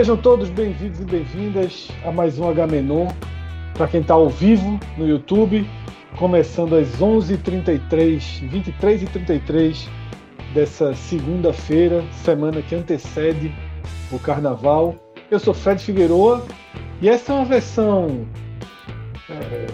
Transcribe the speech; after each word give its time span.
Sejam 0.00 0.16
todos 0.16 0.48
bem-vindos 0.48 0.98
e 0.98 1.04
bem-vindas 1.04 1.88
a 2.06 2.10
mais 2.10 2.38
um 2.38 2.48
H-Menon. 2.48 3.08
Para 3.74 3.86
quem 3.86 4.00
está 4.00 4.14
ao 4.14 4.30
vivo 4.30 4.80
no 4.96 5.06
YouTube, 5.06 5.68
começando 6.18 6.74
às 6.74 6.88
11h33, 6.98 8.48
23h33 8.48 9.86
dessa 10.54 10.94
segunda-feira, 10.94 12.02
semana 12.24 12.62
que 12.62 12.74
antecede 12.74 13.54
o 14.10 14.18
Carnaval. 14.18 14.96
Eu 15.30 15.38
sou 15.38 15.52
Fred 15.52 15.84
Figueroa 15.84 16.46
e 17.02 17.06
essa 17.10 17.34
é 17.34 17.36
uma 17.36 17.44
versão 17.44 18.26
é, 19.28 19.66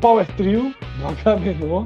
Power 0.00 0.26
Trio 0.38 0.74
do 1.00 1.06
H-Menon. 1.06 1.84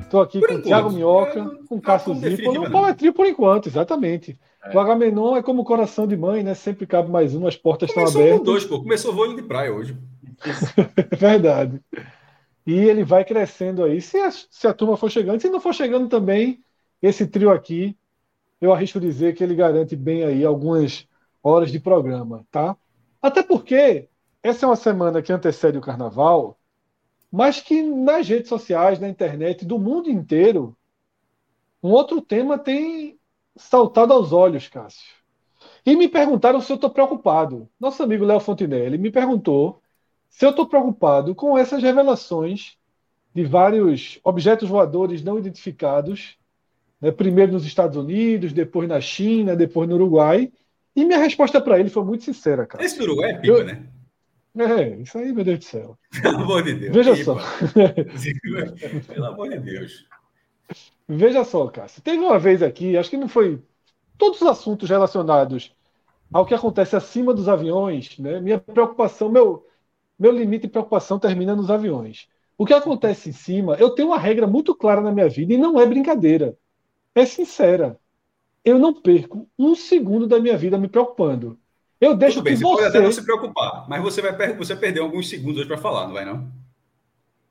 Estou 0.00 0.20
aqui 0.20 0.38
por 0.38 0.48
com 0.48 0.54
o 0.54 0.62
Thiago 0.62 0.92
Minhoca, 0.92 1.44
com 1.68 1.80
Cássio 1.80 2.14
Zipo. 2.14 2.52
Não, 2.52 2.70
Power 2.70 2.94
Trio 2.94 3.12
por 3.12 3.26
enquanto, 3.26 3.68
exatamente. 3.68 4.38
É. 4.64 4.76
O 4.76 4.80
Agamenon 4.80 5.36
é 5.36 5.42
como 5.42 5.64
coração 5.64 6.06
de 6.06 6.16
mãe, 6.16 6.42
né? 6.42 6.54
Sempre 6.54 6.86
cabe 6.86 7.10
mais 7.10 7.34
um, 7.34 7.46
as 7.46 7.56
portas 7.56 7.92
Começou 7.92 8.08
estão 8.08 8.22
abertas. 8.22 8.46
Começou 8.46 8.54
dois, 8.54 8.64
pô. 8.64 8.82
Começou 8.82 9.36
de 9.36 9.42
praia 9.42 9.72
hoje. 9.72 9.96
Verdade. 11.18 11.80
E 12.66 12.74
ele 12.74 13.02
vai 13.02 13.24
crescendo 13.24 13.82
aí. 13.82 14.00
Se 14.00 14.18
a, 14.18 14.30
se 14.30 14.66
a 14.66 14.72
turma 14.72 14.96
for 14.96 15.10
chegando, 15.10 15.40
se 15.40 15.48
não 15.48 15.60
for 15.60 15.74
chegando 15.74 16.08
também, 16.08 16.62
esse 17.00 17.26
trio 17.26 17.50
aqui, 17.50 17.96
eu 18.60 18.72
arrisco 18.72 19.00
dizer 19.00 19.34
que 19.34 19.42
ele 19.42 19.56
garante 19.56 19.96
bem 19.96 20.22
aí 20.22 20.44
algumas 20.44 21.08
horas 21.42 21.72
de 21.72 21.80
programa, 21.80 22.46
tá? 22.50 22.76
Até 23.20 23.42
porque 23.42 24.08
essa 24.42 24.64
é 24.64 24.68
uma 24.68 24.76
semana 24.76 25.20
que 25.20 25.32
antecede 25.32 25.76
o 25.76 25.82
carnaval, 25.82 26.56
mas 27.30 27.60
que 27.60 27.82
nas 27.82 28.28
redes 28.28 28.48
sociais, 28.48 29.00
na 29.00 29.08
internet, 29.08 29.64
do 29.64 29.78
mundo 29.78 30.08
inteiro, 30.08 30.76
um 31.82 31.90
outro 31.90 32.20
tema 32.20 32.56
tem 32.56 33.18
saltado 33.56 34.12
aos 34.12 34.32
olhos, 34.32 34.68
Cássio. 34.68 35.22
E 35.84 35.96
me 35.96 36.08
perguntaram 36.08 36.60
se 36.60 36.72
eu 36.72 36.76
estou 36.76 36.90
preocupado. 36.90 37.68
Nosso 37.78 38.02
amigo 38.02 38.24
Léo 38.24 38.40
Fontinelli 38.40 38.98
me 38.98 39.10
perguntou 39.10 39.80
se 40.28 40.44
eu 40.46 40.50
estou 40.50 40.66
preocupado 40.66 41.34
com 41.34 41.58
essas 41.58 41.82
revelações 41.82 42.76
de 43.34 43.44
vários 43.44 44.18
objetos 44.22 44.68
voadores 44.68 45.22
não 45.22 45.38
identificados, 45.38 46.36
né, 47.00 47.10
primeiro 47.10 47.52
nos 47.52 47.66
Estados 47.66 47.96
Unidos, 47.96 48.52
depois 48.52 48.88
na 48.88 49.00
China, 49.00 49.56
depois 49.56 49.88
no 49.88 49.96
Uruguai. 49.96 50.52
E 50.94 51.04
minha 51.04 51.18
resposta 51.18 51.60
para 51.60 51.80
ele 51.80 51.88
foi 51.88 52.04
muito 52.04 52.24
sincera, 52.24 52.66
cara. 52.66 52.84
Esse 52.84 52.98
do 52.98 53.04
Uruguai 53.04 53.30
é 53.30 53.34
pipa, 53.38 53.58
eu... 53.58 53.64
né? 53.64 53.86
É, 54.54 54.96
isso 54.96 55.16
aí, 55.16 55.32
meu 55.32 55.44
Deus 55.44 55.60
do 55.60 55.64
céu. 55.64 55.98
Pelo 56.20 56.36
amor 56.36 56.62
de 56.62 56.74
Deus. 56.74 56.94
Veja 56.94 57.16
pipa. 57.16 57.24
só. 57.24 57.38
Pelo 59.14 59.26
amor 59.26 59.48
de 59.48 59.58
Deus. 59.58 60.06
Veja 61.08 61.44
só, 61.44 61.66
Cássio. 61.68 62.02
Teve 62.02 62.18
uma 62.18 62.38
vez 62.38 62.62
aqui, 62.62 62.96
acho 62.96 63.10
que 63.10 63.16
não 63.16 63.28
foi. 63.28 63.62
Todos 64.16 64.40
os 64.40 64.46
assuntos 64.46 64.88
relacionados 64.88 65.74
ao 66.32 66.46
que 66.46 66.54
acontece 66.54 66.96
acima 66.96 67.34
dos 67.34 67.48
aviões, 67.48 68.18
né? 68.18 68.40
Minha 68.40 68.58
preocupação, 68.58 69.28
meu, 69.28 69.66
meu 70.18 70.32
limite 70.32 70.62
de 70.62 70.72
preocupação 70.72 71.18
termina 71.18 71.54
nos 71.54 71.70
aviões. 71.70 72.28
O 72.56 72.64
que 72.64 72.72
acontece 72.72 73.30
em 73.30 73.32
cima, 73.32 73.74
eu 73.76 73.90
tenho 73.90 74.08
uma 74.08 74.18
regra 74.18 74.46
muito 74.46 74.74
clara 74.74 75.00
na 75.00 75.12
minha 75.12 75.28
vida 75.28 75.52
e 75.52 75.58
não 75.58 75.80
é 75.80 75.86
brincadeira. 75.86 76.56
É 77.14 77.26
sincera. 77.26 77.98
Eu 78.64 78.78
não 78.78 78.94
perco 78.94 79.48
um 79.58 79.74
segundo 79.74 80.26
da 80.26 80.38
minha 80.38 80.56
vida 80.56 80.78
me 80.78 80.88
preocupando. 80.88 81.58
Eu 82.00 82.16
deixo 82.16 82.36
Tudo 82.36 82.44
bem, 82.44 82.54
que 82.54 82.60
você. 82.60 82.74
Pode 82.74 82.86
até 82.86 83.00
não 83.00 83.12
se 83.12 83.24
preocupar, 83.24 83.88
mas 83.88 84.02
você 84.02 84.22
vai 84.22 84.36
per... 84.36 84.56
você 84.56 84.74
perdeu 84.74 85.04
alguns 85.04 85.28
segundos 85.28 85.58
hoje 85.58 85.68
para 85.68 85.78
falar, 85.78 86.06
não 86.06 86.14
vai 86.14 86.24
não? 86.24 86.48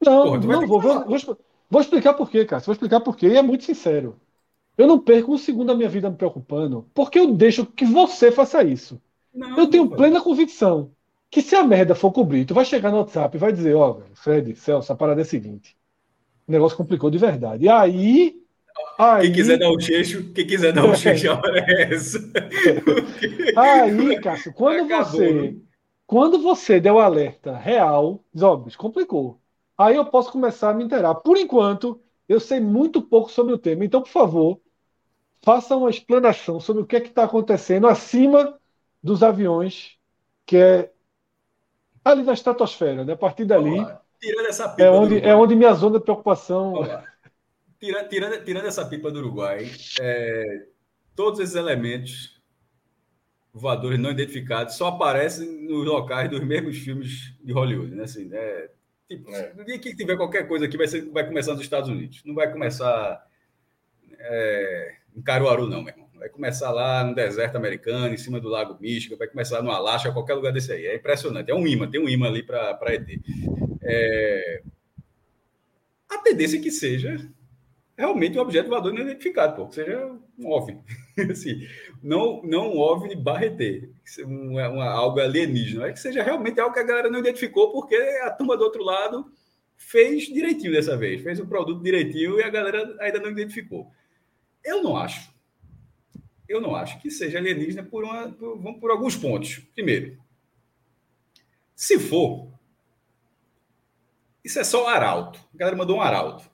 Não, 0.04 0.24
Porra, 0.24 0.38
não 0.40 0.68
vou, 0.68 0.82
vou, 0.82 1.06
vou, 1.06 1.38
Vou 1.72 1.80
explicar 1.80 2.14
por 2.14 2.30
quê, 2.30 2.44
cara. 2.44 2.62
Vou 2.62 2.74
explicar 2.74 3.00
por 3.00 3.16
quê. 3.16 3.28
E 3.28 3.38
é 3.38 3.42
muito 3.42 3.64
sincero. 3.64 4.20
Eu 4.78 4.88
não 4.88 5.00
perco 5.00 5.34
um 5.34 5.38
segundo 5.38 5.68
da 5.68 5.76
minha 5.76 5.88
vida 5.88 6.10
me 6.10 6.18
preocupando, 6.18 6.86
porque 6.94 7.18
eu 7.18 7.34
deixo 7.34 7.66
que 7.66 7.86
você 7.86 8.30
faça 8.30 8.62
isso. 8.62 9.02
Não, 9.34 9.58
eu 9.58 9.68
tenho 9.68 9.90
plena 9.90 10.22
convicção 10.22 10.92
que 11.30 11.42
se 11.42 11.56
a 11.56 11.64
merda 11.64 11.96
for 11.96 12.12
cobrir, 12.12 12.44
tu 12.44 12.54
vai 12.54 12.66
chegar 12.66 12.92
no 12.92 12.98
WhatsApp 12.98 13.38
e 13.38 13.40
vai 13.40 13.54
dizer, 13.54 13.74
ó, 13.74 13.92
oh, 13.92 14.16
Fred, 14.16 14.54
Celso, 14.56 14.92
a 14.92 14.96
parada 14.98 15.22
é 15.22 15.24
a 15.24 15.26
seguinte. 15.26 15.78
O 16.46 16.52
negócio 16.52 16.76
complicou 16.76 17.10
de 17.10 17.18
verdade. 17.18 17.66
E 17.66 17.70
aí. 17.70 18.36
aí... 19.00 19.22
Quem 19.22 19.34
quiser 19.34 19.58
dar 19.58 19.72
o 19.72 19.80
cheixo, 19.80 20.34
quem 20.34 20.46
quiser 20.46 20.74
dar 20.74 20.86
o 20.86 20.94
cheixo, 20.94 21.32
a 21.32 21.36
hora 21.36 21.66
é 21.70 21.94
essa. 21.94 22.20
aí, 23.56 24.20
Cássio, 24.20 24.52
quando 24.52 24.84
Acabou. 24.84 25.06
você. 25.06 25.56
Quando 26.06 26.42
você 26.42 26.82
der 26.82 26.92
o 26.92 27.00
alerta 27.00 27.56
real, 27.56 28.22
diz, 28.34 28.44
ó, 28.44 28.62
complicou. 28.78 29.41
Aí 29.82 29.96
eu 29.96 30.06
posso 30.06 30.32
começar 30.32 30.70
a 30.70 30.74
me 30.74 30.84
inteirar. 30.84 31.16
Por 31.16 31.38
enquanto, 31.38 32.00
eu 32.30 32.40
sei 32.40 32.60
muito 32.60 33.02
pouco 33.02 33.32
sobre 33.32 33.54
o 33.54 33.58
tema. 33.58 33.84
Então, 33.84 34.02
por 34.02 34.10
favor, 34.10 34.62
faça 35.42 35.76
uma 35.76 35.90
explanação 35.90 36.60
sobre 36.60 36.84
o 36.84 36.86
que 36.86 36.96
é 36.96 37.00
está 37.00 37.24
acontecendo 37.24 37.88
acima 37.88 38.60
dos 39.02 39.24
aviões, 39.24 39.98
que 40.46 40.58
é 40.58 40.92
ali 42.06 42.24
na 42.24 42.34
estratosfera. 42.34 43.04
Né? 43.04 43.14
A 43.14 43.18
partir 43.18 43.46
dali. 43.46 43.76
Tirando 44.20 44.46
essa 44.46 44.70
pipa 44.70 44.84
é 44.84 44.92
onde, 44.92 45.20
é 45.20 45.36
onde 45.36 45.56
minha 45.56 45.74
zona 45.74 45.98
de 45.98 46.04
preocupação. 46.04 46.76
Tirando, 47.80 48.08
tirando, 48.10 48.46
tirando 48.46 48.66
essa 48.68 48.86
pipa 48.86 49.10
do 49.10 49.18
Uruguai, 49.18 49.72
é, 50.00 50.68
todos 51.16 51.40
esses 51.40 51.56
elementos 51.56 52.40
voadores 53.52 54.00
não 54.00 54.12
identificados 54.12 54.76
só 54.76 54.90
aparecem 54.90 55.68
nos 55.68 55.84
locais 55.88 56.30
dos 56.30 56.40
mesmos 56.40 56.78
filmes 56.78 57.34
de 57.44 57.52
Hollywood. 57.52 57.96
Né? 57.96 58.04
Assim, 58.04 58.30
é, 58.32 58.70
Tipo, 59.12 59.30
é. 59.36 59.54
no 59.54 59.66
dia 59.66 59.78
que 59.78 59.94
tiver 59.94 60.16
qualquer 60.16 60.48
coisa 60.48 60.64
aqui, 60.64 60.78
vai, 60.78 60.88
ser, 60.88 61.02
vai 61.10 61.28
começar 61.28 61.52
nos 61.52 61.62
Estados 61.62 61.90
Unidos. 61.90 62.22
Não 62.24 62.34
vai 62.34 62.50
começar 62.50 63.28
é, 64.18 64.96
em 65.14 65.22
Caruaru, 65.22 65.68
não, 65.68 65.84
meu 65.84 65.92
irmão. 65.94 66.08
Vai 66.16 66.30
começar 66.30 66.72
lá 66.72 67.04
no 67.04 67.14
deserto 67.14 67.58
americano, 67.58 68.14
em 68.14 68.18
cima 68.18 68.40
do 68.40 68.48
Lago 68.48 68.78
Místico, 68.80 69.18
vai 69.18 69.28
começar 69.28 69.62
no 69.62 69.70
Alasca, 69.70 70.14
qualquer 70.14 70.36
lugar 70.36 70.54
desse 70.54 70.72
aí. 70.72 70.86
É 70.86 70.96
impressionante. 70.96 71.52
É 71.52 71.54
um 71.54 71.68
imã, 71.68 71.90
tem 71.90 72.00
um 72.00 72.08
imã 72.08 72.28
ali 72.28 72.42
para 72.42 72.80
ET. 72.94 73.20
É... 73.84 74.62
A 76.10 76.20
tendência 76.20 76.58
é 76.58 76.62
que 76.62 76.72
seja 76.72 77.30
realmente 77.98 78.38
um 78.38 78.42
objeto 78.42 78.70
voador 78.70 78.94
não 78.94 79.02
identificado, 79.02 79.58
pô. 79.58 79.68
Que 79.68 79.76
seja 79.76 80.10
um 80.40 80.50
OVNI. 80.52 80.82
assim, 81.30 81.68
não, 82.02 82.42
não 82.44 82.74
um 82.74 82.80
OVNI 82.80 83.16
barra 83.16 83.46
ET. 83.46 83.90
Uma, 84.26 84.70
uma, 84.70 84.86
algo 84.86 85.20
alienígena. 85.20 85.88
É 85.88 85.92
que 85.92 86.00
seja 86.00 86.24
realmente 86.24 86.60
algo 86.60 86.74
que 86.74 86.80
a 86.80 86.84
galera 86.84 87.10
não 87.10 87.20
identificou, 87.20 87.72
porque 87.72 87.96
a 87.96 88.32
turma 88.32 88.58
do 88.58 88.64
outro 88.64 88.84
lado 88.84 89.32
fez 89.78 90.24
direitinho 90.26 90.72
dessa 90.72 90.98
vez. 90.98 91.22
Fez 91.22 91.40
o 91.40 91.48
produto 91.48 91.84
direitinho 91.84 92.40
e 92.40 92.44
a 92.44 92.50
galera 92.50 92.96
ainda 93.00 93.20
não 93.20 93.32
identificou. 93.32 93.92
Eu 94.64 94.84
não 94.84 94.98
acho. 94.98 95.32
Eu 96.48 96.60
não 96.60 96.76
acho 96.76 97.00
que 97.00 97.10
seja 97.10 97.38
alienígena 97.38 97.84
por, 97.84 98.04
uma, 98.04 98.30
por, 98.32 98.80
por 98.80 98.92
alguns 98.92 99.16
pontos. 99.16 99.60
Primeiro, 99.74 100.18
se 101.76 101.98
for, 101.98 102.52
isso 104.44 104.60
é 104.60 104.64
só 104.64 104.88
arauto. 104.88 105.40
A 105.54 105.58
galera 105.58 105.78
mandou 105.78 105.98
um 105.98 106.02
arauto 106.02 106.51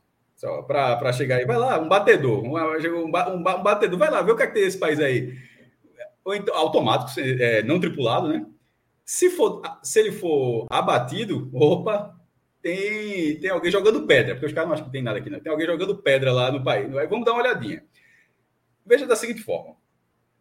para 0.68 1.14
chegar 1.14 1.38
aí. 1.38 1.46
Vai 1.46 1.58
lá, 1.58 1.80
um 1.80 1.88
batedor, 1.88 2.44
um, 2.44 2.58
um, 2.58 3.36
um, 3.36 3.44
batedor, 3.64 3.98
vai 3.98 4.10
lá, 4.10 4.22
vê 4.22 4.32
o 4.32 4.36
que 4.36 4.44
é 4.44 4.48
que 4.48 4.54
tem 4.54 4.64
esse 4.64 4.78
país 4.78 5.00
aí. 5.00 5.36
Ou 6.24 6.36
então, 6.36 6.56
automático, 6.56 7.20
é, 7.20 7.64
não 7.64 7.80
tripulado, 7.80 8.28
né? 8.28 8.46
Se, 9.06 9.30
for, 9.30 9.62
se 9.82 10.00
ele 10.00 10.12
for 10.12 10.68
abatido, 10.70 11.50
opa, 11.54 12.14
tem, 12.62 13.40
tem 13.40 13.50
alguém 13.50 13.72
jogando 13.72 14.06
pedra, 14.06 14.36
porque 14.36 14.48
os 14.48 14.54
caras 14.54 14.68
não 14.68 14.74
acham 14.74 14.86
que 14.86 14.92
tem 14.92 15.02
nada 15.02 15.20
aqui, 15.20 15.30
não. 15.30 15.40
Tem 15.40 15.52
alguém 15.52 15.66
jogando 15.66 15.98
pedra 15.98 16.34
lá 16.34 16.52
no 16.52 16.64
país. 16.64 16.92
Vamos 17.10 17.24
dar 17.24 17.32
uma 17.32 17.42
olhadinha. 17.42 17.84
Veja 18.86 19.08
da 19.08 19.16
seguinte 19.16 19.42
forma: 19.42 19.76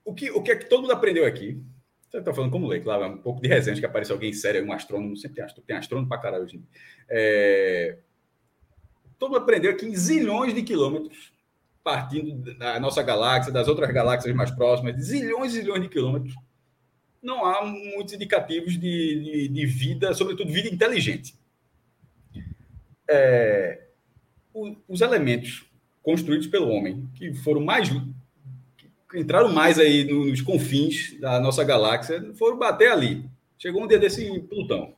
o 0.05 0.13
que, 0.13 0.31
o 0.31 0.43
que 0.43 0.51
é 0.51 0.57
que 0.57 0.69
todo 0.69 0.83
mundo 0.83 0.93
aprendeu 0.93 1.25
aqui? 1.25 1.63
Você 2.11 2.19
está 2.19 2.33
falando 2.33 2.51
como 2.51 2.67
leigo, 2.67 2.89
lá, 2.89 3.07
um 3.07 3.19
pouco 3.19 3.41
de 3.41 3.49
resenha, 3.49 3.79
que 3.79 3.87
aparece 3.87 4.11
alguém 4.11 4.33
sério, 4.33 4.65
um 4.65 4.73
astrônomo, 4.73 5.17
sempre 5.17 5.37
tem 5.37 5.45
astrônomo, 5.45 5.67
tem 5.67 5.77
astrônomo 5.77 6.09
para 6.09 6.19
caralho 6.19 6.45
hoje. 6.45 6.63
É, 7.09 7.99
todo 9.19 9.31
mundo 9.31 9.43
aprendeu 9.43 9.71
aqui 9.73 9.87
em 9.87 9.95
zilhões 9.95 10.55
de 10.55 10.63
quilômetros 10.63 11.33
partindo 11.87 12.53
da 12.59 12.81
nossa 12.81 13.01
galáxia, 13.01 13.53
das 13.53 13.69
outras 13.69 13.89
galáxias 13.93 14.35
mais 14.35 14.51
próximas, 14.51 14.97
de 14.97 15.05
zilhões 15.05 15.55
e 15.55 15.61
zilhões 15.61 15.81
de 15.81 15.89
quilômetros, 15.89 16.35
não 17.23 17.45
há 17.45 17.65
muitos 17.65 18.13
indicativos 18.13 18.73
de, 18.73 18.79
de, 19.23 19.49
de 19.49 19.67
vida, 19.67 20.13
sobretudo 20.13 20.51
vida 20.51 20.69
inteligente. 20.69 21.37
É, 23.09 23.87
o, 24.53 24.75
os 24.89 25.01
elementos 25.01 25.65
construídos 26.03 26.49
pelo 26.49 26.71
homem, 26.71 27.09
que 27.15 27.33
foram 27.35 27.61
mais 27.61 27.89
que 27.89 29.21
entraram 29.21 29.53
mais 29.53 29.79
aí 29.79 30.03
nos 30.13 30.41
confins 30.41 31.17
da 31.21 31.39
nossa 31.39 31.63
galáxia, 31.63 32.35
foram 32.35 32.59
bater 32.59 32.91
ali. 32.91 33.31
Chegou 33.57 33.85
um 33.85 33.87
dia 33.87 34.01
desse 34.01 34.41
Plutão. 34.41 34.96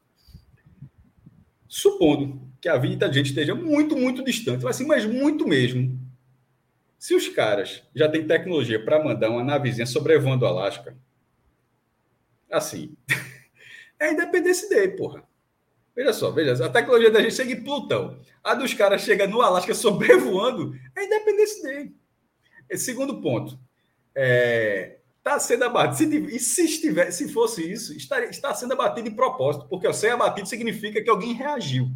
Supondo 1.68 2.40
que 2.60 2.68
a 2.68 2.76
vida 2.76 2.94
inteligente 2.94 3.28
esteja 3.28 3.54
muito, 3.54 3.96
muito 3.96 4.24
distante, 4.24 4.66
assim, 4.66 4.86
mas 4.86 5.04
muito 5.04 5.46
mesmo. 5.46 5.98
Se 6.98 7.14
os 7.14 7.28
caras 7.28 7.82
já 7.94 8.08
têm 8.08 8.26
tecnologia 8.26 8.82
para 8.82 9.02
mandar 9.02 9.30
uma 9.30 9.44
navezinha 9.44 9.86
sobrevoando 9.86 10.44
o 10.44 10.48
Alasca, 10.48 10.96
assim, 12.50 12.96
é 14.00 14.12
Independence 14.12 14.68
Day, 14.68 14.88
porra. 14.88 15.22
Veja 15.94 16.12
só, 16.12 16.30
veja. 16.30 16.64
A 16.64 16.68
tecnologia 16.68 17.10
da 17.10 17.20
gente 17.20 17.34
chega 17.34 17.52
em 17.52 17.62
Plutão. 17.62 18.20
A 18.42 18.54
dos 18.54 18.72
caras 18.72 19.02
chega 19.02 19.26
no 19.26 19.42
Alasca 19.42 19.74
sobrevoando, 19.74 20.74
é 20.96 21.04
Independence 21.04 21.62
Day. 21.62 21.92
Esse 22.70 22.86
segundo 22.86 23.20
ponto. 23.20 23.58
É, 24.14 24.97
está 25.28 25.38
sendo 25.38 25.64
abatido. 25.64 26.14
E 26.30 26.38
se 26.38 26.64
estiver, 26.64 27.10
se 27.10 27.28
fosse 27.28 27.70
isso, 27.70 27.96
estaria, 27.96 28.28
está 28.28 28.54
sendo 28.54 28.72
abatido 28.72 29.08
de 29.08 29.14
propósito, 29.14 29.66
porque 29.68 29.92
ser 29.92 30.10
abatido 30.10 30.48
significa 30.48 31.02
que 31.02 31.10
alguém 31.10 31.34
reagiu. 31.34 31.88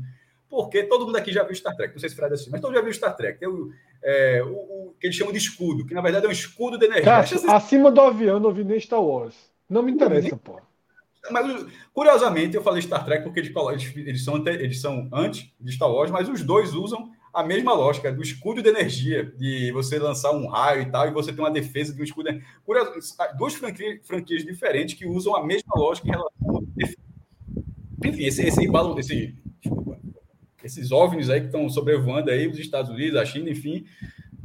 Porque 0.49 0.83
todo 0.83 1.07
mundo 1.07 1.17
aqui 1.17 1.33
já 1.33 1.43
viu 1.43 1.55
Star 1.55 1.75
Trek, 1.75 1.95
não 1.95 1.99
sei 1.99 2.11
se 2.11 2.15
Fred 2.15 2.35
assim, 2.35 2.51
mas 2.51 2.61
todo 2.61 2.71
mundo 2.71 2.79
já 2.79 2.85
viu 2.85 2.93
Star 2.93 3.17
Trek. 3.17 3.39
Tem 3.39 3.49
o, 3.49 3.71
é, 4.03 4.43
o, 4.45 4.51
o, 4.51 4.95
que 5.01 5.07
eles 5.07 5.17
chamam 5.17 5.33
de 5.33 5.39
escudo, 5.39 5.87
que 5.87 5.95
na 5.95 6.03
verdade 6.03 6.27
é 6.27 6.29
um 6.29 6.33
escudo 6.33 6.77
de 6.77 6.85
energia. 6.85 7.05
Cássio, 7.05 7.51
acima 7.51 7.91
do 7.91 8.03
avião 8.03 8.39
não 8.39 8.53
vi 8.53 8.63
nem 8.63 8.79
Star 8.79 9.03
Wars. 9.03 9.35
Não 9.69 9.83
me 9.83 9.93
interessa, 9.93 10.37
pô. 10.37 10.61
Mas, 11.31 11.67
curiosamente, 11.95 12.55
eu 12.55 12.63
falei 12.63 12.83
Star 12.83 13.05
Trek 13.05 13.25
porque 13.25 13.41
eles, 13.41 13.97
eles, 13.97 14.25
são, 14.25 14.47
eles 14.47 14.81
são 14.81 15.09
antes 15.11 15.51
de 15.59 15.73
Star 15.73 15.91
Wars, 15.91 16.11
mas 16.11 16.29
os 16.29 16.43
dois 16.43 16.75
usam 16.75 17.11
a 17.33 17.43
mesma 17.43 17.73
lógica 17.73 18.13
do 18.13 18.23
escudo 18.23 18.63
de 18.63 18.69
energia, 18.69 19.25
de 19.25 19.73
você 19.73 19.99
lançar 19.99 20.33
um 20.33 20.47
raio 20.47 20.83
e 20.83 20.91
tal, 20.91 21.09
e 21.09 21.13
você 21.13 21.33
ter 21.33 21.41
uma 21.41 21.51
defesa 21.51 21.95
de 21.95 22.01
um 22.01 22.05
escudo. 22.05 22.29
Duas 23.39 23.55
franquias, 23.55 24.07
franquias 24.07 24.45
diferentes 24.45 24.95
que 24.95 25.07
usam 25.07 25.35
a 25.35 25.45
mesma 25.45 25.73
lógica 25.75 26.09
em 26.09 26.11
relação 26.11 26.67
Enfim, 28.05 28.25
esse, 28.25 28.47
esse 28.47 28.69
esse, 28.99 29.35
esses 30.63 30.93
OVNIs 30.93 31.31
aí 31.31 31.41
que 31.41 31.47
estão 31.47 31.69
sobrevoando 31.69 32.31
aí 32.31 32.47
os 32.47 32.59
Estados 32.59 32.91
Unidos, 32.91 33.19
a 33.19 33.25
China, 33.25 33.49
enfim, 33.49 33.87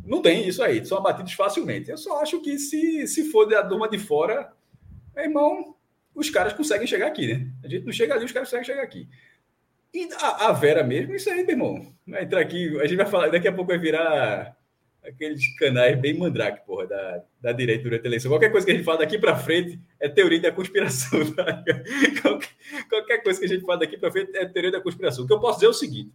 não 0.05 0.21
tem 0.21 0.47
isso 0.47 0.63
aí, 0.63 0.85
são 0.85 0.97
abatidos 0.97 1.33
facilmente. 1.33 1.89
Eu 1.89 1.97
só 1.97 2.21
acho 2.21 2.39
que 2.41 2.57
se, 2.57 3.05
se 3.07 3.29
for 3.29 3.45
da 3.45 3.61
turma 3.67 3.89
de 3.89 3.99
fora, 3.99 4.53
irmão, 5.17 5.75
os 6.15 6.29
caras 6.29 6.53
conseguem 6.53 6.87
chegar 6.87 7.07
aqui, 7.07 7.27
né? 7.27 7.51
A 7.63 7.67
gente 7.67 7.85
não 7.85 7.91
chega 7.91 8.15
ali, 8.15 8.23
os 8.23 8.31
caras 8.31 8.47
conseguem 8.47 8.65
chegar 8.65 8.83
aqui. 8.83 9.09
E 9.93 10.09
a, 10.21 10.47
a, 10.47 10.51
Vera 10.53 10.83
mesmo, 10.83 11.15
isso 11.15 11.29
aí, 11.29 11.43
meu 11.43 11.51
irmão. 11.51 11.93
Vai 12.07 12.23
entrar 12.23 12.41
aqui, 12.41 12.79
a 12.79 12.85
gente 12.85 12.97
vai 12.97 13.05
falar, 13.05 13.29
daqui 13.29 13.47
a 13.47 13.53
pouco 13.53 13.69
vai 13.71 13.79
virar 13.79 14.55
aqueles 15.03 15.55
canais 15.57 15.97
bem 15.99 16.17
mandrake, 16.17 16.65
porra, 16.65 16.87
da, 16.87 17.23
da 17.41 17.51
direita 17.51 17.83
durante 17.83 18.05
a 18.05 18.07
eleição. 18.07 18.29
Qualquer 18.29 18.51
coisa 18.51 18.65
que 18.65 18.71
a 18.71 18.75
gente 18.75 18.85
fala 18.85 18.99
daqui 18.99 19.17
para 19.17 19.35
frente 19.37 19.79
é 19.99 20.09
teoria 20.09 20.41
da 20.41 20.51
conspiração. 20.51 21.19
Tá? 21.35 21.63
Qualquer, 22.21 22.49
qualquer, 22.89 23.23
coisa 23.23 23.39
que 23.39 23.45
a 23.45 23.49
gente 23.49 23.65
fala 23.65 23.79
daqui 23.79 23.97
para 23.97 24.11
frente 24.11 24.35
é 24.35 24.45
teoria 24.45 24.71
da 24.71 24.81
conspiração. 24.81 25.23
O 25.23 25.27
que 25.27 25.33
eu 25.33 25.39
posso 25.39 25.59
dizer 25.59 25.67
é 25.67 25.69
o 25.69 25.73
seguinte: 25.73 26.11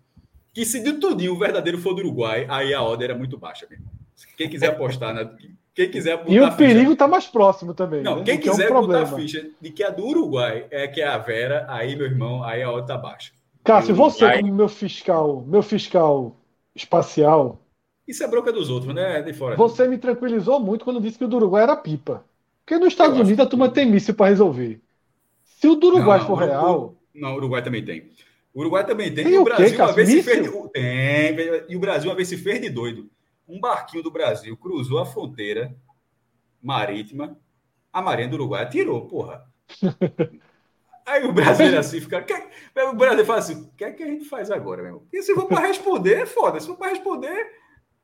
que 0.53 0.65
se 0.65 0.83
de 0.83 0.95
tudinho 0.95 1.33
o 1.33 1.39
verdadeiro 1.39 1.79
for 1.79 1.95
do 1.95 2.01
Uruguai, 2.01 2.47
aí 2.49 2.75
a 2.75 2.83
ordem 2.83 3.07
era 3.07 3.15
muito 3.17 3.39
baixa, 3.39 3.67
meu 3.69 3.79
irmão. 3.79 3.93
Quem 4.37 4.49
quiser 4.49 4.69
apostar 4.69 5.15
na. 5.15 5.35
Quem 5.75 5.91
quiser 5.91 6.23
e 6.27 6.39
o 6.39 6.53
perigo 6.55 6.93
está 6.93 7.09
mais 7.09 7.27
próximo 7.27 7.73
também. 7.73 8.03
Não, 8.03 8.19
né? 8.19 8.25
quem 8.25 8.39
quiser 8.39 8.71
é 8.71 8.75
um 8.75 8.87
botar 8.87 9.03
a 9.03 9.07
ficha 9.07 9.49
de 9.59 9.71
que 9.71 9.83
a 9.83 9.89
do 9.89 10.07
Uruguai 10.07 10.67
é 10.71 10.87
que 10.87 11.01
é 11.01 11.07
a 11.07 11.17
Vera, 11.17 11.65
aí, 11.69 11.97
meu 11.97 12.05
irmão, 12.05 12.45
aí 12.45 12.63
a 12.63 12.69
ordem 12.69 12.85
está 12.85 12.99
baixa. 12.99 13.33
Cássio, 13.65 13.95
você 13.95 14.25
aí... 14.25 14.41
como 14.41 14.55
meu 14.55 14.69
fiscal, 14.69 15.45
meu 15.47 15.63
fiscal 15.63 16.37
espacial. 16.75 17.61
Isso 18.07 18.23
é 18.25 18.27
bronca 18.27 18.53
dos 18.53 18.69
outros, 18.69 18.95
né? 18.95 19.23
De 19.23 19.33
fora. 19.33 19.57
Você 19.57 19.87
me 19.87 19.99
tranquilizou 19.99 20.59
muito 20.59 20.85
quando 20.85 21.01
disse 21.01 21.19
que 21.19 21.25
o 21.25 21.29
do 21.29 21.37
Uruguai 21.37 21.63
era 21.63 21.77
pipa. 21.77 22.25
Porque 22.65 22.79
nos 22.79 22.89
Estados 22.89 23.17
Eu 23.17 23.25
Unidos 23.25 23.45
a 23.45 23.49
turma 23.49 23.69
que... 23.69 23.75
tem 23.75 23.87
míssil 23.87 24.15
para 24.15 24.29
resolver. 24.29 24.81
Se 25.45 25.69
o 25.69 25.77
do 25.77 25.89
Uruguai 25.89 26.19
não, 26.19 26.27
for 26.27 26.41
não, 26.41 26.47
real. 26.47 26.95
Não, 27.15 27.33
o 27.35 27.37
Uruguai 27.37 27.63
também 27.63 27.85
tem. 27.85 28.11
O 28.53 28.61
Uruguai 28.61 28.85
também 28.85 29.15
tem. 29.15 29.25
tem 29.25 29.35
e 29.35 29.39
o 29.39 29.45
Brasil 29.45 29.77
quê, 29.77 29.83
uma 29.83 29.93
vez 29.93 30.09
míssil? 30.09 30.23
se 30.23 30.31
fez. 30.31 30.53
De... 30.53 30.73
Tem. 30.73 31.65
E 31.69 31.77
o 31.77 31.81
Brasil 31.81 32.11
uma 32.11 32.17
vez 32.17 32.29
se 32.29 32.37
fez 32.37 32.61
de 32.61 32.69
doido. 32.69 33.09
Um 33.49 33.61
barquinho 33.61 34.03
do 34.03 34.11
Brasil 34.11 34.57
cruzou 34.57 34.99
a 34.99 35.07
fronteira 35.07 35.75
marítima. 36.61 37.39
A 37.93 38.01
Marinha 38.01 38.29
do 38.29 38.35
Uruguai 38.35 38.63
atirou, 38.63 39.07
porra. 39.07 39.45
Aí 41.07 41.25
o 41.25 41.33
brasileiro 41.33 41.79
assim 41.79 42.01
fica. 42.01 42.25
o 42.77 42.95
brasileiro 42.95 43.27
fala 43.27 43.39
assim: 43.39 43.63
o 43.63 43.73
que 43.77 43.85
é 43.85 43.93
que 43.93 44.03
a 44.03 44.07
gente 44.07 44.25
faz 44.25 44.51
agora, 44.51 44.83
meu? 44.83 45.01
Porque 45.01 45.23
se 45.23 45.35
for 45.35 45.47
para 45.47 45.67
responder, 45.67 46.27
foda. 46.27 46.61
Se 46.61 46.67
for 46.67 46.77
para 46.77 46.91
responder, 46.91 47.47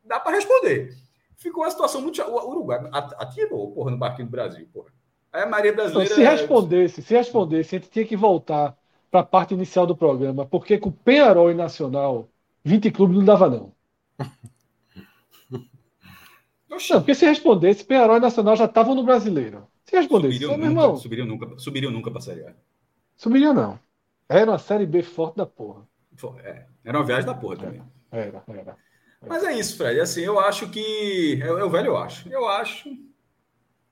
dá 0.05 0.19
para 0.19 0.37
responder. 0.37 0.91
Ficou 1.37 1.62
uma 1.62 1.71
situação 1.71 2.00
muito. 2.00 2.21
O 2.23 2.50
Uruguai 2.50 2.81
atirou, 2.93 3.71
porra, 3.73 3.93
no 3.93 3.97
barquinho 3.99 4.27
do 4.27 4.33
Brasil, 4.33 4.69
porra. 4.73 4.91
Aí 5.33 5.43
a 5.43 5.47
Maria 5.47 5.73
Brasileira. 5.73 6.15
se 6.15 6.23
respondesse, 6.23 7.03
se 7.03 7.15
respondesse, 7.15 7.77
a 7.77 7.79
gente 7.79 7.91
tinha 7.91 8.05
que 8.05 8.17
voltar 8.17 8.77
para 9.11 9.21
a 9.21 9.25
parte 9.25 9.55
inicial 9.55 9.87
do 9.87 9.97
programa, 9.97 10.47
porque 10.47 10.79
com 10.79 10.89
o 10.89 10.93
Penharol 10.93 11.50
e 11.50 11.55
Nacional, 11.55 12.29
20 12.65 12.91
clubes 12.91 13.17
não 13.17 13.25
dava, 13.25 13.49
não. 13.49 13.73
Não, 16.69 17.00
porque 17.00 17.15
se 17.15 17.25
respondesse, 17.27 17.85
Penharol 17.85 18.19
e 18.19 18.21
Nacional 18.21 18.55
já 18.55 18.67
estavam 18.67 18.95
no 18.95 19.03
brasileiro. 19.03 19.67
Se 19.85 19.97
respondesse, 19.97 20.35
subiriam, 20.35 20.56
nunca, 20.56 20.69
irmão, 20.69 20.97
subiriam 20.97 21.27
nunca, 21.27 21.59
subiriam 21.59 21.91
nunca 21.91 22.11
para 22.11 22.19
a 22.19 22.23
Série 22.23 22.47
A. 22.47 22.55
Subiria 23.19 23.53
não. 23.53 23.79
Era 24.29 24.53
uma 24.53 24.59
série 24.59 24.87
B 24.87 25.03
forte 25.03 25.37
da 25.37 25.44
porra. 25.44 25.82
É, 26.44 26.67
era 26.85 26.99
uma 26.99 27.05
viagem 27.05 27.26
da 27.26 27.35
porra 27.35 27.56
também. 27.56 27.82
Era, 28.12 28.44
era. 28.47 28.61
era. 28.61 28.76
Mas 29.26 29.43
é 29.43 29.53
isso, 29.59 29.76
Fred. 29.76 29.99
Assim, 30.00 30.23
eu 30.23 30.38
acho 30.38 30.70
que. 30.70 31.41
É, 31.43 31.47
é 31.47 31.65
o 31.65 31.69
velho, 31.69 31.88
eu 31.88 31.97
acho. 31.97 32.29
Eu 32.29 32.49
acho 32.49 32.88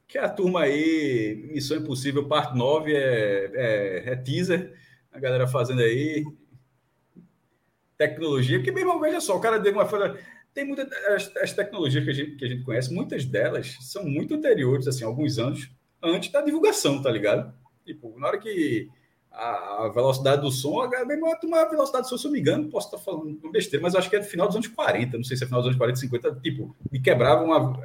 que 0.07 0.17
a 0.17 0.29
turma 0.29 0.61
aí, 0.61 1.51
Missão 1.53 1.79
Impossível, 1.79 2.29
parte 2.29 2.57
9, 2.57 2.95
é, 2.95 3.51
é, 3.55 4.13
é 4.13 4.17
teaser. 4.17 4.73
A 5.11 5.19
galera 5.19 5.49
fazendo 5.49 5.81
aí. 5.81 6.25
Tecnologia. 7.99 8.59
Porque, 8.59 8.71
meu 8.71 8.83
irmão, 8.83 9.01
veja 9.01 9.21
só, 9.21 9.37
o 9.37 9.41
cara 9.41 9.59
deu 9.59 9.73
uma. 9.73 9.87
Tem 10.55 10.65
muitas. 10.65 10.89
As, 11.09 11.37
as 11.39 11.53
tecnologias 11.53 12.05
que 12.05 12.11
a, 12.11 12.15
gente, 12.15 12.37
que 12.37 12.45
a 12.45 12.49
gente 12.49 12.63
conhece, 12.63 12.95
muitas 12.95 13.25
delas 13.25 13.77
são 13.81 14.05
muito 14.05 14.35
anteriores, 14.35 14.87
assim, 14.87 15.05
alguns 15.05 15.37
anos 15.37 15.69
antes 16.01 16.31
da 16.31 16.43
divulgação, 16.43 17.03
tá 17.03 17.11
ligado? 17.11 17.53
Tipo, 17.85 18.17
na 18.21 18.29
hora 18.29 18.39
que 18.39 18.89
a, 19.37 19.89
velocidade 19.95 20.41
do 20.41 20.51
som, 20.51 20.81
a, 20.81 20.89
uma 21.45 21.69
velocidade 21.69 22.05
do 22.05 22.09
som, 22.09 22.17
se 22.17 22.27
eu 22.27 22.31
me 22.31 22.41
engano, 22.41 22.69
posso 22.69 22.87
estar 22.87 22.99
falando 22.99 23.39
besteira, 23.51 23.83
mas 23.83 23.95
acho 23.95 24.09
que 24.09 24.17
é 24.17 24.21
do 24.21 24.25
final 24.25 24.47
dos 24.47 24.57
anos 24.57 24.69
40, 24.69 25.17
não 25.17 25.25
sei 25.25 25.37
se 25.37 25.45
é 25.45 25.47
final 25.47 25.61
dos 25.61 25.69
anos 25.69 25.79
40, 25.79 26.01
50, 26.01 26.41
tipo, 26.43 26.75
me 26.91 27.01
quebrava 27.01 27.45
uma. 27.45 27.79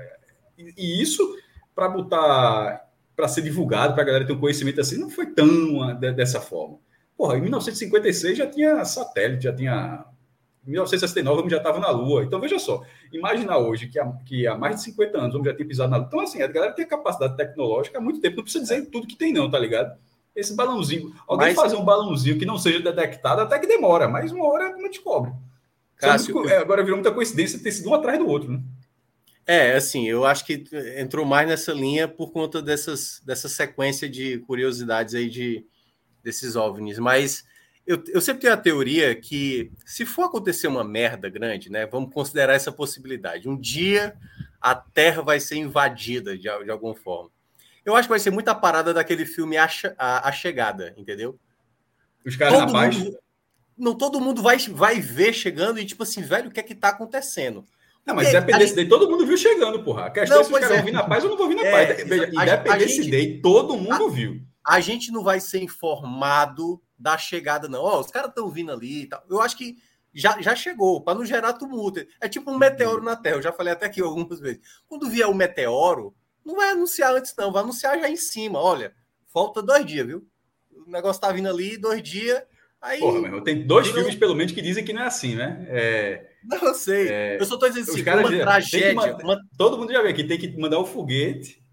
E, 0.58 0.74
e 0.78 1.02
isso, 1.02 1.38
para 1.76 1.90
botar, 1.90 2.90
para 3.16 3.28
ser 3.28 3.42
divulgado, 3.42 3.94
para 3.94 4.04
a 4.04 4.06
galera 4.06 4.26
ter 4.26 4.34
um 4.34 4.40
conhecimento 4.40 4.80
assim, 4.80 4.98
não 4.98 5.10
foi 5.10 5.28
tão 5.28 5.94
de, 5.96 6.14
dessa 6.14 6.40
forma. 6.40 6.78
Porra, 7.18 7.38
em 7.38 7.42
1956 7.42 8.38
já 8.38 8.48
tinha 8.48 8.84
satélite, 8.86 9.44
já 9.44 9.54
tinha. 9.54 10.06
Em 10.66 10.72
1969 10.72 11.50
já 11.50 11.58
estava 11.58 11.80
na 11.80 11.90
Lua. 11.90 12.24
Então, 12.24 12.40
veja 12.40 12.60
só, 12.60 12.84
imaginar 13.12 13.58
hoje 13.58 13.88
que 13.88 14.00
há, 14.00 14.12
que 14.26 14.48
há 14.48 14.56
mais 14.56 14.76
de 14.78 14.84
50 14.84 15.18
anos 15.18 15.34
o 15.34 15.40
homem 15.40 15.52
já 15.52 15.56
tinha 15.56 15.68
pisado 15.68 15.92
na 15.92 15.98
Lua. 15.98 16.08
Então, 16.08 16.20
assim, 16.20 16.42
a 16.42 16.48
galera 16.48 16.72
tem 16.74 16.88
capacidade 16.88 17.36
tecnológica 17.36 17.98
há 17.98 18.02
muito 18.02 18.22
tempo, 18.22 18.38
não 18.38 18.44
precisa 18.44 18.64
dizer 18.64 18.86
tudo 18.90 19.08
que 19.08 19.16
tem, 19.16 19.34
não, 19.34 19.50
tá 19.50 19.60
ligado? 19.60 19.98
Esse 20.36 20.56
balãozinho. 20.56 21.14
Alguém 21.28 21.50
mas, 21.50 21.56
fazer 21.56 21.76
um 21.76 21.86
balãozinho 21.86 22.38
que 22.38 22.46
não 22.46 22.58
seja 22.58 22.80
detectado 22.80 23.42
até 23.42 23.60
que 23.60 23.68
demora, 23.68 24.08
mas 24.08 24.32
uma 24.32 24.46
hora 24.46 24.76
não 24.76 24.90
descobre. 24.90 25.32
Cássio, 25.96 26.50
é, 26.50 26.58
agora 26.58 26.84
virou 26.84 26.98
muita 26.98 27.14
coincidência 27.14 27.60
ter 27.60 27.72
sido 27.72 27.90
um 27.90 27.94
atrás 27.94 28.18
do 28.18 28.28
outro, 28.28 28.52
né? 28.52 28.62
É, 29.46 29.74
assim, 29.74 30.08
eu 30.08 30.26
acho 30.26 30.46
que 30.46 30.64
entrou 30.98 31.26
mais 31.26 31.48
nessa 31.48 31.74
linha 31.74 32.08
por 32.08 32.32
conta 32.32 32.62
dessas, 32.62 33.22
dessa 33.26 33.50
sequência 33.50 34.08
de 34.10 34.40
curiosidades 34.40 35.14
aí 35.14 35.30
de, 35.30 35.66
desses 36.24 36.56
OVNIs. 36.56 37.00
Mas 37.00 37.44
eu, 37.86 38.02
eu 38.08 38.22
sempre 38.22 38.42
tenho 38.42 38.54
a 38.54 38.58
teoria 38.58 39.14
que 39.16 39.72
se 39.86 40.06
for 40.06 40.24
acontecer 40.24 40.68
uma 40.68 40.84
merda 40.84 41.30
grande, 41.30 41.72
né? 41.72 41.86
Vamos 41.86 42.14
considerar 42.14 42.54
essa 42.54 42.72
possibilidade. 42.72 43.50
Um 43.50 43.58
dia 43.58 44.16
a 44.60 44.76
Terra 44.76 45.22
vai 45.22 45.40
ser 45.40 45.56
invadida 45.56 46.38
de, 46.38 46.44
de 46.44 46.72
alguma 46.72 46.96
forma. 46.96 47.32
Eu 47.86 47.96
acho 47.96 48.08
que 48.08 48.12
vai 48.12 48.20
ser 48.20 48.32
muita 48.32 48.54
parada 48.54 48.94
daquele 48.94 49.26
filme 49.26 49.58
A, 49.58 49.68
a, 49.98 50.30
a 50.30 50.32
Chegada, 50.32 50.94
entendeu? 50.98 51.40
Os 52.26 52.36
caras 52.36 52.60
na 52.60 52.72
paz. 52.72 52.96
Não, 53.78 53.96
todo 53.96 54.22
mundo 54.22 54.42
vai, 54.42 54.58
vai 54.58 55.00
ver 55.00 55.34
chegando 55.34 55.80
e, 55.80 55.86
tipo 55.86 56.04
assim, 56.04 56.22
velho, 56.22 56.50
o 56.50 56.52
que 56.52 56.60
é 56.60 56.64
que 56.64 56.76
tá 56.76 56.90
acontecendo? 56.90 57.66
Não, 58.06 58.16
mas 58.16 58.30
Independence 58.30 58.68
gente... 58.68 58.76
Day 58.76 58.88
todo 58.88 59.10
mundo 59.10 59.26
viu 59.26 59.38
chegando, 59.38 59.84
porra. 59.84 60.06
A 60.06 60.10
questão 60.12 60.38
não, 60.38 60.42
é 60.42 60.46
se 60.46 60.54
os 60.54 60.60
caras 60.60 60.72
é. 60.72 60.76
vão 60.78 60.86
vir 60.86 60.92
na 60.92 61.04
paz 61.04 61.24
ou 61.24 61.30
não 61.30 61.38
vão 61.38 61.48
vir 61.48 61.56
na 61.56 61.64
é, 61.64 61.72
paz. 61.72 62.02
Independence 62.02 63.10
Day 63.10 63.42
todo 63.42 63.78
mundo 63.78 64.08
a, 64.08 64.10
viu. 64.10 64.42
A 64.66 64.80
gente 64.80 65.12
não 65.12 65.24
vai 65.24 65.40
ser 65.40 65.62
informado 65.62 66.82
da 66.98 67.18
chegada, 67.18 67.68
não. 67.68 67.82
Ó, 67.82 67.98
oh, 67.98 68.00
os 68.02 68.12
caras 68.12 68.30
estão 68.30 68.50
vindo 68.50 68.72
ali 68.72 69.04
e 69.04 69.08
tal. 69.08 69.24
Eu 69.30 69.42
acho 69.42 69.58
que 69.58 69.78
já, 70.14 70.40
já 70.42 70.56
chegou, 70.56 71.02
para 71.02 71.18
não 71.18 71.26
gerar 71.26 71.54
tumulto. 71.54 72.06
É 72.20 72.28
tipo 72.28 72.52
um 72.52 72.58
meteoro 72.58 73.04
na 73.04 73.16
Terra. 73.16 73.38
Eu 73.38 73.42
já 73.42 73.52
falei 73.52 73.74
até 73.74 73.86
aqui 73.86 74.02
algumas 74.02 74.40
vezes. 74.40 74.62
Quando 74.88 75.10
vier 75.10 75.28
o 75.28 75.32
um 75.32 75.36
meteoro, 75.36 76.14
não 76.46 76.56
vai 76.56 76.72
anunciar 76.72 77.14
antes, 77.14 77.34
não. 77.38 77.52
Vai 77.52 77.64
anunciar 77.64 78.00
já 78.00 78.10
em 78.10 78.16
cima. 78.16 78.60
Olha, 78.60 78.94
falta 79.28 79.62
dois 79.62 79.86
dias, 79.86 80.06
viu? 80.06 80.28
O 80.72 80.90
negócio 80.90 81.22
tá 81.22 81.32
vindo 81.32 81.50
ali, 81.50 81.78
dois 81.78 82.02
dias. 82.02 82.42
Aí, 82.82 83.00
Porra, 83.00 83.20
meu 83.22 83.42
tem 83.42 83.66
dois 83.66 83.88
filmes, 83.88 84.16
pelo 84.16 84.34
menos, 84.34 84.52
que 84.52 84.62
dizem 84.62 84.84
que 84.84 84.92
não 84.92 85.04
é 85.04 85.06
assim, 85.06 85.36
né? 85.36 85.66
É, 85.70 86.32
não, 86.44 86.58
eu 86.58 86.74
sei. 86.74 87.10
É, 87.10 87.38
eu 87.40 87.46
só 87.46 87.58
tô 87.58 87.68
dizendo 87.68 87.92
assim, 87.92 88.02
uma 88.02 88.44
tragédia. 88.44 88.96
Mandar, 88.96 89.24
uma... 89.24 89.40
Todo 89.56 89.78
mundo 89.78 89.94
já 89.94 90.02
vê 90.02 90.14
que 90.14 90.24
tem 90.24 90.38
que 90.38 90.58
mandar 90.58 90.80
o 90.80 90.82
um 90.82 90.86
foguete, 90.86 91.64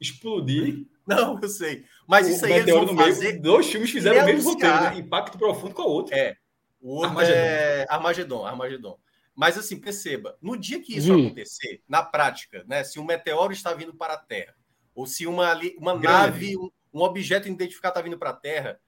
explodir. 0.00 0.86
Não, 1.06 1.38
eu 1.42 1.48
sei. 1.48 1.84
Mas 2.06 2.28
o 2.28 2.30
isso 2.30 2.46
aí 2.46 2.52
eles 2.52 2.72
vão 2.72 2.96
fazer... 2.96 3.32
Meio, 3.32 3.42
dois 3.42 3.66
filmes 3.66 3.90
fizeram 3.90 4.22
o 4.22 4.24
mesmo 4.24 4.50
roteiro, 4.50 4.80
né? 4.80 4.96
Impacto 4.96 5.36
profundo 5.36 5.74
com 5.74 5.82
a 5.82 5.86
outra. 5.86 6.16
É. 6.16 6.36
O 6.80 6.94
outro 6.94 7.10
Armagedon. 7.10 7.38
é 7.38 7.86
Armagedon, 7.88 8.46
Armagedon. 8.46 8.98
Mas 9.34 9.58
assim, 9.58 9.80
perceba, 9.80 10.38
no 10.40 10.56
dia 10.56 10.80
que 10.80 10.96
isso 10.96 11.12
hum. 11.12 11.26
acontecer, 11.26 11.82
na 11.88 12.02
prática, 12.02 12.64
né, 12.68 12.84
se 12.84 13.00
um 13.00 13.04
meteoro 13.04 13.52
está 13.52 13.74
vindo 13.74 13.94
para 13.94 14.14
a 14.14 14.18
Terra, 14.18 14.54
ou 14.94 15.06
se 15.06 15.26
uma, 15.26 15.58
uma 15.76 15.94
nave, 15.94 16.56
um, 16.56 16.70
um 16.92 17.02
objeto 17.02 17.48
identificado 17.48 17.92
está 17.92 18.02
vindo 18.02 18.18
para 18.18 18.30
a 18.30 18.34
Terra, 18.34 18.80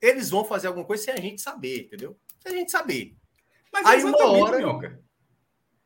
eles 0.00 0.30
vão 0.30 0.44
fazer 0.44 0.66
alguma 0.66 0.84
coisa 0.84 1.04
sem 1.04 1.14
a 1.14 1.20
gente 1.20 1.40
saber, 1.40 1.82
entendeu? 1.82 2.18
Sem 2.40 2.52
a 2.52 2.56
gente 2.56 2.72
saber. 2.72 3.14
Mas 3.72 3.86
aí 3.86 4.02
uma 4.02 4.26
hora. 4.26 4.56
Minhoca. 4.56 5.00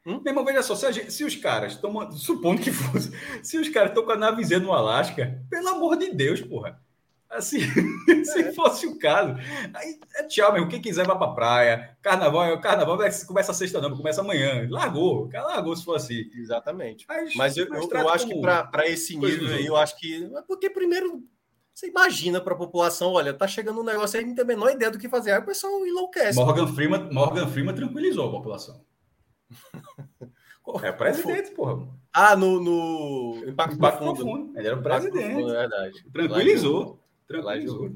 Hum? 0.06 0.20
Meu 0.22 0.32
irmão, 0.32 0.44
veja 0.44 0.62
só, 0.62 0.74
se, 0.74 0.90
gente, 0.92 1.12
se 1.12 1.24
os 1.24 1.34
caras 1.34 1.72
estão. 1.74 2.12
Supondo 2.12 2.62
que 2.62 2.70
fosse. 2.70 3.10
Se 3.42 3.58
os 3.58 3.68
caras 3.70 3.90
estão 3.90 4.04
com 4.04 4.12
a 4.12 4.16
navezinha 4.16 4.60
no 4.60 4.72
Alasca, 4.72 5.42
pelo 5.48 5.68
amor 5.68 5.96
de 5.96 6.12
Deus, 6.12 6.40
porra. 6.40 6.82
Assim, 7.34 7.58
é. 8.08 8.24
se 8.24 8.52
fosse 8.52 8.86
o 8.86 8.96
caso, 8.96 9.34
aí 9.74 9.98
é 10.16 10.22
tchau 10.24 10.52
mesmo. 10.52 10.68
Quem 10.68 10.80
quiser 10.80 11.04
vai 11.04 11.18
pra 11.18 11.28
praia. 11.28 11.96
Carnaval, 12.00 12.44
é 12.44 12.60
carnaval 12.60 12.96
começa 13.26 13.52
sexta, 13.52 13.80
não, 13.80 13.96
começa 13.96 14.20
amanhã. 14.20 14.66
Largou, 14.70 15.28
cara 15.28 15.46
largou 15.46 15.76
se 15.76 15.84
for 15.84 15.96
assim. 15.96 16.30
Exatamente. 16.34 17.04
Mas, 17.08 17.34
mas 17.34 17.56
eu, 17.56 17.66
eu, 17.66 17.88
eu 17.90 18.08
acho 18.08 18.28
que 18.28 18.40
para 18.40 18.86
esse 18.86 19.16
nível 19.16 19.48
aí, 19.48 19.66
eu 19.66 19.76
acho 19.76 19.98
que. 19.98 20.30
Porque 20.46 20.70
primeiro 20.70 21.24
você 21.74 21.88
imagina 21.88 22.40
para 22.40 22.54
a 22.54 22.56
população, 22.56 23.12
olha, 23.12 23.34
tá 23.34 23.48
chegando 23.48 23.80
um 23.80 23.84
negócio 23.84 24.18
aí, 24.18 24.24
não 24.24 24.32
tem 24.32 24.44
a 24.44 24.46
menor 24.46 24.70
ideia 24.70 24.92
do 24.92 24.98
que 24.98 25.08
fazer. 25.08 25.32
Aí 25.32 25.40
o 25.40 25.44
pessoal 25.44 25.84
enlouquece. 25.84 26.38
Morgan 26.38 26.68
Freeman, 26.68 27.10
Morgan 27.10 27.48
Freeman 27.48 27.74
tranquilizou 27.74 28.28
a 28.28 28.30
população. 28.30 28.80
é 30.84 30.90
o 30.90 30.96
presidente, 30.96 31.50
porra. 31.50 31.88
Ah, 32.12 32.36
no, 32.36 32.60
no 32.60 33.48
Impacto, 33.48 33.74
Impacto 33.74 33.98
Profundo. 33.98 34.14
Profundo. 34.14 34.56
Ele 34.58 34.68
era 34.68 34.76
o 34.76 34.82
presidente. 34.82 35.32
Profundo, 35.32 35.52
é 35.52 35.58
verdade. 35.58 36.04
Tranquilizou. 36.12 37.03
Tranquilizou. 37.26 37.90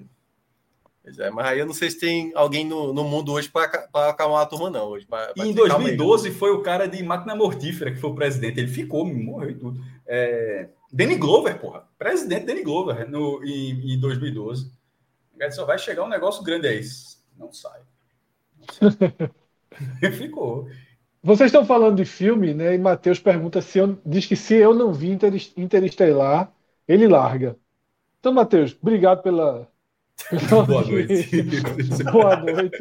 Pois 1.02 1.18
é, 1.18 1.30
mas 1.30 1.46
aí 1.46 1.58
eu 1.58 1.66
não 1.66 1.72
sei 1.72 1.90
se 1.90 1.98
tem 1.98 2.32
alguém 2.34 2.66
no, 2.66 2.92
no 2.92 3.02
mundo 3.02 3.32
hoje 3.32 3.48
para 3.48 3.88
acalmar 4.08 4.42
a 4.42 4.46
turma, 4.46 4.68
não. 4.68 4.88
Hoje, 4.88 5.06
pra, 5.06 5.32
pra 5.32 5.46
em 5.46 5.54
2012 5.54 6.30
foi 6.32 6.50
o 6.50 6.60
cara 6.60 6.86
de 6.86 7.02
máquina 7.02 7.34
mortífera 7.34 7.90
que 7.90 7.98
foi 7.98 8.10
o 8.10 8.14
presidente. 8.14 8.60
Ele 8.60 8.68
ficou, 8.68 9.06
morreu 9.06 9.50
e 9.50 9.54
tudo. 9.54 9.80
É... 10.06 10.68
Danny 10.92 11.16
Glover, 11.16 11.58
porra. 11.58 11.88
Presidente 11.98 12.44
Danny 12.44 12.62
Glover 12.62 13.08
no, 13.08 13.42
em, 13.42 13.94
em 13.94 14.00
2012. 14.00 14.70
Só 15.52 15.64
vai 15.64 15.78
chegar 15.78 16.04
um 16.04 16.08
negócio 16.08 16.42
grande 16.42 16.66
aí. 16.66 16.82
Não 17.38 17.52
sai. 17.52 17.80
Não 18.80 18.90
sai. 18.90 20.12
Ficou. 20.12 20.68
Vocês 21.22 21.48
estão 21.48 21.64
falando 21.64 21.96
de 21.96 22.04
filme, 22.04 22.52
né? 22.52 22.74
E 22.74 22.78
Matheus 22.78 23.18
pergunta 23.18 23.62
se 23.62 23.78
eu. 23.78 23.98
Diz 24.04 24.26
que 24.26 24.36
se 24.36 24.54
eu 24.54 24.74
não 24.74 24.92
vi 24.92 25.16
Interestelar, 25.56 26.52
ele 26.86 27.08
larga. 27.08 27.56
Então, 28.18 28.32
Matheus, 28.32 28.76
obrigado 28.80 29.22
pela. 29.22 29.68
pela 30.48 30.64
Boa 30.66 30.84
noite. 30.84 31.30
Boa 32.12 32.36
noite. 32.36 32.78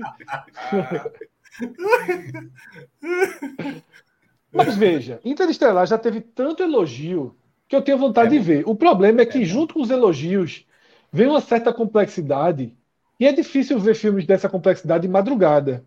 Mas 4.52 4.76
veja, 4.76 5.20
Interestelar 5.24 5.86
já 5.86 5.98
teve 5.98 6.22
tanto 6.22 6.64
elogio 6.64 7.36
que 7.68 7.76
eu 7.76 7.82
tenho 7.82 7.98
vontade 7.98 8.36
é, 8.36 8.40
de 8.40 8.44
ver. 8.44 8.64
O 8.66 8.76
problema 8.76 9.22
é 9.22 9.26
que, 9.26 9.42
é, 9.42 9.46
junto 9.46 9.74
com 9.76 9.82
os 9.82 9.90
elogios, 9.90 10.66
vem 11.12 11.28
uma 11.28 11.42
certa 11.42 11.74
complexidade. 11.74 12.76
E 13.20 13.26
é 13.26 13.34
difícil 13.34 13.80
ver 13.80 13.96
filmes 13.96 14.26
dessa 14.26 14.48
complexidade 14.48 15.04
de 15.04 15.08
madrugada. 15.08 15.84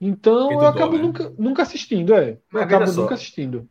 Então 0.00 0.50
eu 0.50 0.66
acabo 0.66 0.96
né? 0.96 1.02
nunca, 1.02 1.32
nunca 1.38 1.62
assistindo, 1.62 2.14
é. 2.14 2.38
Eu 2.52 2.60
acabo 2.60 2.90
nunca 2.90 3.14
assistindo. 3.14 3.68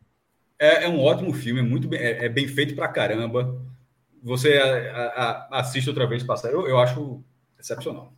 É, 0.58 0.84
é, 0.84 0.88
um 0.88 1.00
ótimo 1.00 1.32
filme, 1.34 1.60
é 1.60 1.62
muito 1.62 1.88
bem, 1.88 2.00
é, 2.00 2.26
é 2.26 2.28
bem 2.28 2.46
feito 2.46 2.74
pra 2.74 2.88
caramba. 2.88 3.60
Você 4.22 4.56
a, 4.56 5.48
a, 5.50 5.60
assiste 5.60 5.88
outra 5.88 6.06
vez 6.06 6.22
passar, 6.22 6.50
eu, 6.52 6.66
eu 6.68 6.78
acho 6.78 7.22
excepcional. 7.58 8.12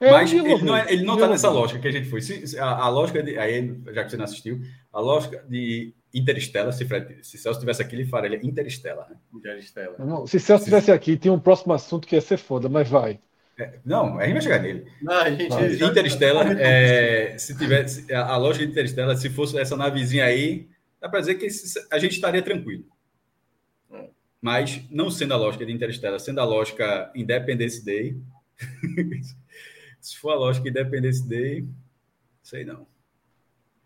É, 0.00 0.10
Mas 0.10 0.32
ele 0.32 0.62
não, 0.62 0.76
é, 0.76 0.92
ele 0.92 1.04
não 1.04 1.16
tá 1.16 1.26
nessa 1.26 1.48
lógica 1.48 1.80
que 1.80 1.88
a 1.88 1.90
gente 1.90 2.08
foi. 2.08 2.20
Se, 2.20 2.58
a, 2.58 2.66
a, 2.66 2.88
lógica 2.88 3.22
de. 3.22 3.38
Aí, 3.38 3.74
já 3.92 4.04
que 4.04 4.10
você 4.10 4.16
não 4.16 4.24
assistiu, 4.24 4.60
a 4.92 5.00
lógica 5.00 5.42
de 5.48 5.94
Interestela, 6.12 6.70
se, 6.70 6.86
se 7.22 7.38
Celso 7.38 7.58
estivesse 7.58 7.80
aqui, 7.80 7.96
ele 7.96 8.04
faria 8.04 8.38
Interestela. 8.44 9.06
Né? 9.08 9.16
Interestela. 9.34 9.96
Não, 9.98 10.26
se 10.26 10.38
Celso 10.38 10.64
estivesse 10.64 10.92
aqui, 10.92 11.16
tinha 11.16 11.32
um 11.32 11.40
próximo 11.40 11.72
assunto 11.72 12.06
que 12.06 12.14
ia 12.14 12.20
ser 12.20 12.36
foda, 12.36 12.68
mas 12.68 12.88
vai. 12.88 13.18
É, 13.58 13.78
não, 13.84 14.18
a 14.18 14.24
gente 14.24 14.34
vai 14.34 14.42
chegar 14.42 14.60
nele. 14.60 14.86
Não, 15.00 15.14
a 15.14 15.30
gente, 15.30 15.82
Interestela, 15.82 16.44
é, 16.60 17.38
se 17.38 17.56
tivesse 17.56 18.12
a, 18.12 18.34
a 18.34 18.36
lógica 18.36 18.66
de 18.66 18.72
Interestela, 18.72 19.16
se 19.16 19.30
fosse 19.30 19.58
essa 19.58 19.76
navezinha 19.78 20.26
aí, 20.26 20.68
dá 21.00 21.08
para 21.08 21.20
dizer 21.20 21.36
que 21.36 21.48
a 21.90 21.98
gente 21.98 22.12
estaria 22.12 22.42
tranquilo. 22.42 22.84
Mas 24.46 24.80
não 24.88 25.10
sendo 25.10 25.34
a 25.34 25.36
lógica 25.36 25.66
de 25.66 25.72
Interestela, 25.72 26.20
sendo 26.20 26.40
a 26.40 26.44
lógica 26.44 27.10
Independence 27.16 27.84
Day, 27.84 28.16
se 30.00 30.16
for 30.18 30.30
a 30.30 30.34
lógica 30.36 30.68
Independence 30.68 31.28
Day, 31.28 31.66
sei 32.44 32.64
não. 32.64 32.86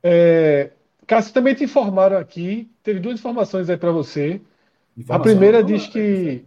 É, 0.02 0.72
Cássio, 1.06 1.32
também 1.32 1.54
te 1.54 1.64
informaram 1.64 2.18
aqui, 2.18 2.70
teve 2.82 3.00
duas 3.00 3.18
informações 3.18 3.70
aí 3.70 3.78
para 3.78 3.90
você. 3.90 4.38
Informação, 4.94 5.16
a 5.16 5.18
primeira 5.20 5.64
diz 5.64 5.86
que 5.86 6.44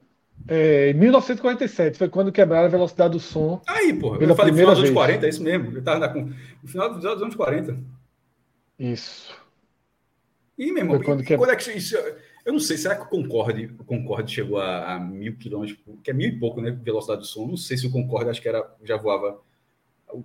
é, 0.48 0.92
em 0.92 0.94
1947 0.94 1.98
foi 1.98 2.08
quando 2.08 2.32
quebraram 2.32 2.68
a 2.68 2.70
velocidade 2.70 3.14
do 3.14 3.20
som. 3.20 3.64
Aí, 3.66 3.96
pô, 3.96 4.16
eu 4.18 4.36
falei 4.36 4.52
no 4.52 4.58
final 4.60 4.76
dos 4.76 4.84
anos 4.84 4.92
40, 4.92 5.26
é 5.26 5.30
isso 5.30 5.42
mesmo. 5.42 5.72
Eu 5.72 5.80
estava 5.80 6.14
no 6.14 6.70
final 6.70 6.94
dos 6.94 7.04
anos 7.04 7.34
40. 7.34 7.80
Isso. 8.78 9.36
E, 10.56 10.72
meu 10.72 10.84
irmão, 10.84 11.02
quando, 11.02 11.24
que... 11.24 11.36
quando 11.36 11.50
é 11.50 11.56
que 11.56 11.72
isso. 11.72 11.98
Eu 12.46 12.54
não 12.54 12.60
sei, 12.60 12.78
será 12.78 12.96
que 12.96 13.04
o 13.04 13.08
Concorde, 13.08 13.74
o 13.80 13.84
Concorde 13.84 14.34
chegou 14.34 14.60
a, 14.60 14.96
a 14.96 15.00
mil 15.00 15.38
quilômetros, 15.38 15.80
que 16.04 16.12
é 16.12 16.14
mil 16.14 16.28
e 16.28 16.40
pouco, 16.40 16.62
né? 16.62 16.72
Velocidade 16.72 17.22
do 17.22 17.28
som. 17.28 17.48
Não 17.48 17.58
sei 17.58 17.78
se 17.78 17.88
o 17.88 17.92
Concorde 17.92 18.30
acho 18.30 18.42
que 18.42 18.50
era, 18.50 18.70
já 18.84 18.98
voava 18.98 19.40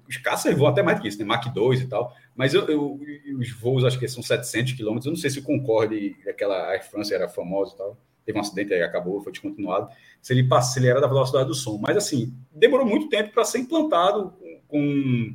os 0.06 0.16
caças 0.16 0.56
voam 0.56 0.70
até 0.70 0.82
mais 0.82 1.00
que 1.00 1.08
isso, 1.08 1.18
né? 1.18 1.24
Mach 1.24 1.46
2 1.46 1.80
e 1.80 1.86
tal. 1.86 2.14
Mas 2.34 2.54
eu, 2.54 2.68
eu, 2.68 3.00
os 3.38 3.50
voos 3.52 3.84
acho 3.84 3.98
que 3.98 4.08
são 4.08 4.22
700 4.22 4.72
quilômetros. 4.72 5.06
Eu 5.06 5.12
não 5.12 5.16
sei 5.16 5.30
se 5.30 5.38
o 5.38 5.42
Concorde, 5.42 6.16
aquela 6.28 6.70
Air 6.70 6.88
France 6.88 7.12
era 7.12 7.28
famosa 7.28 7.74
e 7.74 7.78
tal. 7.78 7.96
Teve 8.24 8.38
um 8.38 8.40
acidente 8.42 8.74
aí, 8.74 8.82
acabou, 8.82 9.22
foi 9.22 9.32
descontinuado. 9.32 9.88
Se 10.20 10.32
ele, 10.32 10.44
passa, 10.44 10.74
se 10.74 10.78
ele 10.78 10.88
era 10.88 11.00
da 11.00 11.06
velocidade 11.06 11.48
do 11.48 11.54
som. 11.54 11.78
Mas 11.78 11.96
assim, 11.96 12.34
demorou 12.52 12.86
muito 12.86 13.08
tempo 13.08 13.32
para 13.32 13.44
ser 13.44 13.58
implantado 13.58 14.34
com, 14.66 15.34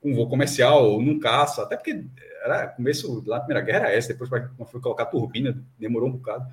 com 0.00 0.10
um 0.10 0.14
voo 0.14 0.28
comercial 0.28 0.92
ou 0.92 1.02
num 1.02 1.18
caça. 1.18 1.62
Até 1.62 1.76
porque 1.76 2.04
era 2.42 2.68
começo 2.68 3.22
lá 3.26 3.38
na 3.38 3.44
Primeira 3.44 3.64
Guerra 3.64 3.86
era 3.86 3.92
essa. 3.92 4.12
Depois 4.12 4.30
foi 4.70 4.80
colocar 4.80 5.06
turbina, 5.06 5.62
demorou 5.78 6.08
um 6.08 6.12
bocado. 6.12 6.46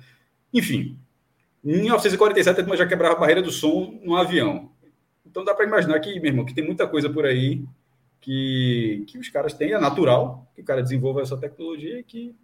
Enfim, 0.52 0.98
em 1.64 1.82
1947 1.82 2.60
a 2.60 2.76
já 2.76 2.86
quebrava 2.86 3.14
a 3.14 3.18
barreira 3.18 3.42
do 3.42 3.50
som 3.50 3.98
no 4.02 4.16
avião. 4.16 4.70
Então 5.26 5.44
dá 5.44 5.54
para 5.54 5.66
imaginar 5.66 5.98
que, 6.00 6.18
meu 6.20 6.30
irmão, 6.30 6.44
que 6.44 6.54
tem 6.54 6.64
muita 6.64 6.86
coisa 6.86 7.10
por 7.10 7.26
aí 7.26 7.64
que, 8.20 9.04
que 9.06 9.18
os 9.18 9.28
caras 9.28 9.54
têm, 9.54 9.72
é 9.72 9.78
natural 9.78 10.50
que 10.54 10.60
o 10.60 10.64
cara 10.64 10.82
desenvolva 10.82 11.22
essa 11.22 11.36
tecnologia 11.36 12.02
que. 12.02 12.34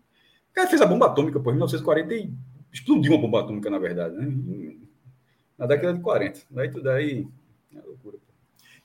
O 0.51 0.55
cara 0.55 0.69
fez 0.69 0.81
a 0.81 0.87
bomba 0.87 1.07
atômica, 1.07 1.41
por 1.41 1.53
1940 1.53 2.15
e 2.15 2.33
explodiu 2.73 3.13
uma 3.13 3.21
bomba 3.21 3.41
atômica, 3.41 3.69
na 3.69 3.79
verdade, 3.79 4.15
né? 4.17 4.77
Na 5.59 5.67
década 5.67 5.95
de 5.95 6.01
40. 6.01 6.43
Daí 6.49 6.71
tudo 6.71 6.89
aí 6.91 7.27
é 7.75 7.81
loucura. 7.81 8.19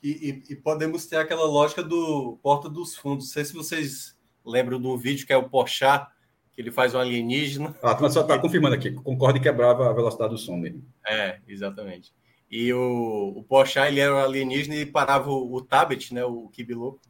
E, 0.02 0.10
e, 0.10 0.52
e, 0.52 0.56
podemos 0.56 1.06
ter 1.06 1.16
aquela 1.16 1.44
lógica 1.44 1.82
do 1.82 2.38
Porta 2.42 2.68
dos 2.68 2.96
Fundos. 2.96 3.26
Não 3.26 3.32
sei 3.32 3.44
se 3.44 3.52
vocês 3.52 4.16
lembram 4.44 4.80
do 4.80 4.96
vídeo 4.96 5.26
que 5.26 5.32
é 5.32 5.36
o 5.36 5.48
Porchat, 5.48 6.06
que 6.52 6.60
ele 6.60 6.70
faz 6.70 6.94
um 6.94 6.98
alienígena. 6.98 7.76
Ah, 7.82 7.96
mas 8.00 8.12
só 8.12 8.22
está 8.22 8.38
confirmando 8.38 8.74
aqui, 8.74 8.90
concorda 8.92 9.38
que 9.38 9.44
quebrava 9.44 9.88
a 9.88 9.92
velocidade 9.92 10.30
do 10.30 10.38
som 10.38 10.60
dele. 10.60 10.82
É, 11.06 11.38
exatamente. 11.46 12.12
E 12.50 12.72
o, 12.72 13.34
o 13.36 13.44
Porchat, 13.44 13.88
ele 13.88 14.00
era 14.00 14.24
alienígena 14.24 14.76
e 14.76 14.86
parava 14.86 15.30
o, 15.30 15.54
o 15.54 15.60
Tabet, 15.62 16.12
né, 16.12 16.24
o 16.24 16.48
Kibilo, 16.48 17.00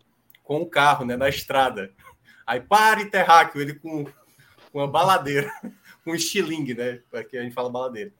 com 0.42 0.60
o 0.60 0.66
carro, 0.66 1.04
né, 1.04 1.16
na 1.16 1.28
estrada. 1.28 1.92
Aí 2.46 2.60
para 2.60 3.00
e 3.00 3.10
terráqueo, 3.10 3.60
ele 3.60 3.74
com, 3.74 4.04
com 4.04 4.78
uma 4.78 4.88
baladeira, 4.88 5.50
com 6.04 6.10
um 6.10 6.14
estilingue, 6.14 6.74
né, 6.74 7.00
porque 7.10 7.38
a 7.38 7.42
gente 7.42 7.54
fala 7.54 7.70
baladeira. 7.70 8.12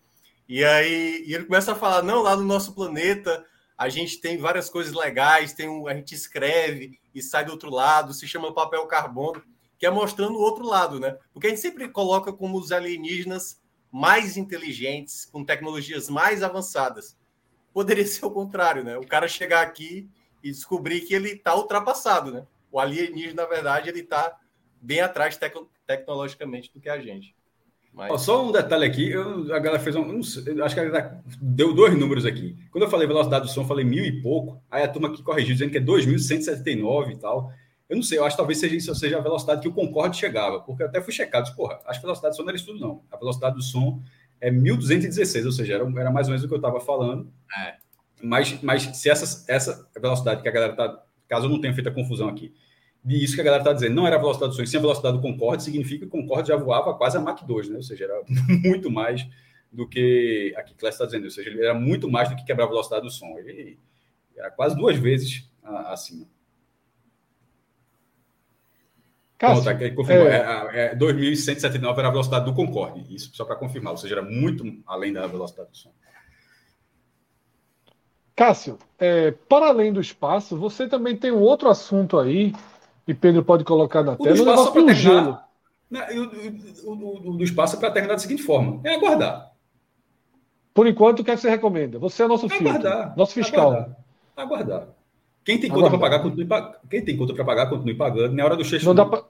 E 0.48 0.64
aí 0.64 1.22
e 1.26 1.34
ele 1.34 1.44
começa 1.44 1.72
a 1.72 1.76
falar, 1.76 2.02
não, 2.02 2.22
lá 2.22 2.34
no 2.34 2.44
nosso 2.44 2.74
planeta 2.74 3.44
a 3.80 3.88
gente 3.88 4.20
tem 4.20 4.36
várias 4.36 4.68
coisas 4.68 4.92
legais, 4.92 5.54
tem 5.54 5.66
um, 5.66 5.88
a 5.88 5.94
gente 5.94 6.14
escreve 6.14 7.00
e 7.14 7.22
sai 7.22 7.46
do 7.46 7.52
outro 7.52 7.70
lado, 7.70 8.12
se 8.12 8.28
chama 8.28 8.52
papel 8.52 8.86
carbono, 8.86 9.42
que 9.78 9.86
é 9.86 9.90
mostrando 9.90 10.34
o 10.36 10.42
outro 10.42 10.66
lado, 10.66 11.00
né? 11.00 11.16
Porque 11.32 11.46
a 11.46 11.50
gente 11.50 11.62
sempre 11.62 11.88
coloca 11.88 12.30
como 12.30 12.58
os 12.58 12.72
alienígenas 12.72 13.58
mais 13.90 14.36
inteligentes, 14.36 15.24
com 15.24 15.42
tecnologias 15.42 16.10
mais 16.10 16.42
avançadas. 16.42 17.16
Poderia 17.72 18.04
ser 18.06 18.26
o 18.26 18.30
contrário, 18.30 18.84
né? 18.84 18.98
O 18.98 19.06
cara 19.06 19.26
chegar 19.26 19.62
aqui 19.62 20.06
e 20.44 20.50
descobrir 20.50 21.00
que 21.00 21.14
ele 21.14 21.30
está 21.30 21.56
ultrapassado, 21.56 22.30
né? 22.30 22.46
O 22.70 22.78
alienígena, 22.78 23.44
na 23.44 23.48
verdade, 23.48 23.88
ele 23.88 24.00
está 24.00 24.38
bem 24.78 25.00
atrás 25.00 25.38
tec 25.38 25.54
tecnologicamente 25.86 26.70
do 26.70 26.80
que 26.82 26.90
a 26.90 27.00
gente. 27.00 27.34
Mas... 27.92 28.22
só 28.22 28.46
um 28.46 28.52
detalhe 28.52 28.84
aqui, 28.84 29.10
eu, 29.10 29.52
a 29.54 29.58
galera 29.58 29.82
fez 29.82 29.96
um. 29.96 30.02
um 30.02 30.20
acho 30.20 30.74
que 30.74 30.80
a 30.80 30.84
galera 30.84 31.22
deu 31.40 31.74
dois 31.74 31.98
números 31.98 32.24
aqui. 32.24 32.56
Quando 32.70 32.84
eu 32.84 32.90
falei 32.90 33.06
velocidade 33.06 33.46
do 33.46 33.50
som, 33.50 33.62
eu 33.62 33.66
falei 33.66 33.84
mil 33.84 34.04
e 34.04 34.22
pouco. 34.22 34.62
Aí 34.70 34.82
a 34.82 34.88
turma 34.88 35.08
aqui 35.08 35.22
corrigiu, 35.22 35.54
dizendo 35.54 35.70
que 35.70 35.78
é 35.78 35.80
2.179 35.80 37.10
e 37.10 37.16
tal. 37.16 37.52
Eu 37.88 37.96
não 37.96 38.02
sei, 38.04 38.18
eu 38.18 38.24
acho 38.24 38.36
que 38.36 38.40
talvez 38.40 38.58
seja 38.58 38.76
isso, 38.76 38.94
seja 38.94 39.18
a 39.18 39.20
velocidade 39.20 39.60
que 39.60 39.68
o 39.68 39.72
Concorde 39.72 40.16
chegava, 40.16 40.60
porque 40.60 40.84
eu 40.84 40.86
até 40.86 41.00
fui 41.02 41.12
checado, 41.12 41.42
disse, 41.42 41.56
porra, 41.56 41.80
acho 41.86 41.98
que 41.98 42.06
a 42.06 42.08
velocidade 42.08 42.34
do 42.34 42.36
som 42.36 42.42
não 42.42 42.50
era 42.50 42.56
isso 42.56 42.66
tudo, 42.66 42.78
não. 42.78 43.02
A 43.10 43.16
velocidade 43.16 43.56
do 43.56 43.62
som 43.62 44.00
é 44.40 44.48
1216, 44.48 45.44
ou 45.44 45.50
seja, 45.50 45.74
era, 45.74 46.00
era 46.00 46.10
mais 46.10 46.28
ou 46.28 46.30
menos 46.30 46.44
o 46.44 46.48
que 46.48 46.54
eu 46.54 46.58
estava 46.58 46.78
falando. 46.78 47.28
É. 47.58 47.74
Mas, 48.22 48.62
mas 48.62 48.82
se 48.96 49.10
essa, 49.10 49.44
essa 49.48 49.88
velocidade 50.00 50.40
que 50.40 50.48
a 50.48 50.52
galera 50.52 50.72
está, 50.72 51.02
caso 51.28 51.46
eu 51.46 51.50
não 51.50 51.60
tenha 51.60 51.74
feito 51.74 51.88
a 51.88 51.92
confusão 51.92 52.28
aqui, 52.28 52.54
de 53.02 53.24
isso 53.24 53.34
que 53.34 53.40
a 53.40 53.44
galera 53.44 53.62
está 53.62 53.72
dizendo, 53.72 53.94
não 53.94 54.06
era 54.06 54.16
a 54.16 54.18
velocidade 54.18 54.52
do 54.52 54.56
som, 54.56 54.66
sim 54.66 54.76
a 54.76 54.80
velocidade 54.80 55.16
do 55.16 55.22
Concorde, 55.22 55.62
significa 55.62 56.00
que 56.00 56.16
o 56.16 56.20
Concorde 56.20 56.48
já 56.48 56.56
voava 56.56 56.94
quase 56.94 57.16
a 57.16 57.20
Mach 57.20 57.42
2, 57.42 57.68
né? 57.70 57.76
Ou 57.76 57.82
seja, 57.82 58.04
era 58.04 58.22
muito 58.62 58.90
mais 58.90 59.26
do 59.72 59.88
que 59.88 60.52
aqui 60.56 60.74
Class 60.74 60.94
está 60.94 61.06
dizendo, 61.06 61.24
ou 61.24 61.30
seja, 61.30 61.48
ele 61.48 61.64
era 61.64 61.74
muito 61.74 62.10
mais 62.10 62.28
do 62.28 62.36
que 62.36 62.44
quebrar 62.44 62.64
a 62.64 62.68
velocidade 62.68 63.02
do 63.02 63.10
som. 63.10 63.38
Ele 63.38 63.78
era 64.36 64.50
quase 64.50 64.76
duas 64.76 64.96
vezes 64.96 65.48
acima. 65.62 66.26
Cássio, 69.38 69.62
Pronto, 69.62 69.76
aqui 69.76 69.90
confirmou. 69.92 70.28
É... 70.28 70.68
É, 70.74 70.86
é, 70.92 70.96
2.179 70.96 71.98
era 71.98 72.08
a 72.08 72.10
velocidade 72.10 72.44
do 72.44 72.52
Concorde. 72.52 73.14
Isso 73.14 73.30
só 73.34 73.44
para 73.44 73.56
confirmar, 73.56 73.92
ou 73.92 73.96
seja, 73.96 74.16
era 74.16 74.22
muito 74.22 74.64
além 74.86 75.14
da 75.14 75.26
velocidade 75.26 75.70
do 75.70 75.76
som. 75.76 75.90
Cássio, 78.36 78.78
é, 78.98 79.30
para 79.30 79.68
além 79.68 79.92
do 79.92 80.00
espaço, 80.00 80.58
você 80.58 80.86
também 80.86 81.16
tem 81.16 81.30
um 81.30 81.40
outro 81.40 81.68
assunto 81.68 82.18
aí, 82.18 82.52
e 83.06 83.14
Pedro 83.14 83.42
pode 83.42 83.64
colocar 83.64 84.02
na 84.02 84.12
o 84.12 84.16
tela, 84.16 84.34
o 84.34 84.44
negócio 84.44 84.82
do 84.82 84.92
gelo. 84.92 85.38
O, 86.84 86.90
o, 86.90 87.30
o, 87.30 87.36
do 87.36 87.44
espaço 87.44 87.76
é 87.76 87.80
para 87.80 87.90
terminar 87.90 88.14
da 88.14 88.20
seguinte 88.20 88.42
forma: 88.42 88.80
é 88.84 88.94
aguardar. 88.94 89.50
Por 90.72 90.86
enquanto, 90.86 91.20
o 91.20 91.24
que, 91.24 91.30
é 91.30 91.34
que 91.34 91.40
você 91.40 91.50
recomenda? 91.50 91.98
Você 91.98 92.22
é 92.22 92.28
nosso 92.28 92.48
filho, 92.48 92.72
nosso 93.16 93.34
fiscal. 93.34 93.70
Aguardar. 93.70 93.96
aguardar. 94.36 94.88
Quem 95.44 95.58
tem 95.58 95.70
conta 95.70 95.90
para 95.90 95.98
pagar, 95.98 96.20
continue 96.20 96.46
pagando. 96.46 96.76
Quem 96.88 97.04
tem 97.04 97.16
conta 97.16 97.34
para 97.34 97.44
pagar, 97.44 97.68
continue 97.68 97.94
pagando. 97.94 98.34
Na 98.34 98.44
hora 98.44 98.56
do 98.56 98.64
checho. 98.64 98.86
Não, 98.86 98.94
dá 98.94 99.04
para 99.04 99.24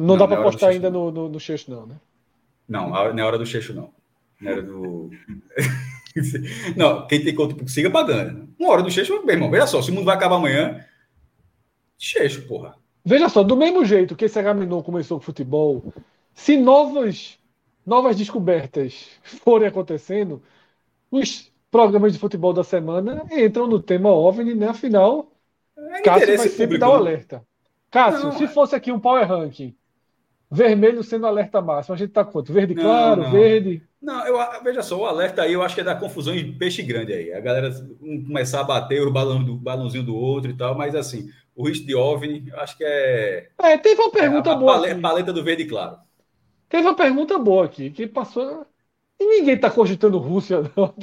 não, 0.00 0.06
não 0.06 0.16
dá 0.16 0.26
para 0.26 0.42
postar 0.42 0.68
ainda 0.68 0.90
no, 0.90 1.10
no, 1.10 1.28
no 1.28 1.38
não, 1.68 1.86
né? 1.86 1.96
Não, 2.66 3.12
na 3.12 3.26
hora 3.26 3.36
do 3.36 3.44
checho, 3.44 3.74
não. 3.74 3.90
Na 4.40 4.52
hora 4.52 4.62
do. 4.62 5.10
não, 6.74 7.06
quem 7.06 7.22
tem 7.22 7.34
conta, 7.34 7.54
siga 7.68 7.90
pagando. 7.90 8.48
Uma 8.58 8.72
hora 8.72 8.82
do 8.82 8.90
checho, 8.90 9.22
meu 9.24 9.34
irmão, 9.34 9.50
veja 9.50 9.66
só, 9.66 9.82
se 9.82 9.90
o 9.90 9.94
mundo 9.94 10.06
vai 10.06 10.16
acabar 10.16 10.36
amanhã, 10.36 10.84
checho, 12.00 12.48
porra. 12.48 12.74
Veja 13.04 13.28
só, 13.28 13.42
do 13.42 13.56
mesmo 13.56 13.84
jeito 13.84 14.16
que 14.16 14.24
esse 14.24 14.38
Agamenon 14.38 14.82
começou 14.82 15.18
com 15.18 15.24
futebol, 15.24 15.92
se 16.34 16.56
novas, 16.56 17.38
novas 17.84 18.16
descobertas 18.16 19.08
forem 19.22 19.68
acontecendo, 19.68 20.42
os 21.10 21.52
programas 21.70 22.12
de 22.12 22.18
futebol 22.18 22.52
da 22.52 22.64
semana 22.64 23.22
entram 23.30 23.66
no 23.66 23.80
tema 23.80 24.10
OVNI, 24.10 24.54
né? 24.54 24.68
Afinal, 24.68 25.30
é 25.76 26.02
Cássio 26.02 26.36
vai 26.36 26.48
sempre 26.48 26.78
dar 26.78 26.88
o 26.88 26.94
alerta. 26.94 27.44
Cássio, 27.90 28.24
não, 28.24 28.32
se 28.32 28.44
é. 28.44 28.48
fosse 28.48 28.74
aqui 28.74 28.90
um 28.92 29.00
Power 29.00 29.26
Ranking, 29.26 29.74
vermelho 30.50 31.02
sendo 31.02 31.26
alerta 31.26 31.60
máximo, 31.60 31.94
a 31.94 31.98
gente 31.98 32.12
tá 32.12 32.24
quanto? 32.24 32.52
Verde 32.52 32.74
não, 32.74 32.82
claro, 32.82 33.22
não. 33.22 33.30
verde? 33.30 33.82
Não, 34.00 34.26
eu, 34.26 34.62
veja 34.62 34.82
só, 34.82 34.98
o 34.98 35.04
alerta 35.04 35.42
aí 35.42 35.52
eu 35.52 35.62
acho 35.62 35.74
que 35.74 35.80
é 35.80 35.84
da 35.84 35.94
confusão 35.94 36.34
de 36.34 36.44
peixe 36.52 36.82
grande 36.82 37.12
aí. 37.12 37.32
A 37.32 37.40
galera 37.40 37.70
começar 38.26 38.60
a 38.60 38.64
bater 38.64 39.06
o 39.06 39.12
balão 39.12 39.44
do 39.44 39.56
balãozinho 39.56 40.02
do 40.02 40.14
outro 40.14 40.50
e 40.50 40.56
tal, 40.56 40.74
mas 40.74 40.94
assim, 40.94 41.30
o 41.60 41.68
risco 41.68 41.86
de 41.86 41.94
OVNI, 41.94 42.50
acho 42.54 42.76
que 42.78 42.84
é. 42.84 43.50
É, 43.58 43.76
teve 43.76 44.00
uma 44.00 44.10
pergunta 44.10 44.48
é, 44.48 44.52
a 44.54 44.56
boa. 44.56 44.72
Paleta, 44.72 45.00
paleta 45.00 45.32
do 45.32 45.44
verde 45.44 45.66
claro. 45.66 45.98
Teve 46.70 46.84
uma 46.84 46.96
pergunta 46.96 47.38
boa 47.38 47.66
aqui, 47.66 47.90
que 47.90 48.06
passou. 48.06 48.66
E 49.18 49.26
ninguém 49.26 49.56
está 49.56 49.70
cogitando 49.70 50.16
Rússia, 50.16 50.62
não. 50.74 50.94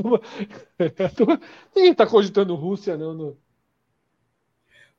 Ninguém 1.76 1.92
está 1.92 2.08
cogitando 2.08 2.56
Rússia, 2.56 2.98
não. 2.98 3.14
não. 3.14 3.38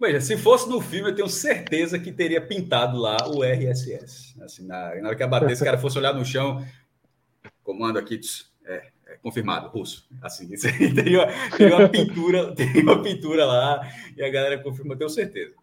Veja, 0.01 0.21
se 0.21 0.37
fosse 0.37 0.69
no 0.69 0.81
filme, 0.81 1.11
eu 1.11 1.15
tenho 1.15 1.29
certeza 1.29 1.99
que 1.99 2.13
teria 2.13 2.41
pintado 2.41 2.97
lá 2.97 3.17
o 3.27 3.43
RSS. 3.43 4.41
Assim, 4.41 4.65
na, 4.65 4.95
na 4.95 5.09
hora 5.09 5.17
que 5.17 5.25
abater, 5.25 5.51
esse 5.51 5.65
cara 5.65 5.77
fosse 5.77 5.99
olhar 5.99 6.15
no 6.15 6.25
chão, 6.25 6.65
comando 7.65 7.99
aqui, 7.99 8.21
é 8.65 8.93
confirmado, 9.23 9.69
russo. 9.69 10.09
Assim, 10.23 10.49
teria, 10.95 11.29
teria, 11.57 11.77
uma 11.77 11.89
pintura, 11.89 12.55
teria 12.55 12.83
uma 12.83 13.03
pintura 13.03 13.45
lá, 13.45 13.81
e 14.17 14.23
a 14.23 14.31
galera 14.31 14.63
confirma, 14.63 14.97
tenho 14.97 15.11
certeza. 15.11 15.55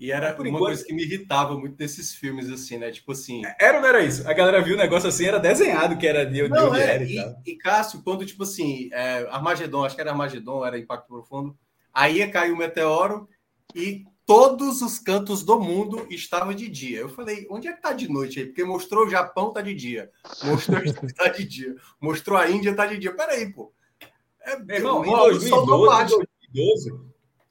E 0.00 0.10
era 0.10 0.32
Por 0.32 0.42
uma 0.42 0.48
enquanto... 0.48 0.64
coisa 0.66 0.84
que 0.84 0.92
me 0.92 1.02
irritava 1.02 1.56
muito 1.56 1.76
desses 1.76 2.14
filmes, 2.14 2.50
assim, 2.50 2.78
né? 2.78 2.90
Tipo 2.90 3.12
assim. 3.12 3.42
Era 3.60 3.76
ou 3.76 3.82
não 3.82 3.88
era 3.88 4.02
isso? 4.02 4.28
A 4.28 4.32
galera 4.32 4.60
viu 4.60 4.74
o 4.74 4.78
negócio 4.78 5.08
assim, 5.08 5.26
era 5.26 5.38
desenhado 5.38 5.96
que 5.96 6.06
era 6.06 6.26
de, 6.26 6.48
não, 6.48 6.72
de 6.72 6.80
é, 6.80 6.94
era 6.94 7.04
e, 7.04 7.16
e, 7.16 7.52
e, 7.52 7.56
Cássio, 7.56 8.02
quando, 8.02 8.26
tipo 8.26 8.42
assim, 8.42 8.88
é, 8.92 9.26
Armagedon, 9.30 9.84
acho 9.84 9.94
que 9.94 10.00
era 10.00 10.10
Armagedon, 10.10 10.64
era 10.64 10.78
Impacto 10.78 11.06
Profundo, 11.06 11.56
aí 11.92 12.18
ia 12.18 12.30
cair 12.30 12.52
o 12.52 12.56
meteoro 12.56 13.28
e 13.74 14.04
todos 14.26 14.82
os 14.82 14.98
cantos 14.98 15.42
do 15.42 15.58
mundo 15.60 16.06
estavam 16.10 16.54
de 16.54 16.68
dia. 16.68 17.00
Eu 17.00 17.08
falei, 17.08 17.46
onde 17.50 17.68
é 17.68 17.72
que 17.72 17.82
tá 17.82 17.92
de 17.92 18.08
noite 18.08 18.40
aí? 18.40 18.46
Porque 18.46 18.64
mostrou 18.64 19.06
o 19.06 19.10
Japão 19.10 19.52
tá 19.52 19.60
de 19.60 19.74
dia, 19.74 20.10
mostrou 20.42 20.80
tá 21.16 21.28
de 21.28 21.44
dia, 21.44 21.76
mostrou 22.00 22.38
a 22.38 22.50
Índia 22.50 22.74
tá 22.74 22.86
de 22.86 22.98
dia. 22.98 23.14
Peraí, 23.14 23.52
pô. 23.52 23.72
É, 24.40 24.58
Meu 24.58 24.76
irmão, 24.76 25.04
em 25.04 25.10
2012, 25.10 26.16
2012, 26.52 27.00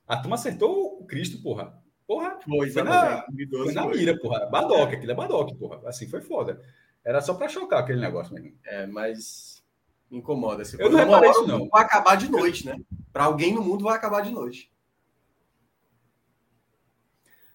a 0.08 0.18
turma 0.18 0.36
acertou 0.36 1.00
o 1.00 1.06
Cristo, 1.06 1.42
porra. 1.42 1.82
Porra, 2.06 2.38
foi, 2.46 2.70
foi, 2.70 2.84
na, 2.84 3.26
foi 3.64 3.74
na 3.74 3.88
mira, 3.88 4.20
porra. 4.20 4.46
Badoque, 4.48 4.96
aquilo 4.96 5.12
é 5.12 5.16
badoque, 5.16 5.56
porra. 5.56 5.82
Assim, 5.88 6.08
foi 6.08 6.22
foda. 6.22 6.62
Era 7.04 7.22
só 7.22 7.34
pra 7.34 7.48
chocar 7.48 7.80
aquele 7.80 8.02
negócio 8.02 8.34
mesmo. 8.34 8.54
É, 8.66 8.86
mas 8.86 9.64
incomoda. 10.12 10.64
Eu 10.78 10.90
não 10.90 11.00
reparei 11.00 11.32
isso, 11.32 11.48
não. 11.48 11.68
Vai 11.70 11.84
acabar 11.84 12.16
de 12.16 12.30
noite, 12.30 12.66
né? 12.66 12.78
Para 13.12 13.26
alguém 13.26 13.54
no 13.54 13.62
mundo 13.62 13.86
vai 13.86 13.96
acabar 13.96 14.22
de 14.22 14.32
noite. 14.32 14.73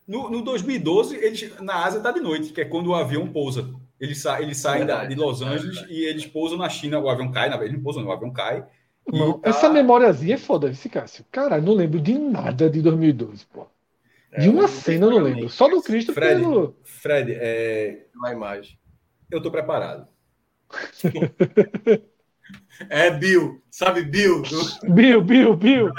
No, 0.08 0.30
no 0.30 0.40
2012, 0.40 1.16
eles, 1.16 1.60
na 1.60 1.84
Ásia 1.84 2.00
tá 2.00 2.10
de 2.10 2.20
noite, 2.20 2.50
que 2.50 2.62
é 2.62 2.64
quando 2.64 2.86
o 2.86 2.94
avião 2.94 3.28
pousa. 3.28 3.70
Eles, 4.00 4.22
sa, 4.22 4.40
eles 4.40 4.56
saem 4.56 4.86
verdade, 4.86 5.14
de 5.14 5.20
Los 5.20 5.42
Angeles 5.42 5.84
e 5.90 6.04
eles 6.04 6.24
pousam 6.24 6.56
na 6.56 6.70
China. 6.70 6.98
O 6.98 7.10
avião 7.10 7.30
cai, 7.30 7.50
na 7.50 7.56
verdade, 7.56 7.72
ele 7.72 7.76
não 7.76 7.84
pousa, 7.84 8.00
não, 8.00 8.08
o 8.08 8.12
avião 8.12 8.32
cai. 8.32 8.64
Não, 9.06 9.38
tá... 9.38 9.50
Essa 9.50 9.68
memóriazinha 9.68 10.36
é 10.36 10.38
foda, 10.38 10.70
esse 10.70 10.88
Cássio. 10.88 11.26
Cara, 11.30 11.60
não 11.60 11.74
lembro 11.74 12.00
de 12.00 12.18
nada 12.18 12.70
de 12.70 12.80
2012, 12.80 13.44
pô. 13.52 13.66
De 14.38 14.46
é, 14.46 14.50
uma 14.50 14.66
cena 14.66 15.06
eu 15.06 15.10
não 15.10 15.18
lembro. 15.18 15.48
Só 15.50 15.68
do 15.68 15.82
Cristo 15.82 16.14
Fred, 16.14 16.40
pelo... 16.40 16.76
Fred, 16.84 17.32
é... 17.34 18.06
uma 18.14 18.32
imagem. 18.32 18.78
Eu 19.30 19.42
tô 19.42 19.50
preparado. 19.50 20.08
é 22.88 23.10
Bill, 23.10 23.62
sabe 23.70 24.04
Bill? 24.04 24.42
Bill, 24.84 25.22
Bill, 25.22 25.56
Bill. 25.56 25.90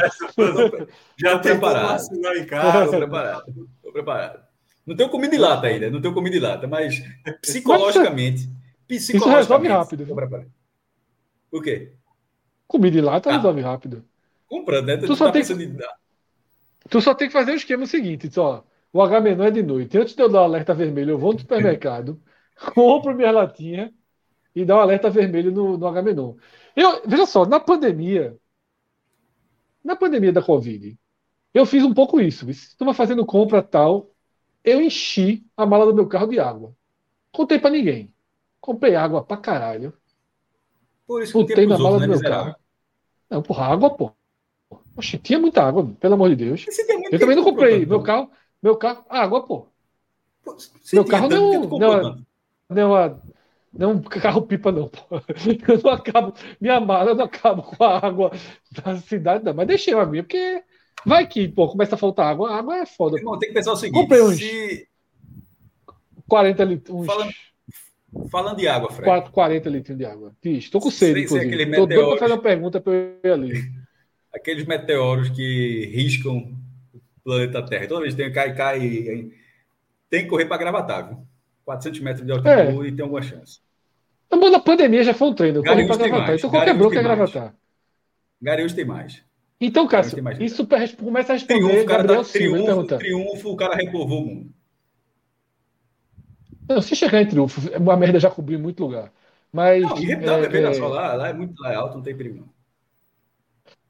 Já 1.18 1.38
tô 1.38 1.50
preparado. 1.50 2.04
Em 2.38 2.46
casa. 2.46 2.92
Tô 2.92 2.98
preparado. 2.98 3.70
Tô 3.90 3.94
preparado. 3.94 4.44
Não 4.86 4.96
tenho 4.96 5.10
comida 5.10 5.32
de 5.32 5.42
lata 5.42 5.66
ainda, 5.66 5.90
não 5.90 6.00
tenho 6.00 6.14
comida 6.14 6.36
de 6.36 6.40
lata, 6.40 6.68
mas 6.68 7.02
psicologicamente, 7.42 8.48
psicologicamente 8.88 9.18
isso 9.18 9.28
resolve 9.28 9.68
rápido. 9.68 10.06
Tô 10.06 10.16
preparado. 10.16 10.52
O 11.52 11.60
quê? 11.60 11.94
Comida 12.68 12.92
de 12.92 13.02
lata 13.02 13.32
ah, 13.32 13.38
resolve 13.38 13.62
rápido. 13.62 14.06
Comprando, 14.48 14.86
né? 14.86 14.98
Tu, 14.98 15.08
tu 15.08 15.16
só 15.16 15.26
tá 15.26 15.32
tem 15.32 15.44
que... 15.44 15.54
de... 15.56 15.88
Tu 16.88 17.02
só 17.02 17.16
tem 17.16 17.28
que 17.30 17.34
fazer 17.34 17.52
o 17.52 17.56
esquema 17.56 17.88
seguinte, 17.88 18.30
ó, 18.40 18.62
o 18.94 19.02
H 19.02 19.22
menor 19.22 19.48
é 19.48 19.52
de 19.52 19.64
noite. 19.64 19.98
Antes 19.98 20.14
de 20.14 20.22
eu 20.22 20.30
dar 20.30 20.42
o 20.42 20.44
alerta 20.44 20.74
vermelho, 20.76 21.12
eu 21.12 21.18
vou 21.18 21.34
no 21.34 21.40
supermercado, 21.40 22.22
compro 22.76 23.16
minha 23.16 23.32
latinha 23.32 23.92
e 24.56 24.64
dá 24.64 24.76
o 24.76 24.78
um 24.78 24.82
alerta 24.82 25.10
vermelho 25.10 25.52
no, 25.52 25.78
no 25.80 25.88
H 25.88 26.02
menor. 26.04 26.36
Eu, 26.76 27.02
veja 27.08 27.26
só, 27.26 27.44
na 27.44 27.60
pandemia, 27.60 28.38
na 29.84 29.96
pandemia 29.96 30.32
da 30.32 30.44
Covid, 30.44 30.96
eu 31.54 31.66
fiz 31.66 31.84
um 31.84 31.94
pouco 31.94 32.20
isso. 32.20 32.50
Estava 32.50 32.94
fazendo 32.94 33.26
compra 33.26 33.62
tal, 33.62 34.12
eu 34.64 34.82
enchi 34.82 35.46
a 35.56 35.66
mala 35.66 35.86
do 35.86 35.96
meu 35.96 36.08
carro 36.08 36.28
de 36.28 36.40
água. 36.40 36.74
Contei 37.32 37.60
para 37.60 37.72
ninguém. 37.72 38.14
Comprei 38.60 38.96
água 38.96 39.24
pra 39.24 39.38
caralho. 39.38 39.94
Por 41.08 41.24
isso 41.24 41.34
Botei 41.34 41.66
na 41.66 41.78
mala 41.78 41.96
outros, 41.96 42.08
do 42.08 42.24
né, 42.24 42.30
meu 42.30 42.30
carro. 42.30 42.56
Não, 43.30 43.42
porra, 43.42 43.66
água, 43.66 43.90
pô. 43.90 44.12
Oxe, 44.96 45.18
tinha 45.18 45.40
muita 45.40 45.64
água, 45.64 45.92
pelo 46.00 46.14
amor 46.16 46.30
de 46.30 46.36
Deus. 46.36 46.66
Eu 47.12 47.20
também 47.20 47.36
não 47.36 47.44
comprei. 47.44 47.86
Meu 47.86 48.02
carro, 48.02 48.30
meu 48.62 48.76
carro, 48.76 49.06
água, 49.10 49.44
pô. 49.44 49.68
pô 50.44 50.58
meu 50.94 51.06
carro 51.06 51.30
não, 51.30 51.64
não, 51.64 52.26
não, 52.70 53.22
não, 53.72 54.02
carro 54.02 54.42
pipa 54.42 54.72
não, 54.72 54.90
pô. 54.90 55.00
Eu 55.68 55.82
não 55.84 55.92
acabo, 55.92 56.34
minha 56.60 56.80
mala 56.80 57.12
eu 57.12 57.16
não 57.16 57.26
acabo 57.26 57.64
com 57.64 57.84
a 57.84 58.06
água 58.06 58.32
da 58.72 58.98
cidade, 58.98 59.44
não. 59.44 59.54
Mas 59.54 59.68
deixei 59.68 59.94
a 59.94 60.06
minha, 60.06 60.24
porque 60.24 60.64
vai 61.06 61.28
que, 61.28 61.48
pô, 61.48 61.68
começa 61.68 61.96
a 61.96 61.98
faltar 61.98 62.28
água. 62.28 62.52
A 62.52 62.58
água 62.58 62.78
é 62.78 62.86
foda. 62.86 63.18
Irmão, 63.18 63.38
tem 63.38 63.50
que 63.50 63.56
pensar 63.56 63.74
o 63.74 63.76
seguinte: 63.76 64.02
comprei 64.02 64.22
uns 64.22 64.38
se... 64.38 64.88
40 66.28 66.64
litros. 66.64 67.06
Falando, 67.06 67.32
falando 68.32 68.58
de 68.58 68.68
água, 68.68 68.92
Fred. 68.92 69.30
40 69.32 69.70
litros 69.70 69.98
de 69.98 70.06
água. 70.06 70.34
Tô 70.72 70.80
com 70.80 70.92
sede, 70.92 71.22
inclusive. 71.22 71.72
Tô 71.76 71.86
doido 71.86 72.10
pra 72.10 72.18
fazer 72.18 72.34
uma 72.34 72.42
pergunta 72.42 72.80
pra 72.80 72.94
eu 72.94 73.20
ir 73.24 73.32
ali 73.32 73.80
aqueles 74.34 74.66
meteoros 74.66 75.30
que 75.30 75.92
riscam 75.94 76.56
o 76.94 77.02
planeta 77.24 77.66
Terra. 77.66 77.88
Toda 77.88 78.02
vez 78.02 78.14
que 78.14 78.24
tem 78.24 78.32
cai, 78.32 78.56
cai. 78.56 79.32
Tem 80.10 80.24
que 80.24 80.28
correr 80.28 80.46
para 80.46 80.58
gravatar, 80.58 81.08
viu? 81.08 81.28
400 81.66 82.00
metros 82.00 82.26
de 82.26 82.32
altitude 82.32 82.88
é. 82.88 82.90
e 82.90 82.92
tem 82.92 83.04
alguma 83.04 83.22
chance. 83.22 83.60
Na 84.32 84.60
pandemia 84.60 85.04
já 85.04 85.14
foi 85.14 85.28
um 85.30 85.34
treino. 85.34 85.64
Correr 85.64 85.88
para 85.88 85.98
gravatar. 85.98 86.36
Então 86.36 86.50
qualquer 86.50 86.76
bloco 86.76 86.96
é 86.96 87.04
gravatar. 87.04 87.56
Garanhuns 88.42 88.74
tem 88.74 88.86
mais. 88.86 89.24
Então, 89.62 89.88
Cássio, 89.88 90.18
isso 90.42 90.66
começa 90.98 91.34
a 91.34 91.36
responder 91.36 91.60
triunfo, 91.60 91.86
Gabriel 91.86 92.18
tá, 92.20 92.24
Silva. 92.24 92.58
Triunfo, 92.58 92.98
triunfo, 92.98 93.50
o 93.52 93.56
cara 93.58 93.76
reprovou 93.76 94.24
o 94.24 94.26
mundo. 94.26 94.54
Não, 96.68 96.82
se 96.82 96.96
chegar 96.96 97.22
em 97.22 97.28
triunfo, 97.28 97.62
a 97.76 97.98
merda 97.98 98.20
já 98.20 98.30
cobriu 98.30 98.60
muito 98.60 98.82
lugar. 98.82 99.12
Mas. 99.52 99.82
Não, 99.84 99.98
e 100.00 100.12
é, 100.12 100.62
é, 100.64 100.74
só 100.74 100.88
lá, 100.88 101.14
lá 101.14 101.30
é 101.30 101.34
muito 101.34 101.62
lá 101.62 101.74
é 101.74 101.76
alto, 101.76 101.96
não 101.96 102.04
tem 102.04 102.16
perigo. 102.16 102.38
Não. 102.38 102.50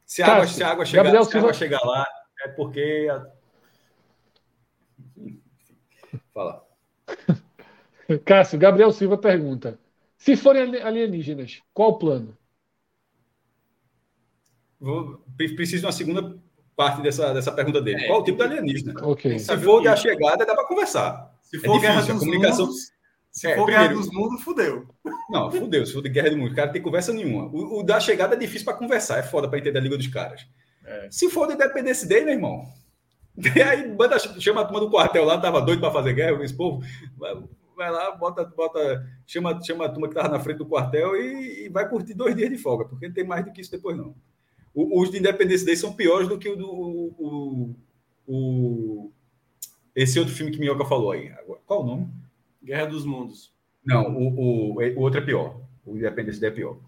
Se, 0.04 0.22
a 0.22 0.26
água, 0.26 0.46
se 0.46 0.62
a 0.64 0.70
água 0.70 0.84
chegar, 0.84 1.04
Gabriel 1.04 1.24
se 1.24 1.36
a 1.36 1.40
água 1.40 1.52
chegar 1.52 1.84
lá, 1.84 2.06
é 2.42 2.48
porque. 2.48 3.08
A... 3.12 3.26
Fala. 6.34 6.66
Cássio, 8.24 8.58
Gabriel 8.58 8.90
Silva 8.90 9.16
pergunta: 9.16 9.78
se 10.16 10.34
forem 10.34 10.82
alienígenas, 10.82 11.62
qual 11.72 11.90
o 11.90 11.98
plano? 11.98 12.36
Vou, 14.80 15.22
preciso 15.36 15.80
de 15.80 15.86
uma 15.86 15.92
segunda 15.92 16.38
parte 16.74 17.02
dessa, 17.02 17.34
dessa 17.34 17.52
pergunta 17.52 17.82
dele. 17.82 18.04
É, 18.04 18.06
qual 18.06 18.20
o 18.20 18.24
tipo 18.24 18.38
de 18.38 18.44
alienígena? 18.44 18.94
Okay. 19.06 19.38
Se 19.38 19.58
for 19.58 19.82
da 19.82 19.94
chegada, 19.94 20.46
dá 20.46 20.54
para 20.54 20.66
conversar. 20.66 21.30
Se 21.42 21.58
for 21.58 21.76
é 21.76 21.90
difícil, 21.90 22.14
a 22.14 22.18
comunicação. 22.18 22.66
Mundos, 22.66 22.92
se 23.30 23.46
é, 23.46 23.56
for 23.56 23.66
primeiro, 23.66 23.88
Guerra 23.88 24.00
dos 24.00 24.12
Mundos, 24.12 24.42
fudeu. 24.42 24.88
Não, 25.28 25.50
fudeu. 25.50 25.86
Se 25.86 25.92
for 25.92 26.02
de 26.02 26.08
Guerra 26.08 26.30
do 26.30 26.38
Mundo, 26.38 26.52
o 26.52 26.54
cara 26.54 26.72
tem 26.72 26.80
conversa 26.80 27.12
nenhuma. 27.12 27.44
O, 27.46 27.80
o, 27.80 27.82
da 27.82 28.00
chegada 28.00 28.34
é 28.34 28.38
difícil 28.38 28.64
para 28.64 28.74
conversar, 28.76 29.18
é 29.18 29.22
foda 29.22 29.48
para 29.48 29.58
entender 29.58 29.78
a 29.78 29.82
língua 29.82 29.98
dos 29.98 30.06
caras. 30.08 30.46
É. 30.84 31.08
Se 31.10 31.28
for 31.28 31.46
de 31.46 31.54
Independência 31.54 32.08
Day, 32.08 32.24
meu 32.24 32.34
irmão. 32.34 32.64
E 33.36 33.60
aí 33.62 33.88
banda, 33.88 34.18
chama 34.18 34.62
a 34.62 34.64
turma 34.64 34.80
do 34.80 34.90
quartel 34.90 35.24
lá, 35.24 35.38
tava 35.38 35.60
doido 35.60 35.80
para 35.80 35.92
fazer 35.92 36.14
guerra, 36.14 36.42
esse 36.42 36.54
povo. 36.54 36.82
Vai, 37.16 37.34
vai, 37.76 37.90
lá, 37.90 38.10
bota, 38.12 38.44
bota, 38.44 39.06
chama, 39.26 39.60
chama 39.62 39.84
a 39.84 39.88
turma 39.88 40.08
que 40.08 40.14
tava 40.14 40.28
na 40.28 40.40
frente 40.40 40.58
do 40.58 40.66
quartel 40.66 41.14
e, 41.16 41.66
e, 41.66 41.68
vai 41.68 41.88
curtir 41.88 42.14
dois 42.14 42.34
dias 42.34 42.50
de 42.50 42.58
folga, 42.58 42.86
porque 42.86 43.06
não 43.06 43.14
tem 43.14 43.24
mais 43.24 43.44
do 43.44 43.52
que 43.52 43.60
isso 43.60 43.70
depois, 43.70 43.96
não. 43.96 44.14
O, 44.74 45.00
os 45.00 45.10
de 45.10 45.18
Independência 45.18 45.66
Day 45.66 45.76
são 45.76 45.92
piores 45.92 46.28
do 46.28 46.38
que 46.38 46.48
o 46.48 46.56
do. 46.56 46.70
O, 46.70 47.76
o, 48.26 49.12
esse 49.94 50.18
outro 50.18 50.34
filme 50.34 50.52
que 50.52 50.58
Minhoca 50.58 50.84
falou 50.84 51.12
aí. 51.12 51.32
Qual 51.66 51.82
o 51.82 51.86
nome? 51.86 52.08
Guerra 52.62 52.86
dos 52.86 53.04
Mundos. 53.04 53.52
Não, 53.84 54.14
o, 54.14 54.74
o, 54.74 54.74
o 54.74 55.00
outro 55.00 55.20
é 55.20 55.24
pior. 55.24 55.60
O 55.84 55.96
Independência 55.96 56.40
Day 56.40 56.50
é 56.50 56.54
pior. 56.54 56.78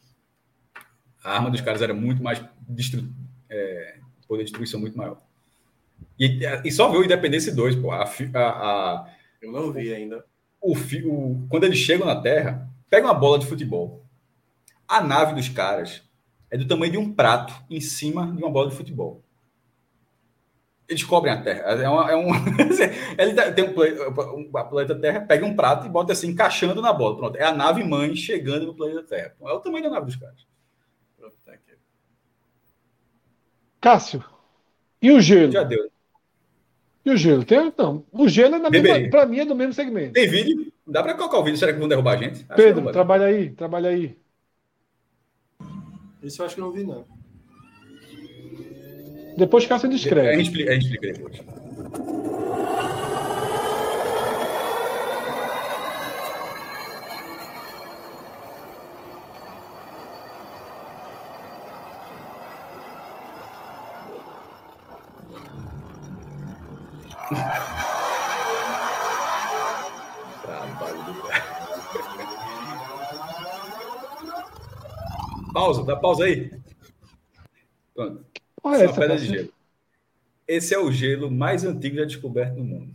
A 1.24 1.36
arma 1.36 1.50
dos 1.50 1.60
caras 1.60 1.82
era 1.82 1.94
muito 1.94 2.22
mais. 2.22 2.42
Destru... 2.68 3.08
É, 3.50 3.98
poder 4.26 4.44
de 4.44 4.50
destruição 4.50 4.80
muito 4.80 4.96
maior. 4.96 5.20
E, 6.18 6.40
e 6.64 6.70
só 6.70 6.90
viu 6.90 7.00
o 7.00 7.04
Independência 7.04 7.54
2, 7.54 7.76
pô. 7.76 7.90
A, 7.90 8.04
a, 8.04 8.38
a, 8.38 9.14
Eu 9.40 9.52
não 9.52 9.72
vi 9.72 9.92
ainda. 9.92 10.24
O, 10.60 10.74
o, 10.74 11.46
quando 11.48 11.64
eles 11.64 11.78
chegam 11.78 12.06
na 12.06 12.20
Terra, 12.20 12.68
pega 12.88 13.06
uma 13.06 13.14
bola 13.14 13.38
de 13.38 13.46
futebol. 13.46 14.04
A 14.86 15.02
nave 15.02 15.34
dos 15.34 15.48
caras 15.48 16.02
é 16.52 16.58
do 16.58 16.66
tamanho 16.66 16.92
de 16.92 16.98
um 16.98 17.10
prato 17.10 17.54
em 17.70 17.80
cima 17.80 18.30
de 18.30 18.42
uma 18.42 18.50
bola 18.50 18.68
de 18.68 18.76
futebol. 18.76 19.22
Eles 20.86 21.02
cobrem 21.02 21.32
a 21.32 21.42
Terra. 21.42 21.60
É, 21.60 21.88
uma, 21.88 22.10
é 22.10 22.14
um. 22.14 22.28
ele 23.16 23.52
tem 23.52 23.64
um, 23.64 24.58
a 24.58 24.62
planeta 24.62 24.94
Terra, 24.94 25.20
pega 25.22 25.46
um 25.46 25.56
prato 25.56 25.86
e 25.86 25.88
bota 25.88 26.12
assim, 26.12 26.28
encaixando 26.28 26.82
na 26.82 26.92
bola. 26.92 27.16
Pronto. 27.16 27.36
É 27.36 27.44
a 27.44 27.54
nave 27.54 27.82
mãe 27.82 28.14
chegando 28.14 28.66
no 28.66 28.74
planeta 28.74 29.02
Terra. 29.02 29.34
É 29.40 29.52
o 29.52 29.60
tamanho 29.60 29.84
da 29.84 29.90
nave 29.90 30.06
dos 30.06 30.16
caras. 30.16 30.46
Tá 31.42 31.52
Cássio, 33.80 34.22
e 35.00 35.10
o 35.10 35.20
gelo? 35.22 35.50
Já 35.50 35.64
deu. 35.64 35.90
E 37.04 37.10
o 37.10 37.16
gelo? 37.16 37.44
Tem, 37.44 37.72
não. 37.76 38.04
O 38.12 38.28
gelo, 38.28 38.56
é 38.56 39.08
para 39.08 39.24
mim, 39.24 39.40
é 39.40 39.44
do 39.46 39.56
mesmo 39.56 39.72
segmento. 39.72 40.12
Tem 40.12 40.28
vídeo? 40.28 40.70
Dá 40.86 41.02
para 41.02 41.14
colocar 41.14 41.38
o 41.38 41.44
vídeo? 41.44 41.58
Será 41.58 41.72
que 41.72 41.78
vão 41.78 41.88
derrubar 41.88 42.12
a 42.12 42.16
gente? 42.18 42.44
Acho 42.46 42.62
Pedro, 42.62 42.92
trabalha 42.92 43.26
aí, 43.26 43.50
trabalha 43.50 43.88
aí. 43.88 44.21
Isso 46.22 46.40
eu 46.40 46.46
acho 46.46 46.54
que 46.54 46.60
não 46.60 46.72
vi, 46.72 46.84
não. 46.84 47.04
Depois 49.36 49.66
Cássio 49.66 49.88
descreve. 49.88 50.28
A 50.28 50.36
gente 50.36 50.46
explica, 50.46 50.70
a 50.70 50.74
gente 50.74 50.84
explica 50.84 51.12
depois. 51.12 52.11
Pausa, 76.02 76.24
aí. 76.24 76.50
Pronto. 77.94 78.26
Olha 78.62 78.84
essa 78.84 79.00
pedra 79.00 79.16
de 79.16 79.26
gelo. 79.26 79.52
Esse 80.46 80.74
é 80.74 80.78
o 80.78 80.90
gelo 80.90 81.30
mais 81.30 81.64
antigo 81.64 81.96
já 81.96 82.04
descoberto 82.04 82.56
no 82.56 82.64
mundo. 82.64 82.94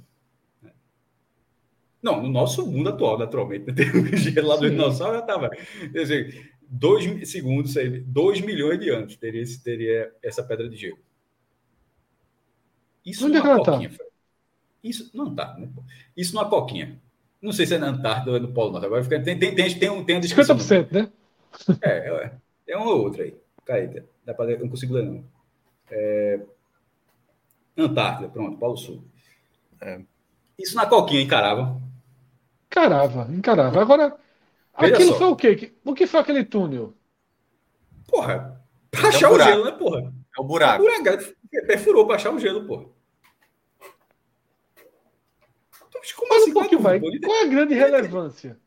Não, 2.01 2.21
no 2.21 2.29
nosso 2.29 2.65
mundo 2.65 2.89
atual, 2.89 3.17
naturalmente. 3.17 3.67
Né? 3.67 3.73
Tem 3.75 3.89
um 3.89 4.15
gelo 4.15 4.47
lá 4.47 4.55
do 4.57 4.69
dinossauro 4.69 5.15
já 5.15 5.21
estava. 5.21 5.49
Dois 6.69 7.29
segundos, 7.29 7.73
dois 8.05 8.41
milhões 8.41 8.79
de 8.79 8.89
anos 8.89 9.15
teria, 9.15 9.43
teria 9.63 10.13
essa 10.21 10.43
pedra 10.43 10.67
de 10.67 10.75
gelo. 10.75 10.99
Isso 13.05 13.25
Onde 13.25 13.37
é 13.37 13.41
tá? 13.41 13.55
coquinha. 13.55 13.89
Tá? 13.89 14.05
Isso 14.83 15.09
não 15.13 15.33
tá, 15.33 15.55
né? 15.57 15.69
Isso 16.15 16.35
numa 16.35 16.49
coquinha. 16.49 16.99
Não 17.41 17.51
sei 17.51 17.65
se 17.65 17.75
é 17.75 17.77
na 17.77 17.87
Antártida 17.87 18.31
ou 18.31 18.37
é 18.37 18.39
no 18.39 18.51
Polo 18.51 18.71
Norte. 18.71 18.85
Agora 18.85 19.03
fica, 19.03 19.21
tem, 19.21 19.37
tem, 19.37 19.55
tem, 19.55 19.79
tem, 19.79 19.89
um, 19.89 20.03
tem 20.03 20.17
a 20.17 20.19
descrição. 20.19 20.57
50%, 20.57 20.91
né? 20.91 21.09
É, 21.81 21.89
é, 21.89 22.31
é 22.67 22.77
uma 22.77 22.91
ou 22.91 23.03
outra 23.03 23.23
aí. 23.23 23.37
Caída. 23.65 24.07
Dá 24.25 24.33
pra, 24.33 24.45
não 24.57 24.69
consigo 24.69 24.93
ler, 24.93 25.03
não. 25.03 25.23
É... 25.89 26.41
Antártida, 27.77 28.29
pronto, 28.29 28.57
Polo 28.57 28.77
Sul. 28.77 29.03
É. 29.81 30.01
Isso 30.57 30.75
na 30.75 30.85
coquinha 30.85 31.21
encarava. 31.21 31.79
Encarava, 32.65 33.27
encarava. 33.31 33.81
Agora, 33.81 34.17
Veja 34.79 34.93
aquilo 34.93 35.11
só. 35.13 35.17
foi 35.17 35.27
o 35.27 35.35
quê? 35.35 35.73
O 35.83 35.93
que 35.93 36.07
foi 36.07 36.19
aquele 36.19 36.43
túnel? 36.43 36.93
Porra, 38.07 38.61
pra 38.89 39.09
achar 39.09 39.31
é 39.31 39.33
o 39.33 39.39
gelo, 39.39 39.65
né, 39.65 39.71
porra? 39.71 40.13
É 40.37 40.41
o 40.41 40.43
buraco. 40.43 40.83
É 40.83 40.99
o 40.99 41.03
buraco. 41.03 41.33
Perfurou 41.67 42.05
pra 42.05 42.15
achar 42.15 42.33
o 42.33 42.39
gelo, 42.39 42.65
porra. 42.65 42.85
Então, 45.87 46.01
como 46.15 46.29
Mas 46.29 46.41
assim? 46.41 46.51
Um 46.51 46.53
pouquinho, 46.53 46.81
vai. 46.81 46.99
Qual 46.99 47.35
é 47.37 47.41
a 47.43 47.47
grande 47.47 47.73
relevância? 47.73 48.59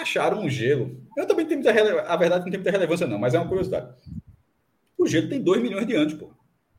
Acharam 0.00 0.42
um 0.42 0.48
gelo. 0.48 0.96
Eu 1.16 1.26
também 1.26 1.44
tenho 1.44 1.58
muita 1.58 1.72
relevância. 1.72 2.08
A 2.08 2.16
verdade 2.16 2.44
não 2.44 2.50
tem 2.50 2.60
muita 2.60 2.70
relevância, 2.70 3.06
não, 3.06 3.18
mas 3.18 3.34
é 3.34 3.38
uma 3.38 3.48
curiosidade. 3.48 3.92
O 4.96 5.06
gelo 5.06 5.28
tem 5.28 5.42
2 5.42 5.60
milhões 5.60 5.86
de 5.86 5.94
anos, 5.94 6.14
pô. 6.14 6.30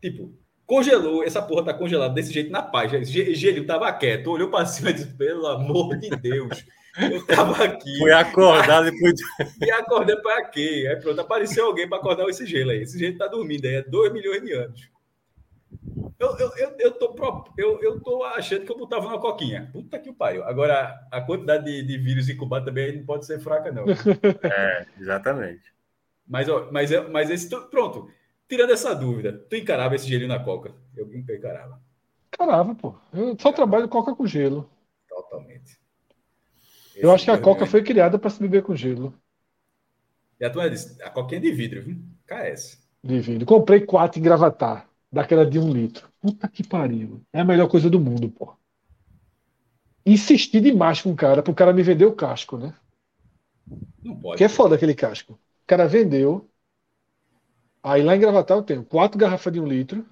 Tipo, 0.01 0.33
congelou, 0.65 1.21
essa 1.21 1.41
porra 1.41 1.65
tá 1.65 1.73
congelada 1.73 2.13
desse 2.13 2.31
jeito 2.31 2.49
na 2.49 2.61
paz. 2.61 2.91
Gelo 3.09 3.65
tava 3.65 3.91
quieto, 3.91 4.27
olhou 4.31 4.49
para 4.49 4.65
cima 4.65 4.91
e 4.91 4.93
disse: 4.93 5.13
pelo 5.17 5.47
amor 5.47 5.97
de 5.97 6.09
Deus, 6.11 6.65
eu 7.11 7.25
tava 7.25 7.61
aqui. 7.61 7.97
Fui 7.97 8.11
acordar 8.13 8.83
depois. 8.83 9.19
E 9.61 9.69
acordei 9.69 10.15
para 10.15 10.45
quê? 10.45 10.87
Aí 10.89 10.95
pronto, 10.95 11.19
apareceu 11.19 11.65
alguém 11.65 11.89
para 11.89 11.97
acordar 11.97 12.25
esse 12.29 12.45
gelo 12.45 12.71
aí. 12.71 12.83
Esse 12.83 12.97
gelo 12.97 13.17
tá 13.17 13.27
dormindo 13.27 13.65
aí, 13.65 13.75
é 13.75 13.81
2 13.81 14.13
milhões 14.13 14.41
de 14.41 14.53
anos. 14.53 14.89
Eu, 16.19 16.37
eu, 16.37 16.51
eu, 16.57 16.75
eu, 16.79 16.91
tô, 16.91 17.15
eu, 17.57 17.81
eu 17.81 18.01
tô 18.01 18.23
achando 18.25 18.65
que 18.65 18.71
eu 18.71 18.77
botava 18.77 19.07
uma 19.07 19.21
coquinha. 19.21 19.69
Puta 19.71 19.97
que 19.97 20.11
pariu. 20.11 20.43
Agora, 20.43 20.99
a 21.09 21.21
quantidade 21.21 21.63
de, 21.63 21.81
de 21.81 21.97
vírus 21.97 22.27
incubado 22.27 22.65
também 22.65 22.97
não 22.97 23.05
pode 23.05 23.25
ser 23.25 23.39
fraca, 23.39 23.71
não. 23.71 23.85
É, 24.43 24.85
exatamente. 24.99 25.73
Mas, 26.27 26.49
ó, 26.49 26.69
mas, 26.71 26.91
mas 27.09 27.29
esse. 27.29 27.49
Pronto. 27.69 28.11
Tirando 28.49 28.71
essa 28.71 28.93
dúvida, 28.93 29.31
tu 29.49 29.55
encarava 29.55 29.95
esse 29.95 30.07
gelinho 30.07 30.27
na 30.27 30.43
coca? 30.43 30.73
Eu, 30.95 31.09
encarava. 31.13 31.79
Encarava, 32.33 32.75
pô. 32.75 32.95
Eu 33.13 33.37
só 33.39 33.53
trabalho 33.53 33.87
coca 33.87 34.13
com 34.13 34.25
gelo. 34.25 34.69
Totalmente. 35.07 35.79
Esse 36.95 37.05
eu 37.05 37.11
acho 37.11 37.23
que 37.23 37.31
a 37.31 37.37
coca 37.37 37.65
foi 37.65 37.81
criada 37.81 38.19
para 38.19 38.29
se 38.29 38.41
beber 38.41 38.63
com 38.63 38.75
gelo. 38.75 39.13
E 40.39 40.43
a 40.43 40.49
tua 40.49 40.69
disse, 40.69 41.01
a 41.01 41.09
coquinha 41.09 41.39
é 41.39 41.41
de 41.41 41.51
vidro, 41.51 41.81
viu? 41.81 41.97
KS. 42.25 42.81
De 43.03 43.19
vidro. 43.19 43.45
Comprei 43.45 43.81
quatro 43.81 44.19
em 44.19 44.23
gravatar, 44.23 44.88
daquela 45.11 45.45
de 45.45 45.59
um 45.59 45.71
litro. 45.71 46.09
Puta 46.21 46.47
que 46.47 46.65
pariu. 46.65 47.21
É 47.33 47.39
a 47.41 47.45
melhor 47.45 47.67
coisa 47.67 47.89
do 47.89 47.99
mundo, 47.99 48.29
pô. 48.29 48.53
Insisti 50.05 50.59
demais 50.59 51.01
com 51.01 51.11
o 51.11 51.15
cara, 51.15 51.43
pro 51.43 51.53
cara 51.53 51.73
me 51.73 51.83
vender 51.83 52.05
o 52.05 52.15
casco, 52.15 52.57
né? 52.57 52.73
Não 54.03 54.15
pode. 54.15 54.37
Que 54.37 54.43
é 54.43 54.49
foda 54.49 54.75
aquele 54.75 54.95
casco. 54.95 55.33
O 55.33 55.67
cara 55.67 55.87
vendeu. 55.87 56.49
Aí 57.83 58.01
lá 58.01 58.15
em 58.15 58.19
Gravatar 58.19 58.57
eu 58.57 58.63
tenho 58.63 58.83
quatro 58.83 59.17
garrafas 59.17 59.53
de 59.53 59.59
um 59.59 59.67
litro. 59.67 60.05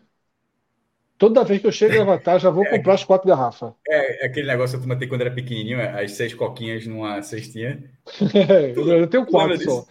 Toda 1.18 1.44
vez 1.44 1.60
que 1.60 1.68
eu 1.68 1.72
chego 1.72 1.94
em 1.94 1.98
Gravatar, 1.98 2.40
já 2.40 2.52
vou 2.52 2.64
é, 2.64 2.78
comprar 2.78 2.94
as 2.94 3.04
quatro 3.04 3.28
garrafas. 3.28 3.74
É, 3.88 4.24
é 4.24 4.28
aquele 4.28 4.48
negócio 4.48 4.78
que 4.78 4.86
eu 4.86 4.90
tomei 4.90 5.08
quando 5.08 5.22
era 5.22 5.32
pequenininho, 5.32 5.82
as 5.82 6.12
seis 6.12 6.34
coquinhas 6.34 6.86
numa 6.86 7.22
cestinha. 7.24 7.92
É, 8.36 8.72
eu 8.78 9.08
tenho 9.08 9.26
quatro 9.26 9.60
só. 9.64 9.86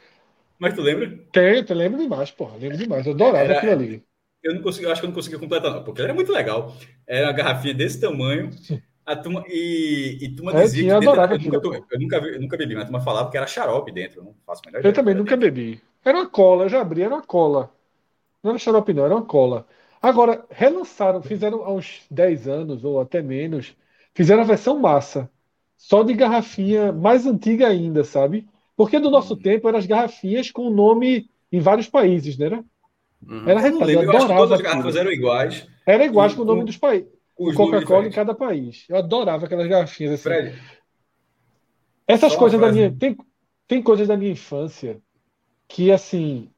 Mas 0.58 0.74
tu 0.74 0.82
lembra? 0.82 1.18
Tenho, 1.32 1.64
tu 1.64 1.74
lembro 1.74 1.98
demais, 2.00 2.30
porra. 2.30 2.56
Lembro 2.56 2.78
demais. 2.78 3.04
Eu 3.06 3.12
adorava 3.12 3.38
era, 3.38 3.56
aquilo 3.58 3.72
ali. 3.72 4.04
Eu 4.46 4.54
não 4.54 4.62
consegui, 4.62 4.86
eu 4.86 4.92
acho 4.92 5.00
que 5.00 5.06
eu 5.06 5.08
não 5.08 5.14
consegui 5.14 5.38
completar, 5.38 5.72
não, 5.72 5.82
porque 5.82 6.02
era 6.02 6.14
muito 6.14 6.32
legal. 6.32 6.74
Era 7.06 7.26
uma 7.26 7.32
garrafinha 7.32 7.74
desse 7.74 8.00
tamanho. 8.00 8.50
A 9.04 9.14
turma, 9.14 9.44
e, 9.48 10.18
e 10.20 10.34
turma 10.34 10.52
é, 10.52 10.62
dizia 10.64 10.84
que. 10.84 10.90
Eu, 10.90 10.96
adorava 10.96 11.34
eu, 11.34 11.38
nunca, 11.38 11.56
eu, 11.56 12.00
nunca, 12.00 12.16
eu 12.16 12.40
nunca 12.40 12.56
bebi, 12.56 12.74
mas 12.74 12.84
a 12.84 12.86
turma 12.86 13.00
falava 13.00 13.30
que 13.30 13.36
era 13.36 13.46
xarope 13.46 13.92
dentro. 13.92 14.20
Eu 14.20 14.24
não 14.24 14.34
faço 14.44 14.62
melhor 14.66 14.84
Eu 14.84 14.92
também 14.92 15.14
nunca 15.14 15.36
dentro. 15.36 15.54
bebi. 15.54 15.80
Era 16.04 16.18
uma 16.18 16.28
cola, 16.28 16.64
eu 16.64 16.68
já 16.68 16.80
abri, 16.80 17.02
era 17.02 17.14
uma 17.14 17.22
cola. 17.22 17.70
Não 18.42 18.50
era 18.50 18.58
xarope, 18.58 18.92
não, 18.92 19.04
era 19.04 19.14
uma 19.14 19.24
cola. 19.24 19.66
Agora, 20.00 20.44
relançaram, 20.50 21.22
fizeram 21.22 21.64
há 21.64 21.72
uns 21.72 22.02
10 22.10 22.48
anos 22.48 22.84
ou 22.84 23.00
até 23.00 23.22
menos, 23.22 23.76
fizeram 24.14 24.42
a 24.42 24.46
versão 24.46 24.78
massa. 24.78 25.30
Só 25.76 26.02
de 26.02 26.14
garrafinha 26.14 26.92
mais 26.92 27.26
antiga 27.26 27.68
ainda, 27.68 28.04
sabe? 28.04 28.46
Porque 28.76 28.98
do 28.98 29.10
nosso 29.10 29.34
hum. 29.34 29.38
tempo 29.38 29.68
eram 29.68 29.78
as 29.78 29.86
garrafinhas 29.86 30.50
com 30.50 30.62
o 30.62 30.74
nome 30.74 31.28
em 31.50 31.60
vários 31.60 31.88
países, 31.88 32.36
né? 32.36 32.64
Uhum. 33.22 33.48
Era 33.48 33.60
retado, 33.60 33.90
eu, 33.90 34.02
eu 34.02 34.10
acho 34.16 34.26
que 34.26 34.34
todas 34.34 34.52
as 34.52 34.60
garrafas 34.60 34.96
eram 34.96 35.12
iguais. 35.12 35.66
Era 35.86 36.04
iguais 36.04 36.34
com 36.34 36.42
o 36.42 36.44
nome 36.44 36.64
dos 36.64 36.76
países. 36.76 37.08
Com 37.34 37.52
Coca-Cola 37.52 38.06
em 38.06 38.10
cada 38.10 38.34
país. 38.34 38.84
Eu 38.88 38.96
adorava 38.96 39.44
aquelas 39.44 39.66
garrafinhas 39.68 40.14
assim. 40.14 40.22
Fred, 40.22 40.62
Essas 42.06 42.34
coisas 42.34 42.60
da 42.60 42.72
minha. 42.72 42.90
Tem, 42.90 43.16
tem 43.68 43.82
coisas 43.82 44.08
da 44.08 44.16
minha 44.16 44.32
infância 44.32 44.98
que, 45.68 45.92
assim, 45.92 46.48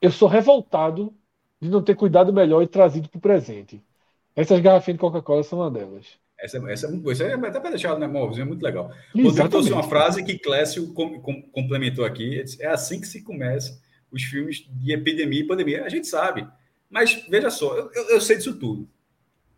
eu 0.00 0.10
sou 0.10 0.28
revoltado 0.28 1.14
de 1.60 1.70
não 1.70 1.82
ter 1.82 1.94
cuidado 1.94 2.32
melhor 2.32 2.62
e 2.62 2.66
trazido 2.66 3.08
para 3.08 3.18
o 3.18 3.20
presente. 3.20 3.82
Essas 4.34 4.60
garrafinhas 4.60 4.96
de 4.96 5.00
Coca-Cola 5.00 5.42
são 5.42 5.60
uma 5.60 5.70
delas. 5.70 6.06
Essa, 6.38 6.58
essa 6.70 6.86
é 6.86 6.90
muito 6.90 7.02
boa. 7.02 7.12
Isso 7.12 7.22
é 7.22 7.34
até 7.34 7.60
para 7.60 7.70
deixar 7.70 7.96
né, 7.98 8.06
móvelzinho, 8.06 8.42
é 8.42 8.48
muito 8.48 8.62
legal. 8.62 8.86
Exatamente. 8.86 9.26
Rodrigo 9.26 9.48
trouxe 9.48 9.72
uma 9.72 9.82
frase 9.84 10.24
que 10.24 10.38
Clécio 10.38 10.92
com, 10.92 11.20
com, 11.20 11.40
complementou 11.40 12.04
aqui. 12.04 12.42
É 12.58 12.66
assim 12.66 13.00
que 13.00 13.06
se 13.06 13.22
começa 13.22 13.80
os 14.12 14.22
filmes 14.22 14.64
de 14.68 14.92
epidemia 14.92 15.40
e 15.40 15.46
pandemia. 15.46 15.84
A 15.84 15.88
gente 15.88 16.06
sabe. 16.06 16.46
Mas 16.88 17.26
veja 17.28 17.50
só, 17.50 17.74
eu, 17.74 17.90
eu, 17.92 18.08
eu 18.10 18.20
sei 18.20 18.36
disso 18.36 18.54
tudo. 18.54 18.88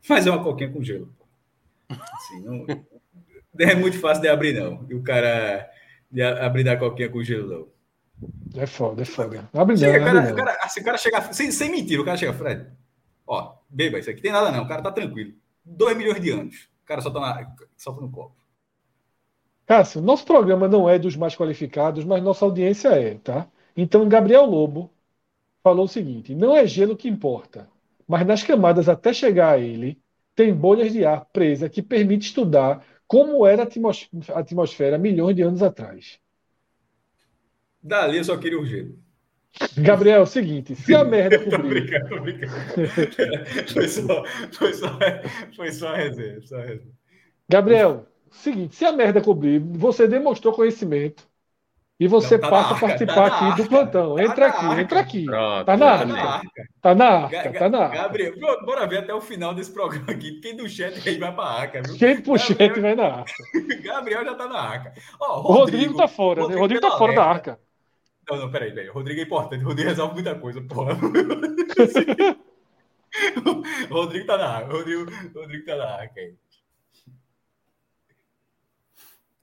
Mas 0.09 0.27
é 0.27 0.31
uma 0.31 0.43
coquinha 0.43 0.71
com 0.71 0.83
gelo. 0.83 1.13
Assim, 1.89 2.41
não, 2.41 2.67
é 3.59 3.75
muito 3.75 3.99
fácil 3.99 4.23
de 4.23 4.29
abrir, 4.29 4.53
não. 4.53 4.87
E 4.89 4.95
o 4.95 5.03
cara 5.03 5.69
de 6.11 6.23
abrir 6.23 6.65
da 6.65 6.77
coquinha 6.77 7.09
com 7.09 7.23
gelo, 7.23 7.49
não. 7.49 7.75
É 8.55 8.67
foda, 8.67 9.03
é 9.03 9.05
foda. 9.05 9.49
Abre 9.53 9.77
chega, 9.77 9.99
não, 9.99 10.05
cara, 10.05 10.21
abre 10.21 10.35
cara, 10.35 10.59
assim, 10.63 10.81
o 10.81 10.85
cara 10.85 10.97
chega, 10.97 11.33
sem, 11.33 11.51
sem 11.51 11.71
mentira, 11.71 12.01
o 12.01 12.05
cara 12.05 12.17
chega, 12.17 12.33
Fred, 12.33 12.69
ó, 13.27 13.57
beba, 13.69 13.99
isso 13.99 14.09
aqui 14.09 14.23
tem 14.23 14.31
nada 14.31 14.53
não, 14.53 14.63
o 14.63 14.69
cara 14.69 14.81
tá 14.81 14.93
tranquilo. 14.93 15.35
2 15.65 15.97
milhões 15.97 16.21
de 16.23 16.31
anos, 16.31 16.69
o 16.83 16.87
cara 16.87 17.01
só 17.01 17.11
tá, 17.11 17.19
na, 17.19 17.55
só 17.77 17.93
tá 17.93 18.01
no 18.01 18.11
copo. 18.11 18.37
Cássio, 19.67 20.01
nosso 20.01 20.25
programa 20.25 20.69
não 20.69 20.89
é 20.89 20.99
dos 20.99 21.17
mais 21.17 21.35
qualificados, 21.35 22.05
mas 22.05 22.23
nossa 22.23 22.45
audiência 22.45 22.89
é, 22.89 23.15
tá? 23.15 23.49
Então, 23.77 24.09
Gabriel 24.09 24.45
Lobo 24.45 24.91
falou 25.63 25.87
o 25.87 25.89
seguinte: 25.89 26.35
não 26.35 26.57
é 26.57 26.67
gelo 26.67 26.97
que 26.97 27.09
importa, 27.09 27.69
mas 28.07 28.27
nas 28.27 28.43
camadas 28.43 28.89
até 28.89 29.13
chegar 29.13 29.55
a 29.55 29.59
ele, 29.59 30.01
tem 30.35 30.55
bolhas 30.55 30.93
de 30.93 31.05
ar 31.05 31.25
presa 31.27 31.69
que 31.69 31.83
permite 31.83 32.27
estudar 32.27 32.85
como 33.07 33.47
era 33.47 33.63
a 33.63 34.39
atmosfera 34.39 34.99
milhões 34.99 35.37
de 35.37 35.43
anos 35.43 35.63
atrás. 35.63 36.19
Dali 37.83 38.19
eu 38.19 38.25
só 38.25 38.37
queria 38.37 38.59
o 38.59 38.65
gelo. 38.65 38.99
Gabriel, 39.77 40.19
é 40.19 40.23
o 40.23 40.27
seguinte, 40.27 40.75
se 40.75 40.95
a 40.95 41.05
merda 41.05 41.39
cobrir... 41.45 41.59
tô 41.59 41.69
brincando, 41.69 42.09
tô 42.09 42.21
brincando. 42.21 42.53
foi, 43.73 43.89
só, 43.89 44.25
foi, 44.53 44.73
só, 44.73 44.99
foi 45.55 45.73
só 45.73 45.89
a 45.89 45.97
resenha, 45.97 46.41
só 46.43 46.57
a 46.57 46.63
resenha. 46.63 46.95
Gabriel, 47.49 48.07
seguinte, 48.33 48.75
se 48.75 48.85
a 48.85 48.93
merda 48.93 49.21
cobrir, 49.21 49.61
você 49.61 50.09
demonstrou 50.09 50.53
conhecimento, 50.53 51.29
e 51.99 52.09
você 52.09 52.35
não, 52.35 52.41
tá 52.41 52.51
passa 52.51 52.75
a 52.75 52.81
participar 52.81 53.15
tá 53.15 53.27
aqui 53.27 53.45
arca, 53.45 53.63
do 53.63 53.69
plantão. 53.69 54.17
Tá 54.17 54.25
entra 54.25 54.47
aqui, 54.49 54.65
arca. 54.65 54.81
entra 54.81 55.01
aqui. 55.01 55.25
Pronto, 55.25 55.65
tá 55.65 55.77
na 55.77 55.91
arca. 55.91 56.43
Tá 56.83 56.95
na 56.95 57.09
arca, 57.09 57.53
tá 57.53 57.69
na 57.69 57.79
arca. 57.85 57.97
Gabriel, 57.97 58.35
bora 58.65 58.87
ver 58.89 58.99
até 58.99 59.15
o 59.15 59.21
final 59.21 59.55
desse 59.55 59.73
programa 59.73 60.11
aqui. 60.11 60.41
Quem 60.41 60.57
do 60.57 60.69
chat 60.69 61.09
aí 61.09 61.19
vai 61.19 61.33
pra 61.33 61.45
arca, 61.45 61.83
viu? 61.83 61.97
Quem 61.97 62.21
pro 62.21 62.37
chat 62.37 62.81
vai 62.81 62.97
na 62.97 63.19
arca. 63.19 63.33
Gabriel 63.85 64.25
já 64.25 64.35
tá 64.35 64.49
na 64.49 64.59
arca. 64.59 64.93
Ó, 65.21 65.41
Rodrigo, 65.41 65.47
o 65.47 65.53
Rodrigo 65.53 65.97
tá 65.97 66.09
fora, 66.09 66.41
Rodrigo, 66.41 66.57
né? 66.57 66.61
Rodrigo 66.63 66.81
tá 66.81 66.99
fora 66.99 67.15
da 67.15 67.25
arca. 67.25 67.61
Não, 68.29 68.39
não, 68.39 68.51
peraí, 68.51 68.73
peraí. 68.73 68.89
Rodrigo 68.89 69.21
é 69.21 69.25
importante. 69.25 69.63
Rodrigo 69.63 69.89
resolve 69.89 70.15
muita 70.15 70.35
coisa, 70.35 70.61
porra. 70.63 70.95
Rodrigo 73.89 74.27
tá 74.27 74.37
na 74.37 74.49
arca. 74.49 74.73
Rodrigo, 74.73 75.09
Rodrigo 75.33 75.65
tá 75.65 75.77
na 75.77 75.85
arca 75.85 76.21
aí. 76.21 76.35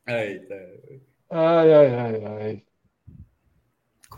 Eita. 0.08 1.02
Ai, 1.32 1.74
ai, 1.74 1.88
ai, 1.96 2.26
ai. 2.26 2.66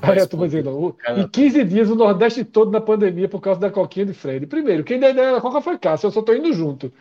Aí 0.01 0.17
eu 0.17 0.27
tô 0.27 0.37
dizendo, 0.37 0.97
em 1.15 1.27
15 1.29 1.63
dias 1.63 1.89
o 1.89 1.95
Nordeste 1.95 2.43
todo 2.43 2.71
na 2.71 2.81
pandemia 2.81 3.29
por 3.29 3.39
causa 3.39 3.59
da 3.59 3.71
coquinha 3.71 4.05
de 4.07 4.13
Fred. 4.13 4.47
Primeiro, 4.47 4.83
quem 4.83 4.99
deu 4.99 5.11
ideia 5.11 5.31
da 5.31 5.39
coca 5.41 5.61
foi 5.61 5.77
Cássio, 5.77 6.07
eu 6.07 6.11
só 6.11 6.21
tô 6.21 6.33
indo 6.33 6.51
junto. 6.51 6.91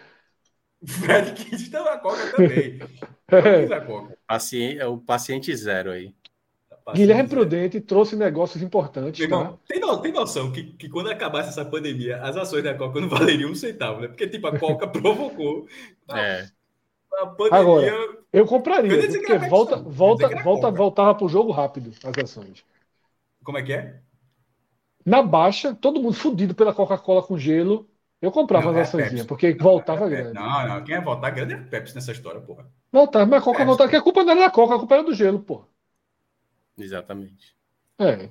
Fred 0.87 1.33
quis 1.33 1.68
dar 1.70 1.85
na 1.85 1.96
coca 1.98 2.31
também. 2.33 2.79
é. 3.29 3.81
Coca. 3.87 4.16
Paciente, 4.27 4.79
é 4.79 4.87
o 4.87 4.98
paciente 4.98 5.57
zero 5.57 5.90
aí. 5.90 6.14
Guilherme 6.94 7.29
Prudente 7.29 7.81
trouxe 7.81 8.16
negócios 8.16 8.62
importantes. 8.62 9.27
tá? 9.29 9.53
tem, 9.66 9.81
no, 9.81 10.01
tem 10.03 10.12
noção 10.12 10.53
que, 10.53 10.64
que 10.64 10.88
quando 10.88 11.11
acabasse 11.11 11.48
essa 11.51 11.64
pandemia, 11.64 12.20
as 12.22 12.37
ações 12.37 12.64
da 12.64 12.75
Coca 12.75 13.01
não 13.01 13.09
valeriam 13.09 13.51
um 13.51 13.55
centavo, 13.55 14.01
né? 14.01 14.09
Porque, 14.09 14.27
tipo, 14.27 14.46
a 14.48 14.59
Coca 14.59 14.87
provocou. 14.88 15.66
É. 16.11 16.48
Pandemia. 17.37 17.59
Agora, 17.59 18.18
eu 18.33 18.46
compraria, 18.46 18.92
eu 18.92 19.09
porque 19.09 19.38
volta, 19.38 19.77
volta, 19.77 20.42
volta, 20.42 20.70
voltava 20.70 21.14
para 21.14 21.25
o 21.27 21.29
jogo 21.29 21.53
rápido 21.53 21.92
as 22.05 22.25
ações. 22.25 22.64
Como 23.44 23.59
é 23.59 23.62
que 23.62 23.72
é? 23.72 24.01
Na 25.05 25.22
baixa, 25.22 25.75
todo 25.75 26.01
mundo 26.01 26.14
fudido 26.14 26.55
pela 26.55 26.72
Coca-Cola 26.72 27.22
com 27.22 27.37
gelo. 27.37 27.88
Eu 28.20 28.31
comprava 28.31 28.66
não, 28.66 28.81
as 28.81 28.94
é 28.94 29.03
ações, 29.05 29.25
porque 29.25 29.53
não, 29.53 29.59
voltava 29.59 30.07
é 30.07 30.09
grande. 30.09 30.35
Não, 30.35 30.68
não, 30.68 30.85
quem 30.85 30.94
é 30.94 31.01
voltar 31.01 31.31
grande 31.31 31.55
é 31.55 31.57
Pepsi 31.57 31.94
nessa 31.94 32.12
história, 32.12 32.40
porra. 32.40 32.70
Voltava, 32.92 33.27
mas 33.27 33.42
a 33.42 33.44
Coca 33.44 33.64
voltava, 33.64 33.90
que 33.90 33.96
a 33.96 34.03
culpa 34.03 34.22
não 34.22 34.33
era 34.33 34.42
da 34.42 34.51
Coca, 34.51 34.77
a 34.77 34.79
culpa 34.79 34.94
era 34.94 35.03
do 35.03 35.12
gelo, 35.12 35.40
porra. 35.40 35.66
Exatamente. 36.79 37.57
É. 37.98 38.31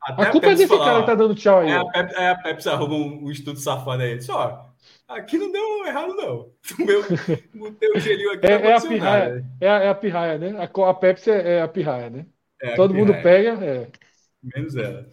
Até 0.00 0.22
a 0.22 0.30
culpa 0.30 0.46
a 0.46 0.50
é 0.50 0.54
desse 0.54 0.68
falar, 0.68 0.84
cara 0.84 1.00
que 1.00 1.06
tá 1.06 1.14
dando 1.14 1.34
tchau 1.34 1.60
aí. 1.60 1.70
É 1.70 1.76
a 1.76 1.84
Pepsi, 1.84 2.16
é 2.16 2.30
a 2.30 2.34
Pepsi 2.36 2.68
arruma 2.68 2.94
um, 2.94 3.24
um 3.24 3.30
estudo 3.30 3.58
safado 3.58 4.02
aí. 4.02 4.20
Só, 4.22 4.71
Aqui 5.16 5.38
não 5.38 5.52
deu 5.52 5.86
errado, 5.86 6.14
não. 6.14 6.52
O 6.78 6.84
meu, 6.84 7.00
o 7.00 7.72
teu 7.72 8.00
gelinho 8.00 8.32
aqui 8.32 8.46
é, 8.46 8.52
é 8.52 8.74
a 8.74 8.80
pirraia, 8.80 9.44
é 9.60 9.68
a, 9.68 9.78
é 9.78 9.88
a 9.88 9.94
pirraia, 9.94 10.38
né? 10.38 10.54
A, 10.58 10.90
a 10.90 10.94
Pepsi 10.94 11.30
é, 11.30 11.56
é 11.58 11.62
a 11.62 11.68
pirraia, 11.68 12.10
né? 12.10 12.26
É 12.60 12.74
Todo 12.74 12.94
mundo 12.94 13.12
pega. 13.22 13.52
É. 13.64 13.88
Menos 14.42 14.76
ela. 14.76 15.06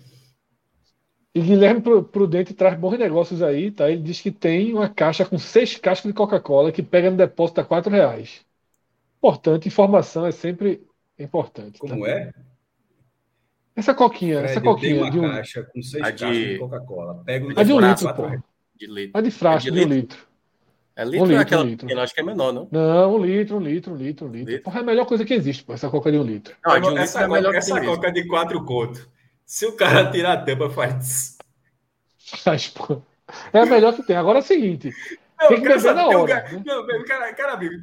E 1.34 1.42
Guilherme 1.42 1.82
Prudente 1.82 2.54
traz 2.54 2.78
bons 2.78 2.98
negócios 2.98 3.42
aí, 3.42 3.72
tá? 3.72 3.90
Ele 3.90 4.02
diz 4.02 4.20
que 4.20 4.32
tem 4.32 4.74
uma 4.74 4.90
caixa 4.90 5.26
com 5.26 5.38
seis 5.38 5.76
caixas 5.78 6.06
de 6.06 6.14
Coca-Cola 6.14 6.72
que 6.72 6.82
pega 6.82 7.12
no 7.12 7.18
depósito 7.18 7.62
a 7.62 7.66
quatro 7.66 7.92
reais. 7.92 8.46
Importante, 9.18 9.68
informação 9.68 10.26
é 10.26 10.32
sempre 10.32 10.88
importante. 11.18 11.80
Tá? 11.80 11.88
Como 11.88 12.04
tá? 12.04 12.12
é? 12.12 12.32
Essa 13.76 13.94
coquinha, 13.94 14.40
Fred, 14.40 14.52
essa 14.52 14.62
coquinha. 14.62 15.02
uma 15.02 15.12
de 15.12 15.20
um... 15.20 15.30
caixa 15.30 15.64
com 15.64 15.82
seis 15.82 16.04
a 16.04 16.08
caixas 16.08 16.36
de, 16.36 16.54
de 16.54 16.60
Coca-Cola. 16.60 17.24
Pega 17.24 17.46
no 17.46 17.60
a 17.60 17.64
de 17.64 17.74
um 17.74 17.80
litro. 17.80 18.44
De 18.80 18.88
litro. 18.88 19.18
A 19.18 19.22
de 19.22 19.32
frasco, 19.32 19.68
é 19.68 19.72
de, 19.72 19.80
de 19.80 19.86
um 19.86 19.90
litro. 19.90 20.30
É 20.96 21.04
litro, 21.04 21.20
um 21.20 21.26
litro, 21.26 21.40
é 21.40 21.42
aquela 21.42 21.64
um 21.64 21.68
litro. 21.68 22.00
acho 22.00 22.14
que 22.14 22.22
é 22.22 22.24
menor, 22.24 22.54
não? 22.54 22.68
Não, 22.72 23.16
um 23.16 23.26
litro, 23.26 23.58
um 23.58 23.60
litro, 23.60 23.94
um 23.94 23.98
litro, 23.98 24.26
um 24.26 24.32
litro. 24.32 24.52
litro? 24.52 24.64
Porra, 24.64 24.80
é 24.80 24.82
a 24.82 24.86
melhor 24.86 25.06
coisa 25.06 25.26
que 25.26 25.34
existe, 25.34 25.64
pô, 25.64 25.74
essa 25.74 25.90
coca 25.90 26.12
de 26.12 26.18
um 26.18 26.24
litro. 26.24 26.56
Não, 26.66 26.80
de 26.80 26.88
um 26.88 26.98
essa 26.98 27.20
litro 27.20 27.36
é 27.36 27.38
melhor 27.38 27.56
essa 27.56 27.82
coca 27.82 28.12
de 28.12 28.26
quatro 28.26 28.64
conto. 28.64 29.10
Se 29.46 29.66
o 29.66 29.74
cara 29.74 30.10
tirar 30.12 30.34
a 30.34 30.38
tampa, 30.42 30.70
faz. 30.70 31.38
Faz, 32.18 32.68
pô. 32.76 33.02
É 33.52 33.60
a 33.60 33.66
melhor 33.66 33.94
que 33.94 34.04
tem. 34.04 34.16
Agora 34.16 34.40
é 34.40 34.42
o 34.42 34.46
seguinte. 34.46 34.94
Não, 35.40 35.48
tem 35.50 35.62
que 35.62 35.68
beber 35.68 35.94
na 35.94 36.08
hora. 36.08 36.42
Cara, 36.42 36.52
né? 36.52 36.64
Não, 36.66 37.06
cara, 37.06 37.34
cara, 37.34 37.54
amigo, 37.54 37.76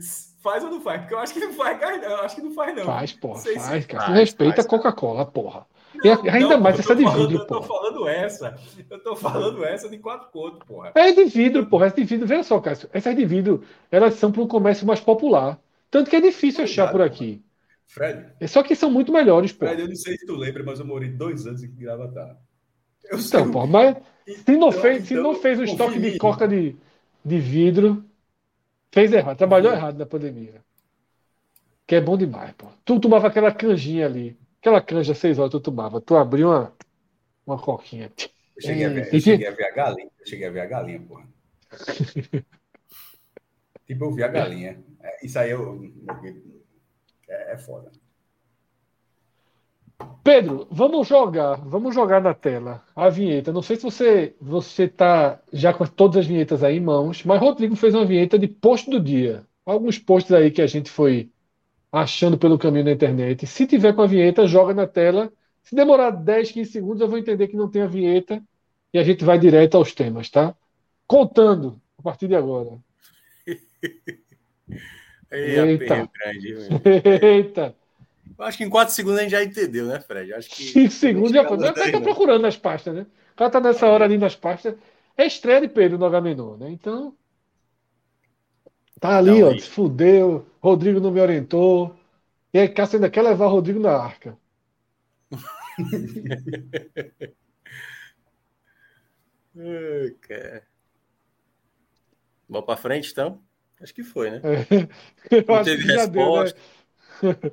faz 0.42 0.64
ou 0.64 0.70
não 0.70 0.80
faz? 0.80 1.00
Porque 1.00 1.14
eu 1.14 1.18
acho 1.18 1.32
que 1.34 1.40
não 1.40 1.52
faz, 1.52 1.78
cara. 1.78 1.96
Eu 1.96 2.20
acho 2.20 2.36
que 2.36 2.42
não 2.42 2.52
faz, 2.52 2.76
não. 2.76 2.84
Faz, 2.84 3.12
porra. 3.12 3.40
Faz, 3.40 3.86
cara. 3.86 4.04
Faz, 4.04 4.18
respeita 4.18 4.62
a 4.62 4.64
Coca-Cola, 4.64 5.26
porra. 5.26 5.66
Não, 6.04 6.32
ainda 6.32 6.48
não, 6.56 6.60
mais 6.60 6.78
essa 6.78 6.94
de 6.94 7.02
falando, 7.02 7.28
vidro, 7.28 7.42
Eu 7.42 7.46
tô 7.46 7.62
falando 7.62 8.08
essa. 8.08 8.56
Eu 8.90 8.98
tô 9.02 9.16
falando 9.16 9.64
essa 9.64 9.88
de 9.88 9.98
quatro 9.98 10.30
contos, 10.30 10.60
porra. 10.66 10.92
É 10.94 11.12
de 11.12 11.24
vidro, 11.24 11.66
porra. 11.66 11.86
Essa 11.86 11.96
de 11.96 12.04
vidro. 12.04 12.26
Veja 12.26 12.42
só, 12.42 12.60
Cássio. 12.60 12.88
Essas 12.92 13.14
de 13.16 13.24
vidro, 13.24 13.62
elas 13.90 14.14
são 14.14 14.32
para 14.32 14.42
um 14.42 14.48
comércio 14.48 14.86
mais 14.86 15.00
popular. 15.00 15.58
Tanto 15.90 16.10
que 16.10 16.16
é 16.16 16.20
difícil 16.20 16.64
Cuidado, 16.64 16.84
achar 16.84 16.92
por 16.92 17.00
aqui. 17.02 17.42
Fred. 17.86 18.26
É 18.40 18.46
só 18.46 18.62
que 18.62 18.74
são 18.74 18.90
muito 18.90 19.12
melhores, 19.12 19.52
porra. 19.52 19.70
Fred, 19.70 19.82
eu 19.82 19.88
não 19.88 19.96
sei 19.96 20.16
se 20.16 20.26
tu 20.26 20.34
lembra, 20.34 20.62
mas 20.62 20.80
eu 20.80 20.86
morei 20.86 21.10
dois 21.10 21.46
anos 21.46 21.62
em 21.62 21.70
Gravatar. 21.74 22.36
Eu 23.04 23.18
então, 23.18 23.44
sei. 23.44 23.52
porra, 23.52 23.66
mas 23.66 23.96
se 24.26 24.56
não 24.56 24.68
então, 24.68 24.72
fez, 24.72 25.06
se 25.06 25.14
não 25.14 25.30
então, 25.30 25.42
fez 25.42 25.58
o 25.58 25.64
estoque 25.64 25.98
de 25.98 26.18
coca 26.18 26.48
de, 26.48 26.76
de 27.24 27.38
vidro, 27.38 28.04
fez 28.90 29.12
errado. 29.12 29.36
Trabalhou 29.36 29.72
errado 29.72 29.98
na 29.98 30.06
pandemia. 30.06 30.54
Que 31.86 31.94
é 31.94 32.00
bom 32.00 32.16
demais, 32.16 32.52
pô. 32.58 32.66
Tu 32.84 32.98
tomava 32.98 33.28
aquela 33.28 33.52
canjinha 33.52 34.06
ali. 34.06 34.36
Aquela 34.66 34.80
canja, 34.80 35.14
seis 35.14 35.38
horas 35.38 35.52
tu 35.52 35.60
tomava. 35.60 36.00
Tu 36.00 36.16
abriu 36.16 36.48
uma, 36.48 36.72
uma 37.46 37.56
coquinha. 37.56 38.10
Eu 38.56 38.62
cheguei, 38.62 38.84
a 38.84 38.88
ver, 38.88 39.14
eu 39.14 39.20
cheguei 39.20 39.46
a 39.46 39.52
ver 39.52 39.64
a 39.64 39.70
galinha. 39.70 40.10
Eu 40.18 40.26
cheguei 40.26 40.48
a 40.48 40.50
ver 40.50 40.60
a 40.60 40.66
galinha, 40.66 41.00
porra. 41.06 41.28
tipo, 43.86 44.04
eu 44.06 44.10
vi 44.10 44.24
a 44.24 44.28
galinha. 44.28 44.82
É, 45.00 45.24
isso 45.24 45.38
aí 45.38 45.52
eu, 45.52 45.88
é, 47.28 47.52
é 47.52 47.56
foda. 47.56 47.92
Pedro, 50.24 50.66
vamos 50.68 51.06
jogar, 51.06 51.54
vamos 51.64 51.94
jogar 51.94 52.20
na 52.20 52.34
tela 52.34 52.82
a 52.96 53.08
vinheta. 53.08 53.52
Não 53.52 53.62
sei 53.62 53.76
se 53.76 53.84
você 53.84 54.34
você 54.40 54.88
tá 54.88 55.40
já 55.52 55.72
com 55.72 55.86
todas 55.86 56.16
as 56.16 56.26
vinhetas 56.26 56.64
aí 56.64 56.78
em 56.78 56.80
mãos, 56.80 57.22
mas 57.22 57.40
Rodrigo 57.40 57.76
fez 57.76 57.94
uma 57.94 58.04
vinheta 58.04 58.36
de 58.36 58.48
post 58.48 58.90
do 58.90 58.98
dia. 58.98 59.46
Alguns 59.64 59.96
posts 59.96 60.32
aí 60.32 60.50
que 60.50 60.60
a 60.60 60.66
gente 60.66 60.90
foi 60.90 61.30
achando 61.96 62.36
pelo 62.36 62.58
caminho 62.58 62.84
na 62.84 62.92
internet. 62.92 63.46
Se 63.46 63.66
tiver 63.66 63.94
com 63.94 64.02
a 64.02 64.06
vinheta, 64.06 64.46
joga 64.46 64.74
na 64.74 64.86
tela. 64.86 65.32
Se 65.62 65.74
demorar 65.74 66.10
10, 66.10 66.52
15 66.52 66.70
segundos, 66.70 67.00
eu 67.00 67.08
vou 67.08 67.18
entender 67.18 67.48
que 67.48 67.56
não 67.56 67.70
tem 67.70 67.82
a 67.82 67.86
vinheta 67.86 68.42
e 68.92 68.98
a 68.98 69.02
gente 69.02 69.24
vai 69.24 69.38
direto 69.38 69.76
aos 69.76 69.92
temas, 69.92 70.28
tá? 70.28 70.54
Contando 71.06 71.80
a 71.98 72.02
partir 72.02 72.28
de 72.28 72.34
agora. 72.34 72.78
Eita. 75.32 76.10
Eita. 77.22 77.74
Eu 78.38 78.44
acho 78.44 78.58
que 78.58 78.64
em 78.64 78.70
4 78.70 78.94
segundos 78.94 79.18
a 79.18 79.22
gente 79.22 79.32
já 79.32 79.42
entendeu, 79.42 79.86
né, 79.86 79.98
Fred? 79.98 80.34
Acho 80.34 80.50
que 80.50 80.64
5 80.64 80.90
segundos 80.90 81.32
já 81.32 81.46
foi. 81.46 81.56
O 81.56 81.74
cara 81.74 81.92
tá 81.92 82.00
procurando 82.00 82.42
nas 82.42 82.56
pastas, 82.56 82.94
né? 82.94 83.06
O 83.32 83.36
cara 83.36 83.50
tá 83.50 83.60
nessa 83.60 83.86
hora 83.86 84.04
ali 84.04 84.18
nas 84.18 84.36
pastas. 84.36 84.74
É 85.16 85.26
estreia 85.26 85.62
de 85.62 85.68
Pedro 85.68 85.96
no 85.98 86.04
H-Menor, 86.04 86.58
né? 86.58 86.70
Então. 86.70 87.14
Tá 89.00 89.18
ali, 89.18 89.42
ó. 89.42 89.58
Se 89.58 89.68
fudeu. 89.68 90.46
Rodrigo 90.60 91.00
não 91.00 91.10
me 91.10 91.20
orientou. 91.20 91.96
E 92.52 92.58
aí, 92.58 92.68
Cássio 92.68 92.96
ainda 92.96 93.10
quer 93.10 93.22
levar 93.22 93.46
o 93.46 93.50
Rodrigo 93.50 93.78
na 93.78 93.96
arca. 93.96 94.36
Cara. 100.20 100.62
Vamos 102.48 102.66
pra 102.66 102.76
frente, 102.76 103.10
então? 103.10 103.42
Acho 103.80 103.94
que 103.94 104.02
foi, 104.02 104.30
né? 104.30 104.40
É. 104.42 105.38
Não 105.46 105.64
teve 105.64 105.84
resposta. 105.84 106.58
Deu, 107.20 107.32
né? 107.32 107.52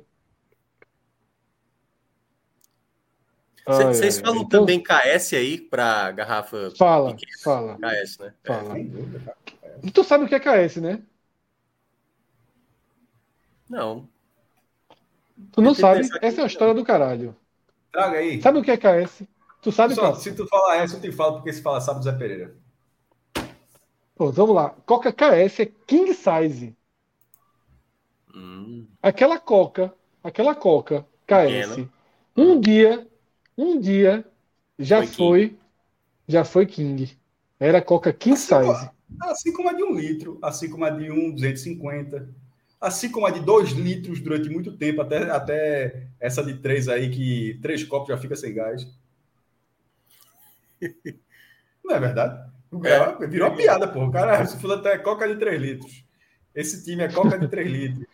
Vocês 3.66 4.20
falam 4.20 4.42
então... 4.42 4.60
também 4.60 4.82
KS 4.82 5.34
aí 5.34 5.58
para 5.58 6.12
garrafa? 6.12 6.70
Fala, 6.76 7.14
pequena? 7.14 7.38
fala. 7.42 7.78
KS, 7.78 8.18
né? 8.18 8.34
Fala. 8.44 8.78
É. 8.78 9.90
Tu 9.92 10.04
sabe 10.04 10.24
o 10.24 10.28
que 10.28 10.34
é 10.34 10.40
KS, 10.40 10.76
né? 10.76 11.02
Não. 13.74 14.08
Tu 15.50 15.60
não 15.60 15.74
sabe? 15.74 16.08
Essa 16.22 16.42
é 16.42 16.44
a 16.44 16.46
história 16.46 16.72
do 16.72 16.84
caralho. 16.84 17.34
Traga 17.90 18.18
aí. 18.18 18.40
Sabe 18.40 18.60
o 18.60 18.62
que 18.62 18.70
é 18.70 18.76
KS? 18.76 19.24
Tu 19.60 19.72
sabe 19.72 19.96
Só, 19.96 20.14
Se 20.14 20.32
tu 20.32 20.46
falar 20.46 20.76
essa, 20.76 20.96
eu 20.96 21.00
te 21.00 21.10
falo 21.10 21.34
porque 21.34 21.52
se 21.52 21.60
fala 21.60 21.80
sabe 21.80 21.98
do 21.98 22.04
Zé 22.04 22.12
Pereira. 22.12 22.54
Pô, 24.14 24.30
vamos 24.30 24.54
lá. 24.54 24.70
Coca 24.86 25.12
KS 25.12 25.60
é 25.60 25.66
king 25.66 26.14
size. 26.14 26.76
Hum. 28.32 28.86
Aquela 29.02 29.40
coca, 29.40 29.92
aquela 30.22 30.54
coca 30.54 31.04
KS. 31.26 31.74
Pequena. 31.74 31.90
Um 32.36 32.60
dia 32.60 33.08
um 33.58 33.80
dia 33.80 34.24
já 34.78 34.98
foi, 34.98 35.08
foi 35.08 35.58
já 36.28 36.44
foi 36.44 36.66
King. 36.66 37.18
Era 37.58 37.82
Coca 37.82 38.12
King 38.12 38.34
assim, 38.34 38.46
Size. 38.46 38.90
Assim 39.22 39.52
como 39.52 39.68
a 39.68 39.72
de 39.72 39.82
um 39.82 39.94
litro, 39.94 40.38
assim 40.42 40.70
como 40.70 40.84
a 40.84 40.90
de 40.90 41.10
um 41.10 41.32
250, 41.32 42.28
assim 42.84 43.10
como 43.10 43.26
a 43.26 43.30
de 43.30 43.40
dois 43.40 43.70
litros 43.70 44.20
durante 44.20 44.48
muito 44.48 44.76
tempo, 44.76 45.00
até, 45.00 45.30
até 45.30 46.06
essa 46.20 46.44
de 46.44 46.54
três 46.54 46.88
aí, 46.88 47.10
que 47.10 47.58
três 47.62 47.82
copos 47.82 48.08
já 48.08 48.18
fica 48.18 48.36
sem 48.36 48.54
gás. 48.54 48.86
Não 51.84 51.94
é 51.94 52.00
verdade? 52.00 52.50
É. 52.84 53.26
Virou 53.26 53.48
uma 53.48 53.56
piada, 53.56 53.86
pô. 53.86 54.04
O 54.04 54.10
cara 54.10 54.44
se 54.46 54.60
falou 54.60 54.76
até 54.76 54.98
Coca 54.98 55.28
de 55.28 55.36
3 55.36 55.60
litros. 55.60 56.04
Esse 56.54 56.84
time 56.84 57.04
é 57.04 57.12
Coca 57.12 57.38
de 57.38 57.46
3 57.46 57.70
litros. 57.70 58.06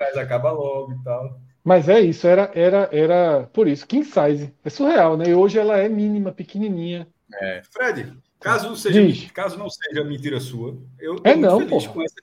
Mas 0.00 0.16
acaba 0.16 0.50
logo 0.50 0.92
e 0.92 1.04
tal. 1.04 1.40
Mas 1.62 1.88
é 1.88 2.00
isso, 2.00 2.26
era, 2.26 2.50
era, 2.54 2.88
era 2.90 3.42
por 3.52 3.68
isso, 3.68 3.86
king 3.86 4.04
size. 4.04 4.54
É 4.64 4.70
surreal, 4.70 5.16
né? 5.16 5.28
E 5.28 5.34
hoje 5.34 5.58
ela 5.58 5.76
é 5.76 5.88
mínima, 5.88 6.32
pequenininha. 6.32 7.06
É. 7.34 7.62
Fred, 7.70 8.16
caso 8.40 8.68
não 8.68 8.76
seja, 8.76 9.30
caso 9.34 9.58
não 9.58 9.68
seja 9.68 10.02
mentira 10.02 10.40
sua, 10.40 10.78
eu 10.98 11.16
é 11.24 11.36
não, 11.36 11.58
feliz 11.58 11.84
porra. 11.84 11.94
com 11.94 12.02
essa. 12.02 12.14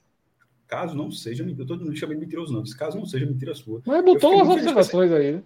Caso 0.66 0.96
não 0.96 1.10
seja 1.10 1.44
mentira, 1.44 1.62
eu 1.62 1.66
tô 1.66 1.76
não 1.76 1.94
chamei 1.94 2.16
mentiroso, 2.16 2.52
não. 2.52 2.62
Caso 2.76 2.98
não 2.98 3.06
seja 3.06 3.24
mentira 3.24 3.54
sua. 3.54 3.80
Mas 3.86 4.04
botou 4.04 4.34
umas 4.34 4.48
observações 4.48 5.12
aí, 5.12 5.32
né? 5.32 5.42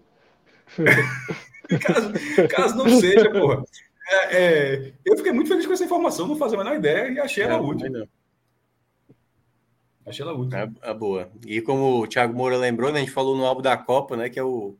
caso, 1.81 2.13
caso 2.49 2.77
não 2.77 2.89
seja, 3.01 3.31
porra. 3.31 3.65
É, 4.09 4.37
é, 4.37 4.93
eu 5.05 5.17
fiquei 5.17 5.33
muito 5.33 5.49
feliz 5.49 5.67
com 5.67 5.73
essa 5.73 5.85
informação, 5.85 6.27
não 6.27 6.37
fazia 6.37 6.59
a 6.59 6.65
menor 6.65 6.77
ideia 6.77 7.11
e 7.13 7.21
achei 7.21 7.45
ela 7.45 7.61
útil. 7.61 8.09
Achei 10.07 10.25
ela 10.25 10.33
útil. 10.33 10.59
É, 10.59 10.71
é, 10.83 10.95
boa. 10.95 11.31
E 11.47 11.61
como 11.61 12.01
o 12.01 12.07
Thiago 12.07 12.35
Moura 12.35 12.57
lembrou, 12.57 12.91
né, 12.91 12.99
a 12.99 13.01
gente 13.01 13.13
falou 13.13 13.37
no 13.37 13.45
álbum 13.45 13.63
da 13.63 13.77
Copa, 13.77 14.17
né? 14.17 14.29
Que 14.29 14.41
é 14.41 14.43
o, 14.43 14.77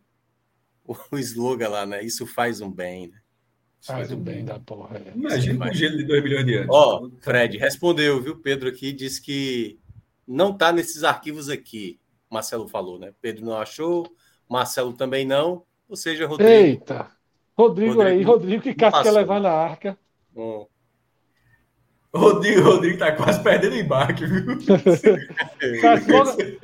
o, 0.85 0.97
o 1.13 1.19
slogan 1.19 1.69
lá, 1.69 1.87
né? 1.87 2.03
Isso 2.03 2.27
faz 2.27 2.61
um 2.61 2.71
bem, 2.71 3.09
né? 3.09 3.19
Faz, 3.83 4.11
um 4.11 4.17
bem, 4.17 4.37
bem 4.37 4.45
da 4.45 4.59
porra. 4.59 4.99
É. 4.99 5.13
Imagina 5.15 5.67
com 5.67 5.73
gelo 5.73 5.97
de 5.97 6.05
2 6.05 6.23
milhões 6.23 6.45
de 6.45 6.55
anos. 6.57 6.69
Ó, 6.71 7.05
oh, 7.05 7.11
Fred, 7.21 7.57
respondeu, 7.57 8.21
viu? 8.21 8.37
Pedro 8.37 8.69
aqui 8.69 8.93
disse 8.93 9.23
que 9.23 9.79
não 10.27 10.57
tá 10.57 10.73
nesses 10.73 11.05
arquivos 11.05 11.49
aqui. 11.49 12.01
Marcelo 12.31 12.69
falou, 12.69 12.99
né? 12.99 13.13
Pedro 13.21 13.45
não 13.45 13.57
achou, 13.57 14.07
Marcelo 14.49 14.93
também 14.93 15.25
não. 15.27 15.65
Ou 15.89 15.97
seja, 15.97 16.27
Rodrigo. 16.27 16.51
Eita! 16.51 17.11
Rodrigo, 17.57 17.95
Rodrigo 17.95 18.03
aí, 18.03 18.23
Rodrigo 18.23 18.63
que 18.63 18.75
Cássio 18.75 19.03
quer 19.03 19.11
levar 19.11 19.41
na 19.41 19.51
arca. 19.51 19.99
Hum. 20.35 20.67
Rodrigo, 22.15 22.63
Rodrigo 22.63 22.99
tá 22.99 23.13
quase 23.13 23.43
perdendo 23.43 23.75
o 23.75 23.79
embarque, 23.79 24.25
viu? 24.25 24.59
Cássio, 25.81 26.59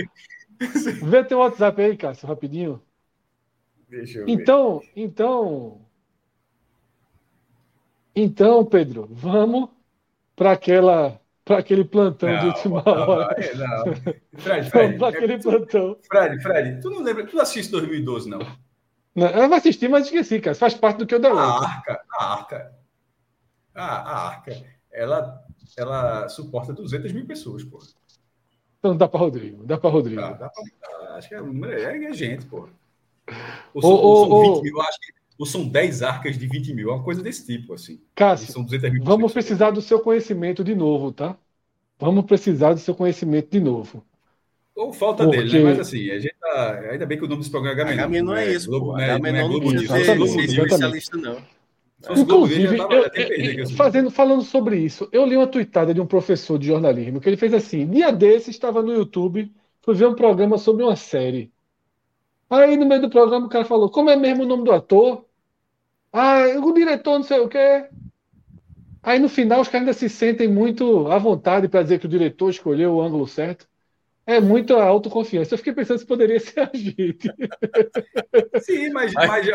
Vê 1.04 1.22
teu 1.24 1.38
WhatsApp 1.38 1.82
aí, 1.82 1.96
Cássio, 1.96 2.26
rapidinho. 2.26 2.82
Deixa 3.88 4.20
eu 4.20 4.28
então, 4.28 4.78
ver. 4.78 4.90
Então, 4.96 5.80
então, 8.14 8.64
Pedro, 8.64 9.06
vamos 9.10 9.68
para 10.34 10.52
aquela 10.52 11.20
para 11.46 11.58
aquele 11.58 11.84
plantão 11.84 12.28
não, 12.28 12.40
de 12.40 12.46
última 12.46 12.82
não, 12.84 13.08
hora. 13.08 13.36
Não, 13.54 13.94
Fred, 14.40 14.68
Fred. 14.68 14.98
para 14.98 15.08
aquele 15.08 15.38
plantão. 15.38 15.96
Fred, 16.02 16.42
Fred, 16.42 16.80
tu 16.82 16.90
não 16.90 17.00
lembra, 17.00 17.24
tu 17.24 17.36
não 17.36 17.42
assiste 17.42 17.70
2012, 17.70 18.28
não? 18.28 18.40
Não, 19.14 19.28
eu 19.28 19.48
vou 19.48 19.56
assistir, 19.56 19.88
mas 19.88 20.06
esqueci, 20.06 20.40
cara. 20.40 20.56
Faz 20.56 20.74
parte 20.74 20.98
do 20.98 21.06
que 21.06 21.14
eu 21.14 21.20
dei. 21.20 21.30
A 21.30 21.40
arca, 21.40 22.00
a 22.18 22.32
arca. 22.34 22.72
A, 23.72 23.84
a 23.84 24.26
arca 24.28 24.76
ela, 24.90 25.40
ela 25.76 26.28
suporta 26.28 26.72
200 26.72 27.12
mil 27.12 27.24
pessoas, 27.24 27.62
pô. 27.62 27.78
Então 28.80 28.96
dá 28.96 29.06
para 29.06 29.20
Rodrigo, 29.20 29.64
dá 29.64 29.78
para 29.78 29.90
Rodrigo. 29.90 30.20
Dá, 30.20 30.32
dá 30.32 30.50
pra, 30.50 31.14
acho 31.14 31.28
que 31.28 31.34
é, 31.34 32.08
é, 32.08 32.12
gente, 32.12 32.44
pô. 32.46 32.68
Ou 33.72 33.82
são, 33.82 33.90
ou, 33.90 34.30
ou, 34.30 34.44
são 34.46 34.54
20 34.54 34.64
mil, 34.64 34.80
acho 34.80 35.00
que 35.00 35.12
ou 35.38 35.44
são 35.44 35.68
10 35.68 36.02
arcas 36.02 36.38
de 36.38 36.46
20 36.46 36.74
mil, 36.74 36.90
é 36.90 36.94
uma 36.94 37.02
coisa 37.02 37.22
desse 37.22 37.44
tipo, 37.44 37.74
assim. 37.74 38.00
Cássio, 38.14 38.52
são 38.52 38.64
200 38.64 38.90
mil 38.90 39.04
vamos 39.04 39.32
precisar 39.32 39.70
do 39.70 39.82
seu 39.82 40.00
conhecimento 40.00 40.64
de 40.64 40.74
novo, 40.74 41.12
tá? 41.12 41.36
Vamos 41.98 42.24
precisar 42.24 42.72
do 42.72 42.80
seu 42.80 42.94
conhecimento 42.94 43.50
de 43.50 43.60
novo. 43.60 44.04
Ou 44.74 44.92
falta 44.92 45.24
Porque... 45.24 45.38
dele, 45.38 45.58
né? 45.58 45.70
Mas 45.70 45.80
assim, 45.80 46.10
a 46.10 46.18
gente 46.18 46.34
tá... 46.38 46.80
ainda 46.90 47.06
bem 47.06 47.18
que 47.18 47.24
o 47.24 47.28
nome 47.28 47.40
desse 47.40 47.50
programa 47.50 47.90
é 47.90 47.94
H-Menor. 47.94 48.34
não 48.34 48.36
é 48.36 48.52
isso, 48.52 48.68
Globo, 48.68 48.86
pô. 48.86 48.96
H-Menor 48.96 49.48
não 49.48 49.60
precisa 49.60 50.04
ser 50.04 50.40
especialista, 50.40 51.16
não. 51.16 51.38
Inclusive, 52.10 52.78
eu, 52.78 53.58
eu, 53.58 53.70
fazendo, 53.70 54.10
falando 54.10 54.42
sobre 54.42 54.78
isso, 54.78 55.08
eu 55.10 55.24
li 55.24 55.34
uma 55.34 55.46
tuitada 55.46 55.94
de 55.94 56.00
um 56.00 56.06
professor 56.06 56.58
de 56.58 56.66
jornalismo 56.66 57.20
que 57.20 57.28
ele 57.28 57.38
fez 57.38 57.54
assim: 57.54 57.86
dia 57.86 58.12
desse 58.12 58.50
estava 58.50 58.82
no 58.82 58.92
YouTube, 58.92 59.50
fui 59.80 59.94
ver 59.94 60.06
um 60.06 60.14
programa 60.14 60.58
sobre 60.58 60.84
uma 60.84 60.94
série. 60.94 61.50
Aí 62.50 62.76
no 62.76 62.86
meio 62.86 63.00
do 63.00 63.10
programa 63.10 63.46
o 63.46 63.48
cara 63.48 63.64
falou: 63.64 63.90
como 63.90 64.10
é 64.10 64.16
mesmo 64.16 64.44
o 64.44 64.46
nome 64.46 64.64
do 64.64 64.72
ator? 64.72 65.25
Ah, 66.12 66.42
o 66.62 66.72
diretor 66.72 67.18
não 67.18 67.22
sei 67.22 67.40
o 67.40 67.48
quê. 67.48 67.86
Aí 69.02 69.18
no 69.18 69.28
final 69.28 69.60
os 69.60 69.68
caras 69.68 69.86
ainda 69.86 69.92
se 69.92 70.08
sentem 70.08 70.48
muito 70.48 71.06
à 71.08 71.18
vontade 71.18 71.68
para 71.68 71.82
dizer 71.82 72.00
que 72.00 72.06
o 72.06 72.08
diretor 72.08 72.50
escolheu 72.50 72.94
o 72.94 73.00
ângulo 73.00 73.26
certo. 73.26 73.68
É 74.26 74.40
muita 74.40 74.82
autoconfiança. 74.82 75.54
Eu 75.54 75.58
fiquei 75.58 75.72
pensando 75.72 75.98
se 75.98 76.06
poderia 76.06 76.40
ser 76.40 76.58
a 76.58 76.70
gente. 76.74 77.32
Sim, 78.60 78.90
mas, 78.90 79.14
mas, 79.14 79.46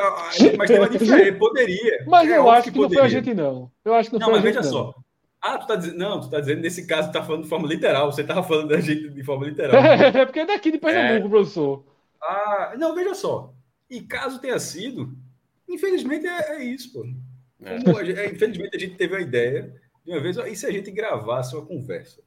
mas 0.58 0.68
tem 0.70 0.80
uma 0.80 0.90
diferença. 0.90 1.38
Poderia. 1.38 2.06
Mas 2.08 2.30
é 2.30 2.38
eu 2.38 2.50
acho 2.50 2.64
que, 2.64 2.72
que 2.72 2.80
não 2.80 2.90
foi 2.90 3.02
a 3.02 3.08
gente, 3.10 3.34
não. 3.34 3.70
Eu 3.84 3.94
acho 3.94 4.10
que 4.10 4.18
não, 4.18 4.20
não 4.22 4.28
foi 4.28 4.36
mas 4.36 4.46
a 4.46 4.48
gente, 4.48 4.58
veja 4.64 4.74
não. 4.74 4.86
só. 4.86 4.96
Ah, 5.42 5.58
tu 5.58 5.68
tá 5.68 5.76
dizendo. 5.76 5.98
Não, 5.98 6.22
tu 6.22 6.30
tá 6.30 6.40
dizendo, 6.40 6.62
nesse 6.62 6.88
caso, 6.88 7.10
tu 7.10 7.14
tá 7.14 7.22
falando 7.22 7.44
de 7.44 7.50
forma 7.50 7.68
literal. 7.68 8.10
Você 8.10 8.24
tava 8.24 8.44
falando 8.44 8.70
da 8.70 8.80
gente 8.80 9.10
de 9.10 9.24
forma 9.24 9.46
literal. 9.46 9.76
É, 9.84 10.26
porque 10.26 10.40
é 10.40 10.46
daqui 10.46 10.72
de 10.72 10.78
Pernambuco, 10.78 11.28
é. 11.28 11.30
professor. 11.30 11.84
Ah, 12.24 12.74
não, 12.78 12.96
veja 12.96 13.14
só. 13.14 13.54
E 13.90 14.00
caso 14.00 14.40
tenha 14.40 14.58
sido, 14.58 15.14
infelizmente 15.74 16.28
é, 16.28 16.58
é 16.58 16.64
isso, 16.64 16.92
pô. 16.94 17.06
É. 17.64 17.76
é. 17.76 18.32
infelizmente 18.32 18.76
a 18.76 18.80
gente 18.80 18.96
teve 18.96 19.16
a 19.16 19.22
ideia 19.22 19.74
de 20.04 20.12
uma 20.12 20.20
vez, 20.20 20.38
e 20.38 20.56
se 20.56 20.66
a 20.66 20.72
gente 20.72 20.92
gravasse 20.92 21.56
uma 21.56 21.66
conversa? 21.66 22.22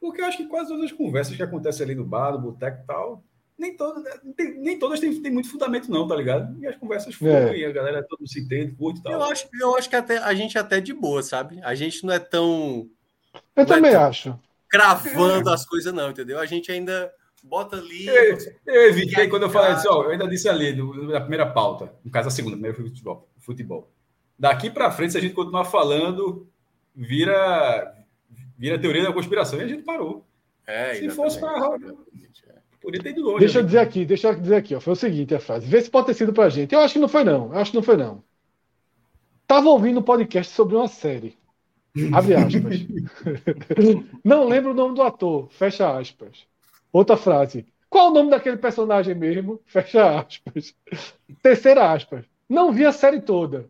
Porque 0.00 0.20
eu 0.20 0.26
acho 0.26 0.36
que 0.36 0.46
quase 0.46 0.68
todas 0.68 0.84
as 0.84 0.92
conversas 0.92 1.34
que 1.34 1.42
acontecem 1.42 1.84
ali 1.84 1.94
no 1.94 2.04
bar, 2.04 2.32
no 2.32 2.38
boteco 2.38 2.82
e 2.82 2.86
tal, 2.86 3.24
nem 3.58 3.76
todas, 3.76 4.04
nem 4.56 4.78
todas 4.78 5.00
têm, 5.00 5.20
têm 5.20 5.32
muito 5.32 5.50
fundamento, 5.50 5.90
não, 5.90 6.06
tá 6.06 6.14
ligado? 6.14 6.56
E 6.62 6.66
as 6.66 6.76
conversas 6.76 7.14
fluem, 7.14 7.62
é. 7.62 7.66
a 7.66 7.72
galera 7.72 8.06
todo 8.08 8.26
se 8.28 8.40
entende, 8.40 8.76
curte 8.76 9.00
e 9.00 9.02
tal. 9.02 9.12
Eu 9.12 9.24
acho, 9.24 9.48
eu 9.60 9.76
acho 9.76 9.90
que 9.90 9.96
até, 9.96 10.18
a 10.18 10.32
gente 10.34 10.56
é 10.56 10.60
até 10.60 10.80
de 10.80 10.92
boa, 10.92 11.22
sabe? 11.22 11.60
A 11.64 11.74
gente 11.74 12.06
não 12.06 12.14
é 12.14 12.20
tão. 12.20 12.88
Eu 13.56 13.66
também 13.66 13.90
é 13.90 13.94
tão 13.94 14.04
acho. 14.04 14.38
Cravando 14.68 15.50
as 15.50 15.66
coisas, 15.66 15.92
não, 15.92 16.10
entendeu? 16.10 16.38
A 16.38 16.46
gente 16.46 16.70
ainda 16.70 17.12
bota 17.42 17.76
ali. 17.76 18.06
Eu, 18.06 18.38
eu 18.66 18.88
evitei 18.88 19.28
quando 19.28 19.44
eu 19.44 19.50
falei 19.50 19.72
assim, 19.72 19.88
ó, 19.88 20.04
eu 20.04 20.10
ainda 20.10 20.28
disse 20.28 20.48
ali, 20.48 20.74
na 21.10 21.20
primeira 21.20 21.46
pauta, 21.46 21.92
no 22.04 22.10
caso 22.10 22.28
a 22.28 22.30
segunda, 22.30 22.56
primeiro 22.56 22.76
foi 22.76 22.86
futebol. 22.86 23.28
futebol. 23.38 23.90
Daqui 24.38 24.70
para 24.70 24.90
frente, 24.90 25.12
se 25.12 25.18
a 25.18 25.20
gente 25.20 25.34
continuar 25.34 25.64
falando, 25.64 26.48
vira, 26.94 27.94
vira 28.56 28.78
teoria 28.78 29.02
da 29.02 29.12
conspiração 29.12 29.58
e 29.58 29.64
a 29.64 29.68
gente 29.68 29.82
parou. 29.82 30.24
É, 30.66 30.94
se 30.94 31.10
fosse 31.10 31.40
para 31.40 31.78
Podia 32.80 33.02
ter 33.02 33.10
ido 33.10 33.22
longe. 33.22 33.40
Deixa 33.40 33.58
eu 33.58 33.64
dizer 33.64 33.78
aqui, 33.78 34.04
deixa 34.04 34.28
eu 34.28 34.40
dizer 34.40 34.54
aqui, 34.54 34.74
ó, 34.74 34.80
foi 34.80 34.92
o 34.92 34.96
seguinte 34.96 35.34
a 35.34 35.40
frase. 35.40 35.66
Vê 35.66 35.80
se 35.80 35.90
pode 35.90 36.06
ter 36.06 36.14
sido 36.14 36.32
pra 36.32 36.48
gente. 36.48 36.74
Eu 36.74 36.80
acho 36.80 36.94
que 36.94 37.00
não 37.00 37.08
foi, 37.08 37.24
não. 37.24 37.52
Eu 37.52 37.58
acho 37.58 37.72
que 37.72 37.76
não 37.76 37.82
foi, 37.82 37.96
não. 37.96 38.22
Tava 39.46 39.68
ouvindo 39.68 40.00
um 40.00 40.02
podcast 40.02 40.54
sobre 40.54 40.76
uma 40.76 40.86
série. 40.86 41.36
Abre 42.12 42.34
aspas. 42.34 42.86
não 44.22 44.46
lembro 44.46 44.70
o 44.70 44.74
nome 44.74 44.94
do 44.94 45.02
ator. 45.02 45.48
Fecha 45.50 45.98
aspas. 45.98 46.46
Outra 46.92 47.16
frase. 47.16 47.66
Qual 47.88 48.10
o 48.10 48.14
nome 48.14 48.30
daquele 48.30 48.56
personagem 48.56 49.14
mesmo? 49.14 49.60
Fecha 49.66 50.20
aspas. 50.20 50.74
Terceira 51.42 51.92
aspas. 51.92 52.24
Não 52.48 52.72
vi 52.72 52.84
a 52.84 52.92
série 52.92 53.20
toda. 53.20 53.68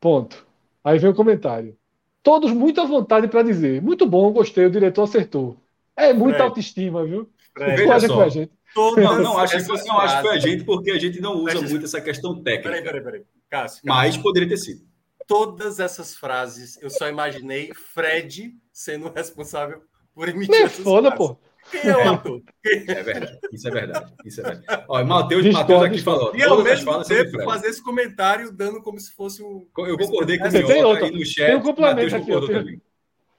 Ponto. 0.00 0.46
Aí 0.82 0.98
vem 0.98 1.10
o 1.10 1.14
comentário. 1.14 1.76
Todos 2.22 2.52
muito 2.52 2.80
à 2.80 2.84
vontade 2.84 3.28
para 3.28 3.42
dizer. 3.42 3.82
Muito 3.82 4.06
bom, 4.06 4.32
gostei, 4.32 4.66
o 4.66 4.70
diretor 4.70 5.02
acertou. 5.02 5.56
É 5.96 6.12
muita 6.12 6.38
é. 6.38 6.42
autoestima, 6.42 7.04
viu? 7.04 7.28
Veja 7.56 8.00
só. 8.00 8.16
Que 8.16 8.22
a 8.22 8.28
gente. 8.28 8.52
não, 8.76 9.22
não, 9.22 9.38
acho, 9.38 9.56
que, 9.56 9.88
não 9.88 9.98
acho 9.98 10.16
que 10.16 10.22
foi 10.22 10.36
a 10.36 10.38
gente, 10.38 10.64
porque 10.64 10.90
a 10.90 10.98
gente 10.98 11.20
não 11.20 11.36
usa 11.36 11.60
muito 11.60 11.84
essa 11.84 12.00
questão 12.00 12.42
técnica. 12.42 12.70
Peraí, 12.70 12.82
peraí, 12.82 13.02
peraí. 13.02 13.20
Cássio, 13.50 13.82
Cássio. 13.82 13.82
Mas 13.84 14.16
poderia 14.16 14.48
ter 14.48 14.56
sido. 14.56 14.82
Todas 15.26 15.78
essas 15.78 16.16
frases, 16.16 16.80
eu 16.82 16.90
só 16.90 17.08
imaginei 17.08 17.72
Fred 17.74 18.54
sendo 18.72 19.08
responsável 19.10 19.82
por 20.14 20.28
emitir 20.28 20.50
Me 20.50 20.62
essas 20.64 20.82
foda, 20.82 21.10
frases. 21.10 21.28
pô. 21.28 21.38
Quem 21.72 21.90
é 21.90 21.96
o 21.96 22.12
ator? 22.12 22.42
É 22.64 23.02
verdade, 23.02 23.38
isso 23.50 23.66
é 23.66 23.70
verdade. 23.70 24.12
Isso 24.24 24.40
é 24.40 24.44
verdade. 24.44 24.84
Ó, 24.88 25.04
Matheus, 25.04 25.46
Matheus 25.46 25.82
aqui 25.82 25.98
falou. 26.02 26.36
E 26.36 26.42
ao 26.42 26.62
mesmo 26.62 27.02
tempo 27.04 27.42
fazer 27.44 27.68
esse 27.68 27.82
comentário 27.82 28.52
dando 28.52 28.82
como 28.82 29.00
se 29.00 29.12
fosse 29.12 29.42
um. 29.42 29.66
Eu 29.78 29.96
concordei 29.96 30.38
com 30.38 30.46
o 30.46 30.50
senhor 30.50 30.96
aí 30.96 31.10
no 31.10 31.24
chat. 31.24 31.46
Tem 31.46 31.56
um 31.56 31.62
complemento 31.62 32.16
aqui. 32.16 32.26
Tem, 32.26 32.82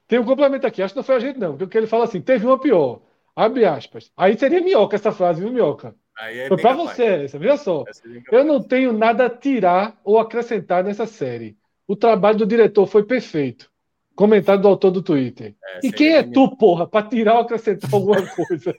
tem, 0.08 0.18
um 0.18 0.24
complemento 0.24 0.66
aqui. 0.66 0.82
Acho 0.82 0.92
que 0.92 0.98
não 0.98 1.04
foi 1.04 1.14
a 1.14 1.20
gente, 1.20 1.38
não. 1.38 1.56
Porque 1.56 1.78
ele 1.78 1.86
fala 1.86 2.04
assim: 2.04 2.20
teve 2.20 2.44
uma 2.44 2.58
pior. 2.58 3.00
Abre 3.36 3.64
aspas. 3.64 4.10
Aí 4.16 4.36
seria 4.36 4.60
minhoca 4.60 4.96
essa 4.96 5.12
frase, 5.12 5.40
viu, 5.40 5.50
minhoca? 5.50 5.94
É 6.18 6.46
Foi 6.46 6.56
para 6.56 6.74
você 6.74 7.04
essa, 7.04 7.38
veja 7.38 7.56
só. 7.56 7.84
É 8.30 8.36
eu 8.36 8.44
não 8.44 8.62
tenho 8.62 8.92
nada 8.92 9.26
a 9.26 9.30
tirar 9.30 9.98
ou 10.04 10.18
acrescentar 10.18 10.84
nessa 10.84 11.06
série. 11.06 11.56
O 11.86 11.96
trabalho 11.96 12.38
do 12.38 12.46
diretor 12.46 12.86
foi 12.86 13.04
perfeito. 13.04 13.70
Comentário 14.14 14.62
do 14.62 14.68
autor 14.68 14.92
do 14.92 15.02
Twitter. 15.02 15.54
É, 15.64 15.80
e 15.86 15.92
quem 15.92 16.14
é 16.14 16.22
tu, 16.22 16.56
porra, 16.56 16.86
para 16.86 17.06
tirar 17.08 17.34
ou 17.34 17.40
acrescentar 17.40 17.92
alguma 17.92 18.22
coisa? 18.34 18.76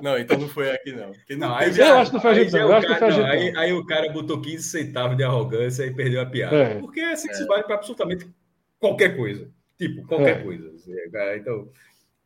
não, 0.00 0.18
então 0.18 0.38
não 0.38 0.48
foi 0.48 0.70
aqui, 0.70 0.92
não. 0.92 1.12
não, 1.30 1.48
não 1.48 1.54
aí 1.54 1.72
já, 1.72 1.88
eu 1.88 1.96
acho 1.98 2.10
que 2.10 2.14
não 2.14 2.22
foi 2.22 2.30
a 2.30 2.34
gente, 2.34 2.52
não. 2.52 3.26
aí, 3.26 3.56
aí, 3.56 3.72
o 3.72 3.84
cara 3.84 4.10
botou 4.10 4.40
15 4.40 4.62
centavos 4.62 5.16
de 5.16 5.22
arrogância 5.22 5.84
e 5.84 5.92
perdeu 5.92 6.22
a 6.22 6.26
piada. 6.26 6.56
É. 6.56 6.74
Porque 6.80 7.00
assim 7.00 7.28
é. 7.28 7.34
se 7.34 7.46
vale 7.46 7.64
para 7.64 7.74
absolutamente 7.74 8.26
qualquer 8.78 9.14
coisa. 9.14 9.50
Tipo, 9.76 10.06
qualquer 10.06 10.40
é. 10.40 10.42
coisa. 10.42 10.72
Então, 11.36 11.68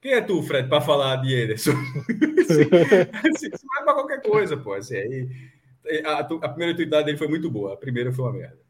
quem 0.00 0.12
é 0.12 0.20
tu, 0.20 0.42
Fred, 0.42 0.68
para 0.68 0.80
falar 0.80 1.16
de 1.16 1.34
Ederson? 1.34 1.72
assim, 2.40 3.48
assim, 3.52 3.66
vai 3.74 3.84
para 3.84 3.94
qualquer 3.94 4.22
coisa, 4.22 4.56
pô. 4.56 4.74
Assim, 4.74 4.96
aí, 4.96 5.28
a, 6.04 6.20
a 6.20 6.48
primeira 6.48 6.76
tweetada 6.76 7.04
dele 7.04 7.18
foi 7.18 7.26
muito 7.28 7.50
boa, 7.50 7.74
a 7.74 7.76
primeira 7.76 8.12
foi 8.12 8.24
uma 8.24 8.32
merda. 8.32 8.63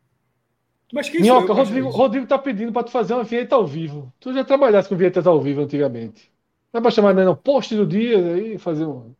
Mas 0.92 1.08
quem 1.08 1.20
Minhoca, 1.20 1.52
eu, 1.52 1.54
Rodrigo, 1.54 1.88
Rodrigo 1.88 2.26
tá 2.26 2.38
pedindo 2.38 2.72
para 2.72 2.84
tu 2.84 2.90
fazer 2.90 3.14
uma 3.14 3.24
vinheta 3.24 3.54
ao 3.54 3.66
vivo. 3.66 4.12
Tu 4.20 4.32
já 4.32 4.44
trabalhasse 4.44 4.88
com 4.88 4.96
vinhetas 4.96 5.26
ao 5.26 5.40
vivo 5.40 5.62
antigamente. 5.62 6.30
Não 6.72 6.78
é 6.78 6.82
para 6.82 6.90
chamar 6.90 7.14
não, 7.14 7.34
post 7.34 7.74
do 7.74 7.86
dia 7.86 8.18
aí 8.18 8.58
fazer 8.58 8.84
um. 8.84 9.12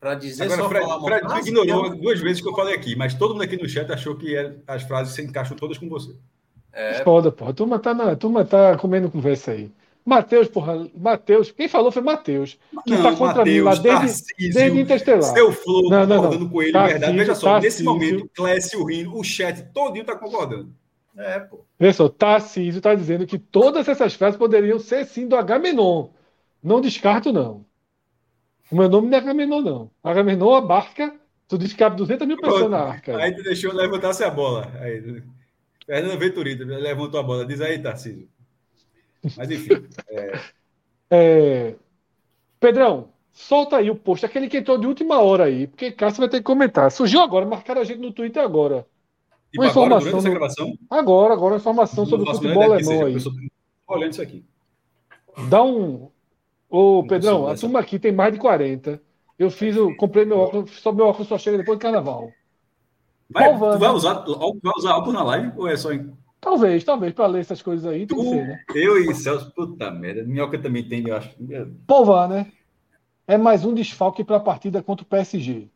Para 0.00 0.14
dizer 0.16 0.44
Agora, 0.44 0.62
só 0.62 0.68
Fred, 0.68 0.84
falar 0.86 1.00
Fred 1.00 1.26
frase, 1.26 1.48
ignorou 1.48 1.86
eu... 1.86 1.96
duas 1.96 2.20
vezes 2.20 2.42
que 2.42 2.48
eu 2.48 2.54
falei 2.54 2.74
aqui, 2.74 2.94
mas 2.94 3.14
todo 3.14 3.32
mundo 3.32 3.42
aqui 3.42 3.56
no 3.56 3.68
chat 3.68 3.90
achou 3.90 4.16
que 4.16 4.36
é, 4.36 4.54
as 4.66 4.82
frases 4.82 5.14
se 5.14 5.22
encaixam 5.22 5.56
todas 5.56 5.78
com 5.78 5.88
você. 5.88 6.14
É... 6.72 7.02
Foda, 7.04 7.32
porra. 7.32 7.52
A 7.52 7.54
turma 7.54 7.78
tá, 7.78 7.94
na, 7.94 8.14
turma 8.16 8.44
tá 8.44 8.76
comendo 8.76 9.10
conversa 9.10 9.52
aí. 9.52 9.70
Matheus, 10.04 10.48
porra, 10.48 10.86
Matheus, 10.94 11.50
quem 11.50 11.66
falou 11.66 11.90
foi 11.90 12.02
Matheus, 12.02 12.58
que 12.86 12.92
está 12.92 13.16
contra 13.16 13.38
Mateus, 13.38 13.48
mim 13.48 13.60
lá 13.62 13.74
desde, 13.74 14.52
desde 14.52 14.80
Interestelar. 14.80 15.22
Seu 15.32 15.50
Flow 15.50 15.88
não, 15.88 16.06
não, 16.06 16.16
concordando 16.16 16.44
não. 16.44 16.50
com 16.50 16.62
ele, 16.62 16.72
Tarcísio, 16.72 17.00
verdade. 17.00 17.18
Veja 17.18 17.34
só, 17.34 17.46
Tarcísio, 17.52 17.70
nesse 17.70 17.82
momento, 17.82 18.30
Clécio 18.34 18.84
rindo, 18.84 19.16
o 19.16 19.24
chat 19.24 19.62
todinho 19.72 20.02
está 20.02 20.14
concordando. 20.14 20.74
É, 21.16 21.40
pô. 21.40 21.64
Veja 21.78 21.94
só, 21.94 22.08
Tarcísio 22.10 22.78
está 22.78 22.94
dizendo 22.94 23.26
que 23.26 23.38
todas 23.38 23.88
essas 23.88 24.12
frases 24.14 24.36
poderiam 24.36 24.78
ser 24.78 25.06
sim 25.06 25.26
do 25.26 25.36
Agamenon. 25.36 26.08
Não 26.62 26.82
descarto, 26.82 27.32
não. 27.32 27.64
O 28.70 28.76
meu 28.76 28.88
nome 28.88 29.08
não 29.08 29.16
é 29.16 29.20
Agamenon, 29.20 29.62
não. 29.62 29.90
Agamenon 30.02 30.54
abarca, 30.54 31.14
tu 31.48 31.56
disse 31.56 31.72
que 31.72 31.78
cabe 31.78 31.96
200 31.96 32.26
mil 32.26 32.36
pessoas 32.36 32.70
na 32.70 32.80
arca. 32.80 33.16
Aí 33.16 33.34
tu 33.34 33.42
deixou 33.42 33.72
levantar-se 33.72 34.22
a 34.22 34.30
bola. 34.30 34.70
Aí, 34.80 35.22
Fernando 35.86 36.18
Venturita 36.18 36.64
levantou 36.64 37.20
a 37.20 37.22
bola. 37.22 37.46
Diz 37.46 37.62
aí, 37.62 37.78
Tarcísio. 37.78 38.28
Mas 39.36 39.50
enfim. 39.50 39.86
É... 40.08 40.40
É... 41.10 41.74
Pedrão, 42.60 43.08
solta 43.32 43.76
aí 43.76 43.90
o 43.90 43.96
post, 43.96 44.24
aquele 44.24 44.48
que 44.48 44.58
entrou 44.58 44.78
de 44.78 44.86
última 44.86 45.20
hora 45.20 45.44
aí, 45.44 45.66
porque 45.66 45.92
Cássio 45.92 46.20
vai 46.20 46.28
ter 46.28 46.38
que 46.38 46.44
comentar. 46.44 46.90
Surgiu 46.90 47.20
agora, 47.20 47.44
marcaram 47.44 47.80
a 47.80 47.84
gente 47.84 48.00
no 48.00 48.12
Twitter 48.12 48.42
agora. 48.42 48.86
Uma 49.56 49.68
agora, 49.68 49.96
informação. 49.96 50.18
Essa 50.18 50.30
gravação? 50.30 50.78
Agora, 50.90 51.34
agora, 51.34 51.56
informação 51.56 52.06
sobre 52.06 52.28
o 52.28 52.34
futebol 52.34 52.72
alemão 52.72 53.06
aí. 53.06 53.16
Olhando 53.86 54.12
isso 54.12 54.22
aqui. 54.22 54.44
Dá 55.48 55.62
um. 55.62 56.08
Ô, 56.68 57.04
Pedrão, 57.06 57.46
a 57.46 57.54
turma 57.54 57.80
aqui 57.80 57.98
tem 57.98 58.12
mais 58.12 58.32
de 58.32 58.38
40. 58.38 59.00
Eu 59.38 59.50
fiz, 59.50 59.76
o, 59.76 59.94
comprei 59.96 60.24
meu 60.24 60.38
óculos, 60.38 60.70
só 60.80 60.92
meu 60.92 61.06
óculos 61.06 61.28
só 61.28 61.36
chega 61.36 61.58
depois 61.58 61.78
do 61.78 61.82
carnaval. 61.82 62.30
Vai, 63.30 63.52
tu 63.52 63.58
vai 63.58 63.90
usar, 63.90 64.14
vai 64.24 64.72
usar 64.76 64.92
álcool 64.92 65.12
na 65.12 65.22
live 65.22 65.52
ou 65.56 65.68
é 65.68 65.76
só 65.76 65.92
em 65.92 66.12
Talvez, 66.44 66.84
talvez, 66.84 67.14
para 67.14 67.26
ler 67.26 67.40
essas 67.40 67.62
coisas 67.62 67.86
aí, 67.86 68.06
tem 68.06 68.18
que 68.18 68.28
ser, 68.28 68.46
né? 68.46 68.62
Eu 68.74 68.98
e 68.98 69.14
Celso, 69.14 69.50
puta 69.52 69.90
merda. 69.90 70.24
Minhoca 70.24 70.58
também 70.58 70.86
tem, 70.86 71.08
eu 71.08 71.16
acho. 71.16 71.34
Povar, 71.86 72.28
né? 72.28 72.52
É 73.26 73.38
mais 73.38 73.64
um 73.64 73.72
desfalque 73.72 74.22
para 74.22 74.36
a 74.36 74.40
partida 74.40 74.82
contra 74.82 75.04
o 75.04 75.08
PSG. 75.08 75.70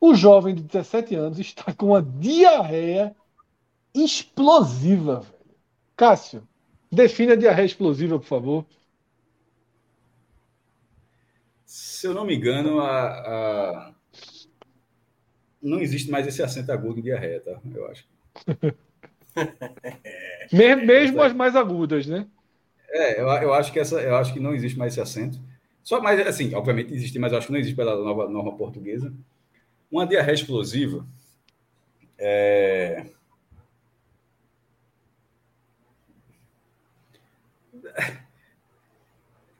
O 0.00 0.14
jovem 0.14 0.54
de 0.54 0.62
17 0.62 1.14
anos 1.14 1.38
está 1.38 1.70
com 1.74 1.88
uma 1.88 2.00
diarreia 2.00 3.14
explosiva, 3.94 5.20
velho. 5.20 5.34
Cássio, 5.94 6.48
defina 6.90 7.34
a 7.34 7.36
diarreia 7.36 7.66
explosiva, 7.66 8.18
por 8.18 8.24
favor. 8.24 8.66
Se 11.66 12.06
eu 12.06 12.14
não 12.14 12.24
me 12.24 12.34
engano, 12.34 12.80
a, 12.80 13.02
a... 13.02 13.94
não 15.60 15.78
existe 15.78 16.10
mais 16.10 16.26
esse 16.26 16.42
acento 16.42 16.72
agudo 16.72 17.00
em 17.00 17.02
diarreia, 17.02 17.40
tá? 17.42 17.60
Eu 17.70 17.86
acho. 17.88 18.08
Mesmo 20.52 21.22
as 21.22 21.32
mais 21.32 21.54
agudas, 21.56 22.06
né? 22.06 22.26
É, 22.90 23.20
eu, 23.20 23.28
eu, 23.28 23.54
acho 23.54 23.72
que 23.72 23.78
essa, 23.78 24.00
eu 24.00 24.16
acho 24.16 24.32
que 24.32 24.40
não 24.40 24.54
existe 24.54 24.78
mais 24.78 24.92
esse 24.92 25.00
acento. 25.00 25.38
Só 25.82 26.00
mais 26.00 26.20
assim, 26.26 26.54
obviamente 26.54 26.92
existe, 26.92 27.18
mas 27.18 27.32
eu 27.32 27.38
acho 27.38 27.46
que 27.46 27.52
não 27.52 27.60
existe 27.60 27.76
pela 27.76 27.96
nova 27.96 28.28
norma 28.28 28.56
portuguesa. 28.56 29.12
Uma 29.90 30.06
diarreia 30.06 30.34
explosiva 30.34 31.06
é... 32.18 33.06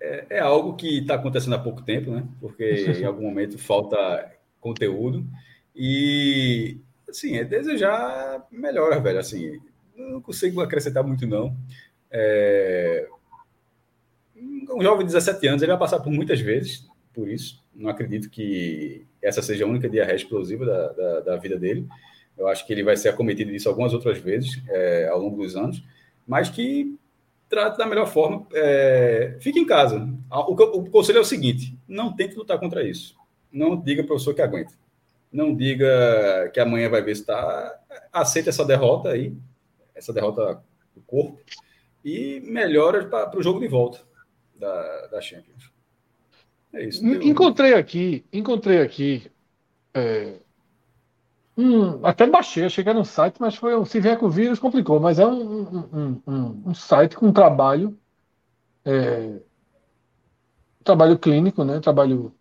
é, 0.00 0.26
é 0.30 0.38
algo 0.40 0.74
que 0.74 0.98
está 0.98 1.14
acontecendo 1.14 1.54
há 1.54 1.58
pouco 1.58 1.82
tempo, 1.82 2.10
né? 2.10 2.26
Porque 2.40 2.64
em 2.98 3.04
algum 3.04 3.22
momento 3.22 3.56
falta 3.58 4.32
conteúdo 4.60 5.24
e 5.74 6.78
assim 7.08 7.36
é 7.36 7.44
desejar 7.44 8.46
melhor, 8.50 9.00
velho. 9.00 9.18
Assim, 9.18 9.60
não 9.99 10.20
consigo 10.20 10.61
acrescentar 10.61 11.05
muito, 11.05 11.26
não. 11.26 11.57
É... 12.11 13.07
Um 14.70 14.82
jovem 14.82 15.07
de 15.07 15.12
17 15.12 15.46
anos, 15.49 15.62
ele 15.62 15.72
vai 15.72 15.78
passar 15.78 16.01
por 16.01 16.11
muitas 16.11 16.40
vezes 16.40 16.86
por 17.12 17.28
isso. 17.28 17.62
Não 17.74 17.90
acredito 17.90 18.30
que 18.30 19.05
essa 19.20 19.42
seja 19.42 19.64
a 19.64 19.68
única 19.68 19.88
diarreia 19.88 20.16
explosiva 20.16 20.64
da, 20.64 20.92
da, 20.92 21.20
da 21.20 21.36
vida 21.36 21.59
dele. 21.59 21.86
Eu 22.36 22.46
acho 22.46 22.64
que 22.64 22.72
ele 22.72 22.84
vai 22.84 22.96
ser 22.96 23.09
acometido 23.09 23.51
disso 23.51 23.68
algumas 23.68 23.92
outras 23.92 24.18
vezes 24.18 24.62
é, 24.68 25.09
ao 25.09 25.18
longo 25.18 25.42
dos 25.42 25.57
anos, 25.57 25.82
mas 26.24 26.49
que 26.49 26.96
trate 27.49 27.76
da 27.76 27.86
melhor 27.86 28.07
forma. 28.07 28.46
É, 28.53 29.36
fique 29.40 29.59
em 29.59 29.66
casa. 29.66 30.09
O, 30.30 30.53
o, 30.53 30.90
conselho 30.90 31.18
é 31.18 31.22
o 31.22 31.24
seguinte: 31.24 31.76
não 31.88 32.14
tente 32.14 32.36
lutar 32.36 32.61
contra 32.61 32.86
isso. 32.86 33.16
Não 33.51 33.76
diga 33.76 34.03
para 34.03 34.07
o 34.07 34.09
professor 34.09 34.34
que 34.34 34.42
aguenta. 34.42 34.72
Não 35.32 35.55
diga 35.55 36.51
que 36.55 36.61
amanhã 36.61 36.88
vai 36.88 37.03
ver 37.03 37.16
se 37.16 37.22
está. 37.22 37.80
Aceite 38.12 38.49
essa 38.49 38.64
derrota 38.64 39.11
aí, 39.11 39.34
essa 39.99 40.12
derrota 40.12 40.62
do 40.94 41.01
corpo 41.03 41.38
e 42.05 42.40
melhora 42.40 43.07
para 43.07 43.38
o 43.38 43.42
jogo 43.42 43.61
de 43.61 43.68
volta 43.68 44.01
da, 44.55 45.07
da 45.09 45.20
Champions. 45.20 45.70
É 46.72 46.84
isso. 46.84 47.05
Encontrei 47.07 47.74
aqui, 47.74 48.24
encontrei 48.32 48.80
aqui. 48.80 49.30
É, 49.94 50.34
um, 51.57 52.07
até 52.07 52.26
baixei, 52.26 52.64
achei 52.64 52.84
que 52.84 52.90
era 52.90 52.99
um 52.99 53.05
site, 53.05 53.36
mas 53.40 53.57
foi 53.57 53.84
se 53.86 54.01
vier 54.01 54.18
com 54.18 54.26
o 54.26 54.30
vírus 54.30 54.59
complicou. 54.59 55.01
Mas 55.01 55.18
é 55.18 55.26
um, 55.26 55.88
um, 55.92 56.22
um, 56.26 56.62
um 56.66 56.74
site 56.74 57.16
com 57.16 57.32
trabalho 57.32 57.99
é, 58.84 59.40
trabalho 60.84 61.18
clínico, 61.18 61.64
né? 61.64 61.80
Trabalho 61.80 62.32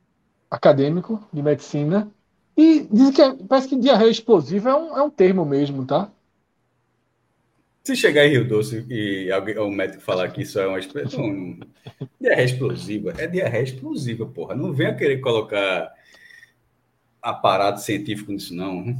acadêmico 0.49 1.22
de 1.34 1.41
medicina. 1.41 2.10
E 2.55 2.88
dizem 2.91 3.14
que 3.14 3.22
é, 3.22 3.34
parece 3.47 3.68
que 3.68 3.76
diarreia 3.76 4.10
explosiva 4.10 4.70
é 4.70 4.76
um, 4.76 4.97
é 4.97 5.01
um 5.01 5.10
termo 5.10 5.45
mesmo, 5.45 5.86
tá? 5.86 6.10
Se 7.88 7.95
chegar 7.95 8.25
em 8.25 8.31
Rio 8.31 8.45
Doce 8.45 8.85
e 8.89 9.31
alguém, 9.31 9.57
um 9.57 9.71
médico 9.71 10.03
falar 10.03 10.27
que 10.27 10.41
isso 10.41 10.59
é 10.59 10.67
uma 10.67 10.77
expressão. 10.77 11.57
diarreia 12.19 12.45
explosiva, 12.45 13.13
é 13.17 13.25
diarreia 13.25 13.63
explosiva, 13.63 14.25
porra. 14.25 14.53
Não 14.53 14.73
venha 14.73 14.93
querer 14.93 15.19
colocar 15.21 15.93
aparato 17.21 17.79
científico 17.79 18.33
nisso, 18.33 18.53
não. 18.53 18.93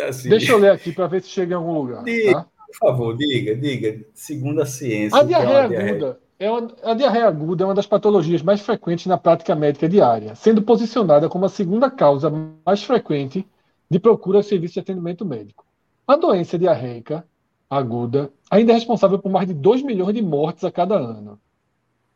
Assim, 0.00 0.28
Deixa 0.28 0.52
eu 0.52 0.58
ler 0.58 0.70
aqui 0.70 0.92
para 0.92 1.08
ver 1.08 1.20
se 1.20 1.30
chega 1.30 1.54
em 1.54 1.56
algum 1.56 1.72
lugar. 1.72 2.04
Diga, 2.04 2.32
tá? 2.34 2.46
Por 2.68 2.76
favor, 2.78 3.16
diga, 3.16 3.56
diga. 3.56 4.04
Segundo 4.14 4.62
a 4.62 4.66
ciência. 4.66 5.18
A 5.18 5.24
diarreia 5.24 5.56
é 5.56 5.64
aguda. 5.64 5.76
Diarreia... 5.80 6.16
É 6.38 6.48
uma, 6.48 6.76
a 6.84 6.94
diarreia 6.94 7.26
aguda 7.26 7.64
é 7.64 7.66
uma 7.66 7.74
das 7.74 7.88
patologias 7.88 8.40
mais 8.40 8.60
frequentes 8.60 9.06
na 9.06 9.18
prática 9.18 9.56
médica 9.56 9.88
diária, 9.88 10.36
sendo 10.36 10.62
posicionada 10.62 11.28
como 11.28 11.44
a 11.44 11.48
segunda 11.48 11.90
causa 11.90 12.32
mais 12.64 12.84
frequente 12.84 13.44
de 13.90 13.98
procura 13.98 14.38
ao 14.38 14.44
serviço 14.44 14.74
de 14.74 14.80
atendimento 14.80 15.24
médico. 15.26 15.66
A 16.06 16.14
doença 16.14 16.56
diarreica 16.56 17.26
aguda, 17.78 18.30
ainda 18.50 18.72
é 18.72 18.74
responsável 18.74 19.18
por 19.18 19.32
mais 19.32 19.48
de 19.48 19.54
2 19.54 19.82
milhões 19.82 20.14
de 20.14 20.20
mortes 20.20 20.62
a 20.62 20.70
cada 20.70 20.94
ano. 20.94 21.40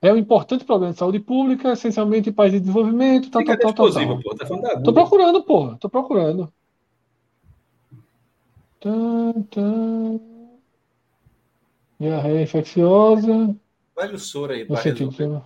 É 0.03 0.13
um 0.13 0.17
importante 0.17 0.65
problema 0.65 0.93
de 0.93 0.99
saúde 0.99 1.19
pública, 1.19 1.73
essencialmente 1.73 2.29
em 2.29 2.33
países 2.33 2.61
de 2.61 2.67
desenvolvimento, 2.67 3.31
tal, 3.31 3.43
tal, 3.43 3.57
tal, 3.57 3.73
tal, 3.73 3.93
tal. 3.93 4.21
Pô, 4.21 4.35
tá 4.35 4.81
Tô 4.81 4.93
procurando, 4.93 5.43
porra, 5.43 5.79
tô 5.79 5.89
procurando. 5.89 6.53
Tum, 8.79 9.43
tum. 9.51 10.21
Diarreia 11.99 12.43
infecciosa. 12.43 13.57
Vai 13.97 14.13
o 14.13 14.19
soro 14.19 14.53
aí, 14.53 14.65
resolver. 14.65 15.41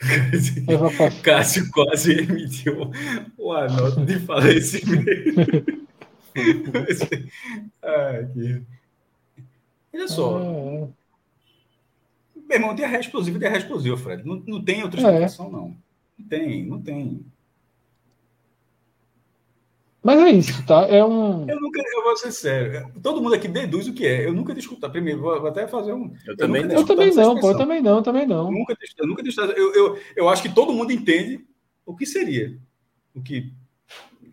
Cássio 1.22 1.70
quase 1.70 2.18
emitiu 2.18 2.90
uma 3.38 3.68
nota 3.68 4.04
de 4.04 4.18
falecimento. 4.18 5.82
Ai, 7.82 8.26
que... 8.32 8.62
Olha 9.94 10.08
só. 10.08 10.38
Ah, 10.38 10.40
é. 10.40 10.88
Meu 12.34 12.58
irmão, 12.58 12.74
diarreia 12.74 13.00
explosiva, 13.00 13.38
diarreia 13.38 13.60
explosiva, 13.60 13.96
Fred. 13.96 14.26
Não, 14.26 14.42
não 14.46 14.62
tem 14.62 14.82
outra 14.82 15.00
explicação, 15.00 15.46
é. 15.46 15.50
não. 15.50 15.76
Não 16.18 16.28
tem, 16.28 16.66
não 16.66 16.80
tem. 16.80 17.24
Mas 20.02 20.20
é 20.20 20.30
isso, 20.32 20.66
tá? 20.66 20.86
É 20.88 21.04
um. 21.04 21.48
Eu 21.48 21.60
nunca, 21.60 21.80
eu 21.80 22.02
vou 22.02 22.16
ser 22.16 22.32
sério. 22.32 22.92
Todo 23.00 23.22
mundo 23.22 23.36
aqui 23.36 23.46
deduz 23.46 23.86
o 23.86 23.92
que 23.94 24.04
é. 24.04 24.26
Eu 24.26 24.32
nunca 24.32 24.52
discuto. 24.52 24.90
Primeiro, 24.90 25.20
vou 25.20 25.46
até 25.46 25.66
fazer 25.68 25.92
um. 25.92 26.12
Eu 26.26 26.36
também, 26.36 26.62
eu, 26.62 26.70
eu 26.70 26.84
também 26.84 27.14
não, 27.14 27.38
pô. 27.38 27.50
Eu 27.50 27.56
também 27.56 27.80
não, 27.80 27.96
eu 27.96 28.02
também 28.02 28.26
não. 28.26 28.50
Nunca, 28.50 28.76
eu 28.98 29.06
nunca 29.06 29.22
eu, 29.56 29.74
eu, 29.74 29.98
eu 30.16 30.28
acho 30.28 30.42
que 30.42 30.52
todo 30.52 30.72
mundo 30.72 30.92
entende 30.92 31.46
o 31.86 31.94
que 31.94 32.04
seria. 32.04 32.58
O 33.14 33.22
que 33.22 33.52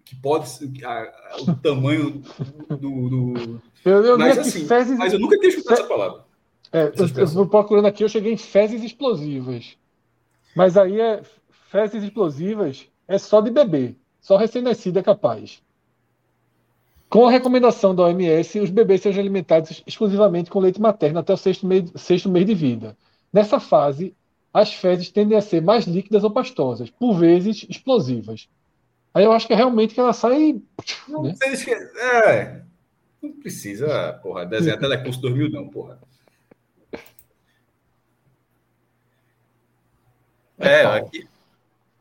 que 0.09 0.15
pode 0.15 0.49
ser 0.49 0.71
a, 0.83 1.37
o 1.41 1.55
tamanho 1.57 2.23
do. 2.67 3.09
do... 3.09 3.61
Eu, 3.85 4.03
eu 4.03 4.17
mas, 4.17 4.39
assim, 4.39 4.65
fezes... 4.65 4.97
mas 4.97 5.13
eu 5.13 5.19
nunca 5.19 5.37
tinha 5.37 5.49
escutado 5.49 5.75
Fe... 5.75 5.81
essa 5.83 5.87
palavra. 5.87 6.25
É, 6.73 6.91
eu, 6.97 7.05
estou 7.05 7.47
procurando 7.47 7.85
aqui, 7.85 8.03
eu 8.03 8.09
cheguei 8.09 8.33
em 8.33 8.37
fezes 8.37 8.83
explosivas. 8.83 9.77
Mas 10.55 10.77
aí 10.77 10.99
é 10.99 11.21
fezes 11.69 12.03
explosivas 12.03 12.87
é 13.07 13.19
só 13.19 13.39
de 13.39 13.51
bebê. 13.51 13.93
Só 14.19 14.35
recém-nascido 14.35 14.97
é 14.97 15.03
capaz. 15.03 15.61
Com 17.07 17.27
a 17.27 17.31
recomendação 17.31 17.93
da 17.93 18.03
OMS, 18.03 18.59
os 18.59 18.71
bebês 18.71 19.01
sejam 19.01 19.21
alimentados 19.21 19.83
exclusivamente 19.85 20.49
com 20.49 20.59
leite 20.59 20.81
materno 20.81 21.19
até 21.19 21.33
o 21.33 21.37
sexto 21.37 21.67
mês, 21.67 21.91
sexto 21.95 22.29
mês 22.29 22.47
de 22.47 22.55
vida. 22.55 22.97
Nessa 23.31 23.59
fase, 23.59 24.15
as 24.51 24.73
fezes 24.73 25.11
tendem 25.11 25.37
a 25.37 25.41
ser 25.41 25.61
mais 25.61 25.85
líquidas 25.85 26.23
ou 26.23 26.31
pastosas, 26.31 26.89
por 26.89 27.13
vezes 27.13 27.63
explosivas. 27.69 28.49
Aí 29.19 29.25
eu 29.25 29.33
acho 29.33 29.45
que 29.45 29.51
é 29.51 29.55
realmente 29.57 29.93
que 29.93 29.99
ela 29.99 30.13
sai. 30.13 30.61
Não 31.05 31.23
né? 31.23 31.35
sei 31.35 31.73
É. 31.75 32.61
Não 33.21 33.33
precisa, 33.33 34.13
porra, 34.23 34.45
desenhar 34.45 34.79
telecurso 34.79 35.19
2000, 35.19 35.49
não, 35.49 35.67
porra. 35.67 35.99
É, 40.57 40.85
aqui, 40.85 41.27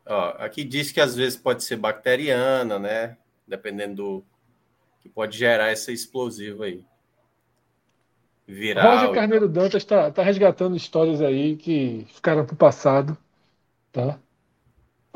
ó, 0.06 0.28
aqui 0.38 0.62
diz 0.62 0.92
que 0.92 1.00
às 1.00 1.16
vezes 1.16 1.36
pode 1.36 1.64
ser 1.64 1.74
bacteriana, 1.76 2.78
né? 2.78 3.16
Dependendo 3.48 3.96
do. 3.96 4.24
que 5.00 5.08
pode 5.08 5.36
gerar 5.36 5.70
essa 5.72 5.90
explosiva 5.90 6.66
aí. 6.66 6.84
Viral. 8.46 8.96
Roger 8.96 9.12
Carneiro 9.12 9.48
Dantas 9.48 9.82
está 9.82 10.08
tá 10.12 10.22
resgatando 10.22 10.76
histórias 10.76 11.20
aí 11.20 11.56
que 11.56 12.06
ficaram 12.14 12.46
para 12.46 12.54
o 12.54 12.56
passado. 12.56 13.18
Tá? 13.90 14.20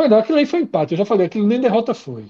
Foi 0.02 0.08
não, 0.08 0.18
aquilo 0.18 0.38
aí 0.38 0.46
foi 0.46 0.62
empate. 0.62 0.94
Eu 0.94 0.98
já 0.98 1.04
falei, 1.04 1.26
aquilo 1.26 1.46
nem 1.46 1.60
derrota 1.60 1.94
foi. 1.94 2.28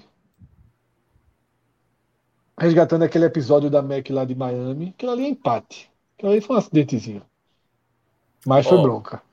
Resgatando 2.55 3.01
aquele 3.01 3.25
episódio 3.25 3.67
da 3.67 3.81
Mac 3.81 4.07
lá 4.11 4.23
de 4.25 4.35
Miami, 4.35 4.93
aquilo 4.95 5.11
ali 5.11 5.23
é 5.23 5.29
empate. 5.29 5.89
Aquilo 6.15 6.33
ali 6.33 6.39
foi 6.39 6.55
um 6.55 6.59
acidentezinho. 6.59 7.23
Mas 8.45 8.67
foi 8.67 8.77
oh, 8.77 8.83
bronca. 8.83 9.23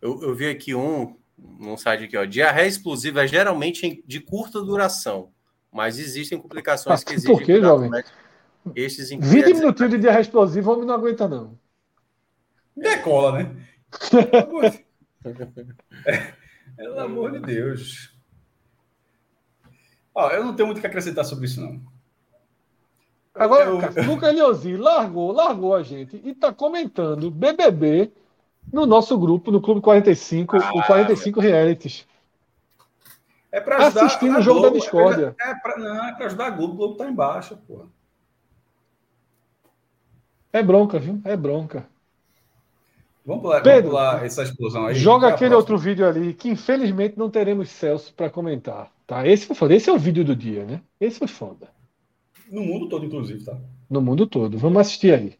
Eu, 0.00 0.22
eu, 0.22 0.34
vi 0.34 0.48
aqui 0.48 0.74
um, 0.74 1.14
num 1.36 1.76
site 1.76 2.04
aqui, 2.04 2.16
ó. 2.16 2.24
Diarreia 2.24 2.68
explosiva 2.68 3.24
é 3.24 3.26
geralmente 3.26 4.02
de 4.06 4.18
curta 4.18 4.62
duração, 4.62 5.28
mas 5.70 5.98
existem 5.98 6.38
complicações 6.38 7.04
que 7.04 7.12
exigem. 7.20 7.36
Por 7.36 7.44
quê, 7.44 7.60
jovem? 7.60 7.90
Estes 8.74 9.10
20 9.10 9.28
minutinhos 9.28 9.90
de 9.90 9.98
diarreia 9.98 10.22
explosiva, 10.22 10.70
o 10.70 10.72
homem 10.72 10.86
não 10.86 10.94
aguenta, 10.94 11.28
não. 11.28 11.58
Decola, 12.74 13.42
né? 13.42 13.54
é. 16.78 16.82
Pelo 16.82 17.00
amor 17.00 17.32
de 17.32 17.40
Deus. 17.40 18.14
Ó, 20.14 20.30
eu 20.30 20.44
não 20.44 20.54
tenho 20.54 20.66
muito 20.66 20.78
o 20.78 20.80
que 20.80 20.86
acrescentar 20.86 21.24
sobre 21.24 21.46
isso, 21.46 21.60
não. 21.60 21.80
Agora, 23.34 23.70
eu... 23.70 24.04
Lucas 24.04 24.34
Leozzi 24.34 24.76
largou, 24.76 25.30
largou 25.30 25.74
a 25.74 25.82
gente 25.82 26.20
e 26.24 26.30
está 26.30 26.52
comentando 26.52 27.30
BBB 27.30 28.10
no 28.72 28.84
nosso 28.84 29.16
grupo, 29.16 29.50
no 29.50 29.60
Clube 29.60 29.80
45, 29.80 30.56
ah, 30.56 30.70
o 30.74 30.82
45 30.82 31.40
Realities. 31.40 32.06
É 33.50 33.60
para 33.60 33.76
ajudar 33.76 34.04
Assistindo 34.04 34.38
o 34.38 34.42
jogo 34.42 34.60
Globo, 34.60 34.74
da 34.74 34.80
discórdia. 34.80 35.36
É, 35.40 35.54
pra, 35.54 35.78
não, 35.78 36.04
é 36.04 36.12
para 36.12 36.26
ajudar 36.26 36.46
a 36.46 36.50
Globo. 36.50 36.74
O 36.74 36.76
Globo 36.76 36.94
tá 36.96 37.08
embaixo, 37.08 37.56
pô. 37.66 37.86
É 40.52 40.62
bronca, 40.62 40.98
viu? 40.98 41.20
É 41.24 41.36
bronca. 41.36 41.86
Vamos 43.28 43.42
pular, 43.42 43.62
Pedro, 43.62 43.90
vamos 43.90 43.90
pular 43.90 44.24
essa 44.24 44.42
explosão 44.42 44.86
aí. 44.86 44.94
Joga 44.94 45.28
aquele 45.28 45.54
outro 45.54 45.76
vídeo 45.76 46.08
ali, 46.08 46.32
que 46.32 46.48
infelizmente 46.48 47.18
não 47.18 47.28
teremos 47.28 47.68
Celso 47.68 48.14
para 48.14 48.30
comentar. 48.30 48.90
Tá? 49.06 49.26
Esse 49.26 49.44
foi 49.44 49.54
foda. 49.54 49.74
Esse 49.74 49.90
é 49.90 49.92
o 49.92 49.98
vídeo 49.98 50.24
do 50.24 50.34
dia, 50.34 50.64
né? 50.64 50.80
Esse 50.98 51.18
foi 51.18 51.28
foda. 51.28 51.68
No 52.50 52.62
mundo 52.62 52.88
todo, 52.88 53.04
inclusive, 53.04 53.44
tá? 53.44 53.54
No 53.90 54.00
mundo 54.00 54.26
todo. 54.26 54.56
Vamos 54.56 54.80
assistir 54.80 55.12
aí. 55.12 55.38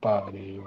Pariu, 0.00 0.62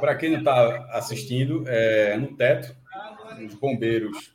Para 0.00 0.14
quem 0.14 0.30
não 0.30 0.38
está 0.38 0.88
assistindo, 0.92 1.64
é, 1.66 2.16
no 2.16 2.34
teto, 2.34 2.74
os 3.44 3.54
bombeiros 3.54 4.34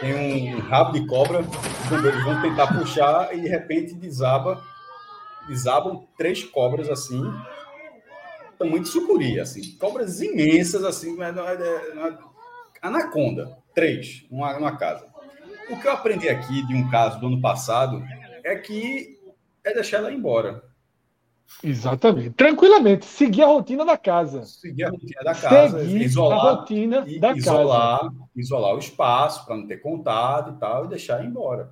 tem 0.00 0.54
um 0.54 0.60
rabo 0.60 0.92
de 0.92 1.06
cobra, 1.06 1.40
os 1.40 1.88
bombeiros 1.90 2.24
vão 2.24 2.40
tentar 2.40 2.78
puxar 2.78 3.36
e 3.36 3.42
de 3.42 3.48
repente 3.48 3.94
desaba, 3.94 4.62
desabam 5.46 6.08
três 6.16 6.42
cobras 6.42 6.88
assim, 6.88 7.22
tamanho 8.58 8.82
de 8.82 8.88
sucuri, 8.88 9.38
assim, 9.38 9.76
cobras 9.76 10.22
imensas 10.22 10.84
assim, 10.84 11.20
é, 11.22 11.28
é, 11.28 12.18
anaconda, 12.80 13.58
três, 13.74 14.24
numa, 14.30 14.54
numa 14.54 14.76
casa. 14.76 15.06
O 15.68 15.78
que 15.78 15.86
eu 15.86 15.92
aprendi 15.92 16.28
aqui 16.28 16.66
de 16.66 16.74
um 16.74 16.88
caso 16.90 17.20
do 17.20 17.26
ano 17.26 17.40
passado 17.40 18.02
é 18.42 18.56
que 18.56 19.18
é 19.62 19.72
deixar 19.72 19.98
ela 19.98 20.12
embora. 20.12 20.64
Exatamente. 21.62 22.30
Tranquilamente. 22.30 23.04
Seguir 23.04 23.42
a 23.42 23.46
rotina 23.46 23.84
da 23.84 23.96
casa. 23.96 24.44
Seguir 24.44 24.84
a 24.84 24.90
rotina 24.90 25.22
da 25.22 25.34
casa. 25.34 25.80
Seguir 25.80 26.02
isolar, 26.02 26.38
a 26.38 26.52
rotina 26.52 27.06
da 27.20 27.32
isolar, 27.32 28.00
casa. 28.00 28.14
Isolar 28.36 28.74
o 28.74 28.78
espaço 28.78 29.46
para 29.46 29.56
não 29.56 29.66
ter 29.66 29.78
contato 29.78 30.54
e 30.54 30.60
tal, 30.60 30.84
e 30.84 30.88
deixar 30.88 31.22
ir 31.22 31.28
embora. 31.28 31.70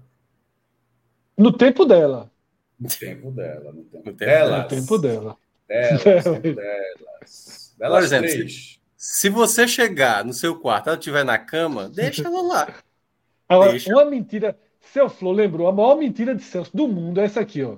No 1.36 1.52
tempo 1.52 1.84
dela. 1.84 2.30
No 2.78 2.88
tempo 2.88 3.30
dela. 3.30 3.72
No 3.72 3.84
tempo, 3.84 4.12
delas. 4.12 4.62
No 4.62 4.68
tempo 4.68 4.98
dela. 4.98 5.36
Delas, 5.68 6.24
delas. 6.40 7.74
Delas 7.78 7.98
Por 7.98 8.04
exemplo, 8.04 8.28
três. 8.28 8.80
Se, 8.94 9.30
você 9.30 9.66
chegar 9.66 10.22
no 10.22 10.34
seu 10.34 10.60
quarto, 10.60 10.88
ela 10.88 10.98
estiver 10.98 11.24
na 11.24 11.38
cama, 11.38 11.88
deixa 11.88 12.26
ela 12.26 12.42
lá. 12.42 12.74
Agora, 13.48 13.70
deixa. 13.70 13.90
uma 13.90 14.04
mentira 14.04 14.54
seu 14.92 15.08
Flor 15.08 15.32
lembrou, 15.32 15.68
a 15.68 15.72
maior 15.72 15.96
mentira 15.96 16.34
de 16.34 16.42
Celso 16.42 16.76
do 16.76 16.88
mundo 16.88 17.20
é 17.20 17.24
essa 17.24 17.40
aqui, 17.40 17.62
ó. 17.62 17.76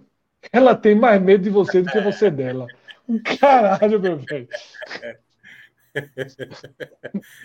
Ela 0.51 0.75
tem 0.75 0.95
mais 0.95 1.21
medo 1.21 1.45
de 1.45 1.51
você 1.51 1.83
do 1.83 1.91
que 1.91 2.01
você 2.01 2.31
dela. 2.31 2.67
Caralho, 3.39 4.01
meu 4.01 4.19
velho. 4.19 4.49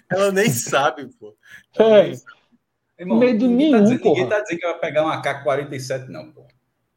Ela 0.10 0.32
nem 0.32 0.50
sabe, 0.50 1.08
pô. 1.20 1.36
É. 1.80 2.14
Irmão, 3.00 3.20
Medo 3.20 3.48
ninguém 3.48 3.72
tá 3.72 3.78
nenhum, 3.78 3.84
dizendo, 3.84 4.04
ninguém 4.06 4.30
tá 4.30 4.42
dizendo 4.42 4.60
que 4.60 4.66
vai 4.68 4.80
pegar 4.80 5.04
uma 5.04 5.16
AK-47, 5.16 6.08
não, 6.08 6.32
pô. 6.32 6.46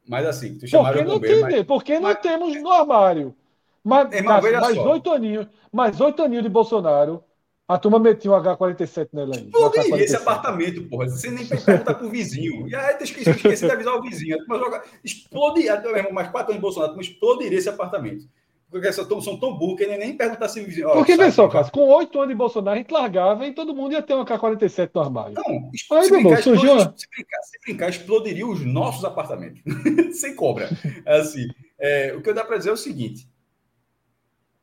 Mas 0.08 0.26
assim, 0.26 0.56
tu 0.56 0.66
chamaram 0.66 0.98
que 0.98 1.04
o 1.04 1.06
não, 1.06 1.14
bombeiro, 1.16 1.46
tem, 1.46 1.56
mas... 1.58 1.66
porque 1.66 1.94
não 1.94 2.02
mas- 2.02 2.20
temos 2.20 2.60
no 2.60 2.70
armário. 2.70 3.34
Mas, 3.82 4.12
Irmão, 4.12 4.40
mais 4.40 4.76
oito 4.76 5.10
aninhos, 5.10 5.46
mais 5.72 6.00
oito 6.00 6.22
aninhos 6.22 6.42
de 6.42 6.50
Bolsonaro, 6.50 7.24
a 7.72 7.78
turma 7.78 7.98
metia 7.98 8.30
um 8.30 8.34
H-47 8.34 9.08
nela 9.12 9.34
aí. 9.36 9.42
um 9.44 9.46
Explodiria 9.46 10.04
esse 10.04 10.16
AK-47. 10.16 10.20
apartamento, 10.22 10.88
porra. 10.88 11.08
Você 11.08 11.30
nem 11.30 11.46
pergunta 11.46 11.94
pro 11.94 12.08
vizinho. 12.10 12.68
E 12.68 12.74
aí, 12.74 12.96
esqueci, 13.00 13.30
esqueci 13.30 13.66
de 13.66 13.70
avisar 13.72 13.94
o 13.94 14.02
vizinho. 14.02 14.36
Mas 14.48 14.58
joga, 14.60 14.82
explodiria, 15.04 15.80
meu 15.80 15.96
irmão, 15.96 16.12
mais 16.12 16.28
quatro 16.30 16.50
anos 16.52 16.56
de 16.56 16.62
Bolsonaro, 16.62 16.96
mas 16.96 17.06
explodiria 17.06 17.58
esse 17.58 17.68
apartamento. 17.68 18.28
Porque 18.70 18.92
são 18.92 19.04
tão, 19.04 19.20
são 19.20 19.36
tão 19.36 19.56
burros 19.58 19.78
que 19.78 19.86
nem, 19.86 19.98
nem 19.98 20.16
perguntar 20.16 20.48
se 20.48 20.60
o 20.60 20.64
vizinho. 20.64 20.88
ó, 20.88 20.92
Porque, 20.94 21.16
só, 21.32 21.48
vai- 21.48 21.52
Cássio, 21.52 21.72
com 21.72 21.88
oito 21.88 22.16
anos 22.18 22.28
de 22.30 22.36
Bolsonaro, 22.36 22.76
a 22.76 22.78
gente 22.78 22.92
largava 22.92 23.44
e 23.44 23.52
todo 23.52 23.74
mundo 23.74 23.92
ia 23.92 24.02
ter 24.02 24.14
um 24.14 24.20
AK-47 24.20 24.90
no 24.94 25.00
armário. 25.00 25.34
Não, 25.34 25.70
Aí, 25.98 26.04
se, 26.04 26.10
brincar, 26.12 26.40
surgiu 26.42 26.78
se, 26.78 27.08
brincar, 27.10 27.42
se 27.42 27.58
brincar, 27.64 27.88
explodiria 27.90 28.46
os 28.46 28.64
nossos 28.64 29.04
apartamentos. 29.04 29.60
Sem 30.14 30.36
cobra. 30.36 30.68
Assim, 31.04 31.48
é, 31.80 32.14
o 32.14 32.22
que 32.22 32.30
eu 32.30 32.34
dá 32.34 32.44
para 32.44 32.58
dizer 32.58 32.70
é 32.70 32.72
o 32.72 32.76
seguinte: 32.76 33.28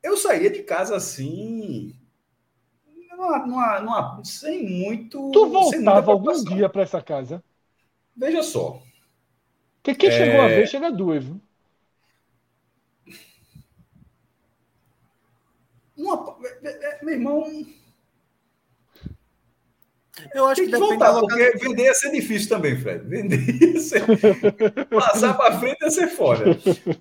eu 0.01 0.15
saía 0.15 0.49
de 0.49 0.63
casa 0.63 0.95
assim. 0.95 1.93
Numa, 3.17 3.39
numa, 3.47 3.79
numa- 3.81 4.23
sem 4.23 4.63
muito. 4.63 5.31
Tu 5.31 5.45
voltava 5.49 6.11
algum 6.11 6.43
dia 6.43 6.69
para 6.69 6.83
essa 6.83 7.01
casa? 7.01 7.43
Veja 8.15 8.43
só. 8.43 8.79
Porque 9.81 9.95
quem 9.95 10.09
É. 10.09 10.11
chegou 10.11 10.41
a 10.41 10.47
ver, 10.47 10.67
chega 10.67 10.91
duas. 10.91 11.23
viu? 11.23 11.41
Numa, 15.97 16.37
é, 16.63 16.69
é, 16.69 17.03
meu 17.03 17.15
irmão, 17.15 17.65
Eu 20.33 20.45
acho 20.47 20.61
tem 20.61 20.65
que 20.69 20.71
que 20.75 20.79
da 20.79 20.85
voltar, 20.85 21.11
localidade. 21.11 21.51
porque 21.53 21.67
vender 21.69 21.83
ia 21.85 21.93
ser 21.95 22.11
difícil 22.11 22.49
também, 22.49 22.75
Fred. 22.79 23.03
Vender 23.07 23.39
ia 23.61 23.79
ser. 23.79 24.03
Passar 24.89 25.33
para 25.35 25.59
frente 25.59 25.81
ia 25.81 25.89
ser 25.89 26.07
foda. 26.09 26.43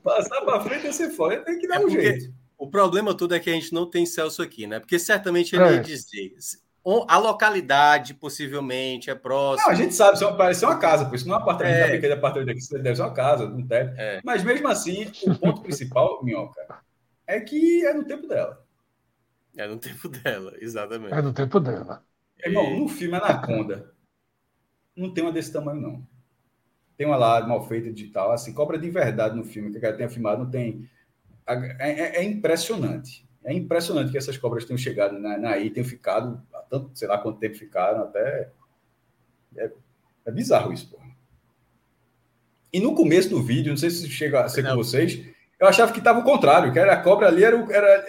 Passar 0.02 0.40
para 0.42 0.60
frente 0.62 0.84
ia 0.86 0.92
ser 0.92 1.10
foda. 1.10 1.42
Tem 1.44 1.58
que 1.58 1.66
dar 1.68 1.76
É 1.76 1.78
um 1.78 1.82
porque- 1.82 2.02
jeito. 2.02 2.34
O 2.58 2.68
problema 2.70 3.14
todo 3.14 3.34
é 3.34 3.40
que 3.40 3.50
a 3.50 3.52
gente 3.52 3.72
não 3.72 3.88
tem 3.88 4.06
Celso 4.06 4.42
aqui, 4.42 4.66
né? 4.66 4.80
Porque 4.80 4.98
certamente 4.98 5.54
ele 5.54 5.64
É. 5.64 5.72
ia 5.74 5.80
dizer. 5.80 6.32
"O- 6.82 7.04
A 7.08 7.18
localidade 7.18 8.14
possivelmente 8.14 9.10
é 9.10 9.14
Não, 9.14 9.20
próxima. 9.20 9.70
a 9.70 9.74
gente 9.74 9.94
sabe, 9.94 10.16
isso 10.16 10.36
parece 10.36 10.60
ser 10.60 10.66
uma 10.66 10.78
casa, 10.78 11.04
por 11.04 11.14
isso 11.16 11.26
não 11.28 11.34
é 11.34 11.38
um 11.38 11.42
apartamento, 11.42 11.74
É. 11.74 11.80
é. 11.88 11.90
pequeno 11.90 12.14
apartamento 12.14 12.50
aqui, 12.50 12.58
isso 12.60 12.72
deve 12.78 12.96
ser 12.96 13.02
uma 13.02 13.12
casa, 13.12 13.44
um 13.44 13.66
teto. 13.66 13.94
É. 13.98 14.20
Mas 14.24 14.42
mesmo 14.44 14.68
assim, 14.68 15.10
o 15.26 15.34
ponto 15.38 15.60
principal, 15.62 16.22
Minhoca, 16.24 16.80
é 17.26 17.40
que 17.40 17.84
é 17.84 17.92
no 17.92 18.04
tempo 18.04 18.26
dela. 18.26 18.64
É 19.56 19.66
no 19.66 19.78
tempo 19.78 20.08
dela, 20.08 20.52
exatamente. 20.60 21.12
É 21.14 21.20
no 21.22 21.32
tempo 21.32 21.58
dela. 21.60 22.04
Irmão, 22.44 22.78
no 22.78 22.88
filme 22.88 23.16
Anaconda, 23.16 23.92
não 24.96 25.12
tem 25.12 25.24
uma 25.24 25.32
desse 25.32 25.52
tamanho, 25.52 25.80
não. 25.80 26.06
Tem 26.96 27.06
uma 27.06 27.16
lá 27.16 27.46
mal 27.46 27.66
feita 27.66 27.92
digital, 27.92 28.30
assim, 28.32 28.52
cobra 28.54 28.78
de 28.78 28.88
verdade 28.90 29.34
no 29.36 29.44
filme, 29.44 29.70
que 29.70 29.78
a 29.78 29.80
cara 29.80 29.96
tenha 29.96 30.08
filmado, 30.08 30.44
não 30.44 30.50
tem. 30.50 30.88
É, 31.48 31.90
é- 31.90 32.16
é 32.18 32.24
impressionante. 32.24 33.26
É 33.44 33.52
impressionante 33.52 34.10
que 34.10 34.18
essas 34.18 34.36
cobras 34.36 34.64
tenham 34.64 34.78
chegado 34.78 35.18
na, 35.18 35.38
na 35.38 35.56
ilha, 35.56 35.72
tenham 35.72 35.88
ficado, 35.88 36.42
há 36.52 36.58
tanto, 36.62 36.90
sei 36.98 37.06
lá 37.06 37.16
quanto 37.18 37.38
tempo 37.38 37.54
ficaram, 37.56 38.02
até. 38.02 38.50
É, 39.56 39.70
é 40.26 40.30
bizarro 40.32 40.72
isso, 40.72 40.90
pô. 40.90 40.98
E 42.72 42.80
no 42.80 42.94
começo 42.94 43.30
do 43.30 43.42
vídeo, 43.42 43.70
não 43.70 43.76
sei 43.76 43.90
se 43.90 44.08
chega 44.10 44.40
a 44.44 44.48
ser 44.48 44.62
com 44.62 44.70
Não. 44.70 44.76
vocês, 44.76 45.24
eu 45.58 45.66
achava 45.66 45.92
que 45.92 45.98
estava 45.98 46.18
o 46.18 46.24
contrário, 46.24 46.72
que 46.72 46.78
era 46.78 46.92
a 46.94 47.00
cobra 47.02 47.28
ali, 47.28 47.44
era 47.44 47.56
o, 47.56 47.70
era, 47.72 48.04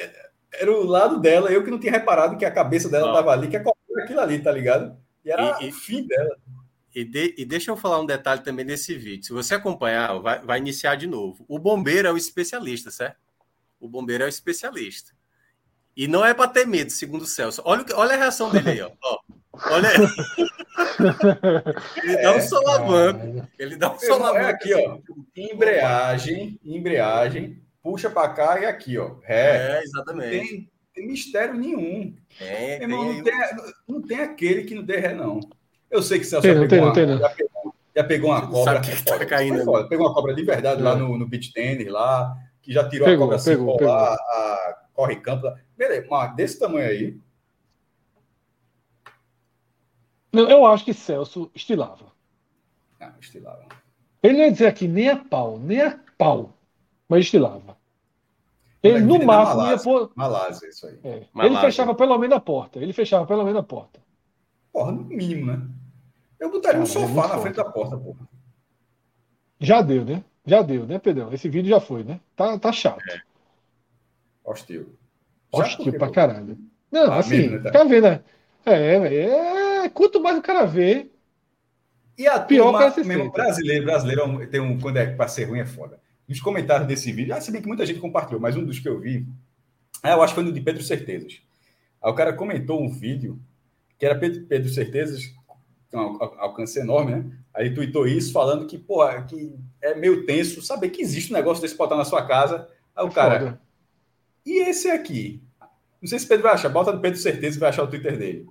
era 0.51 0.71
o 0.71 0.83
lado 0.83 1.19
dela, 1.19 1.51
eu 1.51 1.63
que 1.63 1.71
não 1.71 1.79
tinha 1.79 1.91
reparado 1.91 2.35
que 2.38 2.43
a 2.43 2.51
cabeça 2.51 2.89
dela 2.89 3.07
estava 3.09 3.31
ali, 3.31 3.47
que 3.47 3.55
a 3.57 3.63
cobra 3.63 3.79
era 3.91 4.03
aquilo 4.03 4.19
ali, 4.19 4.39
tá 4.39 4.51
ligado? 4.51 4.97
E 5.23 5.31
era 5.31 5.59
E- 5.63 5.69
o 5.69 5.73
fim 5.73 6.05
dela. 6.05 6.35
E, 6.93 7.05
de- 7.05 7.35
e 7.38 7.45
deixa 7.45 7.69
eu 7.69 7.77
falar 7.77 8.01
um 8.01 8.05
detalhe 8.07 8.41
também 8.41 8.65
desse 8.65 8.95
vídeo. 8.95 9.23
Se 9.23 9.31
você 9.31 9.53
acompanhar, 9.53 10.17
vai, 10.19 10.41
vai 10.43 10.57
iniciar 10.57 10.95
de 10.95 11.05
novo. 11.05 11.45
O 11.47 11.59
bombeiro 11.59 12.07
é 12.07 12.11
o 12.11 12.17
especialista, 12.17 12.89
certo? 12.89 13.17
O 13.80 13.88
bombeiro 13.88 14.23
é 14.23 14.28
o 14.28 14.30
especialista. 14.30 15.11
E 15.95 16.07
não 16.07 16.23
é 16.25 16.34
para 16.34 16.49
ter 16.49 16.65
medo, 16.67 16.91
segundo 16.91 17.23
o 17.23 17.28
Celso. 17.28 17.61
Olha, 17.65 17.82
o 17.82 17.86
que- 17.86 17.93
olha 17.93 18.13
a 18.13 18.17
reação 18.17 18.49
dele 18.51 18.69
aí, 18.71 18.82
ó. 18.82 18.91
Ó, 19.03 19.17
Olha 19.71 19.89
aí. 19.89 19.97
Ele 22.03 22.21
dá 22.21 22.36
um 22.36 22.41
solavanco. 22.41 23.47
Ele 23.57 23.75
dá 23.75 23.89
um 23.91 23.95
irmão, 23.95 24.07
solavanco. 24.17 24.45
é 24.45 24.49
aqui, 24.51 24.73
ó. 24.73 24.97
Embreagem, 25.36 26.59
embreagem, 26.63 27.61
puxa 27.82 28.09
para 28.09 28.30
cá 28.30 28.59
e 28.59 28.65
aqui, 28.65 28.97
ó. 28.97 29.15
Ré. 29.23 29.55
É, 29.57 29.73
Não 29.75 29.82
exatamente. 29.82 30.30
tem, 30.47 30.71
tem 30.93 31.07
mistério 31.07 31.55
nenhum. 31.55 32.15
É, 32.39 32.82
irmão, 32.84 33.07
tem 33.07 33.15
não, 33.17 33.23
tem, 33.23 33.73
não 33.88 34.01
tem 34.01 34.19
aquele 34.19 34.63
que 34.63 34.75
não 34.75 34.84
dê 34.84 34.97
ré, 34.97 35.13
não. 35.13 35.39
Eu 35.89 36.03
sei 36.03 36.19
que 36.19 36.25
Celso 36.25 36.43
Tem, 36.43 36.53
já 36.53 36.59
não 36.61 36.67
pegou, 36.67 36.93
tem, 36.93 37.05
uma, 37.05 37.17
já 37.17 37.30
pegou, 37.30 37.75
já 37.95 38.03
pegou 38.03 38.30
uma 38.32 38.47
cobra. 38.47 38.73
sabe 38.73 38.86
que 38.86 38.91
é 38.91 38.95
que 38.95 39.03
tá 39.05 39.25
caindo. 39.25 39.88
Pegou 39.89 40.05
uma 40.05 40.13
cobra 40.13 40.36
de 40.36 40.43
verdade 40.43 40.82
lá 40.82 40.91
É. 40.91 40.95
no, 40.95 41.17
no 41.17 41.25
beach 41.28 41.51
tennis, 41.53 41.88
lá, 41.88 42.36
que 42.68 42.74
já 42.74 42.88
tirou 42.89 43.07
Pegou, 43.07 43.24
a 43.24 43.28
cobra 43.28 43.36
assim, 43.38 43.49
pegou, 43.51 43.82
lá, 43.82 44.13
a 44.13 44.84
corre 44.93 45.15
campo. 45.22 45.47
Beleza, 45.78 46.05
mas 46.09 46.36
desse 46.36 46.59
tamanho 46.59 46.89
aí, 46.89 47.18
Não, 50.34 50.49
eu 50.49 50.65
acho 50.65 50.84
que 50.84 50.93
Celso 50.93 51.49
estilava. 51.55 52.11
não, 52.99 53.13
estilava. 53.22 53.65
Ele 54.22 54.34
não 54.38 54.43
ia 54.45 54.51
dizer 54.51 54.68
aqui 54.68 54.86
nem 54.88 55.09
a 55.09 55.15
pau, 55.15 55.57
nem 55.57 55.82
a 55.82 55.97
pau, 56.18 56.53
mas 57.07 57.22
estilava. 57.24 57.78
Ele, 58.84 58.99
no 58.99 59.24
máximo, 59.24 59.61
ia 59.61 59.65
Malásia. 59.65 59.84
pôr. 59.84 60.11
Malásia, 60.13 60.68
isso 60.68 60.88
aí. 60.88 60.99
é, 61.03 61.26
ele 61.45 61.57
fechava 61.57 61.95
pelo 61.95 62.18
menos 62.18 62.36
a 62.36 62.39
porta. 62.39 62.80
Ele 62.80 62.91
fechava 62.93 63.26
pelo 63.26 63.43
menos 63.45 63.59
a 63.59 63.63
porta. 63.63 64.01
Porra, 64.74 64.91
no 64.91 65.03
mínimo, 65.05 65.45
né? 65.45 65.68
Eu 66.39 66.51
botaria 66.51 66.82
um 66.82 66.86
Cara, 66.86 66.99
é 66.99 67.07
sofá 67.07 67.07
muito 67.22 67.30
na 67.36 67.39
frente 67.39 67.55
da 67.55 67.65
porta, 67.65 67.97
porra. 67.97 68.28
Já 69.59 69.82
deu, 69.82 70.03
né? 70.05 70.24
Já 70.47 70.61
deu, 70.61 70.85
né, 70.87 70.97
Pedrão? 70.97 71.31
Esse 71.33 71.49
vídeo 71.49 71.69
já 71.69 71.79
foi, 71.79 72.03
né? 72.03 72.19
Tá, 72.35 72.57
tá 72.57 72.71
chato. 72.71 73.03
Hostil. 74.43 74.95
Já 75.53 75.59
Hostil 75.59 75.85
porque, 75.85 75.97
pra 75.99 76.09
caralho. 76.09 76.57
Não, 76.91 77.11
Ah, 77.11 77.19
assim, 77.19 77.37
mesmo, 77.37 77.57
né, 77.57 77.63
tá? 77.63 77.71
tá 77.71 77.83
vendo? 77.83 78.07
É, 78.65 78.99
velho, 78.99 79.15
é, 79.31 79.89
quanto 79.89 80.21
mais 80.21 80.37
o 80.37 80.41
cara 80.41 80.65
vê, 80.65 81.07
E 82.17 82.27
a 82.27 82.39
Pior 82.39 82.71
turma, 82.71 82.91
se 82.91 83.03
mesmo, 83.03 83.31
brasileiro, 83.31 83.85
brasileiro 83.85 84.41
é 84.41 84.47
tem 84.47 84.59
um, 84.59 84.79
quando 84.79 84.97
é 84.97 85.05
pra 85.05 85.27
ser 85.27 85.45
ruim 85.45 85.59
é 85.59 85.65
foda. 85.65 85.99
Nos 86.27 86.39
comentários 86.41 86.87
desse 86.87 87.11
vídeo, 87.11 87.33
ah, 87.35 87.39
se 87.39 87.51
bem 87.51 87.61
que 87.61 87.67
muita 87.67 87.85
gente 87.85 87.99
compartilhou, 87.99 88.41
mas 88.41 88.55
um 88.57 88.65
dos 88.65 88.79
que 88.79 88.89
eu 88.89 88.99
vi, 88.99 89.25
ah, 90.01 90.11
eu 90.11 90.21
acho 90.23 90.33
que 90.33 90.35
foi 90.35 90.43
no 90.43 90.51
de 90.51 90.59
Pedro 90.61 90.81
Certezas. 90.83 91.41
Aí 92.01 92.11
o 92.11 92.15
cara 92.15 92.33
comentou 92.33 92.81
um 92.81 92.89
vídeo 92.89 93.39
que 93.99 94.05
era 94.05 94.17
Pedro, 94.17 94.45
Pedro 94.45 94.69
Certezas, 94.69 95.33
tem 95.89 95.99
um 95.99 96.03
al- 96.21 96.35
alcance 96.39 96.79
enorme, 96.79 97.11
né? 97.15 97.25
Aí 97.53 97.73
tweetou 97.73 98.07
isso, 98.07 98.31
falando 98.31 98.67
que, 98.67 98.77
pô, 98.77 98.99
que 99.27 99.55
é 99.81 99.95
meio 99.95 100.25
tenso 100.25 100.61
saber 100.61 100.89
que 100.89 101.01
existe 101.01 101.31
um 101.31 101.35
negócio 101.35 101.61
desse 101.61 101.75
botar 101.77 101.95
na 101.95 102.05
sua 102.05 102.25
casa. 102.25 102.67
Aí 102.95 103.05
o 103.05 103.11
cara, 103.11 103.39
foda. 103.39 103.61
e 104.45 104.69
esse 104.69 104.89
aqui? 104.89 105.41
Não 106.01 106.07
sei 106.07 106.19
se 106.19 106.27
Pedro 106.27 106.43
vai 106.43 106.53
achar, 106.53 106.69
bota 106.69 106.91
no 106.91 106.99
Pedro 107.01 107.19
Certeza 107.19 107.57
e 107.57 107.59
vai 107.59 107.69
achar 107.69 107.83
o 107.83 107.88
Twitter 107.88 108.17
dele. 108.17 108.47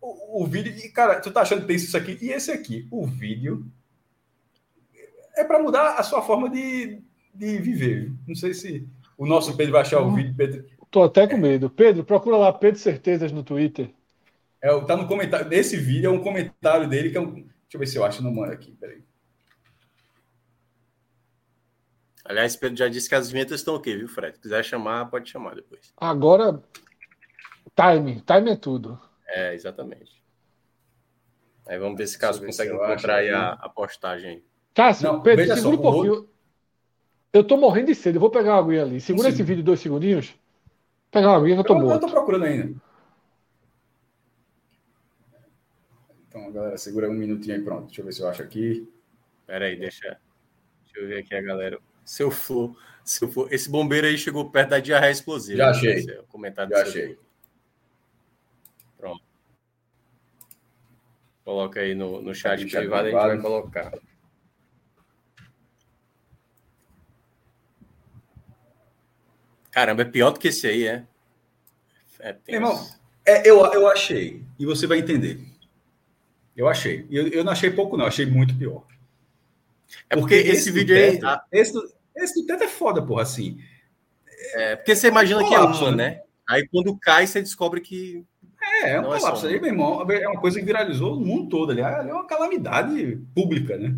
O, 0.00 0.42
o 0.42 0.46
vídeo, 0.46 0.72
e 0.76 0.88
cara, 0.88 1.20
tu 1.20 1.30
tá 1.30 1.42
achando 1.42 1.60
que 1.62 1.66
tem 1.68 1.76
isso 1.76 1.96
aqui? 1.96 2.18
E 2.20 2.30
esse 2.30 2.50
aqui? 2.50 2.86
O 2.90 3.06
vídeo 3.06 3.64
é 5.36 5.44
para 5.44 5.62
mudar 5.62 5.94
a 5.94 6.02
sua 6.02 6.22
forma 6.22 6.48
de, 6.50 7.00
de 7.34 7.58
viver. 7.58 8.12
Não 8.26 8.34
sei 8.34 8.52
se 8.54 8.88
o 9.16 9.26
nosso 9.26 9.56
Pedro 9.56 9.72
vai 9.72 9.82
achar 9.82 10.00
o 10.00 10.12
vídeo. 10.14 10.34
Pedro, 10.36 10.64
Tô 10.90 11.02
até 11.02 11.26
com 11.26 11.36
medo. 11.36 11.68
Pedro, 11.68 12.02
procura 12.02 12.36
lá 12.36 12.52
Pedro 12.52 12.80
Certezas 12.80 13.30
no 13.30 13.42
Twitter. 13.42 13.90
É, 14.60 14.80
tá 14.84 14.96
no 14.96 15.06
comentário. 15.06 15.48
Nesse 15.48 15.76
vídeo 15.76 16.08
é 16.08 16.12
um 16.12 16.22
comentário 16.22 16.88
dele 16.88 17.10
que 17.10 17.16
é 17.16 17.20
um. 17.20 17.32
Deixa 17.34 17.48
eu 17.74 17.80
ver 17.80 17.86
se 17.86 17.96
eu 17.96 18.04
acho 18.04 18.22
no 18.22 18.34
mano 18.34 18.52
aqui. 18.52 18.72
Peraí. 18.72 19.02
Aliás, 22.24 22.56
Pedro 22.56 22.76
já 22.76 22.88
disse 22.88 23.08
que 23.08 23.14
as 23.14 23.30
vinhetas 23.30 23.60
estão 23.60 23.74
ok, 23.74 23.96
viu, 23.96 24.08
Fred? 24.08 24.34
Se 24.36 24.42
quiser 24.42 24.62
chamar, 24.64 25.06
pode 25.06 25.30
chamar 25.30 25.54
depois. 25.54 25.92
Agora, 25.96 26.62
time. 27.74 28.20
Time 28.26 28.50
é 28.50 28.56
tudo. 28.56 29.00
É, 29.26 29.54
exatamente. 29.54 30.22
Aí 31.66 31.78
vamos 31.78 31.96
ver 31.96 32.06
se 32.06 32.16
eu 32.16 32.20
caso 32.20 32.44
consegue 32.44 32.70
se 32.70 32.76
eu 32.76 32.84
encontrar 32.84 33.16
aí 33.16 33.30
a, 33.30 33.50
a 33.52 33.68
postagem 33.68 34.30
aí. 34.30 34.44
Cássio, 34.74 35.10
Não, 35.12 35.22
Pedro, 35.22 35.44
segura 35.44 35.60
só, 35.62 35.70
um 35.70 35.76
pouquinho. 35.78 36.28
Eu 37.32 37.44
tô 37.44 37.56
morrendo 37.56 37.86
de 37.86 37.94
sede. 37.94 38.16
Eu 38.16 38.20
vou 38.20 38.30
pegar 38.30 38.54
uma 38.54 38.60
aguinha 38.62 38.82
ali. 38.82 39.00
Segura 39.00 39.28
Sim. 39.28 39.34
esse 39.34 39.42
vídeo 39.42 39.62
dois 39.64 39.80
segundinhos. 39.80 40.34
Pegar 41.10 41.28
uma 41.28 41.38
aguinha 41.38 41.56
que 41.56 41.60
eu 41.60 41.64
tô 41.64 41.74
Eu, 41.74 41.80
eu 41.80 41.86
morto. 41.86 42.00
tô 42.06 42.12
procurando 42.12 42.44
ainda. 42.44 42.74
Então, 46.28 46.52
galera, 46.52 46.76
segura 46.76 47.08
um 47.08 47.14
minutinho 47.14 47.56
aí, 47.56 47.62
pronto. 47.62 47.86
Deixa 47.86 48.00
eu 48.00 48.04
ver 48.04 48.12
se 48.12 48.20
eu 48.20 48.28
acho 48.28 48.42
aqui. 48.42 48.88
Pera 49.46 49.64
aí, 49.64 49.76
deixa, 49.76 50.18
deixa 50.84 51.00
eu 51.00 51.08
ver 51.08 51.18
aqui 51.20 51.34
a 51.34 51.40
galera. 51.40 51.78
Seu 52.04 52.30
for, 52.30 52.76
seu 53.02 53.28
for. 53.28 53.52
Esse 53.52 53.70
bombeiro 53.70 54.06
aí 54.06 54.18
chegou 54.18 54.50
perto 54.50 54.70
da 54.70 54.80
diarreia 54.80 55.10
explosiva. 55.10 55.58
Já 55.58 55.70
achei. 55.70 55.94
Esse 55.94 56.10
é 56.10 56.22
comentário 56.28 56.70
Já 56.70 56.82
achei. 56.82 57.18
Pronto. 58.98 59.22
Coloca 61.44 61.80
aí 61.80 61.94
no, 61.94 62.20
no 62.20 62.34
chat 62.34 62.64
privado, 62.66 63.08
a 63.08 63.10
gente 63.10 63.20
vai 63.20 63.40
colocar. 63.40 63.98
Caramba, 69.70 70.02
é 70.02 70.04
pior 70.04 70.30
do 70.30 70.40
que 70.40 70.48
esse 70.48 70.66
aí, 70.66 70.86
é? 70.86 71.06
é 72.20 72.36
Irmão, 72.48 72.86
é, 73.24 73.48
eu, 73.48 73.64
eu 73.72 73.86
achei, 73.86 74.42
e 74.58 74.66
você 74.66 74.86
vai 74.86 74.98
entender. 74.98 75.40
Eu 76.58 76.68
achei. 76.68 77.06
Eu, 77.08 77.28
eu 77.28 77.44
não 77.44 77.52
achei 77.52 77.70
pouco, 77.70 77.96
não, 77.96 78.04
achei 78.04 78.26
muito 78.26 78.52
pior. 78.58 78.84
É 80.10 80.16
porque, 80.16 80.34
porque 80.34 80.34
esse, 80.34 80.50
esse 80.50 80.70
vídeo 80.72 80.96
aí. 80.96 81.20
Esse, 81.52 81.72
esse 82.16 82.40
do 82.40 82.46
teto 82.48 82.64
é 82.64 82.68
foda, 82.68 83.00
porra, 83.00 83.22
assim. 83.22 83.60
É, 84.54 84.74
porque 84.74 84.96
você 84.96 85.06
imagina 85.06 85.46
que 85.46 85.54
é 85.54 85.60
uma, 85.60 85.90
né? 85.92 85.96
né? 85.96 86.22
Aí 86.48 86.66
quando 86.66 86.98
cai, 86.98 87.28
você 87.28 87.40
descobre 87.40 87.80
que. 87.80 88.24
É, 88.82 88.94
é 88.94 89.00
um 89.00 89.14
é 89.14 89.20
colapso. 89.20 89.46
É 89.46 89.50
aí, 89.50 89.60
meu 89.60 89.70
irmão, 89.70 90.10
é 90.10 90.28
uma 90.28 90.40
coisa 90.40 90.58
que 90.58 90.66
viralizou 90.66 91.14
no 91.14 91.24
mundo 91.24 91.48
todo. 91.48 91.70
Ali. 91.70 91.80
É 91.80 92.12
uma 92.12 92.26
calamidade 92.26 93.16
pública, 93.32 93.78
né? 93.78 93.94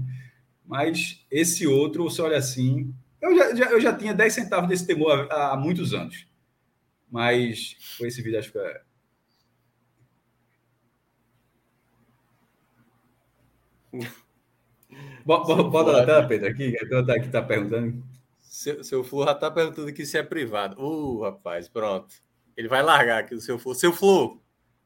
Mas 0.66 1.24
esse 1.30 1.66
outro, 1.66 2.04
você 2.04 2.20
olha 2.20 2.36
assim. 2.36 2.94
Eu 3.22 3.34
já, 3.34 3.54
já 3.54 3.70
eu 3.70 3.80
já 3.80 3.96
tinha 3.96 4.12
10 4.12 4.34
centavos 4.34 4.68
desse 4.68 4.86
temor 4.86 5.28
há, 5.30 5.54
há, 5.54 5.56
muitos 5.56 5.94
anos. 5.94 6.26
Mas 7.10 7.74
com 7.96 8.04
esse 8.04 8.20
vídeo, 8.20 8.38
acho 8.38 8.52
que 8.52 8.58
é. 8.58 8.82
Bota 15.24 15.92
na 15.92 16.06
tela, 16.06 16.26
Pedro, 16.26 16.48
aqui. 16.48 16.72
Tela 16.88 17.06
tá 17.06 17.14
aqui 17.14 17.28
tá 17.28 17.42
perguntando. 17.42 18.02
Seu, 18.40 18.82
seu 18.82 19.04
Flu 19.04 19.24
já 19.24 19.34
tá 19.34 19.50
perguntando 19.50 19.88
aqui 19.88 20.04
se 20.04 20.18
é 20.18 20.22
privado. 20.22 20.80
Uh, 20.80 21.22
rapaz, 21.22 21.68
pronto. 21.68 22.14
Ele 22.56 22.68
vai 22.68 22.82
largar 22.82 23.20
aqui 23.20 23.34
o 23.34 23.40
seu 23.40 23.58
Flu. 23.58 23.74
Seu 23.74 23.92
Flu, 23.92 24.42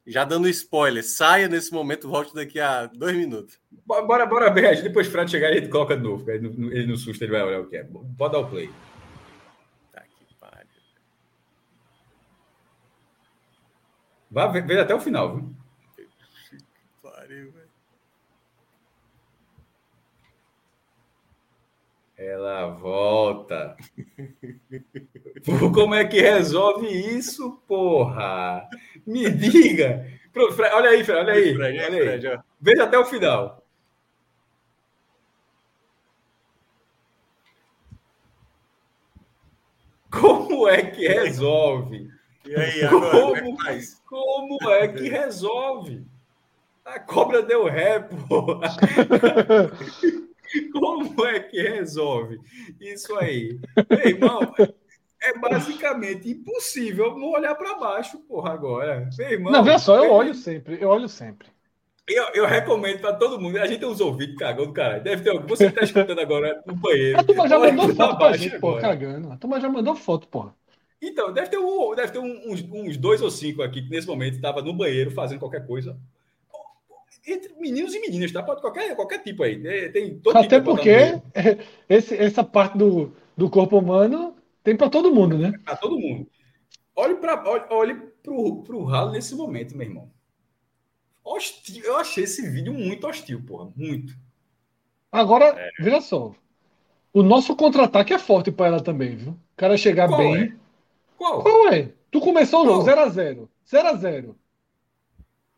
já 0.07 0.23
dando 0.25 0.49
spoiler, 0.49 1.03
saia 1.03 1.49
nesse 1.49 1.73
momento, 1.73 2.09
volte 2.09 2.35
daqui 2.35 2.61
a 2.61 2.87
dois 2.87 3.17
minutos. 3.17 3.59
Bora, 3.87 4.27
bora 4.27 4.53
ver. 4.53 4.83
Depois 4.83 5.09
o 5.09 5.11
Fred 5.11 5.31
chegar, 5.31 5.51
ele 5.51 5.69
coloca 5.69 5.97
de 5.97 6.03
novo. 6.03 6.31
Ele 6.31 6.49
no, 6.49 6.73
ele 6.73 6.87
no 6.87 6.97
susto, 6.97 7.23
ele 7.25 7.33
vai 7.33 7.43
olhar 7.43 7.61
o 7.61 7.67
que 7.67 7.77
é. 7.77 7.85
Pode 7.85 8.33
dar 8.33 8.41
o 8.41 8.49
play. 8.49 8.71
Tá 9.93 10.03
que 10.03 10.35
pariu. 10.35 10.67
Vai 14.31 14.63
ver 14.63 14.81
até 14.81 14.95
o 14.95 15.01
final, 15.01 15.37
viu? 15.37 15.55
Que 15.97 16.07
pariu, 17.03 17.51
velho. 17.51 17.65
Ela 22.25 22.68
volta. 22.68 23.77
Como 25.75 25.95
é 25.95 26.07
que 26.07 26.20
resolve 26.20 26.87
isso, 26.89 27.61
porra? 27.68 28.66
Me 29.07 29.31
diga. 29.31 30.07
Olha 30.72 30.91
aí, 30.91 31.05
Fred, 31.05 31.20
olha 31.20 31.33
aí. 31.35 31.55
Olha 31.55 31.66
aí. 31.66 32.41
Veja 32.59 32.85
até 32.85 32.99
o 32.99 33.05
final. 33.05 33.62
Como 40.11 40.66
é 40.66 40.83
que 40.83 41.07
resolve? 41.07 42.09
E 42.47 42.57
aí, 42.57 42.85
agora, 42.85 43.11
como, 43.11 43.57
como, 43.57 43.68
é 43.68 43.79
que 43.79 43.87
como 44.07 44.70
é 44.70 44.89
que 44.89 45.09
resolve? 45.09 46.07
A 46.85 46.99
cobra 47.01 47.43
deu 47.43 47.64
ré, 47.64 47.99
porra. 48.01 48.70
Como 50.73 51.27
é 51.27 51.41
que 51.41 51.61
resolve 51.61 52.39
isso 52.81 53.15
aí? 53.17 53.59
Meu 53.91 54.09
irmão, 54.09 54.55
é 55.23 55.39
basicamente 55.39 56.31
impossível 56.31 57.17
não 57.17 57.31
olhar 57.31 57.55
para 57.55 57.79
baixo, 57.79 58.19
porra, 58.21 58.53
agora. 58.53 59.09
Meu 59.19 59.31
irmão, 59.31 59.53
não, 59.53 59.65
veja 59.65 59.79
só, 59.79 60.05
eu 60.05 60.13
olho 60.13 60.35
sempre, 60.35 60.79
eu 60.81 60.89
olho 60.89 61.09
sempre. 61.09 61.49
Eu, 62.07 62.27
eu 62.35 62.47
recomendo 62.47 63.01
para 63.01 63.15
todo 63.15 63.41
mundo. 63.41 63.59
A 63.59 63.67
gente 63.67 63.81
tem 63.81 63.89
uns 63.89 64.01
ouvidos 64.01 64.37
cagando 64.37 64.67
do 64.67 64.73
caralho. 64.75 65.03
Deve 65.03 65.23
ter 65.23 65.31
algum. 65.31 65.47
Você 65.49 65.65
que 65.65 65.71
está 65.71 65.85
escutando 65.85 66.21
agora 66.21 66.63
no 66.67 66.77
banheiro. 66.77 67.19
A 67.19 67.25
turma 67.25 67.49
já 67.49 67.59
mandou 67.59 67.95
foto 67.95 68.19
pra 68.19 68.37
gente, 68.37 68.59
pô, 68.59 68.77
cagando. 68.77 69.33
A 69.33 69.37
turma 69.39 69.59
já 69.59 69.69
mandou 69.71 69.97
foto, 69.97 70.29
porra. 70.29 70.55
Então, 71.01 71.33
deve 71.33 71.49
ter, 71.49 71.59
um, 71.59 71.95
deve 71.95 72.13
ter 72.13 72.19
uns, 72.19 72.63
uns 72.63 72.97
dois 72.99 73.23
ou 73.23 73.31
cinco 73.31 73.63
aqui 73.63 73.83
que 73.83 73.91
nesse 73.91 74.07
momento 74.07 74.35
estava 74.35 74.61
no 74.61 74.75
banheiro 74.75 75.11
fazendo 75.11 75.39
qualquer 75.39 75.67
coisa 75.67 75.99
entre 77.27 77.55
meninos 77.59 77.95
e 77.95 78.01
meninas, 78.01 78.33
tá? 78.33 78.43
Pode 78.43 78.61
qualquer, 78.61 78.95
qualquer 78.95 79.22
tipo 79.22 79.43
aí. 79.43 79.91
Tem 79.91 80.18
todo 80.18 80.37
Até 80.37 80.59
tipo 80.59 80.75
porque 80.75 81.20
esse, 81.89 82.14
essa 82.16 82.45
parte 82.45 82.77
do, 82.77 83.12
do 83.37 83.49
corpo 83.49 83.79
humano 83.79 84.37
tem 84.62 84.77
para 84.77 84.91
todo 84.91 85.14
mundo, 85.14 85.39
né? 85.39 85.53
Para 85.64 85.77
todo 85.77 85.99
mundo. 85.99 86.29
Olhe 86.97 87.16
para 87.16 87.43
olhe, 87.49 87.64
olhe 87.70 87.95
pro, 88.22 88.62
pro 88.62 88.85
ralo 88.85 89.12
nesse 89.12 89.35
momento, 89.35 89.77
meu 89.77 89.87
irmão. 89.87 90.11
Hostil. 91.25 91.83
Eu 91.85 91.97
achei 91.97 92.25
esse 92.25 92.49
vídeo 92.49 92.72
muito 92.72 93.07
hostil, 93.07 93.43
porra. 93.45 93.72
Muito. 93.75 94.14
Agora, 95.11 95.47
é. 95.47 95.70
veja 95.83 96.01
só. 96.01 96.35
O 97.12 97.22
nosso 97.22 97.57
contra-ataque 97.57 98.12
é 98.12 98.18
forte 98.18 98.51
para 98.51 98.66
ela 98.66 98.83
também, 98.83 99.16
viu? 99.16 99.33
O 99.33 99.57
cara 99.57 99.77
chegar 99.77 100.09
Qual 100.09 100.18
bem. 100.18 100.43
É? 100.43 100.53
Qual? 101.16 101.43
Qual 101.43 101.68
é? 101.68 101.93
Tu 102.11 102.20
começou 102.20 102.62
o 102.62 102.66
jogo 102.66 102.85
0x0. 102.85 103.49
0x0 103.66 104.35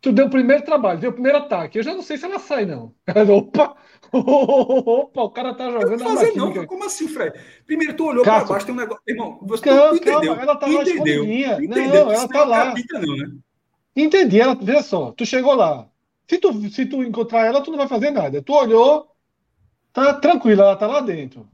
tu 0.01 0.13
deu 0.13 0.27
o 0.27 0.31
primeiro 0.31 0.65
trabalho, 0.65 1.01
deu 1.01 1.11
o 1.11 1.13
primeiro 1.13 1.39
ataque. 1.39 1.79
Eu 1.79 1.83
já 1.83 1.95
não 1.95 2.03
sei 2.03 2.17
se 2.17 2.25
ela 2.25 2.39
sai, 2.39 2.65
não. 2.67 2.95
Opa! 3.37 3.77
Opa, 4.13 5.23
o 5.23 5.31
cara 5.31 5.55
tá 5.55 5.71
jogando 5.71 5.99
não 5.99 6.17
fazer, 6.17 6.35
não. 6.35 6.67
Como 6.67 6.85
assim, 6.85 7.09
Fred? 7.09 7.39
Primeiro, 7.67 7.95
tu 7.95 8.07
olhou 8.07 8.25
para 8.25 8.45
baixo, 8.45 8.67
tem 8.67 8.75
um 8.75 8.79
negócio. 8.79 9.03
Irmão, 9.07 9.39
você 9.43 9.65
calma, 9.65 9.97
entendeu. 9.97 10.21
Calma, 10.21 10.43
ela 10.43 10.57
tá 10.57 10.67
lá 10.67 10.83
entendeu. 10.83 11.25
entendeu. 11.25 12.05
Não, 12.07 12.13
ela 12.13 12.29
tá 12.29 12.45
lá. 12.45 12.67
Capita, 12.67 12.99
não, 13.01 13.17
né? 13.17 13.31
Entendi. 13.95 14.41
Ela, 14.41 14.55
veja 14.55 14.83
só, 14.83 15.13
tu 15.13 15.27
chegou 15.27 15.55
lá. 15.55 15.89
Se 16.29 16.39
tu, 16.39 16.71
se 16.71 16.87
tu 16.87 17.03
encontrar 17.03 17.47
ela, 17.47 17.61
tu 17.61 17.71
não 17.71 17.79
vai 17.79 17.89
fazer 17.89 18.11
nada. 18.11 18.43
Tu 18.43 18.53
olhou, 18.53 19.11
tá 19.93 20.15
tranquila, 20.15 20.65
ela 20.65 20.77
tá 20.77 20.87
lá 20.87 21.01
dentro. 21.01 21.49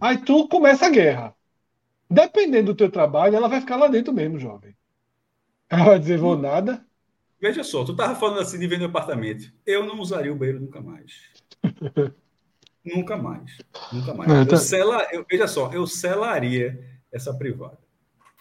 Aí 0.00 0.18
tu 0.18 0.48
começa 0.48 0.86
a 0.86 0.90
guerra. 0.90 1.34
Dependendo 2.10 2.72
do 2.72 2.76
teu 2.76 2.90
trabalho, 2.90 3.36
ela 3.36 3.48
vai 3.48 3.60
ficar 3.60 3.76
lá 3.76 3.86
dentro 3.88 4.12
mesmo, 4.12 4.38
jovem. 4.38 4.74
Ela 5.68 5.84
vai 5.84 5.98
dizer, 5.98 6.18
vou 6.18 6.36
nada. 6.36 6.84
Veja 7.40 7.62
só, 7.62 7.84
tu 7.84 7.92
estava 7.92 8.16
falando 8.16 8.40
assim 8.40 8.58
de 8.58 8.66
vender 8.66 8.86
apartamento. 8.86 9.52
Eu 9.64 9.86
não 9.86 10.00
usaria 10.00 10.32
o 10.32 10.36
banheiro 10.36 10.60
nunca 10.60 10.80
mais. 10.80 11.12
nunca 12.84 13.16
mais. 13.16 13.58
Nunca 13.92 14.14
mais. 14.14 14.28
Não, 14.28 14.44
tá... 14.44 14.54
eu 14.54 14.58
sela, 14.58 15.06
eu, 15.12 15.24
veja 15.28 15.46
só, 15.46 15.72
eu 15.72 15.86
selaria 15.86 16.78
essa 17.12 17.32
privada. 17.32 17.78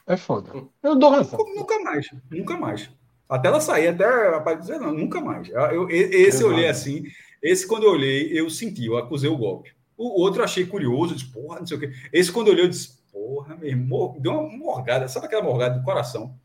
É 0.07 0.17
foda. 0.17 0.51
Eu 0.81 0.95
dou 0.95 1.11
razão. 1.11 1.37
Nunca 1.55 1.79
mais. 1.79 2.09
Nunca 2.31 2.57
mais. 2.57 2.89
Até 3.29 3.49
ela 3.49 3.59
sair, 3.59 3.89
até 3.89 4.29
rapaz 4.29 4.61
dizer, 4.61 4.79
não, 4.79 4.93
nunca 4.93 5.19
mais. 5.21 5.49
Eu, 5.49 5.89
esse 5.89 6.41
eu 6.41 6.47
olhei 6.47 6.67
assim. 6.67 7.03
Esse, 7.43 7.67
quando 7.67 7.83
eu 7.83 7.91
olhei, 7.91 8.31
eu 8.31 8.49
senti, 8.49 8.85
eu 8.85 8.97
acusei 8.97 9.29
o 9.29 9.37
golpe. 9.37 9.75
O 9.97 10.21
outro 10.21 10.41
eu 10.41 10.45
achei 10.45 10.65
curioso, 10.65 11.13
disse, 11.13 11.31
porra, 11.31 11.59
não 11.59 11.67
sei 11.67 11.77
o 11.77 11.79
quê. 11.79 11.91
Esse, 12.11 12.31
quando 12.31 12.47
eu 12.47 12.53
olhei, 12.53 12.65
eu 12.65 12.69
disse, 12.69 12.97
porra, 13.11 13.55
meu 13.55 13.67
irmão, 13.67 14.15
deu 14.19 14.31
uma 14.31 14.57
morgada, 14.57 15.07
sabe 15.07 15.25
aquela 15.25 15.43
morgada 15.43 15.77
do 15.77 15.83
coração? 15.83 16.35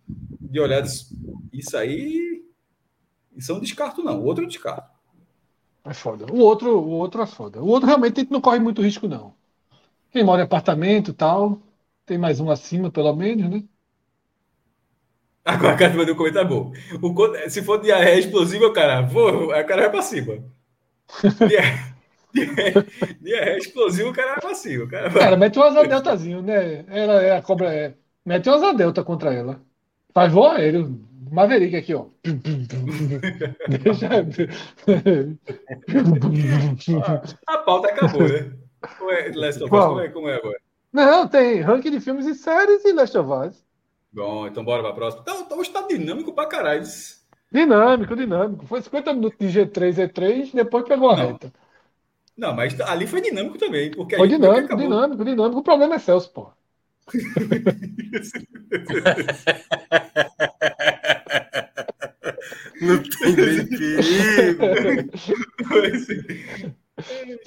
De 0.41 0.59
olhar, 0.59 0.81
disse, 0.81 1.17
isso 1.53 1.77
aí 1.77 2.42
isso 3.37 3.53
é 3.53 3.55
um 3.55 3.61
descarto, 3.61 4.03
não. 4.03 4.21
O 4.21 4.25
outro 4.25 4.45
é 4.45 4.47
um 4.47 4.49
descarto. 4.49 4.91
É 5.85 5.93
foda. 5.93 6.27
O 6.33 6.39
outro, 6.39 6.79
o 6.79 6.91
outro 6.91 7.23
é 7.23 7.27
foda. 7.27 7.63
O 7.63 7.67
outro 7.67 7.89
realmente 7.89 8.27
não 8.31 8.41
corre 8.41 8.59
muito 8.59 8.83
risco, 8.83 9.09
não. 9.09 9.35
Quem 10.11 10.23
mora 10.23 10.43
em 10.43 10.45
apartamento 10.45 11.11
e 11.11 11.15
tal, 11.15 11.61
tem 12.07 12.19
mais 12.19 12.39
um 12.39 12.51
acima, 12.51 12.91
pelo 12.91 13.15
menos, 13.15 13.51
né? 13.51 13.65
Agora, 15.45 15.77
cara, 15.77 15.95
mandou 15.95 16.15
um 16.15 16.19
comentário 16.19 16.49
bom. 16.49 16.73
O, 17.03 17.51
se 17.51 17.63
for 17.63 17.81
diarreia 17.81 18.21
explosiva, 18.21 18.73
cara, 18.73 19.03
vou, 19.03 19.47
o 19.47 19.67
cara 19.67 19.83
vai 19.83 19.91
pra 19.91 20.03
cima. 20.03 20.39
Diarreia 23.21 23.59
explosiva, 23.59 24.09
o 24.09 24.13
cara 24.13 24.33
vai 24.33 24.41
pra 24.41 24.55
cima. 24.55 24.87
Cara, 24.87 25.09
vai... 25.09 25.23
cara 25.23 25.37
mete 25.37 25.59
um 25.59 25.63
asa 25.63 25.87
deltazinho, 25.87 26.43
né? 26.43 26.85
Ela 26.87 27.23
é 27.23 27.37
a 27.37 27.43
cobra. 27.43 27.75
É... 27.75 27.95
Mete 28.25 28.49
um 28.49 28.55
asa 28.55 28.73
delta 28.73 29.03
contra 29.03 29.35
ela. 29.35 29.61
Faz 30.15 30.33
voo 30.33 30.47
aéreo. 30.47 31.01
Maverick 31.33 31.75
aqui, 31.75 31.95
ó. 31.95 32.05
a 37.47 37.59
pauta 37.59 37.89
acabou, 37.89 38.29
né? 38.29 38.53
Como 38.99 39.11
é, 39.11 39.33
Last 39.35 39.65
of 39.65 39.75
Us, 39.75 39.85
como 39.85 40.01
é, 40.01 40.09
como 40.11 40.29
é 40.29 40.37
agora? 40.37 40.59
Não, 40.93 41.27
tem 41.27 41.63
ranking 41.63 41.91
de 41.91 42.01
filmes 42.01 42.27
e 42.27 42.35
séries 42.35 42.85
e 42.85 42.93
Last 42.93 43.17
of 43.17 43.31
Us. 43.31 43.65
Bom, 44.13 44.47
então 44.47 44.63
bora 44.63 44.83
pra 44.83 44.93
próxima. 44.93 45.23
Então, 45.23 45.41
então 45.41 45.59
hoje 45.59 45.71
tá 45.71 45.81
dinâmico 45.89 46.35
pra 46.35 46.45
caralho. 46.45 46.85
Dinâmico, 47.51 48.15
dinâmico. 48.15 48.67
Foi 48.67 48.83
50 48.83 49.15
minutos 49.15 49.39
de 49.39 49.47
G3, 49.47 50.11
E3, 50.11 50.53
depois 50.53 50.85
pegou 50.85 51.09
a 51.11 51.17
reta. 51.17 51.51
Não, 52.37 52.55
mas 52.55 52.79
ali 52.83 53.07
foi 53.07 53.23
dinâmico 53.23 53.57
também. 53.57 53.91
Porque 53.91 54.17
foi 54.17 54.29
dinâmico, 54.29 54.77
dinâmico, 54.77 55.25
dinâmico. 55.25 55.61
O 55.61 55.65
problema 55.65 55.95
é 55.95 55.99
Celso, 55.99 56.31
pô. 56.31 56.51
Não 62.83 63.03
tem 63.03 63.37
nem 63.37 63.67
perigo. 63.67 64.63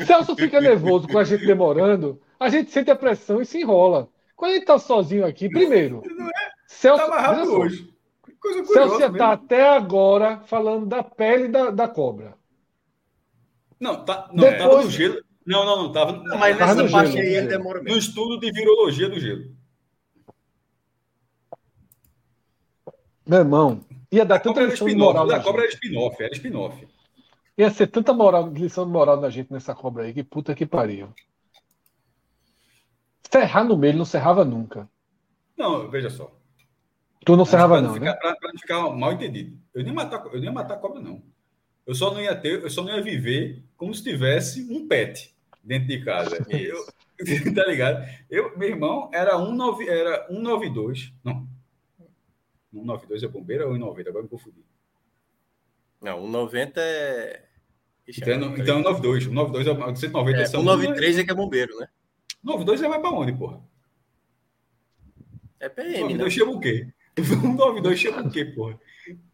Celso 0.06 0.36
fica 0.36 0.62
nervoso 0.62 1.08
com 1.08 1.18
a 1.18 1.24
gente 1.24 1.46
demorando, 1.46 2.22
a 2.40 2.50
gente 2.50 2.72
sente 2.72 2.90
a 2.90 2.96
pressão 2.96 3.42
e 3.42 3.46
se 3.46 3.60
enrola. 3.60 4.10
Quando 4.36 4.52
a 4.52 4.54
gente 4.56 4.66
tá 4.66 4.80
sozinho 4.80 5.26
aqui, 5.26 5.50
primeiro. 5.50 6.02
Não 6.06 6.28
é? 6.28 6.52
Celso, 6.68 7.06
tá 7.06 7.44
hoje. 7.44 7.94
Celso 8.66 9.00
já 9.00 9.12
tá 9.12 9.34
até 9.34 9.70
agora 9.70 10.40
falando 10.46 10.86
da 10.86 11.04
pele 11.04 11.48
da, 11.48 11.70
da 11.70 11.88
cobra. 11.88 12.36
Não, 13.80 14.04
tá, 14.04 14.30
não 14.34 14.44
Depois... 14.44 14.58
tava 14.58 14.84
no 14.84 14.90
gelo. 14.90 15.22
Não, 15.46 15.66
não, 15.66 15.84
não, 15.84 15.92
tava. 15.92 16.14
Não, 16.14 16.38
mas 16.38 16.58
nessa 16.58 16.90
parte 16.90 17.20
aí 17.20 17.36
ele 17.36 17.48
demora 17.48 17.82
mesmo. 17.82 17.94
No 17.94 18.00
estudo 18.00 18.40
de 18.40 18.52
virologia 18.52 19.10
do 19.10 19.20
gelo. 19.20 19.56
Meu 23.28 23.40
irmão, 23.40 23.82
ia 24.16 24.26
dar 24.26 24.40
tanta 24.40 24.62
lição 24.62 24.88
de 24.88 24.96
moral. 24.96 25.30
A 25.32 25.40
cobra 25.40 25.64
era 25.64 25.72
spin-off, 25.72 26.24
era 26.24 26.34
spin-off. 26.34 26.88
Ia 27.58 27.70
ser 27.70 27.88
tanta 27.88 28.14
moral, 28.14 28.50
lição 28.50 28.86
de 28.86 28.92
moral 28.92 29.20
na 29.20 29.30
gente 29.30 29.52
nessa 29.52 29.74
cobra 29.74 30.04
aí, 30.04 30.14
que 30.14 30.24
puta 30.24 30.56
que 30.56 30.66
pariu. 30.66 31.10
Serrar 33.32 33.66
no 33.66 33.78
meio, 33.78 33.98
não 33.98 34.06
serrava 34.06 34.46
nunca. 34.46 34.90
Não, 35.58 35.90
veja 35.90 36.10
só. 36.10 36.32
Tu 37.26 37.36
não 37.36 37.46
serrava, 37.46 37.82
não, 37.82 37.94
ficar, 37.94 38.06
né? 38.06 38.14
Pra, 38.14 38.36
pra 38.36 38.52
não 38.54 38.60
ficar 38.60 38.90
mal 38.92 39.14
entendido. 39.14 39.58
Eu 39.74 39.84
nem 39.84 39.94
matar, 39.94 40.24
eu 40.32 40.40
nem 40.40 40.52
matar 40.52 40.76
a 40.76 40.78
cobra, 40.78 41.02
não. 41.02 41.24
Eu 41.86 41.96
só 41.96 42.14
não 42.14 42.22
ia 42.22 42.36
ter, 42.36 42.62
eu 42.62 42.70
só 42.70 42.84
não 42.84 42.96
ia 42.96 43.02
viver 43.02 43.64
como 43.76 43.94
se 43.94 44.04
tivesse 44.04 44.62
um 44.72 44.88
pet 44.88 45.36
dentro 45.64 45.88
de 45.88 46.04
casa. 46.04 46.46
Eu, 46.52 46.86
tá 47.56 47.66
ligado? 47.66 48.06
Eu, 48.30 48.58
meu 48.58 48.68
irmão 48.70 49.10
era 49.14 49.38
19, 49.38 49.88
era 49.88 50.28
192. 50.28 51.14
Não. 51.24 51.48
192 52.80 53.24
é 53.24 53.28
bombeiro 53.28 53.68
ou 53.68 53.74
190? 53.74 54.10
Agora 54.10 54.24
me 54.24 54.30
confundi. 54.30 54.64
Não, 56.02 56.22
190 56.26 56.82
é. 56.82 57.46
Ixi, 58.08 58.22
então, 58.22 58.34
é 58.34 58.38
então 58.38 58.84
192. 58.84 59.24
192 59.24 59.68
é 59.68 59.96
190 59.96 60.42
é, 60.42 60.46
193 60.46 61.18
é 61.20 61.24
que 61.24 61.32
é 61.32 61.34
bombeiro, 61.34 61.78
né? 61.80 61.88
92 62.44 62.82
é 62.82 62.88
mais 62.88 63.02
pra 63.02 63.12
onde, 63.12 63.34
porra? 63.34 63.60
É 65.60 65.70
PM, 65.70 66.14
92 66.14 66.20
né? 66.20 66.30
chama 66.30 66.52
o 66.52 66.60
quê? 66.60 66.88
192 67.18 68.00
chama 68.00 68.22
o 68.22 68.30
quê, 68.30 68.46
porra? 68.46 68.80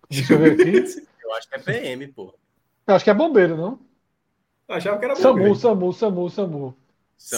Deixa 0.09 0.33
eu 0.33 0.39
ver 0.39 0.53
aqui. 0.53 1.07
Eu 1.23 1.37
acho 1.37 1.47
que 1.47 1.55
é 1.55 1.59
PM, 1.59 2.07
porra. 2.07 2.33
Eu 2.87 2.95
acho 2.95 3.05
que 3.05 3.09
é 3.09 3.13
bombeiro, 3.13 3.55
não? 3.55 3.79
Eu 4.67 4.75
achava 4.75 4.99
que 4.99 5.05
era 5.05 5.15
bombeiro. 5.15 5.55
SAMU, 5.55 5.93
SAMU, 5.93 5.93
SAMU, 5.93 6.29
SAMU. 6.29 6.77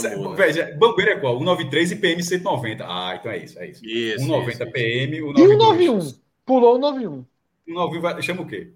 Né? 0.02 0.36
Veja, 0.36 0.76
bombeiro 0.78 1.12
é 1.12 1.20
qual? 1.20 1.38
193 1.38 1.92
e 1.92 1.96
PM 1.98 2.24
190. 2.24 2.86
Ah, 2.86 3.16
então 3.16 3.32
é 3.32 3.38
isso, 3.38 3.60
é 3.60 3.70
isso. 3.70 3.86
isso 3.86 4.20
190 4.20 4.52
isso, 4.52 4.72
PM, 4.72 5.22
o 5.22 5.34
92. 5.34 5.52
E 5.52 5.54
o 5.54 5.58
91? 5.58 6.14
Pulou 6.46 6.76
o 6.76 6.78
91. 6.78 7.26
O 7.68 7.74
91 7.74 8.02
vai, 8.02 8.22
chama 8.22 8.42
o 8.42 8.48
quê? 8.48 8.74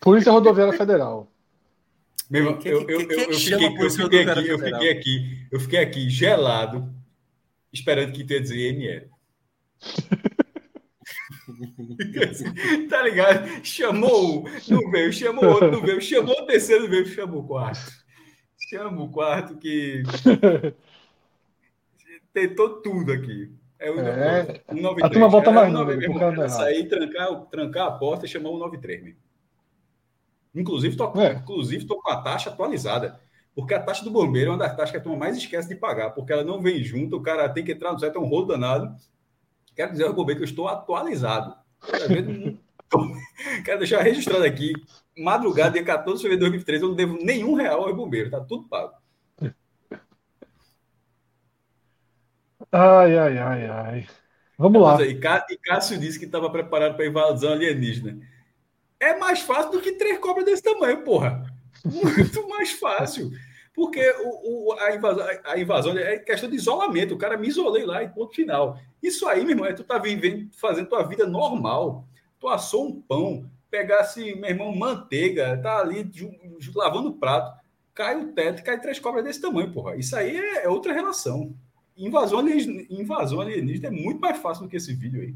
Polícia 0.00 0.32
Rodoviária 0.32 0.72
Federal. 0.72 1.30
Meu 2.30 2.42
irmão, 2.42 2.58
eu, 2.64 2.88
eu, 2.88 2.88
eu, 2.88 3.00
eu, 3.00 3.34
fiquei, 3.34 3.66
eu, 3.66 3.90
fiquei 3.90 4.22
aqui, 4.22 4.48
eu 4.48 4.58
fiquei 4.58 4.90
aqui, 4.90 5.46
eu 5.50 5.60
fiquei 5.60 5.78
aqui 5.80 6.08
gelado, 6.08 6.88
esperando 7.72 8.12
que 8.12 8.24
tu 8.24 8.32
ia 8.32 8.40
dizer 8.40 8.72
IML. 8.72 9.10
tá 12.88 13.02
ligado? 13.02 13.64
Chamou 13.64 14.40
um, 14.40 14.44
não 14.68 14.90
veio, 14.90 15.12
chamou 15.12 15.44
outro, 15.44 15.72
não 15.72 15.82
veio, 15.82 16.00
chamou 16.00 16.40
o 16.40 16.46
terceiro, 16.46 16.84
não 16.84 16.90
veio, 16.90 17.06
chamou 17.06 17.40
o 17.40 17.46
quarto. 17.46 17.99
Chama 18.70 19.02
o 19.02 19.08
quarto 19.08 19.56
que 19.56 20.04
tentou 22.32 22.80
tudo 22.80 23.10
aqui. 23.10 23.52
É 23.76 23.90
o 23.90 23.98
é, 23.98 24.62
193. 24.70 25.02
A 25.02 25.10
turma 25.10 25.28
bota 25.28 25.50
mais 25.50 25.72
número. 25.72 26.48
Sair, 26.48 26.88
trancar, 26.88 27.46
trancar 27.46 27.88
a 27.88 27.90
porta 27.90 28.26
e 28.26 28.28
chamar 28.28 28.50
o 28.50 28.58
93 28.58 29.02
mesmo. 29.02 29.18
Inclusive, 30.54 30.96
tô, 30.96 31.20
é. 31.20 31.32
inclusive, 31.32 31.84
tô 31.84 32.00
com 32.00 32.12
a 32.12 32.22
taxa 32.22 32.50
atualizada. 32.50 33.18
Porque 33.56 33.74
a 33.74 33.82
taxa 33.82 34.04
do 34.04 34.10
bombeiro 34.12 34.50
é 34.50 34.52
uma 34.52 34.58
das 34.60 34.70
taxas 34.70 34.92
que 34.92 34.98
a 34.98 35.00
turma 35.00 35.18
mais 35.18 35.36
esquece 35.36 35.68
de 35.68 35.74
pagar, 35.74 36.10
porque 36.10 36.32
ela 36.32 36.44
não 36.44 36.62
vem 36.62 36.80
junto, 36.84 37.16
o 37.16 37.22
cara 37.22 37.48
tem 37.48 37.64
que 37.64 37.72
entrar 37.72 37.92
no 37.92 37.98
site, 37.98 38.14
é 38.14 38.20
um 38.20 38.28
rolo 38.28 38.46
danado. 38.46 38.94
Quero 39.74 39.90
dizer 39.90 40.04
ao 40.04 40.14
bombeiro 40.14 40.38
que 40.38 40.44
eu 40.44 40.48
estou 40.48 40.68
atualizado. 40.68 41.56
Quero 43.64 43.78
deixar 43.78 44.02
registrado 44.02 44.44
aqui, 44.44 44.72
madrugada, 45.16 45.72
dia 45.72 45.84
14 45.84 46.16
de 46.16 46.22
fevereiro 46.22 46.44
de 46.44 46.64
2003, 46.64 46.82
eu 46.82 46.88
não 46.88 46.94
devo 46.96 47.18
nenhum 47.24 47.54
real 47.54 47.86
ao 47.86 47.94
bombeiro, 47.94 48.30
tá 48.30 48.40
tudo 48.40 48.68
pago. 48.68 48.92
Ai, 52.72 53.18
ai, 53.18 53.38
ai, 53.38 53.66
ai. 53.66 54.06
Vamos 54.56 54.80
lá. 54.82 55.02
E 55.02 55.18
Cássio 55.58 55.98
disse 55.98 56.18
que 56.18 56.26
estava 56.26 56.50
preparado 56.50 56.94
para 56.94 57.06
invasão 57.06 57.52
alienígena. 57.52 58.20
É 59.00 59.16
mais 59.16 59.40
fácil 59.40 59.72
do 59.72 59.80
que 59.80 59.92
três 59.92 60.18
cobras 60.18 60.44
desse 60.44 60.62
tamanho, 60.62 61.02
porra. 61.02 61.42
Muito 61.84 62.46
mais 62.48 62.72
fácil. 62.72 63.30
Porque 63.74 64.14
o, 64.22 64.68
o, 64.68 64.72
a, 64.74 64.94
invasão, 64.94 65.26
a 65.44 65.58
invasão 65.58 65.98
é 65.98 66.18
questão 66.18 66.50
de 66.50 66.56
isolamento. 66.56 67.14
O 67.14 67.18
cara 67.18 67.38
me 67.38 67.48
isolei 67.48 67.86
lá 67.86 68.02
e 68.02 68.08
ponto 68.08 68.34
final. 68.34 68.78
Isso 69.02 69.26
aí, 69.26 69.40
meu 69.40 69.50
irmão, 69.50 69.66
é 69.66 69.72
tu 69.72 69.82
tá 69.82 69.98
vivendo, 69.98 70.50
fazendo 70.52 70.88
tua 70.88 71.02
vida 71.02 71.26
normal. 71.26 72.06
Tu 72.40 72.48
assou 72.48 72.88
um 72.88 73.00
pão, 73.00 73.48
pegasse, 73.70 74.34
meu 74.34 74.50
irmão, 74.50 74.74
manteiga, 74.74 75.60
tá 75.62 75.78
ali 75.78 76.10
lavando 76.74 77.10
o 77.10 77.14
prato, 77.14 77.60
cai 77.94 78.18
o 78.18 78.32
teto, 78.32 78.64
cai 78.64 78.80
três 78.80 78.98
cobras 78.98 79.22
desse 79.22 79.40
tamanho, 79.40 79.72
porra. 79.72 79.96
Isso 79.96 80.16
aí 80.16 80.36
é, 80.36 80.64
é 80.64 80.68
outra 80.68 80.92
relação. 80.92 81.54
Invasão 81.96 82.38
alienígena, 82.38 82.82
invasão 82.88 83.40
alienígena 83.40 83.88
é 83.88 83.90
muito 83.90 84.20
mais 84.20 84.38
fácil 84.38 84.64
do 84.64 84.70
que 84.70 84.78
esse 84.78 84.94
vídeo 84.94 85.20
aí. 85.20 85.34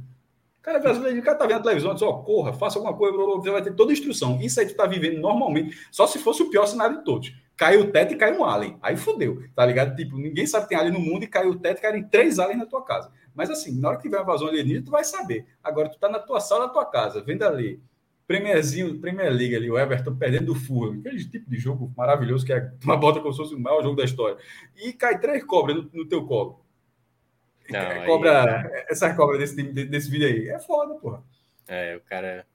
Cara, 0.63 0.79
o 0.79 1.23
cara 1.23 1.37
tá 1.37 1.47
vendo 1.47 1.59
a 1.59 1.63
televisão, 1.63 1.93
diz, 1.93 2.03
ó, 2.03 2.15
corra, 2.23 2.55
faça 2.55 2.79
alguma 2.79 2.97
coisa, 2.97 3.15
você 3.19 3.51
vai 3.51 3.61
ter 3.61 3.75
toda 3.75 3.93
a 3.93 3.93
instrução. 3.93 4.41
Isso 4.41 4.59
aí 4.59 4.67
tu 4.67 4.75
tá 4.75 4.87
vivendo 4.87 5.21
normalmente, 5.21 5.77
só 5.93 6.07
se 6.07 6.19
fosse 6.19 6.43
o 6.43 6.49
pior 6.49 6.65
cenário 6.65 6.99
de 6.99 7.05
todos. 7.05 7.35
Cai 7.57 7.77
o 7.77 7.91
teto 7.93 8.15
e 8.15 8.17
cai 8.17 8.37
um 8.37 8.45
alien. 8.45 8.79
Aí 8.83 8.97
fudeu, 8.97 9.43
tá 9.55 9.65
ligado? 9.65 9.95
Tipo, 9.95 10.19
ninguém 10.19 10.47
sabe 10.47 10.65
que 10.65 10.71
tem 10.71 10.79
alien 10.79 10.95
no 10.95 11.01
mundo 11.01 11.25
e 11.25 11.29
cai 11.29 11.47
o 11.47 11.59
teto 11.59 11.79
e 11.79 11.83
caem 11.83 12.03
três 12.05 12.39
aliens 12.39 12.59
na 12.59 12.67
tua 12.67 12.85
casa. 12.85 13.13
Mas 13.35 13.51
assim, 13.51 13.79
na 13.81 13.89
hora 13.89 13.97
que 13.97 14.05
tiver 14.05 14.17
uma 14.17 14.23
invasão 14.23 14.49
alienígena, 14.49 14.85
tu 14.85 14.91
vai 14.91 15.05
saber. 15.05 15.47
Agora, 15.63 15.89
tu 15.89 15.99
tá 15.99 16.09
na 16.09 16.19
tua 16.19 16.41
sala 16.41 16.67
da 16.67 16.73
tua 16.73 16.85
casa, 16.85 17.23
vendo 17.23 17.45
ali, 17.45 17.81
Premierzinho, 18.27 18.99
Premier 19.01 19.31
League 19.31 19.55
ali, 19.55 19.71
o 19.71 19.79
Everton 19.79 20.17
perdendo 20.17 20.47
do 20.47 20.55
Fulham, 20.55 20.99
aquele 21.01 21.25
tipo 21.29 21.49
de 21.51 21.59
jogo 21.59 21.93
maravilhoso 21.97 22.45
que 22.45 22.53
é 22.53 22.73
uma 22.83 22.97
bota 22.97 23.21
como 23.21 23.33
se 23.33 23.39
fosse 23.39 23.55
o 23.55 23.61
maior 23.61 23.83
jogo 23.83 23.97
da 23.97 24.05
história. 24.05 24.39
E 24.77 24.93
cai 24.93 25.19
três 25.19 25.45
cobras 25.45 25.77
no, 25.77 25.91
no 25.93 26.09
teu 26.09 26.25
colo. 26.27 26.65
Não, 27.69 27.79
é, 27.79 28.07
cobra, 28.07 28.61
aí... 28.63 28.85
Essa 28.89 29.15
cobra 29.15 29.39
desse, 29.39 29.63
desse 29.63 30.11
vídeo 30.11 30.27
aí. 30.27 30.49
É 30.49 30.59
foda, 30.59 30.95
porra. 30.95 31.23
É, 31.67 31.97
o 31.97 32.01
cara. 32.01 32.47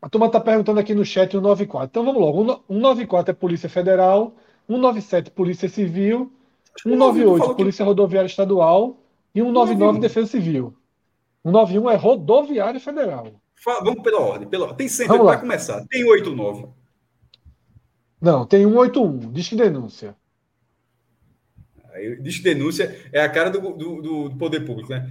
A 0.00 0.08
turma 0.08 0.30
tá 0.30 0.40
perguntando 0.40 0.80
aqui 0.80 0.94
no 0.94 1.04
chat 1.04 1.36
o 1.36 1.40
94. 1.40 1.88
Então 1.88 2.04
vamos 2.04 2.20
logo. 2.20 2.64
194 2.68 3.30
é 3.30 3.34
Polícia 3.34 3.68
Federal, 3.68 4.34
197 4.66 5.30
Polícia 5.30 5.68
Civil, 5.68 6.32
198 6.82 7.54
Polícia 7.54 7.84
que... 7.84 7.88
Rodoviária 7.88 8.26
Estadual 8.26 8.98
e 9.34 9.40
199 9.40 10.00
Defesa 10.00 10.26
Civil. 10.26 10.74
191 11.44 11.90
é 11.90 11.96
Rodoviária 11.96 12.80
Federal. 12.80 13.28
Vamos 13.64 14.02
pela 14.02 14.20
ordem. 14.20 14.48
Pela... 14.48 14.74
Tem 14.74 14.88
sempre, 14.88 15.18
para 15.18 15.38
começar. 15.38 15.84
Tem 15.88 16.04
89. 16.04 16.68
Não, 18.20 18.46
tem 18.46 18.64
181. 18.64 19.32
Diz 19.32 19.48
que 19.48 19.56
denúncia. 19.56 20.16
Aí 21.94 22.20
diz 22.20 22.40
denúncia 22.40 23.08
é 23.12 23.20
a 23.20 23.28
cara 23.28 23.50
do, 23.50 23.60
do, 23.72 24.02
do 24.02 24.36
poder 24.36 24.66
público, 24.66 24.90
né? 24.90 25.08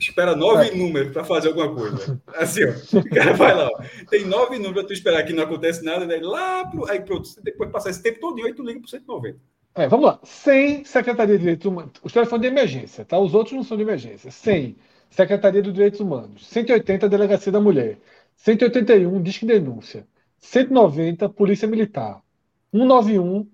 Espera 0.00 0.34
nove 0.34 0.68
é. 0.68 0.74
números 0.74 1.12
para 1.12 1.24
fazer 1.24 1.48
alguma 1.48 1.74
coisa. 1.74 2.20
Assim, 2.34 2.62
ó, 2.64 2.98
o 2.98 3.10
cara 3.10 3.34
vai 3.34 3.54
lá, 3.54 3.68
ó. 3.68 3.82
tem 4.08 4.24
nove 4.24 4.56
números 4.56 4.74
para 4.74 4.84
tu 4.84 4.92
esperar 4.94 5.22
que 5.24 5.32
não 5.32 5.42
acontece 5.42 5.84
nada, 5.84 6.06
né? 6.06 6.18
lá 6.22 6.66
pro, 6.66 6.90
aí 6.90 7.00
pronto, 7.00 7.28
depois 7.42 7.70
passar 7.70 7.90
esse 7.90 8.02
tempo 8.02 8.18
todo, 8.20 8.44
aí 8.44 8.54
tu 8.54 8.62
liga 8.62 8.80
para 8.80 8.88
190. 8.88 9.38
É, 9.74 9.86
vamos 9.86 10.06
lá. 10.06 10.18
Sem 10.24 10.84
Secretaria 10.84 11.36
de 11.36 11.40
Direitos 11.40 11.66
Humanos, 11.66 11.92
os 12.02 12.12
telefones 12.12 12.42
de 12.42 12.48
emergência, 12.48 13.04
tá? 13.04 13.18
Os 13.18 13.34
outros 13.34 13.54
não 13.54 13.62
são 13.62 13.76
de 13.76 13.82
emergência. 13.82 14.30
Sem 14.30 14.76
Secretaria 15.10 15.62
dos 15.62 15.72
Direitos 15.72 16.00
Humanos, 16.00 16.46
180 16.48 17.08
Delegacia 17.08 17.52
da 17.52 17.60
Mulher, 17.60 17.98
181 18.36 19.22
Disque 19.22 19.44
Denúncia, 19.44 20.06
190 20.38 21.28
Polícia 21.28 21.68
Militar, 21.68 22.22
191 22.72 23.46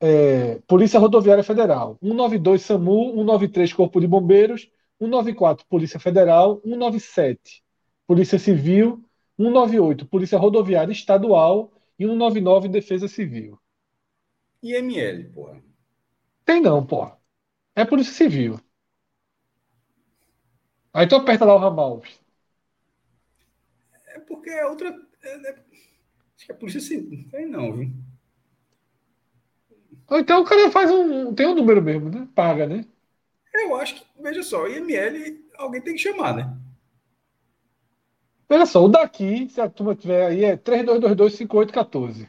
é, 0.00 0.60
Polícia 0.66 1.00
Rodoviária 1.00 1.42
Federal, 1.42 1.98
192 2.00 2.62
SAMU, 2.62 3.14
193 3.14 3.72
Corpo 3.72 4.00
de 4.00 4.06
Bombeiros, 4.06 4.70
194 5.00 5.66
Polícia 5.66 6.00
Federal, 6.00 6.60
197 6.62 7.62
Polícia 8.06 8.38
Civil, 8.38 9.04
198 9.36 10.06
Polícia 10.06 10.38
Rodoviária 10.38 10.92
Estadual 10.92 11.72
e 11.98 12.04
199 12.04 12.68
Defesa 12.68 13.08
Civil. 13.08 13.58
IML, 14.62 15.32
porra. 15.32 15.62
Tem 16.44 16.60
não, 16.60 16.84
porra. 16.86 17.18
É 17.74 17.84
Polícia 17.84 18.12
Civil. 18.12 18.58
Aí 20.92 21.06
tu 21.06 21.16
aperta 21.16 21.44
lá 21.44 21.54
o 21.54 21.58
ramal. 21.58 22.02
É 24.14 24.18
porque 24.20 24.50
é 24.50 24.64
outra. 24.66 24.88
É, 25.22 25.48
é, 25.50 25.50
acho 26.36 26.46
que 26.46 26.52
é 26.52 26.54
Polícia 26.54 26.80
Civil. 26.80 27.28
Tem 27.30 27.46
não, 27.46 27.72
viu? 27.72 27.92
Então 30.10 30.42
o 30.42 30.44
cara 30.44 30.70
faz 30.70 30.90
um. 30.90 31.34
Tem 31.34 31.46
um 31.46 31.54
número 31.54 31.82
mesmo, 31.82 32.08
né? 32.10 32.28
Paga, 32.34 32.66
né? 32.66 32.84
Eu 33.62 33.76
acho 33.76 33.94
que, 33.96 34.04
veja 34.20 34.42
só, 34.42 34.66
IML 34.68 35.38
alguém 35.56 35.80
tem 35.80 35.94
que 35.94 36.00
chamar, 36.00 36.34
né? 36.34 36.56
Olha 38.48 38.66
só, 38.66 38.84
o 38.84 38.88
daqui, 38.88 39.48
se 39.48 39.60
a 39.60 39.68
turma 39.68 39.94
tiver 39.94 40.26
aí, 40.26 40.44
é 40.44 40.56
32225814. 40.56 42.28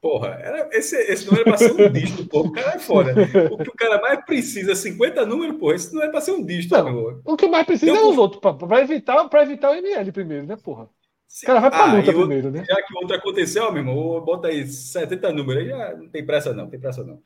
Porra, 0.00 0.30
era, 0.30 0.68
esse, 0.72 0.96
esse 0.96 1.24
número 1.26 1.42
é 1.42 1.44
para 1.44 1.58
ser 1.58 1.72
um 1.72 1.92
dígito, 1.92 2.26
porra. 2.26 2.48
O 2.48 2.52
cara 2.52 2.74
é 2.74 2.78
foda. 2.80 3.14
O 3.52 3.56
que 3.56 3.70
o 3.70 3.74
cara 3.74 4.00
mais 4.00 4.24
precisa, 4.24 4.74
50 4.74 5.24
números, 5.24 5.56
porra, 5.58 5.76
esse 5.76 5.94
não 5.94 6.02
é 6.02 6.08
para 6.08 6.20
ser 6.20 6.32
um 6.32 6.44
dígito, 6.44 6.74
não, 6.74 7.20
O 7.24 7.36
que 7.36 7.46
mais 7.46 7.64
precisa 7.64 7.92
então, 7.92 8.08
é 8.08 8.10
os 8.10 8.18
outros, 8.18 8.40
para 8.40 8.80
evitar, 8.80 9.30
evitar 9.42 9.70
o 9.70 9.74
ML 9.74 10.10
primeiro, 10.10 10.46
né, 10.46 10.56
porra? 10.56 10.84
O 10.84 11.46
cara 11.46 11.60
vai 11.60 11.70
pra 11.70 11.84
ah, 11.84 11.94
luta 11.94 12.12
primeiro, 12.12 12.50
né? 12.50 12.64
Já 12.68 12.76
que 12.82 12.94
o 12.94 12.98
outro 12.98 13.16
aconteceu, 13.16 13.72
meu 13.72 13.82
irmão, 13.82 14.20
bota 14.20 14.48
aí 14.48 14.66
70 14.66 15.32
números 15.32 15.62
aí, 15.62 15.68
já 15.68 15.96
não 15.96 16.08
tem 16.08 16.26
pressa 16.26 16.52
não, 16.52 16.68
tem 16.68 16.80
pressa 16.80 17.04
não. 17.04 17.22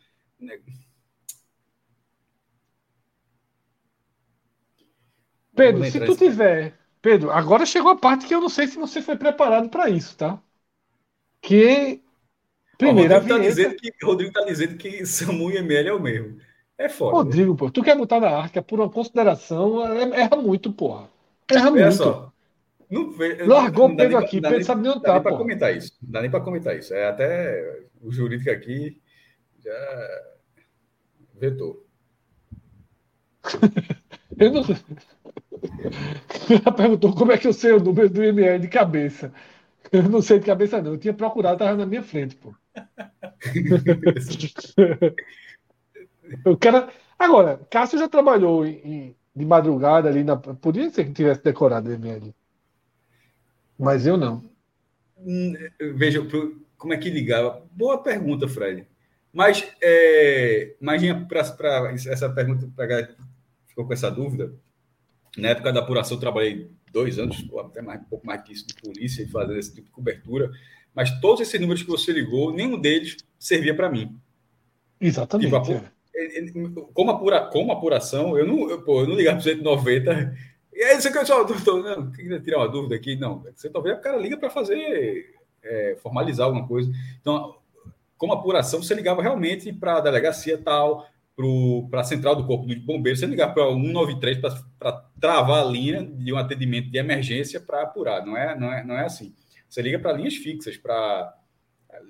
Pedro, 5.56 5.84
se 5.84 6.00
tu 6.00 6.16
tiver. 6.16 6.74
Pedro, 7.00 7.30
agora 7.30 7.64
chegou 7.64 7.90
a 7.90 7.96
parte 7.96 8.26
que 8.26 8.34
eu 8.34 8.40
não 8.40 8.48
sei 8.48 8.66
se 8.66 8.76
você 8.76 9.00
foi 9.00 9.16
preparado 9.16 9.68
para 9.68 9.88
isso, 9.88 10.16
tá? 10.16 10.38
Que. 11.40 12.02
Primeiro, 12.78 13.14
Ó, 13.14 13.16
Rodrigo, 13.16 13.34
está 13.34 13.48
dizendo 13.48 13.76
que, 13.76 13.92
Rodrigo 14.04 14.32
tá 14.32 14.44
dizendo 14.44 14.76
que 14.76 15.06
Samu 15.06 15.50
e 15.50 15.56
ML 15.56 15.88
é 15.88 15.94
o 15.94 16.00
mesmo. 16.00 16.38
É 16.78 16.88
foda. 16.88 17.16
Rodrigo, 17.16 17.52
né? 17.52 17.58
pô, 17.58 17.70
tu 17.70 17.82
quer 17.82 17.96
botar 17.96 18.20
na 18.20 18.28
arca 18.28 18.60
por 18.60 18.78
uma 18.78 18.90
consideração, 18.90 19.86
é, 19.86 20.20
erra 20.20 20.36
muito, 20.36 20.70
porra. 20.72 21.08
Erra 21.50 21.70
Olha 21.70 21.86
muito. 21.86 21.96
Só, 21.96 22.32
não, 22.90 23.14
Largou 23.46 23.90
o 23.90 23.96
Pedro 23.96 24.18
aqui, 24.18 24.40
Pedro 24.40 24.64
sabe 24.64 24.82
nem 24.82 24.92
onde 24.92 25.02
tá. 25.02 25.14
Não 25.14 25.14
dá 25.14 25.20
nem 25.20 25.22
para 25.22 25.36
comentar 25.36 25.76
isso. 25.76 25.92
Não 26.02 26.10
dá 26.10 26.20
nem 26.20 26.30
para 26.30 26.40
comentar 26.40 26.76
isso. 26.76 26.94
É 26.94 27.08
até 27.08 27.82
o 28.00 28.12
jurídico 28.12 28.50
aqui 28.50 29.00
já 29.58 30.32
vetou. 31.34 31.84
eu 34.38 34.52
não... 34.52 34.62
Ela 36.50 36.72
perguntou 36.72 37.14
como 37.14 37.32
é 37.32 37.38
que 37.38 37.46
eu 37.46 37.52
sei 37.52 37.72
o 37.72 37.80
número 37.80 38.10
do 38.10 38.22
IML 38.22 38.58
de 38.58 38.68
cabeça. 38.68 39.32
Eu 39.92 40.04
não 40.04 40.20
sei 40.20 40.38
de 40.38 40.46
cabeça, 40.46 40.82
não. 40.82 40.92
Eu 40.92 40.98
tinha 40.98 41.14
procurado, 41.14 41.54
estava 41.54 41.76
na 41.76 41.86
minha 41.86 42.02
frente, 42.02 42.36
pô. 42.36 42.54
o 46.44 46.56
cara. 46.56 46.88
Agora, 47.18 47.60
Cássio 47.70 47.98
já 47.98 48.08
trabalhou 48.08 48.66
em, 48.66 49.16
de 49.34 49.44
madrugada 49.44 50.08
ali 50.08 50.24
na. 50.24 50.36
Podia 50.36 50.90
ser 50.90 51.04
que 51.04 51.12
tivesse 51.12 51.42
decorado 51.42 51.88
o 51.88 51.92
IML. 51.92 52.34
Mas 53.78 54.06
eu 54.06 54.16
não. 54.16 54.42
Hum, 55.18 55.54
veja, 55.94 56.20
como 56.76 56.92
é 56.92 56.96
que 56.96 57.10
ligava? 57.10 57.62
Boa 57.72 58.02
pergunta, 58.02 58.48
Fred. 58.48 58.86
Mas, 59.32 59.68
é, 59.82 60.74
imagina 60.80 61.26
para 61.26 61.40
essa 61.40 62.30
pergunta, 62.30 62.68
para 62.74 63.14
ficou 63.66 63.86
com 63.86 63.92
essa 63.92 64.10
dúvida. 64.10 64.54
Na 65.36 65.48
época 65.48 65.72
da 65.72 65.80
apuração, 65.80 66.16
eu 66.16 66.20
trabalhei 66.20 66.70
dois 66.92 67.18
anos, 67.18 67.44
até 67.58 67.82
mais, 67.82 68.00
um 68.00 68.04
pouco 68.04 68.26
mais 68.26 68.42
que 68.42 68.52
isso, 68.52 68.66
de 68.66 68.74
polícia 68.74 69.22
e 69.22 69.28
fazendo 69.28 69.58
esse 69.58 69.74
tipo 69.74 69.86
de 69.86 69.92
cobertura. 69.92 70.50
Mas 70.94 71.20
todos 71.20 71.42
esses 71.42 71.60
números 71.60 71.82
que 71.82 71.90
você 71.90 72.10
ligou, 72.10 72.54
nenhum 72.54 72.80
deles 72.80 73.18
servia 73.38 73.74
para 73.74 73.90
mim. 73.90 74.18
Exatamente. 75.00 75.50
Tipo, 75.50 75.72
é. 75.72 75.96
É, 76.14 76.38
é, 76.38 76.52
como, 76.94 77.10
apura, 77.10 77.46
como 77.48 77.72
apuração, 77.72 78.38
eu 78.38 78.46
não, 78.46 78.70
eu, 78.70 78.80
pô, 78.80 79.02
eu 79.02 79.08
não 79.08 79.14
ligava 79.14 79.36
para 79.36 79.52
190. 79.52 80.34
E 80.72 80.82
aí, 80.82 81.00
você 81.00 81.12
quer 81.12 81.26
só, 81.26 81.44
doutor, 81.44 81.82
não, 81.82 82.10
queria 82.10 82.40
tirar 82.40 82.58
uma 82.58 82.68
dúvida 82.68 82.94
aqui? 82.94 83.14
Não, 83.16 83.44
190 83.54 83.98
o 83.98 84.02
cara 84.02 84.16
liga 84.16 84.38
para 84.38 84.48
fazer, 84.48 85.34
é, 85.62 85.96
formalizar 86.02 86.46
alguma 86.46 86.66
coisa. 86.66 86.90
Então, 87.20 87.56
como 88.16 88.32
apuração, 88.32 88.82
você 88.82 88.94
ligava 88.94 89.20
realmente 89.20 89.70
para 89.72 89.98
a 89.98 90.00
delegacia 90.00 90.56
tal, 90.56 91.06
para 91.90 92.00
a 92.00 92.04
central 92.04 92.34
do 92.34 92.46
Corpo 92.46 92.66
de 92.66 92.76
Bombeiros, 92.76 93.20
você 93.20 93.26
ligar 93.26 93.52
para 93.52 93.66
193 93.66 94.38
para 94.78 94.92
travar 95.20 95.66
a 95.66 95.70
linha 95.70 96.02
de 96.02 96.32
um 96.32 96.38
atendimento 96.38 96.90
de 96.90 96.96
emergência 96.96 97.60
para 97.60 97.82
apurar. 97.82 98.24
Não 98.24 98.36
é, 98.36 98.58
não, 98.58 98.72
é, 98.72 98.82
não 98.82 98.96
é 98.96 99.04
assim. 99.04 99.34
Você 99.68 99.82
liga 99.82 99.98
para 99.98 100.14
linhas 100.14 100.34
fixas, 100.36 100.78
para 100.78 101.36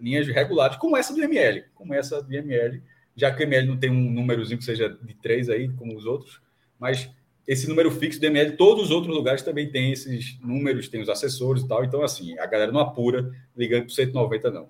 linhas 0.00 0.28
regulares, 0.28 0.76
como 0.76 0.96
essa 0.96 1.12
do 1.12 1.22
ML, 1.22 1.64
como 1.74 1.92
essa 1.92 2.22
do 2.22 2.32
ML, 2.32 2.80
já 3.16 3.32
que 3.32 3.42
o 3.42 3.46
ML 3.46 3.66
não 3.66 3.76
tem 3.76 3.90
um 3.90 4.10
númerozinho 4.10 4.58
que 4.58 4.64
seja 4.64 4.88
de 4.88 5.14
três 5.14 5.48
aí, 5.48 5.68
como 5.70 5.96
os 5.96 6.06
outros, 6.06 6.40
mas 6.78 7.10
esse 7.46 7.68
número 7.68 7.90
fixo 7.90 8.20
do 8.20 8.26
ML, 8.26 8.56
todos 8.56 8.84
os 8.84 8.90
outros 8.90 9.14
lugares 9.14 9.42
também 9.42 9.70
têm 9.70 9.92
esses 9.92 10.38
números, 10.40 10.88
tem 10.88 11.00
os 11.00 11.08
assessores 11.08 11.62
e 11.62 11.68
tal. 11.68 11.84
Então, 11.84 12.02
assim, 12.02 12.38
a 12.38 12.46
galera 12.46 12.70
não 12.70 12.80
apura 12.80 13.32
ligando 13.56 13.86
para 13.86 13.94
190, 13.94 14.50
não. 14.50 14.68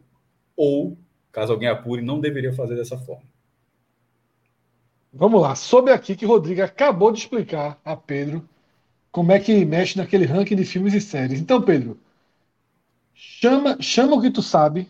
Ou, 0.55 0.97
caso 1.33 1.53
alguém 1.53 1.69
apure, 1.69 2.03
não 2.03 2.21
deveria 2.21 2.53
fazer 2.53 2.77
dessa 2.77 2.99
forma. 2.99 3.25
Vamos 5.19 5.41
lá, 5.41 5.55
soube 5.55 5.91
aqui 5.91 6.15
que 6.15 6.27
Rodrigo 6.27 6.63
acabou 6.63 7.11
de 7.11 7.21
explicar 7.21 7.81
a 7.83 7.97
Pedro 7.97 8.47
como 9.11 9.33
é 9.33 9.41
que 9.41 9.65
mexe 9.65 9.97
naquele 9.97 10.27
ranking 10.27 10.57
de 10.57 10.65
filmes 10.67 10.93
e 10.93 11.01
séries. 11.01 11.41
Então, 11.41 11.63
Pedro, 11.63 11.99
chama, 13.15 13.79
chama 13.81 14.15
o 14.17 14.21
que 14.21 14.31
tu 14.31 14.43
sabe, 14.43 14.87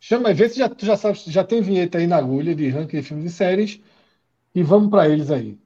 chama, 0.00 0.34
vê 0.34 0.48
se 0.48 0.58
já, 0.58 0.68
tu 0.68 0.84
já 0.84 0.96
sabe, 0.96 1.20
já 1.28 1.44
tem 1.44 1.62
vinheta 1.62 1.98
aí 1.98 2.06
na 2.08 2.16
agulha 2.16 2.52
de 2.52 2.68
ranking 2.68 2.96
de 2.96 3.02
filmes 3.04 3.32
e 3.32 3.36
séries 3.36 3.80
e 4.52 4.60
vamos 4.60 4.90
para 4.90 5.08
eles 5.08 5.30
aí. 5.30 5.56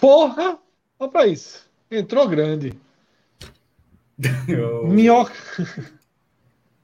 Porra! 0.00 0.58
Olha 0.96 1.10
para 1.10 1.26
isso. 1.26 1.68
Entrou 1.90 2.28
grande. 2.28 2.72
Eu... 4.48 4.86
Minhoca. 4.86 5.32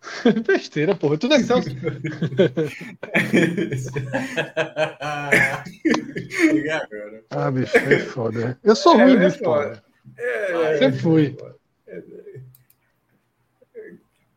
Besteira, 0.47 0.95
porra. 0.95 1.19
Tudo 1.19 1.35
é 1.35 1.43
Celso. 1.43 1.69
ah, 7.31 7.51
bicho, 7.51 7.77
é 7.77 7.99
foda. 8.01 8.59
Eu 8.63 8.75
sou 8.77 8.99
é, 8.99 9.05
ruim 9.05 9.17
é 9.17 9.19
nisso, 9.19 9.39
porra. 9.41 9.83
É, 10.17 10.79
Sempre 10.79 10.99
fui. 10.99 11.37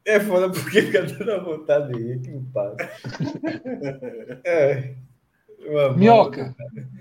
É 0.05 0.19
foda 0.19 0.49
porque 0.49 0.81
fica 0.83 1.03
dando 1.03 1.45
vontade 1.45 1.93
de 1.93 2.01
ir, 2.01 2.21
que 2.21 2.31
me 2.31 2.45
passa. 2.51 2.89
É. 4.43 4.93
Minhoca, 5.95 6.55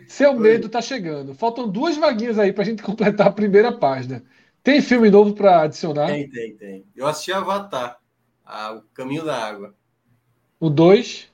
seu 0.06 0.34
medo 0.34 0.68
tá 0.68 0.82
chegando. 0.82 1.34
Faltam 1.34 1.66
duas 1.66 1.96
vaguinhas 1.96 2.38
aí 2.38 2.52
pra 2.52 2.62
gente 2.62 2.82
completar 2.82 3.28
a 3.28 3.32
primeira 3.32 3.72
página. 3.72 4.22
Tem 4.62 4.82
filme 4.82 5.10
novo 5.10 5.34
para 5.34 5.62
adicionar? 5.62 6.06
Tem, 6.06 6.28
tem, 6.28 6.56
tem. 6.56 6.84
Eu 6.94 7.06
assisti 7.06 7.32
Avatar, 7.32 7.98
a, 8.44 8.74
O 8.74 8.82
Caminho 8.94 9.24
da 9.24 9.36
Água. 9.36 9.74
O 10.58 10.68
2? 10.68 11.28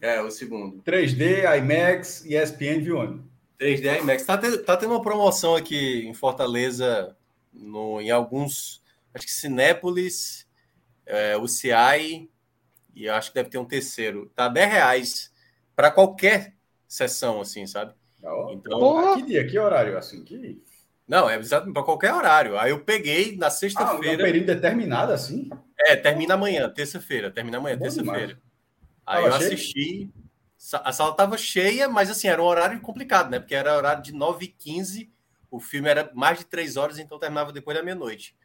É, 0.00 0.22
o 0.22 0.30
segundo. 0.30 0.80
3D, 0.82 1.44
IMAX 1.58 2.24
e 2.24 2.36
ESPN 2.36 2.80
Vione. 2.80 3.22
3D, 3.58 4.00
IMAX. 4.00 4.24
Tá 4.24 4.38
tendo, 4.38 4.62
tá 4.62 4.76
tendo 4.76 4.92
uma 4.92 5.02
promoção 5.02 5.56
aqui 5.56 6.06
em 6.06 6.14
Fortaleza, 6.14 7.16
no, 7.52 8.00
em 8.00 8.10
alguns. 8.10 8.80
Acho 9.12 9.26
que 9.26 9.32
Cinépolis, 9.32 10.46
é, 11.04 11.36
o 11.36 11.48
CI, 11.48 12.30
e 12.94 13.08
acho 13.08 13.30
que 13.30 13.34
deve 13.34 13.50
ter 13.50 13.58
um 13.58 13.64
terceiro. 13.64 14.30
Tá 14.34 14.48
10 14.48 14.70
reais 14.70 15.32
para 15.74 15.90
qualquer 15.90 16.54
sessão, 16.86 17.40
assim, 17.40 17.66
sabe? 17.66 17.94
então, 18.52 19.14
que 19.14 19.22
dia, 19.22 19.46
que 19.46 19.58
horário? 19.58 19.96
Assim, 19.96 20.22
que 20.22 20.60
não, 21.10 21.28
é 21.28 21.36
exato 21.36 21.72
para 21.72 21.82
qualquer 21.82 22.14
horário. 22.14 22.56
Aí 22.56 22.70
eu 22.70 22.84
peguei 22.84 23.36
na 23.36 23.50
sexta-feira. 23.50 24.22
Ah, 24.22 24.26
um 24.28 24.30
período 24.30 24.46
determinado 24.46 25.12
assim? 25.12 25.50
É, 25.76 25.96
termina 25.96 26.34
amanhã, 26.34 26.70
terça-feira. 26.70 27.32
Termina 27.32 27.58
amanhã, 27.58 27.76
terça-feira. 27.76 28.40
Aí 29.04 29.24
eu 29.24 29.32
cheio? 29.32 29.52
assisti. 29.52 30.10
A 30.84 30.92
sala 30.92 31.10
estava 31.10 31.36
cheia, 31.36 31.88
mas 31.88 32.10
assim, 32.10 32.28
era 32.28 32.40
um 32.40 32.44
horário 32.44 32.80
complicado, 32.80 33.28
né? 33.28 33.40
Porque 33.40 33.56
era 33.56 33.76
horário 33.76 34.04
de 34.04 34.12
9h15. 34.12 35.10
O 35.50 35.58
filme 35.58 35.88
era 35.88 36.08
mais 36.14 36.38
de 36.38 36.44
três 36.44 36.76
horas, 36.76 36.96
então 36.96 37.18
terminava 37.18 37.52
depois 37.52 37.76
da 37.76 37.82
meia-noite. 37.82 38.36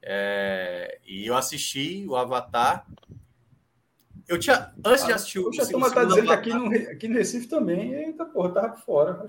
É... 0.00 0.98
E 1.06 1.26
eu 1.26 1.36
assisti 1.36 2.06
o 2.08 2.16
Avatar. 2.16 2.86
Eu 4.26 4.38
tinha. 4.38 4.72
Antes 4.82 5.02
ah, 5.02 5.06
de 5.08 5.12
assistir 5.12 5.40
o. 5.40 5.44
Poxa, 5.44 5.62
a 5.64 5.66
turma 5.66 5.90
tá 5.92 6.04
dizendo 6.04 6.26
que 6.26 6.32
aqui 6.32 6.54
no, 6.54 6.90
aqui 6.90 7.08
no 7.08 7.16
Recife 7.16 7.48
também. 7.48 7.92
Eita, 7.92 8.24
porra, 8.24 8.54
tava 8.54 8.76
fora. 8.76 9.26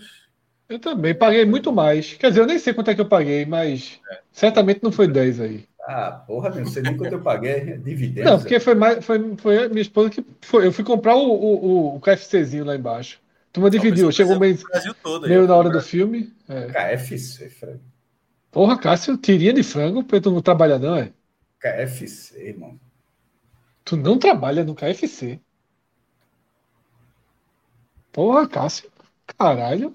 Eu 0.74 0.80
também 0.80 1.14
paguei 1.14 1.46
muito 1.46 1.72
mais. 1.72 2.14
Quer 2.16 2.30
dizer, 2.30 2.42
eu 2.42 2.48
nem 2.48 2.58
sei 2.58 2.74
quanto 2.74 2.90
é 2.90 2.96
que 2.96 3.02
eu 3.02 3.06
paguei, 3.06 3.46
mas 3.46 4.00
é. 4.12 4.22
certamente 4.32 4.82
não 4.82 4.92
foi 4.92 5.08
10 5.08 5.40
aí. 5.40 5.68
Ah, 5.88 6.12
porra, 6.26 6.50
meu, 6.50 6.62
não 6.62 6.66
sei 6.66 6.82
nem 6.82 6.98
quanto 6.98 7.14
eu 7.14 7.22
paguei, 7.22 7.78
dividendo. 7.78 8.28
Não, 8.28 8.40
porque 8.40 8.60
foi 8.60 8.74
mais, 8.74 9.06
foi, 9.06 9.36
foi 9.38 9.66
a 9.66 9.70
minha 9.70 9.84
esposa 9.84 10.10
que 10.10 10.26
foi. 10.42 10.66
Eu 10.66 10.72
fui 10.72 10.84
comprar 10.84 11.16
o, 11.16 11.30
o, 11.30 11.96
o 11.96 12.00
KFCzinho 12.00 12.66
lá 12.66 12.76
embaixo. 12.76 13.20
Turma 13.52 13.70
dividiu, 13.70 14.12
chegou 14.12 14.40
meio, 14.40 14.58
meio 15.28 15.48
na 15.48 15.56
hora 15.56 15.70
do 15.70 15.80
filme. 15.80 16.34
É. 16.50 16.96
KFC, 16.96 17.52
Frango. 17.52 17.80
Porra, 18.50 18.80
Cássio, 18.80 19.16
tirinha 19.16 19.54
de 19.54 19.62
frango, 19.62 20.04
porque 20.04 20.22
tu 20.22 20.32
não 20.32 20.42
trabalha, 20.42 20.80
não, 20.80 20.96
é? 20.96 21.12
KFC, 21.60 22.48
irmão. 22.48 22.80
Tu 23.86 23.96
não 23.96 24.18
trabalha 24.18 24.64
no 24.64 24.74
KFC. 24.74 25.40
Porra, 28.12 28.48
Cássio. 28.48 28.90
Caralho. 29.38 29.94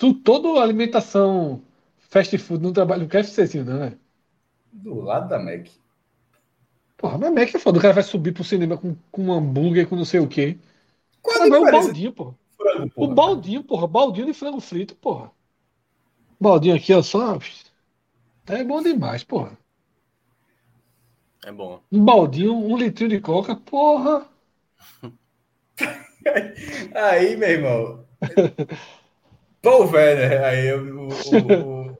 Tu, 0.00 0.14
toda 0.14 0.62
alimentação 0.62 1.62
fast 1.98 2.36
food 2.38 2.62
não 2.62 2.72
trabalha 2.72 3.02
no 3.02 3.08
KFCzinho, 3.08 3.66
não, 3.66 3.78
né? 3.80 3.98
Do 4.72 4.98
lado 5.02 5.28
da 5.28 5.38
Mac. 5.38 5.66
Porra, 6.96 7.18
mas 7.18 7.34
Mac 7.34 7.54
é 7.54 7.58
foda. 7.58 7.78
O 7.78 7.82
cara 7.82 7.92
vai 7.92 8.02
subir 8.02 8.32
pro 8.32 8.42
cinema 8.42 8.78
com, 8.78 8.96
com 9.12 9.24
um 9.24 9.32
hambúrguer, 9.32 9.86
com 9.86 9.96
não 9.96 10.06
sei 10.06 10.18
o 10.18 10.26
quê. 10.26 10.56
Qual 11.20 11.36
é 11.36 11.46
o 11.46 11.70
baldinho, 11.70 12.12
porra. 12.14 12.34
Frango, 12.56 12.90
porra. 12.94 13.12
O 13.12 13.14
baldinho, 13.14 13.62
porra. 13.62 13.86
Baldinho 13.86 14.26
de 14.28 14.32
frango 14.32 14.58
frito, 14.58 14.96
porra. 14.96 15.30
Baldinho 16.40 16.76
aqui, 16.76 16.94
ó, 16.94 17.02
só. 17.02 17.38
É 18.46 18.64
bom 18.64 18.82
demais, 18.82 19.22
porra. 19.22 19.58
É 21.44 21.52
bom. 21.52 21.78
Um 21.92 22.02
baldinho, 22.02 22.54
um 22.54 22.74
litrinho 22.74 23.10
de 23.10 23.20
coca, 23.20 23.54
porra. 23.54 24.26
Aí, 26.94 27.36
meu 27.36 27.50
irmão. 27.50 28.04
Paul 29.62 29.90
Werner, 29.90 30.42
aí 30.44 30.72
o. 30.72 31.08
o, 31.08 31.90
o... 31.90 31.96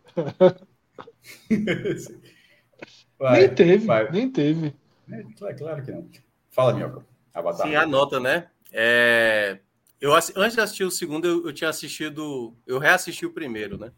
Vai, 3.19 3.41
nem 3.41 3.55
teve, 3.55 3.87
vai. 3.87 4.11
nem 4.11 4.31
teve. 4.31 4.75
É, 5.13 5.23
claro, 5.37 5.57
claro 5.57 5.85
que 5.85 5.93
não. 5.93 6.09
Fala, 6.51 6.73
Minhoca. 6.73 7.05
Avatar. 7.35 7.69
Sim, 7.69 7.75
anota, 7.75 8.19
né? 8.19 8.49
É... 8.73 9.59
Eu, 10.01 10.15
antes 10.15 10.55
de 10.55 10.61
assistir 10.61 10.85
o 10.85 10.91
segundo, 10.91 11.27
eu, 11.27 11.47
eu, 11.47 11.53
tinha 11.53 11.69
assistido. 11.69 12.57
Eu 12.67 12.79
reassisti 12.79 13.27
o 13.27 13.33
primeiro, 13.33 13.77
né? 13.77 13.93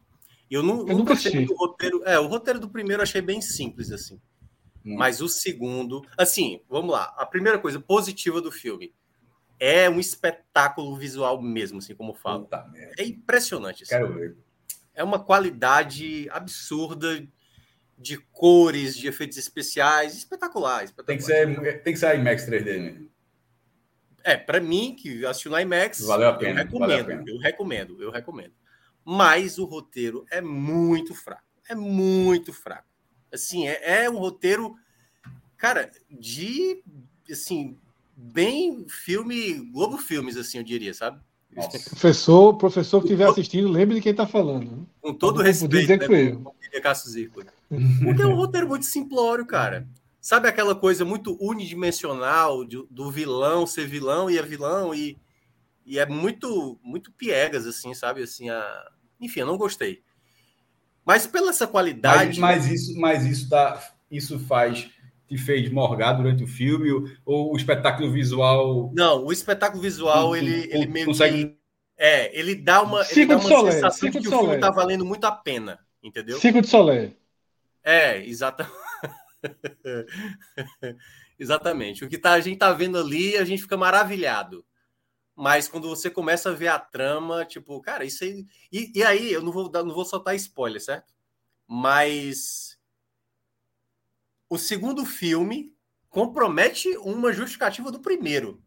E 0.51 0.55
eu, 0.55 0.63
não, 0.63 0.89
eu 0.89 0.99
nunca 0.99 1.13
assisti. 1.13 1.47
O 1.49 1.55
roteiro, 1.55 2.03
é, 2.05 2.19
o 2.19 2.27
roteiro 2.27 2.59
do 2.59 2.69
primeiro 2.69 3.01
eu 3.01 3.05
achei 3.05 3.23
bem 3.23 3.41
simples, 3.41 3.93
assim. 3.93 4.21
Hum. 4.85 4.97
Mas 4.97 5.21
o 5.21 5.29
segundo. 5.29 6.03
Assim, 6.19 6.61
vamos 6.69 6.91
lá. 6.91 7.15
A 7.17 7.25
primeira 7.25 7.61
coisa 7.61 7.79
positiva 7.79 8.41
do 8.41 8.51
filme 8.51 8.93
é 9.59 9.89
um 9.89 10.01
espetáculo 10.01 10.97
visual 10.97 11.41
mesmo, 11.41 11.79
assim 11.79 11.95
como 11.95 12.15
falo. 12.15 12.49
É 12.99 13.05
impressionante. 13.05 13.85
Assim. 13.85 13.91
Quero 13.91 14.13
ver. 14.13 14.37
É 14.95 15.03
uma 15.03 15.19
qualidade 15.19 16.29
absurda 16.31 17.27
de 17.97 18.17
cores, 18.17 18.97
de 18.97 19.07
efeitos 19.07 19.39
especiais, 19.39 20.17
espetacular. 20.17 20.85
espetacular. 20.85 21.07
Tem 21.07 21.17
que 21.17 21.23
ser, 21.23 21.83
tem 21.83 21.93
que 21.93 21.99
ser 21.99 22.19
IMAX 22.19 22.47
3D, 22.47 22.81
né? 22.81 23.07
É, 24.25 24.37
para 24.37 24.61
mim, 24.61 24.95
que 24.95 25.25
assistiu 25.27 25.51
no 25.51 25.59
IMAX, 25.59 26.01
valeu 26.01 26.29
a 26.29 26.35
pena, 26.35 26.61
eu 26.61 26.65
recomendo, 26.65 27.07
pena. 27.07 27.25
eu 27.27 27.39
recomendo, 27.39 28.03
eu 28.03 28.11
recomendo. 28.11 28.55
Mas 29.05 29.59
o 29.59 29.65
roteiro 29.65 30.25
é 30.31 30.41
muito 30.41 31.15
fraco. 31.15 31.43
É 31.69 31.75
muito 31.75 32.53
fraco. 32.53 32.89
Assim, 33.33 33.67
é, 33.67 34.05
é 34.05 34.11
um 34.11 34.19
roteiro, 34.19 34.77
cara, 35.57 35.91
de 36.09 36.83
assim, 37.31 37.79
bem 38.23 38.87
filme, 38.89 39.55
Globo 39.73 39.99
Filmes, 39.99 40.37
assim, 40.37 40.59
eu 40.59 40.65
diria, 40.65 40.95
sabe? 40.95 41.21
Nossa. 41.55 41.79
Professor, 41.91 42.57
professor 42.57 43.01
que 43.01 43.09
estiver 43.09 43.29
assistindo, 43.29 43.69
lembre 43.69 43.97
de 43.97 44.01
quem 44.01 44.13
está 44.13 44.27
falando. 44.27 44.71
Né? 44.71 44.83
Com 45.01 45.13
todo 45.13 45.43
respeito, 45.43 45.81
dizer 45.81 45.99
né, 45.99 46.07
que 46.07 46.13
eu. 46.13 46.55
Porque 48.03 48.23
é 48.23 48.27
um 48.27 48.35
roteiro 48.35 48.69
muito 48.69 48.87
simplório, 48.87 49.45
cara. 49.45 49.87
Sabe 50.21 50.49
aquela 50.49 50.75
coisa 50.75 51.05
muito 51.05 51.37
unidimensional 51.41 52.65
de, 52.65 52.83
do 52.89 53.11
vilão 53.11 53.67
ser 53.67 53.87
vilão 53.87 54.31
e 54.31 54.39
é 54.39 54.43
vilão 54.43 54.95
e, 54.95 55.19
e 55.85 55.99
é 55.99 56.07
muito 56.07 56.79
muito 56.83 57.11
piegas 57.13 57.67
assim, 57.67 57.93
sabe? 57.93 58.23
Assim, 58.23 58.49
a... 58.49 58.91
enfim, 59.21 59.41
eu 59.41 59.47
não 59.47 59.59
gostei. 59.59 60.01
Mas 61.05 61.27
pela 61.27 61.51
essa 61.51 61.67
qualidade, 61.67 62.39
mas, 62.39 62.65
mas 62.65 62.71
isso, 62.71 63.01
mas 63.01 63.27
isso 63.27 63.49
dá, 63.49 63.83
isso 64.11 64.39
faz 64.39 64.89
te 65.33 65.39
fez 65.39 65.71
morgar 65.71 66.13
durante 66.13 66.45
o 66.45 66.47
filme 66.47 66.91
ou 67.25 67.53
o 67.53 67.57
espetáculo 67.57 68.11
visual? 68.11 68.93
Não, 68.95 69.25
o 69.25 69.33
espetáculo 69.33 69.83
visual 69.83 70.37
ele, 70.37 70.69
ele 70.71 70.87
meio 70.87 71.07
consegue... 71.07 71.47
que 71.47 71.59
é, 71.97 72.39
ele 72.39 72.55
dá 72.55 72.83
uma, 72.83 73.03
ele 73.11 73.27
dá 73.27 73.37
uma 73.37 73.49
Soler, 73.49 73.73
sensação 73.73 74.11
de 74.11 74.21
que 74.21 74.29
o 74.29 74.31
filme 74.31 74.59
tá 74.59 74.71
valendo 74.71 75.05
muito 75.05 75.25
a 75.25 75.33
pena, 75.33 75.79
entendeu? 76.03 76.39
Circo 76.39 76.61
de 76.61 76.69
Soleil. 76.69 77.17
É, 77.83 78.25
exatamente. 78.27 78.77
Exatamente. 81.39 82.05
O 82.05 82.09
que 82.09 82.19
tá, 82.19 82.35
a 82.35 82.41
gente 82.41 82.59
tá 82.59 82.73
vendo 82.73 82.97
ali, 82.97 83.37
a 83.37 83.45
gente 83.45 83.63
fica 83.63 83.77
maravilhado. 83.77 84.65
Mas 85.35 85.67
quando 85.67 85.89
você 85.89 86.09
começa 86.09 86.51
a 86.51 86.55
ver 86.55 86.69
a 86.69 86.79
trama, 86.79 87.45
tipo, 87.45 87.81
cara, 87.81 88.05
isso 88.05 88.23
aí. 88.23 88.47
E, 88.71 88.93
e 88.95 89.03
aí, 89.03 89.33
eu 89.33 89.43
não 89.43 89.51
vou, 89.51 89.69
não 89.73 89.93
vou 89.93 90.05
soltar 90.05 90.37
spoiler, 90.37 90.81
certo? 90.81 91.13
Mas 91.67 92.72
o 94.53 94.59
segundo 94.59 95.07
filme 95.07 95.73
compromete 96.11 96.95
uma 96.99 97.33
justificativa 97.33 97.91
do 97.91 98.01
primeiro. 98.01 98.63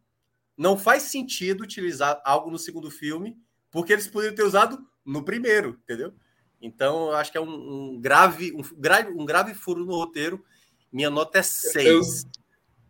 Não 0.58 0.76
faz 0.76 1.04
sentido 1.04 1.62
utilizar 1.62 2.20
algo 2.24 2.50
no 2.50 2.58
segundo 2.58 2.90
filme, 2.90 3.36
porque 3.70 3.92
eles 3.92 4.08
poderiam 4.08 4.34
ter 4.34 4.42
usado 4.42 4.84
no 5.04 5.22
primeiro, 5.22 5.78
entendeu? 5.84 6.12
Então, 6.60 7.10
eu 7.10 7.14
acho 7.14 7.30
que 7.30 7.38
é 7.38 7.40
um, 7.40 7.92
um 7.92 8.00
grave, 8.00 8.52
um, 8.52 8.62
grave, 8.76 9.12
um 9.12 9.24
grave 9.24 9.54
furo 9.54 9.84
no 9.84 9.94
roteiro 9.94 10.44
minha 10.92 11.08
nota 11.08 11.38
é 11.38 11.42
6. 11.42 12.26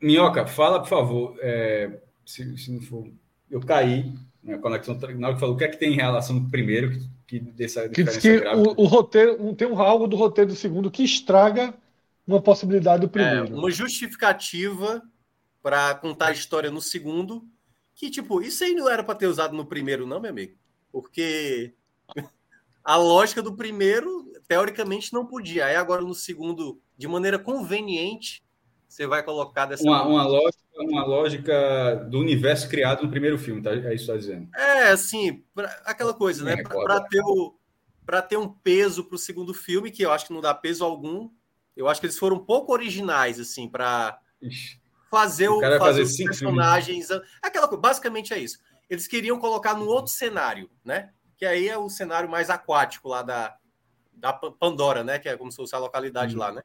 Minhoca, 0.01 0.47
fala, 0.47 0.81
por 0.81 0.89
favor. 0.89 1.37
É, 1.41 2.01
se, 2.25 2.57
se, 2.57 2.73
não 2.73 2.81
for. 2.81 3.07
Eu 3.51 3.61
caí 3.61 4.15
na 4.43 4.57
conexão. 4.57 4.99
Na 5.19 5.27
hora 5.27 5.35
que 5.35 5.41
falou 5.41 5.55
o 5.55 5.59
que 5.59 5.65
é 5.65 5.69
que 5.69 5.77
tem 5.77 5.93
em 5.93 5.97
relação 5.97 6.41
com 6.41 6.47
o 6.47 6.51
primeiro, 6.51 6.93
que, 6.93 7.11
que 7.27 7.41
dessa 7.41 7.91
que 7.91 8.05
diz 8.05 8.17
que 8.17 8.39
o, 8.39 8.83
o, 8.83 8.87
roteiro 8.87 9.55
tem 9.55 9.69
um 9.69 9.79
algo 9.79 10.07
do 10.07 10.17
roteiro 10.17 10.51
do 10.51 10.57
segundo 10.57 10.91
que 10.91 11.03
estraga 11.03 11.75
uma 12.27 12.41
possibilidade 12.41 13.03
do 13.03 13.09
primeiro. 13.09 13.55
É, 13.55 13.57
uma 13.57 13.71
justificativa 13.71 15.03
para 15.63 15.95
contar 15.95 16.29
a 16.29 16.33
história 16.33 16.71
no 16.71 16.81
segundo. 16.81 17.47
Que, 17.95 18.11
tipo, 18.11 18.43
isso 18.43 18.63
aí 18.63 18.75
não 18.75 18.89
era 18.89 19.03
para 19.03 19.15
ter 19.15 19.27
usado 19.27 19.57
no 19.57 19.65
primeiro, 19.65 20.07
não, 20.07 20.21
meu 20.21 20.31
amigo. 20.31 20.57
Porque 20.91 21.75
a 22.85 22.97
lógica 22.97 23.41
do 23.41 23.57
primeiro, 23.57 24.33
teoricamente, 24.47 25.13
não 25.13 25.27
podia. 25.27 25.67
Aí 25.67 25.77
agora 25.77 26.03
no 26.03 26.15
segundo 26.15 26.81
de 26.97 27.07
maneira 27.07 27.39
conveniente, 27.39 28.43
você 28.89 29.07
vai 29.07 29.23
colocar 29.23 29.67
dessa 29.67 29.83
uma, 29.83 30.07
uma 30.07 30.27
lógica, 30.27 30.63
uma 30.77 31.05
lógica 31.05 32.07
do 32.11 32.19
universo 32.19 32.69
criado 32.69 33.03
no 33.03 33.11
primeiro 33.11 33.39
filme, 33.39 33.63
tá? 33.63 33.71
É 33.71 33.77
isso 33.77 33.87
que 33.89 33.95
está 33.95 34.17
dizendo. 34.17 34.49
É, 34.55 34.89
assim, 34.89 35.45
pra, 35.55 35.67
aquela 35.85 36.15
coisa, 36.15 36.45
né? 36.45 36.63
Para 36.63 37.01
ter, 37.01 37.21
o, 37.23 37.59
ter 38.29 38.37
um 38.37 38.49
peso 38.49 39.05
para 39.05 39.17
o 39.17 39.19
segundo 39.19 39.53
filme, 39.53 39.91
que 39.91 40.03
eu 40.03 40.13
acho 40.13 40.27
que 40.27 40.33
não 40.33 40.41
dá 40.41 40.55
peso 40.55 40.85
algum, 40.85 41.29
eu 41.77 41.89
acho 41.89 42.01
que 42.01 42.07
eles 42.07 42.19
foram 42.19 42.37
um 42.37 42.45
pouco 42.45 42.73
originais, 42.73 43.39
assim, 43.39 43.69
para 43.69 44.19
fazer 45.11 45.49
o, 45.49 45.59
o 45.59 45.61
fazer, 45.61 45.79
fazer 45.79 46.03
os 46.03 46.17
personagens. 46.17 47.09
Filmes. 47.09 47.29
Aquela 47.43 47.69
coisa, 47.69 47.81
basicamente 47.81 48.33
é 48.33 48.39
isso. 48.39 48.59
Eles 48.89 49.07
queriam 49.07 49.39
colocar 49.39 49.75
no 49.75 49.87
outro 49.87 50.13
cenário, 50.13 50.71
né? 50.85 51.11
Que 51.37 51.45
aí 51.45 51.69
é 51.69 51.77
o 51.77 51.89
cenário 51.89 52.29
mais 52.31 52.49
aquático 52.49 53.09
lá 53.09 53.23
da, 53.23 53.57
da 54.13 54.33
Pandora, 54.33 55.05
né? 55.05 55.19
Que 55.19 55.29
é 55.29 55.37
como 55.37 55.51
se 55.51 55.57
fosse 55.57 55.75
a 55.75 55.79
localidade 55.79 56.35
uhum. 56.35 56.41
lá, 56.41 56.53
né? 56.53 56.63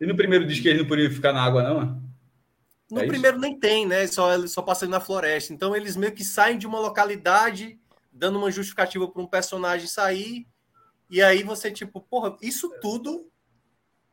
E 0.00 0.06
no 0.06 0.16
primeiro 0.16 0.46
diz 0.46 0.60
que 0.60 0.68
ele 0.68 0.80
não 0.80 0.88
podia 0.88 1.10
ficar 1.10 1.32
na 1.32 1.42
água, 1.42 1.62
não? 1.62 2.02
No 2.90 3.00
é 3.00 3.06
primeiro 3.06 3.38
isso? 3.38 3.46
nem 3.46 3.58
tem, 3.58 3.86
né? 3.86 4.06
Só, 4.06 4.34
ele 4.34 4.48
só 4.48 4.60
passa 4.60 4.84
ali 4.84 4.90
na 4.90 5.00
floresta. 5.00 5.52
Então 5.52 5.74
eles 5.74 5.96
meio 5.96 6.12
que 6.12 6.24
saem 6.24 6.58
de 6.58 6.66
uma 6.66 6.78
localidade, 6.78 7.80
dando 8.12 8.38
uma 8.38 8.50
justificativa 8.50 9.08
para 9.08 9.22
um 9.22 9.26
personagem 9.26 9.86
sair. 9.86 10.46
E 11.08 11.22
aí 11.22 11.42
você, 11.42 11.70
tipo, 11.70 12.00
porra, 12.02 12.36
isso 12.42 12.70
tudo 12.82 13.31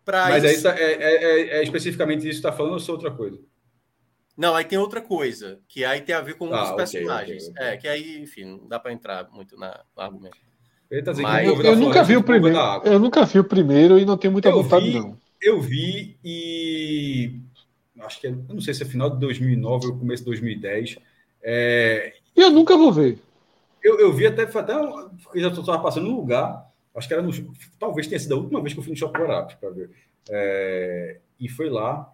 para. 0.09 0.29
Mas 0.29 0.43
isso... 0.43 0.67
aí 0.67 0.75
tá, 0.75 0.81
é, 0.81 0.93
é, 0.93 1.23
é, 1.23 1.59
é, 1.59 1.63
especificamente 1.63 2.19
isso 2.19 2.41
que 2.41 2.47
está 2.47 2.51
falando 2.51 2.73
ou 2.73 2.79
só 2.79 2.93
outra 2.93 3.11
coisa? 3.11 3.37
Não, 4.35 4.55
aí 4.55 4.65
tem 4.65 4.77
outra 4.79 5.01
coisa, 5.01 5.59
que 5.67 5.83
aí 5.83 6.01
tem 6.01 6.15
a 6.15 6.21
ver 6.21 6.35
com 6.35 6.51
ah, 6.53 6.63
os 6.63 6.71
personagens. 6.71 7.43
Okay, 7.43 7.51
okay, 7.51 7.67
okay. 7.67 7.73
É, 7.73 7.77
que 7.77 7.87
aí, 7.87 8.21
enfim, 8.21 8.45
não 8.45 8.67
dá 8.67 8.79
para 8.79 8.93
entrar 8.93 9.29
muito 9.31 9.57
na, 9.57 9.81
no 9.95 10.01
argumento. 10.01 10.37
Tá 11.03 11.13
Mas... 11.21 11.47
eu, 11.47 11.61
eu 11.61 11.75
nunca 11.75 12.03
vi 12.03 12.17
o 12.17 12.23
primeiro. 12.23 12.57
Eu 12.83 12.99
nunca 12.99 13.25
vi 13.25 13.39
o 13.39 13.43
primeiro 13.43 13.99
e 13.99 14.05
não 14.05 14.17
tenho 14.17 14.31
muita 14.31 14.49
eu 14.49 14.63
vontade, 14.63 14.89
vi, 14.89 14.99
não. 14.99 15.17
Eu 15.39 15.61
vi 15.61 16.17
e 16.23 17.39
acho 17.99 18.19
que 18.19 18.27
é, 18.27 18.31
eu 18.31 18.55
não 18.55 18.61
sei 18.61 18.73
se 18.73 18.81
é 18.81 18.85
final 18.85 19.09
de 19.09 19.19
2009 19.19 19.87
ou 19.87 19.97
começo 19.97 20.23
de 20.23 20.29
2010. 20.29 20.97
É, 21.43 22.13
eu 22.35 22.49
nunca 22.49 22.75
vou 22.75 22.91
ver. 22.91 23.19
Eu, 23.83 23.99
eu 23.99 24.11
vi 24.11 24.25
até, 24.25 24.43
até 24.43 24.73
já 25.35 25.47
estava 25.49 25.79
passando 25.79 26.09
no 26.09 26.15
lugar. 26.15 26.68
Acho 26.95 27.07
que 27.07 27.13
era 27.13 27.23
no, 27.23 27.31
talvez 27.79 28.07
tenha 28.07 28.19
sido 28.19 28.35
a 28.35 28.37
última 28.37 28.61
vez 28.61 28.73
que 28.73 28.79
eu 28.79 28.83
fui 28.83 28.91
no 28.91 28.97
Shopping 28.97 29.19
Guarapes 29.19 29.55
para 29.55 29.69
ver. 29.69 29.91
É, 30.29 31.19
e 31.39 31.47
foi 31.47 31.69
lá 31.69 32.11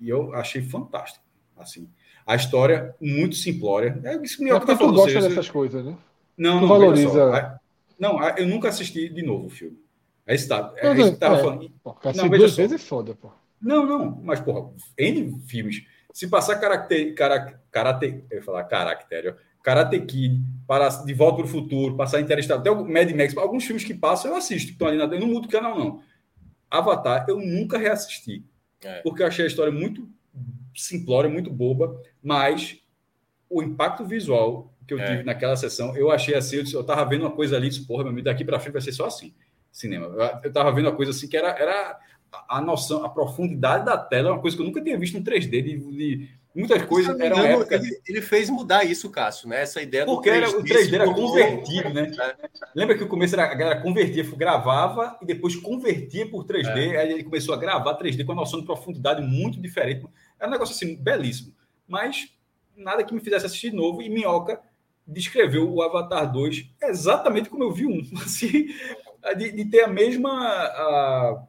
e 0.00 0.08
eu 0.08 0.34
achei 0.34 0.62
fantástico. 0.62 1.24
Assim, 1.56 1.88
a 2.26 2.36
história 2.36 2.94
muito 3.00 3.34
simplória. 3.34 4.00
É 4.04 4.16
isso 4.22 4.36
que 4.36 4.44
me 4.44 4.50
é 4.50 4.60
tá 4.60 4.76
falando. 4.76 4.94
gosta 4.94 5.20
dessas 5.20 5.50
coisas, 5.50 5.84
né? 5.84 5.96
Não, 6.36 6.58
tu 6.58 6.60
não 6.62 6.68
valoriza. 6.68 7.60
Não, 7.98 8.22
eu 8.36 8.46
nunca 8.46 8.68
assisti 8.68 9.08
de 9.08 9.22
novo 9.22 9.46
o 9.46 9.50
filme. 9.50 9.78
É 10.24 10.34
isso, 10.34 10.46
tá, 10.46 10.72
é, 10.76 10.94
que 10.94 11.10
tava 11.12 11.36
é, 11.36 11.40
falando. 11.40 11.70
Pô, 11.82 11.96
não, 12.14 12.28
duas 12.28 12.54
vezes 12.54 12.72
é 12.72 12.78
foda, 12.78 13.14
pô. 13.14 13.30
Não, 13.60 13.84
não, 13.86 14.20
mas, 14.22 14.40
porra, 14.40 14.70
N 14.96 15.40
filmes. 15.46 15.84
Se 16.12 16.28
passar 16.28 16.56
caracter, 16.60 17.14
cara, 17.14 17.60
karate, 17.70 18.24
eu 18.30 18.38
ia 18.38 18.42
falar 18.42 18.64
caractere, 18.64 19.34
Karate 19.68 20.00
Kid, 20.00 20.42
para 20.66 20.88
De 20.88 21.12
Volta 21.12 21.36
para 21.36 21.44
o 21.44 21.48
Futuro, 21.48 21.94
passar 21.94 22.22
Interestelar, 22.22 22.60
até 22.60 22.70
o 22.70 22.88
Mad 22.88 23.10
Max, 23.12 23.36
alguns 23.36 23.64
filmes 23.64 23.84
que 23.84 23.92
passam 23.92 24.30
eu 24.30 24.38
assisto, 24.38 24.68
que 24.68 24.72
estão 24.72 24.88
ali 24.88 24.96
na, 24.96 25.04
eu 25.04 25.20
não 25.20 25.26
mudo 25.26 25.44
o 25.44 25.50
canal, 25.50 25.78
não. 25.78 26.02
Avatar, 26.70 27.26
eu 27.28 27.38
nunca 27.38 27.76
reassisti, 27.76 28.42
é. 28.82 29.02
porque 29.02 29.22
eu 29.22 29.26
achei 29.26 29.44
a 29.44 29.48
história 29.48 29.70
muito 29.70 30.08
simplória, 30.74 31.28
muito 31.28 31.50
boba, 31.50 32.00
mas 32.22 32.78
o 33.50 33.62
impacto 33.62 34.06
visual 34.06 34.72
que 34.86 34.94
eu 34.94 34.98
é. 34.98 35.06
tive 35.06 35.22
naquela 35.22 35.54
sessão, 35.54 35.94
eu 35.94 36.10
achei 36.10 36.34
assim, 36.34 36.56
eu, 36.56 36.62
disse, 36.62 36.74
eu 36.74 36.82
tava 36.82 37.04
vendo 37.04 37.26
uma 37.26 37.32
coisa 37.32 37.54
ali, 37.54 37.68
disse, 37.68 37.86
porra, 37.86 38.10
meu, 38.10 38.24
daqui 38.24 38.42
para 38.42 38.58
frente 38.58 38.72
vai 38.72 38.80
ser 38.80 38.92
só 38.92 39.04
assim 39.04 39.34
cinema. 39.70 40.06
Eu 40.42 40.48
estava 40.48 40.72
vendo 40.72 40.86
uma 40.86 40.96
coisa 40.96 41.10
assim 41.10 41.28
que 41.28 41.36
era, 41.36 41.50
era 41.50 41.98
a 42.48 42.60
noção, 42.62 43.04
a 43.04 43.10
profundidade 43.10 43.84
da 43.84 43.98
tela, 43.98 44.32
uma 44.32 44.40
coisa 44.40 44.56
que 44.56 44.62
eu 44.62 44.66
nunca 44.66 44.80
tinha 44.80 44.98
visto 44.98 45.18
em 45.18 45.22
3D, 45.22 45.62
de, 45.62 45.78
de 45.78 46.28
muitas 46.58 46.82
coisas. 46.84 47.18
Era 47.18 47.38
época... 47.46 47.74
ele, 47.76 48.00
ele, 48.06 48.22
fez 48.22 48.50
mudar 48.50 48.84
isso, 48.84 49.10
Cássio, 49.10 49.48
né? 49.48 49.62
Essa 49.62 49.80
ideia 49.80 50.04
Porque 50.04 50.30
do 50.30 50.36
3D, 50.36 50.42
era, 50.42 50.58
o 50.58 50.64
3D 50.64 50.94
era 50.94 51.14
convertido, 51.14 51.88
né? 51.94 52.10
Lembra 52.74 52.96
que 52.96 53.04
o 53.04 53.08
começo 53.08 53.34
era, 53.34 53.44
a 53.44 53.54
galera 53.54 53.80
convertia, 53.80 54.24
gravava 54.36 55.18
e 55.22 55.26
depois 55.26 55.56
convertia 55.56 56.28
por 56.28 56.44
3D, 56.44 56.92
é. 56.92 56.96
aí 56.98 57.12
ele 57.12 57.24
começou 57.24 57.54
a 57.54 57.58
gravar 57.58 57.98
3D 57.98 58.24
com 58.24 58.32
uma 58.32 58.42
noção 58.42 58.60
de 58.60 58.66
profundidade 58.66 59.22
muito 59.22 59.60
diferente. 59.60 60.06
É 60.38 60.46
um 60.46 60.50
negócio 60.50 60.74
assim, 60.74 60.96
belíssimo. 60.96 61.54
Mas 61.86 62.28
nada 62.78 63.04
que 63.04 63.14
me 63.14 63.20
fizesse 63.20 63.46
assistir 63.46 63.70
de 63.70 63.76
novo. 63.76 64.00
E 64.02 64.08
Minhoca 64.08 64.60
descreveu 65.06 65.72
o 65.72 65.82
Avatar 65.82 66.30
2 66.30 66.70
exatamente 66.82 67.48
como 67.48 67.64
eu 67.64 67.72
vi 67.72 67.86
um. 67.86 68.00
Assim, 68.22 68.68
de, 69.36 69.52
de 69.52 69.64
ter 69.64 69.82
a 69.82 69.88
mesma. 69.88 70.30
A, 70.30 71.44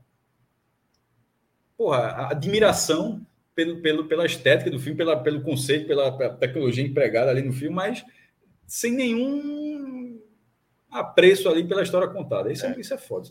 porra, 1.77 1.98
a 1.98 2.31
admiração 2.31 3.26
pelo, 3.60 3.81
pelo, 3.81 4.06
pela 4.06 4.26
estética 4.26 4.72
do 4.72 4.80
filme, 4.80 4.98
pela, 4.98 5.22
pelo 5.22 5.41
conceito, 5.41 5.86
pela, 5.86 6.18
pela 6.18 6.34
tecnologia 6.34 6.84
empregada 6.84 7.30
ali 7.30 7.41
no 7.41 7.52
filme, 7.52 7.76
mas 7.76 8.06
sem 8.65 8.94
nenhum 8.94 10.22
apreço 10.90 11.49
ali 11.49 11.68
pela 11.68 11.84
história 11.84 12.07
contada. 12.07 12.52
Isso 12.52 12.65
é, 12.65 12.72
é 12.72 12.80
isso 12.80 12.94
é 12.94 12.98
foda. 12.98 13.30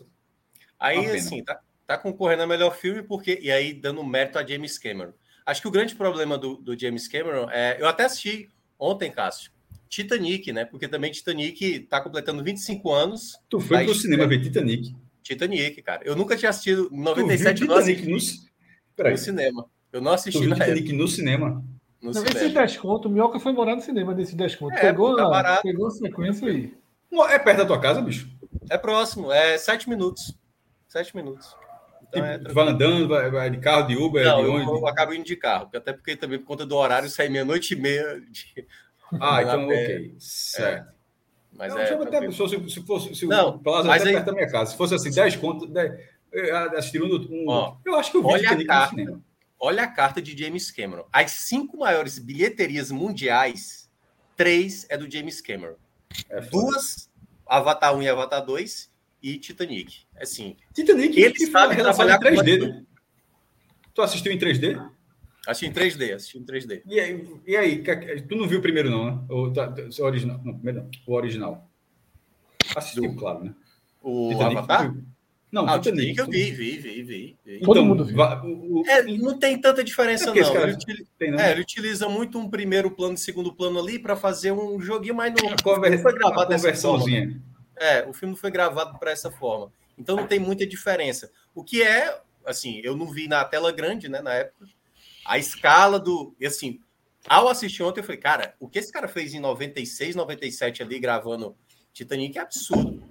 Aí, 0.79 1.07
assim, 1.07 1.43
tá, 1.43 1.59
tá 1.87 1.97
concorrendo 1.97 2.43
a 2.43 2.47
melhor 2.47 2.75
filme, 2.75 3.01
porque. 3.01 3.39
E 3.41 3.51
aí, 3.51 3.73
dando 3.73 4.03
mérito 4.03 4.37
a 4.37 4.45
James 4.45 4.77
Cameron. 4.77 5.13
Acho 5.45 5.61
que 5.61 5.67
o 5.67 5.71
grande 5.71 5.95
problema 5.95 6.37
do, 6.37 6.57
do 6.57 6.77
James 6.77 7.07
Cameron 7.07 7.49
é. 7.49 7.81
Eu 7.81 7.87
até 7.87 8.05
assisti 8.05 8.49
ontem, 8.77 9.11
Cássio. 9.11 9.51
Titanic, 9.89 10.53
né? 10.53 10.65
Porque 10.65 10.87
também 10.87 11.11
Titanic 11.11 11.79
tá 11.89 11.99
completando 11.99 12.43
25 12.43 12.91
anos. 12.91 13.35
Tu 13.49 13.59
foi 13.59 13.83
pro 13.83 13.95
cinema 13.95 14.27
ver 14.27 14.41
Titanic? 14.43 14.95
Titanic, 15.23 15.81
cara. 15.81 16.03
Eu 16.05 16.15
nunca 16.15 16.37
tinha 16.37 16.49
assistido. 16.49 16.87
Em 16.91 17.01
97 17.01 17.63
eu 17.63 17.73
assisti 17.73 18.07
no... 18.07 19.09
no 19.09 19.17
cinema. 19.17 19.67
Eu 19.91 20.01
não 20.01 20.11
assisti 20.11 20.39
tu 20.39 20.53
Titanic 20.53 20.93
no 20.93 21.07
cinema. 21.07 21.63
No 22.01 22.11
não, 22.11 22.13
cinema. 22.13 22.39
Esse 22.39 22.49
desconto, 22.49 23.07
o 23.07 23.11
Mioca 23.11 23.39
foi 23.39 23.51
morar 23.51 23.75
no 23.75 23.81
cinema 23.81 24.13
nesse 24.13 24.35
desconto. 24.35 24.73
É, 24.73 24.81
pegou, 24.81 25.15
tá 25.15 25.59
pegou 25.61 25.87
a 25.87 25.91
sequência 25.91 26.47
aí. 26.47 26.73
É 27.29 27.39
perto 27.39 27.57
da 27.57 27.65
tua 27.65 27.79
casa, 27.79 28.01
bicho? 28.01 28.29
É 28.69 28.77
próximo, 28.77 29.31
é 29.31 29.57
sete 29.57 29.89
minutos. 29.89 30.35
Sete 30.87 31.15
minutos. 31.15 31.55
Então, 32.07 32.21
tipo, 32.37 32.49
é 32.49 32.53
vai 32.53 32.67
andando, 32.67 33.07
vai, 33.07 33.29
vai, 33.29 33.49
de 33.49 33.57
carro, 33.59 33.87
de 33.87 33.95
Uber, 33.95 34.25
não, 34.25 34.43
de 34.43 34.49
onde? 34.49 34.65
Eu, 34.65 34.77
eu 34.77 34.87
acabo 34.87 35.13
indo 35.13 35.25
de 35.25 35.35
carro, 35.35 35.69
até 35.73 35.93
porque 35.93 36.15
também 36.15 36.39
por 36.39 36.45
conta 36.45 36.65
do 36.65 36.75
horário 36.75 37.09
sai 37.09 37.29
meia-noite 37.29 37.73
e 37.73 37.77
meia. 37.77 38.19
De... 38.21 38.67
Ah, 39.19 39.41
então 39.41 39.65
ok. 39.65 40.15
Certo. 40.19 40.89
É. 40.89 40.99
Mas 41.51 41.73
não, 41.73 41.81
é, 41.81 41.93
até, 41.93 42.31
se, 42.31 42.37
fosse, 42.37 42.69
se 42.69 42.85
fosse 42.85 43.15
se 43.15 43.25
não, 43.25 43.49
o 43.49 43.59
Plaza 43.59 43.93
até 43.93 44.07
aí... 44.07 44.13
perto 44.13 44.25
da 44.27 44.33
minha 44.33 44.49
casa. 44.49 44.71
Se 44.71 44.77
fosse 44.77 44.95
assim, 44.95 45.11
10 45.11 45.35
contos, 45.37 45.69
assistir 46.77 47.01
um, 47.01 47.07
um 47.07 47.45
Ó, 47.49 47.75
eu 47.85 47.95
acho 47.95 48.11
que 48.11 48.17
eu 48.17 48.21
vi 48.21 48.29
olha 48.29 48.49
a 48.51 48.65
carta, 48.65 49.19
Olha 49.59 49.83
a 49.83 49.87
carta 49.87 50.21
de 50.21 50.37
James 50.37 50.71
Cameron. 50.71 51.05
As 51.11 51.31
cinco 51.31 51.77
maiores 51.77 52.17
bilheterias 52.17 52.91
mundiais, 52.91 53.89
três 54.37 54.85
é 54.89 54.97
do 54.97 55.11
James 55.11 55.41
Cameron. 55.41 55.75
É 56.29 56.39
Duas, 56.41 57.09
Avatar 57.45 57.95
1 57.95 58.03
e 58.03 58.09
Avatar 58.09 58.45
2, 58.45 58.89
e 59.21 59.37
Titanic. 59.37 60.05
Assim, 60.19 60.55
Titanic, 60.73 61.19
ele 61.19 61.45
sabe 61.47 61.75
trabalhar 61.75 62.15
em 62.15 62.19
3D. 62.19 62.67
Né? 62.67 62.85
Tu 63.93 64.01
assistiu 64.01 64.31
em 64.31 64.39
3D? 64.39 64.89
Assisti 65.47 65.65
em 65.65 65.73
3D, 65.73 66.13
assisti 66.13 66.37
em 66.37 66.45
3D. 66.45 66.81
E 66.85 66.99
aí, 66.99 67.41
e 67.47 67.57
aí, 67.57 67.83
tu 68.27 68.35
não 68.35 68.47
viu 68.47 68.59
o 68.59 68.61
primeiro, 68.61 68.89
não, 68.89 69.05
né? 69.05 69.25
O, 69.29 69.51
tá, 69.51 69.73
o 69.99 70.03
original. 70.03 70.39
Não, 70.43 70.53
primeiro 70.53 70.83
não, 70.83 70.91
o 71.07 71.13
original. 71.13 71.69
Assistiu, 72.75 73.15
claro, 73.15 73.45
né? 73.45 73.55
O 74.01 74.29
Titanic, 74.29 74.57
Avatar? 74.57 74.95
Não, 75.51 75.67
ah, 75.67 75.79
Titanic, 75.79 76.17
eu 76.19 76.27
vi, 76.27 76.51
vi, 76.51 76.77
vi, 76.77 77.03
vi. 77.03 77.37
vi. 77.43 77.59
Todo 77.59 77.79
então, 77.79 77.85
mundo 77.85 78.05
viu. 78.05 78.17
O, 78.19 78.81
o... 78.81 78.87
É, 78.87 79.01
não 79.03 79.37
tem 79.37 79.59
tanta 79.59 79.83
diferença, 79.83 80.25
é 80.25 80.27
não. 80.27 80.53
Cara, 80.53 80.65
ele, 80.65 80.73
utiliza, 80.73 81.09
tem, 81.17 81.31
não. 81.31 81.39
É, 81.39 81.51
ele 81.51 81.61
utiliza 81.61 82.07
muito 82.07 82.37
um 82.37 82.47
primeiro 82.47 82.91
plano 82.91 83.15
e 83.15 83.17
segundo 83.17 83.51
plano 83.51 83.79
ali 83.79 83.97
para 83.97 84.15
fazer 84.15 84.51
um 84.51 84.79
joguinho, 84.79 85.15
mas 85.15 85.33
não, 85.33 85.55
conversa, 85.63 85.95
não 85.95 86.03
foi 86.03 86.13
gravado 86.13 86.49
dessa 86.49 86.73
forma. 86.75 87.41
É, 87.77 88.07
o 88.07 88.13
filme 88.13 88.35
foi 88.35 88.51
gravado 88.51 88.99
para 88.99 89.09
essa 89.09 89.31
forma. 89.31 89.71
Então 89.97 90.15
não 90.15 90.27
tem 90.27 90.37
muita 90.37 90.67
diferença. 90.67 91.31
O 91.55 91.63
que 91.63 91.81
é, 91.81 92.21
assim, 92.45 92.79
eu 92.83 92.95
não 92.95 93.07
vi 93.07 93.27
na 93.27 93.43
tela 93.43 93.71
grande, 93.71 94.07
né, 94.07 94.21
na 94.21 94.33
época, 94.33 94.67
a 95.25 95.37
escala 95.39 95.99
do. 95.99 96.35
E 96.39 96.45
assim, 96.45 96.79
ao 97.27 97.47
assistir 97.47 97.81
ontem, 97.81 98.01
eu 98.01 98.03
falei, 98.03 98.19
cara, 98.19 98.55
o 98.59 98.69
que 98.69 98.77
esse 98.77 98.91
cara 98.91 99.07
fez 99.07 99.33
em 99.33 99.39
96, 99.39 100.15
97 100.15 100.83
ali 100.83 100.99
gravando 100.99 101.55
Titanic 101.91 102.37
é 102.37 102.41
absurdo. 102.41 103.03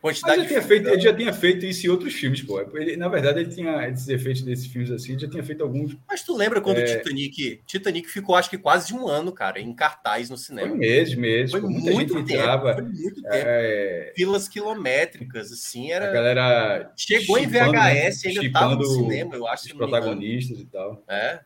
Quantidade 0.00 0.38
Mas 0.38 0.42
já 0.44 0.48
tinha 0.48 0.62
feito, 0.62 0.88
ele 0.88 1.00
já 1.00 1.14
tinha 1.14 1.32
feito 1.32 1.66
isso 1.66 1.86
em 1.86 1.90
outros 1.90 2.14
filmes, 2.14 2.40
pô. 2.40 2.58
Ele, 2.74 2.96
na 2.96 3.06
verdade, 3.06 3.40
ele 3.40 3.54
tinha 3.54 3.86
esses 3.86 4.08
efeitos 4.08 4.40
desses 4.40 4.66
filmes 4.66 4.90
assim, 4.90 5.18
já 5.18 5.28
tinha 5.28 5.44
feito 5.44 5.62
alguns. 5.62 5.94
Mas 6.08 6.22
tu 6.22 6.34
lembra 6.34 6.58
quando 6.62 6.78
o 6.78 6.80
é... 6.80 6.84
Titanic. 6.84 7.60
Titanic 7.66 8.08
ficou, 8.08 8.34
acho 8.34 8.48
que 8.48 8.56
quase 8.56 8.94
um 8.94 9.06
ano, 9.06 9.30
cara, 9.30 9.60
em 9.60 9.74
cartaz 9.74 10.30
no 10.30 10.38
cinema. 10.38 10.68
Foi 10.68 10.78
meses, 10.78 11.14
meses. 11.14 11.50
Foi 11.50 11.60
muita 11.60 11.90
muito 11.90 12.14
gente 12.14 12.28
tempo, 12.28 12.40
entrava. 12.40 12.74
Foi 12.74 12.82
muito 12.82 13.22
tempo. 13.22 13.28
É... 13.30 14.12
Filas 14.16 14.48
quilométricas, 14.48 15.52
assim, 15.52 15.92
era. 15.92 16.08
A 16.08 16.12
galera. 16.12 16.92
Chegou 16.96 17.36
em 17.36 17.46
VHS, 17.46 18.24
né? 18.24 18.30
ainda 18.30 18.52
tava 18.52 18.76
no 18.76 18.86
cinema, 18.86 19.36
eu 19.36 19.46
acho. 19.46 19.66
Os 19.66 19.72
protagonistas 19.74 20.60
e 20.60 20.64
tal. 20.64 21.04
É. 21.06 21.40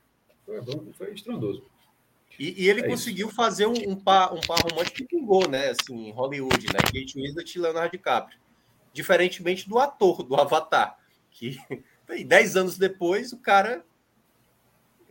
Foi, 0.47 0.61
foi 0.97 1.13
estrondoso. 1.13 1.65
E, 2.39 2.65
e 2.65 2.69
ele 2.69 2.83
é 2.83 2.89
conseguiu 2.89 3.29
fazer 3.31 3.67
um, 3.67 3.75
um, 3.89 3.97
par, 3.97 4.33
um 4.33 4.41
par 4.41 4.61
romântico 4.61 4.97
que 4.99 5.05
pingou, 5.05 5.49
né? 5.49 5.71
Assim, 5.71 6.09
em 6.09 6.13
Hollywood, 6.13 6.67
né? 6.67 6.79
Kate 6.85 7.15
Winslet 7.17 7.57
e 7.57 7.61
Leonardo 7.61 7.91
DiCaprio 7.91 8.44
diferentemente 8.95 9.69
do 9.69 9.79
ator 9.79 10.23
do 10.23 10.37
Avatar, 10.37 10.97
que 11.31 11.59
dez 12.25 12.57
anos 12.57 12.79
depois 12.79 13.33
o 13.33 13.39
cara. 13.39 13.85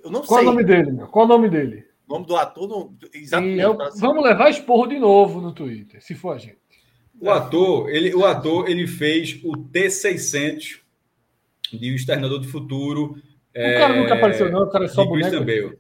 Eu 0.03 0.10
não 0.10 0.22
Qual 0.22 0.39
sei. 0.39 0.39
Qual 0.39 0.41
o 0.41 0.45
nome 0.45 0.64
dele? 0.64 0.91
Meu? 0.91 1.07
Qual 1.07 1.26
o 1.26 1.27
nome 1.27 1.49
dele? 1.49 1.85
O 2.07 2.14
nome 2.14 2.26
do 2.26 2.35
ator 2.35 2.68
não. 2.68 2.95
Exatamente. 3.14 3.60
Eu, 3.60 3.77
vamos 3.97 4.23
levar 4.23 4.49
esporro 4.49 4.88
de 4.88 4.97
novo 4.97 5.41
no 5.41 5.53
Twitter, 5.53 6.01
se 6.01 6.15
for 6.15 6.35
a 6.35 6.39
gente. 6.39 6.64
O 7.19 7.30
ator, 7.30 7.89
ele, 7.89 8.14
o 8.15 8.26
ator, 8.26 8.68
ele 8.68 8.88
fez 8.88 9.39
o 9.43 9.51
T600 9.51 10.80
de 11.72 11.91
O 11.91 11.95
Externador 11.95 12.39
do 12.39 12.47
Futuro. 12.47 13.11
O 13.14 13.18
é, 13.53 13.80
cara 13.80 13.95
nunca 13.95 14.15
apareceu, 14.15 14.51
não, 14.51 14.64
o 14.64 14.69
cara 14.69 14.85
é 14.85 14.88
só 14.88 15.05
boneco. 15.05 15.77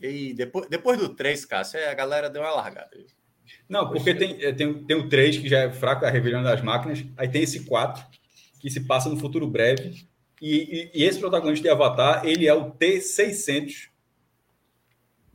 E 0.00 0.34
depois, 0.34 0.68
depois 0.68 0.98
do 0.98 1.08
3, 1.08 1.44
Cássio, 1.44 1.80
a 1.88 1.94
galera 1.94 2.28
deu 2.28 2.42
uma 2.42 2.50
largada. 2.50 2.90
Não, 3.68 3.90
porque 3.90 4.14
tem, 4.14 4.42
é, 4.42 4.52
tem, 4.52 4.84
tem 4.84 4.96
o 4.96 5.08
3, 5.08 5.38
que 5.38 5.48
já 5.48 5.60
é 5.60 5.72
fraco, 5.72 6.04
a 6.04 6.10
rebelião 6.10 6.42
das 6.42 6.62
máquinas. 6.62 7.04
Aí 7.16 7.28
tem 7.28 7.42
esse 7.42 7.64
4, 7.64 8.04
que 8.60 8.70
se 8.70 8.80
passa 8.80 9.08
no 9.08 9.16
futuro 9.16 9.46
breve. 9.46 10.06
E, 10.40 10.90
e, 10.94 11.02
e 11.02 11.04
esse 11.04 11.18
protagonista 11.18 11.62
de 11.62 11.70
Avatar, 11.70 12.24
ele 12.26 12.46
é 12.46 12.54
o 12.54 12.72
T600. 12.72 13.88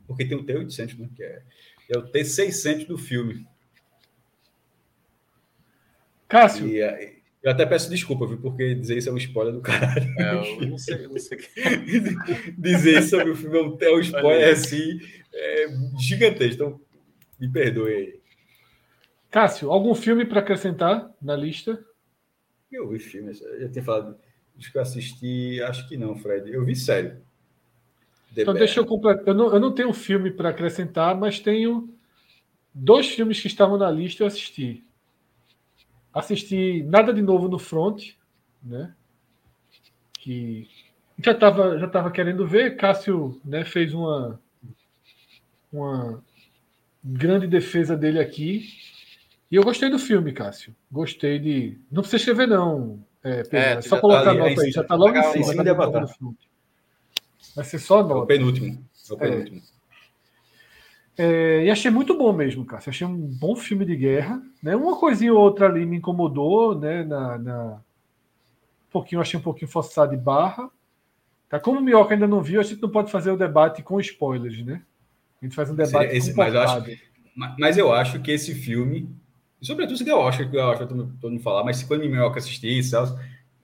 Porque 0.06 0.24
tem 0.24 0.36
o 0.36 0.44
T800, 0.44 0.98
né? 0.98 1.08
Que 1.14 1.22
é, 1.22 1.42
é 1.90 1.98
o 1.98 2.10
T600 2.10 2.86
do 2.86 2.98
filme. 2.98 3.46
Cássio. 6.28 6.66
E, 6.66 6.80
é, 6.80 7.20
eu 7.42 7.50
até 7.50 7.64
peço 7.64 7.88
desculpa, 7.88 8.26
viu? 8.26 8.38
Porque 8.38 8.74
dizer 8.74 8.98
isso 8.98 9.08
é 9.08 9.12
um 9.12 9.16
spoiler 9.16 9.54
do 9.54 9.60
caralho. 9.60 10.14
É, 10.18 10.62
eu 10.62 10.68
não 10.68 10.78
sei, 10.78 11.08
não 11.08 11.18
sei 11.18 11.38
dizer 12.58 12.98
isso 12.98 13.10
sobre 13.10 13.30
o 13.30 13.36
filme 13.36 13.58
é 13.80 13.92
um 13.92 14.00
spoiler 14.00 14.52
assim, 14.52 15.00
é 15.32 15.66
gigantesco. 15.98 16.54
Então, 16.54 16.80
me 17.40 17.48
perdoe 17.48 17.92
aí. 17.92 18.20
Cássio, 19.30 19.70
algum 19.70 19.94
filme 19.94 20.24
para 20.24 20.40
acrescentar 20.40 21.10
na 21.22 21.34
lista? 21.34 21.84
Eu 22.70 22.88
vi 22.88 22.98
filmes. 22.98 23.40
Eu 23.40 23.60
já 23.60 23.68
tinha 23.68 23.84
falado. 23.84 24.16
Acho 24.58 24.70
que 24.70 24.78
eu 24.78 24.82
assisti. 24.82 25.62
Acho 25.62 25.88
que 25.88 25.96
não, 25.96 26.16
Fred. 26.16 26.52
Eu 26.52 26.64
vi 26.64 26.76
sério. 26.76 27.22
The 28.34 28.42
então, 28.42 28.54
deixa 28.54 28.80
eu 28.80 28.86
completar. 28.86 29.26
Eu 29.26 29.34
não, 29.34 29.52
eu 29.52 29.60
não 29.60 29.72
tenho 29.72 29.92
filme 29.92 30.30
para 30.30 30.50
acrescentar, 30.50 31.16
mas 31.16 31.40
tenho 31.40 31.92
dois 32.74 33.08
filmes 33.08 33.40
que 33.40 33.48
estavam 33.48 33.76
na 33.76 33.90
lista 33.90 34.22
eu 34.22 34.26
assisti. 34.26 34.84
Assisti 36.12 36.82
Nada 36.84 37.12
de 37.12 37.22
Novo 37.22 37.48
no 37.48 37.58
Front, 37.58 38.14
né? 38.62 38.94
Que 40.18 40.68
já 41.18 41.32
estava 41.32 41.78
já 41.78 41.88
tava 41.88 42.10
querendo 42.10 42.46
ver. 42.46 42.76
Cássio 42.76 43.40
né, 43.44 43.64
fez 43.64 43.94
uma, 43.94 44.40
uma 45.72 46.22
grande 47.02 47.46
defesa 47.46 47.96
dele 47.96 48.18
aqui. 48.18 48.68
E 49.50 49.56
eu 49.56 49.64
gostei 49.64 49.90
do 49.90 49.98
filme, 49.98 50.32
Cássio. 50.32 50.74
Gostei 50.90 51.38
de. 51.38 51.78
Não 51.90 52.02
precisa 52.02 52.18
escrever, 52.18 52.46
não. 52.46 53.04
É, 53.22 53.42
Pedro, 53.42 53.58
é, 53.58 53.72
é 53.72 53.82
só 53.82 54.00
colocar 54.00 54.24
tá 54.24 54.30
a 54.30 54.34
nota 54.34 54.62
aí. 54.62 54.70
Já 54.70 54.82
está 54.82 54.94
logo 54.94 55.16
em 55.16 55.22
cima. 55.44 55.64
Tá 55.64 56.06
Vai 57.56 57.64
ser 57.64 57.78
só 57.78 58.00
a 58.00 58.02
nota. 58.02 58.14
É 58.14 58.22
o 58.22 58.26
penúltimo. 58.26 58.84
É 59.10 59.12
o 59.12 59.16
penúltimo. 59.16 59.62
É. 61.18 61.24
é, 61.24 61.64
e 61.64 61.70
achei 61.70 61.90
muito 61.90 62.16
bom 62.16 62.32
mesmo, 62.32 62.64
Cássio. 62.64 62.90
Achei 62.90 63.06
um 63.06 63.16
bom 63.16 63.56
filme 63.56 63.84
de 63.84 63.96
guerra. 63.96 64.40
Né? 64.62 64.76
Uma 64.76 64.96
coisinha 64.96 65.32
ou 65.34 65.40
outra 65.40 65.66
ali 65.66 65.84
me 65.84 65.96
incomodou, 65.96 66.78
né? 66.78 67.02
Na, 67.04 67.38
na... 67.38 67.64
Um 67.74 68.92
pouquinho, 68.92 69.20
achei 69.20 69.38
um 69.38 69.42
pouquinho 69.42 69.70
forçado 69.70 70.16
de 70.16 70.16
barra. 70.16 70.70
Tá? 71.48 71.58
Como 71.58 71.80
o 71.80 71.82
Mioca 71.82 72.14
ainda 72.14 72.28
não 72.28 72.40
viu, 72.40 72.60
a 72.60 72.62
gente 72.62 72.80
não 72.80 72.88
pode 72.88 73.10
fazer 73.10 73.32
o 73.32 73.36
debate 73.36 73.82
com 73.82 74.00
spoilers, 74.00 74.64
né? 74.64 74.82
A 75.40 75.46
gente 75.46 75.54
faz 75.54 75.70
um 75.70 75.74
debate 75.74 76.14
esse, 76.14 76.34
mas, 76.34 76.54
eu 76.54 76.60
acho, 76.60 76.84
mas 77.58 77.78
eu 77.78 77.92
acho 77.92 78.20
que 78.20 78.30
esse 78.30 78.54
filme, 78.54 79.08
sobretudo 79.60 79.96
se 79.96 80.04
der 80.04 80.14
Oscar, 80.14 80.50
que 80.50 80.56
eu 80.56 80.70
acho 80.70 80.82
que 80.82 80.86
todo, 80.86 81.30
mundo 81.30 81.42
falar, 81.42 81.64
mas 81.64 81.78
se 81.78 81.86
quando 81.86 82.04
Minhoca 82.04 82.38
assistir, 82.38 82.82
Celso, 82.82 83.18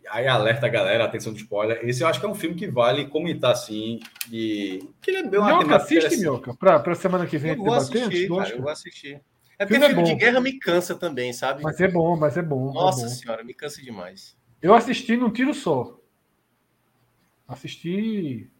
aí 0.09 0.27
alerta 0.27 0.67
a 0.67 0.71
galera, 0.71 1.05
atenção 1.05 1.33
de 1.33 1.41
spoiler. 1.41 1.79
Esse 1.83 2.03
eu 2.03 2.09
acho 2.09 2.19
que 2.19 2.25
é 2.27 2.29
um 2.29 2.35
filme 2.35 2.57
que 2.57 2.67
vale 2.67 3.07
comentar 3.07 3.53
assim. 3.53 4.01
De... 4.27 4.89
Que 5.03 5.11
ele 5.11 5.19
é 5.19 5.29
bem 5.29 5.39
uma 5.39 5.49
Minhoca, 5.49 5.77
assiste, 5.77 6.07
assim. 6.07 6.21
Minhoca, 6.21 6.55
para 6.55 6.93
a 6.93 6.95
semana 6.95 7.27
que 7.27 7.37
vem. 7.37 7.53
Eu 7.53 7.59
vou 7.59 7.75
assistir, 7.75 8.29
cara, 8.29 8.49
eu 8.51 8.63
vou 8.63 8.71
assistir. 8.71 9.21
É 9.59 9.65
porque 9.65 9.79
filme, 9.79 9.95
filme 9.95 10.11
é 10.11 10.15
de 10.15 10.21
guerra 10.21 10.41
me 10.41 10.59
cansa 10.59 10.95
também, 10.95 11.33
sabe? 11.33 11.63
Mas 11.63 11.81
é 11.81 11.89
bom, 11.89 12.17
mas 12.17 12.37
é 12.37 12.43
bom. 12.43 12.71
É 12.71 12.75
Nossa 12.75 13.07
é 13.07 13.09
bom. 13.09 13.15
senhora, 13.15 13.45
me 13.45 13.55
cansa 13.55 13.83
demais. 13.83 14.37
Eu 14.61 14.75
assisti 14.75 15.17
num 15.17 15.31
tiro 15.31 15.55
só. 15.55 15.99
Assisti. 17.49 18.51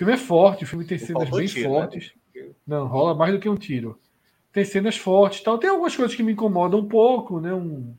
O 0.00 0.02
filme 0.02 0.14
é 0.14 0.16
forte, 0.16 0.64
o 0.64 0.66
filme 0.66 0.86
tem 0.86 0.96
cenas 0.96 1.28
bem 1.28 1.46
tiro, 1.46 1.68
né? 1.68 1.78
fortes. 1.78 2.12
Né? 2.34 2.46
Não, 2.66 2.86
rola 2.86 3.14
mais 3.14 3.34
do 3.34 3.38
que 3.38 3.50
um 3.50 3.54
tiro. 3.54 4.00
Tem 4.50 4.64
cenas 4.64 4.96
fortes 4.96 5.42
tal. 5.42 5.58
Tem 5.58 5.68
algumas 5.68 5.94
coisas 5.94 6.16
que 6.16 6.22
me 6.22 6.32
incomodam 6.32 6.80
um 6.80 6.88
pouco, 6.88 7.38
né? 7.38 7.52
Um 7.52 7.94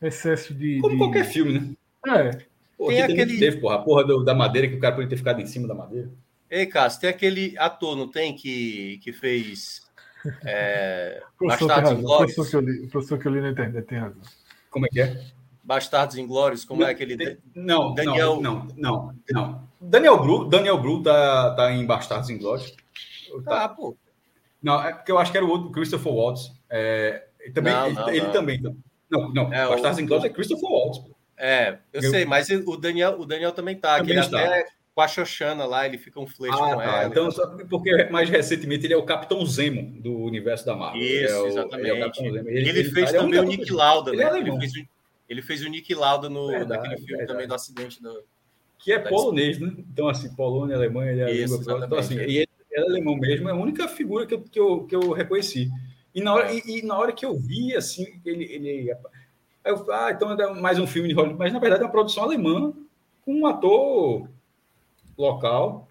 excesso 0.00 0.54
de. 0.54 0.78
Como 0.78 0.92
de... 0.92 0.98
qualquer 0.98 1.24
filme, 1.24 1.52
né? 1.58 1.74
É. 2.06 2.38
Pô, 2.78 2.86
tem 2.86 3.02
aquele. 3.02 3.40
Teve, 3.40 3.56
porra, 3.56 3.74
a 3.74 3.78
porra 3.80 4.04
do, 4.04 4.22
da 4.22 4.34
madeira 4.34 4.68
que 4.68 4.76
o 4.76 4.80
cara 4.80 4.94
podia 4.94 5.08
ter 5.08 5.16
ficado 5.16 5.40
em 5.40 5.46
cima 5.46 5.66
da 5.66 5.74
madeira. 5.74 6.08
Ei, 6.48 6.64
Cássio, 6.66 7.00
tem 7.00 7.10
aquele 7.10 7.58
ator, 7.58 7.96
não 7.96 8.06
tem? 8.06 8.32
Que, 8.32 9.00
que 9.02 9.12
fez. 9.12 9.82
É, 10.44 11.20
Bastardos 11.42 11.90
Inglórios. 11.90 12.38
O 12.38 12.88
professor 12.88 13.18
que 13.18 13.26
eu 13.26 13.32
li 13.32 13.40
na 13.40 13.50
internet 13.50 13.84
tem 13.84 13.98
razão. 13.98 14.22
Como 14.70 14.86
é 14.86 14.88
que 14.88 15.00
é? 15.00 15.20
Bastardos 15.70 16.18
Inglórios, 16.18 16.64
como 16.64 16.80
não, 16.80 16.88
é 16.88 16.90
aquele. 16.90 17.38
Não, 17.54 17.94
Daniel... 17.94 18.40
não, 18.40 18.66
não, 18.76 19.14
não, 19.30 19.68
Daniel 19.80 20.18
Bru, 20.18 20.48
Daniel 20.48 20.76
Bru 20.78 21.00
tá, 21.00 21.54
tá 21.54 21.70
em 21.70 21.86
Bastardos 21.86 22.28
Inglórios. 22.28 22.74
Tá, 23.44 23.66
ah, 23.66 23.68
pô. 23.68 23.96
Não, 24.60 24.82
é 24.82 24.92
porque 24.92 25.12
eu 25.12 25.18
acho 25.18 25.30
que 25.30 25.38
era 25.38 25.46
o 25.46 25.48
outro, 25.48 25.70
Christopher 25.70 26.12
Waltz. 26.12 26.50
É, 26.68 27.24
também, 27.54 27.72
não, 27.72 27.92
não, 27.92 28.08
ele, 28.08 28.20
não. 28.22 28.32
também. 28.32 28.60
Não, 29.08 29.32
não. 29.32 29.54
É, 29.54 29.68
Bastardos 29.68 30.00
o... 30.00 30.02
Inglórios 30.02 30.28
é 30.28 30.34
Christopher 30.34 30.68
Waltz. 30.68 30.98
Pô. 30.98 31.16
É, 31.38 31.78
eu, 31.92 32.02
eu, 32.02 32.10
sei, 32.10 32.24
mas 32.24 32.50
o 32.50 32.76
Daniel, 32.76 33.20
o 33.20 33.24
Daniel 33.24 33.52
também 33.52 33.76
tá. 33.76 33.98
Também 33.98 34.16
ele 34.16 34.20
está. 34.22 34.40
até 34.40 34.66
com 34.92 35.00
a 35.00 35.06
Xoxana 35.06 35.66
lá, 35.66 35.86
ele 35.86 35.98
fica 35.98 36.18
um 36.18 36.26
flerte 36.26 36.60
ah, 36.60 36.74
com 36.74 36.76
tá. 36.78 36.84
ela. 36.84 37.04
Então, 37.04 37.30
só 37.30 37.46
porque 37.70 38.08
mais 38.10 38.28
recentemente 38.28 38.86
ele 38.86 38.94
é 38.94 38.96
o 38.96 39.04
Capitão 39.04 39.46
Zemo 39.46 40.00
do 40.00 40.18
universo 40.18 40.66
da 40.66 40.74
Marvel. 40.74 41.00
Isso, 41.00 41.32
é 41.32 41.40
o, 41.40 41.46
exatamente. 41.46 42.24
Ele, 42.24 42.38
ele, 42.38 42.68
ele 42.70 42.84
fez 42.90 43.12
também 43.12 43.38
o 43.38 43.44
Nick 43.44 43.72
Lauda, 43.72 44.12
né? 44.12 44.36
Ele, 44.36 44.58
fez 44.58 44.72
o, 44.72 44.99
ele 45.30 45.42
fez 45.42 45.64
o 45.64 45.68
Nick 45.68 45.94
Lauda 45.94 46.28
no, 46.28 46.48
verdade, 46.48 46.82
naquele 46.82 46.96
filme 46.96 47.10
verdade. 47.18 47.32
também 47.32 47.46
do 47.46 47.54
acidente 47.54 48.02
do. 48.02 48.24
Que 48.76 48.92
é 48.92 48.98
polonês, 48.98 49.60
né? 49.60 49.72
Então, 49.78 50.08
assim, 50.08 50.34
Polônia, 50.34 50.74
Alemanha, 50.74 51.12
ele 51.12 51.20
é 51.20 51.30
Isso, 51.30 51.60
Então, 51.60 51.98
assim, 51.98 52.16
e 52.16 52.38
ele 52.38 52.48
é 52.72 52.80
alemão 52.80 53.14
mesmo, 53.14 53.48
é 53.48 53.52
a 53.52 53.54
única 53.54 53.86
figura 53.86 54.26
que 54.26 54.34
eu, 54.34 54.42
que 54.42 54.58
eu, 54.58 54.84
que 54.84 54.96
eu 54.96 55.12
reconheci. 55.12 55.70
E 56.12 56.20
na, 56.20 56.34
hora, 56.34 56.52
e, 56.52 56.62
e, 56.66 56.82
na 56.82 56.98
hora 56.98 57.12
que 57.12 57.24
eu 57.24 57.38
vi, 57.38 57.76
assim, 57.76 58.20
ele. 58.24 58.44
ele 58.44 58.96
eu, 59.64 59.92
ah, 59.92 60.10
então 60.10 60.32
é 60.32 60.60
mais 60.60 60.78
um 60.80 60.86
filme 60.86 61.08
de 61.08 61.14
Hollywood. 61.14 61.38
Mas, 61.38 61.52
na 61.52 61.60
verdade, 61.60 61.82
é 61.82 61.86
uma 61.86 61.92
produção 61.92 62.24
alemã 62.24 62.72
com 63.22 63.34
um 63.34 63.46
ator 63.46 64.28
local. 65.16 65.88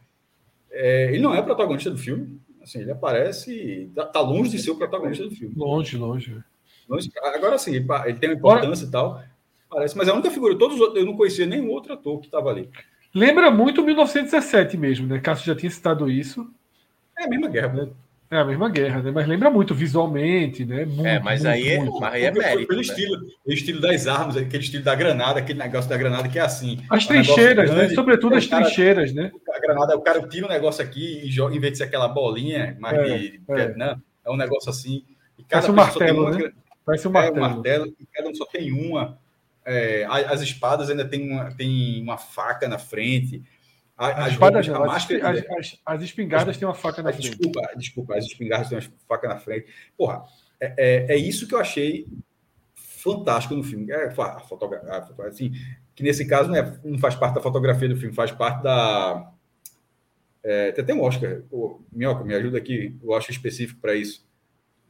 É, 0.70 1.06
ele 1.14 1.20
não 1.20 1.34
é 1.34 1.41
protagonista 1.41 1.90
do 1.90 1.98
filme. 1.98 2.41
Assim, 2.61 2.80
ele 2.80 2.91
aparece. 2.91 3.90
Tá, 3.95 4.06
tá, 4.06 4.20
longe 4.20 4.49
de 4.49 4.60
ser 4.60 4.72
o 4.72 4.76
protagonista 4.76 5.24
do 5.24 5.32
filme. 5.32 5.56
Longe, 5.56 5.95
longe. 5.95 6.44
longe 6.90 7.10
agora 7.16 7.57
sim, 7.57 7.76
ele, 7.76 7.88
ele 8.06 8.20
tem 8.20 8.30
uma 8.30 8.36
importância 8.36 8.88
Agora... 8.88 9.22
e 9.22 9.24
tal. 9.24 9.29
Parece, 9.70 9.98
mas 9.98 10.08
é 10.08 10.12
a 10.12 10.14
única 10.14 10.32
figura. 10.32 10.58
Todos 10.58 10.76
os 10.76 10.82
outros, 10.82 11.00
eu 11.00 11.06
não 11.06 11.16
conhecia 11.16 11.46
nenhum 11.46 11.70
outro 11.70 11.94
ator 11.94 12.20
que 12.20 12.26
estava 12.26 12.50
ali. 12.50 12.70
Lembra 13.14 13.52
muito 13.52 13.84
1917 13.84 14.78
mesmo, 14.78 15.08
né? 15.08 15.20
Cássio 15.20 15.46
já 15.46 15.56
tinha 15.56 15.70
citado 15.70 16.10
isso. 16.10 16.48
É 17.18 17.26
a 17.26 17.28
mesma 17.28 17.50
guerra, 17.50 17.74
né? 17.74 17.90
É 18.32 18.38
a 18.38 18.46
mesma 18.46 18.70
guerra, 18.70 19.02
né? 19.02 19.10
Mas 19.10 19.28
lembra 19.28 19.50
muito 19.50 19.74
visualmente, 19.74 20.64
né? 20.64 20.86
Muito, 20.86 21.06
é, 21.06 21.20
mas 21.20 21.41
muito, 21.41 21.52
aí, 21.52 21.68
é, 21.68 21.78
muito. 21.80 22.00
mas 22.00 22.14
aí 22.14 22.24
é 22.26 22.32
mérito. 22.32 22.68
Pelo 22.68 22.80
né? 22.80 22.86
estilo, 22.86 23.18
o 23.44 23.52
estilo 23.52 23.82
das 23.82 24.06
armas, 24.06 24.38
aquele 24.38 24.64
estilo 24.64 24.84
da 24.84 24.94
granada, 24.94 25.40
aquele 25.40 25.58
negócio 25.58 25.90
da 25.90 25.98
granada 25.98 26.30
que 26.30 26.38
é 26.38 26.41
assim. 26.44 26.80
As 26.91 27.08
trincheiras, 27.08 27.72
né? 27.72 27.90
Sobretudo 27.90 28.36
as 28.36 28.46
cara, 28.46 28.66
trincheiras, 28.66 29.14
né? 29.14 29.32
A 29.52 29.60
granada, 29.60 29.98
o 29.98 30.02
cara 30.02 30.22
tira 30.28 30.46
um 30.46 30.50
negócio 30.50 30.84
aqui 30.84 31.22
e 31.24 31.32
joga, 31.32 31.56
em 31.56 31.60
vez 31.60 31.72
de 31.72 31.78
ser 31.80 31.86
aquela 31.86 32.08
bolinha, 32.08 32.78
mas 32.80 33.00
é, 33.00 33.18
de, 33.18 33.41
é. 33.50 33.76
Não, 33.76 34.00
é 34.24 34.30
um 34.30 34.38
negócio 34.38 34.70
assim. 34.70 35.04
E 35.36 35.44
cada 35.44 35.66
Parece 35.66 35.72
um 35.72 35.76
martelo, 35.76 36.30
né? 36.30 36.52
Parece 36.86 37.08
um 37.08 37.12
martelo. 37.12 37.36
É 37.36 37.40
um 37.40 37.50
martelo, 37.50 37.96
e 38.00 38.06
cada 38.14 38.30
um 38.30 38.36
só 38.36 38.46
tem 38.46 38.72
uma. 38.72 39.18
É, 39.72 40.04
as 40.06 40.41
espadas 40.41 40.90
ainda 40.90 41.08
tem 41.08 41.32
uma, 41.32 41.54
tem 41.54 42.02
uma 42.02 42.18
faca 42.18 42.68
na 42.68 42.80
frente. 42.80 43.44
A, 43.96 44.26
as, 44.26 44.32
espadas, 44.32 44.68
roupas, 44.68 44.84
a 44.84 44.94
máscara, 44.94 45.30
as, 45.30 45.38
as, 45.38 45.80
as, 45.86 46.02
espingardas 46.02 46.58
têm 46.58 46.68
uma 46.68 46.74
faca 46.74 47.04
na 47.04 47.14
frente. 47.14 47.30
Desculpa, 47.30 47.70
desculpa, 47.78 48.16
as 48.16 48.26
espingardas 48.26 48.70
têm 48.70 48.80
uma 48.80 48.88
faca 49.08 49.28
na 49.28 49.38
frente. 49.38 49.68
Porra, 49.96 50.24
é, 50.60 50.74
é, 50.76 51.14
é 51.14 51.18
isso 51.18 51.48
que 51.48 51.54
eu 51.54 51.60
achei 51.60 52.08
fantástico 52.74 53.54
no 53.54 53.62
filme. 53.62 53.91
É, 53.91 54.08
a 54.08 54.40
fotografia, 54.40 55.28
assim, 55.28 55.52
que 55.94 56.02
nesse 56.02 56.26
caso 56.26 56.50
não, 56.50 56.56
é, 56.56 56.80
não 56.84 56.98
faz 56.98 57.14
parte 57.14 57.36
da 57.36 57.41
fotografia 57.41 57.88
do 57.88 57.96
filme, 57.96 58.16
faz 58.16 58.32
parte 58.32 58.64
da. 58.64 59.32
É, 60.41 60.72
tem 60.72 60.84
até 60.84 60.94
um 60.96 61.04
Oscar. 61.04 61.44
Minhoca, 61.91 62.24
me 62.24 62.34
ajuda 62.34 62.58
aqui, 62.58 62.98
o 63.04 63.12
Oscar 63.14 63.36
específico 63.36 63.80
para 63.80 63.94
isso. 63.94 64.28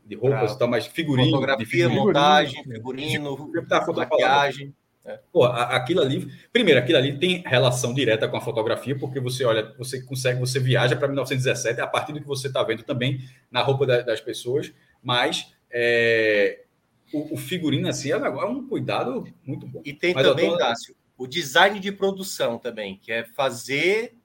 De 0.09 0.15
roupas 0.15 0.51
ah, 0.51 0.55
e 0.55 0.57
tal, 0.57 0.67
mas 0.67 0.87
figurino. 0.87 1.29
Fotografia, 1.29 1.67
figurino, 1.67 2.05
montagem, 2.05 2.63
figurino, 2.63 3.51
tá, 3.69 3.85
maquiagem. 3.93 4.73
É. 5.05 5.19
Pô, 5.31 5.45
aquilo 5.45 6.01
ali, 6.01 6.27
primeiro, 6.51 6.79
aquilo 6.79 6.97
ali 6.97 7.19
tem 7.19 7.43
relação 7.45 7.93
direta 7.93 8.27
com 8.27 8.35
a 8.35 8.41
fotografia, 8.41 8.97
porque 8.97 9.19
você 9.19 9.45
olha, 9.45 9.71
você 9.77 10.01
consegue, 10.01 10.39
você 10.39 10.59
viaja 10.59 10.95
para 10.95 11.07
1917 11.07 11.79
a 11.79 11.85
partir 11.85 12.11
do 12.11 12.19
que 12.19 12.25
você 12.25 12.47
está 12.47 12.63
vendo 12.63 12.81
também 12.81 13.21
na 13.51 13.61
roupa 13.61 13.85
da, 13.85 14.01
das 14.01 14.19
pessoas, 14.19 14.73
mas 15.03 15.53
é, 15.69 16.63
o, 17.13 17.35
o, 17.35 17.37
figurino 17.37 17.87
assim 17.87 18.11
é, 18.11 18.15
é 18.15 18.45
um 18.45 18.67
cuidado 18.67 19.31
muito 19.45 19.67
bom. 19.67 19.83
E 19.85 19.93
tem 19.93 20.15
mas 20.15 20.25
também, 20.25 20.57
Dácio, 20.57 20.95
o 21.15 21.27
design 21.27 21.79
de 21.79 21.91
produção 21.91 22.57
também, 22.57 22.97
que 22.97 23.11
é 23.11 23.23
fazer 23.23 24.15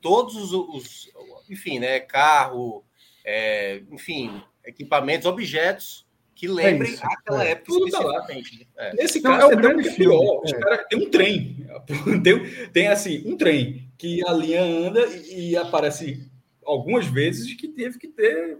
todos 0.00 0.52
os, 0.52 0.52
os 0.52 1.12
enfim, 1.50 1.80
né, 1.80 1.98
carro, 1.98 2.84
é, 3.24 3.82
enfim, 3.90 4.40
equipamentos, 4.64 5.26
objetos 5.26 6.06
que 6.34 6.48
lembrem 6.48 6.90
é 6.90 6.94
isso, 6.94 7.04
aquela 7.04 7.44
é. 7.44 7.50
época 7.52 7.72
Tudo 7.72 7.90
tá 7.90 7.98
especificamente. 7.98 8.68
É. 8.76 8.94
Nesse 8.94 9.20
não, 9.20 9.30
caso, 9.30 9.52
é, 9.52 9.54
um 9.54 9.60
grande 9.60 9.88
é 9.88 9.94
pior. 9.94 10.42
Os 10.44 10.52
é. 10.52 10.58
cara, 10.58 10.78
tem 10.78 10.98
um 10.98 11.10
trem. 11.10 11.66
Tem, 12.22 12.68
tem, 12.68 12.88
assim, 12.88 13.22
um 13.26 13.36
trem 13.36 13.88
que 13.98 14.24
a 14.26 14.32
linha 14.32 14.62
anda 14.62 15.04
e, 15.06 15.50
e, 15.50 15.56
aparece 15.56 16.30
algumas 16.64 17.06
vezes 17.06 17.54
que 17.54 17.66
teve 17.66 17.98
que 17.98 18.06
ter. 18.06 18.56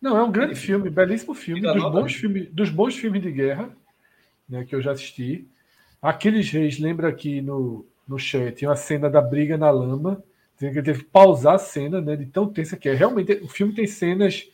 Não, 0.00 0.16
é 0.16 0.22
um 0.22 0.32
grande 0.32 0.54
filme, 0.54 0.88
belíssimo 0.88 1.34
filme, 1.34 1.60
dos 1.60 1.82
bons, 1.82 2.14
filmes, 2.14 2.48
dos 2.50 2.70
bons 2.70 2.96
filmes 2.96 3.20
de 3.20 3.30
guerra 3.30 3.76
né, 4.48 4.64
que 4.64 4.74
eu 4.74 4.80
já 4.80 4.92
assisti. 4.92 5.46
Aqueles 6.00 6.50
Reis, 6.50 6.78
lembra 6.78 7.08
aqui 7.08 7.40
no, 7.40 7.86
no 8.06 8.18
chat, 8.18 8.64
uma 8.64 8.76
cena 8.76 9.08
da 9.08 9.20
briga 9.20 9.56
na 9.56 9.70
lama. 9.70 10.22
Tem 10.56 10.72
que 10.72 10.82
teve 10.82 11.00
que 11.00 11.10
pausar 11.10 11.54
a 11.54 11.58
cena, 11.58 12.00
né? 12.00 12.14
De 12.14 12.26
tão 12.26 12.46
tensa 12.46 12.76
que 12.76 12.88
é. 12.88 12.94
Realmente, 12.94 13.32
o 13.42 13.48
filme 13.48 13.74
tem 13.74 13.86
cenas 13.86 14.48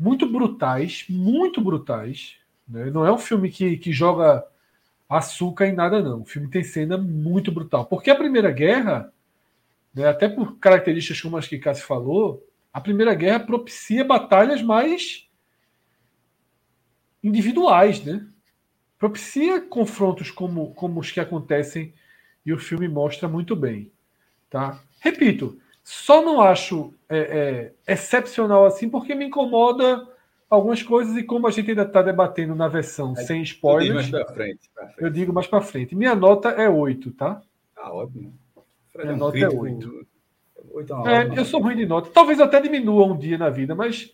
muito 0.00 0.26
brutais, 0.26 1.04
muito 1.10 1.60
brutais. 1.60 2.36
Né? 2.66 2.90
Não 2.90 3.04
é 3.04 3.12
um 3.12 3.18
filme 3.18 3.50
que, 3.50 3.76
que 3.76 3.92
joga 3.92 4.42
açúcar 5.06 5.66
em 5.66 5.74
nada, 5.74 6.00
não. 6.00 6.22
O 6.22 6.24
filme 6.24 6.48
tem 6.48 6.64
cena 6.64 6.96
muito 6.96 7.52
brutal. 7.52 7.84
Porque 7.84 8.08
a 8.08 8.16
Primeira 8.16 8.50
Guerra, 8.50 9.12
né, 9.94 10.08
até 10.08 10.26
por 10.26 10.56
características 10.56 11.20
como 11.20 11.36
as 11.36 11.46
que 11.46 11.58
Cássio 11.58 11.84
falou, 11.84 12.42
a 12.72 12.80
Primeira 12.80 13.12
Guerra 13.12 13.40
propicia 13.40 14.02
batalhas 14.02 14.62
mais 14.62 15.28
individuais, 17.22 18.02
né? 18.02 18.26
Propicia 18.98 19.60
confrontos 19.60 20.30
como, 20.30 20.72
como 20.74 21.00
os 21.00 21.10
que 21.10 21.20
acontecem 21.20 21.92
e 22.46 22.54
o 22.54 22.58
filme 22.58 22.88
mostra 22.88 23.28
muito 23.28 23.54
bem. 23.54 23.92
Tá? 24.48 24.80
Repito, 25.00 25.60
só 25.82 26.22
não 26.22 26.40
acho 26.40 26.94
é, 27.08 27.72
é, 27.86 27.92
excepcional 27.92 28.66
assim 28.66 28.88
porque 28.88 29.14
me 29.14 29.26
incomoda 29.26 30.06
algumas 30.48 30.82
coisas 30.82 31.16
e 31.16 31.22
como 31.22 31.46
a 31.46 31.50
gente 31.50 31.70
ainda 31.70 31.82
está 31.82 32.02
debatendo 32.02 32.54
na 32.54 32.66
versão 32.66 33.12
é, 33.16 33.22
sem 33.22 33.42
spoilers. 33.42 34.12
Eu, 34.12 34.26
frente, 34.26 34.70
frente. 34.74 34.94
eu 34.98 35.08
digo 35.08 35.32
mais 35.32 35.46
para 35.46 35.60
frente. 35.60 35.94
Minha 35.94 36.14
nota 36.14 36.48
é 36.50 36.68
8, 36.68 37.12
tá? 37.12 37.40
Ah, 37.76 37.92
ótimo. 37.94 38.34
Minha 38.96 39.16
nota 39.16 39.38
é 39.38 39.48
8. 39.48 40.06
8 40.72 40.94
é, 41.06 41.22
é 41.22 41.38
eu 41.38 41.44
sou 41.44 41.60
ruim 41.60 41.76
de 41.76 41.86
nota. 41.86 42.10
Talvez 42.12 42.40
até 42.40 42.60
diminua 42.60 43.06
um 43.06 43.16
dia 43.16 43.38
na 43.38 43.48
vida, 43.48 43.74
mas 43.74 44.12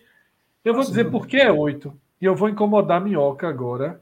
eu 0.63 0.73
vou 0.73 0.81
Nossa, 0.81 0.91
dizer 0.91 1.09
por 1.09 1.27
que 1.27 1.37
é 1.37 1.51
8. 1.51 1.93
E 2.21 2.25
eu 2.25 2.35
vou 2.35 2.49
incomodar 2.49 2.97
a 2.97 3.03
minhoca 3.03 3.47
agora 3.47 4.01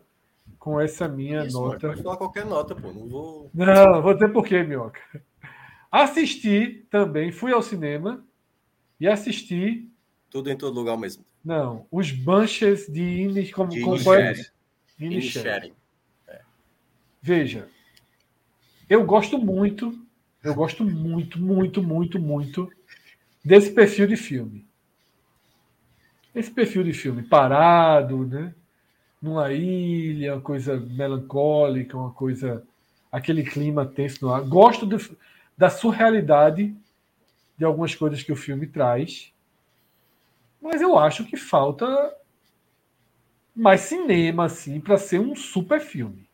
com 0.59 0.79
essa 0.79 1.07
minha 1.07 1.45
Isso, 1.45 1.59
nota. 1.59 1.89
Pode 1.89 2.03
falar 2.03 2.17
qualquer 2.17 2.45
nota, 2.45 2.75
pô. 2.75 2.91
Não 2.91 3.07
vou. 3.07 3.49
Não, 3.53 4.01
vou 4.01 4.13
dizer 4.13 4.29
por 4.29 4.45
que, 4.45 4.61
minhoca. 4.63 4.99
Assisti 5.95 6.85
também, 6.89 7.31
fui 7.31 7.53
ao 7.53 7.61
cinema 7.61 8.21
e 8.99 9.07
assisti. 9.07 9.89
Tudo 10.29 10.51
em 10.51 10.57
todo 10.57 10.75
lugar 10.75 10.97
mesmo 10.97 11.23
Não, 11.43 11.85
os 11.89 12.11
Bunches 12.11 12.85
de 12.91 13.01
Inish, 13.01 13.53
como, 13.53 13.69
de 13.69 13.79
como 13.79 13.95
Inisherin. 14.99 15.71
É. 16.27 16.41
Veja, 17.21 17.69
eu 18.89 19.05
gosto 19.05 19.37
muito, 19.37 19.97
eu 20.43 20.53
gosto 20.53 20.83
muito, 20.83 21.39
muito, 21.39 21.81
muito, 21.81 22.19
muito 22.19 22.69
desse 23.41 23.71
perfil 23.71 24.05
de 24.05 24.17
filme. 24.17 24.67
Esse 26.35 26.51
perfil 26.51 26.83
de 26.83 26.91
filme 26.91 27.23
parado, 27.23 28.27
né? 28.27 28.53
Numa 29.21 29.49
ilha, 29.53 30.33
uma 30.33 30.41
coisa 30.41 30.75
melancólica, 30.77 31.97
uma 31.97 32.11
coisa. 32.11 32.67
aquele 33.09 33.43
clima 33.43 33.85
tenso 33.85 34.25
no 34.25 34.33
ar. 34.33 34.41
Gosto 34.41 34.85
do 34.85 34.99
da 35.57 35.69
surrealidade 35.69 36.75
de 37.57 37.65
algumas 37.65 37.95
coisas 37.95 38.21
que 38.21 38.31
o 38.31 38.35
filme 38.35 38.67
traz. 38.67 39.33
Mas 40.61 40.81
eu 40.81 40.97
acho 40.97 41.25
que 41.25 41.37
falta 41.37 41.85
mais 43.55 43.81
cinema 43.81 44.45
assim 44.45 44.79
para 44.79 44.97
ser 44.97 45.19
um 45.19 45.35
super 45.35 45.79
filme. 45.79 46.27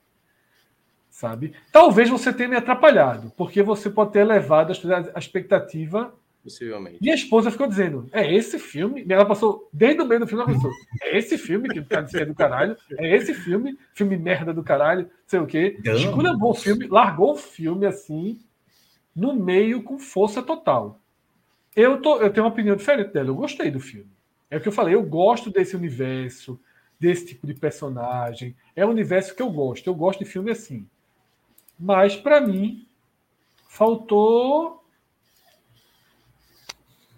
Sabe? 1.09 1.53
Talvez 1.71 2.09
você 2.09 2.33
tenha 2.33 2.49
me 2.49 2.55
atrapalhado, 2.55 3.31
porque 3.37 3.61
você 3.61 3.89
pode 3.89 4.13
ter 4.13 4.19
elevado 4.19 4.73
a 5.13 5.19
expectativa 5.19 6.13
Possivelmente. 6.43 6.97
Minha 6.99 7.13
esposa 7.13 7.51
ficou 7.51 7.67
dizendo: 7.67 8.09
é 8.11 8.33
esse 8.33 8.57
filme. 8.57 9.05
Ela 9.07 9.25
passou, 9.25 9.69
desde 9.71 10.01
o 10.01 10.05
meio 10.07 10.21
do 10.21 10.27
filme, 10.27 10.43
ela 10.43 10.51
pensou: 10.51 10.71
é 11.03 11.17
esse 11.17 11.37
filme 11.37 11.69
que 11.69 11.81
tá 11.81 12.01
dizendo 12.01 12.27
do 12.27 12.35
caralho, 12.35 12.75
é 12.97 13.15
esse 13.15 13.33
filme, 13.33 13.77
filme 13.93 14.17
merda 14.17 14.51
do 14.51 14.63
caralho, 14.63 15.07
sei 15.27 15.39
o 15.39 15.45
quê. 15.45 15.79
Escolha 15.85 16.31
um 16.31 16.37
bom 16.37 16.53
filme, 16.53 16.87
largou 16.87 17.33
o 17.33 17.37
filme 17.37 17.85
assim, 17.85 18.39
no 19.15 19.33
meio, 19.33 19.83
com 19.83 19.99
força 19.99 20.41
total. 20.41 20.99
Eu, 21.75 22.01
tô, 22.01 22.17
eu 22.21 22.31
tenho 22.31 22.45
uma 22.45 22.51
opinião 22.51 22.75
diferente 22.75 23.13
dela, 23.13 23.29
eu 23.29 23.35
gostei 23.35 23.71
do 23.71 23.79
filme. 23.79 24.11
É 24.49 24.57
o 24.57 24.61
que 24.61 24.67
eu 24.67 24.73
falei, 24.73 24.95
eu 24.95 25.03
gosto 25.03 25.49
desse 25.49 25.75
universo, 25.75 26.59
desse 26.99 27.25
tipo 27.25 27.47
de 27.47 27.53
personagem. 27.53 28.55
É 28.75 28.85
um 28.85 28.89
universo 28.89 29.35
que 29.35 29.41
eu 29.41 29.49
gosto, 29.49 29.87
eu 29.87 29.95
gosto 29.95 30.19
de 30.19 30.25
filme 30.25 30.51
assim. 30.51 30.87
Mas, 31.79 32.15
para 32.15 32.41
mim, 32.41 32.85
faltou 33.67 34.83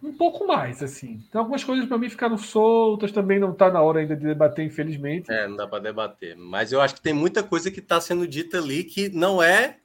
um 0.02 0.14
pouco 0.14 0.46
mais, 0.46 0.84
assim. 0.84 1.24
Então, 1.28 1.42
algumas 1.42 1.64
coisas 1.64 1.86
para 1.86 1.98
mim 1.98 2.10
ficaram 2.10 2.38
soltas, 2.38 3.12
também 3.12 3.40
não 3.40 3.52
está 3.52 3.72
na 3.72 3.82
hora 3.82 4.00
ainda 4.00 4.16
de 4.16 4.24
debater, 4.24 4.66
infelizmente. 4.66 5.32
É, 5.32 5.48
não 5.48 5.56
dá 5.56 5.68
para 5.68 5.80
debater. 5.80 6.36
Mas 6.36 6.72
eu 6.72 6.82
acho 6.82 6.96
que 6.96 7.02
tem 7.02 7.14
muita 7.14 7.42
coisa 7.42 7.72
que 7.72 7.80
está 7.80 8.00
sendo 8.00 8.28
dita 8.28 8.58
ali 8.58 8.84
que 8.84 9.10
não 9.10 9.42
é 9.42 9.80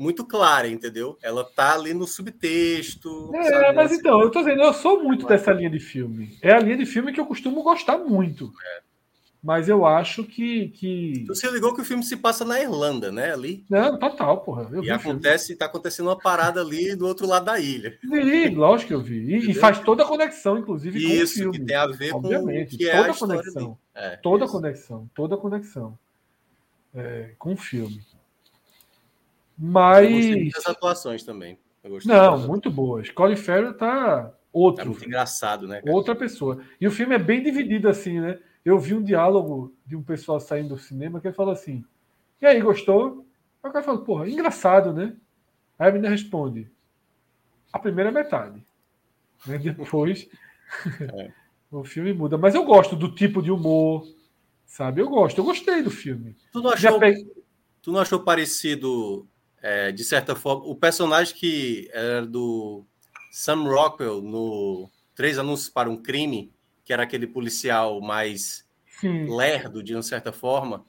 muito 0.00 0.24
clara, 0.24 0.66
entendeu? 0.66 1.18
Ela 1.22 1.44
tá 1.44 1.74
ali 1.74 1.92
no 1.92 2.06
subtexto. 2.06 3.30
É, 3.34 3.42
sabe? 3.42 3.72
mas 3.74 3.92
então, 3.92 4.22
eu 4.22 4.30
tô 4.30 4.38
dizendo, 4.38 4.62
eu 4.62 4.72
sou 4.72 5.02
muito 5.02 5.26
dessa 5.26 5.52
linha 5.52 5.68
de 5.68 5.78
filme. 5.78 6.38
É 6.40 6.52
a 6.52 6.58
linha 6.58 6.78
de 6.78 6.86
filme 6.86 7.12
que 7.12 7.20
eu 7.20 7.26
costumo 7.26 7.62
gostar 7.62 7.98
muito. 7.98 8.50
É. 8.76 8.80
Mas 9.42 9.68
eu 9.68 9.86
acho 9.86 10.24
que, 10.24 10.68
que. 10.68 11.24
Você 11.26 11.50
ligou 11.50 11.74
que 11.74 11.80
o 11.80 11.84
filme 11.84 12.02
se 12.02 12.16
passa 12.16 12.44
na 12.44 12.60
Irlanda, 12.60 13.10
né? 13.10 13.32
Ali. 13.32 13.64
Não, 13.70 13.98
total, 13.98 14.40
porra. 14.42 14.68
Eu 14.70 14.84
e 14.84 14.90
acontece, 14.90 15.56
tá 15.56 15.64
acontecendo 15.64 16.06
uma 16.06 16.18
parada 16.18 16.60
ali 16.60 16.94
do 16.94 17.06
outro 17.06 17.26
lado 17.26 17.46
da 17.46 17.58
ilha. 17.58 17.98
Vi, 18.02 18.48
lógico 18.50 18.88
que 18.88 18.94
eu 18.94 19.00
vi. 19.00 19.18
E, 19.18 19.50
e 19.50 19.54
faz 19.54 19.78
toda 19.80 20.02
a 20.02 20.06
conexão, 20.06 20.58
inclusive, 20.58 20.98
Isso, 20.98 21.34
com 21.34 21.40
o 21.40 21.52
filme. 21.52 21.58
que 21.58 21.64
tem 21.64 21.76
a 21.76 21.86
ver 21.86 22.14
Obviamente, 22.14 22.70
com 22.70 22.74
o 22.74 22.78
que 22.78 22.84
toda 22.84 22.96
é 22.96 23.08
a, 23.08 23.10
a 23.10 23.14
conexão. 23.16 23.78
É, 23.94 24.16
toda 24.16 24.44
isso. 24.44 24.56
a 24.56 24.60
conexão, 24.60 25.10
toda 25.14 25.34
a 25.34 25.38
conexão. 25.38 25.98
É, 26.94 27.30
com 27.38 27.52
o 27.54 27.56
filme. 27.56 28.02
Mas. 29.60 30.26
Eu 30.26 30.50
das 30.54 30.66
atuações 30.66 31.22
também. 31.22 31.58
Não, 32.06 32.46
muito 32.46 32.70
boas. 32.70 33.10
Colin 33.10 33.36
Farrell 33.36 33.74
tá 33.74 34.32
outro. 34.50 34.82
É 34.82 34.84
muito 34.86 35.04
engraçado, 35.04 35.68
né? 35.68 35.82
Cara? 35.82 35.94
Outra 35.94 36.14
pessoa. 36.14 36.62
E 36.80 36.86
o 36.86 36.90
filme 36.90 37.14
é 37.14 37.18
bem 37.18 37.42
dividido 37.42 37.88
assim, 37.88 38.20
né? 38.20 38.38
Eu 38.64 38.78
vi 38.78 38.94
um 38.94 39.02
diálogo 39.02 39.74
de 39.84 39.96
um 39.96 40.02
pessoal 40.02 40.40
saindo 40.40 40.70
do 40.70 40.78
cinema 40.78 41.20
que 41.20 41.26
ele 41.26 41.34
falou 41.34 41.52
assim: 41.52 41.84
E 42.40 42.46
aí, 42.46 42.60
gostou? 42.60 43.26
Aí 43.62 43.68
o 43.68 43.72
cara 43.72 43.84
falou: 43.84 44.02
Porra, 44.02 44.28
engraçado, 44.28 44.94
né? 44.94 45.14
Aí 45.78 45.88
a 45.88 45.92
menina 45.92 46.10
responde: 46.10 46.70
A 47.70 47.78
primeira 47.78 48.10
metade. 48.10 48.64
Né? 49.46 49.58
Depois 49.60 50.26
é. 51.16 51.30
o 51.70 51.84
filme 51.84 52.14
muda. 52.14 52.38
Mas 52.38 52.54
eu 52.54 52.64
gosto 52.64 52.96
do 52.96 53.14
tipo 53.14 53.42
de 53.42 53.50
humor, 53.50 54.06
sabe? 54.64 55.02
Eu 55.02 55.08
gosto, 55.08 55.38
eu 55.38 55.44
gostei 55.44 55.82
do 55.82 55.90
filme. 55.90 56.34
Tu 56.50 56.62
não 56.62 56.70
achou, 56.70 57.00
tu 57.82 57.92
não 57.92 58.00
achou 58.00 58.20
parecido, 58.20 59.28
é, 59.62 59.92
de 59.92 60.04
certa 60.04 60.34
forma, 60.34 60.64
o 60.64 60.74
personagem 60.74 61.34
que 61.34 61.88
era 61.92 62.26
do 62.26 62.84
Sam 63.30 63.64
Rockwell 63.64 64.20
no 64.22 64.90
Três 65.14 65.38
Anúncios 65.38 65.68
para 65.68 65.90
um 65.90 65.96
Crime? 65.96 66.52
que 66.90 66.92
era 66.92 67.04
aquele 67.04 67.28
policial 67.28 68.00
mais 68.00 68.66
Sim. 69.00 69.32
lerdo, 69.32 69.80
de 69.80 69.94
uma 69.94 70.02
certa 70.02 70.32
forma. 70.32 70.84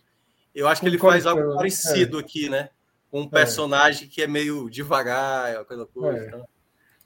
Eu 0.53 0.67
acho 0.67 0.81
que 0.81 0.87
ele 0.87 0.97
faz 0.97 1.27
algo 1.27 1.53
parecido 1.53 2.17
é. 2.17 2.21
aqui, 2.21 2.49
né? 2.49 2.69
Um 3.13 3.25
é. 3.25 3.27
personagem 3.27 4.07
é. 4.07 4.09
que 4.09 4.23
é 4.23 4.25
meio 4.25 4.67
devagar, 4.67 5.57
aquela 5.57 5.85
coisa. 5.85 6.17
É. 6.17 6.27
Então. 6.27 6.47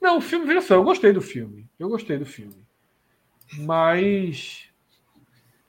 Não, 0.00 0.16
o 0.16 0.20
filme, 0.22 0.46
veja 0.46 0.62
só, 0.62 0.76
eu 0.76 0.82
gostei 0.82 1.12
do 1.12 1.20
filme. 1.20 1.68
Eu 1.78 1.90
gostei 1.90 2.16
do 2.16 2.24
filme. 2.24 2.56
Mas. 3.52 4.70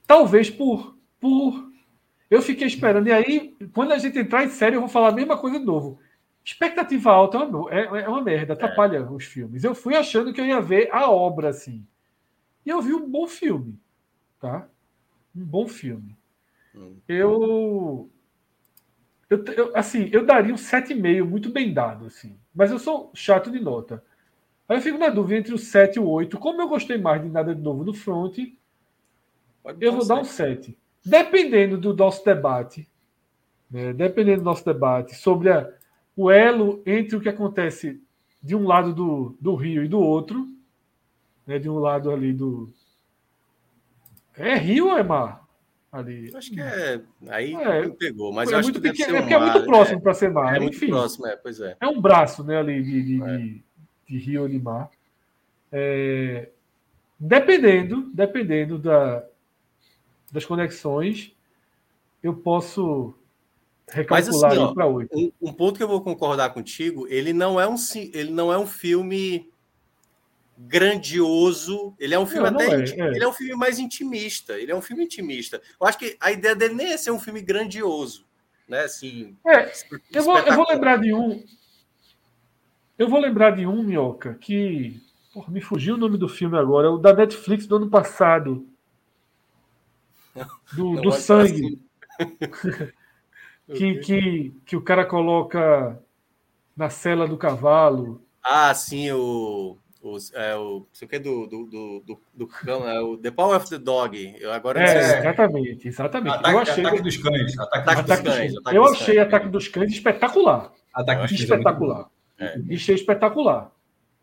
Talvez 0.08 0.50
por. 0.50 0.98
por 1.20 1.67
eu 2.30 2.42
fiquei 2.42 2.68
esperando. 2.68 3.08
E 3.08 3.12
aí, 3.12 3.56
quando 3.74 3.92
a 3.92 3.98
gente 3.98 4.18
entrar 4.20 4.44
em 4.44 4.50
série, 4.50 4.76
eu 4.76 4.82
vou 4.82 4.90
falar 4.90 5.10
a 5.10 5.16
mesma 5.16 5.38
coisa 5.38 5.60
de 5.60 5.66
novo. 5.66 6.00
Expectativa 6.44 7.12
alta 7.12 7.38
é, 7.70 8.04
é 8.04 8.08
uma 8.08 8.22
merda, 8.22 8.54
atrapalha 8.54 9.04
os 9.12 9.26
filmes. 9.26 9.64
Eu 9.64 9.76
fui 9.76 9.96
achando 9.96 10.32
que 10.32 10.40
eu 10.40 10.46
ia 10.46 10.62
ver 10.62 10.90
a 10.92 11.10
obra 11.10 11.50
assim. 11.50 11.86
E 12.66 12.70
eu 12.70 12.82
vi 12.82 12.94
um 12.94 13.10
bom 13.10 13.28
filme, 13.28 13.80
tá? 14.40 14.68
Um 15.36 15.44
bom 15.44 15.68
filme. 15.68 16.18
Hum. 16.76 16.96
Eu, 17.08 18.10
eu, 19.30 19.44
eu, 19.46 19.72
assim, 19.76 20.10
eu 20.12 20.26
daria 20.26 20.54
um 20.54 20.58
7,5 20.58 21.24
muito 21.26 21.50
bem 21.50 21.74
dado, 21.74 22.06
assim. 22.06 22.38
Mas 22.54 22.72
eu 22.72 22.80
sou 22.80 23.12
chato 23.14 23.52
de 23.52 23.60
nota. 23.60 24.04
Aí 24.68 24.78
eu 24.78 24.82
fico 24.82 24.98
na 24.98 25.10
dúvida 25.10 25.40
entre 25.40 25.54
o 25.54 25.58
7 25.58 25.96
e 25.96 26.00
o 26.00 26.08
8. 26.08 26.38
Como 26.38 26.62
eu 26.62 26.68
gostei 26.68 26.98
mais 26.98 27.22
de 27.22 27.30
nada 27.30 27.54
de 27.56 27.62
novo 27.62 27.84
no 27.84 27.94
front, 27.94 28.38
eu 29.80 29.94
vou 29.94 30.06
dar 30.06 30.20
um 30.20 30.24
7. 30.24 30.78
Dependendo 31.08 31.78
do 31.78 31.96
nosso 31.96 32.24
debate, 32.24 32.88
né, 33.72 33.94
dependendo 33.94 34.42
do 34.42 34.46
nosso 34.46 34.66
debate 34.66 35.16
sobre 35.16 35.50
a, 35.50 35.70
o 36.16 36.30
elo 36.30 36.82
entre 36.86 37.16
o 37.16 37.22
que 37.22 37.30
acontece 37.30 38.02
de 38.42 38.56
um 38.56 38.66
lado 38.66 38.94
do, 38.94 39.38
do 39.40 39.56
rio 39.56 39.84
e 39.84 39.88
do 39.88 40.00
outro, 40.00 40.48
né, 41.46 41.58
de 41.60 41.70
um 41.70 41.80
lado 41.80 42.12
ali 42.12 42.34
do. 42.34 42.70
É 44.36 44.56
rio 44.56 44.88
ou 44.88 44.98
é 44.98 45.04
mar? 45.04 45.48
Ali. 45.92 46.30
Acho 46.36 46.52
que 46.52 46.60
é. 46.60 47.02
Aí 47.30 47.56
é, 47.56 47.90
pegou, 47.90 48.32
mas 48.34 48.52
é 48.52 48.62
muito 48.62 48.82
pequeno, 48.82 49.16
é, 49.16 49.22
um 49.22 49.30
é 49.30 49.40
muito 49.40 49.66
próximo 49.66 50.00
é, 50.00 50.02
para 50.02 50.14
ser 50.14 50.30
mar. 50.30 50.56
É 50.56 50.60
muito 50.60 50.76
Enfim, 50.76 50.88
próximo, 50.88 51.26
é, 51.26 51.36
pois 51.38 51.60
é. 51.62 51.78
É 51.80 51.88
um 51.88 52.00
braço 52.02 52.44
né, 52.44 52.58
ali 52.58 52.84
de, 52.84 53.02
de, 53.04 53.24
é. 53.24 53.38
de, 53.38 53.64
de 54.08 54.18
rio 54.18 54.42
ou 54.44 54.50
de 54.50 54.60
mar. 54.60 54.92
É, 55.72 56.50
dependendo, 57.18 58.12
dependendo 58.14 58.78
da, 58.78 59.26
das 60.32 60.46
conexões, 60.46 61.34
eu 62.22 62.36
posso 62.36 63.14
recalcular 63.88 64.52
assim, 64.52 64.74
para 64.74 64.86
oito. 64.86 65.18
Um, 65.18 65.32
um 65.42 65.54
ponto 65.54 65.78
que 65.78 65.84
eu 65.84 65.88
vou 65.88 66.02
concordar 66.02 66.50
contigo, 66.50 67.08
ele 67.08 67.34
não 67.34 67.60
é 67.60 67.68
um, 67.68 67.76
ele 68.14 68.32
não 68.32 68.52
é 68.52 68.58
um 68.58 68.68
filme 68.68 69.50
grandioso. 70.58 71.96
Ele 72.00 72.16
é 72.16 72.20
um 72.20 72.26
filme 72.26 72.50
não, 72.50 72.60
até. 72.60 72.68
Não 72.68 72.84
é, 72.84 73.10
é. 73.10 73.16
Ele 73.16 73.24
é 73.24 73.28
um 73.28 73.34
filme 73.34 73.56
mais 73.56 73.78
intimista. 73.80 74.60
Ele 74.60 74.72
é 74.72 74.76
um 74.76 74.82
filme 74.82 75.04
intimista. 75.04 75.62
Eu 75.80 75.88
acho 75.88 75.98
que 75.98 76.18
a 76.20 76.32
ideia 76.32 76.56
dele 76.56 76.74
nem 76.74 76.88
é 76.88 76.98
ser 76.98 77.12
um 77.12 77.20
filme 77.20 77.42
grandioso. 77.42 78.26
Né? 78.68 78.82
Assim, 78.82 79.38
é, 79.46 79.72
eu, 80.12 80.24
vou, 80.24 80.38
eu 80.38 80.54
vou 80.54 80.66
lembrar 80.68 80.98
de 80.98 81.14
um. 81.14 81.44
Eu 82.98 83.08
vou 83.08 83.20
lembrar 83.20 83.52
de 83.52 83.66
um, 83.66 83.84
Minhoca, 83.84 84.34
que. 84.34 85.00
Porra, 85.34 85.52
me 85.52 85.62
fugiu 85.62 85.96
o 85.96 85.98
nome 85.98 86.18
do 86.18 86.28
filme 86.28 86.58
agora. 86.58 86.92
O 86.92 86.98
da 86.98 87.14
Netflix 87.14 87.68
do 87.68 87.76
ano 87.76 87.90
passado. 87.90 88.68
Do, 90.74 91.02
do 91.02 91.12
sangue. 91.12 91.80
Assim. 92.20 92.92
que, 93.76 93.96
que, 94.00 94.54
que 94.66 94.76
o 94.76 94.82
cara 94.82 95.06
coloca 95.06 96.00
na 96.76 96.90
cela 96.90 97.28
do 97.28 97.38
cavalo. 97.38 98.22
Ah, 98.44 98.74
sim, 98.74 99.12
o. 99.12 99.78
Os, 100.00 100.32
é, 100.34 100.56
o, 100.56 100.88
sei 100.94 101.06
o 101.06 101.10
que 101.10 101.20
do, 101.20 101.48
do, 101.48 101.66
do, 101.66 102.04
do, 102.06 102.22
do 102.34 102.48
cão, 102.48 102.88
é 102.88 103.02
o 103.02 103.18
The 103.18 103.32
Power 103.32 103.58
of 103.58 103.68
the 103.68 103.80
Dog. 103.80 104.36
Eu 104.40 104.54
agora 104.54 104.80
é, 104.82 105.20
exatamente, 105.20 105.88
exatamente. 105.88 106.36
Ataque, 106.36 106.54
eu 106.54 106.60
achei 106.60 106.86
ataque 106.86 107.02
dos 107.02 107.18
cães. 107.18 107.60
Ataque, 107.60 107.88
ataque 107.88 108.24
dos, 108.24 108.36
cães. 108.36 108.58
Ataque 108.58 108.78
eu 108.78 108.84
dos 108.84 108.92
achei 108.94 109.16
cães. 109.16 109.28
Ataque 109.28 109.50
dos 109.50 109.68
Cães 109.68 109.92
espetacular. 109.92 110.72
Ataque 110.94 111.22
dos 111.24 111.32
espetacular. 111.32 112.10
É. 112.40 112.60
Achei 112.74 112.96
espetacular. 112.96 113.72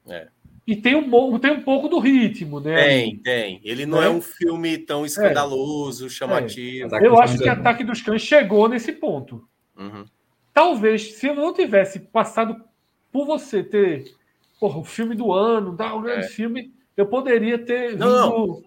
É. 0.08 0.28
E 0.66 0.74
tem 0.74 0.94
um, 0.94 1.38
tem 1.38 1.52
um 1.52 1.60
pouco 1.60 1.88
do 1.88 1.98
ritmo, 1.98 2.58
né? 2.58 2.82
Tem, 2.84 3.16
tem. 3.18 3.60
Ele 3.62 3.84
não 3.84 4.02
é, 4.02 4.06
é 4.06 4.08
um 4.08 4.22
filme 4.22 4.78
tão 4.78 5.02
é. 5.02 5.06
escandaloso, 5.06 6.08
chamativo. 6.08 6.94
Eu 6.96 7.20
acho 7.20 7.38
que 7.38 7.48
Ataque 7.48 7.84
dos 7.84 8.00
Cães 8.00 8.22
chegou 8.22 8.68
nesse 8.68 8.92
ponto. 8.92 9.46
Uhum. 9.76 10.04
Talvez, 10.54 11.14
se 11.14 11.26
eu 11.26 11.34
não 11.34 11.52
tivesse 11.52 11.98
passado 12.00 12.56
por 13.12 13.26
você 13.26 13.62
ter 13.62 14.14
porra, 14.58 14.78
o 14.78 14.84
filme 14.84 15.14
do 15.14 15.32
ano, 15.32 15.72
um 15.72 16.02
grande 16.02 16.26
é. 16.26 16.28
filme, 16.28 16.72
eu 16.96 17.06
poderia 17.06 17.58
ter. 17.58 17.96
Não, 17.96 18.08
não. 18.08 18.62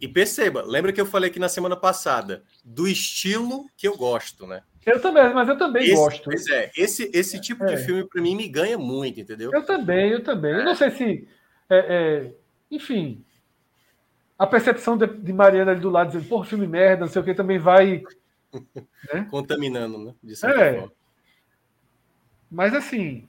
E 0.00 0.08
perceba, 0.08 0.62
lembra 0.62 0.92
que 0.92 1.00
eu 1.00 1.06
falei 1.06 1.30
aqui 1.30 1.38
na 1.38 1.48
semana 1.48 1.76
passada 1.76 2.42
do 2.64 2.86
estilo 2.86 3.66
que 3.76 3.86
eu 3.86 3.96
gosto, 3.96 4.46
né? 4.46 4.62
Eu 4.84 5.00
também, 5.00 5.32
mas 5.32 5.48
eu 5.48 5.56
também 5.56 5.84
esse, 5.84 5.94
gosto. 5.94 6.24
Pois 6.24 6.46
é, 6.48 6.70
esse, 6.76 7.10
esse 7.14 7.40
tipo 7.40 7.64
é. 7.64 7.68
de 7.68 7.78
filme 7.78 8.06
para 8.06 8.20
mim 8.20 8.36
me 8.36 8.46
ganha 8.48 8.76
muito, 8.76 9.18
entendeu? 9.18 9.50
Eu 9.52 9.64
também, 9.64 10.10
eu 10.10 10.22
também. 10.22 10.52
Eu 10.52 10.64
não 10.64 10.74
sei 10.74 10.90
se. 10.90 11.28
É, 11.70 11.78
é, 11.78 12.32
enfim. 12.70 13.24
A 14.38 14.46
percepção 14.46 14.96
de, 14.98 15.06
de 15.06 15.32
Mariana 15.32 15.70
ali 15.70 15.80
do 15.80 15.88
lado 15.88 16.08
dizendo, 16.08 16.28
pô, 16.28 16.44
filme 16.44 16.66
merda, 16.66 17.06
não 17.06 17.12
sei 17.12 17.22
o 17.22 17.24
que, 17.24 17.34
também 17.34 17.58
vai. 17.58 18.02
Né? 19.12 19.26
Contaminando, 19.30 19.98
né? 19.98 20.14
De 20.22 20.36
certa 20.36 20.60
é. 20.60 20.74
forma. 20.74 20.92
Mas 22.48 22.72
assim, 22.72 23.28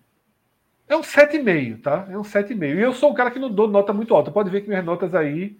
é 0.88 0.96
um 0.96 1.02
7,5, 1.02 1.82
tá? 1.82 2.08
É 2.10 2.18
um 2.18 2.22
7,5. 2.22 2.78
E 2.78 2.82
eu 2.82 2.94
sou 2.94 3.12
um 3.12 3.14
cara 3.14 3.32
que 3.32 3.40
não 3.40 3.52
dou 3.52 3.68
nota 3.68 3.92
muito 3.92 4.14
alta. 4.14 4.32
Pode 4.32 4.52
ver 4.52 4.62
que 4.62 4.68
minhas 4.68 4.86
notas 4.86 5.16
aí 5.16 5.58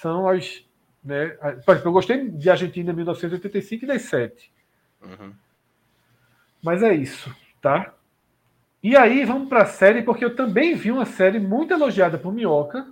são 0.00 0.28
as. 0.28 0.64
Né? 1.02 1.28
Por 1.64 1.72
exemplo, 1.72 1.88
eu 1.88 1.92
gostei 1.92 2.30
de 2.30 2.50
Argentina 2.50 2.92
1985 2.92 3.84
e 3.84 3.88
das 3.88 4.02
7. 4.02 4.50
Uhum. 5.02 5.32
Mas 6.62 6.82
é 6.82 6.94
isso, 6.94 7.34
tá? 7.60 7.92
E 8.82 8.96
aí 8.96 9.24
vamos 9.24 9.48
para 9.48 9.62
a 9.62 9.66
série, 9.66 10.02
porque 10.02 10.24
eu 10.24 10.34
também 10.34 10.74
vi 10.74 10.90
uma 10.90 11.04
série 11.04 11.38
muito 11.38 11.72
elogiada 11.72 12.18
por 12.18 12.32
Minhoca. 12.32 12.86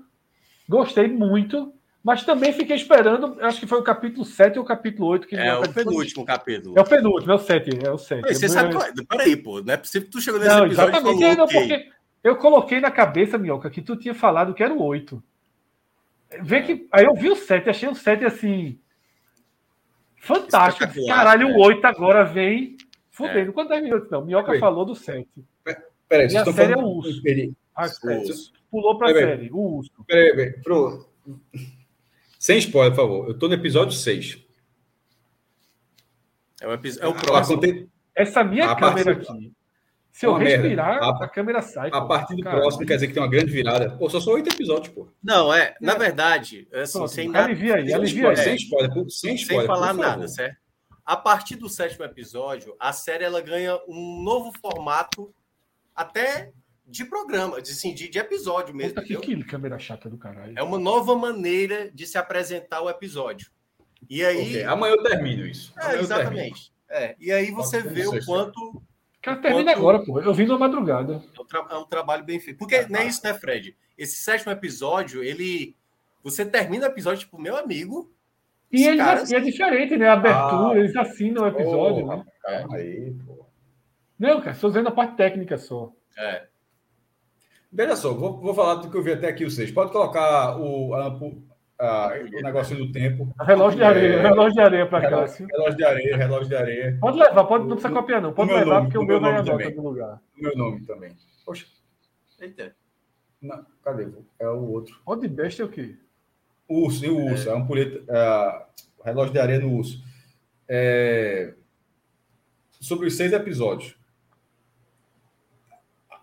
Gostei 0.69 1.09
muito, 1.09 1.73
mas 2.05 2.24
também 2.24 2.53
fiquei 2.53 2.77
esperando, 2.77 3.37
acho 3.41 3.61
que 3.61 3.66
foi 3.66 3.79
o 3.79 3.83
capítulo 3.83 4.24
7 4.24 4.59
ou 4.59 4.65
o 4.65 4.69
capítulo 4.69 5.09
8 5.09 5.27
que 5.27 5.37
É 5.37 5.55
o 5.57 5.73
penúltimo 5.73 6.24
capítulo. 6.24 6.79
É 6.79 6.81
o 6.81 6.85
penúltimo, 6.85 7.33
é 7.33 7.35
o 7.35 7.39
7, 7.39 7.87
é 7.87 7.91
o 7.91 7.99
7. 7.99 8.35
Você 8.35 8.49
sabe 8.49 8.74
qual 8.74 8.87
é? 8.87 8.93
Peraí, 9.09 9.37
pô, 9.37 9.61
não 9.61 9.74
é 9.74 9.77
possível 9.77 10.07
que 10.07 10.12
tu 10.12 10.20
chegou 10.20 10.41
nesse 10.41 10.55
não, 10.55 10.66
episódio 10.66 10.91
exatamente, 10.91 11.19
e 11.19 11.20
falou, 11.20 11.37
não, 11.37 11.45
ok. 11.45 11.61
porque 11.61 11.93
eu 12.24 12.37
coloquei 12.37 12.81
na 12.81 12.91
cabeça, 12.91 13.39
Minhoca, 13.39 13.70
que 13.70 13.83
tu 13.83 13.97
tinha 13.97 14.15
falado 14.15 14.55
que 14.55 14.62
era 14.62 14.73
o 14.73 14.83
8. 14.83 15.23
Vê 16.41 16.63
que. 16.63 16.89
Aí 16.93 17.05
eu 17.05 17.15
vi 17.15 17.29
o 17.29 17.37
7, 17.37 17.69
achei 17.69 17.89
o 17.89 17.95
7 17.95 18.25
assim. 18.25 18.79
Fantástico. 20.21 21.07
Caralho, 21.07 21.49
é. 21.49 21.53
o 21.53 21.59
8 21.61 21.85
agora 21.85 22.25
vem 22.25 22.77
fudendo. 23.11 23.53
Quantos 23.53 23.81
minutos 23.83 24.09
não? 24.11 24.25
Minhoca 24.25 24.59
falou 24.59 24.85
do 24.85 24.95
7. 24.95 25.29
Peraí, 26.09 26.29
vocês 26.31 26.37
a 26.37 26.39
estão 26.41 26.53
série 26.55 26.75
falando. 26.75 26.87
é 26.87 26.89
o 26.89 26.97
urso. 26.97 27.23
Ah, 27.75 27.85
Urso. 27.87 28.53
Pulou 28.71 28.99
pra 28.99 29.09
Peraí. 29.09 29.23
série. 29.25 29.51
O 29.53 29.77
urso. 29.79 29.91
peraí, 30.07 30.31
peraí. 30.37 30.53
Pro... 30.63 31.09
Sem 32.39 32.59
spoiler, 32.59 32.93
por 32.95 33.03
favor. 33.03 33.29
Eu 33.29 33.39
tô 33.39 33.49
no 33.49 33.55
episódio 33.55 33.93
6. 33.97 34.39
É 36.61 36.69
o, 36.69 36.73
epi- 36.73 36.99
é 37.01 37.07
o 37.07 37.15
próximo. 37.15 37.61
Essa 38.15 38.45
minha 38.45 38.71
A 38.71 38.77
câmera 38.77 39.15
partir- 39.17 39.31
aqui. 39.33 39.53
Se 40.12 40.26
eu 40.26 40.36
merda. 40.36 40.62
respirar, 40.62 41.02
A- 41.02 41.24
a, 41.24 41.28
câmera 41.28 41.62
sai. 41.62 41.89
a 41.93 42.02
pô. 42.02 42.06
partir 42.09 42.36
do 42.36 42.43
Caralho. 42.43 42.60
próximo 42.62 42.86
quer 42.86 42.94
dizer 42.97 43.06
que 43.09 43.14
tem 43.14 43.22
uma 43.22 43.28
grande 43.30 43.51
virada. 43.51 43.97
Pô, 43.97 44.09
só 44.10 44.20
são 44.20 44.34
oito 44.34 44.51
episódios, 44.55 44.94
pô. 44.94 45.09
Não, 45.24 45.52
é, 45.52 45.74
na 45.80 45.94
É. 45.94 45.98
verdade, 45.98 46.68
assim, 46.72 46.93
Pronto, 46.98 47.10
sem 47.10 47.32
dar 47.32 47.44
alivia 47.44 47.76
aí, 47.76 47.86
Sem 47.86 47.94
alivia 47.94 48.28
aí. 48.28 48.36
sem 48.36 48.55
spoiler, 48.56 48.93
pô, 48.93 49.09
sem 49.09 49.30
sem 49.30 49.34
spoiler. 49.36 49.66
falar 49.66 49.94
nada, 49.94 50.28
certo? 50.28 50.56
A 51.05 51.16
partir 51.16 51.56
do 51.56 51.68
sétimo 51.68 52.05
episódio, 52.05 52.76
a 52.78 52.93
série 52.93 53.24
ela 53.24 53.40
ganha 53.40 53.76
um 53.89 54.22
novo 54.22 54.52
formato 54.60 55.34
até 55.97 56.52
de 56.86 57.05
programa, 57.06 57.60
de, 57.62 57.70
assim, 57.72 57.94
de, 57.94 58.09
de 58.09 58.18
episódio 58.18 58.74
mesmo. 58.74 58.94
Puta 58.94 59.06
que, 59.06 59.16
que 59.16 59.44
câmera 59.44 59.78
chata 59.78 60.10
do 60.10 60.18
caralho. 60.18 60.52
É 60.56 60.62
uma 60.62 60.78
nova 60.78 61.16
maneira 61.16 61.90
de 61.90 62.06
se 62.06 62.18
apresentar 62.18 62.82
o 62.82 62.90
episódio. 62.90 63.51
E 64.10 64.22
aí. 64.24 64.56
Ok, 64.56 64.64
Amanhã 64.64 64.93
eu 64.94 65.02
termino 65.02 65.47
isso. 65.47 65.72
É, 65.78 65.80
termino. 65.80 66.02
exatamente. 66.02 66.72
É, 66.90 67.16
e 67.18 67.32
aí 67.32 67.51
você 67.51 67.80
Pode 67.82 67.94
vê 67.94 68.06
o 68.06 68.24
quanto 68.26 68.82
Cara, 69.23 69.36
termina 69.40 69.73
agora, 69.73 70.01
pô. 70.05 70.20
Eu 70.20 70.35
vim 70.35 70.47
numa 70.47 70.59
madrugada. 70.59 71.23
é 71.36 71.40
um, 71.40 71.44
tra- 71.44 71.66
é 71.70 71.77
um 71.77 71.85
trabalho 71.85 72.24
bem 72.24 72.40
feito. 72.40 72.59
Porque 72.59 72.86
nem 72.89 73.07
isso, 73.07 73.20
né, 73.24 73.32
Fred? 73.35 73.77
Esse 73.97 74.16
sétimo 74.16 74.51
episódio, 74.53 75.23
ele. 75.23 75.77
Você 76.24 76.44
termina 76.44 76.86
o 76.86 76.90
episódio, 76.90 77.20
tipo, 77.20 77.40
meu 77.40 77.57
amigo. 77.57 78.12
E, 78.70 78.97
caras- 78.97 79.31
e 79.31 79.36
é 79.36 79.40
diferente, 79.40 79.97
né? 79.97 80.09
A 80.09 80.15
abertura, 80.15 80.73
Ah. 80.74 80.78
eles 80.78 80.97
assinam 80.97 81.44
o 81.44 81.47
episódio, 81.47 82.05
Porra, 82.05 82.16
né? 82.16 82.66
Aí, 82.73 83.15
pô. 83.27 83.47
Não, 84.19 84.40
cara, 84.40 84.53
estou 84.53 84.70
dizendo 84.70 84.89
a 84.89 84.93
parte 84.93 85.16
técnica 85.16 85.59
só. 85.59 85.93
É. 86.16 86.47
Veja 87.70 87.97
só, 87.97 88.12
vou, 88.15 88.40
vou 88.40 88.55
falar 88.55 88.77
do 88.77 88.90
que 88.90 88.97
eu 88.97 89.03
vi 89.03 89.12
até 89.12 89.28
aqui, 89.28 89.44
vocês. 89.44 89.70
Pode 89.70 89.93
colocar 89.93 90.59
o, 90.59 90.94
a- 90.94 91.19
a- 91.83 92.13
o 92.39 92.43
negócio 92.43 92.77
do 92.77 92.93
tempo. 92.93 93.35
Relógio 93.41 93.79
de 93.79 93.85
areia, 93.85 94.15
É. 94.15 94.23
relógio 94.23 94.53
de 94.55 94.61
areia 94.61 94.87
para 94.87 95.11
Cássio. 95.11 95.47
relógio 95.51 95.77
de 95.77 95.85
areia, 95.85 96.17
relógio 96.17 96.49
de 96.49 96.57
areia. 96.57 96.99
Pode 97.01 97.19
levar, 97.19 97.45
pode, 97.45 97.65
não 97.67 97.77
precisa 97.77 97.93
copiar, 97.95 98.21
não. 98.23 98.33
Pode 98.33 98.53
levar, 98.53 98.65
nome, 98.77 98.87
porque 98.87 98.99
o 98.99 99.03
meu 99.07 99.21
vai 99.21 99.45
também. 99.45 99.75
no 99.75 99.83
lugar. 99.83 100.21
O 100.39 100.43
meu 100.43 100.57
nome 100.57 100.85
também. 100.87 101.17
Poxa, 101.45 101.67
Eita. 102.41 102.75
não, 103.41 103.65
cadê? 103.85 104.09
É 104.39 104.49
o 104.49 104.71
outro. 104.71 105.01
Pode 105.05 105.23
de 105.23 105.29
besta 105.29 105.63
é 105.63 105.65
o 105.65 105.69
quê? 105.69 105.97
Urso, 106.69 107.05
e 107.05 107.09
o 107.11 107.17
urso. 107.31 107.51
É, 107.51 107.55
um 107.55 107.67
puleta, 107.67 108.01
é, 108.09 108.63
relógio 109.05 109.33
de 109.33 109.39
areia 109.41 109.59
no 109.61 109.73
urso. 109.77 110.03
É, 110.69 111.53
sobre 112.81 113.07
os 113.09 113.17
seis 113.17 113.33
episódios. 113.33 113.97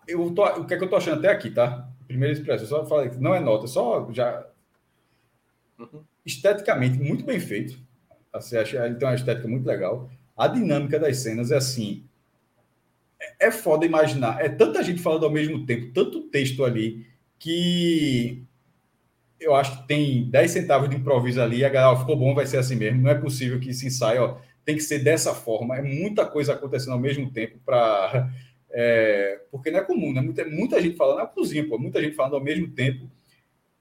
Eu 0.07 0.34
tô, 0.34 0.44
o 0.44 0.65
que 0.65 0.73
é 0.73 0.77
que 0.77 0.84
eu 0.84 0.90
tô 0.90 0.95
achando 0.95 1.19
até 1.19 1.30
aqui, 1.30 1.52
tá? 1.52 1.88
Primeira 2.07 2.34
expressão, 2.34 2.65
só 2.68 2.86
falei 2.86 3.10
que 3.10 3.18
não 3.18 3.36
é 3.36 3.40
nota, 3.40 3.68
só 3.68 4.07
já. 4.11 4.44
Uhum. 5.80 6.03
Esteticamente, 6.26 6.99
muito 6.99 7.23
bem 7.23 7.39
feito. 7.39 7.80
Assim, 8.31 8.57
acho, 8.57 8.76
ele 8.77 8.95
tem 8.95 9.07
uma 9.07 9.15
estética 9.15 9.47
muito 9.47 9.65
legal. 9.65 10.10
A 10.38 10.47
dinâmica 10.47 10.99
das 10.99 11.18
cenas 11.18 11.51
é 11.51 11.57
assim. 11.57 12.03
É, 13.19 13.47
é 13.47 13.51
foda 13.51 13.85
imaginar. 13.85 14.43
É 14.43 14.49
tanta 14.49 14.84
gente 14.84 15.01
falando 15.01 15.26
ao 15.26 15.31
mesmo 15.31 15.65
tempo, 15.65 15.91
tanto 15.93 16.30
texto 16.30 16.64
ali, 16.64 17.07
que 17.39 18.43
eu 19.39 19.56
acho 19.56 19.81
que 19.81 19.88
tem 19.88 20.30
10 20.30 20.51
centavos 20.51 20.89
de 20.89 20.97
improviso 20.97 21.41
ali, 21.41 21.64
a 21.64 21.69
galera, 21.69 21.99
ficou 21.99 22.15
bom, 22.18 22.35
vai 22.35 22.45
ser 22.45 22.57
assim 22.57 22.76
mesmo. 22.76 23.01
Não 23.01 23.10
é 23.10 23.15
possível 23.15 23.60
que 23.60 23.73
se 23.73 23.88
ensaie, 23.88 24.19
ó, 24.19 24.38
tem 24.65 24.76
que 24.76 24.81
ser 24.84 24.99
dessa 24.99 25.34
forma. 25.34 25.77
É 25.77 25.81
muita 25.81 26.26
coisa 26.26 26.53
acontecendo 26.53 26.93
ao 26.93 26.99
mesmo 26.99 27.31
tempo 27.31 27.57
para. 27.65 28.30
porque 29.49 29.72
não 29.72 29.80
é 29.80 29.84
comum, 29.84 30.14
né? 30.14 30.22
Muita, 30.22 30.45
muita 30.45 30.81
gente 30.81 30.97
falando 30.97 31.19
na 31.19 31.26
cozinha, 31.26 31.68
pô, 31.68 31.80
muita 31.80 32.01
gente 32.01 32.15
falando 32.15 32.35
ao 32.35 32.43
mesmo 32.43 32.69
tempo. 32.69 33.10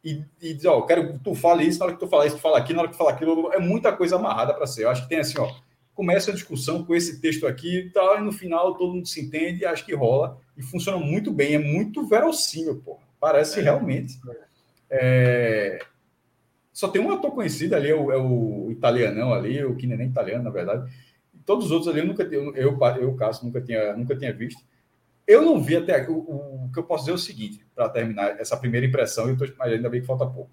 E, 0.09 0.25
e 0.41 0.55
diz, 0.55 0.65
ó, 0.65 0.83
quero 0.83 1.13
que 1.13 1.19
tu 1.19 1.35
fale 1.35 1.65
isso, 1.65 1.79
na 1.79 1.87
hora 1.87 1.95
que 1.95 2.01
tu 2.01 2.09
falar 2.09 2.27
isso, 2.27 2.37
tu 2.37 2.43
fala 2.43 2.59
aqui, 2.59 2.73
na 2.73 2.81
hora 2.81 2.89
que 2.89 2.95
tu 2.95 2.99
fala 2.99 3.11
aquilo, 3.11 3.53
é 3.53 3.59
muita 3.59 3.93
coisa 3.93 4.17
amarrada 4.17 4.55
para 4.55 4.67
ser. 4.67 4.85
Eu 4.85 4.91
acho 4.91 5.03
que 5.03 5.09
tem 5.09 5.19
assim, 5.19 5.39
ó, 5.39 5.53
começa 5.95 6.31
a 6.31 6.35
discussão 6.35 6.85
com 6.85 6.95
esse 6.95 7.21
texto 7.21 7.47
aqui 7.47 7.79
e 7.79 7.91
tal, 7.91 8.19
e 8.19 8.21
no 8.23 8.33
final 8.33 8.75
todo 8.75 8.95
mundo 8.95 9.07
se 9.07 9.21
entende, 9.21 9.67
acho 9.67 9.85
que 9.85 9.95
rola, 9.95 10.39
e 10.57 10.63
funciona 10.63 10.97
muito 10.99 11.33
bem, 11.33 11.55
é 11.55 11.59
muito 11.59 12.07
verossímil, 12.07 12.81
pô. 12.85 12.99
Parece 13.21 13.61
realmente. 13.61 14.19
É, 14.89 15.81
Só 16.73 16.89
tem 16.89 17.03
um 17.03 17.13
ator 17.13 17.33
conhecido 17.33 17.75
ali, 17.75 17.91
é 17.91 17.95
o, 17.95 18.13
é 18.13 18.17
o 18.17 18.71
italianão 18.71 19.35
ali, 19.35 19.65
o 19.65 19.75
que 19.75 19.87
nem 19.87 19.97
é 19.97 19.99
nem 19.99 20.09
italiano, 20.09 20.45
na 20.45 20.51
verdade. 20.51 20.91
Todos 21.45 21.67
os 21.67 21.73
outros 21.73 21.89
ali 21.89 22.01
eu 22.01 22.07
nunca 22.07 22.23
eu, 22.23 22.55
eu, 22.55 22.79
eu 23.01 23.15
Cássio, 23.17 23.47
nunca 23.47 23.61
tinha, 23.61 23.97
nunca 23.97 24.17
tinha 24.17 24.33
visto. 24.33 24.63
Eu 25.29 25.43
não 25.43 25.63
vi 25.63 25.77
até 25.77 26.09
o, 26.09 26.15
o, 26.15 26.65
o 26.65 26.73
que 26.73 26.79
eu 26.79 26.85
posso 26.85 27.05
dizer 27.05 27.13
é 27.13 27.15
o 27.15 27.19
seguinte, 27.19 27.65
para 27.75 27.91
terminar 27.91 28.41
essa 28.41 28.57
primeira 28.57 28.87
impressão, 28.87 29.29
eu 29.29 29.37
tô, 29.37 29.45
mas 29.59 29.75
ainda 29.75 29.91
bem 29.91 30.01
que 30.01 30.07
falta 30.07 30.25
pouco. 30.27 30.51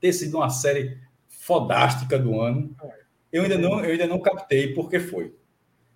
Ter 0.00 0.12
sido 0.12 0.38
uma 0.38 0.50
série 0.50 0.98
fodástica 1.28 2.18
do 2.18 2.40
ano, 2.40 2.74
eu 3.32 3.44
ainda 3.44 3.56
não, 3.56 3.84
eu 3.84 3.92
ainda 3.92 4.08
não 4.08 4.20
captei 4.20 4.74
porque 4.74 4.98
foi. 4.98 5.32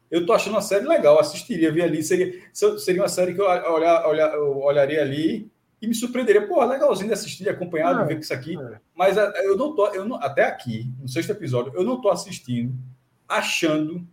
Eu 0.09 0.25
tô 0.25 0.33
achando 0.33 0.53
uma 0.53 0.63
série 0.63 0.87
legal, 0.87 1.19
assistiria, 1.19 1.73
ver 1.73 1.83
ali, 1.83 2.01
seria, 2.05 2.41
seria 2.79 3.03
uma 3.03 3.09
série 3.09 3.35
que 3.35 3.41
eu, 3.41 3.47
olhar, 3.47 4.07
olhar, 4.07 4.33
eu 4.35 4.59
olharia 4.59 5.03
ali 5.03 5.51
e 5.83 5.89
me 5.89 5.95
surpreenderia. 5.97 6.47
Pô, 6.47 6.65
legalzinho 6.65 7.09
de 7.09 7.15
assistir, 7.15 7.49
acompanhado, 7.49 8.03
É, 8.03 8.05
ver 8.05 8.15
com 8.15 8.21
isso 8.21 8.33
aqui. 8.33 8.57
é. 8.57 8.79
Mas 8.95 9.17
eu 9.17 9.57
não 9.57 9.75
tô, 9.75 9.89
eu 9.89 10.05
não, 10.05 10.17
até 10.17 10.45
aqui, 10.45 10.93
no 11.01 11.09
sexto 11.09 11.31
episódio, 11.31 11.73
eu 11.75 11.83
não 11.83 12.01
tô 12.01 12.09
assistindo 12.09 12.73
achando 13.29 14.07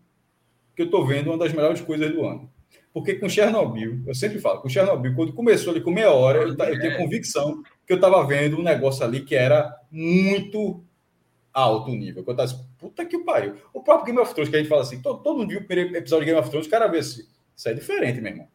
que 0.76 0.82
eu 0.82 0.90
tô 0.90 1.06
vendo 1.06 1.30
uma 1.30 1.38
das 1.38 1.54
melhores 1.54 1.80
coisas 1.82 2.12
do 2.12 2.26
ano. 2.26 2.50
Porque 2.94 3.16
com 3.16 3.30
Chernobyl, 3.30 4.02
eu 4.06 4.14
sempre 4.14 4.40
falo, 4.40 4.60
com 4.62 4.68
Chernobyl, 4.68 5.16
quando 5.16 5.32
começou 5.34 5.72
ali 5.72 5.80
com 5.82 5.92
meia 5.92 6.12
hora, 6.12 6.40
eu, 6.40 6.50
eu 6.50 6.80
tinha 6.80 6.98
convicção 6.98 7.64
que 7.88 7.94
eu 7.94 8.00
tava 8.00 8.26
vendo 8.28 8.58
um 8.60 8.64
negócio 8.64 9.06
ali 9.06 9.22
que 9.22 9.34
era 9.36 9.74
muito 9.90 10.84
alto 11.54 11.92
nível. 11.92 12.24
Que 12.24 12.32
eu 12.32 12.36
tava 12.36 12.50
assim, 12.52 12.66
puta 12.78 13.06
que 13.06 13.18
pariu. 13.20 13.56
O 13.74 13.82
próprio 13.82 14.08
Game 14.08 14.20
of 14.20 14.34
Thrones, 14.34 14.50
que 14.50 14.56
a 14.56 14.60
gente 14.60 14.68
fala 14.70 14.82
assim, 14.82 15.02
todo, 15.02 15.22
todo 15.24 15.38
mundo 15.38 15.50
viu 15.50 15.60
o 15.60 15.64
primeiro 15.64 15.96
episódio 15.96 16.26
de 16.26 16.32
Game 16.32 16.40
of 16.42 16.50
Thrones, 16.50 16.68
o 16.68 16.70
cara 16.70 16.88
vê 16.88 17.00
assim, 17.00 17.24
isso 17.56 17.70
é 17.70 17.74
diferente, 17.74 18.20
meu 18.20 18.32
irmão. 18.32 18.48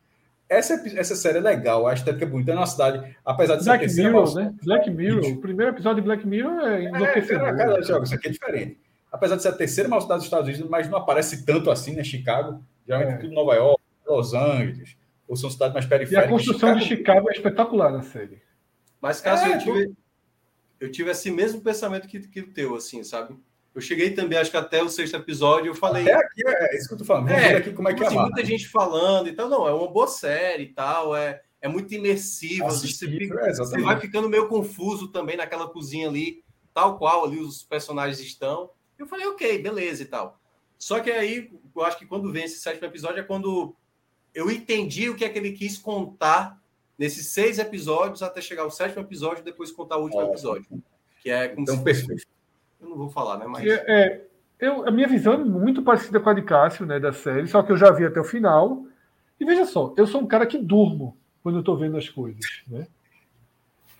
Essa, 0.48 0.74
essa 0.96 1.16
série 1.16 1.38
é 1.38 1.40
legal, 1.40 1.86
a 1.88 1.94
estética 1.94 2.24
é 2.24 2.28
bonita, 2.28 2.52
é 2.52 2.54
uma 2.54 2.66
cidade, 2.66 3.16
apesar 3.24 3.56
de 3.56 3.64
ser 3.64 3.70
a 3.70 3.72
Black 3.72 3.84
terceira 3.86 4.10
Mirror, 4.10 4.34
maior- 4.34 4.44
né? 4.50 4.54
Black 4.62 4.90
Mirror. 4.90 5.26
O 5.32 5.40
primeiro 5.40 5.72
episódio 5.72 5.96
de 6.02 6.06
Black 6.06 6.26
Mirror 6.26 6.60
é 6.60 6.84
É, 6.84 6.90
cara, 7.22 7.56
cara, 7.56 7.82
Thiago, 7.82 8.04
isso 8.04 8.14
aqui 8.14 8.28
é 8.28 8.30
diferente. 8.30 8.78
Apesar 9.10 9.36
de 9.36 9.42
ser 9.42 9.48
a 9.48 9.52
terceira 9.52 9.88
maior 9.88 10.02
cidade 10.02 10.18
dos 10.18 10.26
Estados 10.26 10.46
Unidos, 10.48 10.68
mas 10.70 10.88
não 10.88 10.98
aparece 10.98 11.44
tanto 11.44 11.70
assim, 11.70 11.94
né? 11.96 12.04
Chicago, 12.04 12.62
geralmente 12.86 13.14
É. 13.14 13.16
tudo 13.16 13.32
Nova 13.32 13.54
York, 13.54 13.82
Los 14.06 14.34
Angeles, 14.34 14.96
ou 15.28 15.36
são 15.36 15.50
cidades 15.50 15.74
mais 15.74 15.84
E 15.84 15.86
a 15.86 15.90
periféricas. 15.90 16.30
construção 16.30 16.76
de 16.76 16.84
Chicago 16.84 17.28
é 17.30 17.32
espetacular 17.32 17.90
na 17.92 18.02
série. 18.02 18.40
Mas, 19.00 19.20
Cássio, 19.20 19.52
É, 19.52 19.56
eu, 19.56 19.58
tive, 19.58 19.92
eu 20.80 20.90
tive 20.90 21.10
esse 21.10 21.30
mesmo 21.30 21.60
pensamento 21.60 22.06
que, 22.08 22.20
que 22.20 22.40
o 22.40 22.52
teu, 22.52 22.74
assim, 22.76 23.02
sabe? 23.04 23.36
Eu 23.74 23.80
cheguei 23.80 24.12
também, 24.12 24.38
acho 24.38 24.50
que 24.50 24.56
até 24.56 24.82
o 24.82 24.88
sexto 24.88 25.16
episódio, 25.16 25.66
eu 25.68 25.74
falei. 25.74 26.02
Até 26.04 26.14
aqui 26.14 26.42
é 26.46 26.76
isso 26.78 26.88
que 26.88 26.94
eu 26.94 26.98
tô 26.98 27.04
falando. 27.04 27.26
Vamos 27.28 27.42
É, 27.42 27.48
ver 27.50 27.56
aqui 27.56 27.72
como 27.72 27.88
é 27.88 27.92
que 27.92 27.96
tipo 27.96 28.06
assim, 28.06 28.16
amarra. 28.16 28.30
muita 28.32 28.46
gente 28.48 28.68
falando 28.68 29.28
e 29.28 29.32
tal. 29.32 29.48
Não, 29.50 29.68
é 29.68 29.72
uma 29.74 29.88
boa 29.88 30.06
série 30.08 30.62
e 30.64 30.72
tal, 30.72 31.14
é, 31.14 31.42
é 31.60 31.68
muito 31.68 31.92
imersivo. 31.92 32.64
Você, 32.64 33.06
fica- 33.06 33.40
é, 33.46 33.52
você 33.54 33.78
vai 33.82 34.00
ficando 34.00 34.30
meio 34.30 34.48
confuso 34.48 35.08
também 35.08 35.36
naquela 35.36 35.68
cozinha 35.68 36.08
ali, 36.08 36.42
tal 36.72 36.96
qual 36.96 37.26
ali 37.26 37.38
os 37.38 37.62
personagens 37.64 38.18
estão. 38.20 38.70
Eu 38.98 39.06
falei, 39.06 39.26
ok, 39.26 39.58
beleza 39.60 40.02
e 40.02 40.06
tal. 40.06 40.40
Só 40.78 41.00
que 41.00 41.10
aí, 41.10 41.50
eu 41.74 41.82
acho 41.84 41.98
que 41.98 42.06
quando 42.06 42.32
vem 42.32 42.44
esse 42.44 42.58
sétimo 42.60 42.86
episódio 42.86 43.20
é 43.20 43.24
quando 43.24 43.76
eu 44.36 44.50
entendi 44.50 45.08
o 45.08 45.16
que 45.16 45.24
é 45.24 45.30
que 45.30 45.38
ele 45.38 45.52
quis 45.52 45.78
contar 45.78 46.60
nesses 46.98 47.28
seis 47.28 47.58
episódios 47.58 48.22
até 48.22 48.42
chegar 48.42 48.64
ao 48.64 48.70
sétimo 48.70 49.00
episódio 49.00 49.40
e 49.40 49.44
depois 49.44 49.72
contar 49.72 49.96
o 49.96 50.02
último 50.02 50.20
Ótimo. 50.20 50.34
episódio. 50.34 50.82
Que 51.22 51.30
é 51.30 51.48
como 51.48 51.62
Então, 51.62 51.78
se 51.78 51.82
perfeito. 51.82 52.26
Eu 52.78 52.90
não 52.90 52.98
vou 52.98 53.08
falar, 53.08 53.38
né? 53.38 53.46
Mas. 53.46 53.66
É, 53.66 53.84
é, 53.88 54.24
eu, 54.60 54.86
a 54.86 54.90
minha 54.90 55.08
visão 55.08 55.32
é 55.32 55.38
muito 55.38 55.82
parecida 55.82 56.20
com 56.20 56.28
a 56.28 56.34
de 56.34 56.42
Cássio, 56.42 56.84
né, 56.84 57.00
da 57.00 57.14
série, 57.14 57.48
só 57.48 57.62
que 57.62 57.72
eu 57.72 57.78
já 57.78 57.90
vi 57.90 58.04
até 58.04 58.20
o 58.20 58.24
final. 58.24 58.84
E 59.40 59.44
veja 59.44 59.64
só, 59.64 59.94
eu 59.96 60.06
sou 60.06 60.20
um 60.20 60.26
cara 60.26 60.46
que 60.46 60.58
durmo 60.58 61.16
quando 61.42 61.58
eu 61.58 61.62
tô 61.64 61.74
vendo 61.74 61.96
as 61.96 62.08
coisas, 62.08 62.62
né? 62.68 62.86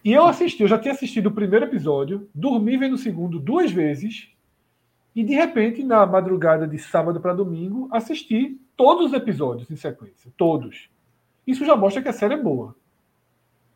E 0.05 0.13
eu 0.13 0.27
assisti, 0.27 0.63
eu 0.63 0.69
já 0.69 0.79
tinha 0.79 0.93
assistido 0.93 1.29
o 1.29 1.35
primeiro 1.35 1.65
episódio, 1.65 2.29
dormi 2.35 2.77
vendo 2.77 2.95
o 2.95 2.99
segundo 2.99 3.41
duas 3.41 3.73
vezes, 3.73 4.29
e 5.17 5.25
de 5.25 5.35
repente, 5.35 5.83
na 5.83 6.05
madrugada 6.05 6.69
de 6.69 6.79
sábado 6.79 7.19
para 7.19 7.33
domingo, 7.33 7.89
assisti 7.91 8.61
todos 8.77 9.07
os 9.07 9.13
episódios 9.15 9.71
em 9.71 9.77
sequência, 9.77 10.31
todos. 10.37 10.91
Isso 11.47 11.65
já 11.65 11.75
mostra 11.75 12.03
que 12.03 12.09
a 12.11 12.13
série 12.13 12.35
é 12.35 12.37
boa. 12.37 12.77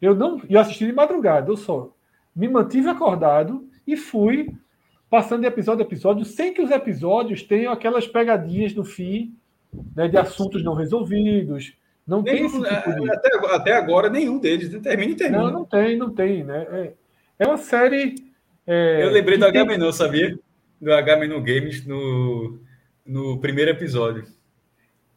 Eu 0.02 0.14
não, 0.14 0.38
eu 0.50 0.60
assisti 0.60 0.84
de 0.84 0.92
madrugada, 0.92 1.50
eu 1.50 1.56
só 1.56 1.96
me 2.36 2.46
mantive 2.46 2.90
acordado 2.90 3.66
e 3.86 3.96
fui 3.96 4.54
passando 5.08 5.40
de 5.40 5.46
episódio 5.46 5.82
a 5.82 5.86
episódio, 5.86 6.26
sem 6.26 6.52
que 6.52 6.60
os 6.60 6.70
episódios 6.70 7.42
tenham 7.42 7.72
aquelas 7.72 8.06
pegadinhas 8.06 8.74
no 8.74 8.84
fim, 8.84 9.34
né, 9.96 10.08
de 10.08 10.18
assuntos 10.18 10.62
não 10.62 10.74
resolvidos. 10.74 11.72
Não 12.06 12.20
nenhum, 12.20 12.50
tem 12.62 12.76
tipo 12.76 13.00
de... 13.00 13.10
até, 13.10 13.54
até 13.54 13.72
agora 13.72 14.10
nenhum 14.10 14.38
deles 14.38 14.68
termina 14.82 15.12
e 15.12 15.16
termina. 15.16 15.44
Não, 15.44 15.50
não 15.50 15.64
tem, 15.64 15.96
não 15.96 16.10
tem, 16.10 16.44
né? 16.44 16.66
É, 16.70 16.92
é 17.38 17.46
uma 17.46 17.56
série. 17.56 18.14
É, 18.66 19.04
eu 19.04 19.10
lembrei 19.10 19.38
do 19.38 19.46
Agamenon, 19.46 19.90
sabia? 19.90 20.38
Do 20.80 20.92
Agamenon 20.92 21.42
Games 21.42 21.84
no, 21.86 22.60
no 23.04 23.38
primeiro 23.40 23.70
episódio 23.70 24.24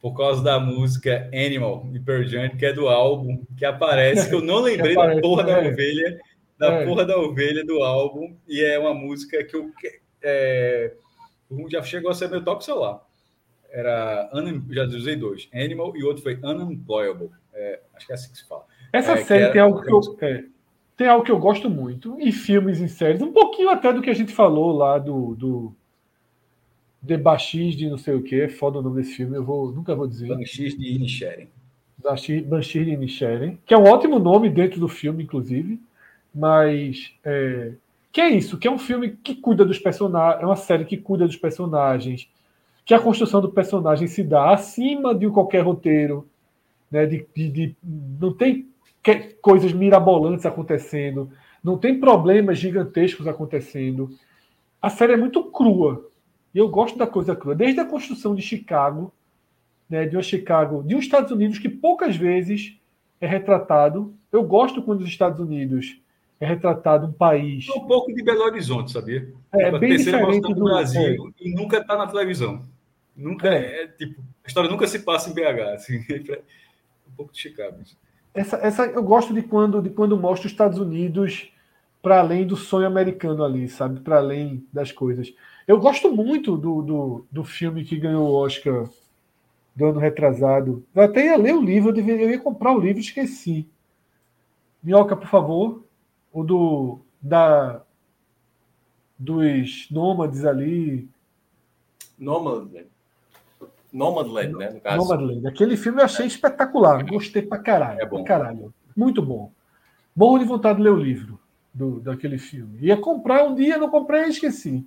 por 0.04 0.14
causa 0.14 0.44
da 0.44 0.60
música 0.60 1.30
Animal 1.32 1.88
de 1.90 1.98
Pearl 1.98 2.24
Jam, 2.24 2.50
que 2.50 2.66
é 2.66 2.74
do 2.74 2.88
álbum, 2.88 3.42
que 3.56 3.64
aparece, 3.64 4.28
que 4.28 4.34
eu 4.34 4.42
não 4.42 4.60
lembrei 4.60 4.92
aparece, 4.92 5.16
da 5.16 5.22
porra 5.22 5.42
é. 5.42 5.46
da 5.46 5.70
ovelha, 5.70 6.20
da 6.58 6.72
é. 6.74 6.84
porra 6.84 7.06
da 7.06 7.16
ovelha 7.18 7.64
do 7.64 7.82
álbum, 7.82 8.36
e 8.46 8.62
é 8.62 8.78
uma 8.78 8.92
música 8.92 9.42
que 9.42 9.56
eu 9.56 9.72
é, 10.22 10.92
já 11.70 11.82
chegou 11.82 12.10
a 12.10 12.14
ser 12.14 12.28
meu 12.28 12.44
top 12.44 12.62
celular. 12.62 13.00
Era, 13.70 14.30
já 14.68 14.84
usei 14.84 15.16
dois, 15.16 15.48
Animal 15.54 15.96
e 15.96 16.04
outro 16.04 16.22
foi 16.22 16.34
Unemployable. 16.34 17.30
É, 17.54 17.80
acho 17.94 18.04
que 18.04 18.12
é 18.12 18.14
assim 18.14 18.30
que 18.30 18.36
se 18.36 18.46
fala. 18.46 18.66
Essa 18.92 19.12
é, 19.12 19.24
série 19.24 19.52
tem 19.52 19.62
algo 19.62 19.80
que 19.80 19.90
eu, 19.90 20.02
tem 20.96 21.08
algo 21.08 21.24
que 21.24 21.32
eu 21.32 21.38
gosto 21.38 21.68
muito, 21.68 22.16
em 22.20 22.30
filmes 22.30 22.80
e 22.80 22.88
séries, 22.88 23.20
um 23.20 23.32
pouquinho 23.32 23.70
até 23.70 23.92
do 23.92 24.00
que 24.00 24.10
a 24.10 24.14
gente 24.14 24.32
falou 24.32 24.72
lá 24.72 24.98
do, 24.98 25.34
do 25.34 25.72
The 27.06 27.16
Banshees 27.16 27.76
de 27.76 27.88
não 27.88 27.98
sei 27.98 28.14
o 28.14 28.22
que, 28.22 28.40
é 28.40 28.48
foda 28.48 28.78
o 28.78 28.82
nome 28.82 29.02
desse 29.02 29.14
filme, 29.16 29.36
eu 29.36 29.44
vou, 29.44 29.72
nunca 29.72 29.94
vou 29.94 30.06
dizer. 30.06 30.28
Banshees 30.28 30.76
de 30.76 30.94
Inisherin. 30.94 31.48
Banshees 31.98 32.86
de 32.86 32.92
Inisherin, 32.92 33.58
que 33.66 33.74
é 33.74 33.78
um 33.78 33.84
ótimo 33.84 34.18
nome 34.18 34.48
dentro 34.48 34.78
do 34.78 34.88
filme, 34.88 35.24
inclusive, 35.24 35.80
mas 36.34 37.12
é, 37.24 37.72
que 38.12 38.20
é 38.20 38.30
isso, 38.30 38.58
que 38.58 38.68
é 38.68 38.70
um 38.70 38.78
filme 38.78 39.10
que 39.10 39.34
cuida 39.34 39.64
dos 39.64 39.78
personagens, 39.78 40.42
é 40.42 40.46
uma 40.46 40.56
série 40.56 40.84
que 40.84 40.96
cuida 40.96 41.26
dos 41.26 41.36
personagens, 41.36 42.28
que 42.84 42.94
a 42.94 43.00
construção 43.00 43.40
do 43.40 43.50
personagem 43.50 44.06
se 44.06 44.22
dá 44.22 44.52
acima 44.52 45.14
de 45.14 45.28
qualquer 45.30 45.64
roteiro, 45.64 46.28
né, 46.90 47.06
de, 47.06 47.26
de, 47.34 47.48
de 47.50 47.76
não 48.20 48.32
tem 48.32 48.68
coisas 49.40 49.72
mirabolantes 49.72 50.46
acontecendo, 50.46 51.30
não 51.62 51.78
tem 51.78 51.98
problemas 51.98 52.58
gigantescos 52.58 53.26
acontecendo. 53.26 54.10
A 54.80 54.90
série 54.90 55.14
é 55.14 55.16
muito 55.16 55.44
crua, 55.44 56.08
e 56.54 56.58
eu 56.58 56.68
gosto 56.68 56.96
da 56.96 57.06
coisa 57.06 57.34
crua. 57.34 57.54
Desde 57.54 57.80
a 57.80 57.84
construção 57.84 58.34
de 58.34 58.42
Chicago, 58.42 59.12
né, 59.88 60.06
de 60.06 60.16
uma 60.16 60.22
Chicago, 60.22 60.82
de 60.82 60.94
um 60.94 60.98
Estados 60.98 61.32
Unidos 61.32 61.58
que 61.58 61.68
poucas 61.68 62.16
vezes 62.16 62.78
é 63.20 63.26
retratado. 63.26 64.14
Eu 64.30 64.44
gosto 64.44 64.82
quando 64.82 65.00
os 65.00 65.08
Estados 65.08 65.40
Unidos 65.40 66.00
é 66.40 66.46
retratado 66.46 67.06
um 67.06 67.12
país. 67.12 67.68
Um 67.70 67.86
pouco 67.86 68.12
de 68.12 68.22
Belo 68.22 68.44
Horizonte, 68.44 68.92
sabia? 68.92 69.32
É, 69.52 69.64
é 69.64 69.78
bem 69.78 69.96
diferente 69.96 70.52
do 70.52 70.64
Brasil 70.64 71.32
é. 71.40 71.44
e 71.44 71.54
nunca 71.54 71.78
está 71.78 71.96
na 71.96 72.06
televisão. 72.06 72.62
Nunca 73.16 73.48
é. 73.48 73.82
é. 73.82 73.86
tipo, 73.88 74.20
a 74.44 74.48
história 74.48 74.70
nunca 74.70 74.86
se 74.86 75.00
passa 75.00 75.30
em 75.30 75.34
BH, 75.34 75.74
assim, 75.74 75.98
um 77.08 77.14
pouco 77.16 77.32
de 77.32 77.40
Chicago. 77.40 77.78
Essa, 78.34 78.56
essa 78.56 78.86
eu 78.86 79.02
gosto 79.02 79.32
de 79.32 79.42
quando 79.42 79.80
de 79.80 79.90
quando 79.90 80.18
mostra 80.18 80.46
os 80.46 80.52
Estados 80.52 80.78
Unidos 80.78 81.50
para 82.02 82.18
além 82.18 82.46
do 82.46 82.56
sonho 82.56 82.86
americano 82.86 83.42
ali, 83.44 83.68
sabe? 83.68 84.00
Para 84.00 84.18
além 84.18 84.66
das 84.72 84.92
coisas. 84.92 85.32
Eu 85.66 85.80
gosto 85.80 86.12
muito 86.12 86.56
do, 86.56 86.82
do, 86.82 87.26
do 87.30 87.44
filme 87.44 87.84
que 87.84 87.96
ganhou 87.96 88.28
o 88.28 88.34
Oscar 88.34 88.86
do 89.74 89.86
ano 89.86 89.98
retrasado. 89.98 90.84
Eu 90.94 91.02
até 91.02 91.24
ia 91.26 91.36
ler 91.36 91.54
o 91.54 91.62
livro, 91.62 91.90
eu, 91.90 91.94
deveria, 91.94 92.26
eu 92.26 92.30
ia 92.30 92.40
comprar 92.40 92.72
o 92.72 92.78
livro 92.78 93.00
esqueci. 93.00 93.66
Minhoca, 94.82 95.16
por 95.16 95.28
favor. 95.28 95.82
O 96.32 96.44
do. 96.44 96.98
Da, 97.22 97.80
dos 99.18 99.88
nômades 99.90 100.44
ali. 100.44 101.08
Nomadland. 102.18 102.86
Nomadland, 103.94 104.52
né? 104.58 104.70
No 104.70 104.80
caso. 104.80 104.96
Nomadland. 104.96 105.46
Aquele 105.46 105.76
filme 105.76 106.00
eu 106.00 106.04
achei 106.04 106.24
é. 106.24 106.28
espetacular. 106.28 107.06
Gostei 107.06 107.42
pra 107.42 107.58
caralho. 107.58 108.00
É 108.00 108.04
bom. 108.04 108.24
Pra 108.24 108.36
caralho. 108.36 108.74
Muito 108.96 109.22
bom. 109.22 109.52
Morro 110.14 110.40
de 110.40 110.44
vontade 110.44 110.78
de 110.78 110.82
ler 110.82 110.90
o 110.90 110.96
livro 110.96 111.38
do, 111.72 112.00
daquele 112.00 112.36
filme. 112.36 112.78
Ia 112.80 112.96
comprar 112.96 113.44
um 113.44 113.54
dia, 113.54 113.78
não 113.78 113.88
comprei 113.88 114.24
e 114.24 114.30
esqueci. 114.30 114.84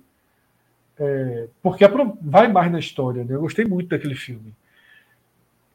É, 0.98 1.48
porque 1.62 1.84
vai 2.20 2.48
mais 2.48 2.70
na 2.70 2.78
história. 2.78 3.24
Né? 3.24 3.34
Eu 3.34 3.40
gostei 3.40 3.64
muito 3.64 3.88
daquele 3.88 4.14
filme. 4.14 4.54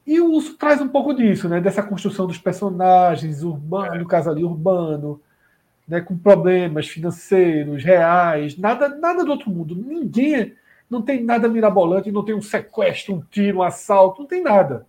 E 0.05 0.19
o 0.19 0.31
Urso 0.31 0.55
traz 0.55 0.81
um 0.81 0.87
pouco 0.87 1.13
disso, 1.13 1.49
né? 1.49 1.59
dessa 1.59 1.81
construção 1.81 2.27
dos 2.27 2.37
personagens, 2.37 3.41
urbano, 3.41 3.99
no 3.99 4.07
caso 4.07 4.29
ali, 4.29 4.43
urbano, 4.43 5.19
né? 5.87 6.01
com 6.01 6.17
problemas 6.17 6.87
financeiros, 6.87 7.83
reais, 7.83 8.57
nada, 8.57 8.89
nada 8.89 9.23
do 9.23 9.31
outro 9.31 9.49
mundo. 9.49 9.75
Ninguém. 9.75 10.53
Não 10.93 11.01
tem 11.01 11.23
nada 11.23 11.47
mirabolante, 11.47 12.11
não 12.11 12.23
tem 12.23 12.35
um 12.35 12.41
sequestro, 12.41 13.15
um 13.15 13.21
tiro, 13.21 13.57
um 13.57 13.63
assalto, 13.63 14.21
não 14.21 14.27
tem 14.27 14.43
nada. 14.43 14.85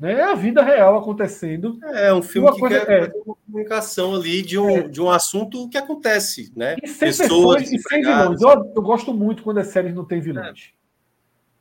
Né? 0.00 0.14
É 0.14 0.22
a 0.22 0.34
vida 0.34 0.62
real 0.62 0.96
acontecendo. 0.96 1.78
É 1.82 2.12
um 2.12 2.22
filme 2.22 2.50
que 2.52 2.58
coisa, 2.58 2.86
quer 2.86 3.10
é, 3.10 3.12
uma 3.26 3.36
comunicação 3.46 4.14
ali 4.14 4.40
de 4.40 4.58
um, 4.58 4.70
é, 4.70 4.88
de 4.88 5.00
um 5.02 5.10
assunto 5.10 5.68
que 5.68 5.76
acontece, 5.76 6.50
né? 6.56 6.76
E 6.82 6.88
sem 6.88 7.08
pessoas, 7.08 7.70
e 7.70 7.78
sem 7.78 8.00
vilões. 8.00 8.40
Eu, 8.40 8.72
eu, 8.74 8.82
gosto 8.82 9.12
muito 9.12 9.42
quando 9.42 9.58
as 9.58 9.66
séries 9.66 9.94
não 9.94 10.06
têm 10.06 10.18
vilões. 10.18 10.72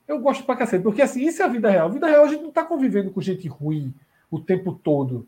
É. 0.08 0.14
Eu 0.14 0.20
gosto 0.22 0.46
pra 0.46 0.56
cacete, 0.56 0.82
porque 0.82 1.02
assim, 1.02 1.28
isso 1.28 1.42
é 1.42 1.46
a 1.46 1.50
vida 1.50 1.70
real. 1.70 1.88
A 1.88 1.92
vida 1.92 2.08
real 2.08 2.24
a 2.24 2.28
gente 2.30 2.42
não 2.42 2.50
está 2.50 2.64
convivendo 2.64 3.12
com 3.12 3.22
gente 3.22 3.46
ruim 3.50 3.94
o 4.32 4.40
tempo 4.40 4.72
todo. 4.72 5.28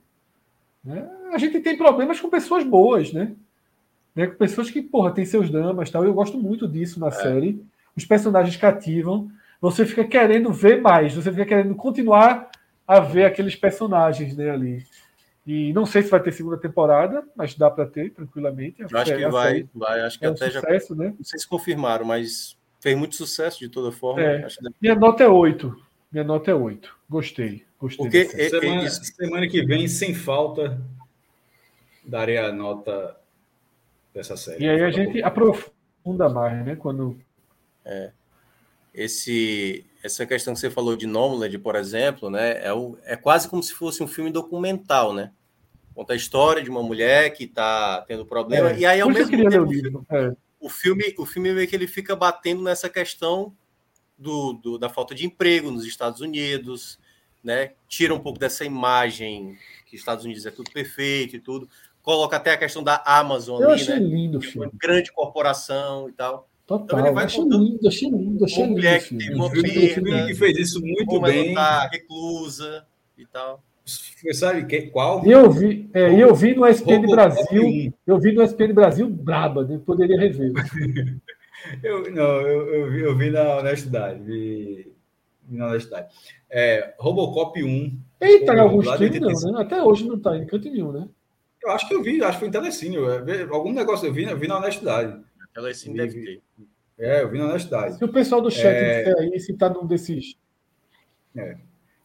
Né? 0.81 1.05
A 1.33 1.37
gente 1.37 1.59
tem 1.59 1.77
problemas 1.77 2.19
com 2.19 2.29
pessoas 2.29 2.63
boas, 2.63 3.11
né? 3.11 3.33
né? 4.15 4.27
Com 4.27 4.37
pessoas 4.37 4.71
que, 4.71 4.81
porra, 4.81 5.11
tem 5.11 5.25
seus 5.25 5.49
dramas 5.49 5.91
tal. 5.91 6.05
Eu 6.05 6.13
gosto 6.13 6.37
muito 6.37 6.65
disso 6.65 6.97
na 6.97 7.09
é. 7.09 7.11
série. 7.11 7.61
Os 7.95 8.05
personagens 8.05 8.55
cativam. 8.55 9.29
Você 9.59 9.85
fica 9.85 10.03
querendo 10.03 10.51
ver 10.51 10.81
mais, 10.81 11.13
você 11.13 11.29
fica 11.29 11.45
querendo 11.45 11.75
continuar 11.75 12.49
a 12.87 12.99
ver 12.99 13.25
aqueles 13.25 13.55
personagens 13.55 14.35
né, 14.35 14.49
ali. 14.49 14.83
E 15.45 15.73
não 15.73 15.85
sei 15.85 16.03
se 16.03 16.09
vai 16.09 16.21
ter 16.21 16.31
segunda 16.31 16.57
temporada, 16.57 17.23
mas 17.35 17.55
dá 17.55 17.69
para 17.69 17.85
ter 17.85 18.11
tranquilamente. 18.11 18.83
Acho, 18.83 18.97
acho 18.97 19.15
que, 19.15 19.27
vai, 19.27 19.69
vai. 19.73 20.01
Acho 20.01 20.19
que 20.19 20.25
é 20.25 20.29
até 20.29 20.47
um 20.47 20.51
sucesso, 20.51 20.95
já. 20.95 21.03
Né? 21.03 21.13
Não 21.17 21.25
sei 21.25 21.39
se 21.39 21.47
confirmaram, 21.47 22.05
mas 22.05 22.57
fez 22.79 22.97
muito 22.97 23.15
sucesso 23.15 23.59
de 23.59 23.69
toda 23.69 23.91
forma. 23.91 24.21
É. 24.21 24.47
Minha 24.81 24.95
nota 24.95 25.23
é 25.23 25.27
8. 25.27 25.75
Minha 26.11 26.23
nota 26.23 26.51
é 26.51 26.53
8. 26.53 26.95
Gostei. 27.09 27.65
Gostei. 27.79 28.05
Porque 28.05 28.17
é, 28.39 28.49
semana, 28.49 28.83
é 28.83 28.89
semana 28.89 29.47
que 29.47 29.65
vem, 29.65 29.87
sem 29.87 30.13
falta, 30.13 30.79
darei 32.03 32.37
a 32.37 32.51
nota 32.51 33.17
dessa 34.13 34.37
série. 34.37 34.63
E 34.63 34.69
aí 34.69 34.83
a 34.83 34.91
gente 34.91 35.23
aprofunda 35.23 36.29
mais, 36.29 36.65
né? 36.65 36.75
Quando. 36.75 37.19
É. 37.85 38.11
Esse, 38.93 39.85
essa 40.03 40.25
questão 40.25 40.53
que 40.53 40.59
você 40.59 40.69
falou 40.69 40.95
de 40.95 41.07
Nomadland, 41.07 41.57
por 41.59 41.75
exemplo, 41.75 42.29
né, 42.29 42.65
é, 42.65 42.73
o, 42.73 42.97
é 43.03 43.15
quase 43.15 43.47
como 43.47 43.63
se 43.63 43.73
fosse 43.73 44.03
um 44.03 44.07
filme 44.07 44.29
documental, 44.31 45.13
né? 45.13 45.31
Conta 45.95 46.13
a 46.13 46.15
história 46.15 46.61
de 46.61 46.69
uma 46.69 46.83
mulher 46.83 47.31
que 47.31 47.45
está 47.45 48.01
tendo 48.07 48.25
problema, 48.25 48.71
é, 48.71 48.79
e 48.79 48.85
aí 48.85 49.01
ao 49.01 49.09
mesmo 49.09 49.31
tempo 49.31 49.63
o 49.63 49.69
filme, 49.69 50.05
é. 50.09 50.35
o 50.59 50.69
filme, 50.69 51.15
o 51.17 51.25
filme 51.25 51.53
meio 51.53 51.67
que 51.67 51.75
ele 51.75 51.87
fica 51.87 52.15
batendo 52.15 52.61
nessa 52.61 52.89
questão 52.89 53.53
do, 54.17 54.53
do, 54.53 54.77
da 54.77 54.89
falta 54.89 55.15
de 55.15 55.25
emprego 55.25 55.71
nos 55.71 55.85
Estados 55.85 56.21
Unidos, 56.21 56.99
né? 57.43 57.71
Tira 57.87 58.13
um 58.13 58.19
pouco 58.19 58.39
dessa 58.39 58.63
imagem 58.63 59.57
que 59.85 59.95
Estados 59.95 60.23
Unidos 60.25 60.45
é 60.45 60.51
tudo 60.51 60.71
perfeito 60.71 61.35
e 61.35 61.39
tudo, 61.39 61.67
coloca 62.01 62.37
até 62.37 62.51
a 62.51 62.57
questão 62.57 62.83
da 62.83 63.01
Amazon 63.05 63.61
Eu 63.61 63.71
ali, 63.71 63.81
achei 63.81 63.99
né? 63.99 64.05
lindo, 64.05 64.41
filme. 64.41 64.67
Uma 64.67 64.71
grande 64.77 65.11
corporação 65.11 66.09
e 66.09 66.13
tal. 66.13 66.47
Total. 66.71 66.85
Então 66.85 66.99
ele 66.99 67.11
vai 67.11 67.25
achei 67.25 67.43
lindo, 67.43 67.87
achei 67.87 68.09
lindo, 68.09 68.45
achei 68.45 68.63
lindo. 68.63 68.75
Mulher 68.75 69.03
que 69.03 69.17
teve 69.17 69.35
uma 69.35 69.51
perda, 69.51 70.27
que 70.27 70.35
fez 70.35 70.57
isso 70.57 70.81
muito 70.81 71.19
bem. 71.19 71.53
Tá 71.53 71.89
reclusa 71.91 72.85
e 73.17 73.25
tal. 73.25 73.61
Você 73.83 74.33
sabe 74.33 74.65
que, 74.65 74.83
qual? 74.83 75.25
E 75.25 75.31
eu 75.31 75.51
vi, 75.51 75.89
é, 75.93 76.13
eu 76.15 76.33
vi 76.33 76.55
no 76.55 76.65
SPN 76.65 77.07
Brasil, 77.07 77.93
eu 78.07 78.19
vi 78.19 78.31
no 78.31 78.41
SPN 78.43 78.73
Brasil 78.73 79.09
braba, 79.09 79.65
né? 79.65 79.81
poderia 79.85 80.17
rever. 80.17 80.53
eu, 81.83 82.09
não, 82.13 82.41
eu, 82.41 82.73
eu, 82.73 82.91
vi, 82.91 83.01
eu 83.01 83.17
vi 83.17 83.29
na 83.31 83.57
honestidade, 83.57 84.23
vi, 84.23 84.93
vi 85.49 85.57
na 85.57 85.67
honestidade. 85.67 86.13
É, 86.49 86.93
Robocop 86.97 87.61
1. 87.61 87.99
Eita, 88.21 88.53
em 88.53 88.59
alguns 88.59 88.85
não, 88.85 89.51
né? 89.51 89.61
Até 89.61 89.83
hoje 89.83 90.07
não 90.07 90.15
está 90.15 90.37
em 90.37 90.45
canto 90.45 90.69
nenhum, 90.69 90.93
né? 90.93 91.09
Eu 91.61 91.71
acho 91.71 91.87
que 91.87 91.93
eu 91.93 92.01
vi, 92.01 92.23
acho 92.23 92.33
que 92.33 92.39
foi 92.39 92.47
em 92.47 92.51
telecínio. 92.51 93.09
É, 93.09 93.43
algum 93.51 93.73
negócio 93.73 94.07
eu 94.07 94.13
vi, 94.13 94.23
eu 94.23 94.37
vi 94.37 94.47
na 94.47 94.57
honestidade. 94.57 95.19
Telecine 95.53 95.97
deve 95.97 96.23
ter. 96.23 96.41
É, 96.97 97.23
eu 97.23 97.31
vi 97.31 97.37
na 97.37 97.45
honestidade. 97.45 97.97
Se 97.97 98.03
o 98.05 98.11
pessoal 98.11 98.41
do 98.41 98.51
chat 98.51 98.67
é... 98.67 99.03
disser 99.03 99.17
aí 99.17 99.39
se 99.39 99.53
tá 99.53 99.69
num 99.69 99.85
desses. 99.85 100.35
É. 101.35 101.57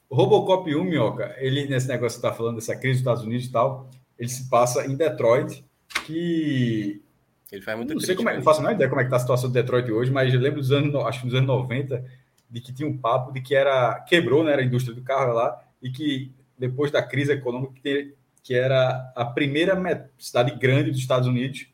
O 0.09 0.17
Robocop 0.17 0.75
1, 0.75 0.85
Minhoca, 0.85 1.35
ele, 1.39 1.67
nesse 1.67 1.89
negócio 1.89 2.19
que 2.19 2.23
você 2.23 2.27
está 2.27 2.33
falando, 2.33 2.57
dessa 2.57 2.77
crise 2.77 2.93
dos 2.93 3.01
Estados 3.01 3.23
Unidos 3.25 3.47
e 3.47 3.53
tal, 3.53 3.91
ele 4.19 4.29
se 4.29 4.49
passa 4.49 4.87
em 4.87 4.97
Detroit, 4.97 5.65
que. 6.07 7.03
Ele 7.51 7.63
faz 7.63 7.77
muito 7.77 7.95
Não 7.95 8.01
sei 8.01 8.17
como 8.17 8.29
é, 8.29 8.37
não 8.37 8.43
faço 8.43 8.61
a 8.61 8.63
menor 8.63 8.75
ideia 8.75 8.89
como 8.89 9.01
é 9.01 9.05
que 9.05 9.11
tá 9.11 9.17
a 9.17 9.21
situação 9.21 9.49
de 9.49 9.55
Detroit 9.55 9.91
hoje, 9.91 10.11
mas 10.11 10.33
eu 10.33 10.41
lembro 10.41 10.61
dos 10.61 10.73
anos, 10.73 10.95
acho 11.07 11.21
que 11.21 11.27
dos 11.27 11.35
anos 11.35 11.47
90, 11.47 12.05
de 12.51 12.61
que 12.61 12.73
tinha 12.73 12.89
um 12.89 12.97
papo 12.97 13.33
de 13.33 13.41
que 13.41 13.55
era. 13.55 14.01
Quebrou, 14.01 14.43
né? 14.43 14.53
Era 14.53 14.63
a 14.63 14.65
indústria 14.65 14.95
do 14.95 15.03
carro 15.03 15.33
lá, 15.33 15.63
e 15.83 15.91
que 15.91 16.33
depois 16.59 16.91
da 16.91 17.03
crise 17.03 17.33
econômica, 17.33 17.75
que, 17.83 18.15
que 18.43 18.55
era 18.55 19.13
a 19.15 19.25
primeira 19.25 20.11
cidade 20.19 20.57
grande 20.59 20.91
dos 20.91 21.01
Estados 21.01 21.29
Unidos 21.29 21.69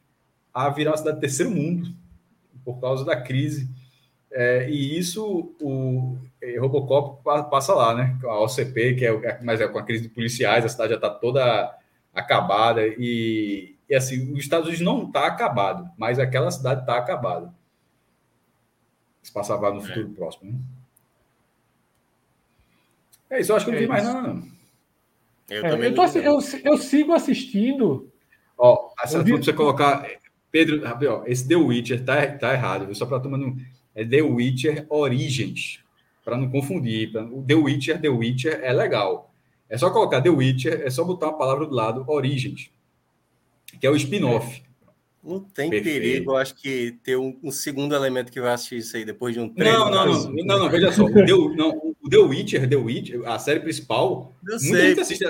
a 0.52 0.68
virar 0.70 0.92
uma 0.92 0.96
cidade 0.96 1.16
do 1.16 1.20
terceiro 1.20 1.50
mundo, 1.50 1.94
por 2.64 2.80
causa 2.80 3.04
da 3.04 3.20
crise. 3.20 3.68
É, 4.30 4.68
e 4.68 4.98
isso, 4.98 5.54
o 5.60 6.16
é, 6.40 6.58
Robocop 6.58 7.22
passa 7.50 7.74
lá, 7.74 7.94
né? 7.94 8.18
A 8.24 8.40
OCP, 8.40 8.94
que 8.94 9.04
é, 9.04 9.10
é, 9.10 9.40
mas 9.42 9.60
é 9.60 9.68
com 9.68 9.78
a 9.78 9.82
crise 9.82 10.04
de 10.04 10.08
policiais, 10.08 10.64
a 10.64 10.68
cidade 10.68 10.90
já 10.90 10.96
está 10.96 11.10
toda 11.10 11.76
acabada. 12.14 12.86
E, 12.86 13.76
e 13.88 13.94
assim, 13.94 14.32
os 14.32 14.40
Estados 14.40 14.68
Unidos 14.68 14.84
não 14.84 15.06
está 15.06 15.26
acabado, 15.26 15.90
mas 15.98 16.18
aquela 16.18 16.50
cidade 16.50 16.80
está 16.80 16.96
acabada. 16.96 17.52
Se 19.22 19.32
passava 19.32 19.72
no 19.72 19.80
futuro 19.80 20.10
é. 20.10 20.14
próximo, 20.14 20.52
né? 20.52 20.58
É 23.30 23.40
isso, 23.40 23.52
eu 23.52 23.56
acho 23.56 23.64
que 23.64 23.70
não 23.70 23.78
tem 23.78 23.88
mais 23.88 24.04
nada, 24.04 24.20
não. 24.20 24.52
Eu, 25.48 25.64
é, 25.64 25.86
eu, 25.86 25.94
tô, 25.94 26.04
eu, 26.04 26.38
eu, 26.64 26.78
sigo 26.78 27.12
assistindo. 27.12 28.10
Ó, 28.56 28.90
essa 29.02 29.22
vi... 29.22 29.32
você 29.32 29.52
colocar. 29.52 30.06
Pedro, 30.52 30.82
ó, 31.10 31.24
esse 31.26 31.48
The 31.48 31.56
Witcher 31.56 32.04
tá, 32.04 32.26
tá 32.26 32.52
errado, 32.52 32.84
viu? 32.84 32.94
Só 32.94 33.06
para 33.06 33.18
tomar 33.18 33.38
no. 33.38 33.56
É 33.94 34.04
The 34.04 34.20
Witcher 34.20 34.86
Origins. 34.90 35.80
Para 36.22 36.36
não 36.36 36.50
confundir. 36.50 37.10
Pra... 37.10 37.24
The 37.24 37.54
Witcher, 37.54 38.00
The 38.00 38.08
Witcher 38.10 38.60
é 38.62 38.72
legal. 38.72 39.34
É 39.68 39.78
só 39.78 39.90
colocar 39.90 40.20
The 40.20 40.28
Witcher, 40.28 40.82
é 40.84 40.90
só 40.90 41.02
botar 41.02 41.28
uma 41.28 41.38
palavra 41.38 41.66
do 41.66 41.74
lado, 41.74 42.04
Origins. 42.06 42.70
Que 43.80 43.86
é 43.86 43.90
o 43.90 43.96
spin-off. 43.96 44.62
Não 45.24 45.40
tem 45.40 45.70
Perfeito. 45.70 46.00
perigo, 46.00 46.32
eu 46.32 46.36
acho 46.36 46.54
que 46.54 46.98
ter 47.02 47.16
um, 47.16 47.38
um, 47.42 47.50
segundo 47.50 47.94
elemento 47.94 48.30
que 48.30 48.40
vai 48.40 48.52
assistir 48.52 48.78
isso 48.78 48.96
aí 48.96 49.04
depois 49.04 49.32
de 49.32 49.40
um 49.40 49.48
treino. 49.48 49.78
Não, 49.78 49.90
não, 49.90 50.06
não, 50.06 50.32
não, 50.32 50.58
não, 50.58 50.70
veja 50.70 50.92
só. 50.92 51.04
O 51.04 51.12
The, 51.12 51.26
não, 51.56 51.94
o 52.02 52.10
The 52.10 52.18
Witcher, 52.18 52.68
The 52.68 52.76
Witcher, 52.76 53.28
a 53.28 53.38
série 53.38 53.60
principal, 53.60 54.34
eu 54.46 54.58
muita 54.60 54.76
sei. 54.76 54.88
gente 54.88 55.00
assiste. 55.00 55.24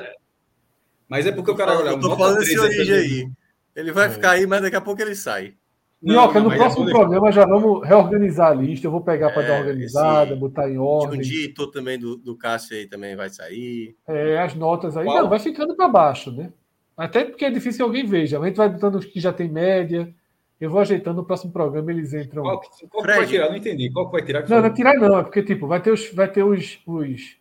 Mas 1.07 1.27
é 1.27 1.32
porque 1.32 1.51
o 1.51 1.55
cara 1.55 1.78
olha. 1.78 1.90
Eu 1.90 2.01
tô 2.01 2.16
falando 2.16 2.39
desse 2.39 2.59
origem 2.59 2.94
aí. 2.94 3.31
Ele 3.74 3.93
vai 3.93 4.07
é. 4.07 4.11
ficar 4.11 4.32
aí, 4.32 4.47
mas 4.47 4.62
daqui 4.62 4.77
a 4.77 4.81
pouco 4.81 5.01
ele 5.01 5.15
sai. 5.15 5.55
Minhoca, 6.03 6.40
no 6.40 6.51
próximo 6.51 6.85
programa 6.86 7.31
já 7.31 7.47
vamos 7.47 7.86
reorganizar 7.86 8.51
a 8.51 8.55
lista. 8.55 8.86
Eu 8.86 8.90
vou 8.90 9.03
pegar 9.03 9.31
para 9.31 9.44
é, 9.44 9.47
dar 9.47 9.53
uma 9.55 9.61
organizada, 9.61 10.32
esse... 10.32 10.40
botar 10.40 10.69
em 10.69 10.77
ordem. 10.77 11.20
Um 11.20 11.23
dia 11.23 11.53
também 11.73 11.97
do, 11.97 12.16
do 12.16 12.36
Cássio 12.36 12.77
aí 12.77 12.86
também 12.86 13.15
vai 13.15 13.31
sair. 13.31 13.94
É, 14.09 14.40
as 14.40 14.55
notas 14.55 14.97
aí. 14.97 15.07
Não, 15.07 15.28
vai 15.28 15.39
ficando 15.39 15.77
para 15.77 15.86
baixo, 15.89 16.32
né? 16.32 16.53
Até 16.97 17.24
porque 17.24 17.44
é 17.44 17.51
difícil 17.51 17.78
que 17.78 17.82
alguém 17.82 18.05
veja. 18.05 18.39
A 18.39 18.44
gente 18.44 18.57
vai 18.57 18.69
botando 18.69 18.97
os 18.97 19.05
que 19.05 19.20
já 19.20 19.32
tem 19.32 19.49
média. 19.49 20.12
Eu 20.61 20.70
vou 20.70 20.81
ajeitando 20.81 21.16
no 21.16 21.24
próximo 21.24 21.53
programa, 21.53 21.90
eles 21.90 22.12
entram. 22.12 22.43
Qual, 22.43 22.61
qual 22.90 23.05
vai 23.05 23.27
tirar? 23.27 23.49
Não 23.49 23.57
entendi. 23.57 23.90
Qual 23.90 24.07
que 24.07 24.12
vai 24.12 24.23
tirar? 24.23 24.49
Não, 24.49 24.59
não 24.61 24.66
é 24.66 24.70
tirar, 24.70 24.94
não. 24.94 25.19
É 25.19 25.23
porque, 25.23 25.43
tipo, 25.43 25.66
vai 25.66 25.81
ter 25.81 25.90
os, 25.90 26.12
vai 26.12 26.31
ter 26.31 26.44
os, 26.44 26.78
os, 26.86 27.36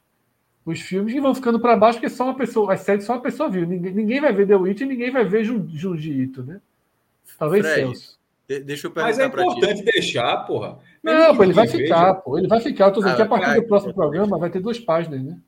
os 0.65 0.79
filmes 0.79 1.13
e 1.13 1.19
vão 1.19 1.33
ficando 1.33 1.59
para 1.59 1.75
baixo, 1.75 1.99
porque 1.99 2.13
só 2.13 2.25
uma 2.25 2.35
pessoa. 2.35 2.73
As 2.73 2.81
séries 2.81 3.05
só 3.05 3.13
uma 3.13 3.21
pessoa 3.21 3.49
viu. 3.49 3.65
Ninguém, 3.65 3.93
ninguém 3.93 4.21
vai 4.21 4.31
ver 4.31 4.47
The 4.47 4.55
Witch 4.55 4.81
e 4.81 4.85
ninguém 4.85 5.11
vai 5.11 5.25
ver 5.25 5.43
Junji 5.43 6.11
Ito, 6.11 6.43
né? 6.43 6.61
Talvez 7.37 7.65
Fred, 7.65 7.81
Celso. 7.81 8.19
Deixa 8.47 8.87
eu 8.87 8.91
perguntar 8.91 9.07
Mas 9.07 9.19
é 9.19 9.25
importante 9.25 9.83
ti. 9.83 9.91
deixar, 9.91 10.37
porra. 10.45 10.77
Mesmo 11.01 11.19
não, 11.19 11.43
ele 11.43 11.53
vai 11.53 11.67
ficar, 11.67 12.15
pô. 12.15 12.37
Ele 12.37 12.47
vai 12.47 12.59
ficar. 12.59 12.87
Eu 12.87 12.93
tô 12.93 12.99
dizendo 12.99 13.13
ah, 13.13 13.15
que 13.15 13.21
a 13.21 13.25
partir 13.25 13.45
vai, 13.45 13.61
do 13.61 13.67
próximo 13.67 13.93
programa 13.93 14.37
vai 14.37 14.49
ter 14.49 14.59
duas 14.59 14.79
páginas, 14.79 15.23
né? 15.23 15.39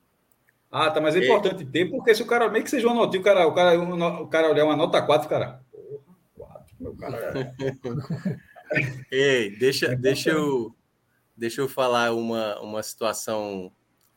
Ah, 0.70 0.90
tá, 0.90 1.00
mas 1.00 1.14
é, 1.14 1.20
é 1.20 1.24
importante 1.24 1.64
ter, 1.64 1.88
porque 1.88 2.14
se 2.14 2.22
o 2.22 2.26
cara, 2.26 2.48
meio 2.50 2.64
que 2.64 2.70
seja 2.70 2.88
uma 2.88 2.96
notinha, 2.96 3.20
o 3.20 3.24
cara, 3.24 3.46
o 3.46 3.52
cara, 3.52 3.78
o 3.78 4.26
cara 4.26 4.50
olhar 4.50 4.64
uma 4.64 4.74
nota 4.74 5.00
4, 5.00 5.28
cara. 5.28 5.60
Porra, 6.36 6.54
4, 6.64 6.76
meu 6.80 6.94
cara. 6.96 7.54
Ei, 9.12 9.50
deixa, 9.56 9.86
é 9.86 9.94
deixa, 9.94 10.30
eu, 10.30 10.74
deixa 11.36 11.60
eu 11.60 11.68
falar 11.68 12.12
uma, 12.12 12.58
uma 12.60 12.82
situação 12.82 13.70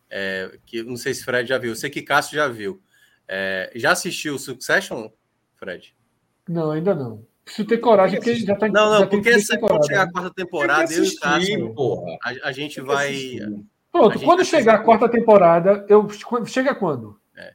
é, 0.10 0.58
que 0.66 0.84
não 0.84 0.98
sei 0.98 1.14
se 1.14 1.22
o 1.22 1.26
Fred 1.26 1.48
já 1.48 1.58
viu. 1.58 1.72
Eu 1.72 1.76
sei 1.76 1.90
que 1.90 2.02
Cássio 2.02 2.36
já 2.36 2.48
viu. 2.48 2.82
É, 3.28 3.72
já 3.76 3.92
assistiu 3.92 4.38
Succession, 4.40 5.10
Fred? 5.56 5.96
Não, 6.48 6.72
ainda 6.72 6.96
não. 6.96 7.26
Preciso 7.44 7.68
ter 7.68 7.78
coragem, 7.78 8.20
porque 8.20 8.36
já 8.36 8.56
tá 8.56 8.68
Não, 8.68 8.92
não, 8.92 9.08
porque 9.08 9.40
se 9.40 9.58
quando 9.58 9.86
chegar 9.86 10.04
a 10.04 10.12
quarta 10.12 10.34
temporada, 10.34 10.94
eu 10.94 11.04
e 11.04 11.08
o 11.08 11.20
Cássio, 11.20 11.76
a, 12.22 12.50
a 12.50 12.52
gente 12.52 12.82
vai. 12.82 13.08
Assistir. 13.08 13.66
Pronto, 13.92 14.20
quando 14.20 14.46
chegar 14.46 14.76
a 14.76 14.80
quarta 14.80 15.10
temporada, 15.10 15.86
eu 15.90 16.08
chega 16.46 16.76
quando? 16.76 17.20
É. 17.36 17.54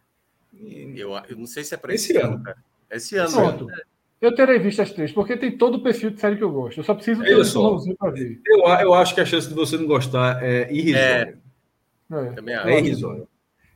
Eu, 0.94 1.12
eu 1.28 1.36
não 1.36 1.46
sei 1.46 1.62
se 1.62 1.74
é 1.74 1.76
para 1.76 1.94
esse, 1.94 2.12
esse, 2.12 2.22
ano, 2.22 2.42
cara. 2.42 2.56
Esse 2.90 3.16
ano. 3.16 3.32
Pronto. 3.32 3.66
Né? 3.66 3.76
Eu 4.20 4.34
terei 4.34 4.58
visto 4.58 4.80
as 4.80 4.92
três, 4.92 5.12
porque 5.12 5.36
tem 5.36 5.56
todo 5.58 5.76
o 5.76 5.82
perfil 5.82 6.10
de 6.10 6.20
série 6.20 6.36
que 6.36 6.44
eu 6.44 6.52
gosto. 6.52 6.78
Eu 6.78 6.84
só 6.84 6.94
preciso 6.94 7.22
ter 7.22 7.36
um 7.36 7.94
para 7.96 8.10
ver. 8.12 8.40
Eu, 8.46 8.60
eu 8.66 8.94
acho 8.94 9.14
que 9.14 9.20
a 9.20 9.26
chance 9.26 9.48
de 9.48 9.54
você 9.54 9.76
não 9.76 9.86
gostar 9.86 10.42
é 10.42 10.72
irrisória. 10.72 11.41
É, 12.12 12.26
é. 12.26 12.32
Também 12.32 12.54
é 12.54 12.78
irrisória. 12.78 13.26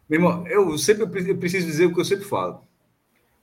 Meu 0.08 0.20
irmão, 0.20 0.46
eu 0.46 0.76
sempre 0.78 1.04
eu 1.04 1.36
preciso 1.36 1.66
dizer 1.66 1.86
o 1.86 1.94
que 1.94 2.00
eu 2.00 2.04
sempre 2.04 2.24
falo. 2.24 2.64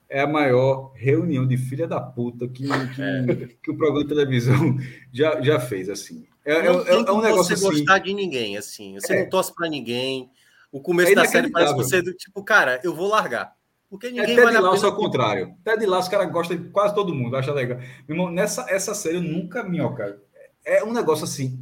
É 0.10 0.22
a 0.22 0.28
maior 0.28 0.92
reunião 0.94 1.48
de 1.48 1.58
filha 1.58 1.88
da 1.88 2.00
puta 2.00 2.48
que, 2.48 2.64
que, 2.64 3.02
é. 3.02 3.48
que 3.62 3.72
o 3.72 3.76
programa 3.76 4.04
de 4.04 4.10
televisão 4.10 4.78
já, 5.12 5.42
já 5.42 5.60
fez, 5.60 5.90
assim. 5.90 6.26
É, 6.46 6.54
é, 6.54 6.66
é, 6.66 6.94
é 6.94 7.12
um 7.12 7.22
negócio 7.22 7.46
você 7.46 7.54
assim. 7.54 7.64
gostar 7.64 8.00
de 8.00 8.14
ninguém, 8.14 8.58
assim. 8.58 8.94
Você 8.96 9.14
é. 9.14 9.24
não 9.24 9.30
torce 9.30 9.54
para 9.54 9.68
ninguém. 9.68 10.30
O 10.72 10.80
começo 10.80 11.12
é 11.12 11.16
da 11.16 11.26
série 11.26 11.50
parece 11.50 11.74
você 11.74 12.02
do 12.02 12.14
tipo, 12.14 12.44
cara, 12.44 12.80
eu 12.84 12.94
vou 12.94 13.08
largar. 13.08 13.54
Porque 13.90 14.10
ninguém 14.10 14.38
é 14.40 14.46
Ted 14.46 14.58
Lasso 14.58 14.86
ao 14.86 14.96
contrário. 14.96 15.56
Ted 15.64 15.86
Lasso, 15.86 16.10
cara 16.10 16.26
gosta 16.26 16.58
de 16.58 16.70
quase 16.70 16.96
todo 16.96 17.14
mundo, 17.14 17.36
acha 17.36 17.54
legal. 17.54 17.78
Meu 18.08 18.18
irmão, 18.18 18.32
nessa 18.32 18.66
essa 18.68 18.96
série 18.96 19.18
eu 19.18 19.22
nunca 19.22 19.64
me, 19.64 19.80
ó, 19.80 19.90
cara. 19.90 20.20
É 20.66 20.84
um 20.84 20.94
negócio 20.94 21.26
assim 21.26 21.60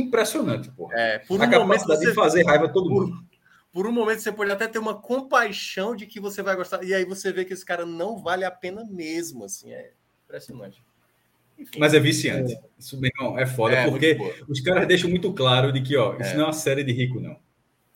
impressionante, 0.00 0.70
pô. 0.70 0.92
É, 0.92 1.18
por 1.20 1.40
um 1.40 1.42
a 1.42 1.48
capacidade 1.48 2.00
de 2.00 2.14
fazer 2.14 2.44
raiva 2.44 2.66
a 2.66 2.68
todo 2.68 2.90
mundo. 2.90 3.24
Por, 3.72 3.86
um 3.86 3.92
momento 3.92 4.20
você 4.20 4.32
pode 4.32 4.50
até 4.50 4.66
ter 4.66 4.78
uma 4.78 4.94
compaixão 4.94 5.94
de 5.94 6.06
que 6.06 6.18
você 6.18 6.42
vai 6.42 6.56
gostar 6.56 6.82
e 6.82 6.94
aí 6.94 7.04
você 7.04 7.32
vê 7.32 7.44
que 7.44 7.52
esse 7.52 7.64
cara 7.64 7.84
não 7.84 8.18
vale 8.18 8.44
a 8.44 8.50
pena 8.50 8.84
mesmo, 8.84 9.44
assim, 9.44 9.72
é 9.72 9.92
impressionante. 10.24 10.82
Mas 11.76 11.92
é 11.92 12.00
viciante. 12.00 12.54
É. 12.54 12.60
Isso, 12.78 13.00
meu 13.00 13.10
irmão, 13.14 13.38
é 13.38 13.46
foda, 13.46 13.74
é, 13.74 13.90
porque 13.90 14.16
os 14.48 14.60
caras 14.60 14.86
deixam 14.86 15.10
muito 15.10 15.32
claro 15.32 15.72
de 15.72 15.80
que, 15.80 15.96
ó, 15.96 16.16
isso 16.16 16.30
é. 16.30 16.34
não 16.34 16.42
é 16.42 16.46
uma 16.46 16.52
série 16.52 16.84
de 16.84 16.92
rico, 16.92 17.20
não. 17.20 17.36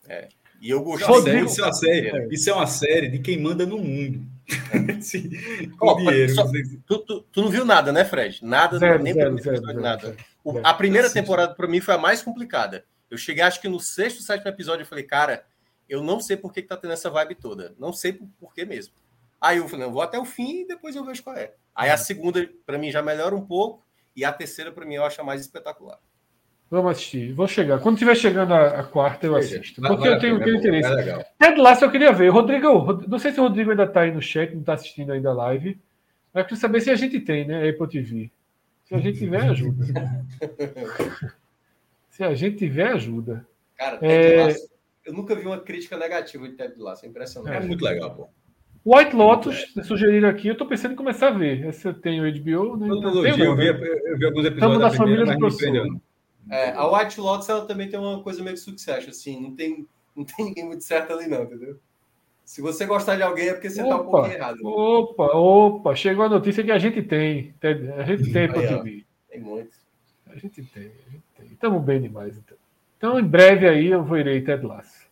É. 0.07 0.27
E 0.61 0.69
eu 0.69 0.81
gostei. 0.81 1.41
Isso, 1.41 1.61
é 1.61 1.65
uma 1.65 1.73
série, 1.73 2.07
é. 2.07 2.27
isso 2.31 2.49
é 2.49 2.53
uma 2.53 2.67
série 2.67 3.07
de 3.09 3.19
quem 3.19 3.39
manda 3.39 3.65
no 3.65 3.77
mundo. 3.77 4.25
Sim, 5.01 5.29
com 5.77 5.87
oh, 5.87 5.95
dinheiro. 5.95 6.33
Só, 6.33 6.45
tu, 6.85 6.99
tu, 6.99 7.21
tu, 7.21 7.41
não 7.41 7.49
viu 7.49 7.65
nada, 7.65 7.91
né, 7.91 8.03
Fred? 8.03 8.39
Nada, 8.43 8.77
zero, 8.77 9.01
nem 9.01 9.13
zero, 9.13 9.37
zero, 9.37 9.81
nada. 9.81 10.15
O, 10.43 10.59
a 10.63 10.73
primeira 10.73 11.09
temporada, 11.09 11.53
para 11.55 11.67
mim, 11.67 11.79
foi 11.79 11.93
a 11.93 11.97
mais 11.97 12.21
complicada. 12.21 12.85
Eu 13.09 13.17
cheguei, 13.17 13.43
acho 13.43 13.61
que 13.61 13.69
no 13.69 13.79
sexto, 13.79 14.21
sétimo 14.21 14.49
episódio, 14.49 14.83
eu 14.83 14.87
falei, 14.87 15.03
cara, 15.03 15.45
eu 15.87 16.03
não 16.03 16.19
sei 16.19 16.35
por 16.35 16.51
que, 16.51 16.61
que 16.61 16.67
tá 16.67 16.77
tendo 16.77 16.93
essa 16.93 17.09
vibe 17.09 17.35
toda. 17.35 17.73
Não 17.77 17.93
sei 17.93 18.13
por, 18.13 18.27
por 18.39 18.53
que 18.53 18.65
mesmo. 18.65 18.93
Aí 19.39 19.57
eu 19.57 19.67
falei, 19.67 19.85
não, 19.85 19.93
vou 19.93 20.01
até 20.01 20.17
o 20.17 20.25
fim 20.25 20.61
e 20.61 20.67
depois 20.67 20.95
eu 20.95 21.03
vejo 21.03 21.23
qual 21.23 21.35
é. 21.35 21.53
Aí 21.75 21.89
a 21.89 21.97
segunda, 21.97 22.49
para 22.65 22.77
mim, 22.77 22.91
já 22.91 23.01
melhora 23.01 23.35
um 23.35 23.45
pouco. 23.45 23.83
E 24.15 24.23
a 24.23 24.31
terceira, 24.31 24.71
para 24.71 24.85
mim, 24.85 24.95
eu 24.95 25.03
acho 25.03 25.19
a 25.21 25.23
mais 25.23 25.41
espetacular. 25.41 25.99
Vamos 26.69 26.93
assistir. 26.93 27.33
Vou 27.33 27.47
chegar. 27.47 27.79
Quando 27.79 27.95
estiver 27.95 28.15
chegando 28.15 28.53
a, 28.53 28.79
a, 28.79 28.83
quarta, 28.83 29.27
eu 29.27 29.35
assisto. 29.35 29.79
Porque 29.79 30.07
eu 30.07 30.17
tenho, 30.17 30.43
tenho 30.43 30.57
interesse. 30.57 30.89
É 30.89 31.25
Ted 31.37 31.61
Lasso 31.61 31.85
eu 31.85 31.91
queria 31.91 32.11
ver. 32.11 32.29
Rodrigo, 32.29 33.05
não 33.07 33.19
sei 33.19 33.31
se 33.31 33.39
o 33.39 33.43
Rodrigo 33.43 33.69
ainda 33.69 33.83
está 33.83 34.01
aí 34.01 34.11
no 34.11 34.21
chat, 34.21 34.51
não 34.53 34.61
está 34.61 34.73
assistindo 34.73 35.11
ainda 35.11 35.29
a 35.29 35.33
live. 35.33 35.79
Mas 36.33 36.41
eu 36.41 36.47
queria 36.47 36.59
saber 36.59 36.81
se 36.81 36.89
a 36.89 36.95
gente 36.95 37.19
tem, 37.19 37.45
né? 37.45 37.69
Apple 37.69 37.87
TV. 37.87 38.31
Se 38.93 38.97
a 38.97 38.99
gente 38.99 39.17
tiver, 39.17 39.41
ajuda. 39.41 39.85
se 42.11 42.23
a 42.23 42.33
gente 42.35 42.57
tiver, 42.57 42.87
ajuda. 42.89 43.47
Cara, 43.75 43.97
Ted 43.97 44.13
é... 44.13 44.43
Lasso, 44.45 44.69
eu 45.03 45.13
nunca 45.13 45.35
vi 45.35 45.47
uma 45.47 45.59
crítica 45.59 45.97
negativa 45.97 46.47
de 46.47 46.55
Ted 46.55 46.75
Lasso. 46.77 47.03
É 47.03 47.09
impressionante. 47.09 47.55
É 47.55 47.59
muito 47.65 47.83
legal, 47.83 48.15
pô. 48.15 48.29
White 48.85 49.15
Lotus, 49.15 49.73
é. 49.77 49.83
sugeriram 49.83 50.29
aqui, 50.29 50.47
eu 50.47 50.57
tô 50.57 50.67
pensando 50.67 50.91
em 50.91 50.95
começar 50.95 51.29
a 51.29 51.31
ver. 51.31 51.65
Esse 51.65 51.87
eu 51.87 51.93
tenho 51.93 52.23
HBO, 52.23 52.77
né? 52.77 52.87
Então, 52.87 53.25
eu, 53.25 53.25
eu, 53.25 53.55
vi, 53.55 53.65
eu 53.65 54.17
vi 54.17 54.25
alguns 54.25 54.45
episódios 54.45 54.53
Estamos 54.53 54.79
da, 54.79 54.89
da 54.89 54.93
família 54.93 55.25
do 55.25 55.37
professor. 55.39 55.99
É, 56.51 56.71
a 56.71 56.85
White 56.85 57.19
Lotus 57.19 57.49
ela 57.49 57.65
também 57.65 57.89
tem 57.89 57.99
uma 57.99 58.21
coisa 58.21 58.43
meio 58.43 58.55
de 58.55 58.61
sucesso, 58.61 59.09
assim, 59.09 59.41
não 59.41 59.55
tem, 59.55 59.87
não 60.15 60.23
tem 60.23 60.45
ninguém 60.45 60.65
muito 60.65 60.83
certo 60.83 61.13
ali, 61.13 61.25
não, 61.25 61.43
entendeu? 61.43 61.79
Se 62.45 62.61
você 62.61 62.85
gostar 62.85 63.15
de 63.15 63.23
alguém 63.23 63.49
é 63.49 63.53
porque 63.53 63.69
você 63.69 63.81
opa, 63.81 63.89
tá 63.89 64.01
um 64.01 64.05
pouquinho 64.05 64.33
errado. 64.33 64.55
Né? 64.55 64.61
Opa, 64.63 65.25
opa, 65.37 65.95
chegou 65.95 66.25
a 66.25 66.29
notícia 66.29 66.63
que 66.63 66.71
a 66.71 66.77
gente 66.77 67.01
tem. 67.01 67.53
A 67.97 68.03
gente 68.03 68.31
tem 68.31 68.47
para 68.47 68.67
TV. 68.67 69.05
Tem 69.29 69.39
muito. 69.39 69.71
A 70.27 70.35
gente 70.35 70.63
tem, 70.63 70.83
a 70.83 71.11
gente 71.11 71.23
tem. 71.37 71.45
Estamos 71.51 71.83
bem 71.83 72.01
demais, 72.01 72.37
então. 72.37 72.57
Então, 72.97 73.19
em 73.19 73.23
breve 73.23 73.67
aí 73.67 73.87
eu 73.87 74.03
vou 74.03 74.17
irei 74.17 74.41
Ted 74.41 74.65
Lasso. 74.65 75.03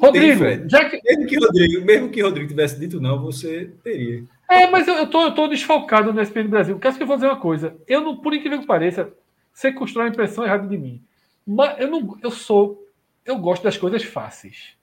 Rodrigo, 0.00 0.44
tem, 0.44 0.68
já 0.68 0.88
que... 0.88 1.00
Mesmo 1.02 1.26
que 1.26 1.38
Rodrigo, 1.38 1.84
mesmo 1.84 2.08
que 2.10 2.22
Rodrigo 2.22 2.48
tivesse 2.48 2.78
dito 2.78 3.00
não, 3.00 3.22
você 3.22 3.70
teria. 3.84 4.24
É, 4.48 4.66
mas 4.68 4.86
eu, 4.86 4.94
eu, 4.94 5.08
tô, 5.08 5.22
eu 5.22 5.34
tô 5.34 5.48
desfalcado 5.48 6.12
no 6.12 6.20
SPN 6.20 6.48
Brasil. 6.48 6.78
Quer 6.78 6.94
que 6.94 7.02
eu 7.02 7.06
vou 7.06 7.16
dizer 7.16 7.28
uma 7.28 7.40
coisa? 7.40 7.76
Eu 7.86 8.00
não, 8.00 8.16
por 8.16 8.34
incrível 8.34 8.60
que 8.60 8.66
pareça, 8.66 9.12
você 9.52 9.72
constrói 9.72 10.06
a 10.06 10.10
impressão 10.10 10.44
errada 10.44 10.66
de 10.66 10.76
mim. 10.76 11.02
Mas 11.46 11.80
eu 11.80 11.88
não, 11.88 12.18
eu 12.22 12.30
sou, 12.30 12.86
eu 13.24 13.38
gosto 13.38 13.62
das 13.62 13.76
coisas 13.76 14.02
fáceis. 14.02 14.75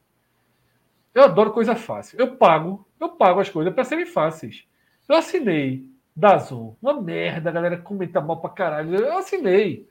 Eu 1.13 1.23
adoro 1.23 1.51
coisa 1.51 1.75
fácil. 1.75 2.19
Eu 2.19 2.35
pago, 2.35 2.87
eu 2.99 3.09
pago 3.09 3.39
as 3.39 3.49
coisas 3.49 3.73
para 3.73 3.83
serem 3.83 4.05
fáceis. 4.05 4.65
Eu 5.07 5.15
assinei 5.15 5.89
Dazon, 6.15 6.75
uma 6.81 6.99
merda, 6.99 7.49
a 7.49 7.53
galera 7.53 7.77
comenta 7.77 8.21
mal 8.21 8.39
pra 8.39 8.49
caralho. 8.49 8.95
Eu 8.95 9.17
assinei. 9.17 9.87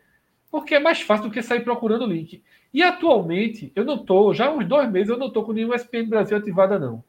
Porque 0.51 0.75
é 0.75 0.79
mais 0.81 1.01
fácil 1.01 1.29
do 1.29 1.33
que 1.33 1.43
sair 1.43 1.65
procurando 1.65 2.05
o 2.05 2.13
link. 2.13 2.43
E 2.75 2.83
atualmente, 2.83 3.73
eu 3.75 3.85
não 3.85 3.97
estou, 3.97 4.35
já 4.35 4.47
há 4.47 4.53
uns 4.53 4.67
dois 4.67 4.91
meses, 4.91 5.09
eu 5.09 5.19
não 5.19 5.29
estou 5.29 5.45
com 5.45 5.53
nenhum 5.53 5.75
SPN 5.75 6.09
Brasil 6.09 6.37
ativada, 6.37 6.79
não. 6.79 7.03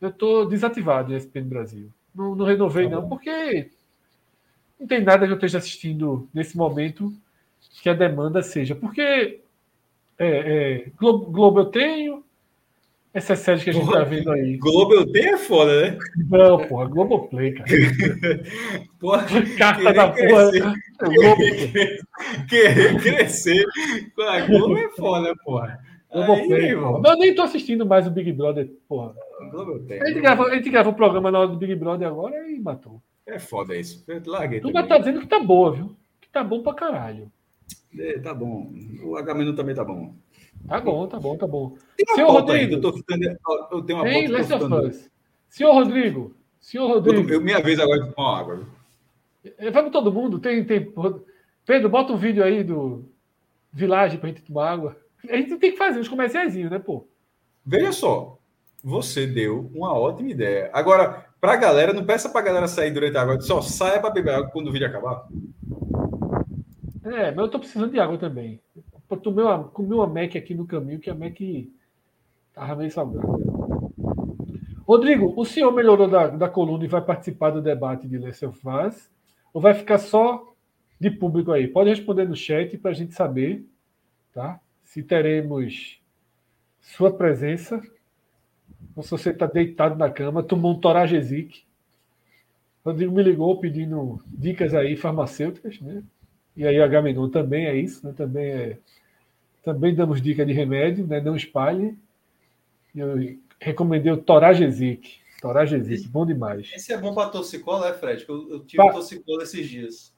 Eu 0.00 0.10
estou 0.10 0.46
desativado 0.46 1.12
o 1.12 1.16
SPN 1.16 1.48
Brasil. 1.48 1.90
Não, 2.14 2.34
não 2.34 2.44
renovei, 2.44 2.88
tá 2.88 2.96
não, 2.96 3.08
porque 3.08 3.70
não 4.78 4.86
tem 4.86 5.02
nada 5.02 5.26
que 5.26 5.32
eu 5.32 5.36
esteja 5.36 5.58
assistindo 5.58 6.28
nesse 6.32 6.56
momento 6.56 7.12
que 7.82 7.88
a 7.88 7.94
demanda 7.94 8.42
seja. 8.42 8.74
Porque 8.74 9.40
é, 10.18 10.26
é, 10.26 10.90
Globo, 10.96 11.30
Globo 11.30 11.60
eu 11.60 11.66
tenho, 11.66 12.24
essas 13.16 13.38
séries 13.38 13.64
que 13.64 13.70
a 13.70 13.72
gente 13.72 13.86
porra, 13.86 14.00
tá 14.00 14.04
vendo 14.04 14.30
aí. 14.30 14.58
Globo 14.58 14.92
eu 14.92 15.10
tenho 15.10 15.34
é 15.34 15.38
foda, 15.38 15.80
né? 15.80 15.98
Não, 16.28 16.58
porra, 16.66 16.86
Globoplay, 16.86 17.52
cara. 17.52 17.70
porra, 19.00 19.26
Carta 19.56 19.92
da 19.94 20.08
porra. 20.10 20.74
Querer, 20.98 21.98
querer 22.46 23.00
crescer 23.00 23.64
com 24.14 24.22
a 24.22 24.40
Globo 24.40 24.76
é 24.76 24.90
foda, 24.90 25.34
porra. 25.42 25.80
Globoplay, 26.12 26.76
porra. 26.76 27.08
Eu 27.08 27.18
nem 27.18 27.34
tô 27.34 27.40
assistindo 27.40 27.86
mais 27.86 28.06
o 28.06 28.10
Big 28.10 28.30
Brother, 28.32 28.70
porra. 28.86 29.14
A 30.02 30.06
gente, 30.08 30.20
gravou, 30.20 30.46
a 30.48 30.54
gente 30.54 30.68
gravou 30.68 30.92
o 30.92 30.96
programa 30.96 31.30
na 31.30 31.38
hora 31.38 31.48
do 31.48 31.56
Big 31.56 31.74
Brother 31.74 32.06
agora 32.06 32.50
e 32.50 32.60
matou. 32.60 33.00
É 33.26 33.38
foda 33.38 33.74
isso. 33.74 34.04
Larguei. 34.26 34.60
Tu 34.60 34.70
tá 34.70 34.98
dizendo 34.98 35.20
que 35.20 35.26
tá 35.26 35.40
boa, 35.40 35.72
viu? 35.72 35.96
Que 36.20 36.28
tá 36.28 36.44
bom 36.44 36.62
pra 36.62 36.74
caralho. 36.74 37.32
É, 37.98 38.18
tá 38.18 38.34
bom. 38.34 38.70
O 39.02 39.16
H 39.16 39.34
também 39.56 39.74
tá 39.74 39.84
bom. 39.84 40.14
Tá 40.68 40.80
bom, 40.80 41.06
tá 41.06 41.18
bom, 41.18 41.36
tá 41.36 41.46
bom. 41.46 41.76
Senhor 42.14 42.30
Rodrigo, 42.30 42.74
eu, 42.74 42.80
tô 42.80 42.92
ficando, 42.92 43.24
eu 43.70 43.82
tenho 43.82 43.98
uma 43.98 44.04
Tem 44.04 44.26
Last 44.26 44.52
of 44.52 44.64
Us. 44.64 45.10
Senhor 45.48 45.72
Rodrigo, 45.72 46.34
senhor 46.60 46.88
Rodrigo. 46.88 47.30
Eu, 47.30 47.40
minha 47.40 47.60
vez 47.60 47.78
agora 47.78 48.02
de 48.02 48.12
tomar 48.12 48.40
água. 48.40 48.66
É, 49.58 49.70
vamos 49.70 49.92
todo 49.92 50.12
mundo, 50.12 50.38
tem, 50.38 50.64
tem. 50.64 50.92
Pedro, 51.64 51.88
bota 51.88 52.12
um 52.12 52.16
vídeo 52.16 52.42
aí 52.42 52.64
do 52.64 53.08
Village 53.72 54.18
pra 54.18 54.28
gente 54.28 54.42
tomar 54.42 54.70
água. 54.70 54.96
A 55.28 55.36
gente 55.36 55.56
tem 55.56 55.70
que 55.70 55.76
fazer 55.76 56.00
uns 56.00 56.08
comerciais, 56.08 56.54
né, 56.54 56.78
pô? 56.78 57.06
Veja 57.64 57.92
só, 57.92 58.38
você 58.82 59.26
deu 59.26 59.70
uma 59.74 59.92
ótima 59.92 60.30
ideia. 60.30 60.70
Agora, 60.72 61.26
pra 61.40 61.56
galera, 61.56 61.92
não 61.92 62.04
peça 62.04 62.28
pra 62.28 62.40
galera 62.40 62.68
sair 62.68 62.90
durante 62.90 63.16
a 63.16 63.22
água, 63.22 63.40
só 63.40 63.60
saia 63.60 64.00
pra 64.00 64.10
beber 64.10 64.34
água 64.34 64.50
quando 64.50 64.68
o 64.68 64.72
vídeo 64.72 64.86
acabar. 64.86 65.26
É, 67.04 67.30
mas 67.30 67.38
eu 67.38 67.48
tô 67.48 67.58
precisando 67.58 67.92
de 67.92 68.00
água 68.00 68.18
também. 68.18 68.60
Eu 69.08 69.16
tomei 69.16 69.44
uma, 69.44 69.64
comi 69.64 69.94
uma 69.94 70.06
Mac 70.06 70.34
aqui 70.36 70.54
no 70.54 70.66
caminho, 70.66 70.98
que 70.98 71.10
a 71.10 71.14
Mac 71.14 71.38
tava 72.52 72.76
meio 72.76 72.90
salgada. 72.90 73.26
Rodrigo, 74.86 75.34
o 75.36 75.44
senhor 75.44 75.72
melhorou 75.72 76.08
da, 76.08 76.28
da 76.28 76.48
coluna 76.48 76.84
e 76.84 76.88
vai 76.88 77.02
participar 77.02 77.50
do 77.50 77.60
debate 77.60 78.06
de 78.06 78.18
Lessel 78.18 78.52
Faz? 78.52 79.10
Ou 79.52 79.60
vai 79.60 79.74
ficar 79.74 79.98
só 79.98 80.54
de 80.98 81.10
público 81.10 81.50
aí? 81.50 81.66
Pode 81.66 81.90
responder 81.90 82.28
no 82.28 82.36
chat 82.36 82.78
para 82.78 82.92
a 82.92 82.94
gente 82.94 83.14
saber, 83.14 83.66
tá? 84.32 84.60
Se 84.84 85.02
teremos 85.02 86.00
sua 86.80 87.12
presença. 87.12 87.82
Ou 88.94 89.02
se 89.02 89.10
você 89.10 89.30
está 89.30 89.46
deitado 89.46 89.96
na 89.96 90.08
cama, 90.08 90.42
tomou 90.42 90.72
um 90.72 90.80
Toragesic. 90.80 91.64
Rodrigo 92.84 93.12
me 93.12 93.22
ligou 93.22 93.58
pedindo 93.58 94.22
dicas 94.26 94.72
aí 94.72 94.96
farmacêuticas, 94.96 95.80
né? 95.80 96.02
E 96.56 96.64
aí 96.64 96.80
a 96.80 96.86
Gamenon 96.86 97.28
também 97.28 97.66
é 97.66 97.76
isso, 97.76 98.06
né? 98.06 98.14
Também 98.16 98.46
é 98.46 98.78
também 99.66 99.92
damos 99.92 100.22
dica 100.22 100.46
de 100.46 100.52
remédio, 100.52 101.04
né? 101.04 101.20
Não 101.20 101.34
espalhe. 101.34 101.98
Eu 102.94 103.36
recomendei 103.60 104.12
o 104.12 104.16
Toragesic. 104.16 105.18
Toragesic, 105.42 106.06
bom 106.06 106.24
demais. 106.24 106.70
Esse 106.72 106.92
é 106.92 106.96
bom 106.96 107.12
para 107.12 107.30
torcicolo, 107.30 107.84
é, 107.84 107.92
Fred? 107.92 108.24
Eu, 108.28 108.48
eu 108.48 108.60
tive 108.60 108.80
pa... 108.80 108.92
torcicolo 108.92 109.42
esses 109.42 109.68
dias. 109.68 110.14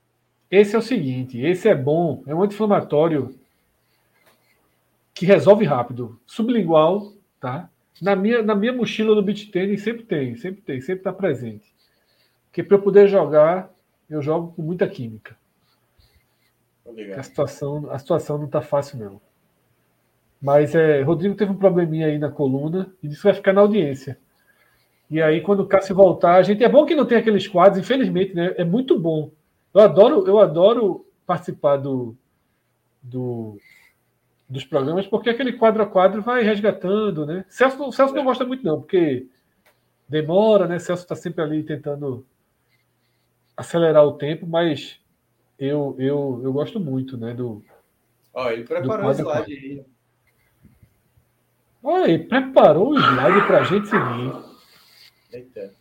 Esse 0.51 0.77
é 0.77 0.79
o 0.79 0.83
seguinte, 0.83 1.41
esse 1.41 1.66
é 1.66 1.75
bom, 1.75 2.23
é 2.27 2.35
um 2.35 2.43
anti-inflamatório 2.43 3.39
que 5.15 5.25
resolve 5.25 5.65
rápido. 5.65 6.20
Sublingual, 6.27 7.15
tá? 7.41 7.70
Na 8.03 8.15
minha, 8.15 8.43
na 8.43 8.55
minha 8.55 8.73
mochila 8.75 9.15
do 9.15 9.23
beach 9.23 9.51
tênis 9.51 9.83
sempre 9.83 10.05
tem, 10.05 10.37
sempre 10.37 10.61
tem, 10.61 10.81
sempre 10.83 11.01
está 11.01 11.12
presente. 11.12 11.75
Porque 12.47 12.62
para 12.62 12.77
eu 12.77 12.83
poder 12.83 13.09
jogar, 13.09 13.70
eu 14.11 14.20
jogo 14.20 14.53
com 14.53 14.61
muita 14.61 14.87
química. 14.87 15.39
A 17.16 17.23
situação, 17.23 17.91
a 17.91 17.99
situação 17.99 18.37
não 18.37 18.47
está 18.47 18.61
fácil, 18.61 18.99
não. 18.99 19.28
Mas 20.40 20.74
é, 20.74 21.02
Rodrigo 21.02 21.35
teve 21.35 21.51
um 21.51 21.56
probleminha 21.56 22.06
aí 22.06 22.19
na 22.19 22.31
coluna 22.31 22.93
e 23.02 23.09
disse 23.09 23.20
que 23.20 23.27
vai 23.27 23.35
ficar 23.35 23.52
na 23.52 23.60
audiência. 23.60 24.19
E 25.10 25.20
aí, 25.23 25.40
quando 25.40 25.60
o 25.60 25.66
Cássio 25.66 25.94
voltar, 25.94 26.36
a 26.36 26.43
gente. 26.43 26.62
É 26.62 26.69
bom 26.69 26.85
que 26.85 26.94
não 26.94 27.06
tem 27.06 27.19
aqueles 27.19 27.48
quadros, 27.48 27.78
infelizmente, 27.78 28.35
né? 28.35 28.55
É 28.56 28.65
muito 28.65 28.98
bom. 28.98 29.31
Eu 29.74 29.81
adoro, 29.81 30.27
eu 30.27 30.39
adoro 30.39 31.06
participar 31.27 31.77
do, 31.77 32.15
do, 33.02 33.59
dos 34.48 34.65
programas, 34.65 35.06
porque 35.06 35.31
aquele 35.31 35.52
quadro 35.55 35.82
a 35.82 35.86
quadro 35.86 36.23
vai 36.23 36.43
resgatando, 36.43 37.27
né? 37.27 37.44
Celso, 37.48 37.90
Celso 37.93 38.15
não 38.15 38.24
gosta 38.24 38.44
muito, 38.44 38.65
não, 38.65 38.81
porque 38.81 39.27
demora, 40.09 40.66
né? 40.66 40.78
Celso 40.78 41.02
está 41.02 41.16
sempre 41.16 41.43
ali 41.43 41.62
tentando 41.62 42.24
acelerar 43.56 44.05
o 44.05 44.12
tempo, 44.12 44.47
mas 44.47 45.01
eu, 45.59 45.97
eu, 45.98 46.40
eu 46.44 46.52
gosto 46.52 46.78
muito, 46.78 47.16
né? 47.16 47.35
Do, 47.35 47.65
Ó, 48.32 48.51
ele 48.51 48.65
preparou 48.65 49.09
o 49.09 49.12
slide 49.12 49.52
aí. 49.52 49.85
Olha, 51.83 52.11
ele 52.11 52.25
preparou 52.25 52.91
o 52.91 52.99
slide 52.99 53.47
para 53.47 53.61
a 53.61 53.65
gente 53.65 53.89
seguir. 53.89 54.33
Eita. 55.33 55.73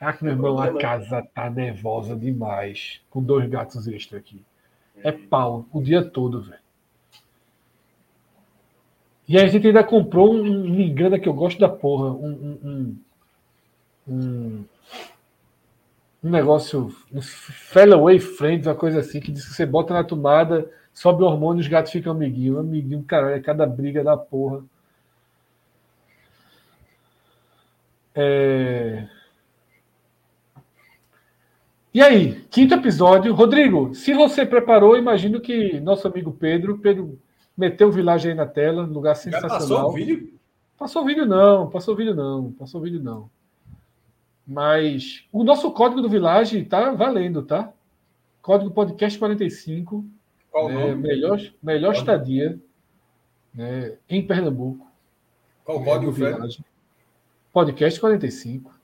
Ah, 0.00 0.12
que 0.12 0.22
meu 0.22 0.34
irmão, 0.34 0.58
a 0.58 0.78
casa 0.78 1.26
tá 1.34 1.48
nervosa 1.48 2.14
demais. 2.14 3.00
Com 3.10 3.22
dois 3.22 3.48
gatos 3.48 3.86
extra 3.88 4.18
aqui. 4.18 4.44
É 5.02 5.10
pau 5.10 5.66
o 5.72 5.82
dia 5.82 6.04
todo, 6.04 6.42
velho. 6.42 6.62
E 9.26 9.38
a 9.38 9.46
gente 9.46 9.66
ainda 9.66 9.82
comprou 9.82 10.34
um, 10.34 10.42
me 10.42 10.90
engana 10.90 11.18
que 11.18 11.28
eu 11.28 11.32
gosto 11.32 11.58
da 11.58 11.68
porra. 11.68 12.12
Um, 12.12 12.58
um, 12.62 12.96
um, 14.06 14.64
um 16.22 16.30
negócio, 16.30 16.94
um 17.12 17.22
Fellaway 17.22 18.18
Friends, 18.18 18.66
uma 18.66 18.74
coisa 18.74 19.00
assim, 19.00 19.20
que 19.20 19.32
diz 19.32 19.48
que 19.48 19.54
você 19.54 19.64
bota 19.64 19.94
na 19.94 20.04
tomada, 20.04 20.70
sobe 20.92 21.22
o 21.22 21.26
hormônio 21.26 21.62
os 21.62 21.68
gatos 21.68 21.90
ficam 21.90 22.12
amiguinho. 22.12 22.58
Amiguinho, 22.58 23.02
caralho, 23.02 23.36
é 23.36 23.40
cada 23.40 23.66
briga 23.66 24.04
da 24.04 24.16
porra. 24.16 24.62
É... 28.14 29.08
E 31.92 32.02
aí, 32.02 32.40
quinto 32.50 32.74
episódio. 32.74 33.34
Rodrigo, 33.34 33.94
se 33.94 34.12
você 34.12 34.44
preparou, 34.44 34.96
imagino 34.96 35.40
que 35.40 35.78
nosso 35.80 36.06
amigo 36.08 36.32
Pedro, 36.32 36.78
Pedro 36.78 37.18
meteu 37.56 37.88
o 37.88 37.92
Village 37.92 38.28
aí 38.28 38.34
na 38.34 38.46
tela, 38.46 38.82
lugar 38.82 39.14
sensacional. 39.14 39.58
Já 39.58 39.58
passou 39.58 39.88
o 39.90 39.92
vídeo? 39.92 40.34
Passou 40.76 41.02
o 41.02 41.04
vídeo 41.04 41.24
não, 41.24 41.70
passou 41.70 41.94
o 41.94 41.96
vídeo 41.96 42.14
não, 42.14 42.52
passou 42.52 42.80
o 42.80 42.84
vídeo 42.84 43.00
não. 43.00 43.30
Mas 44.46 45.24
o 45.32 45.44
nosso 45.44 45.70
código 45.70 46.02
do 46.02 46.08
Village 46.08 46.64
tá 46.64 46.90
valendo, 46.90 47.42
tá? 47.42 47.72
Código 48.42 48.72
podcast 48.72 49.18
45. 49.18 50.04
Qual 50.50 50.68
né, 50.68 50.74
nome? 50.74 50.96
Melhor, 50.96 51.40
melhor 51.62 51.94
estadia 51.94 52.58
né, 53.54 53.96
em 54.08 54.26
Pernambuco. 54.26 54.86
Qual 55.64 55.80
o 55.80 55.84
código, 55.84 56.12
Fred? 56.12 56.58
Podcast 57.54 58.00
45. 58.00 58.74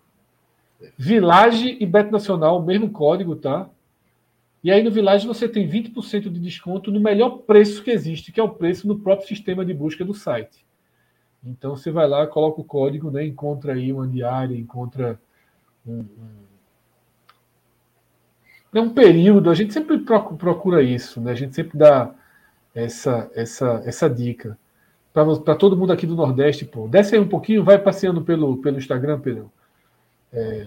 Village 0.97 1.77
e 1.81 1.85
Beto 1.85 2.13
Nacional, 2.13 2.61
o 2.61 2.65
mesmo 2.65 2.89
código, 2.89 3.35
tá? 3.35 3.69
E 4.63 4.71
aí 4.71 4.81
no 4.81 4.93
Village 4.93 5.27
você 5.27 5.49
tem 5.49 5.69
20% 5.69 6.31
de 6.31 6.39
desconto 6.39 6.93
no 6.93 7.01
melhor 7.01 7.39
preço 7.39 7.83
que 7.83 7.91
existe, 7.91 8.31
que 8.31 8.39
é 8.39 8.43
o 8.43 8.49
preço 8.49 8.87
no 8.87 9.01
próprio 9.01 9.27
sistema 9.27 9.65
de 9.65 9.75
busca 9.75 10.05
do 10.05 10.15
site. 10.15 10.65
Então 11.45 11.77
você 11.77 11.91
vai 11.91 12.07
lá, 12.07 12.25
coloca 12.29 12.61
o 12.61 12.65
código, 12.65 13.11
né, 13.11 13.27
encontra 13.27 13.73
aí 13.73 13.93
uma 13.93 14.07
diária, 14.07 14.57
encontra 14.57 15.21
um, 15.85 15.99
um, 15.99 16.45
é 18.73 18.81
um 18.81 18.91
período, 18.91 19.51
a 19.51 19.55
gente 19.55 19.73
sempre 19.73 19.99
procura 19.99 20.81
isso, 20.81 21.21
né? 21.21 21.33
A 21.33 21.35
gente 21.35 21.57
sempre 21.57 21.77
dá 21.77 22.15
essa 22.73 23.29
essa 23.35 23.83
essa 23.85 24.09
dica 24.09 24.57
para 25.13 25.55
todo 25.57 25.77
mundo 25.77 25.93
aqui 25.93 26.07
do 26.07 26.15
Nordeste, 26.15 26.65
pô. 26.65 26.87
Desce 26.87 27.15
aí 27.15 27.21
um 27.21 27.29
pouquinho, 27.29 27.65
vai 27.65 27.79
passeando 27.79 28.23
pelo, 28.23 28.57
pelo 28.59 28.79
Instagram, 28.79 29.21
Pedro. 29.21 29.51
É, 30.33 30.67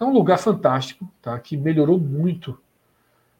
é 0.00 0.04
um 0.04 0.12
lugar 0.12 0.38
fantástico, 0.38 1.08
tá? 1.20 1.38
Que 1.38 1.56
melhorou 1.56 1.98
muito 1.98 2.58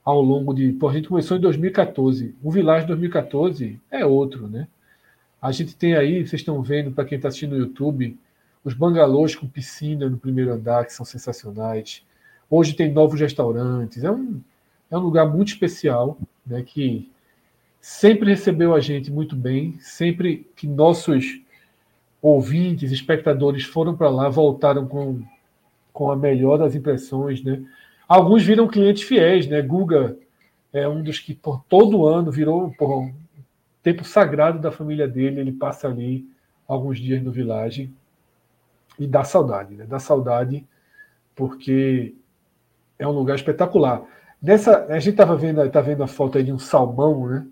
ao 0.05 0.21
longo 0.21 0.53
de. 0.53 0.73
Pô, 0.73 0.89
a 0.89 0.93
gente 0.93 1.09
começou 1.09 1.37
em 1.37 1.41
2014. 1.41 2.35
O 2.43 2.51
Village 2.51 2.87
2014 2.87 3.81
é 3.91 4.05
outro, 4.05 4.49
né? 4.49 4.67
A 5.41 5.53
gente 5.53 5.77
tem 5.77 5.95
aí, 5.95 6.27
vocês 6.27 6.41
estão 6.41 6.61
vendo, 6.63 6.91
para 6.91 7.05
quem 7.05 7.17
está 7.17 7.29
assistindo 7.29 7.53
no 7.53 7.59
YouTube, 7.59 8.19
os 8.65 8.75
bangalôs 8.75 9.37
com 9.37 9.47
piscina 9.47 10.09
no 10.09 10.17
primeiro 10.17 10.53
andar, 10.53 10.87
que 10.87 10.93
são 10.93 11.05
sensacionais. 11.05 12.03
Hoje 12.51 12.75
tem 12.75 12.91
novos 12.93 13.21
restaurantes. 13.21 14.03
É 14.03 14.11
um, 14.11 14.41
é 14.91 14.97
um 14.97 15.01
lugar 15.01 15.27
muito 15.27 15.49
especial, 15.49 16.19
né? 16.47 16.63
Que 16.63 17.11
sempre 17.85 18.31
recebeu 18.31 18.75
a 18.75 18.81
gente 18.81 19.13
muito 19.13 19.37
bem, 19.37 19.79
sempre 19.79 20.49
que 20.57 20.67
nossos 20.67 21.39
ouvintes, 22.23 22.91
espectadores 22.91 23.65
foram 23.65 23.95
para 23.95 24.09
lá, 24.09 24.27
voltaram 24.31 24.89
com, 24.89 25.21
com 25.93 26.11
a 26.11 26.17
melhor 26.17 26.57
das 26.57 26.75
impressões, 26.75 27.45
né? 27.45 27.63
Alguns 28.09 28.43
viram 28.43 28.67
clientes 28.67 29.03
fiéis, 29.03 29.47
né? 29.47 29.61
Guga 29.61 30.17
é 30.73 30.89
um 30.89 31.03
dos 31.03 31.19
que 31.19 31.35
por 31.35 31.63
todo 31.69 32.07
ano 32.07 32.33
virou 32.33 32.73
por 32.79 32.91
um 32.91 33.15
tempo 33.83 34.03
sagrado 34.03 34.59
da 34.59 34.73
família 34.73 35.07
dele. 35.07 35.41
Ele 35.41 35.53
passa 35.53 35.87
ali 35.87 36.27
alguns 36.67 36.99
dias 36.99 37.23
no 37.23 37.31
Village 37.31 37.93
e 38.99 39.07
dá 39.07 39.25
saudade, 39.25 39.75
né? 39.75 39.85
Dá 39.87 39.99
saudade 39.99 40.67
porque 41.37 42.15
é 42.99 43.07
um 43.07 43.13
lugar 43.13 43.37
espetacular. 43.37 44.03
Nessa, 44.41 44.87
a 44.87 44.99
gente 44.99 45.11
estava 45.11 45.37
vendo, 45.37 45.69
tá 45.69 45.83
vendo 45.83 46.03
a 46.03 46.07
foto 46.07 46.39
aí 46.39 46.45
de 46.45 46.53
um 46.53 46.59
salmão, 46.59 47.29
né? 47.29 47.47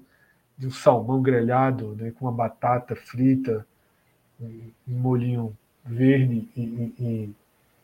De 0.62 0.68
um 0.68 0.70
salmão 0.70 1.20
grelhado, 1.20 1.96
né? 1.98 2.12
Com 2.12 2.26
uma 2.26 2.30
batata 2.30 2.94
frita, 2.94 3.66
um 4.40 4.70
molhinho 4.86 5.56
verde 5.84 6.48
e, 6.56 6.60
e, 6.60 6.94
e 7.00 7.30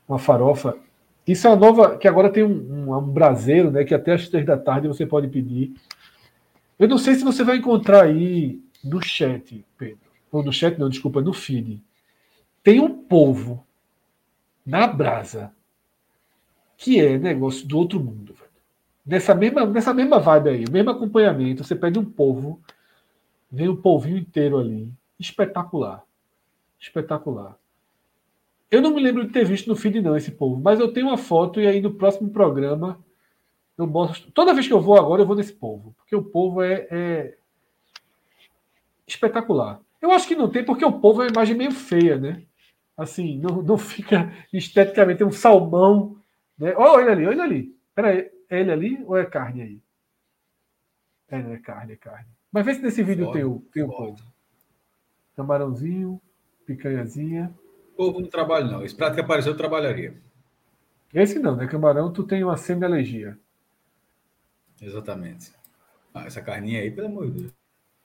uma 0.09 0.17
farofa. 0.17 0.79
Isso 1.27 1.49
é 1.49 1.51
uma 1.51 1.57
nova. 1.57 1.99
Que 1.99 2.07
agora 2.07 2.31
tem 2.31 2.45
um, 2.45 2.87
um, 2.89 2.97
um 2.97 3.03
braseiro, 3.03 3.73
né? 3.73 3.83
Que 3.83 3.97
até 3.97 4.13
às 4.13 4.29
três 4.29 4.47
da 4.47 4.57
tarde 4.57 4.87
você 4.87 5.05
pode 5.05 5.27
pedir. 5.27 5.75
Eu 6.79 6.87
não 6.87 6.99
sei 6.99 7.17
se 7.17 7.25
você 7.25 7.43
vai 7.43 7.57
encontrar 7.57 8.05
aí 8.05 8.63
no 8.85 9.03
chat, 9.03 9.67
Pedro. 9.77 9.99
Ou 10.31 10.45
no 10.45 10.53
chat, 10.53 10.79
não, 10.79 10.89
desculpa, 10.89 11.21
no 11.21 11.33
feed. 11.33 11.83
Tem 12.63 12.79
um 12.79 12.95
povo 12.95 13.67
na 14.65 14.87
brasa 14.87 15.53
que 16.77 17.01
é 17.01 17.19
negócio 17.19 17.67
do 17.67 17.77
outro 17.77 17.99
mundo. 17.99 18.37
Nessa 19.09 19.35
mesma, 19.35 19.64
nessa 19.64 19.94
mesma 19.94 20.18
vibe 20.18 20.51
aí, 20.51 20.64
mesmo 20.70 20.90
acompanhamento. 20.90 21.64
Você 21.64 21.74
pede 21.74 21.98
um 21.98 22.05
povo, 22.05 22.60
vem 23.51 23.66
o 23.66 23.72
um 23.72 23.76
polvinho 23.76 24.18
inteiro 24.18 24.59
ali. 24.59 24.93
Espetacular. 25.18 26.05
Espetacular. 26.78 27.56
Eu 28.70 28.82
não 28.82 28.94
me 28.94 29.01
lembro 29.01 29.26
de 29.26 29.32
ter 29.32 29.47
visto 29.47 29.66
no 29.66 29.74
feed, 29.74 30.02
não, 30.02 30.14
esse 30.14 30.30
povo, 30.30 30.60
mas 30.60 30.78
eu 30.78 30.93
tenho 30.93 31.06
uma 31.06 31.16
foto 31.16 31.59
e 31.59 31.66
aí 31.66 31.80
no 31.80 31.94
próximo 31.94 32.28
programa 32.28 32.98
eu 33.78 33.86
mostro. 33.86 34.30
Toda 34.30 34.52
vez 34.52 34.66
que 34.66 34.74
eu 34.74 34.80
vou 34.80 34.98
agora, 34.98 35.22
eu 35.22 35.26
vou 35.26 35.36
nesse 35.36 35.55
povo, 35.55 35.94
porque 35.97 36.14
o 36.14 36.22
povo 36.22 36.60
é, 36.60 36.86
é 36.90 37.35
espetacular. 39.06 39.80
Eu 40.02 40.10
acho 40.10 40.28
que 40.28 40.36
não 40.36 40.51
tem, 40.51 40.62
porque 40.62 40.85
o 40.85 41.01
povo 41.01 41.22
é 41.22 41.24
uma 41.24 41.32
imagem 41.32 41.56
meio 41.56 41.72
feia, 41.72 42.18
né? 42.18 42.43
Assim, 42.94 43.39
não, 43.39 43.62
não 43.62 43.78
fica 43.78 44.30
esteticamente, 44.52 45.24
um 45.24 45.32
salmão. 45.32 46.18
Né? 46.59 46.74
Oh, 46.76 46.82
olha 46.82 47.12
ali, 47.12 47.26
olha 47.26 47.43
ali. 47.43 47.74
Peraí, 47.94 48.30
é 48.49 48.61
ele 48.61 48.70
ali 48.70 49.05
ou 49.05 49.16
é 49.16 49.25
carne 49.25 49.62
aí? 49.62 49.83
É, 51.29 51.43
não 51.43 51.53
é 51.53 51.59
carne, 51.59 51.93
é 51.93 51.97
carne. 51.97 52.29
Mas 52.51 52.65
vê 52.65 52.75
se 52.75 52.83
nesse 52.83 53.03
vídeo 53.03 53.27
Foda. 53.27 53.37
tem 53.37 53.45
o, 53.45 53.61
tem 53.73 53.83
o 53.83 53.89
povo. 53.89 54.16
Camarãozinho, 55.37 56.20
picanhazinha. 56.65 57.55
Povo 57.97 58.20
não 58.20 58.29
trabalho, 58.29 58.70
não. 58.70 58.85
Esse 58.85 58.95
prato 58.95 59.15
que 59.15 59.20
apareceu, 59.20 59.53
eu 59.53 59.57
trabalharia. 59.57 60.16
Esse 61.12 61.39
não, 61.39 61.57
né? 61.57 61.66
Camarão, 61.66 62.12
tu 62.12 62.23
tem 62.25 62.43
uma 62.43 62.57
semi-alergia. 62.57 63.39
Exatamente. 64.81 65.53
Ah, 66.15 66.25
essa 66.25 66.41
carninha 66.41 66.81
aí, 66.81 66.91
pelo 66.91 67.09
amor 67.09 67.31
de 67.31 67.41
Deus. 67.43 67.53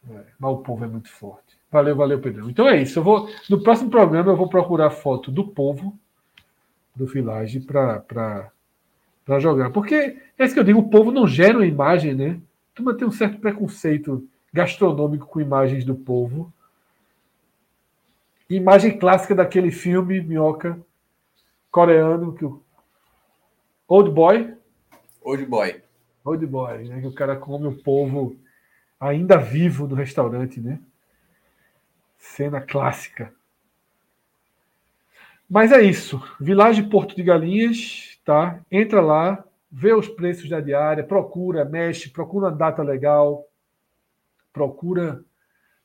É, 0.10 0.26
mas 0.38 0.52
o 0.52 0.57
povo 0.57 0.84
é 0.84 0.88
muito 0.88 1.10
forte. 1.10 1.57
Valeu, 1.72 1.95
valeu, 1.95 2.20
Pedrão. 2.20 2.49
Então 2.49 2.68
é 2.68 2.82
isso. 2.82 2.99
Eu 2.99 3.03
vou, 3.03 3.30
no 3.49 3.64
próximo 3.64 3.90
programa 3.90 4.32
eu 4.32 4.36
vou 4.36 4.49
procurar 4.49 4.90
foto 4.90 5.32
do 5.32 5.48
povo 5.48 5.98
do 6.95 7.06
Village 7.07 7.61
para 7.61 8.52
jogar. 9.40 9.70
Porque 9.72 10.18
é 10.38 10.45
isso 10.45 10.54
que 10.54 10.60
eu 10.60 10.64
digo, 10.64 10.80
o 10.80 10.90
povo 10.90 11.12
não 11.12 11.28
gera 11.28 11.58
uma 11.58 11.66
imagem, 11.66 12.14
né? 12.14 12.40
Tu 12.76 12.94
tem 12.95 13.08
um 13.08 13.12
certo 13.12 13.40
preconceito 13.40 14.28
gastronômico 14.52 15.28
com 15.28 15.41
imagens 15.41 15.86
do 15.86 15.95
povo. 15.95 16.52
Imagem 18.50 18.98
clássica 18.98 19.34
daquele 19.34 19.72
filme, 19.72 20.22
Minhoca, 20.22 20.80
coreano, 21.72 22.34
que 22.34 22.45
o 22.45 22.62
Old 23.88 24.12
Boy. 24.12 24.54
Old 25.22 25.45
Boy. 25.45 25.82
Old 26.24 26.45
Boy, 26.45 26.88
né? 26.88 27.02
Que 27.02 27.08
o 27.08 27.14
cara 27.14 27.36
come 27.36 27.68
o 27.68 27.76
povo 27.76 28.36
ainda 29.00 29.38
vivo 29.38 29.88
no 29.88 29.95
restaurante, 29.95 30.60
né? 30.60 30.80
Cena 32.18 32.62
clássica. 32.62 33.34
Mas 35.50 35.72
é 35.72 35.82
isso. 35.82 36.22
Village 36.40 36.84
Porto 36.84 37.16
de 37.16 37.24
Galinhas, 37.24 38.12
tá? 38.24 38.60
Entra 38.72 39.02
lá, 39.02 39.44
vê 39.72 39.94
os 39.94 40.08
preços 40.08 40.50
da 40.50 40.62
diária, 40.62 41.04
procura, 41.04 41.66
mexe, 41.66 42.10
procura 42.10 42.48
uma 42.48 42.56
data 42.56 42.82
legal, 42.84 43.48
procura 44.52 45.24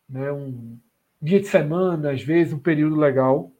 né, 0.08 0.30
um, 0.30 0.78
dia 1.20 1.40
de 1.40 1.46
semana, 1.46 2.12
às 2.12 2.22
vezes, 2.22 2.52
um 2.52 2.58
período 2.58 2.96
legal, 2.96 3.50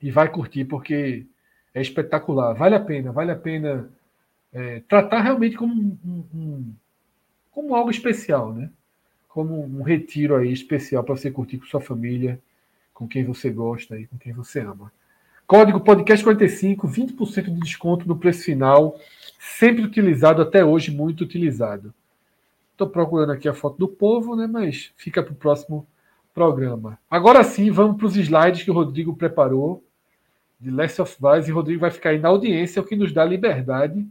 e 0.00 0.10
vai 0.10 0.30
curtir, 0.30 0.64
porque 0.64 1.26
é 1.74 1.80
espetacular. 1.80 2.54
Vale 2.54 2.74
a 2.74 2.80
pena, 2.80 3.12
vale 3.12 3.30
a 3.32 3.36
pena 3.36 3.90
é, 4.52 4.80
tratar 4.88 5.22
realmente 5.22 5.56
como, 5.56 5.74
um, 5.74 6.24
um, 6.34 6.74
como 7.50 7.74
algo 7.74 7.90
especial, 7.90 8.52
né? 8.52 8.70
Como 9.28 9.62
um 9.62 9.82
retiro 9.82 10.36
aí 10.36 10.52
especial 10.52 11.04
para 11.04 11.16
você 11.16 11.30
curtir 11.30 11.58
com 11.58 11.66
sua 11.66 11.80
família, 11.80 12.40
com 12.92 13.06
quem 13.06 13.24
você 13.24 13.50
gosta 13.50 13.98
e 13.98 14.06
com 14.06 14.16
quem 14.16 14.32
você 14.32 14.60
ama. 14.60 14.92
Código 15.46 15.78
podcast 15.78 16.24
45, 16.24 16.88
20% 16.88 17.44
de 17.44 17.60
desconto 17.60 18.08
no 18.08 18.18
preço 18.18 18.42
final, 18.42 18.98
sempre 19.38 19.84
utilizado 19.84 20.42
até 20.42 20.64
hoje, 20.64 20.90
muito 20.90 21.20
utilizado. 21.20 21.94
Estou 22.72 22.88
procurando 22.88 23.30
aqui 23.30 23.48
a 23.48 23.54
foto 23.54 23.78
do 23.78 23.86
povo, 23.86 24.34
né? 24.34 24.48
Mas 24.48 24.92
fica 24.96 25.22
para 25.22 25.32
o 25.32 25.36
próximo 25.36 25.86
programa. 26.34 26.98
Agora 27.08 27.44
sim, 27.44 27.70
vamos 27.70 27.96
para 27.96 28.06
os 28.06 28.16
slides 28.16 28.64
que 28.64 28.70
o 28.72 28.74
Rodrigo 28.74 29.14
preparou 29.14 29.84
de 30.58 30.68
Last 30.68 31.00
of 31.00 31.16
Us 31.24 31.46
e 31.46 31.52
o 31.52 31.54
Rodrigo 31.54 31.80
vai 31.80 31.92
ficar 31.92 32.10
aí 32.10 32.18
na 32.18 32.28
audiência, 32.28 32.82
o 32.82 32.84
que 32.84 32.96
nos 32.96 33.12
dá 33.12 33.24
liberdade 33.24 34.04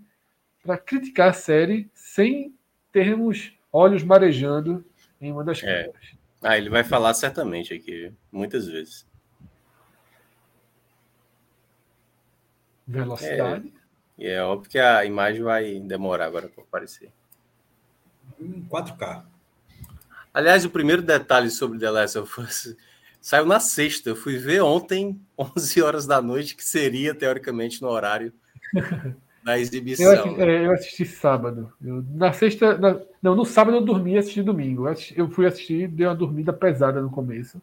para 0.64 0.78
criticar 0.78 1.32
a 1.32 1.34
série 1.34 1.90
sem 1.94 2.53
termos 2.94 3.52
olhos 3.74 4.03
marejando 4.03 4.86
em 5.20 5.34
uma 5.34 5.44
das 5.44 5.62
é. 5.62 5.84
câmeras. 5.84 6.16
Ah, 6.41 6.57
ele 6.57 6.70
vai 6.70 6.86
falar 6.86 7.14
certamente 7.14 7.74
aqui, 7.74 8.10
muitas 8.32 8.68
vezes. 8.68 9.06
Velocidade. 12.88 13.74
É, 14.18 14.34
é 14.34 14.44
óbvio 14.44 14.70
que 14.70 14.80
a 14.80 15.03
imagem 15.06 15.44
vai 15.44 15.80
demorar 15.80 16.26
agora 16.26 16.48
para 16.48 16.64
aparecer. 16.64 17.12
Em 18.40 18.66
4K. 18.70 19.24
Aliás, 20.34 20.66
o 20.66 20.70
primeiro 20.70 21.02
detalhe 21.02 21.49
sobre 21.49 21.80
The 21.80 21.90
Last 21.90 22.18
of 22.18 22.41
Us 22.41 22.76
saiu 23.22 23.45
na 23.45 23.60
sexta. 23.60 24.10
Eu 24.10 24.16
fui 24.16 24.38
ver 24.38 24.62
ontem, 24.62 25.20
11 25.38 25.82
horas 25.82 26.06
da 26.06 26.22
noite, 26.22 26.56
que 26.56 26.64
seria, 26.64 27.16
teoricamente, 27.16 27.82
no 27.82 27.88
horário 27.88 28.34
da 29.44 29.57
exibição. 29.57 30.12
Eu 30.12 30.20
assisti, 30.20 30.41
é, 30.41 30.66
eu 30.66 30.72
assisti 30.74 31.06
sábado. 31.06 31.72
Eu, 31.84 32.03
na 32.14 32.34
sexta. 32.34 32.78
Na, 32.78 32.99
não, 33.22 33.36
no 33.36 33.45
sábado 33.45 33.78
eu 33.78 33.82
dormi 33.82 34.14
e 34.14 34.18
assisti 34.18 34.44
domingo. 34.44 34.88
Eu, 34.88 34.91
assisti, 34.91 35.18
eu 35.18 35.30
fui 35.30 35.45
assistir, 35.45 35.88
dei 35.88 36.06
uma 36.06 36.16
dormida 36.16 36.52
pesada 36.52 37.02
no 37.02 37.10
começo. 37.10 37.62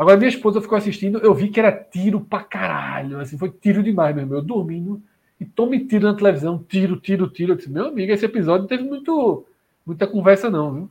Agora, 0.00 0.16
minha 0.16 0.30
esposa 0.30 0.62
ficou 0.62 0.78
assistindo, 0.78 1.18
eu 1.18 1.34
vi 1.34 1.50
que 1.50 1.60
era 1.60 1.70
tiro 1.70 2.22
pra 2.22 2.42
caralho. 2.42 3.20
Assim, 3.20 3.36
foi 3.36 3.50
tiro 3.50 3.82
demais, 3.82 4.14
meu 4.14 4.24
irmão. 4.24 4.38
Eu 4.38 4.42
dormindo 4.42 5.02
e 5.38 5.44
tome 5.44 5.86
tiro 5.86 6.06
na 6.06 6.16
televisão, 6.16 6.64
tiro, 6.66 6.98
tiro, 6.98 7.28
tiro. 7.28 7.52
Eu 7.52 7.56
disse, 7.56 7.68
meu 7.68 7.88
amigo, 7.88 8.10
esse 8.10 8.24
episódio 8.24 8.62
não 8.62 8.66
teve 8.66 8.82
muito, 8.82 9.44
muita 9.84 10.06
conversa, 10.06 10.48
não, 10.48 10.72
viu? 10.72 10.90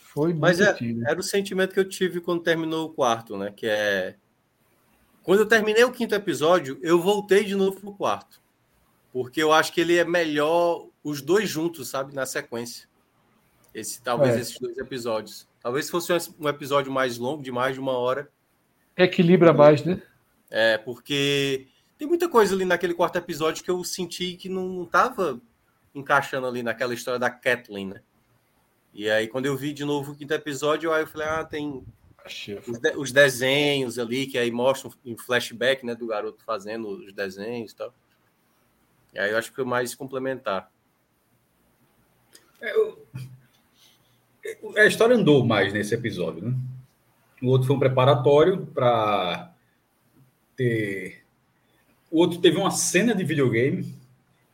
Foi 0.00 0.34
Mas 0.34 0.60
é, 0.60 0.76
era 1.06 1.20
o 1.20 1.22
sentimento 1.22 1.72
que 1.72 1.78
eu 1.78 1.88
tive 1.88 2.20
quando 2.20 2.42
terminou 2.42 2.86
o 2.86 2.92
quarto, 2.92 3.36
né? 3.36 3.52
Que 3.54 3.68
é. 3.68 4.16
Quando 5.22 5.38
eu 5.38 5.46
terminei 5.46 5.84
o 5.84 5.92
quinto 5.92 6.16
episódio, 6.16 6.76
eu 6.82 7.00
voltei 7.00 7.44
de 7.44 7.54
novo 7.54 7.78
pro 7.80 7.92
quarto. 7.92 8.42
Porque 9.12 9.40
eu 9.40 9.52
acho 9.52 9.72
que 9.72 9.80
ele 9.80 9.96
é 9.96 10.04
melhor 10.04 10.88
os 11.04 11.22
dois 11.22 11.48
juntos, 11.48 11.88
sabe? 11.88 12.16
Na 12.16 12.26
sequência. 12.26 12.88
Esse, 13.72 14.02
talvez 14.02 14.34
é. 14.34 14.40
esses 14.40 14.58
dois 14.58 14.76
episódios. 14.76 15.51
Talvez 15.62 15.88
fosse 15.88 16.12
um 16.38 16.48
episódio 16.48 16.90
mais 16.90 17.18
longo, 17.18 17.42
de 17.42 17.52
mais 17.52 17.74
de 17.74 17.80
uma 17.80 17.92
hora. 17.92 18.30
Equilibra 18.96 19.52
mais, 19.52 19.84
né? 19.84 20.02
É, 20.50 20.76
porque 20.76 21.68
tem 21.96 22.08
muita 22.08 22.28
coisa 22.28 22.54
ali 22.54 22.64
naquele 22.64 22.94
quarto 22.94 23.16
episódio 23.16 23.62
que 23.62 23.70
eu 23.70 23.82
senti 23.84 24.34
que 24.34 24.48
não 24.48 24.82
estava 24.82 25.40
encaixando 25.94 26.46
ali 26.46 26.62
naquela 26.62 26.94
história 26.94 27.18
da 27.18 27.30
Kathleen, 27.30 27.88
né? 27.88 28.00
E 28.92 29.08
aí, 29.08 29.28
quando 29.28 29.46
eu 29.46 29.56
vi 29.56 29.72
de 29.72 29.84
novo 29.84 30.12
o 30.12 30.14
quinto 30.14 30.34
episódio, 30.34 30.92
aí 30.92 31.02
eu 31.02 31.06
falei, 31.06 31.26
ah, 31.26 31.44
tem 31.44 31.82
os, 32.26 32.78
de 32.78 32.96
os, 32.96 33.12
desenhos 33.12 33.98
ali, 33.98 34.26
que 34.26 34.36
aí 34.36 34.50
mostram 34.50 34.92
em 35.04 35.16
flashback, 35.16 35.84
né, 35.86 35.94
do 35.94 36.06
garoto 36.06 36.44
fazendo 36.44 36.88
os 36.88 37.12
desenhos 37.12 37.72
e 37.72 37.76
tal. 37.76 37.94
E 39.14 39.18
aí 39.18 39.30
eu 39.30 39.38
acho 39.38 39.50
que 39.50 39.56
foi 39.56 39.64
mais 39.64 39.94
complementar. 39.94 40.70
É, 42.60 42.74
eu... 42.74 43.01
A 44.76 44.86
história 44.86 45.16
andou 45.16 45.44
mais 45.44 45.72
nesse 45.72 45.94
episódio, 45.94 46.42
né? 46.42 46.54
O 47.42 47.48
outro 47.48 47.66
foi 47.66 47.76
um 47.76 47.80
preparatório 47.80 48.66
para 48.66 49.52
ter. 50.56 51.22
O 52.10 52.18
outro 52.18 52.40
teve 52.40 52.56
uma 52.56 52.70
cena 52.70 53.14
de 53.14 53.24
videogame 53.24 54.02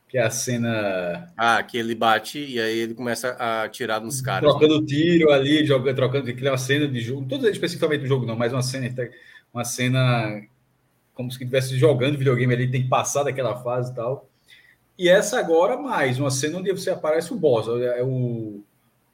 que 0.09 0.17
é 0.17 0.23
a 0.23 0.31
cena. 0.31 1.31
Ah, 1.37 1.61
que 1.61 1.77
ele 1.77 1.93
bate 1.93 2.39
e 2.39 2.59
aí 2.59 2.79
ele 2.79 2.95
começa 2.95 3.29
a 3.39 3.63
atirar 3.63 4.01
nos 4.01 4.19
caras. 4.19 4.49
Trocando 4.49 4.81
né? 4.81 4.87
tiro 4.87 5.31
ali, 5.31 5.63
jogando, 5.63 5.95
trocando, 5.95 6.33
que 6.33 6.47
é 6.47 6.51
uma 6.51 6.57
cena 6.57 6.87
de 6.87 6.99
jogo. 6.99 7.21
Não 7.21 7.37
estou 7.37 7.49
especificamente 7.49 8.01
do 8.01 8.07
jogo, 8.07 8.25
não, 8.25 8.35
mas 8.35 8.51
uma 8.51 8.63
cena, 8.63 8.91
uma 9.53 9.63
cena 9.63 10.41
como 11.13 11.29
se 11.29 11.37
estivesse 11.37 11.77
jogando 11.77 12.17
videogame 12.17 12.51
ali, 12.53 12.71
tem 12.71 12.81
que 12.81 12.89
passar 12.89 13.23
daquela 13.23 13.61
fase 13.61 13.91
e 13.91 13.95
tal. 13.95 14.27
E 14.97 15.07
essa 15.07 15.39
agora 15.39 15.77
mais, 15.77 16.19
uma 16.19 16.31
cena 16.31 16.57
onde 16.57 16.71
você 16.71 16.89
aparece 16.89 17.31
o 17.31 17.37
boss, 17.37 17.67
é 17.67 18.01
o, 18.01 18.63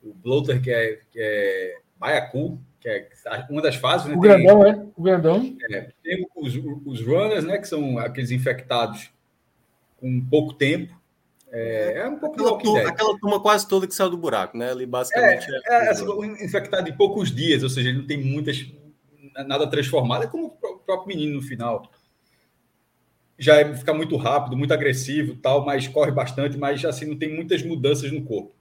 o 0.06 0.14
Bloater, 0.14 0.62
que 0.62 0.72
é, 0.72 1.00
que 1.12 1.20
é 1.20 1.80
Baiacu, 1.98 2.60
que 2.80 2.88
é 2.88 3.10
uma 3.50 3.62
das 3.62 3.76
fases. 3.76 4.08
Né? 4.08 4.16
O 4.16 4.20
grandão, 4.20 4.64
tem, 4.64 4.72
é? 4.72 4.86
O 4.96 5.02
grandão. 5.02 5.58
É, 5.72 5.92
tem 6.04 6.28
os, 6.36 6.56
os 6.86 7.02
runners, 7.02 7.44
né? 7.44 7.58
Que 7.58 7.68
são 7.68 7.98
aqueles 7.98 8.32
infectados 8.32 9.10
com 9.98 10.22
pouco 10.22 10.54
tempo. 10.54 10.94
É, 11.52 12.00
é 12.00 12.08
um 12.08 12.20
pouco 12.20 12.36
aquela, 12.36 12.58
turma, 12.60 12.90
aquela 12.90 13.20
turma 13.20 13.40
quase 13.40 13.68
toda 13.68 13.88
que 13.88 13.96
saiu 13.96 14.10
do 14.10 14.18
buraco, 14.18 14.58
né? 14.58 14.72
Ali 14.72 14.86
basicamente. 14.86 15.48
É, 15.50 15.74
é, 15.74 15.86
é 15.86 15.90
assim, 15.90 16.06
infectado 16.44 16.90
em 16.90 16.96
poucos 16.96 17.34
dias, 17.34 17.64
ou 17.64 17.70
seja, 17.70 17.90
ele 17.90 18.00
não 18.00 18.06
tem 18.06 18.18
muitas. 18.18 18.66
nada 19.48 19.66
transformado, 19.68 20.26
é 20.26 20.28
como 20.28 20.48
o 20.48 20.78
próprio 20.80 21.08
menino 21.08 21.36
no 21.36 21.42
final. 21.42 21.90
Já 23.38 23.56
é, 23.56 23.74
fica 23.74 23.94
muito 23.94 24.16
rápido, 24.16 24.56
muito 24.56 24.74
agressivo, 24.74 25.36
tal, 25.36 25.66
mas 25.66 25.88
corre 25.88 26.12
bastante, 26.12 26.58
mas 26.58 26.84
assim 26.86 27.06
não 27.06 27.18
tem 27.18 27.34
muitas 27.34 27.64
mudanças 27.64 28.12
no 28.12 28.24
corpo. 28.24 28.54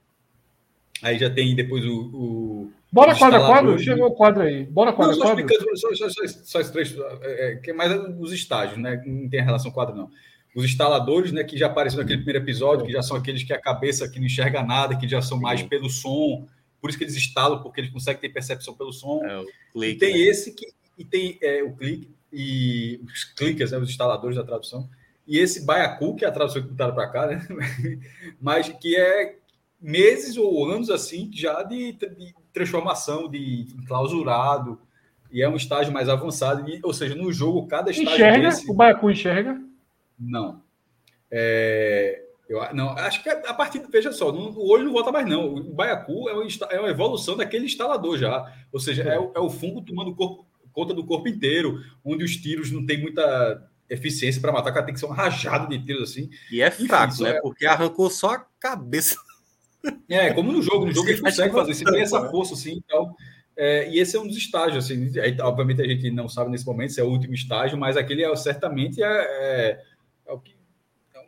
Aí 1.01 1.17
já 1.17 1.29
tem 1.29 1.55
depois 1.55 1.85
o, 1.85 2.09
o 2.13 2.71
Bora 2.91 3.13
quadro 3.13 3.43
a 3.43 3.45
quadro? 3.45 3.79
Chegou 3.79 4.07
o 4.07 4.11
quadro 4.11 4.43
aí. 4.43 4.63
Bora 4.63 4.93
quadro 4.93 5.21
a 5.21 5.35
quadro? 5.35 5.77
Só, 5.77 5.93
só, 5.95 6.09
só, 6.09 6.27
só 6.27 6.59
os 6.59 6.69
três, 6.69 6.95
é, 7.21 7.51
é, 7.51 7.55
que 7.57 7.71
é 7.71 7.73
mais 7.73 7.91
os 8.19 8.31
estágios, 8.31 8.77
né? 8.77 9.03
Não 9.05 9.29
tem 9.29 9.41
relação 9.41 9.69
com 9.69 9.75
quadro, 9.75 9.95
não. 9.95 10.09
Os 10.55 10.63
instaladores, 10.63 11.33
né, 11.33 11.43
que 11.43 11.57
já 11.57 11.65
apareceram 11.65 12.03
naquele 12.03 12.19
primeiro 12.19 12.45
episódio, 12.45 12.85
que 12.85 12.91
já 12.93 13.01
são 13.01 13.17
aqueles 13.17 13.43
que 13.43 13.51
a 13.51 13.59
cabeça 13.59 14.09
que 14.09 14.17
não 14.19 14.25
enxerga 14.25 14.63
nada, 14.63 14.95
que 14.95 15.05
já 15.05 15.21
são 15.21 15.37
mais 15.37 15.61
pelo 15.61 15.89
som, 15.89 16.47
por 16.79 16.89
isso 16.89 16.97
que 16.97 17.03
eles 17.03 17.17
instalam, 17.17 17.61
porque 17.61 17.81
eles 17.81 17.91
conseguem 17.91 18.21
ter 18.21 18.29
percepção 18.29 18.73
pelo 18.73 18.93
som. 18.93 19.21
É, 19.25 19.43
clique, 19.73 19.95
e 19.95 19.97
tem 19.97 20.13
né? 20.13 20.19
esse 20.19 20.53
que 20.53 20.67
e 20.97 21.03
tem 21.03 21.37
é, 21.41 21.61
o 21.61 21.75
clique 21.75 22.15
e 22.31 23.01
os 23.03 23.25
clickers, 23.25 23.71
né, 23.71 23.77
os 23.77 23.89
instaladores 23.89 24.37
da 24.37 24.43
tradução. 24.45 24.89
E 25.27 25.37
esse 25.37 25.65
Baiacu, 25.65 26.15
que 26.15 26.23
é 26.23 26.27
a 26.29 26.31
tradução 26.31 26.61
que 26.61 26.69
botaram 26.69 26.95
para 26.95 27.09
cá, 27.09 27.27
né? 27.27 27.45
Mas 28.39 28.69
que 28.69 28.95
é 28.95 29.35
meses 29.85 30.35
ou 30.35 30.67
anos 30.67 30.89
assim 30.89 31.29
já 31.31 31.61
de, 31.61 31.93
de 31.93 32.33
transformação, 32.51 33.29
de 33.29 33.67
enclausurado, 33.79 34.79
e 35.31 35.43
é 35.43 35.47
um 35.47 35.55
estágio 35.55 35.93
mais 35.93 36.09
avançado. 36.09 36.67
E, 36.67 36.79
ou 36.83 36.93
seja, 36.93 37.13
no 37.13 37.31
jogo, 37.31 37.67
cada 37.67 37.91
estágio. 37.91 38.13
Enxerga? 38.13 38.49
Desse... 38.49 38.71
O 38.71 38.73
Baiacu 38.73 39.11
enxerga? 39.11 39.61
Não. 40.19 40.63
É, 41.29 42.23
eu, 42.49 42.61
não, 42.73 42.89
acho 42.91 43.21
que 43.21 43.29
a 43.29 43.53
partir. 43.53 43.83
Veja 43.91 44.11
só, 44.11 44.31
não, 44.31 44.51
o 44.51 44.69
olho 44.69 44.85
não 44.85 44.93
volta 44.93 45.11
mais, 45.11 45.27
não. 45.27 45.53
O 45.53 45.73
Baiacu 45.73 46.29
é 46.29 46.33
uma, 46.33 46.47
é 46.71 46.79
uma 46.79 46.89
evolução 46.89 47.37
daquele 47.37 47.65
instalador 47.65 48.17
já. 48.17 48.51
Ou 48.71 48.79
seja, 48.79 49.03
é, 49.03 49.19
o, 49.19 49.31
é 49.35 49.39
o 49.39 49.49
fungo 49.49 49.81
tomando 49.81 50.15
corpo, 50.15 50.47
conta 50.71 50.93
do 50.93 51.05
corpo 51.05 51.27
inteiro, 51.27 51.79
onde 52.03 52.23
os 52.23 52.35
tiros 52.37 52.71
não 52.71 52.85
tem 52.85 52.99
muita 52.99 53.69
eficiência 53.87 54.41
para 54.41 54.51
matar, 54.51 54.71
cara 54.71 54.85
tem 54.85 54.95
que 54.95 54.99
ser 54.99 55.05
uma 55.05 55.15
rajada 55.15 55.67
de 55.67 55.85
tiros 55.85 56.09
assim. 56.09 56.29
E 56.51 56.61
é 56.61 56.71
fraco, 56.71 57.21
né? 57.21 57.31
É... 57.31 57.41
Porque 57.41 57.67
arrancou 57.67 58.09
só 58.09 58.31
a 58.31 58.45
cabeça. 58.59 59.15
É, 60.09 60.33
como 60.33 60.51
no 60.51 60.61
jogo, 60.61 60.85
no 60.85 60.93
jogo 60.93 61.09
ele 61.09 61.21
consegue 61.21 61.53
fazer, 61.53 61.73
você 61.73 61.83
tem 61.83 62.01
essa 62.01 62.29
força 62.29 62.53
assim 62.53 62.81
então. 62.83 63.15
É, 63.57 63.89
e 63.89 63.99
esse 63.99 64.17
é 64.17 64.19
um 64.19 64.27
dos 64.27 64.35
estágios, 64.35 64.85
assim, 64.85 65.17
aí, 65.19 65.35
obviamente 65.39 65.81
a 65.81 65.87
gente 65.87 66.11
não 66.11 66.27
sabe 66.27 66.51
nesse 66.51 66.65
momento 66.65 66.91
se 66.91 66.99
é 66.99 67.03
o 67.03 67.09
último 67.09 67.33
estágio, 67.33 67.77
mas 67.77 67.95
aquele 67.95 68.23
é 68.23 68.35
certamente 68.35 69.01
é, 69.01 69.07
é, 69.07 69.81
é 70.27 70.33
o 70.33 70.39
que 70.39 70.55
é 71.13 71.19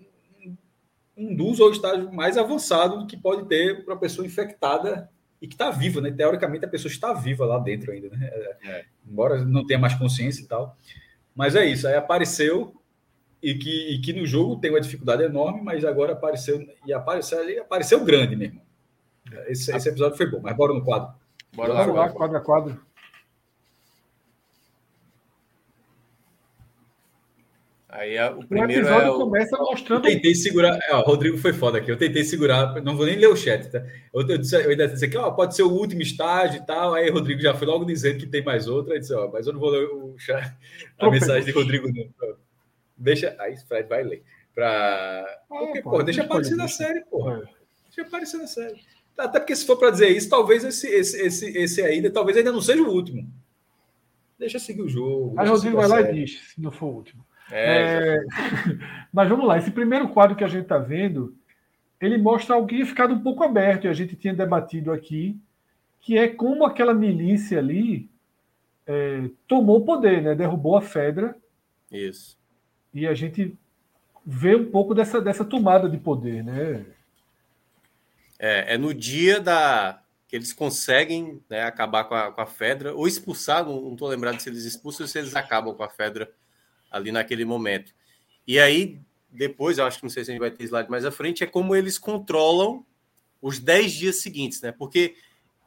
um, 0.45 0.57
um 1.15 1.35
dos 1.35 1.59
ou 1.59 1.71
estágio 1.71 2.11
mais 2.11 2.37
avançado 2.37 3.07
que 3.07 3.15
pode 3.15 3.47
ter 3.47 3.85
para 3.85 3.93
a 3.93 3.97
pessoa 3.97 4.27
infectada 4.27 5.09
e 5.41 5.47
que 5.47 5.53
está 5.53 5.69
viva, 5.71 6.01
né? 6.01 6.11
Teoricamente 6.11 6.65
a 6.65 6.69
pessoa 6.69 6.91
está 6.91 7.13
viva 7.13 7.45
lá 7.45 7.59
dentro 7.59 7.91
ainda, 7.91 8.09
né? 8.09 8.29
É, 8.31 8.57
é. 8.69 8.85
Embora 9.07 9.45
não 9.45 9.65
tenha 9.65 9.79
mais 9.79 9.93
consciência 9.93 10.41
e 10.41 10.47
tal. 10.47 10.75
Mas 11.33 11.55
é 11.55 11.65
isso, 11.65 11.87
aí 11.87 11.95
apareceu 11.95 12.73
e 13.41 13.53
que, 13.55 13.93
e 13.93 14.01
que 14.01 14.13
no 14.13 14.25
jogo 14.25 14.59
tem 14.59 14.71
uma 14.71 14.81
dificuldade 14.81 15.23
enorme, 15.23 15.61
mas 15.61 15.85
agora 15.85 16.13
apareceu 16.13 16.65
e 16.85 16.93
apareceu 16.93 17.39
ali, 17.39 17.59
apareceu 17.59 18.03
grande, 18.03 18.35
meu 18.35 18.47
irmão. 18.47 18.63
Esse, 19.47 19.75
esse 19.75 19.89
episódio 19.89 20.17
foi 20.17 20.25
bom, 20.25 20.39
mas 20.41 20.55
bora 20.55 20.73
no 20.73 20.83
quadro. 20.83 21.13
Bora, 21.55 21.73
bora 21.73 21.91
lá, 21.91 22.09
quadro 22.09 22.37
a 22.37 22.41
quadro. 22.41 22.87
Aí 27.89 28.17
a, 28.17 28.31
o 28.31 28.45
primeiro 28.45 28.71
o 28.71 28.75
episódio 28.75 29.07
é 29.07 29.11
o... 29.11 29.17
começa 29.17 29.57
mostrando. 29.57 30.05
Eu 30.07 30.13
tentei 30.13 30.35
segurar. 30.35 30.77
É, 30.87 30.95
o 30.95 31.01
Rodrigo 31.01 31.37
foi 31.37 31.51
foda 31.51 31.79
aqui. 31.79 31.89
Eu 31.89 31.97
tentei 31.97 32.23
segurar. 32.23 32.81
Não 32.83 32.95
vou 32.95 33.05
nem 33.05 33.17
ler 33.17 33.27
o 33.27 33.35
chat, 33.35 33.71
tá? 33.71 33.79
Eu, 34.13 34.27
eu, 34.27 34.37
disse, 34.37 34.55
eu 34.55 34.69
ainda 34.69 34.87
disse 34.87 35.05
aqui, 35.05 35.17
ó, 35.17 35.31
pode 35.31 35.55
ser 35.55 35.63
o 35.63 35.71
último 35.71 36.01
estágio 36.01 36.61
e 36.61 36.65
tal. 36.65 36.93
Aí 36.93 37.09
o 37.09 37.13
Rodrigo 37.13 37.41
já 37.41 37.55
foi 37.55 37.65
logo 37.65 37.85
dizendo 37.85 38.19
que 38.19 38.27
tem 38.27 38.43
mais 38.43 38.67
outra. 38.67 38.99
Disse, 38.99 39.13
ó, 39.13 39.29
mas 39.31 39.47
eu 39.47 39.53
não 39.53 39.59
vou 39.59 39.69
ler 39.69 39.85
o 39.85 40.15
chat, 40.17 40.53
a 40.99 41.09
mensagem 41.09 41.45
de 41.45 41.51
Rodrigo, 41.51 41.87
não. 41.87 42.46
Deixa. 42.97 43.35
Aí 43.39 43.53
o 43.53 43.67
Fred 43.67 43.87
vai 43.87 44.03
ler. 44.03 44.23
Pra... 44.53 45.25
É, 45.51 45.57
porque, 45.57 45.81
pô, 45.81 46.01
deixa 46.03 46.23
aparecer 46.23 46.55
na 46.55 46.67
série, 46.67 47.01
pô. 47.01 47.29
É. 47.29 47.43
Deixa 47.85 48.01
aparecer 48.01 48.37
na 48.37 48.47
série. 48.47 48.81
Até 49.17 49.39
porque 49.39 49.55
se 49.55 49.65
for 49.65 49.77
para 49.77 49.91
dizer 49.91 50.09
isso, 50.09 50.29
talvez 50.29 50.63
esse, 50.63 50.87
esse, 50.87 51.19
esse, 51.21 51.57
esse 51.57 51.81
ainda, 51.81 52.11
talvez 52.11 52.37
ainda 52.37 52.51
não 52.51 52.61
seja 52.61 52.83
o 52.83 52.91
último. 52.91 53.27
Deixa 54.37 54.59
seguir 54.59 54.83
o 54.83 54.89
jogo. 54.89 55.33
Aí 55.37 55.47
Rodrigo 55.47 55.77
vai 55.77 55.87
lá 55.87 56.01
e 56.01 56.13
diz, 56.13 56.39
se 56.53 56.61
não 56.61 56.71
for 56.71 56.87
o 56.87 56.95
último. 56.95 57.25
É, 57.51 58.15
é... 58.15 58.25
Mas 59.11 59.27
vamos 59.27 59.47
lá, 59.47 59.57
esse 59.57 59.71
primeiro 59.71 60.09
quadro 60.09 60.35
que 60.35 60.43
a 60.43 60.47
gente 60.47 60.63
está 60.63 60.77
vendo, 60.77 61.35
ele 61.99 62.17
mostra 62.17 62.55
algo 62.55 62.67
que 62.67 62.75
tinha 62.75 62.85
ficado 62.85 63.13
um 63.15 63.23
pouco 63.23 63.43
aberto, 63.43 63.85
e 63.85 63.87
a 63.87 63.93
gente 63.93 64.15
tinha 64.15 64.33
debatido 64.33 64.91
aqui, 64.91 65.39
que 65.99 66.17
é 66.17 66.27
como 66.27 66.65
aquela 66.65 66.93
milícia 66.93 67.57
ali 67.57 68.09
é, 68.85 69.29
tomou 69.47 69.79
o 69.79 69.85
poder, 69.85 70.21
né? 70.21 70.35
derrubou 70.35 70.77
a 70.77 70.81
Fedra. 70.81 71.35
Isso. 71.91 72.36
E 72.93 73.07
a 73.07 73.13
gente 73.13 73.57
vê 74.25 74.55
um 74.55 74.69
pouco 74.69 74.93
dessa, 74.93 75.21
dessa 75.21 75.45
tomada 75.45 75.89
de 75.89 75.97
poder, 75.97 76.43
né? 76.43 76.85
É, 78.39 78.75
é 78.75 78.77
no 78.77 78.93
dia 78.93 79.39
da 79.39 80.01
que 80.27 80.35
eles 80.35 80.51
conseguem 80.51 81.41
né, 81.49 81.63
acabar 81.63 82.03
com 82.03 82.13
a, 82.13 82.31
com 82.31 82.41
a 82.41 82.45
Fedra, 82.45 82.93
ou 82.93 83.07
expulsar, 83.07 83.65
não 83.65 83.93
estou 83.93 84.09
lembrado 84.09 84.39
se 84.41 84.49
eles 84.49 84.65
expulsam 84.65 85.05
ou 85.05 85.07
se 85.07 85.17
eles 85.17 85.35
acabam 85.35 85.73
com 85.73 85.83
a 85.83 85.89
Fedra 85.89 86.29
ali 86.91 87.11
naquele 87.11 87.45
momento. 87.45 87.93
E 88.45 88.59
aí, 88.59 88.99
depois, 89.31 89.77
eu 89.77 89.85
acho 89.85 89.99
que 89.99 90.03
não 90.03 90.09
sei 90.09 90.25
se 90.25 90.31
a 90.31 90.33
gente 90.33 90.41
vai 90.41 90.51
ter 90.51 90.65
slide 90.65 90.89
mais 90.89 91.05
à 91.05 91.11
frente, 91.11 91.43
é 91.43 91.47
como 91.47 91.73
eles 91.73 91.97
controlam 91.97 92.85
os 93.41 93.59
10 93.59 93.93
dias 93.93 94.15
seguintes, 94.17 94.61
né? 94.61 94.71
Porque 94.73 95.15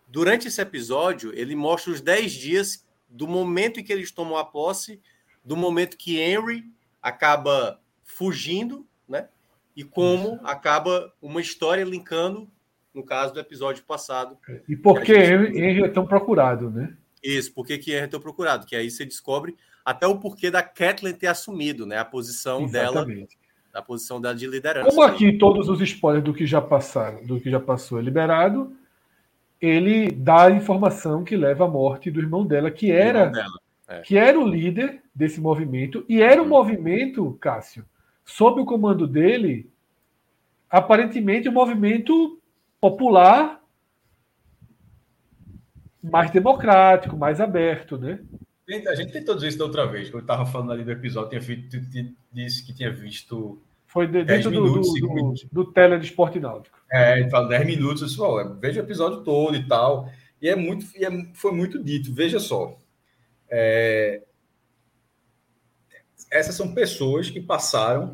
durante 0.06 0.48
esse 0.48 0.60
episódio, 0.60 1.32
ele 1.34 1.55
mostra 1.55 1.92
os 1.92 2.01
10 2.02 2.32
dias 2.32 2.86
do 3.09 3.26
momento 3.26 3.80
em 3.80 3.84
que 3.84 3.92
eles 3.92 4.10
tomam 4.10 4.36
a 4.36 4.44
posse, 4.44 5.01
do 5.42 5.56
momento 5.56 5.97
que 5.97 6.18
Henry 6.18 6.64
acaba 7.02 7.81
fugindo, 8.05 8.86
né? 9.09 9.28
E 9.77 9.85
como 9.85 10.40
acaba 10.44 11.12
uma 11.22 11.40
história 11.40 11.85
linkando, 11.85 12.48
no 12.94 13.05
caso 13.05 13.32
do 13.32 13.40
episódio 13.40 13.85
passado. 13.85 14.36
E 14.68 14.77
por 14.77 15.01
que 15.01 15.14
gente... 15.14 15.59
Henry 15.59 15.85
é 15.85 15.89
tão 15.89 16.06
procurado, 16.06 16.70
né? 16.70 16.97
Isso, 17.22 17.52
por 17.52 17.66
que 17.66 17.74
Henry 17.74 18.05
é 18.05 18.06
tão 18.06 18.20
procurado? 18.20 18.66
Que 18.66 18.74
aí 18.74 18.90
você 18.90 19.05
descobre 19.05 19.56
até 19.85 20.06
o 20.06 20.18
porquê 20.18 20.51
da 20.51 20.62
Kathleen 20.62 21.14
ter 21.14 21.27
assumido 21.27 21.86
né, 21.86 21.98
a 21.98 22.05
posição 22.05 22.64
Exatamente. 22.64 23.36
dela, 23.72 23.81
a 23.81 23.82
posição 23.82 24.20
dela 24.20 24.35
de 24.35 24.47
liderança. 24.47 24.89
Como 24.89 25.02
aqui 25.02 25.39
todos 25.39 25.68
os 25.68 25.81
spoilers 25.81 26.24
do 26.24 26.35
que 26.35 26.47
já 26.47 26.60
passaram, 26.60 27.24
do 27.24 27.40
que 27.40 27.51
já 27.51 27.60
passou 27.60 27.98
é 27.98 28.02
liberado, 28.02 28.77
ele 29.60 30.10
dá 30.10 30.47
a 30.47 30.51
informação 30.51 31.22
que 31.22 31.36
leva 31.36 31.64
à 31.64 31.68
morte 31.68 32.10
do 32.10 32.20
irmão 32.20 32.47
dela, 32.47 32.70
que 32.70 32.90
era 32.90 33.27
dela, 33.27 33.60
é. 33.91 34.01
que 34.03 34.17
era 34.17 34.39
o 34.39 34.47
líder 34.47 35.03
desse 35.15 35.41
movimento 35.41 36.05
e 36.09 36.23
era 36.23 36.41
um 36.41 36.49
movimento, 36.49 37.37
Cássio, 37.41 37.85
sob 38.25 38.61
o 38.61 38.65
comando 38.65 39.07
dele, 39.07 39.69
aparentemente 40.71 41.49
um 41.49 41.53
movimento 41.53 42.41
popular 42.81 43.61
mais 46.03 46.31
democrático, 46.31 47.17
mais 47.17 47.41
aberto, 47.41 47.99
né? 47.99 48.21
A 48.89 48.95
gente 48.95 49.12
tentou 49.12 49.35
dizer 49.35 49.49
isso 49.49 49.59
da 49.59 49.65
outra 49.65 49.85
vez, 49.85 50.09
quando 50.09 50.21
eu 50.21 50.21
estava 50.21 50.47
falando 50.47 50.71
ali 50.71 50.85
do 50.85 50.93
episódio, 50.93 51.31
tinha 51.31 51.43
feito, 51.43 51.77
disse 52.33 52.65
que 52.65 52.73
tinha 52.73 52.91
visto. 52.91 53.61
Foi 53.85 54.07
dentro 54.07 54.53
minutos, 54.53 54.93
do, 54.93 55.09
do, 55.09 55.15
do, 55.15 55.65
do 55.65 55.73
tele 55.73 55.99
de 55.99 56.07
esporte 56.07 56.39
náutico. 56.39 56.79
É, 56.91 57.19
ele 57.19 57.29
fala 57.29 57.49
10 57.49 57.67
minutos, 57.67 58.03
eu 58.03 58.09
só, 58.09 58.49
veja 58.55 58.81
o 58.81 58.85
episódio 58.85 59.25
todo 59.25 59.57
e 59.57 59.67
tal. 59.67 60.09
E 60.41 60.49
é 60.49 60.55
muito, 60.55 60.87
e 60.97 61.05
é, 61.05 61.11
foi 61.35 61.51
muito 61.51 61.83
dito. 61.83 62.15
Veja 62.15 62.39
só. 62.39 62.79
É, 63.51 64.22
essas 66.31 66.55
são 66.55 66.72
pessoas 66.72 67.28
que 67.28 67.40
passaram, 67.40 68.12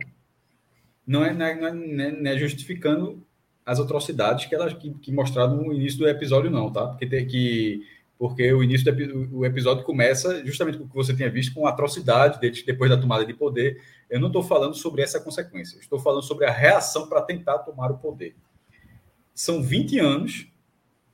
não 1.07 1.25
é, 1.25 1.33
não 1.33 1.47
é, 1.47 1.55
não 1.55 1.69
é, 2.05 2.11
não 2.11 2.31
é 2.31 2.39
justificando 2.39 3.23
as 3.65 3.79
atrocidades 3.79 4.47
que 4.47 4.55
elas 4.55 4.73
que, 4.73 4.91
que 4.95 5.13
mostraram 5.13 5.57
no 5.57 5.73
início 5.73 5.99
do 5.99 6.09
episódio, 6.09 6.51
não, 6.51 6.73
tá? 6.73 6.87
Porque 6.87 7.07
tem 7.07 7.27
que 7.27 7.85
porque 8.19 8.51
o 8.51 8.63
início 8.63 8.91
do 8.95 9.45
episódio 9.45 9.85
começa 9.85 10.43
justamente 10.45 10.79
com 10.79 10.85
o 10.85 10.89
que 10.89 10.95
você 10.95 11.15
tinha 11.15 11.29
visto, 11.29 11.53
com 11.53 11.67
atrocidade 11.67 12.39
depois 12.65 12.91
da 12.91 12.97
tomada 12.97 13.27
de 13.27 13.35
poder. 13.35 13.83
Eu 14.09 14.19
não 14.19 14.29
estou 14.29 14.43
falando 14.43 14.75
sobre 14.75 15.03
essa 15.03 15.21
consequência, 15.21 15.79
estou 15.79 15.99
falando 15.99 16.23
sobre 16.23 16.47
a 16.47 16.51
reação 16.51 17.09
para 17.09 17.21
tentar 17.21 17.59
tomar 17.59 17.91
o 17.91 17.99
poder. 17.99 18.35
São 19.35 19.63
20 19.63 19.99
anos 19.99 20.49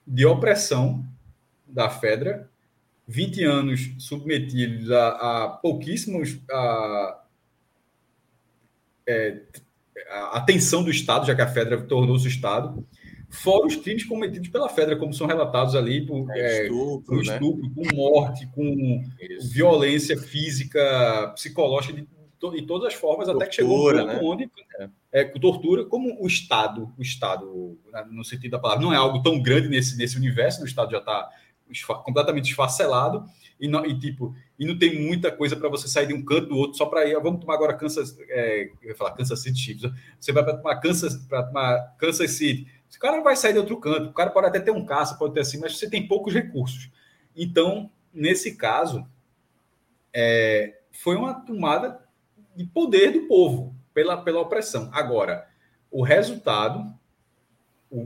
de 0.06 0.24
opressão 0.24 1.04
da 1.66 1.90
Fedra, 1.90 2.48
20 3.12 3.44
anos 3.44 3.90
submetidos 3.98 4.90
a, 4.90 5.08
a 5.08 5.48
pouquíssimos 5.50 6.40
a, 6.50 7.22
é, 9.06 9.42
a 10.08 10.38
atenção 10.38 10.82
do 10.82 10.90
Estado, 10.90 11.26
já 11.26 11.34
que 11.34 11.42
a 11.42 11.46
Fedra 11.46 11.80
tornou-se 11.82 12.26
Estado, 12.26 12.86
fora 13.28 13.66
os 13.66 13.76
crimes 13.76 14.04
cometidos 14.04 14.48
pela 14.48 14.68
Fedra, 14.68 14.96
como 14.96 15.12
são 15.12 15.26
relatados 15.26 15.74
ali 15.74 16.06
por 16.06 16.26
é, 16.30 16.64
estupro, 16.64 17.04
com, 17.04 17.16
né? 17.16 17.34
estupro 17.34 17.70
com 17.74 17.94
morte, 17.94 18.46
com 18.54 19.04
Isso. 19.20 19.52
violência 19.52 20.16
física, 20.16 21.32
psicológica 21.34 21.92
de, 21.94 22.06
de 22.56 22.66
todas 22.66 22.88
as 22.88 22.94
formas, 22.94 23.26
tortura, 23.26 23.44
até 23.44 23.50
que 23.50 23.56
chegou 23.56 23.90
um 23.90 23.92
ponto 23.92 24.06
né? 24.06 24.20
onde 24.22 24.50
é, 25.12 25.24
tortura, 25.24 25.84
como 25.84 26.16
o 26.18 26.26
Estado, 26.26 26.90
o 26.96 27.02
Estado, 27.02 27.78
né, 27.92 28.06
no 28.10 28.24
sentido 28.24 28.52
da 28.52 28.58
palavra, 28.58 28.82
não 28.82 28.92
é 28.92 28.96
algo 28.96 29.22
tão 29.22 29.40
grande 29.42 29.68
nesse, 29.68 29.98
nesse 29.98 30.16
universo, 30.16 30.62
o 30.62 30.66
Estado 30.66 30.90
já 30.90 30.98
está 30.98 31.28
completamente 32.04 32.50
esfacelado 32.50 33.24
e, 33.58 33.68
não, 33.68 33.84
e, 33.86 33.98
tipo 33.98 34.34
e 34.58 34.64
não 34.64 34.78
tem 34.78 35.00
muita 35.00 35.30
coisa 35.30 35.56
para 35.56 35.68
você 35.68 35.88
sair 35.88 36.06
de 36.06 36.14
um 36.14 36.24
canto 36.24 36.48
do 36.48 36.56
outro 36.56 36.76
só 36.76 36.86
para 36.86 37.04
ir. 37.06 37.14
Vamos 37.20 37.40
tomar 37.40 37.54
agora 37.54 37.74
Kansas, 37.74 38.16
é, 38.28 38.70
eu 38.82 38.90
ia 38.90 38.96
falar 38.96 39.12
Kansas 39.12 39.40
City 39.40 39.58
Chiefs. 39.58 39.90
Você 40.18 40.32
vai 40.32 40.44
para 40.44 40.56
tomar 40.56 40.76
Kansas 40.76 41.16
para 41.26 41.42
tomar 41.44 41.96
Kansas 41.98 42.30
City. 42.32 42.66
O 42.94 42.98
cara 42.98 43.16
não 43.16 43.24
vai 43.24 43.34
sair 43.34 43.52
de 43.52 43.58
outro 43.58 43.78
canto. 43.78 44.10
O 44.10 44.12
cara 44.12 44.30
pode 44.30 44.46
até 44.46 44.60
ter 44.60 44.70
um 44.70 44.84
caça, 44.84 45.16
pode 45.16 45.34
ter 45.34 45.40
assim, 45.40 45.58
mas 45.58 45.78
você 45.78 45.88
tem 45.88 46.06
poucos 46.06 46.34
recursos. 46.34 46.90
Então, 47.34 47.90
nesse 48.12 48.56
caso, 48.56 49.06
é, 50.12 50.78
foi 50.92 51.16
uma 51.16 51.34
tomada 51.34 52.06
de 52.54 52.64
poder 52.64 53.12
do 53.12 53.26
povo 53.26 53.74
pela, 53.94 54.16
pela 54.22 54.40
opressão. 54.40 54.90
Agora, 54.92 55.48
o 55.90 56.02
resultado 56.02 56.92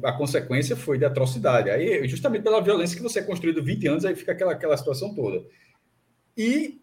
a 0.02 0.12
consequência 0.12 0.76
foi 0.76 0.98
de 0.98 1.04
atrocidade. 1.04 1.70
Aí, 1.70 2.06
justamente 2.08 2.42
pela 2.42 2.60
violência 2.60 2.96
que 2.96 3.02
você 3.02 3.20
é 3.20 3.22
construído 3.22 3.62
20 3.62 3.86
anos, 3.86 4.04
aí 4.04 4.14
fica 4.14 4.32
aquela, 4.32 4.52
aquela 4.52 4.76
situação 4.76 5.14
toda. 5.14 5.44
E 6.36 6.80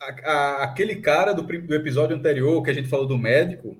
a, 0.00 0.30
a, 0.30 0.64
aquele 0.64 0.96
cara 0.96 1.32
do, 1.32 1.42
do, 1.42 1.74
episódio 1.74 2.16
anterior, 2.16 2.62
que 2.62 2.70
a 2.70 2.74
gente 2.74 2.88
falou 2.88 3.06
do 3.06 3.18
médico, 3.18 3.76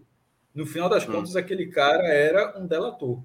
no 0.54 0.66
final 0.66 0.88
das 0.88 1.08
hum. 1.08 1.12
contas, 1.12 1.36
aquele 1.36 1.66
cara 1.66 2.06
era 2.06 2.58
um 2.58 2.66
delator. 2.66 3.22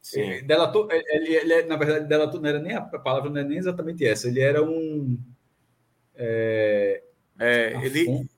Sim. 0.00 0.20
Ele, 0.20 0.42
delator, 0.42 0.88
ele, 0.90 1.04
ele, 1.08 1.34
ele, 1.34 1.62
na 1.62 1.76
verdade, 1.76 2.06
delator 2.06 2.40
não 2.40 2.48
era 2.48 2.58
nem 2.58 2.74
a 2.74 2.82
palavra, 2.82 3.30
não 3.30 3.40
é 3.40 3.44
nem 3.44 3.58
exatamente 3.58 4.04
essa, 4.06 4.28
ele 4.28 4.40
era 4.40 4.62
um. 4.62 5.18
É, 6.14 7.02
é 7.40 7.84
ele, 7.84 8.28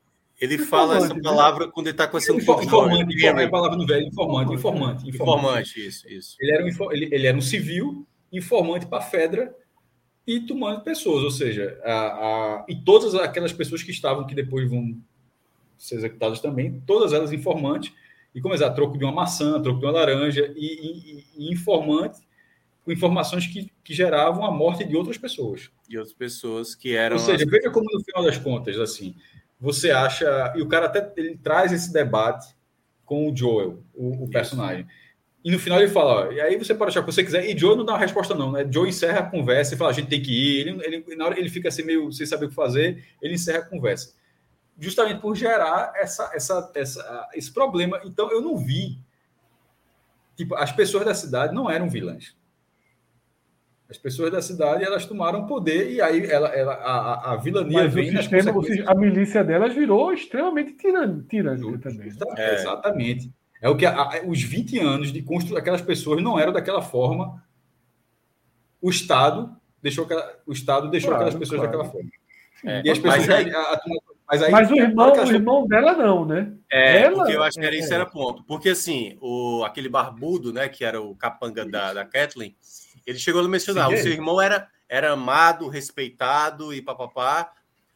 ele 0.41 0.59
fala 0.59 0.99
essa 0.99 1.15
né? 1.15 1.21
palavra 1.23 1.69
quando 1.71 1.87
ele 1.87 1.95
está 1.95 2.07
com 2.07 2.19
essa 2.19 2.33
informante, 2.33 2.67
informante, 2.67 3.27
é 3.27 3.45
a 3.45 3.49
palavra 3.49 3.77
no 3.77 3.87
velho, 3.87 4.07
informante, 4.07 4.53
informante, 4.53 5.09
informante, 5.09 5.09
informante, 5.09 5.87
isso, 5.87 6.09
isso. 6.09 6.37
Ele 6.41 6.53
era 6.53 6.65
um, 6.65 6.93
ele, 6.93 7.09
ele 7.13 7.27
era 7.27 7.37
um 7.37 7.41
civil, 7.43 8.07
informante 8.33 8.87
para 8.87 8.99
a 8.99 9.03
Fedra 9.03 9.55
e 10.27 10.41
tomando 10.41 10.83
pessoas, 10.83 11.23
ou 11.23 11.31
seja, 11.31 11.79
a, 11.85 11.93
a, 11.93 12.67
e 12.69 12.75
todas 12.75 13.15
aquelas 13.15 13.53
pessoas 13.53 13.83
que 13.83 13.93
estavam, 13.93 14.27
que 14.27 14.35
depois 14.35 14.69
vão 14.69 14.99
ser 15.79 15.97
executadas 15.97 16.41
também, 16.41 16.83
todas 16.87 17.13
elas 17.13 17.33
informantes, 17.33 17.93
e 18.35 18.41
como 18.41 18.55
a 18.55 18.71
troco 18.71 18.99
de 18.99 19.05
uma 19.05 19.13
maçã, 19.13 19.61
troco 19.63 19.79
de 19.79 19.87
uma 19.87 19.93
laranja, 19.93 20.53
e, 20.57 20.67
e, 20.67 21.25
e 21.37 21.53
informante 21.53 22.19
com 22.85 22.93
informações 22.93 23.47
que, 23.47 23.71
que 23.83 23.95
geravam 23.95 24.45
a 24.45 24.51
morte 24.51 24.85
de 24.85 24.97
outras 24.97 25.17
pessoas. 25.17 25.71
De 25.89 25.97
outras 25.97 26.15
pessoas 26.15 26.75
que 26.75 26.95
eram. 26.95 27.17
Ou 27.17 27.23
seja, 27.23 27.45
as... 27.45 27.51
veja 27.51 27.71
como 27.71 27.87
no 27.91 28.05
final 28.05 28.25
das 28.25 28.39
contas, 28.39 28.79
assim, 28.79 29.15
você 29.59 29.91
acha. 29.91 30.53
E 30.57 30.62
o 30.62 30.69
cara 30.69 30.87
até 30.87 31.12
ele 31.16 31.37
traz 31.37 31.73
esse 31.73 31.93
debate 31.93 32.55
com 33.05 33.31
o 33.31 33.37
Joel, 33.37 33.83
o, 33.95 34.24
o 34.24 34.31
personagem. 34.31 34.87
E 35.45 35.51
no 35.51 35.61
final 35.61 35.78
ele 35.78 35.93
fala, 35.93 36.27
ó, 36.27 36.33
e 36.33 36.41
aí 36.41 36.59
você 36.59 36.74
pode 36.74 36.91
achar 36.91 37.01
o 37.01 37.05
que 37.05 37.12
você 37.12 37.23
quiser, 37.23 37.49
e 37.49 37.57
Joe 37.57 37.77
não 37.77 37.85
dá 37.85 37.93
uma 37.93 38.01
resposta, 38.01 38.35
não, 38.35 38.51
né? 38.51 38.66
Joe 38.69 38.89
encerra 38.89 39.20
a 39.20 39.31
conversa 39.31 39.74
e 39.74 39.78
fala, 39.78 39.91
a 39.91 39.93
gente 39.93 40.09
tem 40.09 40.20
que 40.20 40.33
ir. 40.33 40.61
Ele, 40.66 40.85
ele, 40.85 41.16
na 41.16 41.24
hora 41.24 41.39
ele 41.39 41.49
fica 41.49 41.69
assim, 41.69 41.85
meio 41.85 42.11
sem 42.11 42.27
saber 42.27 42.47
o 42.47 42.49
que 42.49 42.55
fazer, 42.55 43.05
ele 43.23 43.35
encerra 43.35 43.61
a 43.61 43.65
conversa. 43.65 44.12
Justamente 44.77 45.20
por 45.20 45.37
gerar 45.37 45.93
essa, 45.95 46.33
essa, 46.35 46.73
essa, 46.74 47.28
esse 47.33 47.53
problema. 47.53 48.01
Então 48.05 48.31
eu 48.33 48.41
não 48.41 48.57
vi. 48.57 48.99
Tipo, 50.37 50.57
as 50.57 50.73
pessoas 50.73 51.05
da 51.05 51.15
cidade 51.15 51.55
não 51.55 51.70
eram 51.70 51.89
vilãs. 51.89 52.37
As 53.89 53.97
pessoas 53.97 54.33
da 54.33 54.43
cidade 54.43 54.83
elas 54.83 55.07
tomaram 55.07 55.47
poder 55.47 55.93
e 55.93 56.01
aí 56.03 56.25
ela, 56.27 56.49
ela 56.49 56.75
a, 56.75 57.33
a 57.33 57.37
vilania 57.37 57.85
Mas 57.85 57.95
vem. 57.95 58.17
O 58.17 58.23
sistema, 58.23 58.53
a 58.87 58.95
milícia 58.95 59.45
delas 59.45 59.73
virou 59.73 60.13
extremamente 60.13 60.73
tirânica 60.73 61.79
também. 61.79 62.11
É. 62.37 62.55
Exatamente. 62.55 63.33
É 63.63 63.69
o 63.69 63.77
que 63.77 63.87
a, 63.87 64.23
os 64.27 64.43
20 64.43 64.79
anos 64.81 65.13
de 65.13 65.23
construção, 65.23 65.57
aquelas 65.57 65.83
pessoas 65.83 66.23
não 66.23 66.39
eram 66.39 66.53
daquela 66.53 66.83
forma. 66.83 67.43
O 68.81 68.91
Estado 68.91 69.57
deixou 69.83 70.05
aquela, 70.05 70.37
o 70.47 70.53
Estado 70.53 70.91
deixou 70.91 71.11
claro, 71.11 71.25
aquelas 71.25 71.39
pessoas 71.39 71.61
claro. 71.61 71.79
daquela 71.79 71.93
forma. 71.93 72.11
É, 72.65 72.83
e 72.85 72.91
as 72.91 72.99
pessoas. 72.99 73.27
Mas, 73.27 73.31
aí, 73.31 73.51
a, 73.51 73.81
mas, 74.29 74.43
aí, 74.43 74.51
mas 74.51 74.71
o 74.71 74.75
irmão, 74.75 75.13
o 75.13 75.33
irmão 75.33 75.67
dela 75.67 75.93
não, 75.93 76.25
né? 76.25 76.53
É, 76.71 77.03
ela, 77.03 77.19
porque 77.19 77.37
eu 77.37 77.43
acho 77.43 77.59
que 77.59 77.65
era, 77.65 77.77
é, 77.77 77.79
isso 77.79 77.95
era 77.95 78.05
ponto. 78.05 78.43
Porque 78.45 78.71
assim, 78.71 79.17
o, 79.21 79.63
aquele 79.65 79.89
barbudo, 79.89 80.53
né, 80.53 80.69
que 80.69 80.85
era 80.85 81.01
o 81.01 81.15
capanga 81.15 81.65
da, 81.65 81.95
da 81.95 82.05
Kathleen, 82.05 82.57
ele 83.07 83.19
chegou 83.19 83.41
a 83.41 83.49
mencionar, 83.49 83.89
Sim, 83.89 83.95
o 83.95 84.03
seu 84.03 84.12
irmão 84.12 84.41
era, 84.41 84.69
era 84.89 85.12
amado, 85.12 85.69
respeitado 85.69 86.74
e 86.74 86.83
papapá, 86.83 87.53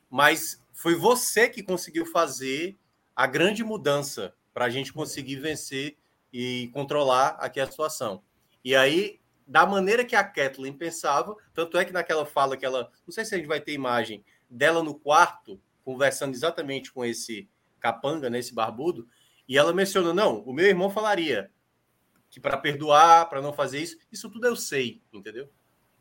mas 0.08 0.62
foi 0.72 0.94
você 0.94 1.48
que 1.48 1.62
conseguiu 1.62 2.06
fazer 2.06 2.78
a 3.14 3.26
grande 3.26 3.64
mudança 3.64 4.34
para 4.54 4.64
a 4.64 4.70
gente 4.70 4.92
conseguir 4.92 5.36
vencer 5.36 5.96
e 6.32 6.70
controlar 6.72 7.36
aqui 7.40 7.60
a 7.60 7.66
situação. 7.66 8.22
E 8.64 8.74
aí, 8.74 9.20
da 9.46 9.66
maneira 9.66 10.04
que 10.04 10.14
a 10.14 10.22
Kathleen 10.22 10.72
pensava, 10.72 11.36
tanto 11.52 11.76
é 11.76 11.84
que 11.84 11.92
naquela 11.92 12.24
fala 12.24 12.56
que 12.56 12.64
ela, 12.64 12.90
não 13.06 13.12
sei 13.12 13.24
se 13.24 13.34
a 13.34 13.38
gente 13.38 13.48
vai 13.48 13.60
ter 13.60 13.72
imagem 13.72 14.24
dela 14.48 14.82
no 14.82 14.94
quarto, 14.94 15.60
conversando 15.84 16.34
exatamente 16.34 16.92
com 16.92 17.04
esse 17.04 17.48
capanga, 17.80 18.30
né, 18.30 18.38
esse 18.38 18.54
barbudo, 18.54 19.08
e 19.48 19.58
ela 19.58 19.72
menciona, 19.72 20.14
não, 20.14 20.40
o 20.42 20.52
meu 20.52 20.66
irmão 20.66 20.90
falaria, 20.90 21.50
que 22.30 22.38
para 22.38 22.56
perdoar, 22.56 23.28
para 23.28 23.42
não 23.42 23.52
fazer 23.52 23.80
isso, 23.80 23.98
isso 24.10 24.30
tudo 24.30 24.46
eu 24.46 24.54
sei, 24.54 25.02
entendeu? 25.12 25.50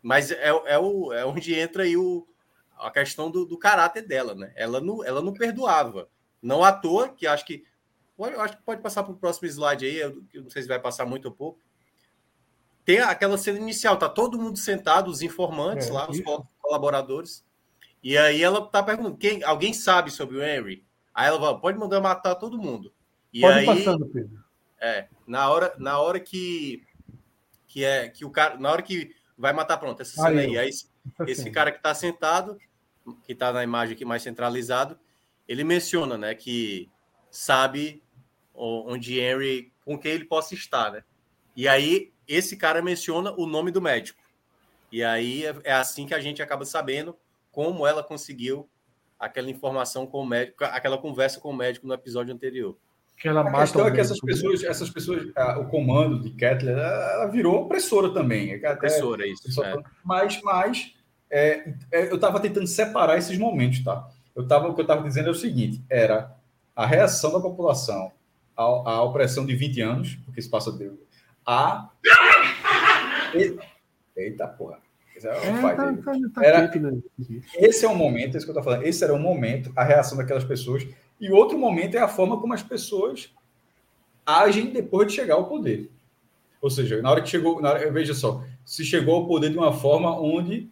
Mas 0.01 0.31
é, 0.31 0.47
é, 0.47 0.77
o, 0.77 1.11
é 1.11 1.25
onde 1.25 1.53
entra 1.53 1.83
aí 1.83 1.97
o, 1.97 2.25
a 2.77 2.91
questão 2.91 3.29
do, 3.29 3.45
do 3.45 3.57
caráter 3.57 4.05
dela, 4.05 4.35
né? 4.35 4.53
Ela 4.55 4.79
não, 4.79 5.03
ela 5.03 5.21
não 5.21 5.33
perdoava. 5.33 6.07
Não 6.41 6.63
à 6.63 6.71
toa, 6.71 7.09
que 7.09 7.27
acho 7.27 7.45
que. 7.45 7.65
Eu 8.17 8.41
acho 8.41 8.57
que 8.57 8.63
pode 8.63 8.81
passar 8.81 9.03
para 9.03 9.13
o 9.13 9.17
próximo 9.17 9.47
slide 9.47 9.85
aí, 9.85 9.97
eu, 9.97 10.23
eu 10.33 10.43
não 10.43 10.49
sei 10.49 10.61
se 10.61 10.67
vai 10.67 10.79
passar 10.79 11.05
muito 11.05 11.25
ou 11.25 11.31
pouco. 11.31 11.59
Tem 12.83 12.99
aquela 12.99 13.37
cena 13.37 13.59
inicial, 13.59 13.97
tá 13.97 14.09
todo 14.09 14.39
mundo 14.39 14.57
sentado, 14.57 15.09
os 15.09 15.21
informantes 15.21 15.89
é, 15.89 15.93
lá, 15.93 16.09
os 16.09 16.19
colaboradores. 16.59 17.45
E 18.03 18.17
aí 18.17 18.41
ela 18.41 18.65
tá 18.65 18.83
perguntando: 18.83 19.17
quem, 19.17 19.43
alguém 19.43 19.73
sabe 19.73 20.11
sobre 20.11 20.37
o 20.37 20.43
Henry? 20.43 20.85
Aí 21.13 21.27
ela 21.27 21.39
fala: 21.39 21.59
pode 21.59 21.77
mandar 21.77 22.01
matar 22.01 22.35
todo 22.35 22.57
mundo. 22.57 22.93
E 23.33 23.41
pode 23.41 23.59
aí, 23.59 23.65
passando, 23.65 24.05
Pedro. 24.07 24.38
É, 24.81 25.07
na 25.27 25.49
hora, 25.49 25.73
na 25.77 25.99
hora 25.99 26.19
que 26.19 26.85
que 27.67 27.83
é 27.83 28.09
que 28.09 28.25
o 28.25 28.31
cara, 28.31 28.57
na 28.57 28.71
hora 28.71 28.81
que 28.81 29.15
vai 29.37 29.53
matar 29.53 29.77
pronto 29.77 30.01
essa 30.01 30.15
cena 30.15 30.41
aí, 30.41 30.57
aí 30.57 30.69
esse, 30.69 30.89
esse 31.27 31.51
cara 31.51 31.71
que 31.71 31.77
está 31.77 31.93
sentado, 31.93 32.57
que 33.23 33.33
está 33.33 33.53
na 33.53 33.63
imagem 33.63 33.95
aqui 33.95 34.03
mais 34.03 34.23
centralizado, 34.23 34.99
ele 35.47 35.63
menciona, 35.63 36.17
né, 36.17 36.33
que 36.33 36.89
sabe 37.29 38.03
onde 38.53 39.19
Henry 39.19 39.71
com 39.85 39.97
quem 39.97 40.11
ele 40.11 40.25
possa 40.25 40.53
estar, 40.53 40.91
né? 40.91 41.03
E 41.55 41.67
aí 41.67 42.11
esse 42.27 42.57
cara 42.57 42.81
menciona 42.81 43.31
o 43.37 43.45
nome 43.45 43.71
do 43.71 43.81
médico. 43.81 44.19
E 44.91 45.03
aí 45.03 45.45
é, 45.45 45.55
é 45.63 45.73
assim 45.73 46.05
que 46.05 46.13
a 46.13 46.19
gente 46.19 46.41
acaba 46.41 46.65
sabendo 46.65 47.17
como 47.51 47.85
ela 47.87 48.03
conseguiu 48.03 48.69
aquela 49.17 49.49
informação 49.49 50.05
com 50.05 50.21
o 50.21 50.25
médico, 50.25 50.63
aquela 50.63 50.97
conversa 50.97 51.39
com 51.39 51.49
o 51.49 51.55
médico 51.55 51.87
no 51.87 51.93
episódio 51.93 52.33
anterior. 52.33 52.77
Que 53.19 53.27
ela 53.27 53.41
a 53.41 53.51
questão 53.51 53.85
é 53.85 53.91
que 53.91 53.99
essas 53.99 54.19
pessoas, 54.21 54.63
essas 54.63 54.89
pessoas, 54.89 55.27
o 55.59 55.65
comando 55.65 56.21
de 56.21 56.29
Kettler, 56.29 56.77
ela 56.77 57.25
virou 57.25 57.63
opressora 57.63 58.13
também. 58.13 58.55
Até, 58.55 58.71
opressora, 58.71 59.27
isso. 59.27 59.61
É. 59.61 59.75
Mas, 60.05 60.41
mas 60.41 60.93
é, 61.29 61.73
é 61.91 62.09
eu 62.09 62.15
estava 62.15 62.39
tentando 62.39 62.65
separar 62.65 63.17
esses 63.17 63.37
momentos, 63.37 63.83
tá? 63.83 64.07
Eu 64.33 64.47
tava, 64.47 64.69
o 64.69 64.73
que 64.73 64.79
eu 64.79 64.83
estava 64.83 65.03
dizendo 65.03 65.27
é 65.27 65.31
o 65.31 65.35
seguinte: 65.35 65.83
era 65.89 66.33
a 66.73 66.85
reação 66.85 67.33
da 67.33 67.41
população 67.41 68.09
à, 68.55 68.63
à 68.63 69.03
opressão 69.03 69.45
de 69.45 69.53
20 69.53 69.81
anos, 69.81 70.15
porque 70.23 70.41
se 70.41 70.49
passa 70.49 70.71
de. 70.71 70.89
A. 71.45 71.89
Eita 74.15 74.47
porra. 74.47 74.77
É, 75.21 75.27
é 75.27 75.61
tá, 75.61 75.75
tá, 75.75 75.93
tá 76.33 76.45
era, 76.45 76.71
esse 77.55 77.85
é 77.85 77.89
o 77.89 77.95
momento, 77.95 78.35
é 78.35 78.37
isso 78.37 78.45
que 78.45 78.51
eu 78.51 78.57
estou 78.57 78.63
falando. 78.63 78.83
Esse 78.83 79.03
era 79.03 79.13
o 79.13 79.19
momento, 79.19 79.73
a 79.75 79.83
reação 79.83 80.17
daquelas 80.17 80.45
pessoas 80.45 80.87
e 81.19 81.31
outro 81.31 81.57
momento 81.57 81.95
é 81.95 81.99
a 81.99 82.07
forma 82.07 82.39
como 82.39 82.53
as 82.53 82.63
pessoas 82.63 83.33
agem 84.25 84.67
depois 84.67 85.07
de 85.07 85.13
chegar 85.13 85.35
ao 85.35 85.47
poder. 85.47 85.89
Ou 86.61 86.69
seja, 86.69 87.01
na 87.01 87.09
hora 87.09 87.21
que 87.21 87.29
chegou, 87.29 87.63
hora, 87.63 87.91
veja 87.91 88.13
só, 88.13 88.43
se 88.65 88.83
chegou 88.83 89.15
ao 89.15 89.27
poder 89.27 89.49
de 89.49 89.57
uma 89.57 89.73
forma 89.73 90.19
onde, 90.19 90.69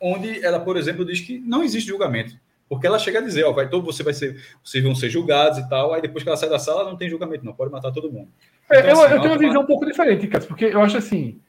onde 0.00 0.44
ela, 0.44 0.60
por 0.60 0.76
exemplo, 0.76 1.04
diz 1.04 1.20
que 1.20 1.38
não 1.40 1.62
existe 1.62 1.88
julgamento. 1.88 2.38
Porque 2.68 2.86
ela 2.86 2.98
chega 2.98 3.18
a 3.18 3.22
dizer, 3.22 3.44
ó, 3.44 3.52
vai 3.52 3.68
todo, 3.68 3.84
você 3.84 4.02
vai 4.02 4.14
ser, 4.14 4.42
vocês 4.62 4.82
vão 4.82 4.94
ser 4.94 5.10
julgados 5.10 5.58
e 5.58 5.68
tal, 5.68 5.92
aí 5.92 6.00
depois 6.00 6.22
que 6.22 6.28
ela 6.28 6.36
sai 6.36 6.48
da 6.48 6.58
sala, 6.58 6.84
não 6.84 6.96
tem 6.96 7.10
julgamento, 7.10 7.44
não, 7.44 7.52
pode 7.52 7.70
matar 7.70 7.92
todo 7.92 8.10
mundo. 8.10 8.28
É, 8.70 8.80
então, 8.80 8.90
eu, 8.90 9.00
assim, 9.02 9.14
eu 9.14 9.20
tenho 9.20 9.32
uma 9.32 9.38
visão 9.38 9.62
um 9.62 9.66
pouco 9.66 9.84
diferente, 9.84 10.26
Cássio, 10.26 10.48
porque 10.48 10.64
eu 10.66 10.80
acho 10.80 10.96
assim, 10.96 11.40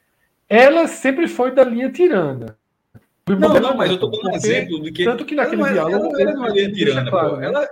ela 0.50 0.88
sempre 0.88 1.28
foi 1.28 1.52
da 1.52 1.64
linha 1.64 1.92
tirana. 1.92 2.58
Não, 3.28 3.60
não, 3.60 3.76
mas 3.76 3.90
eu 3.90 3.96
estou 3.96 4.12
dando 4.12 4.28
um 4.28 4.36
exemplo 4.36 4.82
de 4.84 4.92
que. 4.92 5.04
Tanto 5.04 5.26
que 5.26 5.34
naquele 5.34 5.62
ela, 5.62 5.72
diálogo. 5.72 6.20
Ela, 6.20 6.22
ela 6.22 6.34
não 6.34 6.46
é 6.46 6.52
linha 6.52 6.72
tirana, 6.72 7.10
claro, 7.10 7.38
né? 7.38 7.48
ela, 7.48 7.64
é, 7.64 7.70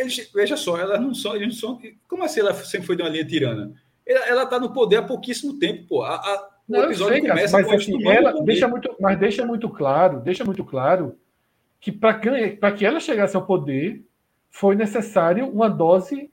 eles, 0.00 0.30
veja 0.34 0.56
só, 0.56 0.78
elas 0.78 1.00
não 1.00 1.14
são, 1.14 1.34
eles 1.34 1.48
não 1.48 1.54
são. 1.54 1.80
Como 2.08 2.24
assim 2.24 2.40
ela 2.40 2.54
sempre 2.54 2.86
foi 2.86 2.96
de 2.96 3.02
uma 3.02 3.08
linha 3.08 3.26
tirana? 3.26 3.72
Ela, 4.06 4.44
está 4.44 4.60
no 4.60 4.72
poder 4.72 4.96
há 4.96 5.02
pouquíssimo 5.02 5.58
tempo, 5.58 5.86
pô. 5.88 6.02
A, 6.02 6.14
a, 6.14 6.48
o 6.68 6.76
episódio 6.76 7.20
sei, 7.20 7.28
começa 7.28 7.60
mas, 7.60 7.68
assim, 7.72 8.08
ela 8.08 8.32
deixa 8.44 8.68
muito, 8.68 8.96
mas 9.00 9.18
deixa 9.18 9.46
muito 9.46 9.68
claro, 9.68 10.20
deixa 10.20 10.44
muito 10.44 10.64
claro 10.64 11.16
que 11.80 11.92
para 11.92 12.72
que 12.72 12.84
ela 12.84 13.00
chegasse 13.00 13.36
ao 13.36 13.46
poder 13.46 14.04
foi 14.50 14.74
necessário 14.74 15.48
uma 15.48 15.68
dose 15.68 16.30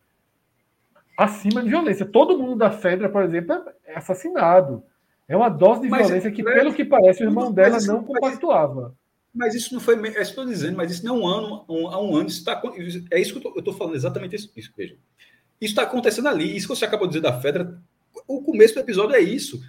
acima 1.18 1.62
de 1.62 1.70
violência. 1.70 2.06
Todo 2.06 2.38
mundo 2.38 2.56
da 2.56 2.72
Fedra, 2.72 3.10
por 3.10 3.24
exemplo, 3.24 3.64
é 3.86 3.96
assassinado. 3.96 4.84
É 5.28 5.36
uma 5.36 5.50
dose 5.50 5.82
de 5.82 5.90
mas, 5.90 6.08
violência 6.08 6.32
que, 6.32 6.42
é, 6.42 6.54
pelo 6.54 6.74
que 6.74 6.86
parece, 6.86 7.24
o 7.24 7.28
irmão 7.28 7.52
dela 7.52 7.80
não 7.82 8.04
compactuava. 8.04 8.96
Mas 9.34 9.56
isso 9.56 9.74
não 9.74 9.82
foi. 9.82 9.96
É 9.96 10.00
isso 10.00 10.12
que 10.12 10.18
eu 10.18 10.22
estou 10.22 10.46
dizendo, 10.46 10.78
mas 10.78 10.92
isso 10.92 11.06
não 11.06 11.16
é 11.16 11.20
um 11.20 11.28
ano, 11.28 11.66
um, 11.68 11.88
há 11.88 12.02
um 12.02 12.16
ano. 12.16 12.28
Isso 12.28 12.44
tá, 12.44 12.62
é 13.12 13.20
isso 13.20 13.40
que 13.40 13.48
eu 13.48 13.54
estou 13.58 13.74
falando, 13.74 13.96
exatamente 13.96 14.36
isso. 14.36 14.52
isso 14.56 14.72
veja. 14.78 14.96
Isso 15.60 15.72
está 15.72 15.84
acontecendo 15.84 16.28
ali. 16.28 16.56
Isso 16.56 16.68
que 16.68 16.76
você 16.76 16.86
acabou 16.86 17.08
de 17.08 17.14
dizer 17.14 17.22
da 17.22 17.40
Fedra, 17.40 17.82
o 18.28 18.44
começo 18.44 18.76
do 18.76 18.80
episódio 18.82 19.16
é 19.16 19.22
isso. 19.22 19.60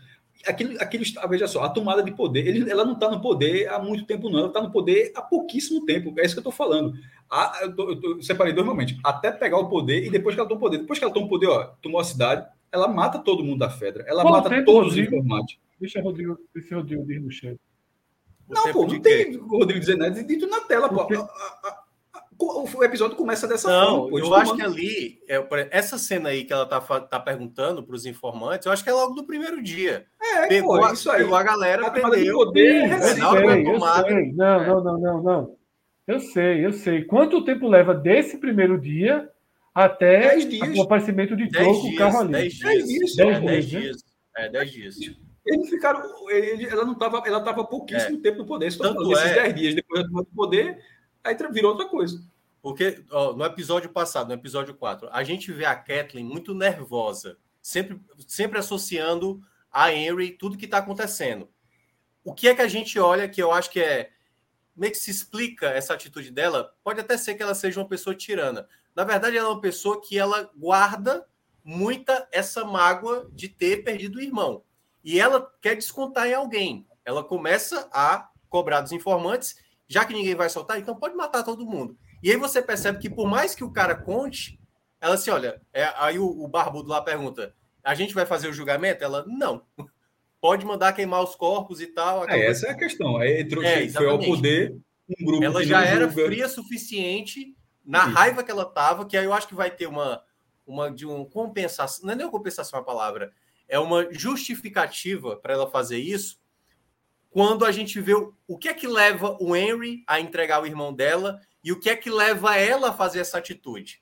Aquilo, 0.47 0.77
aquilo, 0.78 1.05
veja 1.31 1.47
só, 1.47 1.62
a 1.65 1.70
tomada 1.70 2.03
de 2.03 2.12
poder, 2.12 2.47
ele, 2.47 2.70
ela 2.70 2.85
não 2.85 2.93
está 2.93 3.11
no 3.11 3.23
poder 3.23 3.66
há 3.70 3.78
muito 3.78 4.05
tempo, 4.05 4.28
não. 4.28 4.41
Ela 4.41 4.49
está 4.49 4.61
no 4.61 4.70
poder 4.70 5.12
há 5.15 5.23
pouquíssimo 5.23 5.86
tempo. 5.86 6.12
É 6.19 6.27
isso 6.27 6.35
que 6.35 6.41
eu 6.41 6.51
estou 6.51 6.53
falando. 6.53 6.93
A, 7.31 7.61
eu, 7.62 7.74
tô, 7.74 7.89
eu, 7.91 8.01
tô, 8.01 8.23
separei 8.23 8.53
dois 8.53 8.66
momentos. 8.66 8.97
Até 9.03 9.32
pegar 9.32 9.57
o 9.57 9.69
poder 9.69 10.05
e 10.05 10.11
depois 10.11 10.35
que 10.35 10.41
ela 10.41 10.49
toma 10.49 10.59
o 10.59 10.62
poder. 10.62 10.78
Depois 10.78 10.99
que 10.99 11.05
ela 11.05 11.15
toma 11.15 11.27
o 11.27 11.28
poder, 11.31 11.47
ó, 11.47 11.65
tomou 11.81 11.99
a 11.99 12.05
cidade, 12.05 12.47
ela 12.70 12.86
mata 12.86 13.19
todo 13.19 13.43
mundo 13.43 13.61
da 13.61 13.70
Fedra. 13.70 14.05
Ela 14.07 14.23
mata 14.24 14.51
tempo, 14.51 14.66
todos 14.66 14.89
Rodrigo, 14.89 15.16
os 15.16 15.23
informantes. 15.23 15.59
Deixa 15.81 16.01
o 16.01 16.03
Rodrigo, 16.03 16.39
deixa 16.53 16.74
o 16.74 16.78
Rodrigo 16.81 17.07
dir 17.07 17.20
no 17.20 17.31
chat. 17.31 17.59
Não, 18.49 18.73
pô, 18.73 18.87
não 18.87 19.01
tem 19.01 19.37
o 19.37 19.47
Rodrigo 19.47 19.81
dizendo 19.81 20.11
dito 20.25 20.47
na 20.47 20.61
tela, 20.61 20.89
pô. 20.89 21.07
O 22.37 22.83
episódio 22.83 23.16
começa 23.16 23.47
dessa 23.47 23.69
não, 23.69 24.09
forma. 24.09 24.11
Pô, 24.11 24.19
eu 24.19 24.35
acho 24.35 24.57
que 24.57 24.62
ali, 24.62 25.21
é, 25.29 25.69
essa 25.71 25.97
cena 25.97 26.31
aí 26.31 26.45
que 26.45 26.53
ela 26.53 26.66
tá, 26.66 26.81
tá 26.81 27.21
perguntando 27.21 27.83
para 27.83 27.95
os 27.95 28.07
informantes, 28.07 28.66
eu 28.66 28.73
acho 28.73 28.83
que 28.83 28.91
é 28.91 28.93
logo 28.93 29.15
do 29.15 29.25
primeiro 29.25 29.62
dia. 29.62 30.05
É, 30.21 30.49
pegou, 30.49 30.81
pô, 30.81 30.93
isso 30.93 31.11
aí. 31.11 31.23
Pegou 31.23 31.37
a 31.37 31.43
galera, 31.43 31.91
perdeu. 31.91 32.37
Poder, 32.37 32.91
eu, 32.91 32.99
sei, 32.99 33.11
eu 33.11 33.81
sei. 33.81 34.33
Não, 34.33 34.61
é. 34.61 34.66
não, 34.66 34.85
não, 34.85 34.99
não, 34.99 35.23
não. 35.23 35.57
Eu 36.07 36.21
sei, 36.21 36.66
eu 36.66 36.73
sei. 36.73 37.05
Quanto 37.05 37.45
tempo 37.45 37.69
leva 37.69 37.95
desse 37.95 38.37
primeiro 38.39 38.79
dia 38.79 39.31
até 39.75 40.37
o 40.77 40.83
aparecimento 40.83 41.37
de 41.37 41.49
troco 41.49 41.87
o 41.87 41.95
carro 41.97 42.21
ali? 42.21 42.33
Dez 42.33 42.55
dias. 42.55 42.87
Dez 42.87 43.16
dias. 43.16 43.41
Dez 43.41 43.66
dias. 43.66 44.05
É, 44.37 44.49
dez 44.51 44.71
dias. 44.71 44.97
Eles 45.45 45.69
ficaram. 45.69 46.03
Ele, 46.31 46.66
ela 46.66 46.85
não 46.85 46.95
estava. 46.95 47.23
Ela 47.27 47.39
estava 47.39 47.65
pouquíssimo 47.65 48.19
é. 48.19 48.21
tempo 48.21 48.39
no 48.39 48.47
poder. 48.47 48.77
Tanto 48.77 49.12
esses 49.12 49.25
é... 49.25 49.43
10 49.43 49.55
dias 49.55 49.75
depois 49.75 50.09
do 50.09 50.25
poder, 50.27 50.83
aí 51.23 51.37
virou 51.53 51.73
outra 51.73 51.87
coisa. 51.87 52.23
Porque 52.62 53.05
ó, 53.11 53.35
no 53.35 53.45
episódio 53.45 53.91
passado, 53.91 54.29
no 54.29 54.35
episódio 54.35 54.75
4, 54.75 55.09
a 55.12 55.23
gente 55.23 55.53
vê 55.53 55.66
a 55.66 55.77
Kathleen 55.77 56.25
muito 56.25 56.55
nervosa, 56.55 57.37
sempre, 57.61 58.01
sempre 58.27 58.59
associando 58.59 59.43
a 59.71 59.93
Henry 59.93 60.31
tudo 60.31 60.57
que 60.57 60.65
está 60.65 60.79
acontecendo. 60.79 61.49
O 62.25 62.33
que 62.33 62.49
é 62.49 62.55
que 62.55 62.62
a 62.62 62.69
gente 62.69 62.99
olha 62.99 63.29
que 63.29 63.43
eu 63.43 63.53
acho 63.53 63.71
que 63.71 63.81
é 63.81 64.11
meio 64.75 64.93
que 64.93 64.99
se 64.99 65.11
explica 65.11 65.66
essa 65.66 65.93
atitude 65.93 66.31
dela? 66.31 66.75
Pode 66.83 67.01
até 67.01 67.19
ser 67.19 67.35
que 67.35 67.43
ela 67.43 67.55
seja 67.55 67.79
uma 67.79 67.89
pessoa 67.89 68.16
tirana. 68.16 68.66
Na 68.97 69.05
verdade, 69.05 69.37
ela 69.37 69.49
é 69.49 69.51
uma 69.51 69.61
pessoa 69.61 70.01
que 70.01 70.19
ela 70.19 70.51
guarda 70.57 71.27
muita 71.62 72.27
essa 72.33 72.65
mágoa 72.65 73.29
de 73.31 73.49
ter 73.49 73.85
perdido 73.85 74.16
o 74.16 74.23
irmão 74.23 74.62
e 75.05 75.20
ela 75.20 75.51
quer 75.60 75.74
descontar 75.74 76.26
em 76.26 76.35
alguém. 76.35 76.86
Ela 77.05 77.22
começa 77.22 77.89
a 77.93 78.28
cobrar 78.48 78.81
dos 78.81 78.93
informantes, 78.93 79.56
já 79.86 80.05
que 80.05 80.14
ninguém 80.14 80.35
vai 80.35 80.48
soltar, 80.48 80.78
então 80.78 80.97
pode 80.97 81.14
matar 81.14 81.43
todo 81.43 81.66
mundo. 81.66 81.97
E 82.22 82.31
aí 82.31 82.36
você 82.36 82.62
percebe 82.62 82.98
que 82.98 83.10
por 83.10 83.28
mais 83.28 83.55
que 83.55 83.62
o 83.62 83.70
cara 83.70 83.94
conte, 83.94 84.59
ela 85.01 85.16
assim, 85.16 85.31
olha, 85.31 85.60
é, 85.72 85.93
aí 85.97 86.18
o, 86.18 86.26
o, 86.26 86.48
barbudo 86.48 86.89
lá 86.89 87.02
pergunta, 87.02 87.55
a 87.82 87.94
gente 87.94 88.14
vai 88.14 88.24
fazer 88.24 88.48
o 88.48 88.52
julgamento? 88.52 89.05
Ela, 89.05 89.24
não. 89.26 89.62
Pode 90.40 90.64
mandar 90.64 90.93
queimar 90.94 91.22
os 91.22 91.35
corpos 91.35 91.81
e 91.81 91.86
tal. 91.86 92.28
É, 92.28 92.47
essa 92.47 92.68
é 92.68 92.70
a 92.70 92.76
questão. 92.76 93.18
Aí 93.18 93.43
entrou, 93.43 93.62
é, 93.62 93.89
foi 93.89 94.09
ao 94.09 94.18
poder 94.18 94.74
um 95.09 95.24
grupo 95.24 95.44
Ela 95.44 95.62
já 95.64 95.85
era 95.85 96.09
julga... 96.09 96.26
fria 96.26 96.48
suficiente 96.48 97.55
na 97.85 98.06
Isso. 98.06 98.10
raiva 98.10 98.43
que 98.43 98.51
ela 98.51 98.64
tava, 98.64 99.05
que 99.05 99.16
aí 99.16 99.24
eu 99.24 99.32
acho 99.35 99.48
que 99.48 99.55
vai 99.55 99.70
ter 99.70 99.86
uma, 99.86 100.22
uma 100.66 100.90
de 100.90 101.06
um 101.06 101.24
compensação, 101.24 102.06
não 102.06 102.12
é 102.12 102.16
nem 102.16 102.24
uma 102.24 102.32
compensação 102.32 102.78
a 102.78 102.82
palavra, 102.82 103.32
é 103.69 103.78
uma 103.78 104.12
justificativa 104.12 105.36
para 105.36 105.55
ela 105.55 105.70
fazer 105.70 105.99
isso 105.99 106.39
quando 107.35 107.65
a 107.65 107.73
gente 107.73 108.01
vê 108.01 108.15
o, 108.15 108.57
que 108.57 108.69
é 108.69 108.73
que 108.73 108.86
leva 108.86 109.36
o 109.41 109.57
Henry 109.57 110.05
a 110.07 110.20
entregar 110.20 110.62
o 110.62 110.66
irmão 110.66 110.95
dela 110.95 111.41
e 111.65 111.73
o 111.73 111.81
que 111.81 111.91
é 111.91 111.97
que 111.97 112.09
leva 112.09 112.57
ela 112.57 112.91
a 112.91 112.93
fazer 112.93 113.19
essa 113.19 113.39
atitude. 113.39 114.01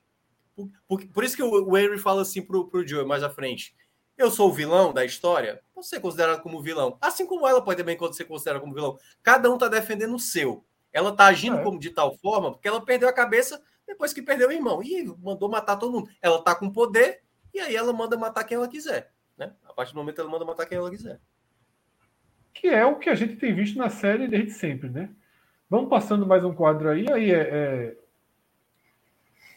Por, 0.55 0.69
por, 0.87 1.07
por 1.07 1.23
isso 1.23 1.35
que 1.35 1.41
o, 1.41 1.67
o, 1.67 1.75
Henry 1.75 1.97
fala 1.97 2.21
assim 2.21 2.43
pro, 2.43 2.67
pro 2.69 2.87
Joe 2.87 3.03
mais 3.03 3.23
à 3.23 3.31
frente. 3.31 3.75
Eu 4.15 4.29
sou 4.29 4.49
o 4.49 4.53
vilão 4.53 4.93
da 4.93 5.03
história, 5.03 5.63
você 5.73 5.95
ser 5.95 5.99
considerado 5.99 6.43
como 6.43 6.61
vilão. 6.61 6.95
Assim 7.01 7.25
como 7.25 7.47
ela 7.47 7.63
pode 7.63 7.79
também 7.79 7.97
ser 8.13 8.25
considerada 8.25 8.61
como 8.61 8.75
vilão. 8.75 8.99
Cada 9.23 9.49
um 9.49 9.55
está 9.55 9.67
defendendo 9.67 10.13
o 10.13 10.19
seu. 10.19 10.63
Ela 10.91 11.09
está 11.09 11.25
agindo 11.25 11.57
é. 11.57 11.63
como 11.63 11.79
de 11.79 11.89
tal 11.89 12.15
forma 12.19 12.51
porque 12.51 12.67
ela 12.67 12.85
perdeu 12.85 13.09
a 13.09 13.13
cabeça 13.13 13.59
depois 13.87 14.13
que 14.13 14.21
perdeu 14.21 14.49
o 14.49 14.51
irmão. 14.51 14.83
E 14.83 15.03
mandou 15.23 15.49
matar 15.49 15.77
todo 15.77 15.91
mundo. 15.91 16.09
Ela 16.21 16.37
está 16.37 16.53
com 16.53 16.69
poder 16.69 17.23
e 17.51 17.59
aí 17.59 17.75
ela 17.75 17.91
manda 17.91 18.15
matar 18.15 18.43
quem 18.43 18.57
ela 18.57 18.67
quiser. 18.67 19.11
A 19.73 19.75
partir 19.75 19.93
do 19.93 19.97
momento 19.97 20.21
ela 20.21 20.29
manda 20.29 20.45
matar 20.45 20.67
quem 20.67 20.77
ela 20.77 20.91
quiser. 20.91 21.19
Que 22.53 22.67
é 22.67 22.85
o 22.85 22.99
que 22.99 23.09
a 23.09 23.15
gente 23.15 23.37
tem 23.37 23.55
visto 23.55 23.75
na 23.75 23.89
série 23.89 24.27
desde 24.27 24.51
sempre, 24.51 24.87
né? 24.87 25.09
Vamos 25.67 25.89
passando 25.89 26.27
mais 26.27 26.45
um 26.45 26.53
quadro 26.53 26.89
aí. 26.89 27.11
Aí 27.11 27.31
é. 27.31 27.95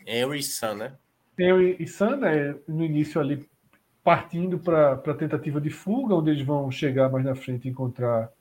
é... 0.07 0.23
Henry 0.23 0.39
e 0.39 0.43
Sam, 0.43 0.75
né? 0.77 0.97
Henry 1.39 1.77
e 1.79 1.87
Sam, 1.87 2.17
né? 2.17 2.57
No 2.67 2.83
início 2.83 3.21
ali, 3.21 3.47
partindo 4.03 4.59
para 4.59 4.93
a 4.95 5.15
tentativa 5.15 5.61
de 5.61 5.69
fuga, 5.69 6.15
onde 6.15 6.31
eles 6.31 6.47
vão 6.47 6.71
chegar 6.71 7.11
mais 7.11 7.23
na 7.23 7.35
frente 7.35 7.69
e 7.69 7.71
encontrar 7.71 8.33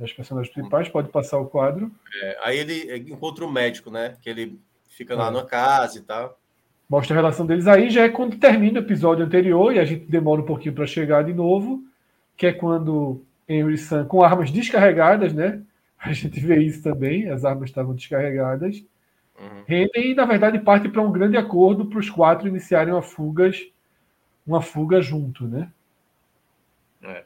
as 0.00 0.10
personagens 0.10 0.54
principais. 0.54 0.88
Pode 0.88 1.10
passar 1.10 1.36
o 1.36 1.50
quadro. 1.50 1.92
É, 2.22 2.38
aí 2.40 2.56
ele 2.56 2.96
encontra 3.12 3.44
o 3.44 3.52
médico, 3.52 3.90
né? 3.90 4.16
Que 4.22 4.30
ele 4.30 4.58
fica 4.88 5.14
lá 5.14 5.28
é. 5.28 5.32
na 5.32 5.44
casa 5.44 5.98
e 5.98 6.00
tal 6.00 6.38
mostra 6.88 7.14
a 7.14 7.18
relação 7.20 7.46
deles. 7.46 7.66
Aí 7.66 7.90
já 7.90 8.04
é 8.04 8.08
quando 8.08 8.38
termina 8.38 8.80
o 8.80 8.82
episódio 8.82 9.24
anterior 9.24 9.74
e 9.74 9.78
a 9.78 9.84
gente 9.84 10.06
demora 10.06 10.40
um 10.40 10.46
pouquinho 10.46 10.74
para 10.74 10.86
chegar 10.86 11.22
de 11.22 11.34
novo, 11.34 11.82
que 12.36 12.46
é 12.46 12.52
quando 12.52 13.22
Henry 13.48 13.74
e 13.74 13.78
Sam, 13.78 14.06
com 14.06 14.22
armas 14.22 14.50
descarregadas, 14.50 15.32
né? 15.32 15.62
A 15.98 16.12
gente 16.12 16.38
vê 16.38 16.62
isso 16.62 16.80
também, 16.80 17.28
as 17.28 17.44
armas 17.44 17.70
estavam 17.70 17.92
descarregadas. 17.92 18.84
Uhum. 19.36 19.64
Rendem 19.66 20.12
e, 20.12 20.14
na 20.14 20.24
verdade, 20.24 20.60
parte 20.60 20.88
para 20.88 21.02
um 21.02 21.10
grande 21.10 21.36
acordo 21.36 21.86
para 21.86 21.98
os 21.98 22.08
quatro 22.08 22.46
iniciarem 22.46 22.94
uma 22.94 23.02
fuga, 23.02 23.50
uma 24.46 24.62
fuga 24.62 25.02
junto, 25.02 25.48
né? 25.48 25.72
É. 27.02 27.24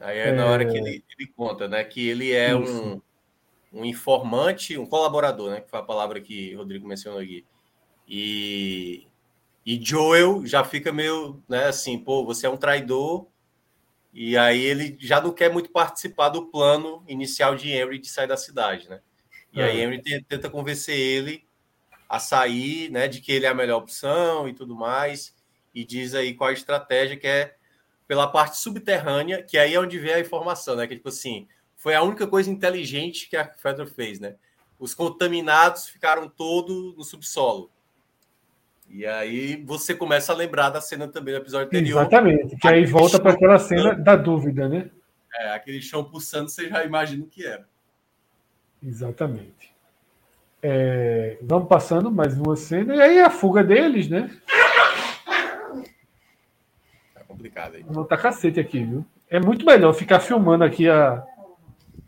Aí 0.00 0.18
é, 0.18 0.28
é, 0.28 0.32
na 0.32 0.44
hora 0.46 0.66
que 0.66 0.76
ele, 0.76 1.02
ele, 1.18 1.32
conta, 1.34 1.66
né? 1.66 1.82
Que 1.82 2.06
ele 2.06 2.30
é 2.32 2.54
um 2.54 3.00
um 3.72 3.84
informante, 3.84 4.78
um 4.78 4.86
colaborador, 4.86 5.50
né? 5.50 5.60
Que 5.60 5.70
foi 5.70 5.78
a 5.78 5.82
palavra 5.82 6.20
que 6.20 6.54
o 6.54 6.58
Rodrigo 6.58 6.86
mencionou 6.86 7.20
aqui. 7.20 7.44
E, 8.08 9.06
e 9.64 9.78
Joel 9.82 10.46
já 10.46 10.64
fica 10.64 10.90
meio, 10.90 11.42
né, 11.48 11.66
assim, 11.66 11.98
pô, 11.98 12.24
você 12.24 12.46
é 12.46 12.50
um 12.50 12.56
traidor. 12.56 13.26
E 14.12 14.36
aí 14.36 14.60
ele 14.60 14.96
já 14.98 15.20
não 15.20 15.32
quer 15.32 15.52
muito 15.52 15.70
participar 15.70 16.30
do 16.30 16.46
plano 16.46 17.04
inicial 17.06 17.54
de 17.54 17.70
Henry 17.70 17.98
de 17.98 18.08
sair 18.08 18.26
da 18.26 18.36
cidade, 18.36 18.88
né? 18.88 19.00
E 19.52 19.60
é. 19.60 19.64
aí 19.64 19.80
Henry 19.80 20.02
tenta 20.02 20.48
convencer 20.48 20.98
ele 20.98 21.44
a 22.08 22.18
sair, 22.18 22.90
né, 22.90 23.06
de 23.06 23.20
que 23.20 23.30
ele 23.30 23.44
é 23.44 23.50
a 23.50 23.54
melhor 23.54 23.82
opção 23.82 24.48
e 24.48 24.54
tudo 24.54 24.74
mais, 24.74 25.34
e 25.74 25.84
diz 25.84 26.14
aí 26.14 26.32
qual 26.32 26.48
a 26.48 26.54
estratégia 26.54 27.18
que 27.18 27.26
é 27.26 27.54
pela 28.06 28.26
parte 28.26 28.56
subterrânea, 28.56 29.42
que 29.42 29.58
aí 29.58 29.74
é 29.74 29.80
onde 29.80 29.98
vem 29.98 30.14
a 30.14 30.20
informação, 30.20 30.74
né? 30.74 30.86
Que 30.86 30.96
tipo 30.96 31.10
assim, 31.10 31.46
foi 31.78 31.94
a 31.94 32.02
única 32.02 32.26
coisa 32.26 32.50
inteligente 32.50 33.30
que 33.30 33.36
a 33.36 33.46
Fedra 33.46 33.86
fez, 33.86 34.18
né? 34.18 34.34
Os 34.78 34.94
contaminados 34.94 35.88
ficaram 35.88 36.28
todos 36.28 36.96
no 36.96 37.04
subsolo. 37.04 37.70
E 38.90 39.06
aí 39.06 39.62
você 39.64 39.94
começa 39.94 40.32
a 40.32 40.36
lembrar 40.36 40.70
da 40.70 40.80
cena 40.80 41.06
também 41.06 41.34
do 41.34 41.40
episódio 41.40 41.68
anterior. 41.68 42.00
Exatamente, 42.00 42.56
que 42.56 42.66
aí 42.66 42.84
volta 42.84 43.20
para 43.20 43.32
aquela 43.32 43.58
cena 43.58 43.94
da 43.94 44.16
dúvida, 44.16 44.68
né? 44.68 44.90
É, 45.34 45.50
aquele 45.50 45.80
chão 45.80 46.02
pulsando, 46.02 46.48
você 46.48 46.68
já 46.68 46.84
imagina 46.84 47.22
o 47.22 47.28
que 47.28 47.46
era. 47.46 47.66
Exatamente. 48.82 49.72
É, 50.60 51.38
vamos 51.42 51.68
passando 51.68 52.10
mais 52.10 52.36
uma 52.36 52.56
cena, 52.56 52.96
e 52.96 53.00
aí 53.00 53.20
a 53.20 53.30
fuga 53.30 53.62
deles, 53.62 54.08
né? 54.08 54.36
Tá 57.14 57.22
complicado 57.28 57.76
aí. 57.76 57.82
Vou 57.84 57.94
botar 57.94 58.16
cacete 58.16 58.58
aqui, 58.58 58.82
viu? 58.82 59.06
É 59.30 59.38
muito 59.38 59.64
melhor 59.64 59.92
ficar 59.92 60.18
filmando 60.18 60.64
aqui 60.64 60.88
a, 60.88 61.24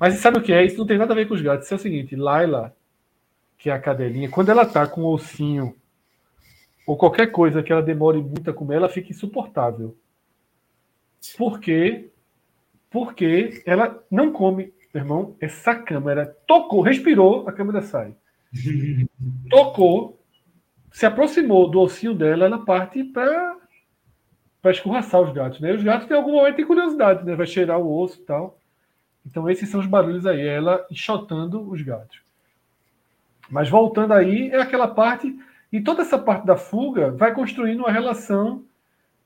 mas 0.00 0.14
sabe 0.14 0.38
o 0.38 0.42
que 0.42 0.50
é? 0.50 0.64
Isso 0.64 0.78
não 0.78 0.86
tem 0.86 0.96
nada 0.96 1.12
a 1.12 1.14
ver 1.14 1.28
com 1.28 1.34
os 1.34 1.42
gatos. 1.42 1.66
Isso 1.66 1.74
é 1.74 1.76
o 1.76 1.80
seguinte, 1.80 2.16
Laila, 2.16 2.74
que 3.58 3.68
é 3.68 3.72
a 3.74 3.78
cadelinha, 3.78 4.30
quando 4.30 4.48
ela 4.48 4.64
tá 4.64 4.86
com 4.86 5.02
o 5.02 5.12
ossinho 5.12 5.76
ou 6.86 6.96
qualquer 6.96 7.26
coisa 7.26 7.62
que 7.62 7.70
ela 7.70 7.82
demore 7.82 8.22
muito 8.22 8.48
a 8.48 8.54
comer, 8.54 8.76
ela 8.76 8.88
fica 8.88 9.10
insuportável. 9.10 9.94
Por 11.36 11.60
quê? 11.60 12.10
Porque 12.88 13.62
ela 13.66 14.02
não 14.10 14.32
come 14.32 14.72
Meu 14.92 15.02
irmão, 15.02 15.36
essa 15.38 15.74
câmera 15.74 16.34
tocou, 16.46 16.80
respirou, 16.80 17.46
a 17.46 17.52
câmera 17.52 17.82
sai. 17.82 18.16
tocou, 19.50 20.18
se 20.90 21.04
aproximou 21.04 21.70
do 21.70 21.78
ossinho 21.78 22.14
dela, 22.14 22.46
ela 22.46 22.64
parte 22.64 23.04
para 23.04 23.58
para 24.62 24.72
escorraçar 24.72 25.20
os 25.22 25.32
gatos, 25.32 25.60
né? 25.60 25.72
Os 25.72 25.82
gatos, 25.82 26.10
em 26.10 26.14
algum 26.14 26.32
momento, 26.32 26.56
têm 26.56 26.66
curiosidade, 26.66 27.24
né? 27.24 27.34
Vai 27.34 27.46
cheirar 27.46 27.78
o 27.78 27.98
osso 27.98 28.20
e 28.20 28.24
tal. 28.24 28.59
Então, 29.24 29.48
esses 29.48 29.68
são 29.68 29.80
os 29.80 29.86
barulhos 29.86 30.26
aí, 30.26 30.46
ela 30.46 30.86
enxotando 30.90 31.68
os 31.68 31.82
gatos. 31.82 32.20
Mas 33.50 33.68
voltando 33.68 34.12
aí, 34.12 34.50
é 34.50 34.60
aquela 34.60 34.88
parte. 34.88 35.38
E 35.72 35.80
toda 35.80 36.02
essa 36.02 36.18
parte 36.18 36.46
da 36.46 36.56
fuga 36.56 37.10
vai 37.10 37.34
construindo 37.34 37.80
uma 37.80 37.90
relação 37.90 38.64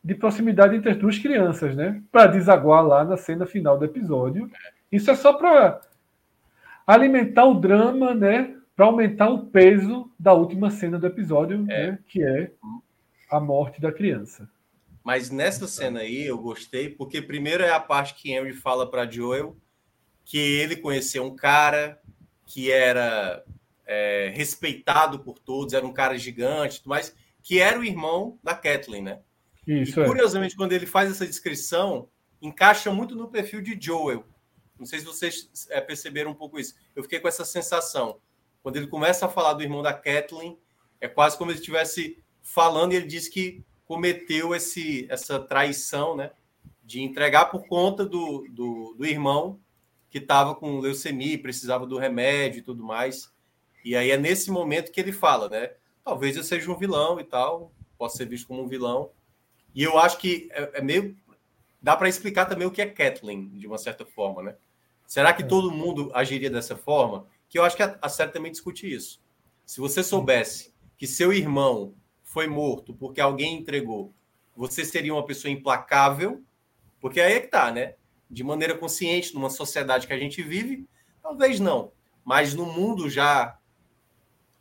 de 0.02 0.14
proximidade 0.14 0.76
entre 0.76 0.90
as 0.90 0.96
duas 0.96 1.18
crianças, 1.18 1.74
né? 1.74 2.02
Para 2.12 2.26
desaguar 2.26 2.86
lá 2.86 3.04
na 3.04 3.16
cena 3.16 3.46
final 3.46 3.78
do 3.78 3.84
episódio. 3.84 4.50
Isso 4.90 5.10
é 5.10 5.14
só 5.14 5.32
para 5.32 5.80
alimentar 6.86 7.44
o 7.44 7.54
drama, 7.54 8.14
né? 8.14 8.54
Para 8.76 8.86
aumentar 8.86 9.30
o 9.30 9.46
peso 9.46 10.10
da 10.18 10.32
última 10.32 10.70
cena 10.70 10.98
do 10.98 11.06
episódio, 11.06 11.64
é. 11.68 11.92
né? 11.92 11.98
Que 12.06 12.22
é 12.22 12.50
a 13.30 13.40
morte 13.40 13.80
da 13.80 13.92
criança. 13.92 14.48
Mas 15.02 15.30
nessa 15.30 15.66
cena 15.66 16.00
aí 16.00 16.26
eu 16.26 16.38
gostei, 16.38 16.88
porque 16.88 17.20
primeiro 17.20 17.62
é 17.62 17.70
a 17.70 17.80
parte 17.80 18.14
que 18.14 18.32
Henry 18.32 18.54
fala 18.54 18.90
para 18.90 19.10
Joel 19.10 19.56
que 20.24 20.38
ele 20.38 20.76
conheceu 20.76 21.24
um 21.24 21.36
cara 21.36 22.00
que 22.46 22.70
era 22.70 23.44
é, 23.86 24.32
respeitado 24.34 25.20
por 25.20 25.38
todos, 25.38 25.74
era 25.74 25.86
um 25.86 25.92
cara 25.92 26.16
gigante, 26.16 26.80
mas 26.84 27.14
que 27.42 27.60
era 27.60 27.78
o 27.78 27.84
irmão 27.84 28.38
da 28.42 28.54
Kathleen, 28.54 29.02
né? 29.02 29.20
Isso, 29.66 30.00
e, 30.00 30.02
é. 30.02 30.06
curiosamente, 30.06 30.54
é. 30.54 30.56
quando 30.56 30.72
ele 30.72 30.86
faz 30.86 31.10
essa 31.10 31.26
descrição, 31.26 32.08
encaixa 32.40 32.90
muito 32.90 33.14
no 33.14 33.28
perfil 33.28 33.60
de 33.60 33.78
Joel. 33.78 34.24
Não 34.78 34.86
sei 34.86 34.98
se 34.98 35.04
vocês 35.04 35.48
é, 35.70 35.80
perceberam 35.80 36.32
um 36.32 36.34
pouco 36.34 36.58
isso. 36.58 36.74
Eu 36.94 37.02
fiquei 37.02 37.20
com 37.20 37.28
essa 37.28 37.44
sensação. 37.44 38.18
Quando 38.62 38.76
ele 38.76 38.86
começa 38.86 39.26
a 39.26 39.28
falar 39.28 39.54
do 39.54 39.62
irmão 39.62 39.82
da 39.82 39.92
Kathleen, 39.92 40.58
é 41.00 41.06
quase 41.06 41.36
como 41.36 41.50
se 41.50 41.56
ele 41.56 41.60
estivesse 41.60 42.18
falando 42.42 42.92
e 42.92 42.96
ele 42.96 43.06
diz 43.06 43.28
que 43.28 43.64
cometeu 43.84 44.54
esse, 44.54 45.06
essa 45.10 45.38
traição, 45.38 46.16
né? 46.16 46.30
De 46.82 47.00
entregar 47.00 47.46
por 47.46 47.66
conta 47.66 48.04
do, 48.04 48.46
do, 48.50 48.94
do 48.98 49.06
irmão 49.06 49.60
que 50.14 50.18
estava 50.18 50.54
com 50.54 50.78
leucemia, 50.78 51.36
precisava 51.36 51.84
do 51.88 51.98
remédio 51.98 52.60
e 52.60 52.62
tudo 52.62 52.84
mais. 52.84 53.32
E 53.84 53.96
aí 53.96 54.12
é 54.12 54.16
nesse 54.16 54.48
momento 54.48 54.92
que 54.92 55.00
ele 55.00 55.10
fala, 55.10 55.48
né? 55.48 55.72
Talvez 56.04 56.36
eu 56.36 56.44
seja 56.44 56.70
um 56.70 56.78
vilão 56.78 57.18
e 57.18 57.24
tal, 57.24 57.72
posso 57.98 58.16
ser 58.16 58.28
visto 58.28 58.46
como 58.46 58.62
um 58.62 58.68
vilão. 58.68 59.10
E 59.74 59.82
eu 59.82 59.98
acho 59.98 60.18
que 60.18 60.48
é, 60.52 60.78
é 60.78 60.80
meio. 60.80 61.16
Dá 61.82 61.96
para 61.96 62.08
explicar 62.08 62.44
também 62.44 62.64
o 62.64 62.70
que 62.70 62.80
é 62.80 62.86
Kathleen, 62.86 63.48
de 63.58 63.66
uma 63.66 63.76
certa 63.76 64.06
forma, 64.06 64.40
né? 64.40 64.56
Será 65.04 65.32
que 65.32 65.42
é. 65.42 65.46
todo 65.46 65.72
mundo 65.72 66.12
agiria 66.14 66.48
dessa 66.48 66.76
forma? 66.76 67.26
Que 67.48 67.58
eu 67.58 67.64
acho 67.64 67.74
que 67.74 67.82
a, 67.82 67.98
a 68.00 68.08
série 68.08 68.30
também 68.30 68.52
discute 68.52 68.88
isso. 68.88 69.20
Se 69.66 69.80
você 69.80 70.00
soubesse 70.00 70.72
que 70.96 71.08
seu 71.08 71.32
irmão 71.32 71.92
foi 72.22 72.46
morto 72.46 72.94
porque 72.94 73.20
alguém 73.20 73.56
entregou, 73.56 74.14
você 74.56 74.84
seria 74.84 75.12
uma 75.12 75.26
pessoa 75.26 75.50
implacável, 75.50 76.40
porque 77.00 77.20
aí 77.20 77.32
é 77.32 77.40
que 77.40 77.48
tá, 77.48 77.72
né? 77.72 77.96
De 78.34 78.42
maneira 78.42 78.76
consciente, 78.76 79.32
numa 79.32 79.48
sociedade 79.48 80.08
que 80.08 80.12
a 80.12 80.18
gente 80.18 80.42
vive, 80.42 80.88
talvez 81.22 81.60
não. 81.60 81.92
Mas 82.24 82.52
no 82.52 82.66
mundo 82.66 83.08
já 83.08 83.56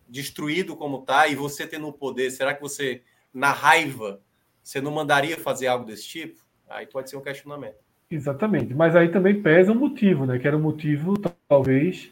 destruído 0.07 0.75
como 0.75 1.01
tá, 1.01 1.27
e 1.27 1.33
você 1.33 1.65
tendo 1.65 1.87
o 1.87 1.93
poder, 1.93 2.29
será 2.29 2.53
que 2.53 2.61
você, 2.61 3.01
na 3.33 3.51
raiva, 3.51 4.21
você 4.61 4.79
não 4.79 4.91
mandaria 4.91 5.37
fazer 5.39 5.65
algo 5.65 5.85
desse 5.85 6.07
tipo? 6.07 6.39
Aí 6.69 6.85
pode 6.85 7.09
ser 7.09 7.17
um 7.17 7.21
questionamento. 7.21 7.77
Exatamente. 8.11 8.75
Mas 8.75 8.95
aí 8.95 9.09
também 9.09 9.41
pesa 9.41 9.71
o 9.71 9.75
motivo, 9.75 10.27
né? 10.27 10.37
Que 10.37 10.47
era 10.47 10.55
o 10.55 10.59
motivo, 10.59 11.15
talvez, 11.49 12.11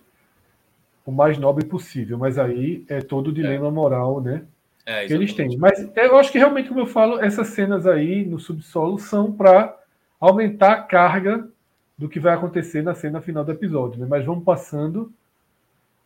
o 1.05 1.11
mais 1.11 1.37
nobre 1.37 1.63
possível. 1.65 2.17
Mas 2.17 2.39
aí 2.39 2.83
é 2.89 3.01
todo 3.01 3.27
o 3.27 3.33
dilema 3.33 3.67
é. 3.67 3.71
moral, 3.71 4.19
né? 4.19 4.45
É, 4.83 5.05
que 5.05 5.13
eles 5.13 5.31
têm. 5.35 5.57
Mas 5.57 5.79
eu 5.95 6.17
acho 6.17 6.31
que 6.31 6.39
realmente, 6.39 6.69
como 6.69 6.79
eu 6.79 6.87
falo, 6.87 7.19
essas 7.19 7.49
cenas 7.49 7.85
aí 7.85 8.25
no 8.25 8.39
subsolo 8.39 8.97
são 8.97 9.31
para 9.31 9.79
aumentar 10.21 10.73
a 10.73 10.81
carga 10.83 11.49
do 11.97 12.07
que 12.07 12.19
vai 12.19 12.33
acontecer 12.33 12.83
na 12.83 12.93
cena 12.93 13.21
final 13.21 13.43
do 13.43 13.51
episódio. 13.51 13.99
Né? 13.99 14.05
Mas 14.07 14.23
vamos 14.23 14.43
passando. 14.43 15.11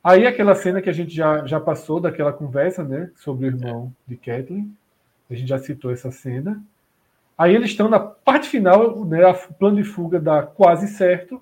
Aí 0.02 0.26
aquela 0.26 0.56
cena 0.56 0.82
que 0.82 0.90
a 0.90 0.94
gente 0.94 1.14
já, 1.14 1.46
já 1.46 1.60
passou 1.60 2.00
daquela 2.00 2.32
conversa, 2.32 2.84
né? 2.84 3.12
Sobre 3.16 3.46
o 3.46 3.50
irmão 3.50 3.94
de 4.08 4.16
Kathleen. 4.16 4.76
A 5.30 5.34
gente 5.34 5.50
já 5.50 5.60
citou 5.60 5.92
essa 5.92 6.12
cena. 6.12 6.64
Aí 7.38 7.54
eles 7.54 7.72
estão 7.72 7.90
na 7.90 8.00
parte 8.00 8.48
final, 8.48 9.04
né? 9.04 9.28
O 9.28 9.54
plano 9.56 9.78
de 9.78 9.84
fuga 9.84 10.20
dá 10.20 10.44
quase 10.44 10.88
certo. 10.88 11.42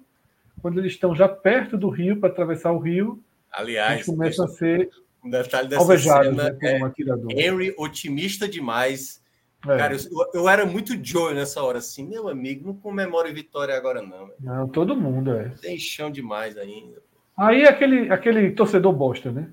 Quando 0.62 0.80
eles 0.80 0.94
estão 0.94 1.14
já 1.14 1.28
perto 1.28 1.78
do 1.78 1.90
rio 1.90 2.20
para 2.20 2.30
atravessar 2.30 2.72
o 2.72 2.80
rio, 2.80 3.22
Aliás, 3.52 4.08
deixa... 4.08 4.45
a 4.45 4.48
ser 4.48 4.90
um 5.24 5.30
detalhe 5.30 5.68
dessa 5.68 5.98
cena 5.98 6.32
né, 6.52 6.58
é 6.62 7.48
Henry 7.48 7.74
otimista 7.78 8.48
demais. 8.48 9.22
É. 9.65 9.77
Cara, 9.77 9.95
eu, 9.95 10.30
eu, 10.34 10.49
era 10.49 10.65
muito 10.65 10.94
Joe 11.03 11.34
nessa 11.34 11.64
hora, 11.64 11.77
assim, 11.77 12.06
meu 12.06 12.27
amigo, 12.27 12.68
não 12.68 12.76
comemore 12.76 13.31
vitória 13.31 13.76
agora, 13.76 14.02
não. 14.02 14.30
Não, 14.40 14.68
todo 14.68 14.95
mundo 14.95 15.34
é. 15.34 15.49
Tem 15.61 15.77
chão 15.77 16.11
demais 16.11 16.57
ainda. 16.57 17.02
Aí 17.35 17.65
aquele, 17.65 18.11
aquele 18.11 18.52
torcedor 18.52 18.94
bosta, 18.94 19.31
né? 19.31 19.49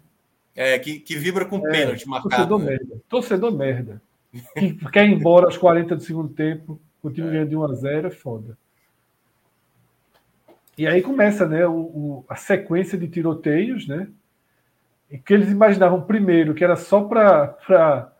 É, 0.54 0.78
que, 0.78 0.98
que 0.98 1.16
vibra 1.16 1.44
com 1.44 1.66
é, 1.68 1.70
pênalti 1.70 2.08
marcado. 2.08 2.30
Torcedor 2.30 2.58
né? 2.58 2.66
merda. 2.66 3.02
Torcedor 3.08 3.52
merda. 3.52 4.02
Que 4.54 4.72
quer 4.90 5.06
ir 5.06 5.12
embora 5.12 5.46
aos 5.46 5.56
40 5.56 5.96
do 5.96 6.02
segundo 6.02 6.32
tempo, 6.32 6.80
o 7.02 7.10
time 7.10 7.28
é. 7.28 7.30
ganha 7.32 7.46
de 7.46 7.56
1 7.56 7.64
a 7.64 7.74
0 7.74 8.08
é 8.08 8.10
foda. 8.10 8.58
E 10.76 10.86
aí 10.86 11.02
começa, 11.02 11.46
né, 11.46 11.66
o, 11.66 11.72
o, 11.72 12.24
a 12.28 12.36
sequência 12.36 12.98
de 12.98 13.08
tiroteios, 13.08 13.86
né? 13.86 14.08
que 15.18 15.34
eles 15.34 15.50
imaginavam 15.50 16.02
primeiro 16.02 16.54
que 16.54 16.62
era 16.62 16.76
só 16.76 17.02
para 17.02 18.12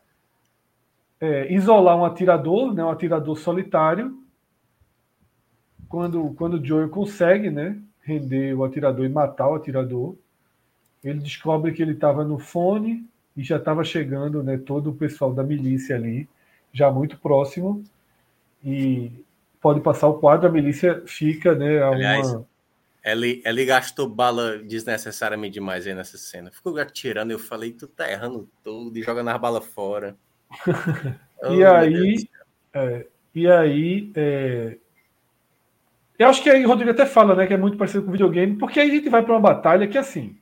é, 1.21 1.53
isolar 1.53 1.97
um 1.97 2.05
atirador, 2.05 2.75
né, 2.75 2.85
um 2.85 2.91
atirador 2.91 3.37
solitário. 3.37 4.19
Quando, 5.89 6.33
quando 6.35 6.55
o 6.55 6.65
Joel 6.65 6.89
consegue 6.89 7.51
né, 7.51 7.77
render 8.03 8.55
o 8.55 8.65
atirador 8.65 9.05
e 9.05 9.09
matar 9.09 9.49
o 9.49 9.55
atirador, 9.55 10.15
ele 11.03 11.21
descobre 11.21 11.73
que 11.73 11.83
ele 11.83 11.93
estava 11.93 12.25
no 12.25 12.39
fone 12.39 13.07
e 13.37 13.43
já 13.43 13.57
estava 13.57 13.83
chegando 13.85 14.43
né, 14.43 14.59
todo 14.59 14.91
o 14.91 14.95
pessoal 14.95 15.33
da 15.33 15.43
milícia 15.43 15.97
ali, 15.97 16.29
já 16.73 16.91
muito 16.91 17.19
próximo. 17.19 17.85
E 18.65 19.11
pode 19.61 19.81
passar 19.81 20.09
o 20.09 20.19
quadro, 20.19 20.49
a 20.49 20.53
milícia 20.53 21.03
fica 21.07 21.55
né, 21.55 21.83
a 21.83 21.89
Aliás, 21.89 22.33
uma 22.33 22.47
ele, 23.05 23.43
ele 23.45 23.65
gastou 23.65 24.09
bala 24.09 24.59
desnecessariamente 24.59 25.55
demais 25.55 25.87
aí 25.87 25.95
nessa 25.95 26.19
cena. 26.19 26.51
Ficou 26.51 26.77
atirando, 26.79 27.31
eu 27.31 27.39
falei, 27.39 27.73
tu 27.73 27.87
tá 27.87 28.11
errando 28.11 28.49
tudo 28.63 28.99
e 28.99 29.03
joga 29.03 29.23
nas 29.23 29.41
balas 29.41 29.65
fora. 29.65 30.17
Oh, 31.43 31.53
e, 31.53 31.65
aí, 31.65 32.29
é, 32.75 33.07
e 33.35 33.51
aí, 33.51 34.13
é... 34.15 34.77
eu 36.19 36.29
acho 36.29 36.43
que 36.43 36.51
aí 36.51 36.65
o 36.65 36.69
Rodrigo 36.69 36.91
até 36.91 37.07
fala, 37.07 37.35
né, 37.35 37.47
que 37.47 37.55
é 37.55 37.57
muito 37.57 37.77
parecido 37.77 38.05
com 38.05 38.13
videogame, 38.13 38.57
porque 38.57 38.81
aí 38.81 38.91
a 38.91 38.95
gente 38.95 39.09
vai 39.09 39.23
para 39.23 39.33
uma 39.33 39.41
batalha 39.41 39.87
que 39.87 39.99
assim, 39.99 40.37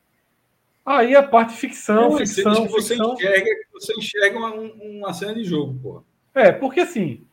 aí 0.85 1.15
a 1.15 1.23
parte 1.23 1.55
ficção, 1.55 2.11
Não, 2.11 2.19
ficção, 2.19 2.67
você 2.67 2.95
ficção... 2.95 3.15
enxerga, 3.15 3.51
você 3.73 3.93
enxerga 3.95 4.39
uma, 4.39 4.51
uma 4.53 5.13
cena 5.13 5.35
de 5.35 5.45
jogo, 5.45 5.79
pô. 5.83 6.03
É, 6.35 6.53
porque 6.53 6.81
assim, 6.81 7.25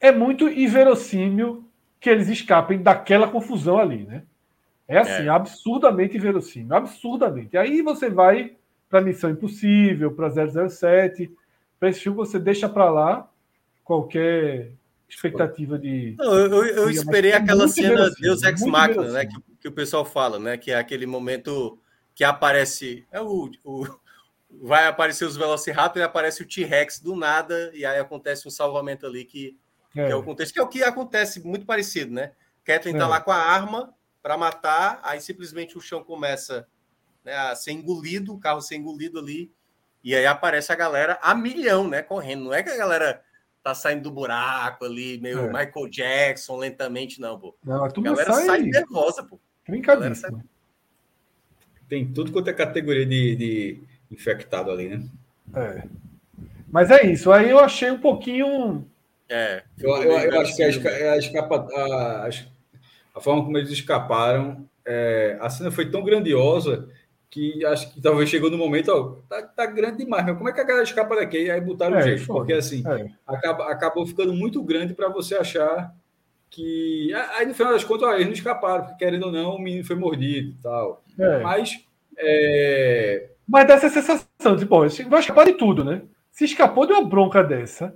é 0.00 0.12
muito 0.12 0.48
inverossímil 0.48 1.64
que 2.00 2.08
eles 2.08 2.28
escapem 2.28 2.80
daquela 2.80 3.28
confusão 3.28 3.78
ali, 3.78 4.04
né? 4.04 4.22
É 4.86 4.98
assim, 4.98 5.26
é. 5.26 5.28
absurdamente 5.28 6.16
inverossímil, 6.16 6.74
absurdamente. 6.74 7.58
Aí 7.58 7.82
você 7.82 8.08
vai 8.08 8.56
para 8.88 9.02
Missão 9.02 9.30
Impossível, 9.30 10.12
para 10.12 10.30
007, 10.30 11.30
para 11.78 11.90
esse 11.90 12.00
filme 12.00 12.16
você 12.16 12.38
deixa 12.38 12.68
para 12.68 12.90
lá 12.90 13.30
qualquer 13.84 14.72
expectativa 15.08 15.78
de. 15.78 16.14
Não, 16.18 16.34
eu, 16.34 16.64
eu, 16.64 16.90
esperei 16.90 17.32
aquela 17.32 17.66
cena 17.68 18.10
Deus 18.20 18.42
Ex 18.42 18.62
Machina, 18.62 19.10
né? 19.10 19.26
Que, 19.26 19.36
que, 19.60 19.68
o 19.68 19.72
pessoal 19.72 20.04
fala, 20.04 20.38
né? 20.38 20.56
Que 20.56 20.70
é 20.70 20.76
aquele 20.76 21.06
momento 21.06 21.78
que 22.14 22.24
aparece. 22.24 23.06
É 23.10 23.20
o, 23.20 23.50
o 23.64 23.86
vai 24.50 24.86
aparecer 24.86 25.24
os 25.24 25.36
Velociraptor 25.36 26.00
e 26.00 26.04
aparece 26.04 26.42
o 26.42 26.46
T-Rex 26.46 27.00
do 27.00 27.14
nada, 27.14 27.70
e 27.74 27.84
aí 27.84 27.98
acontece 27.98 28.48
um 28.48 28.50
salvamento 28.50 29.06
ali 29.06 29.24
que, 29.24 29.58
é. 29.94 30.06
que 30.06 30.12
é 30.12 30.16
o 30.16 30.22
contexto, 30.22 30.52
que 30.52 30.58
é 30.58 30.62
o 30.62 30.68
que 30.68 30.82
acontece, 30.82 31.44
muito 31.44 31.66
parecido, 31.66 32.12
né? 32.12 32.32
Kathleen 32.64 32.96
tá 32.96 32.98
é. 32.98 33.02
tá 33.02 33.08
lá 33.08 33.20
com 33.20 33.30
a 33.30 33.36
arma, 33.36 33.94
para 34.22 34.36
matar, 34.36 35.00
aí 35.02 35.20
simplesmente 35.20 35.76
o 35.76 35.80
chão 35.80 36.02
começa 36.02 36.66
né, 37.24 37.34
a 37.34 37.54
ser 37.54 37.72
engolido, 37.72 38.34
o 38.34 38.38
carro 38.38 38.60
ser 38.60 38.76
engolido 38.76 39.18
ali, 39.18 39.50
e 40.02 40.14
aí 40.14 40.26
aparece 40.26 40.72
a 40.72 40.76
galera 40.76 41.18
a 41.22 41.34
milhão, 41.34 41.88
né, 41.88 42.02
correndo. 42.02 42.44
Não 42.44 42.54
é 42.54 42.62
que 42.62 42.70
a 42.70 42.76
galera 42.76 43.22
tá 43.62 43.74
saindo 43.74 44.04
do 44.04 44.10
buraco 44.10 44.84
ali, 44.84 45.18
meio 45.20 45.40
é. 45.40 45.46
Michael 45.46 45.88
Jackson, 45.90 46.56
lentamente, 46.56 47.20
não, 47.20 47.38
pô. 47.38 47.54
Não, 47.64 47.84
a, 47.84 47.88
a 47.88 48.00
galera 48.00 48.32
sai, 48.32 48.46
sai 48.46 48.62
nervosa, 48.62 49.22
pô. 49.22 49.38
Brincadíssimo. 49.66 50.42
Tem 51.88 52.06
tudo 52.06 52.32
quanto 52.32 52.48
é 52.48 52.52
categoria 52.52 53.06
de, 53.06 53.36
de 53.36 53.82
infectado 54.10 54.70
ali, 54.70 54.88
né? 54.88 55.04
É. 55.54 55.82
Mas 56.70 56.90
é 56.90 57.06
isso. 57.06 57.32
Aí 57.32 57.50
eu 57.50 57.58
achei 57.58 57.90
um 57.90 57.98
pouquinho. 57.98 58.86
É. 59.28 59.62
Eu, 59.78 59.90
eu, 60.02 60.12
eu 60.12 60.40
acho 60.40 60.54
que 60.54 60.62
a, 60.62 61.12
a, 61.12 61.18
escapa, 61.18 61.66
a, 61.74 62.28
a 63.14 63.20
forma 63.20 63.44
como 63.44 63.56
eles 63.58 63.70
escaparam 63.70 64.68
é, 64.88 65.36
a 65.38 65.50
cena 65.50 65.70
foi 65.70 65.90
tão 65.90 66.02
grandiosa 66.02 66.88
que 67.30 67.64
acho 67.64 67.92
que 67.92 68.00
talvez 68.00 68.28
chegou 68.28 68.50
no 68.50 68.56
momento, 68.56 68.88
ó, 68.88 69.16
tá, 69.28 69.42
tá 69.42 69.66
grande 69.66 69.98
demais, 69.98 70.24
mas 70.24 70.36
como 70.36 70.48
é 70.48 70.52
que 70.52 70.60
a 70.60 70.64
galera 70.64 70.84
escapa 70.84 71.16
daqui? 71.16 71.44
E 71.44 71.50
aí 71.50 71.60
botaram 71.60 71.96
é, 71.96 72.02
jeito, 72.02 72.26
porque 72.26 72.52
assim, 72.52 72.82
é. 72.86 73.10
acaba, 73.26 73.70
acabou 73.70 74.06
ficando 74.06 74.32
muito 74.32 74.62
grande 74.62 74.94
para 74.94 75.08
você 75.08 75.36
achar 75.36 75.94
que. 76.50 77.12
Aí 77.36 77.46
no 77.46 77.54
final 77.54 77.72
das 77.72 77.84
contas, 77.84 78.08
ó, 78.08 78.14
eles 78.14 78.26
não 78.26 78.32
escaparam, 78.32 78.84
porque 78.84 79.04
querendo 79.04 79.26
ou 79.26 79.32
não, 79.32 79.56
o 79.56 79.60
menino 79.60 79.84
foi 79.84 79.96
mordido 79.96 80.50
e 80.50 80.62
tal. 80.62 81.04
É. 81.18 81.38
Mas. 81.40 81.84
É... 82.16 83.30
Mas 83.46 83.66
dá 83.66 83.74
essa 83.74 83.88
sensação 83.88 84.56
de, 84.56 84.64
bom, 84.64 84.86
vai 85.08 85.20
escapar 85.20 85.46
de 85.46 85.52
tudo, 85.54 85.84
né? 85.84 86.02
Se 86.30 86.44
escapou 86.44 86.86
de 86.86 86.92
uma 86.92 87.04
bronca 87.04 87.42
dessa, 87.42 87.94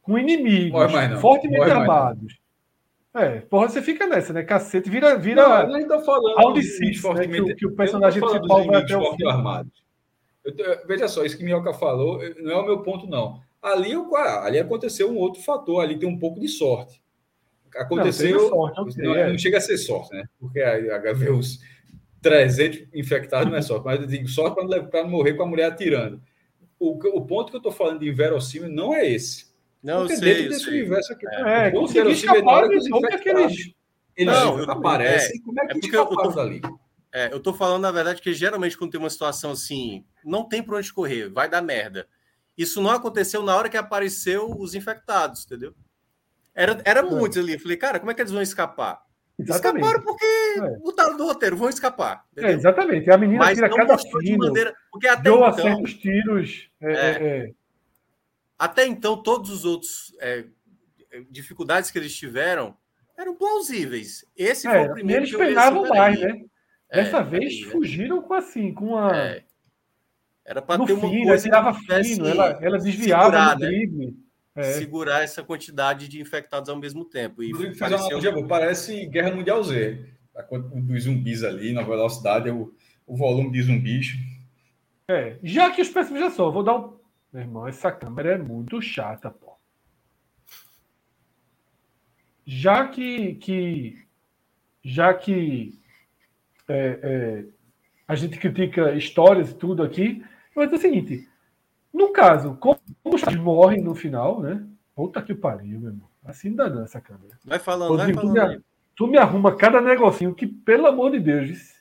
com 0.00 0.18
inimigos 0.18 0.80
fortemente 1.20 1.70
armados. 1.70 2.38
É, 3.14 3.40
porra, 3.40 3.68
você 3.68 3.82
fica 3.82 4.06
nessa, 4.06 4.32
né? 4.32 4.44
Cacete, 4.44 4.88
vira. 4.88 5.18
vira 5.18 5.66
não, 5.66 5.80
eu 5.80 6.04
falando 6.04 6.62
Six, 6.62 7.02
né? 7.02 7.26
que, 7.26 7.40
o, 7.40 7.56
que 7.56 7.66
o 7.66 7.74
personagem 7.74 8.20
principal 8.20 8.64
vai 8.64 8.82
até 8.82 8.96
o 8.96 9.16
fim. 9.16 9.26
Armados. 9.26 9.82
Eu, 10.44 10.86
veja 10.86 11.08
só, 11.08 11.24
isso 11.24 11.36
que 11.36 11.44
Minhoca 11.44 11.74
falou 11.74 12.20
não 12.38 12.52
é 12.52 12.56
o 12.56 12.64
meu 12.64 12.82
ponto, 12.82 13.06
não. 13.06 13.40
Ali, 13.60 13.92
ali 14.42 14.58
aconteceu 14.58 15.10
um 15.10 15.16
outro 15.16 15.42
fator, 15.42 15.82
ali 15.82 15.98
tem 15.98 16.08
um 16.08 16.18
pouco 16.18 16.40
de 16.40 16.48
sorte. 16.48 17.02
Aconteceu. 17.76 18.48
Não, 18.48 18.48
sorte, 18.48 18.98
não, 18.98 19.14
é. 19.14 19.28
não, 19.28 19.38
chega 19.38 19.58
a 19.58 19.60
ser 19.60 19.76
sorte, 19.76 20.14
né? 20.14 20.24
Porque 20.38 20.60
a, 20.60 20.96
a 20.96 21.12
ver 21.12 21.32
os 21.32 21.60
300 22.22 22.88
infectados 22.94 23.50
não 23.50 23.58
é 23.58 23.62
sorte, 23.62 23.84
mas 23.84 24.00
eu 24.00 24.06
digo 24.06 24.28
sorte 24.28 24.54
para 24.88 25.02
não 25.02 25.10
morrer 25.10 25.34
com 25.34 25.42
a 25.42 25.46
mulher 25.46 25.66
atirando. 25.66 26.20
O, 26.78 26.92
o 27.18 27.26
ponto 27.26 27.50
que 27.50 27.56
eu 27.56 27.60
estou 27.60 27.72
falando 27.72 28.00
de 28.00 28.08
inverossímil 28.08 28.70
não 28.70 28.94
é 28.94 29.06
esse. 29.06 29.49
Não, 29.82 30.00
Porque 30.00 30.16
sei, 30.16 30.34
dentro 30.34 30.50
desse 30.50 30.64
sei. 30.64 30.80
universo 30.80 31.12
aqui. 31.12 31.26
É, 31.26 31.66
é 31.66 31.70
conseguir 31.70 32.10
escapar 32.10 32.68
de 32.68 32.74
eles, 32.74 33.74
eles 34.16 34.34
não, 34.34 34.70
aparecem. 34.70 35.38
É, 35.38 35.42
como 35.42 35.60
é 35.60 35.66
que 35.66 35.72
é 35.74 35.78
escaparam 35.78 36.22
tô, 36.22 36.36
dali? 36.36 36.60
É, 37.12 37.32
eu 37.32 37.40
tô 37.40 37.52
falando, 37.52 37.82
na 37.82 37.90
verdade, 37.90 38.20
que 38.20 38.32
geralmente 38.32 38.76
quando 38.76 38.90
tem 38.90 39.00
uma 39.00 39.10
situação 39.10 39.52
assim, 39.52 40.04
não 40.24 40.46
tem 40.46 40.62
por 40.62 40.76
onde 40.76 40.92
correr, 40.92 41.28
vai 41.28 41.48
dar 41.48 41.62
merda. 41.62 42.06
Isso 42.56 42.82
não 42.82 42.90
aconteceu 42.90 43.42
na 43.42 43.56
hora 43.56 43.68
que 43.68 43.76
apareceu 43.76 44.50
os 44.50 44.74
infectados, 44.74 45.44
entendeu? 45.44 45.74
Era, 46.54 46.80
era 46.84 47.00
é. 47.00 47.02
muitos 47.02 47.38
ali. 47.38 47.54
Eu 47.54 47.60
falei, 47.60 47.76
cara, 47.76 47.98
como 47.98 48.10
é 48.10 48.14
que 48.14 48.20
eles 48.20 48.32
vão 48.32 48.42
escapar? 48.42 49.00
Exatamente. 49.38 49.84
Escaparam 49.86 50.04
porque 50.04 50.24
é. 50.26 50.78
botaram 50.78 51.16
no 51.16 51.24
roteiro, 51.24 51.56
vão 51.56 51.70
escapar. 51.70 52.24
É, 52.36 52.52
exatamente. 52.52 53.10
A 53.10 53.16
menina 53.16 53.38
Mas 53.38 53.54
tira 53.54 53.70
cada 53.70 53.96
fino, 53.96 54.46
maneira, 54.46 54.74
porque 54.90 55.08
até 55.08 55.22
deu 55.22 55.36
então, 55.36 55.52
certos 55.54 55.94
tiros. 55.94 56.70
É, 56.82 56.92
é, 56.92 57.08
é, 57.10 57.50
até 58.60 58.86
então, 58.86 59.16
todos 59.16 59.48
os 59.48 59.64
outros 59.64 60.14
é, 60.20 60.44
dificuldades 61.30 61.90
que 61.90 61.98
eles 61.98 62.14
tiveram 62.14 62.76
eram 63.16 63.34
plausíveis. 63.34 64.22
Esse 64.36 64.68
foi 64.68 64.86
o 64.86 64.92
primeiro. 64.92 65.22
Eles 65.22 65.34
pegavam 65.34 65.88
mais, 65.88 66.20
né? 66.20 66.44
Dessa 66.92 67.22
vez 67.22 67.62
fugiram 67.62 68.20
com 68.20 68.34
assim, 68.34 68.74
com 68.74 68.98
a. 68.98 69.38
Era 70.44 70.60
para 70.60 70.84
ter 70.84 70.92
uma 70.92 71.08
fim, 71.08 71.24
coisa 71.24 71.42
tirava 71.42 71.72
fino, 71.72 72.26
ela, 72.26 72.58
ela 72.60 72.78
desviava 72.78 73.24
segurar, 73.24 73.54
no 73.54 73.60
drible. 73.60 74.06
Né? 74.06 74.12
É. 74.56 74.72
Segurar 74.72 75.24
essa 75.24 75.42
quantidade 75.42 76.06
de 76.06 76.20
infectados 76.20 76.68
ao 76.68 76.76
mesmo 76.76 77.06
tempo. 77.06 77.42
E 77.42 77.52
pareceu... 77.78 78.46
parece 78.46 79.06
Guerra 79.06 79.34
Mundial 79.34 79.64
Z. 79.64 80.04
Dos 80.74 81.04
zumbis 81.04 81.44
ali 81.44 81.72
na 81.72 81.82
velocidade, 81.82 82.50
o, 82.50 82.74
o 83.06 83.16
volume 83.16 83.52
de 83.52 83.62
zumbis. 83.62 84.08
É, 85.08 85.38
já 85.42 85.70
que 85.70 85.80
os 85.80 85.88
já 85.88 86.30
só, 86.30 86.50
vou 86.50 86.62
dar 86.62 86.76
um 86.76 86.99
meu 87.32 87.42
irmão, 87.42 87.66
essa 87.66 87.92
câmera 87.92 88.34
é 88.34 88.38
muito 88.38 88.80
chata, 88.82 89.30
pô. 89.30 89.50
Já 92.44 92.88
que, 92.88 93.34
que 93.36 94.04
já 94.82 95.14
que 95.14 95.78
é, 96.66 97.00
é, 97.02 97.44
a 98.08 98.14
gente 98.14 98.38
critica 98.38 98.92
histórias 98.92 99.50
e 99.50 99.54
tudo 99.54 99.82
aqui, 99.82 100.24
vou 100.54 100.64
dizer 100.64 100.76
o 100.76 100.80
seguinte: 100.80 101.28
no 101.92 102.12
caso, 102.12 102.56
como 102.56 102.80
os 103.04 103.22
morrem 103.36 103.82
no 103.82 103.94
final, 103.94 104.40
né? 104.40 104.66
Puta 104.94 105.22
que 105.22 105.34
pariu, 105.34 105.78
meu 105.80 105.90
irmão. 105.90 106.08
Assim 106.24 106.54
dá 106.54 106.68
não 106.68 106.82
essa 106.82 107.00
câmera. 107.00 107.38
Vai 107.44 107.58
falando, 107.58 107.96
vai 107.96 108.12
falando. 108.12 108.34
Tu 108.34 108.56
me, 108.56 108.64
tu 108.96 109.06
me 109.06 109.18
arruma 109.18 109.56
cada 109.56 109.80
negocinho 109.80 110.34
que, 110.34 110.46
pelo 110.46 110.86
amor 110.86 111.12
de 111.12 111.20
Deus, 111.20 111.80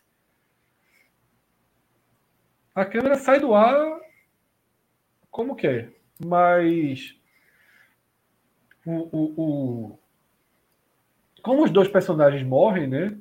a 2.74 2.86
câmera 2.86 3.16
sai 3.16 3.40
do 3.40 3.54
ar 3.54 4.00
como 5.32 5.56
que 5.56 5.68
é. 5.68 5.90
Mas 6.24 7.16
o, 8.86 8.92
o, 8.92 9.34
o, 9.38 10.00
como 11.42 11.64
os 11.64 11.72
dois 11.72 11.88
personagens 11.88 12.44
morrem, 12.44 12.88
né? 12.88 13.16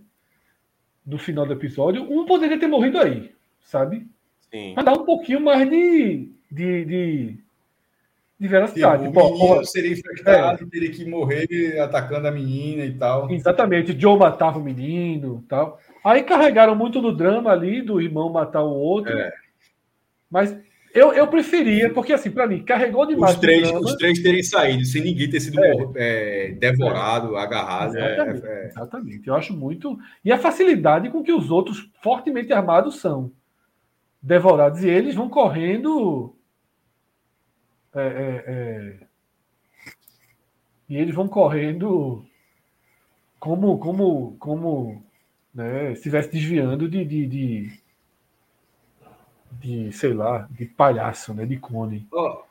No 1.06 1.18
final 1.18 1.46
do 1.46 1.52
episódio, 1.52 2.02
um 2.02 2.26
poderia 2.26 2.58
ter 2.58 2.66
morrido 2.66 2.98
aí, 2.98 3.32
sabe? 3.62 4.06
Sim. 4.50 4.74
Pra 4.74 4.82
dar 4.82 4.92
um 4.92 5.04
pouquinho 5.04 5.40
mais 5.40 5.68
de, 5.68 6.30
de, 6.50 6.84
de, 6.84 7.38
de 8.38 8.48
veracidade. 8.48 9.04
Tipo, 9.06 9.20
o 9.20 9.64
seria 9.64 9.92
infectado, 9.92 10.64
é. 10.64 10.66
teria 10.66 10.90
que 10.90 11.08
morrer 11.08 11.78
atacando 11.80 12.28
a 12.28 12.30
menina 12.30 12.84
e 12.84 12.92
tal. 12.92 13.30
Exatamente, 13.30 13.98
Joe 13.98 14.18
matava 14.18 14.58
o 14.58 14.62
menino 14.62 15.42
e 15.42 15.48
tal. 15.48 15.80
Aí 16.04 16.22
carregaram 16.22 16.74
muito 16.74 17.00
no 17.00 17.14
drama 17.14 17.50
ali 17.50 17.80
do 17.80 18.00
irmão 18.00 18.30
matar 18.30 18.62
o 18.62 18.70
outro. 18.70 19.16
É. 19.16 19.32
Mas 20.30 20.54
eu, 20.94 21.12
eu 21.12 21.26
preferia, 21.26 21.92
porque 21.92 22.12
assim, 22.12 22.30
para 22.30 22.46
mim, 22.46 22.62
carregou 22.64 23.06
demais. 23.06 23.34
Os 23.34 23.40
três, 23.40 23.70
os 23.70 23.94
três 23.96 24.22
terem 24.22 24.42
saído, 24.42 24.84
sem 24.84 25.02
ninguém 25.02 25.28
ter 25.28 25.40
sido 25.40 25.62
é. 25.62 25.72
É, 25.96 26.52
devorado, 26.52 27.36
é. 27.36 27.40
agarrado. 27.40 27.96
Exatamente, 27.96 28.46
é, 28.46 28.50
é, 28.50 28.66
exatamente, 28.66 29.28
Eu 29.28 29.34
acho 29.34 29.54
muito. 29.54 29.98
E 30.24 30.32
a 30.32 30.38
facilidade 30.38 31.10
com 31.10 31.22
que 31.22 31.32
os 31.32 31.50
outros 31.50 31.90
fortemente 32.02 32.52
armados 32.52 33.00
são 33.00 33.30
devorados. 34.22 34.82
E 34.82 34.88
eles 34.88 35.14
vão 35.14 35.28
correndo. 35.28 36.34
É, 37.94 38.94
e 40.88 40.96
eles 40.96 41.14
vão 41.14 41.28
correndo 41.28 42.24
como, 43.38 43.78
como, 43.78 44.36
como 44.38 45.02
né, 45.54 45.88
se 45.88 45.98
estivesse 45.98 46.30
desviando 46.30 46.88
de, 46.88 47.04
de, 47.04 47.26
de 47.26 47.77
de, 49.60 49.92
sei 49.92 50.12
lá, 50.12 50.48
de 50.50 50.66
palhaço, 50.66 51.34
né? 51.34 51.44
De 51.44 51.56
cone. 51.56 52.06
Oh, 52.12 52.42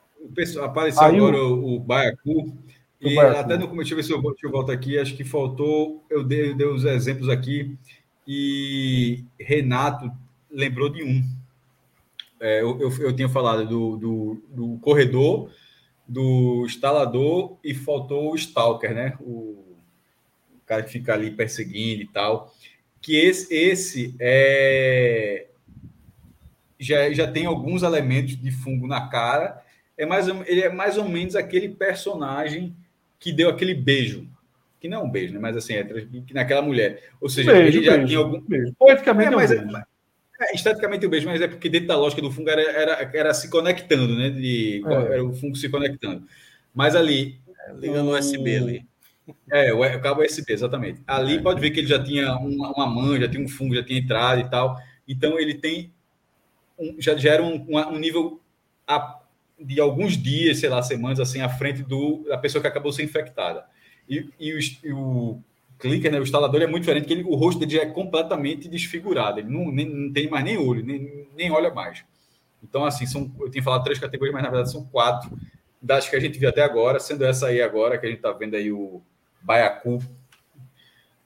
apareceu 0.64 1.02
Aí 1.04 1.16
agora 1.16 1.38
o, 1.38 1.76
o 1.76 1.80
Baiacu. 1.80 2.54
E 3.00 3.16
Baiacu. 3.16 3.40
até 3.40 3.58
no 3.58 3.68
começo, 3.68 3.90
deixa 3.90 3.94
eu 3.94 3.98
ver 3.98 4.04
se 4.04 4.12
eu, 4.14 4.22
volto, 4.22 4.44
eu 4.44 4.52
volto 4.52 4.72
aqui. 4.72 5.00
Acho 5.00 5.16
que 5.16 5.24
faltou, 5.24 6.04
eu 6.10 6.24
dei, 6.24 6.52
eu 6.52 6.56
dei 6.56 6.68
os 6.68 6.84
exemplos 6.84 7.30
aqui. 7.30 7.78
E 8.28 9.24
Renato 9.40 10.12
lembrou 10.52 10.90
de 10.90 11.04
um. 11.04 11.24
É, 12.40 12.62
eu, 12.62 12.80
eu, 12.80 12.92
eu, 13.00 13.16
tinha 13.16 13.30
falado 13.30 13.68
do, 13.68 13.98
do, 13.98 14.44
do, 14.50 14.78
corredor, 14.80 15.50
do 16.08 16.64
instalador 16.66 17.58
e 17.64 17.74
faltou 17.74 18.32
o 18.32 18.36
stalker, 18.36 18.94
né? 18.94 19.18
O, 19.22 19.64
o 20.54 20.62
cara 20.66 20.84
que 20.84 20.92
fica 20.92 21.14
ali 21.14 21.32
perseguindo 21.32 22.02
e 22.02 22.08
tal. 22.08 22.54
Que 23.02 23.16
esse, 23.16 23.54
esse 23.54 24.16
é, 24.20 25.48
já, 26.80 27.12
já 27.12 27.28
tem 27.28 27.46
alguns 27.46 27.84
elementos 27.84 28.36
de 28.38 28.52
fungo 28.52 28.88
na 28.88 29.08
cara. 29.10 29.62
É 29.98 30.06
mais, 30.06 30.28
ele 30.28 30.62
é 30.62 30.70
mais 30.70 30.98
ou 30.98 31.08
menos 31.08 31.36
aquele 31.36 31.70
personagem 31.70 32.76
que 33.20 33.32
deu 33.32 33.50
aquele 33.50 33.74
beijo. 33.74 34.28
Que 34.80 34.88
não 34.88 35.02
é 35.02 35.04
um 35.04 35.10
beijo, 35.10 35.34
né? 35.34 35.40
Mas 35.40 35.58
assim, 35.58 35.74
é 35.74 35.88
naquela 36.32 36.62
mulher. 36.62 37.10
Ou 37.20 37.30
seja, 37.30 37.52
beijo, 37.52 37.80
ele 37.80 37.86
já 37.86 37.94
beijo, 37.94 38.08
tinha 38.08 38.20
algum. 38.20 38.42
Beijo. 38.42 38.74
Poeticamente 38.78 39.34
é, 39.34 39.36
mas 39.36 39.52
é, 39.52 39.56
um 39.56 39.68
beijo. 39.68 39.86
É, 40.40 40.56
esteticamente 40.56 41.06
o 41.06 41.08
um 41.08 41.12
beijo, 41.12 41.28
mas 41.28 41.42
é 41.42 41.48
porque 41.48 41.68
dentro 41.68 41.88
da 41.88 41.98
lógica 41.98 42.22
do 42.22 42.32
fungo 42.32 42.50
era, 42.50 42.62
era, 42.62 43.12
era 43.12 43.34
se 43.34 43.50
conectando, 43.50 44.16
né? 44.16 44.30
De, 44.30 44.84
é. 44.86 45.14
Era 45.14 45.26
o 45.26 45.34
fungo 45.34 45.56
se 45.56 45.68
conectando. 45.68 46.28
Mas 46.76 46.96
ali. 46.96 47.40
É, 47.68 47.74
ligando 47.74 48.10
o 48.10 48.18
USB 48.18 48.56
ali. 48.56 48.86
É, 49.52 49.74
o 49.74 50.02
cabo 50.02 50.22
USB, 50.22 50.54
exatamente. 50.54 51.02
Ali 51.08 51.38
é. 51.38 51.42
pode 51.42 51.60
ver 51.60 51.72
que 51.72 51.80
ele 51.80 51.88
já 51.88 52.02
tinha 52.02 52.36
uma, 52.38 52.72
uma 52.72 52.88
mãe, 52.88 53.20
já 53.20 53.28
tinha 53.28 53.44
um 53.44 53.48
fungo, 53.48 53.76
já 53.76 53.84
tinha 53.84 54.00
entrado 54.00 54.40
e 54.42 54.50
tal. 54.50 54.78
Então 55.08 55.40
ele 55.40 55.56
tem 55.56 55.92
já 56.98 57.16
gera 57.16 57.44
um, 57.44 57.66
um 57.70 57.98
nível 57.98 58.42
a, 58.88 59.20
de 59.60 59.80
alguns 59.80 60.18
dias, 60.18 60.60
sei 60.60 60.70
lá, 60.70 60.82
semanas 60.82 61.20
assim, 61.20 61.42
à 61.42 61.50
frente 61.50 61.84
do, 61.84 62.24
da 62.28 62.38
pessoa 62.38 62.62
que 62.62 62.68
acabou 62.68 62.92
sendo 62.92 63.06
infectada. 63.06 63.66
E, 64.08 64.30
e, 64.40 64.54
o, 64.54 64.60
e 64.84 64.94
o 64.94 65.40
clicker, 65.80 66.12
né, 66.12 66.20
o 66.20 66.24
instalador, 66.24 66.62
é 66.62 66.68
muito 66.68 66.84
diferente, 66.84 67.04
porque 67.04 67.14
ele, 67.14 67.24
o 67.24 67.36
rosto 67.36 67.60
dele 67.60 67.72
já 67.72 67.82
é 67.82 67.86
completamente 67.88 68.68
desfigurado, 68.68 69.40
ele 69.40 69.50
não, 69.50 69.72
nem, 69.72 69.88
não 69.88 70.14
tem 70.14 70.30
mais 70.30 70.46
nem 70.46 70.58
olho, 70.58 70.86
nem, 70.86 71.28
nem 71.36 71.52
olha 71.52 71.74
mais. 71.74 72.04
Então, 72.64 72.86
assim, 72.86 73.06
são, 73.06 73.32
eu 73.40 73.50
tinha 73.50 73.64
falado 73.64 73.84
três 73.84 74.00
categorias, 74.00 74.34
mas 74.34 74.44
na 74.44 74.50
verdade 74.50 74.72
são 74.72 74.86
quatro 74.86 75.38
das 75.82 76.10
que 76.10 76.16
a 76.16 76.20
gente 76.20 76.40
viu 76.40 76.50
até 76.50 76.62
agora, 76.64 77.00
sendo 77.00 77.24
essa 77.24 77.48
aí 77.48 77.62
agora, 77.62 77.98
que 77.98 78.06
a 78.06 78.10
gente 78.10 78.20
está 78.20 78.32
vendo 78.32 78.56
aí 78.56 78.72
o 78.72 79.02
Baiacu, 79.42 80.00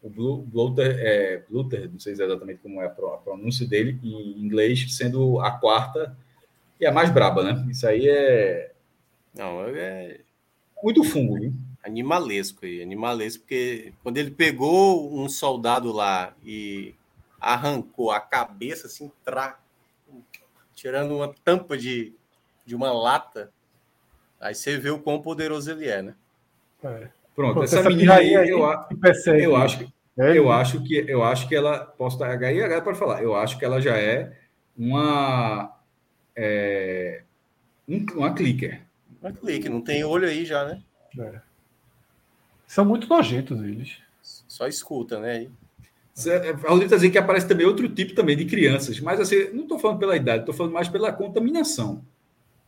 o 0.03 0.09
Bluter, 0.09 0.97
é, 0.99 1.43
Bluter, 1.47 1.89
não 1.91 1.99
sei 1.99 2.13
exatamente 2.13 2.59
como 2.61 2.81
é 2.81 2.87
a 2.87 2.89
pronúncia 2.89 3.67
dele 3.67 3.99
em 4.03 4.43
inglês, 4.43 4.95
sendo 4.95 5.39
a 5.39 5.51
quarta 5.51 6.17
e 6.79 6.85
a 6.85 6.91
mais 6.91 7.11
braba, 7.11 7.43
né? 7.43 7.67
Isso 7.69 7.87
aí 7.87 8.09
é. 8.09 8.73
Não, 9.35 9.63
é. 9.67 10.21
Muito 10.83 11.03
fungo, 11.03 11.39
viu? 11.39 11.53
Animalesco 11.83 12.65
aí, 12.65 12.81
animalesco, 12.81 13.43
porque 13.43 13.93
quando 14.01 14.17
ele 14.17 14.31
pegou 14.31 15.13
um 15.13 15.29
soldado 15.29 15.91
lá 15.91 16.33
e 16.43 16.95
arrancou 17.39 18.11
a 18.11 18.19
cabeça, 18.19 18.87
assim, 18.87 19.11
tra... 19.23 19.59
tirando 20.73 21.15
uma 21.15 21.33
tampa 21.43 21.77
de, 21.77 22.13
de 22.65 22.75
uma 22.75 22.91
lata, 22.91 23.51
aí 24.39 24.55
você 24.55 24.77
vê 24.77 24.89
o 24.89 24.99
quão 24.99 25.21
poderoso 25.21 25.71
ele 25.71 25.87
é, 25.87 26.01
né? 26.01 26.15
É. 26.83 27.09
Pronto, 27.35 27.53
Pronto, 27.53 27.63
essa, 27.63 27.79
essa 27.79 27.89
menina 27.89 28.15
aí, 28.15 28.35
aí, 28.35 28.49
eu, 28.49 28.59
eu 28.59 29.55
acho 29.55 29.85
que 29.87 29.89
é, 30.17 30.37
eu 30.37 30.51
acho 30.51 30.83
que 30.83 31.05
eu 31.07 31.23
acho 31.23 31.47
que 31.47 31.55
ela 31.55 31.79
posso 31.79 32.15
estar 32.15 32.43
aí 32.43 32.61
agora 32.61 32.81
para 32.81 32.95
falar. 32.95 33.23
Eu 33.23 33.35
acho 33.35 33.57
que 33.57 33.65
ela 33.65 33.81
já 33.81 33.97
é 33.97 34.37
uma 34.77 35.77
é, 36.35 37.23
uma 37.87 38.33
clicker. 38.33 38.81
Uma 39.21 39.31
clicker, 39.31 39.71
não 39.71 39.81
tem 39.81 40.03
olho 40.03 40.27
aí 40.27 40.45
já, 40.45 40.65
né? 40.65 40.81
É. 41.17 41.41
São 42.67 42.85
muito 42.85 43.07
nojentos 43.07 43.61
eles. 43.63 43.97
Só 44.21 44.67
escuta, 44.67 45.19
né? 45.19 45.47
A 46.17 46.69
Rodrigo 46.69 46.83
está 46.83 46.97
dizendo 46.97 47.11
que 47.11 47.17
aparece 47.17 47.47
também 47.47 47.65
outro 47.65 47.87
tipo 47.89 48.13
também 48.13 48.35
de 48.35 48.45
crianças, 48.45 48.99
mas 48.99 49.19
assim, 49.19 49.51
não 49.53 49.63
estou 49.63 49.79
falando 49.79 49.99
pela 49.99 50.15
idade, 50.15 50.41
estou 50.41 50.53
falando 50.53 50.73
mais 50.73 50.87
pela 50.87 51.11
contaminação. 51.11 52.05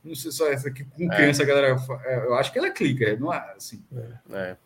Não 0.03 0.15
sei 0.15 0.31
só 0.31 0.51
essa 0.51 0.67
aqui 0.67 0.83
com 0.83 1.11
é. 1.11 1.15
criança, 1.15 1.43
a 1.43 1.45
galera. 1.45 1.77
É, 2.05 2.25
eu 2.25 2.35
acho 2.35 2.51
que 2.51 2.59
ela 2.59 2.67
é 2.67 2.71
clicker, 2.71 3.19
não 3.19 3.33
é 3.33 3.53
assim. 3.55 3.81
É, 4.31 4.57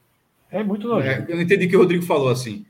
é 0.49 0.63
muito 0.63 0.87
nojento. 0.87 1.29
É, 1.29 1.31
eu 1.31 1.35
não 1.35 1.43
entendi 1.43 1.65
o 1.65 1.69
que 1.69 1.75
o 1.75 1.79
Rodrigo 1.79 2.03
falou 2.03 2.29
assim. 2.29 2.65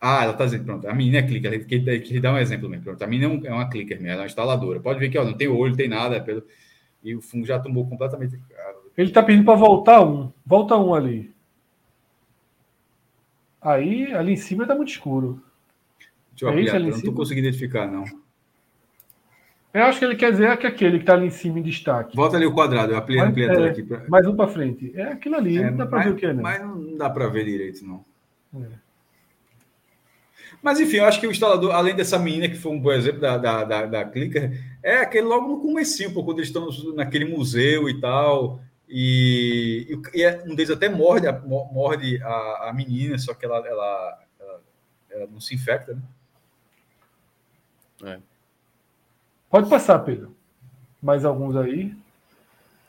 Ah, 0.00 0.24
ela 0.24 0.32
está 0.32 0.44
dizendo, 0.46 0.64
pronto, 0.64 0.88
a 0.88 0.94
menina 0.94 1.18
é 1.18 1.22
clicker, 1.22 1.64
que, 1.64 2.00
que 2.00 2.20
dá 2.20 2.32
um 2.32 2.38
exemplo 2.38 2.68
mesmo. 2.68 2.84
Pronto, 2.84 3.02
a 3.02 3.06
menina 3.06 3.32
é, 3.32 3.36
um, 3.36 3.46
é 3.46 3.52
uma 3.52 3.68
clicker 3.68 3.98
mesmo, 3.98 4.08
ela 4.08 4.22
é 4.22 4.22
uma 4.22 4.26
instaladora. 4.26 4.80
Pode 4.80 4.98
ver 4.98 5.10
que 5.10 5.18
ó, 5.18 5.24
não 5.24 5.34
tem 5.34 5.46
olho, 5.46 5.70
não 5.70 5.76
tem 5.76 5.88
nada, 5.88 6.16
é 6.16 6.20
pelo... 6.20 6.42
e 7.04 7.14
o 7.14 7.20
fungo 7.20 7.46
já 7.46 7.58
tomou 7.60 7.86
completamente. 7.86 8.40
Ele 8.96 9.08
está 9.08 9.22
pedindo 9.22 9.44
para 9.44 9.54
voltar 9.54 10.02
um. 10.04 10.32
Volta 10.44 10.76
um 10.76 10.94
ali. 10.94 11.32
Aí, 13.60 14.12
ali 14.12 14.32
em 14.32 14.36
cima 14.36 14.64
está 14.64 14.74
muito 14.74 14.88
escuro. 14.88 15.40
Deixa 16.30 16.46
eu 16.46 16.48
é 16.48 16.52
ampliar, 16.52 16.74
eu 16.74 16.80
não 16.80 16.88
estou 16.88 17.12
conseguindo 17.12 17.46
identificar, 17.46 17.86
não. 17.86 18.04
Eu 19.74 19.84
acho 19.84 19.98
que 19.98 20.04
ele 20.04 20.16
quer 20.16 20.32
dizer 20.32 20.54
que 20.58 20.66
aquele 20.66 20.98
que 20.98 21.02
está 21.04 21.14
ali 21.14 21.26
em 21.26 21.30
cima 21.30 21.58
em 21.58 21.62
destaque. 21.62 22.14
Volta 22.14 22.36
ali 22.36 22.44
o 22.44 22.52
quadrado, 22.52 22.92
eu 22.92 22.98
ampliei, 22.98 23.22
ampliei 23.22 23.48
é, 23.48 23.70
aqui. 23.70 23.82
Pra... 23.82 24.04
Mais 24.06 24.26
um 24.26 24.36
para 24.36 24.48
frente. 24.48 24.92
É 24.94 25.04
aquilo 25.04 25.36
ali, 25.36 25.56
é, 25.56 25.70
não 25.70 25.78
dá 25.78 25.86
para 25.86 26.02
ver 26.02 26.10
o 26.10 26.16
que 26.16 26.26
é, 26.26 26.32
né? 26.34 26.42
Mas 26.42 26.60
não 26.60 26.96
dá 26.96 27.08
para 27.08 27.26
ver 27.28 27.44
direito, 27.46 27.84
não. 27.84 28.04
É. 28.54 28.66
Mas 30.62 30.78
enfim, 30.78 30.98
eu 30.98 31.06
acho 31.06 31.18
que 31.18 31.26
o 31.26 31.30
instalador, 31.30 31.74
além 31.74 31.94
dessa 31.94 32.18
menina, 32.18 32.48
que 32.48 32.54
foi 32.54 32.70
um 32.70 32.80
bom 32.80 32.92
exemplo 32.92 33.20
da, 33.20 33.38
da, 33.38 33.64
da, 33.64 33.86
da 33.86 34.04
Clicker, 34.04 34.60
é 34.82 34.98
aquele 34.98 35.26
logo 35.26 35.48
no 35.48 35.60
começo, 35.60 36.12
quando 36.12 36.38
eles 36.38 36.48
estão 36.48 36.68
naquele 36.94 37.24
museu 37.24 37.88
e 37.88 37.98
tal. 37.98 38.60
E, 38.88 39.98
e, 40.14 40.22
é, 40.22 40.44
um 40.46 40.54
deles 40.54 40.70
até 40.70 40.88
morde, 40.88 41.26
a, 41.26 41.32
morde 41.40 42.22
a, 42.22 42.68
a 42.68 42.72
menina, 42.74 43.16
só 43.16 43.32
que 43.32 43.46
ela, 43.46 43.66
ela, 43.66 44.18
ela, 44.38 44.60
ela 45.10 45.26
não 45.32 45.40
se 45.40 45.54
infecta, 45.54 45.94
né? 45.94 46.02
É. 48.04 48.31
Pode 49.52 49.68
passar, 49.68 49.98
Pedro. 49.98 50.34
Mais 51.02 51.26
alguns 51.26 51.54
aí. 51.56 51.94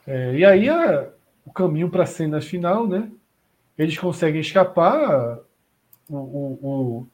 É, 0.06 0.34
e 0.34 0.46
aí 0.46 0.66
a, 0.66 1.10
o 1.44 1.52
caminho 1.52 1.90
para 1.90 2.04
a 2.04 2.06
cena 2.06 2.40
final, 2.40 2.88
né? 2.88 3.10
Eles 3.76 3.98
conseguem 3.98 4.40
escapar. 4.40 5.40
O, 6.08 6.16
o, 6.16 6.58
o, 6.62 7.06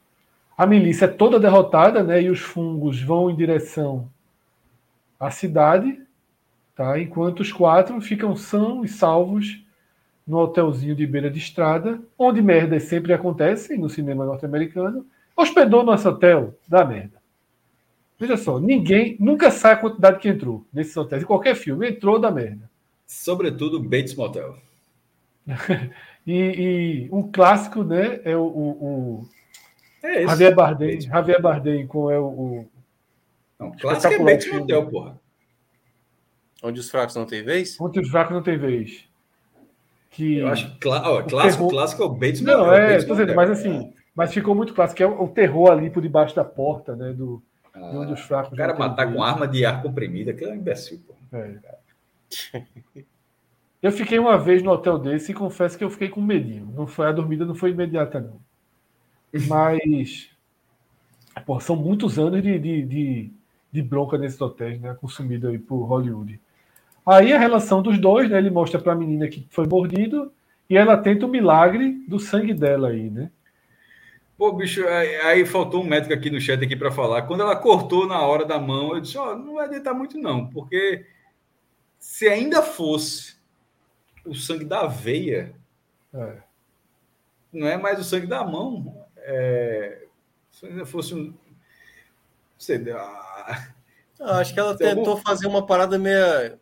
a 0.56 0.64
milícia 0.66 1.06
é 1.06 1.08
toda 1.08 1.40
derrotada, 1.40 2.04
né? 2.04 2.22
E 2.22 2.30
os 2.30 2.38
fungos 2.38 3.02
vão 3.02 3.28
em 3.28 3.34
direção 3.34 4.08
à 5.18 5.32
cidade, 5.32 6.00
tá? 6.76 7.00
Enquanto 7.00 7.40
os 7.40 7.50
quatro 7.50 8.00
ficam 8.00 8.36
são 8.36 8.84
e 8.84 8.88
salvos 8.88 9.64
no 10.24 10.38
hotelzinho 10.38 10.94
de 10.94 11.04
beira 11.08 11.28
de 11.28 11.40
estrada, 11.40 12.00
onde 12.16 12.40
merdas 12.40 12.84
sempre 12.84 13.12
acontecem 13.12 13.78
no 13.78 13.90
cinema 13.90 14.24
norte-americano. 14.24 15.04
Hospedou 15.36 15.82
nosso 15.82 16.08
hotel, 16.08 16.54
dá 16.68 16.84
merda. 16.84 17.19
Veja 18.20 18.36
só, 18.36 18.60
ninguém 18.60 19.16
nunca 19.18 19.50
sai 19.50 19.72
a 19.72 19.76
quantidade 19.78 20.18
que 20.18 20.28
entrou 20.28 20.66
nesses 20.70 20.94
hotéis. 20.94 21.22
Em 21.22 21.26
qualquer 21.26 21.54
filme, 21.54 21.88
entrou 21.88 22.18
da 22.18 22.30
merda. 22.30 22.70
Sobretudo 23.06 23.82
Bates 23.82 24.14
Motel. 24.14 24.58
e, 26.26 26.34
e, 26.36 27.08
um 27.10 27.32
clássico, 27.32 27.82
né? 27.82 28.20
É 28.22 28.36
o, 28.36 28.42
o, 28.44 29.28
é 30.02 30.16
esse. 30.16 30.26
Javier 30.26 30.54
Bardem, 30.54 30.88
Bates. 30.90 31.04
Javier 31.06 31.40
Bardem 31.40 31.86
com 31.86 32.10
é 32.10 32.18
o. 32.20 32.26
o... 32.26 32.68
Não, 33.58 33.72
clássico 33.72 34.12
é 34.12 34.18
Bates 34.18 34.52
Motel, 34.52 34.86
porra. 34.86 35.18
Onde 36.62 36.78
os 36.78 36.90
fracos 36.90 37.16
não 37.16 37.24
têm 37.24 37.42
vez? 37.42 37.80
Onde 37.80 38.00
os 38.00 38.08
fracos 38.10 38.34
não 38.34 38.42
têm 38.42 38.58
vez. 38.58 39.08
Que... 40.10 40.36
Eu 40.40 40.48
acho 40.48 40.78
que 40.78 40.88
ó, 40.88 41.22
clássico, 41.22 41.56
terror... 41.56 41.70
clássico 41.70 42.02
é 42.02 42.04
o 42.04 42.10
Bates 42.10 42.42
Motel. 42.42 42.58
Não, 42.58 42.74
é, 42.74 42.88
Bates 42.90 43.06
dizendo, 43.06 43.34
mas 43.34 43.50
assim, 43.50 43.94
mas 44.14 44.34
ficou 44.34 44.54
muito 44.54 44.74
clássico, 44.74 44.98
que 44.98 45.02
é 45.02 45.06
o 45.06 45.26
terror 45.26 45.70
ali 45.70 45.88
por 45.88 46.02
debaixo 46.02 46.36
da 46.36 46.44
porta, 46.44 46.94
né? 46.94 47.14
Do, 47.14 47.42
ah, 47.74 47.78
de 47.78 47.96
onde 47.96 48.12
os 48.12 48.20
fracos. 48.20 48.52
O 48.52 48.56
cara 48.56 48.76
matar 48.76 49.12
com 49.12 49.22
arma 49.22 49.46
de 49.46 49.64
ar 49.64 49.82
comprimida, 49.82 50.30
aquilo 50.30 50.50
é 50.50 50.54
um 50.54 50.56
imbecil, 50.56 51.00
pô. 51.06 51.14
É. 51.36 51.58
Eu 53.82 53.90
fiquei 53.90 54.18
uma 54.18 54.36
vez 54.36 54.62
no 54.62 54.70
hotel 54.70 54.98
desse 54.98 55.32
e 55.32 55.34
confesso 55.34 55.78
que 55.78 55.82
eu 55.82 55.88
fiquei 55.88 56.10
com 56.10 56.20
medinho. 56.20 56.70
Não 56.76 56.86
foi 56.86 57.06
a 57.06 57.12
dormida 57.12 57.46
não 57.46 57.54
foi 57.54 57.70
imediata 57.70 58.20
não. 58.20 58.38
Mas 59.48 60.28
pô, 61.46 61.58
são 61.60 61.76
muitos 61.76 62.18
anos 62.18 62.42
de, 62.42 62.58
de, 62.58 62.82
de, 62.82 63.32
de 63.72 63.82
bronca 63.82 64.18
nesses 64.18 64.38
hotéis, 64.38 64.78
né? 64.78 64.94
Consumido 65.00 65.48
aí 65.48 65.58
por 65.58 65.82
Hollywood. 65.84 66.38
Aí 67.06 67.32
a 67.32 67.38
relação 67.38 67.80
dos 67.80 67.98
dois, 67.98 68.28
né? 68.28 68.36
Ele 68.36 68.50
mostra 68.50 68.78
para 68.78 68.92
a 68.92 68.96
menina 68.96 69.26
que 69.28 69.46
foi 69.48 69.66
mordido 69.66 70.30
e 70.68 70.76
ela 70.76 70.98
tenta 70.98 71.24
o 71.24 71.28
milagre 71.28 72.04
do 72.06 72.20
sangue 72.20 72.52
dela 72.52 72.88
aí, 72.88 73.08
né? 73.08 73.30
Pô, 74.40 74.50
bicho, 74.52 74.88
aí, 74.88 75.16
aí 75.16 75.44
faltou 75.44 75.82
um 75.82 75.86
médico 75.86 76.14
aqui 76.14 76.30
no 76.30 76.40
chat 76.40 76.64
aqui 76.64 76.74
para 76.74 76.90
falar. 76.90 77.26
Quando 77.26 77.42
ela 77.42 77.54
cortou 77.54 78.06
na 78.06 78.22
hora 78.22 78.46
da 78.46 78.58
mão, 78.58 78.94
eu 78.94 79.00
disse, 79.02 79.18
ó, 79.18 79.34
oh, 79.34 79.36
não 79.36 79.56
vai 79.56 79.66
adiantar 79.66 79.94
muito 79.94 80.16
não, 80.16 80.46
porque 80.48 81.04
se 81.98 82.26
ainda 82.26 82.62
fosse 82.62 83.36
o 84.24 84.34
sangue 84.34 84.64
da 84.64 84.86
veia, 84.86 85.54
é. 86.14 86.38
não 87.52 87.68
é 87.68 87.76
mais 87.76 88.00
o 88.00 88.02
sangue 88.02 88.26
da 88.26 88.42
mão, 88.42 89.06
é, 89.18 90.06
se 90.50 90.64
ainda 90.64 90.86
fosse 90.86 91.14
um. 91.14 91.34
Sei, 92.56 92.82
ah, 92.92 93.68
acho 94.38 94.54
que 94.54 94.60
ela 94.60 94.74
tentou 94.74 95.10
algum... 95.10 95.22
fazer 95.22 95.46
uma 95.48 95.66
parada 95.66 95.98
meio 95.98 96.58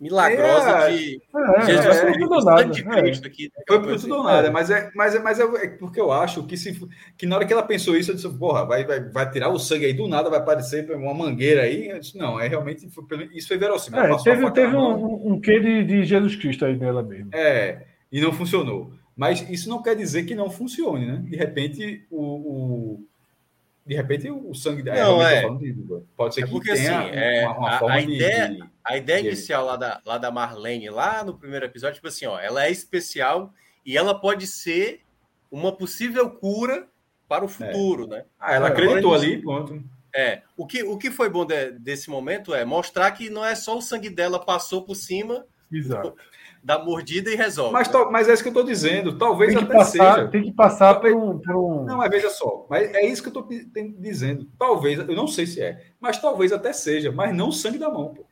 milagrosa 0.00 0.70
é, 0.70 0.90
de. 0.90 1.22
É, 1.34 1.66
Jesus 1.66 1.96
é, 1.96 2.12
Cristo, 2.12 2.44
nada, 2.44 2.64
de 2.64 2.84
Cristo 2.84 3.26
aqui. 3.26 3.44
Né? 3.44 3.64
Foi 3.66 3.82
por 3.82 4.00
tudo 4.00 4.14
ou 4.16 4.24
nada, 4.24 4.50
mas, 4.50 4.70
é, 4.70 4.90
mas, 4.94 5.14
é, 5.14 5.18
mas 5.18 5.40
é, 5.40 5.42
é 5.42 5.68
porque 5.68 6.00
eu 6.00 6.10
acho 6.12 6.44
que, 6.44 6.56
se, 6.56 6.78
que 7.16 7.26
na 7.26 7.36
hora 7.36 7.46
que 7.46 7.52
ela 7.52 7.62
pensou 7.62 7.96
isso, 7.96 8.10
eu 8.10 8.14
disse, 8.14 8.28
porra, 8.38 8.64
vai, 8.64 8.84
vai, 8.84 9.00
vai 9.00 9.30
tirar 9.30 9.48
o 9.50 9.58
sangue 9.58 9.86
aí 9.86 9.92
do 9.92 10.08
nada, 10.08 10.30
vai 10.30 10.38
aparecer 10.38 10.90
uma 10.90 11.14
mangueira 11.14 11.62
aí. 11.62 11.88
Eu 11.88 12.00
disse, 12.00 12.18
não, 12.18 12.40
é 12.40 12.48
realmente. 12.48 12.88
Foi, 12.90 13.04
isso 13.32 13.48
foi 13.48 13.58
verossímil. 13.58 14.00
É, 14.00 14.16
teve 14.22 14.50
teve 14.50 14.76
um, 14.76 15.32
um 15.32 15.40
quê 15.40 15.60
de, 15.60 15.84
de 15.84 16.04
Jesus 16.04 16.36
Cristo 16.36 16.64
aí 16.64 16.76
nela 16.76 17.02
mesmo. 17.02 17.30
É, 17.32 17.86
e 18.10 18.20
não 18.20 18.32
funcionou. 18.32 18.92
Mas 19.16 19.48
isso 19.48 19.68
não 19.68 19.82
quer 19.82 19.96
dizer 19.96 20.24
que 20.24 20.34
não 20.34 20.50
funcione, 20.50 21.06
né? 21.06 21.22
De 21.24 21.36
repente, 21.36 22.06
o, 22.10 22.20
o 22.20 23.06
de 23.86 23.94
repente 23.94 24.28
o 24.28 24.52
sangue 24.52 24.82
não, 24.82 25.22
é, 25.22 25.42
pode 26.16 26.34
ser 26.34 26.42
é 26.42 26.46
porque, 26.46 26.72
que 26.72 26.76
tenha 26.76 27.00
assim, 27.00 27.10
é, 27.12 27.46
uma, 27.46 27.58
uma 27.58 27.70
a, 27.70 27.78
forma 27.78 27.94
a 27.94 28.00
ideia, 28.00 28.48
de, 28.48 28.64
a 28.84 28.96
ideia 28.96 29.22
de... 29.22 29.28
inicial 29.28 29.64
lá 29.64 29.76
da, 29.76 30.00
lá 30.04 30.18
da 30.18 30.30
Marlene, 30.30 30.90
lá 30.90 31.22
no 31.22 31.38
primeiro 31.38 31.64
episódio, 31.64 31.94
tipo 31.94 32.08
assim, 32.08 32.26
ó, 32.26 32.38
ela 32.38 32.64
é 32.64 32.70
especial 32.70 33.54
e 33.84 33.96
ela 33.96 34.18
pode 34.18 34.46
ser 34.46 35.02
uma 35.50 35.70
possível 35.70 36.28
cura 36.28 36.88
para 37.28 37.44
o 37.44 37.48
futuro, 37.48 38.04
é. 38.04 38.08
né? 38.08 38.24
Ah, 38.40 38.54
ela 38.54 38.68
acreditou 38.68 39.14
ali, 39.14 39.40
ponto. 39.40 39.80
É, 40.12 40.42
o 40.56 40.66
que, 40.66 40.82
o 40.82 40.98
que 40.98 41.10
foi 41.10 41.28
bom 41.28 41.44
de, 41.44 41.72
desse 41.72 42.10
momento 42.10 42.54
é 42.54 42.64
mostrar 42.64 43.10
que 43.12 43.30
não 43.30 43.44
é 43.44 43.54
só 43.54 43.78
o 43.78 43.82
sangue 43.82 44.10
dela 44.10 44.44
passou 44.44 44.82
por 44.82 44.94
cima 44.94 45.46
Exato 45.70 46.16
dá 46.66 46.80
mordida 46.80 47.30
e 47.30 47.36
resolve. 47.36 47.72
Mas, 47.72 47.88
né? 47.88 48.04
mas 48.10 48.28
é 48.28 48.34
isso 48.34 48.42
que 48.42 48.48
eu 48.48 48.50
estou 48.50 48.64
dizendo. 48.64 49.16
Talvez 49.16 49.54
tem 49.54 49.62
até 49.62 49.72
passar, 49.72 50.14
seja. 50.16 50.28
Tem 50.28 50.42
que 50.42 50.52
passar 50.52 50.96
por 50.96 51.12
um, 51.12 51.38
por 51.38 51.54
um. 51.54 51.84
Não, 51.84 51.96
mas 51.96 52.10
veja 52.10 52.28
só. 52.28 52.66
Mas 52.68 52.92
é 52.92 53.06
isso 53.06 53.22
que 53.22 53.28
eu 53.28 53.40
estou 53.40 53.48
dizendo. 54.00 54.48
Talvez, 54.58 54.98
eu 54.98 55.14
não 55.14 55.28
sei 55.28 55.46
se 55.46 55.62
é, 55.62 55.92
mas 56.00 56.20
talvez 56.20 56.52
até 56.52 56.72
seja, 56.72 57.12
mas 57.12 57.34
não 57.34 57.52
sangue 57.52 57.78
da 57.78 57.88
mão, 57.88 58.12
pô. 58.12 58.26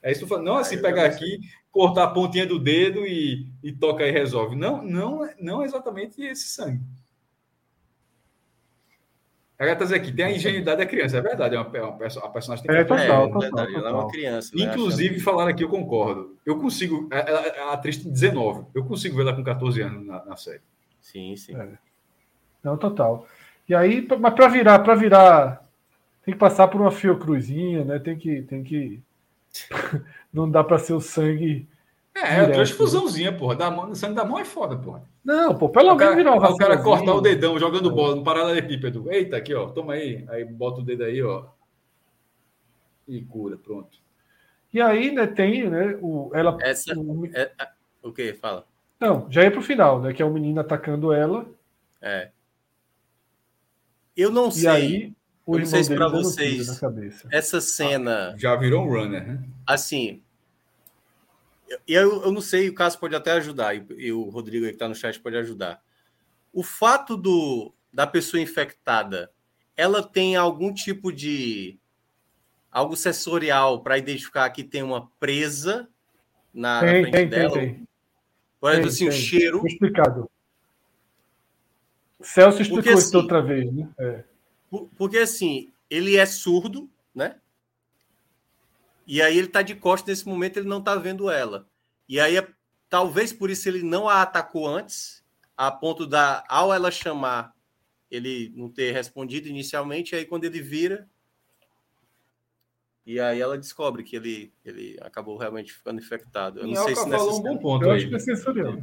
É 0.00 0.12
isso 0.12 0.20
que 0.20 0.24
eu 0.24 0.28
falo. 0.28 0.42
Não 0.42 0.56
assim, 0.56 0.80
pegar 0.80 1.04
aqui, 1.04 1.40
cortar 1.72 2.04
a 2.04 2.10
pontinha 2.10 2.46
do 2.46 2.60
dedo 2.60 3.04
e, 3.04 3.48
e 3.60 3.72
toca 3.72 4.06
e 4.06 4.12
resolve. 4.12 4.54
Não, 4.54 4.80
não, 4.80 5.28
não 5.40 5.60
é 5.60 5.64
exatamente 5.64 6.22
esse 6.22 6.46
sangue. 6.46 6.80
A 9.56 9.66
gata 9.66 9.84
dizer 9.84 9.96
aqui, 9.96 10.10
tem 10.10 10.24
a 10.24 10.32
ingenuidade 10.32 10.78
da 10.78 10.86
criança, 10.86 11.18
é 11.18 11.20
verdade, 11.20 11.54
é 11.54 11.60
uma, 11.60 11.76
é 11.76 11.82
uma, 11.82 11.94
a 11.94 12.28
personagem 12.28 12.66
tem 12.66 12.74
que 12.74 12.80
é, 12.80 12.84
total, 12.84 13.04
é, 13.04 13.30
total, 13.30 13.50
total. 13.50 13.68
Ela 13.68 13.88
é 13.88 13.92
uma 13.92 14.10
criança. 14.10 14.50
Né? 14.56 14.64
Inclusive, 14.64 15.20
falaram 15.20 15.50
aqui, 15.50 15.62
eu 15.62 15.68
concordo. 15.68 16.36
Eu 16.44 16.58
consigo, 16.58 17.08
a, 17.12 17.18
a, 17.18 17.70
a 17.70 17.72
atriz 17.74 17.98
tem 17.98 18.10
19, 18.10 18.66
eu 18.74 18.84
consigo 18.84 19.16
ver 19.16 19.22
ela 19.22 19.36
com 19.36 19.44
14 19.44 19.80
anos 19.80 20.04
na, 20.04 20.24
na 20.24 20.36
série. 20.36 20.60
Sim, 21.00 21.36
sim. 21.36 21.54
É. 21.54 21.68
Não, 22.64 22.76
total. 22.76 23.28
E 23.68 23.74
aí, 23.74 24.06
mas 24.18 24.34
para 24.34 24.48
virar, 24.48 24.78
para 24.80 24.94
virar, 24.96 25.62
tem 26.24 26.34
que 26.34 26.40
passar 26.40 26.66
por 26.66 26.80
uma 26.80 26.90
fiocruzinha, 26.90 27.84
né? 27.84 27.98
Tem 28.00 28.16
que, 28.16 28.42
tem 28.42 28.64
que, 28.64 29.00
não 30.32 30.50
dá 30.50 30.64
para 30.64 30.78
ser 30.78 30.94
o 30.94 31.00
sangue 31.00 31.68
É, 32.14 32.36
é 32.36 32.46
transfusãozinha, 32.48 33.36
porra. 33.36 33.56
Da 33.56 33.70
mão, 33.70 33.94
sangue 33.94 34.14
da 34.14 34.24
mão 34.24 34.38
é 34.38 34.44
foda, 34.44 34.76
porra. 34.76 35.02
Não, 35.24 35.56
pô, 35.56 35.68
pelo 35.68 35.96
menos 35.96 36.14
virou 36.14 36.36
O 36.36 36.56
cara 36.56 36.80
cortar 36.80 37.14
o 37.14 37.20
dedão 37.20 37.58
jogando 37.58 37.90
bola 37.90 38.14
no 38.14 38.22
paralelepípedo. 38.22 39.10
Eita, 39.10 39.36
aqui, 39.36 39.52
ó. 39.52 39.68
Toma 39.70 39.94
aí. 39.94 40.24
Aí 40.28 40.44
bota 40.44 40.80
o 40.80 40.84
dedo 40.84 41.04
aí, 41.04 41.20
ó. 41.22 41.46
E 43.08 43.20
cura, 43.22 43.56
pronto. 43.56 43.98
E 44.72 44.80
aí, 44.80 45.12
né, 45.12 45.26
tem, 45.26 45.68
né, 45.68 45.98
o, 46.00 46.30
ela... 46.34 46.56
Essa, 46.60 46.98
o, 46.98 47.26
é, 47.26 47.52
o 48.02 48.12
que? 48.12 48.34
Fala. 48.34 48.66
Não, 48.98 49.30
já 49.30 49.44
ia 49.44 49.50
pro 49.50 49.62
final, 49.62 50.00
né, 50.00 50.12
que 50.12 50.22
é 50.22 50.24
o 50.24 50.32
menino 50.32 50.60
atacando 50.60 51.12
ela. 51.12 51.46
É. 52.00 52.30
Eu 54.16 54.30
não 54.30 54.48
e 54.48 54.52
sei. 54.52 54.68
Aí, 54.68 55.12
o 55.46 55.56
eu 55.56 55.60
não 55.60 55.66
sei 55.66 55.84
se 55.84 55.94
para 55.94 56.08
vocês 56.08 56.80
essa 57.30 57.60
cena 57.60 58.30
ah, 58.30 58.34
já 58.36 58.56
virou 58.56 58.84
um 58.84 58.88
runner, 58.88 59.26
né? 59.26 59.44
Assim, 59.66 60.22
e 60.22 60.23
eu, 61.86 62.22
eu 62.22 62.32
não 62.32 62.40
sei, 62.40 62.68
o 62.68 62.74
caso 62.74 62.98
pode 62.98 63.14
até 63.14 63.32
ajudar, 63.32 63.74
e, 63.74 63.84
e 63.96 64.12
o 64.12 64.28
Rodrigo 64.28 64.64
aí 64.64 64.70
que 64.70 64.76
está 64.76 64.88
no 64.88 64.94
chat 64.94 65.18
pode 65.20 65.36
ajudar. 65.36 65.82
O 66.52 66.62
fato 66.62 67.16
do, 67.16 67.72
da 67.92 68.06
pessoa 68.06 68.40
infectada, 68.40 69.30
ela 69.76 70.02
tem 70.02 70.36
algum 70.36 70.72
tipo 70.72 71.12
de 71.12 71.78
algo 72.70 72.96
sensorial 72.96 73.82
para 73.82 73.98
identificar 73.98 74.50
que 74.50 74.64
tem 74.64 74.82
uma 74.82 75.08
presa 75.20 75.88
na, 76.52 76.80
tem, 76.80 76.88
na 76.88 77.08
frente 77.08 77.12
tem, 77.12 77.28
dela? 77.28 77.54
Tem, 77.54 77.74
tem. 77.74 77.88
Por 78.60 78.70
exemplo, 78.72 78.88
assim, 78.88 79.08
o 79.08 79.12
cheiro. 79.12 79.66
Explicado. 79.66 80.30
Celso 82.20 82.62
explicou 82.62 82.82
porque, 82.82 82.98
isso 82.98 83.08
assim, 83.08 83.16
outra 83.16 83.42
vez, 83.42 83.72
né? 83.72 83.88
É. 83.98 84.24
Porque 84.96 85.18
assim, 85.18 85.72
ele 85.90 86.16
é 86.16 86.24
surdo, 86.26 86.88
né? 87.14 87.36
E 89.06 89.20
aí 89.20 89.36
ele 89.36 89.46
está 89.46 89.62
de 89.62 89.74
costas 89.74 90.08
nesse 90.08 90.28
momento, 90.28 90.58
ele 90.58 90.68
não 90.68 90.78
está 90.78 90.94
vendo 90.96 91.30
ela. 91.30 91.68
E 92.08 92.18
aí, 92.18 92.34
talvez 92.88 93.32
por 93.32 93.50
isso 93.50 93.68
ele 93.68 93.82
não 93.82 94.08
a 94.08 94.22
atacou 94.22 94.66
antes, 94.66 95.24
a 95.56 95.70
ponto 95.70 96.06
da, 96.06 96.44
ao 96.48 96.72
ela 96.72 96.90
chamar, 96.90 97.54
ele 98.10 98.52
não 98.56 98.68
ter 98.68 98.92
respondido 98.92 99.48
inicialmente, 99.48 100.14
aí 100.14 100.24
quando 100.24 100.44
ele 100.44 100.60
vira, 100.60 101.08
e 103.06 103.20
aí 103.20 103.38
ela 103.40 103.58
descobre 103.58 104.02
que 104.02 104.16
ele, 104.16 104.52
ele 104.64 104.98
acabou 105.02 105.36
realmente 105.36 105.72
ficando 105.72 106.00
infectado. 106.00 106.60
Eu 106.60 106.66
não 106.66 106.84
sei 106.84 106.96
se 106.96 107.08
falou 107.08 107.38
um 107.38 107.42
bom 107.42 107.58
ponto. 107.58 107.84
Eu 107.84 107.90
aí. 107.90 107.98
acho 107.98 108.08
que 108.08 108.14
é 108.14 108.18
sensorial. 108.18 108.82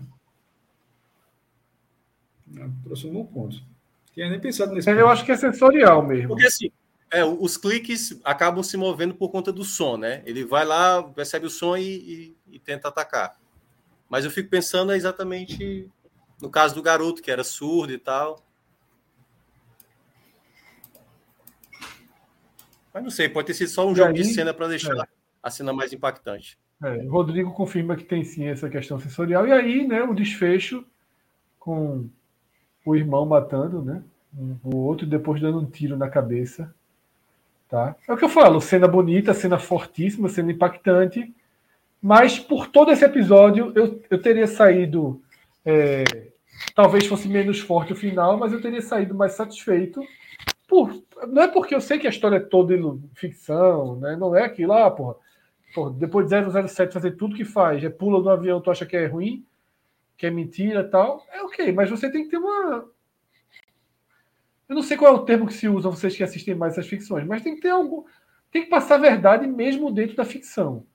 Trouxe 2.83 3.07
um 3.07 3.13
bom 3.13 3.25
ponto. 3.25 3.63
Tinha 4.13 4.29
nem 4.29 4.39
pensado 4.39 4.73
nesse. 4.73 4.91
Eu 4.91 4.97
ponto. 4.97 5.07
acho 5.07 5.25
que 5.25 5.31
é 5.31 5.37
sensorial 5.37 6.05
mesmo. 6.05 6.29
Porque 6.29 6.45
assim, 6.45 6.71
é, 7.11 7.25
os 7.25 7.57
cliques 7.57 8.19
acabam 8.23 8.63
se 8.63 8.77
movendo 8.77 9.13
por 9.13 9.29
conta 9.29 9.51
do 9.51 9.65
som, 9.65 9.97
né? 9.97 10.23
Ele 10.25 10.45
vai 10.45 10.63
lá, 10.65 11.03
percebe 11.03 11.45
o 11.45 11.49
som 11.49 11.75
e, 11.75 11.83
e, 11.83 12.37
e 12.55 12.59
tenta 12.59 12.87
atacar. 12.87 13.37
Mas 14.09 14.23
eu 14.23 14.31
fico 14.31 14.49
pensando 14.49 14.93
exatamente 14.93 15.89
no 16.41 16.49
caso 16.49 16.73
do 16.73 16.81
garoto, 16.81 17.21
que 17.21 17.29
era 17.29 17.43
surdo 17.43 17.93
e 17.93 17.97
tal. 17.97 18.43
Mas 22.93 23.03
não 23.03 23.11
sei, 23.11 23.29
pode 23.29 23.47
ter 23.47 23.53
sido 23.53 23.69
só 23.69 23.87
um 23.87 23.91
e 23.91 23.95
jogo 23.95 24.09
aí, 24.09 24.15
de 24.15 24.25
cena 24.25 24.53
para 24.53 24.67
deixar 24.67 24.97
é. 24.97 25.03
a 25.43 25.49
cena 25.51 25.71
mais 25.71 25.93
impactante. 25.93 26.57
É, 26.83 26.95
o 27.03 27.11
Rodrigo 27.11 27.53
confirma 27.53 27.95
que 27.95 28.03
tem 28.03 28.23
sim 28.23 28.47
essa 28.47 28.69
questão 28.69 28.99
sensorial. 28.99 29.47
E 29.47 29.51
aí, 29.51 29.87
né, 29.87 30.01
o 30.01 30.13
desfecho 30.13 30.85
com 31.59 32.09
o 32.85 32.95
irmão 32.95 33.25
matando, 33.25 33.81
né? 33.83 34.03
O 34.63 34.77
outro 34.77 35.05
depois 35.05 35.41
dando 35.41 35.59
um 35.59 35.65
tiro 35.65 35.95
na 35.97 36.09
cabeça. 36.09 36.73
Tá? 37.71 37.95
É 38.05 38.11
o 38.11 38.17
que 38.17 38.25
eu 38.25 38.29
falo, 38.29 38.59
cena 38.59 38.85
bonita, 38.85 39.33
cena 39.33 39.57
fortíssima, 39.57 40.27
cena 40.27 40.51
impactante, 40.51 41.33
mas 42.01 42.37
por 42.37 42.67
todo 42.67 42.91
esse 42.91 43.05
episódio 43.05 43.71
eu, 43.73 44.03
eu 44.09 44.21
teria 44.21 44.45
saído. 44.45 45.21
É, 45.63 46.03
talvez 46.75 47.07
fosse 47.07 47.29
menos 47.29 47.61
forte 47.61 47.93
o 47.93 47.95
final, 47.95 48.37
mas 48.37 48.51
eu 48.51 48.61
teria 48.61 48.81
saído 48.81 49.15
mais 49.15 49.33
satisfeito. 49.33 50.03
Por, 50.67 51.01
não 51.29 51.43
é 51.43 51.47
porque 51.47 51.73
eu 51.73 51.79
sei 51.79 51.97
que 51.97 52.07
a 52.07 52.09
história 52.09 52.35
é 52.35 52.41
toda 52.41 52.75
ficção, 53.15 53.95
né? 53.95 54.17
não 54.17 54.35
é 54.35 54.43
aquilo 54.43 54.73
ah, 54.73 54.91
porra, 54.91 55.15
porra, 55.73 55.91
depois 55.91 56.27
de 56.27 56.67
007 56.67 56.93
fazer 56.93 57.11
tudo 57.11 57.37
que 57.37 57.45
faz, 57.45 57.81
é 57.81 57.89
pula 57.89 58.21
no 58.21 58.29
avião, 58.29 58.59
tu 58.59 58.69
acha 58.69 58.85
que 58.85 58.97
é 58.97 59.05
ruim, 59.05 59.45
que 60.17 60.25
é 60.25 60.29
mentira 60.29 60.83
tal, 60.83 61.25
é 61.31 61.41
ok, 61.41 61.71
mas 61.71 61.89
você 61.89 62.11
tem 62.11 62.25
que 62.25 62.31
ter 62.31 62.37
uma, 62.37 62.85
eu 64.71 64.75
não 64.75 64.81
sei 64.81 64.95
qual 64.95 65.13
é 65.13 65.17
o 65.17 65.25
termo 65.25 65.45
que 65.45 65.53
se 65.53 65.67
usa, 65.67 65.89
vocês 65.89 66.15
que 66.15 66.23
assistem 66.23 66.55
mais 66.55 66.71
essas 66.71 66.87
ficções, 66.87 67.27
mas 67.27 67.41
tem 67.41 67.55
que 67.55 67.61
ter 67.61 67.71
algo. 67.71 68.05
Tem 68.49 68.63
que 68.63 68.69
passar 68.69 68.95
a 68.95 68.99
verdade 68.99 69.45
mesmo 69.45 69.91
dentro 69.91 70.15
da 70.15 70.23
ficção. 70.23 70.87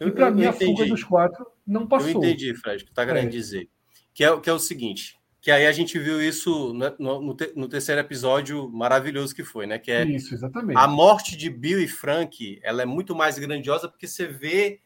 e 0.00 0.08
para 0.12 0.30
mim, 0.30 0.44
a 0.44 0.52
fuga 0.52 0.86
dos 0.86 1.02
quatro 1.02 1.44
não 1.66 1.84
passou. 1.84 2.10
Eu 2.10 2.18
entendi, 2.18 2.54
Fred, 2.54 2.84
o 2.84 2.86
que 2.86 2.92
está 2.92 3.04
querendo 3.04 3.26
é. 3.26 3.30
dizer. 3.30 3.68
Que 4.14 4.22
é, 4.22 4.40
que 4.40 4.48
é 4.48 4.52
o 4.52 4.58
seguinte: 4.60 5.18
que 5.40 5.50
aí 5.50 5.66
a 5.66 5.72
gente 5.72 5.98
viu 5.98 6.22
isso 6.22 6.72
no, 6.72 6.94
no, 6.96 7.36
no, 7.56 7.68
terceiro 7.68 8.00
episódio 8.00 8.70
maravilhoso 8.70 9.34
que 9.34 9.42
foi, 9.42 9.66
né? 9.66 9.80
Que 9.80 9.90
é 9.90 10.04
isso, 10.04 10.32
exatamente. 10.32 10.78
A 10.78 10.86
morte 10.86 11.36
de 11.36 11.50
Bill 11.50 11.80
e 11.80 11.88
Frank, 11.88 12.60
ela 12.62 12.82
é 12.82 12.86
muito 12.86 13.16
mais 13.16 13.36
grandiosa 13.36 13.88
porque 13.88 14.06
você 14.06 14.28
vê 14.28 14.78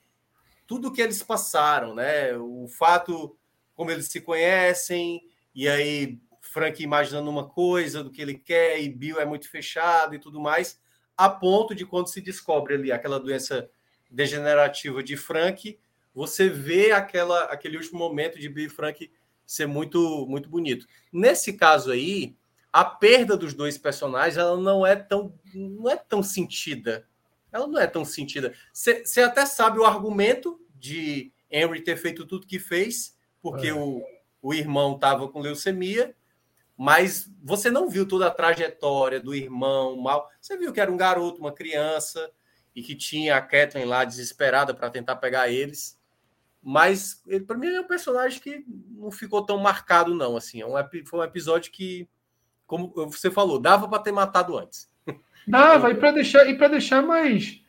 tudo 0.67 0.91
que 0.91 1.03
eles 1.03 1.23
passaram, 1.23 1.95
né? 1.95 2.35
O 2.39 2.67
fato 2.67 3.37
como 3.75 3.91
eles 3.91 4.07
se 4.07 4.23
conhecem 4.23 5.21
e 5.55 5.69
aí 5.69 6.19
Frank 6.49 6.83
imaginando 6.83 7.31
uma 7.31 7.49
coisa 7.49 8.03
do 8.03 8.11
que 8.11 8.23
ele 8.23 8.35
quer 8.35 8.81
e 8.81 8.89
Bill 8.89 9.21
é 9.21 9.25
muito 9.25 9.49
fechado 9.51 10.15
e 10.15 10.19
tudo 10.19 10.41
mais, 10.41 10.81
a 11.17 11.29
ponto 11.29 11.75
de 11.75 11.85
quando 11.85 12.09
se 12.09 12.21
descobre 12.21 12.75
ali 12.75 12.91
aquela 12.91 13.21
doença 13.21 13.71
degenerativa 14.11 15.03
de 15.03 15.17
Frank, 15.17 15.79
você 16.15 16.49
vê 16.49 16.93
aquela, 16.93 17.45
aquele 17.45 17.77
último 17.77 17.99
momento 17.99 18.39
de 18.39 18.49
Bill 18.49 18.67
e 18.67 18.71
Frank 18.71 19.11
ser 19.47 19.67
muito 19.67 20.27
muito 20.27 20.49
bonito. 20.49 20.87
Nesse 21.13 21.53
caso 21.53 21.91
aí, 21.91 22.37
a 22.73 22.85
perda 22.85 23.37
dos 23.37 23.55
dois 23.55 23.77
personagens 23.79 24.37
ela 24.37 24.57
não 24.57 24.87
é 24.87 24.97
tão 24.97 25.35
não 25.55 25.91
é 25.91 25.97
tão 25.97 26.23
sentida. 26.23 27.07
Ela 27.53 27.67
não 27.67 27.79
é 27.79 27.87
tão 27.87 28.05
sentida. 28.05 28.55
Você 28.73 29.23
até 29.23 29.47
sabe 29.47 29.79
o 29.79 29.85
argumento 29.85 30.61
de 30.75 31.33
Henry 31.51 31.81
ter 31.81 31.97
feito 31.97 32.27
tudo 32.27 32.47
que 32.47 32.59
fez, 32.59 33.17
porque 33.41 33.69
é. 33.69 33.75
o, 33.75 34.03
o 34.43 34.53
irmão 34.53 34.95
estava 34.95 35.29
com 35.29 35.41
leucemia 35.41 36.15
mas 36.79 37.29
você 37.43 37.73
não 37.73 37.91
viu 37.91 38.07
toda 38.07 38.29
a 38.29 38.31
trajetória 38.31 39.19
do 39.19 39.35
irmão 39.35 39.97
mal. 39.97 40.31
Você 40.41 40.57
viu 40.57 40.73
que 40.73 40.81
era 40.81 40.93
um 40.93 40.97
garoto, 40.97 41.41
uma 41.41 41.51
criança, 41.51 42.31
e 42.75 42.81
que 42.81 42.95
tinha 42.95 43.37
a 43.37 43.43
Kathleen 43.43 43.85
lá 43.85 44.05
desesperada 44.05 44.73
para 44.73 44.89
tentar 44.89 45.17
pegar 45.17 45.49
eles. 45.49 45.99
Mas 46.63 47.21
ele, 47.27 47.45
para 47.45 47.59
mim, 47.59 47.67
é 47.67 47.81
um 47.81 47.87
personagem 47.87 48.41
que 48.41 48.65
não 48.91 49.11
ficou 49.11 49.45
tão 49.45 49.59
marcado, 49.59 50.15
não. 50.15 50.37
Assim, 50.37 50.61
é 50.61 50.67
um, 50.67 50.75
foi 51.05 51.19
um 51.19 51.25
episódio 51.25 51.73
que, 51.73 52.09
como 52.65 52.93
você 52.95 53.29
falou, 53.29 53.59
dava 53.59 53.89
para 53.89 54.03
ter 54.03 54.13
matado 54.13 54.57
antes. 54.57 54.89
Dava, 55.49 55.91
e 55.91 55.95
para 55.95 56.13
deixar, 56.13 56.47
e 56.49 56.57
deixar 56.69 57.03
mais. 57.03 57.61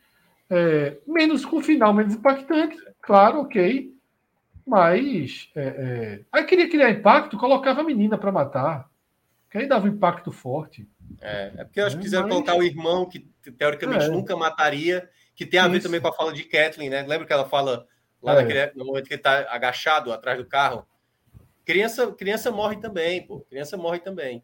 É, 0.49 0.97
menos 1.07 1.45
com 1.45 1.57
o 1.57 1.63
final, 1.63 1.93
menos 1.93 2.13
impactante, 2.13 2.77
claro, 3.01 3.39
ok. 3.39 3.95
Mas 4.67 5.49
é, 5.55 5.63
é... 5.63 6.25
aí 6.31 6.43
queria 6.43 6.69
criar 6.69 6.91
impacto, 6.91 7.37
colocava 7.37 7.81
a 7.81 7.83
menina 7.83 8.17
para 8.17 8.31
matar. 8.31 8.88
Que 9.49 9.57
aí 9.57 9.67
dava 9.67 9.85
um 9.85 9.89
impacto 9.89 10.31
forte. 10.31 10.87
É, 11.21 11.51
é 11.57 11.63
porque 11.63 11.79
eu 11.79 11.87
acho 11.87 11.97
que 11.97 12.03
quiseram 12.03 12.23
Mas... 12.23 12.33
colocar 12.33 12.55
o 12.55 12.63
irmão, 12.63 13.07
que 13.07 13.19
teoricamente 13.57 14.05
é. 14.05 14.09
nunca 14.09 14.35
mataria, 14.37 15.09
que 15.35 15.45
tem 15.45 15.59
a 15.59 15.67
ver 15.67 15.77
Isso. 15.77 15.87
também 15.87 15.99
com 15.99 16.07
a 16.07 16.13
fala 16.13 16.31
de 16.31 16.43
Kathleen, 16.43 16.89
né? 16.89 17.01
Lembra 17.01 17.25
que 17.25 17.33
ela 17.33 17.45
fala 17.45 17.87
lá 18.21 18.33
é. 18.33 18.35
naquele, 18.35 18.71
no 18.75 18.85
momento 18.85 19.07
que 19.07 19.13
ele 19.13 19.19
está 19.19 19.51
agachado 19.51 20.13
atrás 20.13 20.37
do 20.37 20.45
carro? 20.45 20.85
Criança, 21.65 22.11
criança 22.11 22.51
morre 22.51 22.77
também, 22.77 23.25
pô. 23.25 23.41
Criança 23.41 23.75
morre 23.77 23.99
também. 23.99 24.43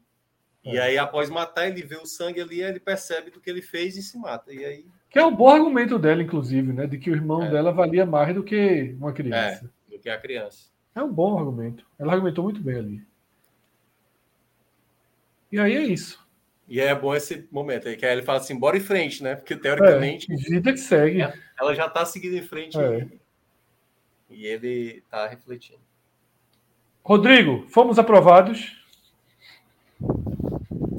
E 0.63 0.77
é. 0.77 0.81
aí, 0.81 0.97
após 0.97 1.29
matar, 1.29 1.67
ele 1.67 1.83
vê 1.83 1.95
o 1.95 2.05
sangue 2.07 2.41
ali, 2.41 2.61
ele 2.61 2.79
percebe 2.79 3.29
do 3.29 3.39
que 3.39 3.49
ele 3.49 3.61
fez 3.61 3.95
e 3.97 4.01
se 4.01 4.17
mata. 4.17 4.51
E 4.51 4.65
aí... 4.65 4.85
Que 5.09 5.19
é 5.19 5.25
um 5.25 5.35
bom 5.35 5.49
argumento 5.49 5.99
dela, 5.99 6.23
inclusive, 6.23 6.73
né? 6.73 6.87
De 6.87 6.97
que 6.97 7.11
o 7.11 7.15
irmão 7.15 7.43
é. 7.43 7.51
dela 7.51 7.71
valia 7.71 8.05
mais 8.05 8.33
do 8.33 8.43
que 8.43 8.95
uma 8.99 9.13
criança. 9.13 9.71
É, 9.87 9.91
do 9.91 9.99
que 9.99 10.09
a 10.09 10.17
criança. 10.19 10.69
É 10.95 11.03
um 11.03 11.11
bom 11.11 11.37
argumento. 11.37 11.85
Ela 11.99 12.13
argumentou 12.13 12.43
muito 12.43 12.61
bem 12.61 12.77
ali. 12.77 13.07
E 15.55 15.59
aí 15.59 15.73
é 15.73 15.83
isso. 15.83 16.19
E 16.67 16.81
é 16.81 16.93
bom 16.93 17.15
esse 17.15 17.47
momento 17.49 17.87
aí, 17.87 17.95
que 17.95 18.05
aí 18.05 18.11
ele 18.11 18.23
fala 18.23 18.39
assim, 18.39 18.59
bora 18.59 18.75
em 18.75 18.81
frente, 18.81 19.23
né? 19.23 19.35
Porque 19.35 19.55
teoricamente. 19.55 20.29
É, 20.29 20.35
vida 20.35 20.73
que 20.73 20.79
segue. 20.79 21.21
Ela 21.57 21.73
já 21.73 21.85
está 21.85 22.03
seguindo 22.05 22.35
em 22.35 22.41
frente 22.41 22.77
é. 22.77 23.07
e 24.29 24.45
ele 24.45 25.01
está 25.05 25.27
refletindo. 25.27 25.79
Rodrigo, 27.01 27.65
fomos 27.69 27.97
aprovados. 27.97 28.83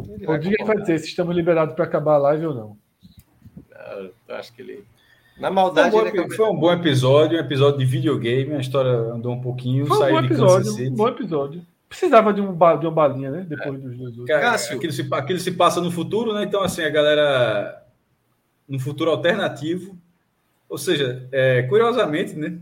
Ele 0.08 0.24
Rodrigo 0.24 0.64
vai 0.64 0.78
dizer 0.78 1.00
se 1.00 1.08
estamos 1.08 1.36
liberados 1.36 1.74
para 1.74 1.84
acabar 1.84 2.14
a 2.14 2.18
live 2.18 2.46
ou 2.46 2.54
não. 2.54 2.78
Eu 4.26 4.36
acho 4.36 4.54
que 4.54 4.62
ele. 4.62 4.86
Na 5.38 5.50
maldade. 5.50 5.90
Foi 5.90 6.00
um, 6.00 6.12
bom, 6.14 6.30
foi 6.34 6.48
um 6.48 6.56
bom 6.56 6.72
episódio, 6.72 7.36
um 7.36 7.42
episódio 7.42 7.78
de 7.78 7.84
videogame, 7.84 8.54
a 8.54 8.60
história 8.60 8.90
andou 8.90 9.34
um 9.34 9.40
pouquinho. 9.42 9.84
Foi 9.84 9.98
um 9.98 10.12
bom 10.12 10.24
episódio, 10.24 10.72
um 10.72 10.94
bom 10.94 11.08
episódio. 11.08 11.66
Precisava 11.88 12.32
de, 12.32 12.40
um, 12.40 12.56
de 12.56 12.86
uma 12.86 12.90
balinha, 12.90 13.30
né? 13.30 13.46
Depois 13.48 13.74
é. 13.74 13.78
dos 13.78 13.96
dois 13.96 14.18
outros. 14.18 14.26
Cássio, 14.26 14.76
aquilo 14.76 14.92
se, 14.92 15.08
aquilo 15.10 15.38
se 15.38 15.52
passa 15.52 15.80
no 15.80 15.90
futuro, 15.90 16.34
né? 16.34 16.44
Então, 16.44 16.62
assim, 16.62 16.82
a 16.82 16.90
galera. 16.90 17.82
No 18.68 18.78
futuro 18.78 19.10
alternativo. 19.10 19.96
Ou 20.68 20.76
seja, 20.76 21.28
é, 21.30 21.62
curiosamente, 21.62 22.34
né? 22.34 22.58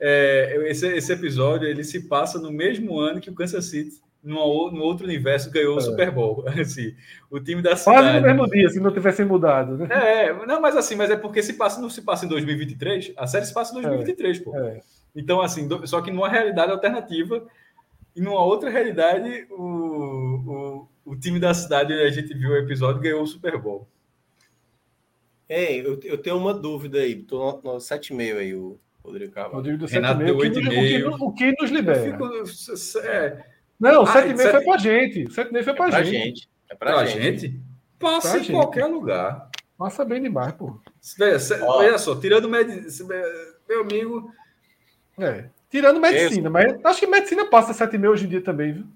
é, 0.00 0.68
esse, 0.70 0.86
esse 0.88 1.12
episódio 1.12 1.66
ele 1.66 1.82
se 1.82 2.06
passa 2.06 2.38
no 2.38 2.52
mesmo 2.52 2.98
ano 2.98 3.20
que 3.20 3.30
o 3.30 3.34
Kansas 3.34 3.66
City, 3.66 4.00
no, 4.22 4.70
no 4.70 4.82
outro 4.82 5.06
universo, 5.06 5.50
ganhou 5.50 5.74
é. 5.74 5.78
o 5.78 5.80
Super 5.80 6.10
Bowl. 6.10 6.44
Assim, 6.60 6.94
o 7.30 7.40
time 7.40 7.62
da 7.62 7.76
cidade. 7.76 7.98
Quase 7.98 8.20
no 8.20 8.26
mesmo 8.26 8.50
dia, 8.50 8.68
se 8.68 8.80
não 8.80 8.92
tivesse 8.92 9.24
mudado, 9.24 9.78
né? 9.78 9.88
É, 9.90 10.46
não, 10.46 10.60
mas 10.60 10.76
assim, 10.76 10.96
mas 10.96 11.10
é 11.10 11.16
porque 11.16 11.42
se 11.42 11.54
passa, 11.54 11.80
não 11.80 11.88
se 11.88 12.02
passa 12.02 12.26
em 12.26 12.28
2023, 12.28 13.12
a 13.16 13.26
série 13.26 13.46
se 13.46 13.54
passa 13.54 13.72
em 13.72 13.82
2023, 13.82 14.38
é, 14.38 14.42
pô. 14.42 14.56
É. 14.56 14.80
Então, 15.14 15.40
assim, 15.40 15.66
do, 15.66 15.86
só 15.86 16.00
que 16.00 16.10
numa 16.10 16.28
realidade 16.28 16.72
alternativa 16.72 17.46
e 18.16 18.20
numa 18.22 18.42
outra 18.42 18.70
realidade, 18.70 19.46
o, 19.50 20.88
o, 21.04 21.12
o 21.12 21.16
time 21.16 21.38
da 21.38 21.52
cidade 21.52 21.92
onde 21.92 22.02
a 22.02 22.10
gente 22.10 22.32
viu 22.32 22.50
o 22.50 22.56
episódio 22.56 23.02
ganhou 23.02 23.22
o 23.22 23.26
Super 23.26 23.58
Bowl. 23.58 23.86
Ei, 25.46 25.86
eu, 25.86 26.00
eu 26.02 26.16
tenho 26.16 26.38
uma 26.38 26.54
dúvida 26.54 26.98
aí. 26.98 27.14
Tô 27.14 27.38
no, 27.62 27.74
no 27.74 27.78
7,5 27.78 28.38
aí, 28.38 28.54
o 28.54 28.80
Rodrigo 29.04 29.32
Carvalho. 29.32 29.56
Rodrigo 29.56 29.78
do 29.78 29.86
Renato 29.86 30.24
deu 30.24 30.36
8,5. 30.36 31.20
O, 31.20 31.26
o, 31.26 31.32
que 31.34 31.52
nos 31.60 31.70
libera? 31.70 32.02
Fico, 32.02 32.24
é... 33.06 33.46
Não, 33.78 34.02
o 34.02 34.06
7,5 34.06 34.40
ah, 34.40 34.50
foi 34.50 34.64
pra 34.64 34.78
gente. 34.78 35.24
O 35.24 35.28
7,5 35.28 35.62
foi 35.62 35.74
pra, 35.74 35.86
é 35.86 35.90
pra 35.90 36.02
gente. 36.02 36.24
gente. 36.24 36.48
É 36.70 36.74
pra, 36.74 36.92
pra 36.94 37.04
gente. 37.04 37.40
gente. 37.40 37.60
Passa 37.98 38.30
pra 38.30 38.38
em 38.38 38.42
gente. 38.42 38.52
qualquer 38.52 38.86
lugar. 38.86 39.50
Passa 39.76 40.06
bem 40.06 40.22
demais, 40.22 40.52
pô. 40.54 40.80
Olha 41.62 41.98
só, 41.98 42.18
tirando 42.18 42.48
meu 42.48 43.80
amigo. 43.82 44.32
É, 45.18 45.50
tirando 45.70 46.00
medicina, 46.00 46.50
mas 46.50 46.84
acho 46.84 47.00
que 47.00 47.06
medicina 47.06 47.46
passa 47.46 47.72
7,5 47.72 48.10
hoje 48.10 48.26
em 48.26 48.28
dia 48.28 48.40
também, 48.40 48.72
viu? 48.72 48.86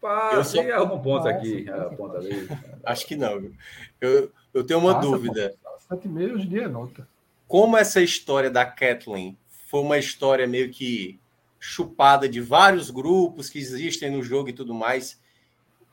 Passa, 0.00 0.36
eu 0.36 0.44
só... 0.44 0.74
algum 0.74 1.00
ponto 1.00 1.24
passa, 1.24 1.36
aqui. 1.36 1.64
Passa, 1.64 1.96
ponta 1.96 2.18
ali. 2.18 2.48
Acho 2.84 3.06
que 3.06 3.16
não, 3.16 3.40
viu? 3.40 3.54
Eu, 4.00 4.30
eu 4.54 4.64
tenho 4.64 4.80
uma 4.80 4.94
passa, 4.94 5.08
dúvida. 5.08 5.54
Pô. 5.62 5.96
7,5 5.96 6.34
hoje 6.34 6.46
em 6.46 6.48
dia 6.48 6.62
é 6.64 6.68
nota. 6.68 7.08
Como 7.46 7.76
essa 7.76 8.00
história 8.00 8.50
da 8.50 8.64
Kathleen 8.64 9.36
foi 9.68 9.80
uma 9.80 9.98
história 9.98 10.46
meio 10.46 10.70
que 10.70 11.18
chupada 11.58 12.28
de 12.28 12.40
vários 12.40 12.90
grupos 12.90 13.48
que 13.48 13.58
existem 13.58 14.10
no 14.10 14.22
jogo 14.22 14.48
e 14.48 14.52
tudo 14.52 14.72
mais, 14.72 15.20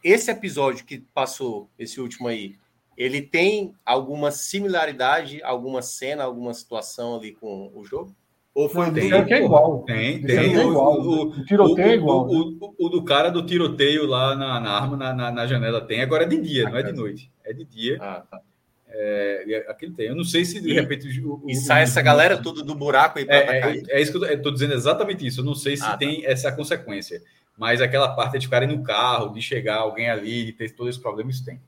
esse 0.03 0.29
episódio 0.29 0.85
que 0.85 0.99
passou, 1.13 1.69
esse 1.79 1.99
último 1.99 2.27
aí, 2.27 2.55
ele 2.95 3.21
tem 3.21 3.73
alguma 3.85 4.31
similaridade, 4.31 5.41
alguma 5.43 5.81
cena, 5.81 6.23
alguma 6.23 6.53
situação 6.53 7.15
ali 7.15 7.33
com 7.33 7.71
o 7.73 7.83
jogo? 7.83 8.15
Ou 8.55 8.69
foi 8.69 8.89
tem, 8.91 9.25
que 9.25 9.33
é 9.33 9.43
igual. 9.43 9.83
Tem, 9.83 10.21
tem. 10.21 10.37
É 10.37 10.63
igual. 10.63 11.01
O, 11.01 11.23
o, 11.23 11.45
tiroteio 11.45 11.87
é 11.89 11.95
igual. 11.95 12.25
O, 12.25 12.51
né? 12.51 12.57
o, 12.79 12.87
do 12.87 13.03
cara 13.03 13.29
do 13.29 13.45
tiroteio 13.45 14.05
lá 14.05 14.33
na, 14.33 14.61
na 14.61 14.71
arma, 14.71 14.95
na, 14.95 15.13
na, 15.13 15.29
na, 15.29 15.45
janela 15.45 15.81
tem. 15.81 16.01
Agora 16.01 16.23
é 16.23 16.27
de 16.27 16.39
dia, 16.39 16.69
não 16.69 16.77
é 16.77 16.81
de 16.81 16.93
noite. 16.93 17.29
É 17.43 17.51
de 17.51 17.65
dia. 17.65 17.97
Ah, 17.99 18.23
tá. 18.31 18.39
É, 18.87 19.65
aquilo 19.67 19.93
tem. 19.93 20.07
Eu 20.07 20.15
não 20.15 20.23
sei 20.23 20.45
se 20.45 20.61
de 20.61 20.71
repente. 20.71 21.05
O, 21.19 21.43
e 21.49 21.53
sai 21.53 21.83
essa 21.83 22.01
galera 22.01 22.41
toda 22.41 22.63
do 22.63 22.73
buraco 22.73 23.19
aí 23.19 23.25
para 23.25 23.35
é, 23.35 23.59
é, 23.59 23.83
é, 23.89 24.01
isso 24.01 24.13
que 24.13 24.25
eu 24.25 24.33
estou 24.33 24.53
dizendo 24.53 24.73
exatamente 24.73 25.27
isso. 25.27 25.41
Eu 25.41 25.45
não 25.45 25.53
sei 25.53 25.75
se 25.75 25.83
ah, 25.83 25.89
tá. 25.89 25.97
tem 25.97 26.21
tá. 26.21 26.29
essa 26.29 26.49
consequência. 26.49 27.21
Mas 27.57 27.81
aquela 27.81 28.15
parte 28.15 28.39
de 28.39 28.45
ficarem 28.45 28.69
no 28.69 28.83
carro, 28.83 29.33
de 29.33 29.41
chegar 29.41 29.79
alguém 29.79 30.09
ali, 30.09 30.45
de 30.45 30.53
ter 30.53 30.73
todo 30.73 30.89
esse 30.89 30.99
problema, 30.99 31.29
isso 31.29 31.43
tem. 31.43 31.61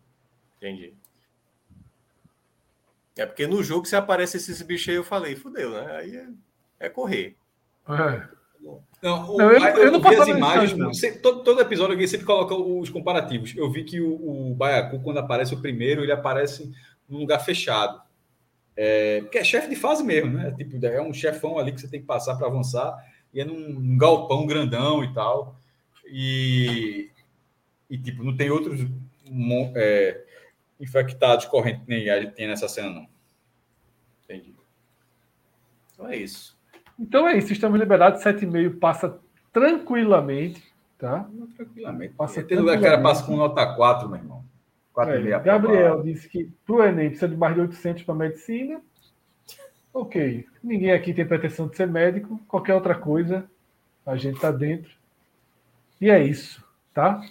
Entendi. 0.55 0.93
É 3.17 3.25
porque 3.25 3.45
no 3.45 3.61
jogo, 3.61 3.85
se 3.85 3.95
aparece 3.95 4.37
esses 4.37 4.61
bichos 4.61 4.87
aí, 4.87 4.95
eu 4.95 5.03
falei, 5.03 5.35
fudeu, 5.35 5.71
né? 5.71 5.97
Aí 5.97 6.27
é, 6.79 6.89
correr. 6.89 7.35
É. 7.89 8.37
Não, 9.01 9.29
o, 9.29 9.37
não, 9.37 9.51
eu, 9.51 9.59
eu, 9.59 9.83
eu, 9.83 9.91
não 9.91 10.01
vi 10.01 10.15
as 10.15 10.27
imagens. 10.27 10.73
Não. 10.73 10.91
todo, 11.21 11.43
todo, 11.43 11.61
episódio 11.61 11.93
alguém 11.93 12.07
sempre 12.07 12.25
coloca 12.25 12.55
os 12.55 12.89
comparativos. 12.89 13.55
Eu 13.55 13.71
vi 13.71 13.83
que 13.83 14.01
o, 14.01 14.49
o 14.51 14.55
Baiacu, 14.55 14.99
quando 15.01 15.19
aparece 15.19 15.53
o 15.53 15.61
primeiro, 15.61 16.03
ele 16.03 16.11
aparece 16.11 16.71
num 17.07 17.19
lugar 17.19 17.39
fechado. 17.39 18.01
É, 18.75 19.21
porque 19.21 19.37
é 19.37 19.43
chefe 19.43 19.69
de 19.69 19.75
fase 19.75 20.03
mesmo, 20.03 20.33
né? 20.33 20.51
Tipo, 20.51 20.83
é 20.85 21.01
um 21.01 21.13
chefão 21.13 21.57
ali 21.57 21.71
que 21.71 21.79
você 21.79 21.87
tem 21.87 21.99
que 21.99 22.05
passar 22.05 22.35
para 22.35 22.47
avançar, 22.47 22.95
e 23.33 23.39
é 23.39 23.45
num, 23.45 23.73
num, 23.73 23.97
galpão 23.97 24.45
grandão 24.45 25.03
e 25.03 25.13
tal. 25.13 25.59
E, 26.05 27.09
e 27.89 27.97
tipo, 27.97 28.23
não 28.23 28.35
tem 28.35 28.49
outros 28.49 28.81
é, 29.75 30.23
infectados 30.79 31.45
correndo 31.45 31.81
nem 31.87 32.09
a 32.09 32.19
gente 32.21 32.33
tem 32.33 32.47
nessa 32.47 32.67
cena, 32.67 32.89
não. 32.89 33.07
Entendi. 34.23 34.55
Então 35.93 36.07
é 36.07 36.17
isso. 36.17 36.56
Então 36.99 37.27
é 37.27 37.37
isso, 37.37 37.53
estamos 37.53 37.79
liberados, 37.79 38.23
7,5 38.23 38.79
passa 38.79 39.19
tranquilamente, 39.53 40.63
tá? 40.97 41.27
Tranquilamente. 41.55 42.13
Passa 42.13 42.43
tem 42.43 42.57
lugar 42.57 42.79
que 42.79 42.85
era 42.85 43.01
passa 43.01 43.25
com 43.25 43.35
nota 43.35 43.65
4, 43.75 44.09
meu 44.09 44.17
irmão. 44.17 44.43
É, 44.99 45.39
Gabriel 45.39 46.01
disse 46.01 46.27
que 46.27 46.51
para 46.65 46.75
o 46.75 46.83
Enem 46.83 47.09
precisa 47.09 47.27
de 47.27 47.37
mais 47.37 47.53
de 47.53 47.61
800 47.61 48.01
para 48.01 48.15
medicina. 48.15 48.81
Ok. 49.93 50.45
Ninguém 50.63 50.91
aqui 50.91 51.13
tem 51.13 51.25
pretensão 51.25 51.67
de 51.67 51.77
ser 51.77 51.85
médico. 51.85 52.39
Qualquer 52.47 52.73
outra 52.73 52.95
coisa, 52.95 53.47
a 54.05 54.15
gente 54.15 54.35
está 54.35 54.49
dentro. 54.49 54.91
E 56.01 56.09
é 56.09 56.23
isso, 56.23 56.63
tá? 56.93 57.21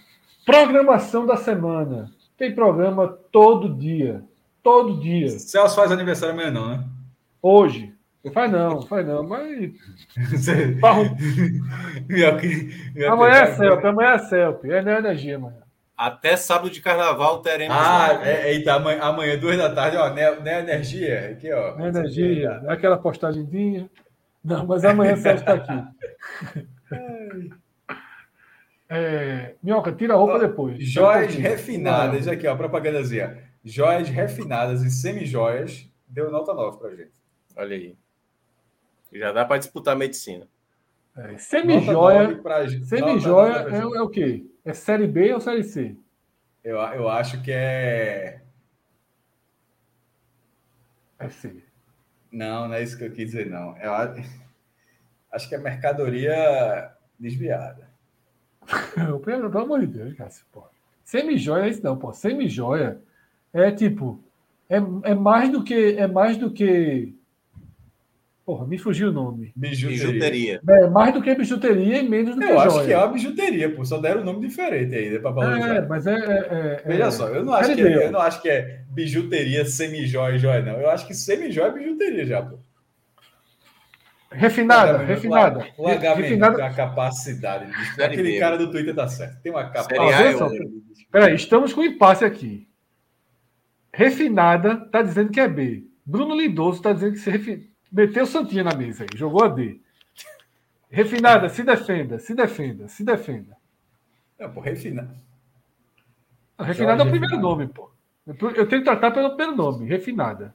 Programação 0.45 1.27
da 1.27 1.36
semana. 1.36 2.12
Tem 2.36 2.55
programa 2.55 3.09
todo 3.33 3.75
dia. 3.75 4.23
Todo 4.62 5.01
dia. 5.01 5.28
Celso 5.31 5.75
faz 5.75 5.91
aniversário 5.91 6.35
amanhã, 6.35 6.51
não, 6.51 6.69
né? 6.69 6.85
Hoje. 7.43 7.95
Faz 8.33 8.51
não, 8.51 8.83
faz 8.83 9.07
não, 9.07 9.23
mas. 9.23 9.73
amanhã 13.09 13.35
é 13.35 13.47
CELP, 13.55 13.85
amanhã 13.85 14.11
é 14.11 14.19
CELP. 14.19 14.65
É 14.71 14.79
energia 14.79 15.37
amanhã. 15.37 15.63
Até 15.97 16.37
sábado 16.37 16.71
de 16.71 16.83
carnaval 16.83 17.41
teremos. 17.41 17.75
Ah, 17.79 18.21
é, 18.23 18.53
eita, 18.53 18.75
amanhã, 18.75 19.01
amanhã, 19.01 19.39
duas 19.39 19.57
da 19.57 19.75
tarde, 19.75 19.97
ó, 19.97 20.13
né, 20.13 20.31
né 20.41 20.61
energia. 20.61 21.31
Aqui, 21.31 21.51
ó. 21.53 21.75
Né 21.77 21.89
energia, 21.89 22.63
aquela 22.69 22.99
postagemzinha. 22.99 23.89
Não, 24.45 24.67
mas 24.67 24.85
amanhã 24.85 25.15
o 25.15 25.17
Sérgio 25.17 25.41
está 25.41 25.55
aqui. 25.55 25.85
É, 28.89 29.57
Minhoca, 29.61 29.91
tira 29.91 30.15
a 30.15 30.17
roupa 30.17 30.39
depois. 30.39 30.79
Joias 30.79 31.35
refinadas, 31.35 32.29
aqui, 32.29 32.47
ó, 32.47 32.55
propagandazinha. 32.55 33.43
Joias 33.65 34.09
refinadas 34.09 34.83
e 34.83 34.91
semi-joias, 34.91 35.91
deu 36.07 36.31
nota 36.31 36.55
9 36.55 36.79
pra 36.79 36.91
gente. 36.91 37.11
Olha 37.57 37.75
aí. 37.75 37.97
Já 39.12 39.33
dá 39.33 39.44
para 39.44 39.59
disputar 39.59 39.97
medicina. 39.97 40.47
É, 41.17 41.39
semi-joia. 41.39 42.41
Semi-joia 42.85 43.68
é, 43.70 43.78
é 43.78 44.02
o 44.02 44.09
quê? 44.09 44.44
É 44.65 44.75
Série 44.75 45.07
B 45.07 45.33
ou 45.33 45.41
Série 45.41 45.65
C? 45.65 45.97
Eu, 46.62 46.76
eu 46.76 47.09
acho 47.09 47.41
que 47.43 47.51
é. 47.51 48.43
É 51.18 51.28
C. 51.28 51.62
Não, 52.31 52.68
não 52.68 52.75
é 52.75 52.83
isso 52.83 52.99
que 52.99 53.05
eu 53.05 53.12
quis 53.12 53.31
dizer, 53.31 53.49
não. 53.49 53.76
Eu 53.78 53.93
acho 55.33 55.49
que 55.49 55.55
é 55.55 55.59
mercadoria 55.59 56.93
desviada. 57.18 57.89
Pelo 59.25 59.59
amor 59.59 59.81
de 59.81 59.86
Deus, 59.86 60.15
Cássio, 60.15 60.44
pô. 60.52 60.65
Semi-joia 61.02 61.67
é 61.67 61.68
isso 61.70 61.83
não, 61.83 61.97
pô. 61.97 62.12
Semi-joia 62.12 63.01
é 63.55 63.70
tipo. 63.70 64.20
É, 64.68 64.76
é 64.76 65.15
mais 65.15 65.51
do 65.51 65.65
que. 65.65 65.97
É 65.97 66.07
mais 66.07 66.36
do 66.36 66.51
que 66.51 67.16
Porra, 68.47 68.65
me 68.65 68.78
fugiu 68.78 69.08
o 69.08 69.12
nome. 69.12 69.52
Bijuteria. 69.57 70.60
É, 70.68 70.86
mais 70.86 71.12
do 71.12 71.20
que 71.20 71.34
bijuteria 71.34 71.99
e 71.99 72.08
menos 72.08 72.36
do 72.36 72.42
eu 72.42 72.47
que 72.47 72.52
Eu 72.52 72.60
acho 72.60 72.84
que 72.84 72.92
é 72.92 72.97
uma 72.97 73.08
bijuteria, 73.08 73.75
pô. 73.75 73.84
Só 73.84 73.99
deram 73.99 74.20
um 74.20 74.25
nome 74.25 74.47
diferente 74.47 74.94
aí, 74.94 75.10
né, 75.10 75.18
valorizar. 75.18 75.75
É, 75.75 75.81
mas 75.84 76.07
é. 76.07 76.15
é, 76.15 76.16
é 76.16 76.83
Veja 76.86 77.07
é, 77.07 77.10
só, 77.10 77.26
eu 77.26 77.44
não, 77.44 77.52
acho 77.52 77.75
que 77.75 77.83
é, 77.83 78.07
eu 78.07 78.12
não 78.12 78.20
acho 78.20 78.41
que 78.41 78.49
é 78.49 78.83
bijuteria, 78.89 79.65
semi-jóia 79.65 80.36
e 80.36 80.39
jóia, 80.39 80.62
não. 80.62 80.81
Eu 80.81 80.89
acho 80.89 81.08
que 81.08 81.12
semi-jóia 81.12 81.70
é 81.70 81.73
bijuteria 81.73 82.25
já, 82.25 82.41
pô. 82.41 82.57
Refinada, 84.31 84.99
refinada. 84.99 85.66
O 85.76 85.89
refinada. 85.89 86.65
a 86.65 86.73
capacidade. 86.73 87.66
De... 87.97 88.02
Aquele 88.02 88.39
cara 88.39 88.57
do 88.57 88.70
Twitter 88.70 88.94
tá 88.94 89.08
certo. 89.08 89.42
Tem 89.42 89.50
uma 89.50 89.65
capacidade. 89.65 90.39
Peraí, 91.10 91.34
estamos 91.34 91.73
com 91.73 91.81
um 91.81 91.84
impasse 91.84 92.25
aqui. 92.25 92.68
Refinada 93.92 94.76
tá 94.92 95.02
dizendo 95.02 95.33
que 95.33 95.41
é 95.41 95.49
B. 95.49 95.84
Bruno 96.05 96.36
Lindoso 96.36 96.81
tá 96.81 96.92
dizendo 96.92 97.15
que 97.15 97.18
se 97.18 97.28
refinada. 97.28 97.76
Meteu 97.97 98.25
o 98.25 98.26
Santinha 98.26 98.62
na 98.62 98.75
mesa 98.75 99.05
aí, 99.05 99.18
jogou 99.18 99.42
a 99.42 99.49
D. 99.49 99.81
Refinada, 100.91 101.49
se 101.49 101.62
defenda, 101.62 102.18
se 102.18 102.34
defenda, 102.34 102.89
se 102.89 103.02
defenda. 103.02 103.57
É, 104.39 104.47
pô, 104.47 104.60
refinada. 104.60 105.16
Refinada 106.60 107.02
é 107.02 107.07
o 107.07 107.08
primeiro 107.08 107.39
nome, 107.39 107.66
pô. 107.68 107.91
Eu 108.26 108.68
tenho 108.68 108.83
que 108.83 108.83
tratar 108.83 109.12
pelo 109.12 109.31
primeiro 109.31 109.57
nome, 109.57 109.89
refinada. 109.89 110.55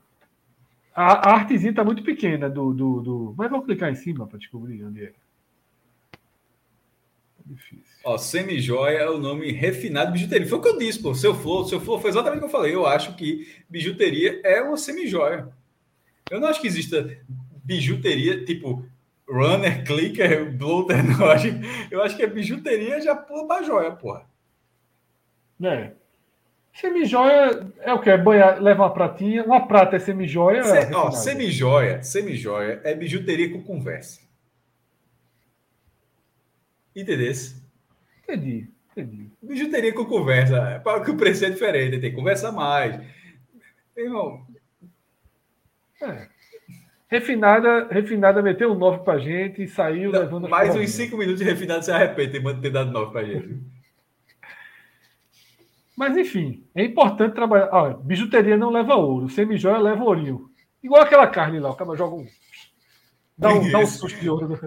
A, 0.93 1.29
a 1.29 1.33
artezinha 1.33 1.73
tá 1.73 1.83
muito 1.83 2.03
pequena 2.03 2.47
do, 2.47 2.75
do, 2.75 3.01
do... 3.01 3.33
Mas 3.35 3.49
vou 3.49 3.63
clicar 3.63 3.89
em 3.89 3.95
cima 3.95 4.27
para 4.27 4.37
descobrir 4.37 4.83
onde 4.83 5.05
é. 5.05 5.13
Tá 6.11 7.43
difícil. 7.43 8.01
Ó, 8.03 8.19
semi-joia 8.19 8.99
é 8.99 9.09
o 9.09 9.17
nome 9.17 9.51
refinado 9.51 10.11
de 10.11 10.19
bijuteria. 10.19 10.47
Foi 10.47 10.59
o 10.59 10.61
que 10.61 10.67
eu 10.67 10.77
disse, 10.77 11.01
pô. 11.01 11.15
Seu 11.15 11.33
flor, 11.33 11.67
seu 11.67 11.81
flor 11.81 11.99
foi 11.99 12.11
exatamente 12.11 12.37
o 12.37 12.41
que 12.41 12.45
eu 12.45 12.51
falei. 12.51 12.75
Eu 12.75 12.85
acho 12.85 13.15
que 13.15 13.47
bijuteria 13.67 14.41
é 14.43 14.61
uma 14.61 14.77
semi-joia. 14.77 15.51
Eu 16.31 16.39
não 16.39 16.47
acho 16.47 16.61
que 16.61 16.67
exista 16.67 17.17
bijuteria 17.63 18.45
tipo 18.45 18.85
runner, 19.29 19.83
clicker, 19.83 20.49
bloater, 20.49 21.03
não. 21.03 21.25
Eu 21.25 21.31
acho, 21.31 21.47
eu 21.91 22.01
acho 22.01 22.15
que 22.15 22.23
a 22.23 22.27
bijuteria 22.27 23.01
já 23.01 23.13
pula 23.13 23.45
pra 23.45 23.63
joia, 23.63 23.91
porra. 23.91 24.25
É. 25.61 25.91
Semi-joia 26.73 27.67
é 27.81 27.93
o 27.93 27.99
que? 27.99 28.09
É 28.09 28.17
banhar, 28.17 28.61
leva 28.61 28.83
uma 28.83 28.93
pratinha. 28.93 29.43
Uma 29.43 29.67
prata 29.67 29.97
é 29.97 29.99
semi-joia. 29.99 30.63
Se, 30.63 30.93
ó, 30.93 31.11
semi-joia, 31.11 32.01
semi-joia 32.01 32.79
é 32.85 32.95
bijuteria 32.95 33.51
com 33.51 33.61
conversa. 33.61 34.21
Entendesse? 36.95 37.61
Entendi, 38.23 38.69
entendi. 38.91 39.29
Bijuteria 39.41 39.93
com 39.93 40.05
conversa. 40.05 40.79
Para 40.81 41.01
que 41.01 41.11
o 41.11 41.17
preço 41.17 41.43
é 41.43 41.49
diferente, 41.49 41.99
tem 41.99 42.09
que 42.09 42.15
conversar 42.15 42.53
mais. 42.53 43.01
Irmão. 43.95 44.45
É. 46.01 46.27
Refinada, 47.07 47.87
refinada 47.91 48.41
meteu 48.41 48.71
um 48.71 48.77
9 48.77 49.03
pra 49.03 49.19
gente 49.19 49.61
e 49.61 49.67
saiu 49.67 50.11
Não, 50.11 50.19
levando 50.21 50.47
Mais 50.47 50.73
uns 50.73 50.91
5 50.91 51.17
minutos 51.17 51.41
de 51.41 51.45
refinada 51.45 51.81
se 51.81 51.91
arrepende 51.91 52.39
de 52.39 52.61
ter 52.61 52.69
dado 52.69 52.91
9 52.91 53.11
pra 53.11 53.23
gente. 53.23 53.59
Mas 55.95 56.15
enfim, 56.17 56.65
é 56.73 56.83
importante 56.83 57.35
trabalhar. 57.35 57.69
Olha, 57.73 57.93
bijuteria 57.95 58.57
não 58.57 58.69
leva 58.69 58.95
ouro, 58.95 59.29
semi-joia 59.29 59.77
leva 59.77 60.03
ourinho. 60.03 60.49
Igual 60.81 61.01
aquela 61.01 61.27
carne 61.27 61.59
lá, 61.59 61.69
o 61.69 61.75
cara 61.75 61.95
joga 61.95 62.15
um. 62.15 62.27
Dá 63.37 63.53
um, 63.53 63.71
dá 63.71 63.79
um 63.79 63.85
susto 63.85 64.19
de 64.19 64.29
ouro. 64.29 64.57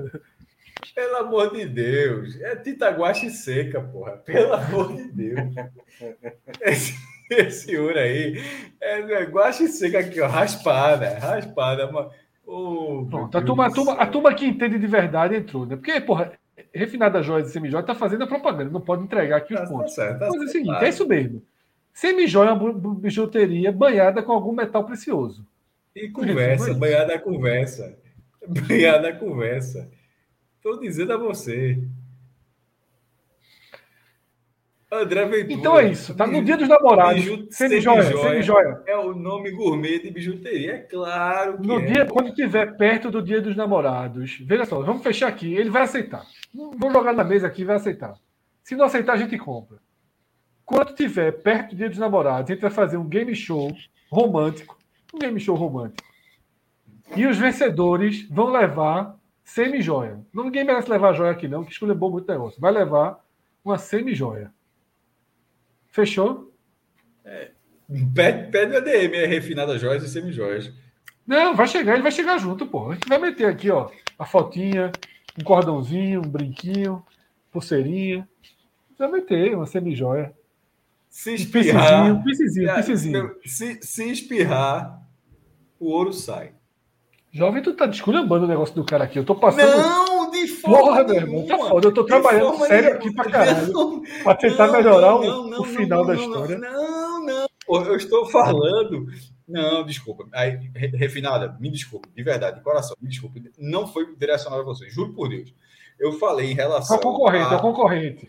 Pelo 0.95 1.17
amor 1.17 1.51
de 1.53 1.67
Deus. 1.67 2.41
É 2.41 2.55
tita 2.57 2.91
guache 2.91 3.31
seca, 3.31 3.81
porra. 3.81 4.13
Pelo 4.19 4.53
amor 4.53 4.95
de 4.95 5.05
Deus. 5.11 5.55
Esse, 7.31 7.77
ouro 7.77 7.99
aí 7.99 8.41
é, 8.81 9.01
é 9.01 9.25
guache 9.25 9.67
seca 9.69 10.01
aqui, 10.01 10.21
ó. 10.21 10.27
Raspada, 10.27 11.19
raspada. 11.19 11.91
Mas... 11.91 12.07
Oh, 12.47 13.07
Pronto, 13.09 13.39
a 13.39 13.43
turma, 13.43 13.67
a, 13.67 13.71
turma, 13.71 13.93
a 13.95 14.07
turma 14.07 14.35
que 14.35 14.47
entende 14.47 14.79
de 14.79 14.87
verdade 14.87 15.35
entrou, 15.35 15.65
né? 15.65 15.77
Porque, 15.77 15.99
porra, 16.01 16.33
Refinada 16.75 17.23
Joias 17.23 17.49
e 17.49 17.53
Semijoia 17.53 17.83
tá 17.83 17.95
fazendo 17.95 18.25
a 18.25 18.27
propaganda, 18.27 18.71
não 18.71 18.81
pode 18.81 19.03
entregar 19.03 19.39
aqui 19.39 19.55
os 19.55 19.61
tá, 19.61 19.67
pontos. 19.67 19.95
Tá 19.95 20.03
certo, 20.03 20.19
tá 20.19 20.27
Mas 20.27 20.35
é 20.35 20.45
o 20.45 20.49
seguinte, 20.49 20.67
claro. 20.67 20.85
é 20.85 20.89
isso 20.89 21.09
mesmo. 21.09 21.43
Semijoia 21.93 22.51
é 22.51 22.53
uma 22.53 22.95
bijuteria 22.95 23.73
banhada 23.73 24.23
com 24.23 24.33
algum 24.33 24.53
metal 24.53 24.85
precioso. 24.85 25.47
E 25.95 26.09
conversa, 26.09 26.75
banhada 26.75 27.15
a 27.15 27.19
conversa. 27.19 27.97
Banhada 28.47 29.09
a 29.09 29.17
conversa. 29.17 29.89
Estou 30.57 30.79
dizendo 30.79 31.15
a 31.15 31.17
você. 31.17 31.83
André 35.03 35.25
Ventura. 35.27 35.53
Então 35.53 35.79
é 35.79 35.91
isso, 35.91 36.15
tá 36.15 36.27
no 36.27 36.43
dia 36.43 36.57
dos 36.57 36.69
namorados. 36.69 37.25
Semi-joia, 37.51 38.03
semi-joia. 38.03 38.83
É 38.87 38.97
o 38.97 39.15
nome 39.15 39.51
gourmet 39.51 39.99
de 39.99 40.11
bijuteria, 40.11 40.75
é 40.75 40.79
claro 40.79 41.63
No 41.63 41.81
é. 41.81 41.87
dia, 41.87 42.07
quando 42.07 42.29
estiver 42.29 42.77
perto 42.77 43.11
do 43.11 43.23
dia 43.23 43.41
dos 43.41 43.57
namorados, 43.57 44.39
veja 44.41 44.65
só, 44.65 44.81
vamos 44.81 45.03
fechar 45.03 45.29
aqui, 45.29 45.55
ele 45.55 45.71
vai 45.71 45.83
aceitar. 45.83 46.25
Vou 46.53 46.91
jogar 46.91 47.13
na 47.13 47.25
mesa 47.25 47.47
aqui, 47.47 47.65
vai 47.65 47.77
aceitar. 47.77 48.15
Se 48.63 48.75
não 48.75 48.87
aceitar, 48.87 49.15
a 49.15 49.17
gente 49.17 49.37
compra. 49.37 49.79
Quando 50.65 50.91
estiver 50.91 51.33
perto 51.33 51.71
do 51.71 51.77
dia 51.77 51.91
dos 51.91 51.99
namorados, 51.99 52.51
a 52.51 52.55
gente 52.55 52.63
vai 52.63 52.71
fazer 52.71 52.97
um 52.97 53.07
game 53.07 53.35
show 53.35 53.71
romântico. 54.11 54.79
Um 55.13 55.19
game 55.19 55.39
show 55.39 55.55
romântico. 55.55 56.09
E 57.15 57.27
os 57.27 57.37
vencedores 57.37 58.27
vão 58.31 58.51
levar 58.51 59.17
semi-joia. 59.45 60.21
Ninguém 60.33 60.65
merece 60.65 60.91
levar 60.91 61.13
joia 61.13 61.33
aqui, 61.33 61.47
não, 61.47 61.65
que 61.65 61.73
escolheu 61.73 61.95
bom 61.95 62.11
muito 62.11 62.31
negócio. 62.31 62.61
Vai 62.61 62.73
levar 62.73 63.23
uma 63.65 63.77
semi-joia. 63.77 64.51
Fechou? 65.95 66.53
É, 67.25 67.53
pede, 68.13 68.51
pede 68.51 68.73
o 68.73 68.79
ADM, 68.79 69.15
é 69.15 69.27
refinada 69.27 69.79
joias 69.79 70.03
e 70.03 70.09
semi-joias. 70.09 70.73
Não, 71.25 71.55
vai 71.55 71.69
chegar, 71.69 71.93
ele 71.93 72.03
vai 72.03 72.11
chegar 72.11 72.37
junto, 72.37 72.67
pô. 72.67 72.91
A 72.91 72.95
gente 72.95 73.09
vai 73.09 73.17
meter 73.17 73.47
aqui, 73.47 73.71
ó, 73.71 73.89
a 74.19 74.27
fotinha, 74.27 74.91
um 75.41 75.45
cordãozinho, 75.45 76.19
um 76.19 76.29
brinquinho, 76.29 77.01
pulseirinha. 77.53 78.29
Vai 78.99 79.09
meter 79.09 79.55
uma 79.55 79.67
semi-joia. 79.67 80.35
Se 81.09 81.33
espirrar. 81.33 82.13
Um 82.13 82.25
um. 82.25 83.35
Se, 83.45 83.81
se 83.81 84.11
espirrar, 84.11 85.01
o 85.79 85.91
ouro 85.91 86.13
sai. 86.13 86.55
Jovem, 87.31 87.63
tu 87.63 87.73
tá 87.73 87.87
desculhambando 87.87 88.47
o 88.47 88.49
negócio 88.49 88.75
do 88.75 88.85
cara 88.85 89.05
aqui. 89.05 89.17
Eu 89.17 89.25
tô 89.25 89.37
passando. 89.37 89.77
Não, 89.77 90.14
de 90.45 90.53
forma 90.53 90.79
Porra, 90.79 91.05
meu 91.05 91.15
irmão, 91.15 91.47
tá 91.47 91.59
foda. 91.59 91.89
Eu 91.89 91.95
tô 91.95 92.05
trabalhando 92.05 92.59
sério 92.59 92.83
nenhuma. 92.83 92.97
aqui 92.97 93.15
pra 93.15 93.31
caralho. 93.31 93.73
Não, 93.73 94.03
pra 94.23 94.35
tentar 94.35 94.67
não, 94.67 94.73
melhorar 94.75 95.11
não, 95.13 95.51
o, 95.51 95.61
o, 95.61 95.65
final 95.65 96.05
da 96.05 96.15
história. 96.15 96.59
Não, 96.59 97.25
não. 97.25 97.47
Eu 97.69 97.97
estou 97.97 98.27
falando. 98.27 99.07
Não, 99.47 99.85
desculpa. 99.85 100.27
Aí, 100.33 100.71
refinada, 100.75 101.57
me 101.61 101.71
desculpe, 101.71 102.09
de 102.15 102.23
verdade, 102.23 102.59
de 102.59 102.63
coração, 102.63 102.97
me 103.01 103.09
desculpe. 103.09 103.43
Não 103.59 103.87
foi 103.87 104.15
direcionado 104.17 104.63
a 104.63 104.65
você, 104.65 104.89
juro 104.89 105.13
por 105.13 105.29
Deus. 105.29 105.55
Eu 105.99 106.13
falei 106.13 106.51
em 106.51 106.55
relação. 106.55 106.97
O 106.97 107.01
concorrente, 107.01 107.55
a... 107.55 107.57
o 107.57 107.61
concorrente. 107.61 108.29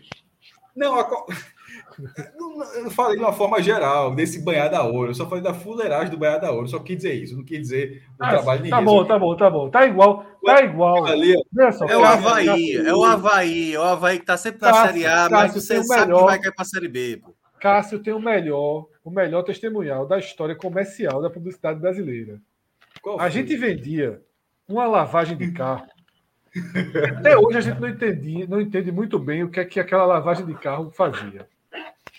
Não, 0.74 0.98
a. 0.98 1.06
Eu 2.74 2.90
falei 2.90 3.16
de 3.16 3.22
uma 3.22 3.32
forma 3.32 3.62
geral, 3.62 4.14
desse 4.14 4.42
banhado 4.42 4.76
a 4.76 4.84
ouro. 4.84 5.10
Eu 5.10 5.14
só 5.14 5.26
falei 5.28 5.42
da 5.42 5.54
fuleiragem 5.54 6.10
do 6.10 6.18
banhado 6.18 6.46
a 6.46 6.50
ouro. 6.50 6.68
Só 6.68 6.78
quis 6.78 6.96
dizer 6.96 7.14
isso. 7.14 7.36
Não 7.36 7.44
quis 7.44 7.58
dizer 7.60 8.02
o 8.18 8.24
ah, 8.24 8.30
trabalho 8.30 8.62
de 8.62 8.70
Tá 8.70 8.80
bom, 8.80 9.04
tá 9.04 9.18
bom, 9.18 9.36
tá 9.36 9.50
bom. 9.50 9.70
Tá 9.70 9.86
igual. 9.86 10.24
Tá 10.44 10.62
igual. 10.62 11.06
Ali, 11.06 11.34
é 11.34 11.96
o 11.96 12.04
Havaí. 12.04 12.76
É 12.76 12.94
o 12.94 13.04
Havaí. 13.04 13.74
É 13.74 13.80
o 13.80 13.82
Havaí 13.82 14.18
que 14.18 14.26
tá 14.26 14.36
sempre 14.36 14.60
na 14.60 14.72
Cássio, 14.72 14.86
Série 14.86 15.06
A, 15.06 15.28
mas 15.30 15.54
você 15.54 15.82
sabe 15.82 16.06
melhor, 16.06 16.20
que 16.20 16.26
vai 16.26 16.38
cair 16.40 16.54
pra 16.54 16.64
Série 16.64 16.88
B. 16.88 17.20
Pô. 17.24 17.34
Cássio 17.60 17.98
tem 17.98 18.12
o 18.12 18.20
melhor, 18.20 18.86
o 19.02 19.10
melhor 19.10 19.42
testemunhal 19.42 20.06
da 20.06 20.18
história 20.18 20.54
comercial 20.54 21.22
da 21.22 21.30
publicidade 21.30 21.80
brasileira. 21.80 22.40
a 23.18 23.28
gente 23.28 23.56
vendia 23.56 24.20
uma 24.68 24.86
lavagem 24.86 25.36
de 25.36 25.50
carro. 25.52 25.86
Até 27.18 27.36
hoje 27.36 27.58
a 27.58 27.60
gente 27.60 27.80
não 27.80 27.88
entendia, 27.88 28.46
não 28.46 28.60
entende 28.60 28.90
muito 28.90 29.18
bem 29.18 29.42
o 29.42 29.50
que 29.50 29.60
é 29.60 29.64
que 29.64 29.80
aquela 29.80 30.06
lavagem 30.06 30.46
de 30.46 30.54
carro 30.54 30.90
fazia. 30.90 31.46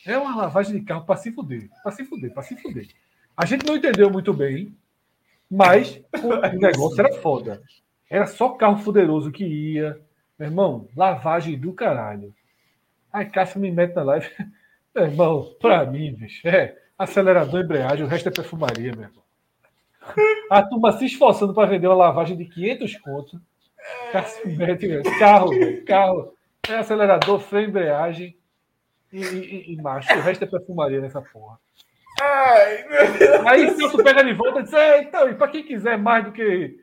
É 0.08 0.18
uma 0.18 0.34
lavagem 0.34 0.80
de 0.80 0.86
carro 0.86 1.06
para 1.06 1.18
se 1.18 1.34
fuder. 1.34 1.70
Para 1.84 1.92
se 1.92 2.06
fuder, 2.06 2.34
para 2.34 2.42
se 2.42 2.56
fuder. 2.56 2.88
A 3.36 3.46
gente 3.46 3.66
não 3.66 3.76
entendeu 3.76 4.10
muito 4.10 4.34
bem, 4.34 4.74
mas 5.52 6.02
o 6.24 6.30
negócio 6.58 7.02
era 7.02 7.14
foda. 7.16 7.62
Era 8.10 8.26
só 8.26 8.50
carro 8.52 8.78
fuderoso 8.78 9.34
que 9.34 9.44
ia. 9.44 10.00
Meu 10.40 10.48
irmão, 10.48 10.88
lavagem 10.96 11.60
do 11.60 11.74
caralho. 11.74 12.34
Aí 13.12 13.26
Cássio 13.26 13.60
me 13.60 13.70
mete 13.70 13.96
na 13.96 14.04
live. 14.04 14.30
Meu 14.96 15.06
irmão, 15.06 15.56
pra 15.60 15.86
mim, 15.86 16.14
bicho, 16.14 16.48
é 16.48 16.76
acelerador, 16.98 17.62
embreagem, 17.62 18.04
o 18.04 18.08
resto 18.08 18.30
é 18.30 18.32
perfumaria, 18.32 18.92
meu 18.94 19.04
irmão. 19.04 19.24
A 20.50 20.64
turma 20.64 20.92
se 20.94 21.06
esforçando 21.06 21.54
para 21.54 21.70
vender 21.70 21.86
uma 21.86 21.96
lavagem 21.96 22.36
de 22.36 22.46
500 22.46 22.98
contos. 22.98 23.40
Cássio 24.12 24.58
mete, 24.58 24.88
carro, 25.20 25.52
carro. 25.86 26.34
É 26.68 26.78
acelerador, 26.78 27.40
freio, 27.40 27.70
embreagem 27.70 28.37
e, 29.12 29.20
e, 29.22 29.74
e 29.74 29.82
macho. 29.82 30.14
O 30.14 30.22
resto 30.22 30.44
é 30.44 30.48
perfumaria 30.48 31.02
nessa 31.02 31.22
porra. 31.22 31.58
Ai, 32.20 32.86
Aí 33.46 33.70
se 33.76 33.92
tu 33.92 34.04
pega 34.04 34.24
de 34.24 34.34
volta 34.34 34.60
e 34.60 34.64
diz, 34.64 34.74
então, 35.02 35.30
e 35.30 35.36
para 35.36 35.50
quem 35.50 35.64
quiser 35.64 35.98
mais 35.98 36.26
do 36.26 36.32
que 36.32 36.80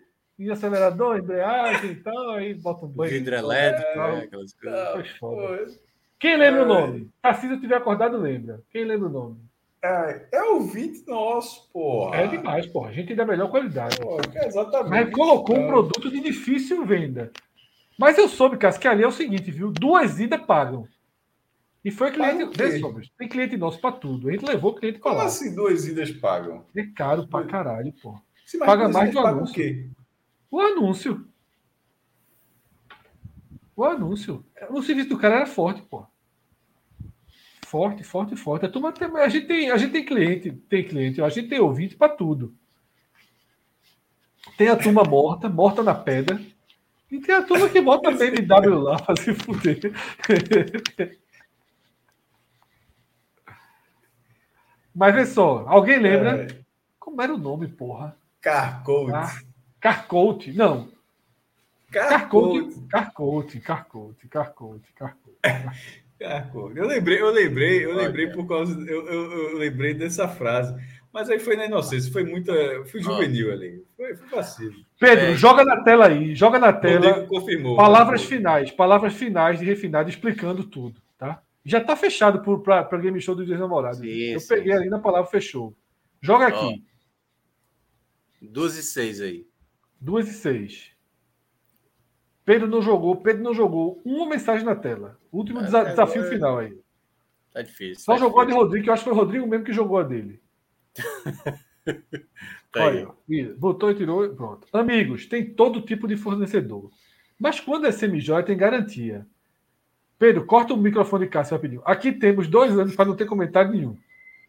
acelerador, 0.50 1.18
embreagem 1.18 1.90
e 1.90 1.96
tal, 1.96 2.30
aí 2.30 2.54
bota 2.54 2.86
um 2.86 2.88
banho. 2.88 3.10
Vidro 3.10 3.34
elétrico, 3.34 3.98
né, 3.98 4.22
aquelas 4.24 4.52
coisas. 5.18 5.80
Quem 6.18 6.36
lembra 6.36 6.62
o 6.62 6.66
nome? 6.66 7.10
Tarcísio 7.20 7.60
tiver 7.60 7.76
acordado, 7.76 8.16
lembra. 8.16 8.62
Quem 8.70 8.84
lembra 8.84 9.08
o 9.08 9.12
nome? 9.12 9.36
É, 9.82 10.26
é 10.32 10.42
o 10.42 10.60
20 10.60 11.06
nosso, 11.06 11.68
porra. 11.70 12.16
É 12.16 12.26
demais, 12.26 12.66
porra. 12.66 12.88
A 12.88 12.92
gente 12.92 13.08
tem 13.08 13.16
da 13.16 13.26
melhor 13.26 13.50
qualidade. 13.50 13.98
Porra, 13.98 14.22
exatamente. 14.46 14.90
Mas 14.90 15.10
colocou 15.10 15.58
um 15.58 15.66
produto 15.66 16.10
de 16.10 16.20
difícil 16.20 16.86
venda. 16.86 17.30
Mas 17.98 18.16
eu 18.16 18.26
soube, 18.26 18.56
Cássio, 18.56 18.80
que 18.80 18.88
ali 18.88 19.02
é 19.02 19.06
o 19.06 19.12
seguinte, 19.12 19.50
viu? 19.50 19.70
Duas 19.70 20.18
idas 20.18 20.40
pagam. 20.40 20.88
E 21.84 21.90
foi 21.90 22.10
cliente. 22.10 22.48
Tem 23.18 23.28
cliente 23.28 23.56
nosso 23.58 23.78
para 23.78 23.92
tudo. 23.92 24.28
A 24.28 24.32
gente 24.32 24.46
levou 24.46 24.72
o 24.72 24.74
cliente 24.74 24.98
para 24.98 25.10
lá. 25.10 25.16
Como 25.18 25.28
assim 25.28 25.54
duas 25.54 25.86
idas 25.86 26.10
pagam? 26.12 26.64
É 26.74 26.86
caro 26.86 27.28
pra 27.28 27.44
caralho, 27.44 27.92
pô. 28.00 28.18
Paga 28.58 28.88
mais 28.88 29.12
do 29.12 29.18
anúncio. 29.18 29.52
O, 29.52 29.54
quê? 29.54 29.90
o 30.50 30.60
anúncio. 30.60 31.28
O 33.76 33.84
anúncio. 33.84 34.46
O 34.70 34.82
serviço 34.82 35.10
do 35.10 35.18
cara 35.18 35.36
era 35.36 35.46
forte, 35.46 35.82
pô. 35.82 36.06
Forte, 37.66 38.02
forte, 38.02 38.34
forte. 38.34 38.64
A, 38.64 38.68
turma 38.68 38.90
tem, 38.92 39.08
a, 39.08 39.28
gente 39.28 39.46
tem, 39.46 39.70
a 39.70 39.76
gente 39.76 39.92
tem 39.92 40.04
cliente, 40.04 40.52
tem 40.52 40.84
cliente, 40.84 41.20
a 41.20 41.28
gente 41.28 41.48
tem 41.48 41.60
ouvinte 41.60 41.96
para 41.96 42.08
tudo. 42.08 42.54
Tem 44.56 44.68
a 44.68 44.76
turma 44.76 45.02
morta, 45.02 45.50
morta 45.50 45.82
na 45.82 45.94
pedra. 45.94 46.40
E 47.10 47.18
tem 47.18 47.34
a 47.34 47.42
turma 47.42 47.68
que 47.68 47.80
bota 47.80 48.10
BMW 48.10 48.78
lá 48.78 48.96
para 48.98 49.20
se 49.20 49.34
fuder. 49.34 49.92
Mas 54.94 55.14
vê 55.14 55.26
só, 55.26 55.64
alguém 55.66 55.98
lembra? 55.98 56.44
É. 56.44 56.64
Como 56.98 57.20
era 57.20 57.34
o 57.34 57.38
nome, 57.38 57.66
porra? 57.66 58.16
Carcote. 58.40 59.12
Ah, 59.12 59.40
Carcote, 59.80 60.52
não. 60.52 60.88
Carcote. 61.90 62.80
Carcote, 62.88 63.60
Carcote, 63.60 64.28
Carcote, 64.28 64.92
Carcote. 64.94 65.34
Carcote. 66.18 66.78
Eu 66.78 66.86
lembrei, 66.86 67.20
eu 67.20 67.30
lembrei, 67.30 67.84
eu 67.84 67.94
lembrei 67.94 68.28
por 68.28 68.46
causa. 68.46 68.72
Eu, 68.88 69.06
eu, 69.06 69.32
eu, 69.32 69.58
lembrei 69.58 69.92
dessa 69.92 70.26
frase. 70.26 70.74
Mas 71.12 71.28
aí 71.28 71.38
foi 71.38 71.54
na 71.54 71.66
inocência, 71.66 72.10
foi 72.10 72.24
muita. 72.24 72.52
Fui 72.86 73.02
juvenil 73.02 73.52
ali. 73.52 73.84
Foi, 73.96 74.16
foi 74.16 74.28
vacilo. 74.28 74.74
Pedro, 74.98 75.26
é. 75.26 75.34
joga 75.34 75.64
na 75.64 75.82
tela 75.82 76.06
aí, 76.06 76.34
joga 76.34 76.58
na 76.58 76.72
tela. 76.72 77.26
Confirmou. 77.26 77.76
Palavras 77.76 78.24
finais, 78.24 78.70
palavras 78.70 79.12
finais 79.12 79.58
de 79.58 79.64
refinado 79.64 80.08
explicando 80.08 80.64
tudo? 80.64 81.00
Já 81.64 81.78
está 81.78 81.96
fechado 81.96 82.42
para 82.62 82.98
Game 82.98 83.20
Show 83.20 83.34
dos 83.34 83.46
Dias 83.46 83.58
Namorados. 83.58 84.00
Eu 84.02 84.38
sim, 84.38 84.48
peguei 84.48 84.72
sim. 84.72 84.78
ali 84.78 84.90
na 84.90 84.98
palavra 84.98 85.30
fechou. 85.30 85.74
Joga 86.20 86.46
aqui. 86.48 86.84
Duas 88.40 88.76
e 88.76 88.82
seis 88.82 89.20
aí. 89.20 89.46
Duas 89.98 90.28
e 90.28 90.32
seis. 90.32 90.92
Pedro 92.44 92.68
não 92.68 92.82
jogou, 92.82 93.16
Pedro 93.16 93.42
não 93.42 93.54
jogou. 93.54 94.02
Uma 94.04 94.26
mensagem 94.26 94.66
na 94.66 94.74
tela. 94.74 95.18
Último 95.32 95.60
é, 95.60 95.62
desa 95.62 95.84
desafio 95.84 96.20
agora... 96.20 96.34
final 96.34 96.58
aí. 96.58 96.78
Tá 97.52 97.62
difícil. 97.62 98.04
Só 98.04 98.12
tá 98.12 98.18
jogou 98.18 98.40
difícil. 98.40 98.42
a 98.42 98.58
de 98.58 98.64
Rodrigo, 98.64 98.84
que 98.84 98.90
eu 98.90 98.94
acho 98.94 99.04
que 99.04 99.08
foi 99.08 99.16
o 99.16 99.20
Rodrigo 99.20 99.46
mesmo 99.46 99.64
que 99.64 99.72
jogou 99.72 99.98
a 99.98 100.02
dele. 100.02 100.42
tá 102.70 102.84
Olha, 102.84 103.08
botou 103.56 103.90
e 103.90 103.94
tirou, 103.94 104.28
pronto. 104.34 104.68
Amigos, 104.72 105.26
tem 105.26 105.54
todo 105.54 105.80
tipo 105.80 106.06
de 106.06 106.16
fornecedor. 106.16 106.90
Mas 107.38 107.60
quando 107.60 107.86
é 107.86 107.92
semijóia, 107.92 108.44
tem 108.44 108.56
garantia. 108.56 109.26
Pedro, 110.24 110.46
corta 110.46 110.72
o 110.72 110.76
microfone 110.78 111.26
de 111.26 111.30
Cássio 111.30 111.54
rapidinho. 111.54 111.82
Aqui 111.84 112.10
temos 112.10 112.48
dois 112.48 112.72
anos 112.78 112.96
para 112.96 113.04
não 113.04 113.14
ter 113.14 113.26
comentário 113.26 113.70
nenhum. 113.70 113.94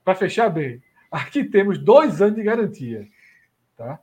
Para 0.06 0.16
fechar 0.16 0.48
bem. 0.48 0.82
Aqui 1.12 1.44
temos 1.44 1.78
dois 1.78 2.22
anos 2.22 2.36
de 2.36 2.44
garantia. 2.44 3.06
Tá? 3.76 4.00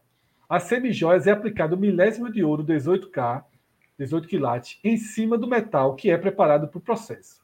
A 0.46 0.60
semijóias 0.60 1.26
é 1.26 1.30
aplicado 1.30 1.74
milésimo 1.74 2.30
de 2.30 2.44
ouro 2.44 2.62
18K, 2.62 3.42
18 3.98 4.28
quilates, 4.28 4.78
em 4.84 4.98
cima 4.98 5.38
do 5.38 5.46
metal 5.46 5.94
que 5.94 6.10
é 6.10 6.18
preparado 6.18 6.68
para 6.68 6.76
o 6.76 6.82
processo. 6.82 7.40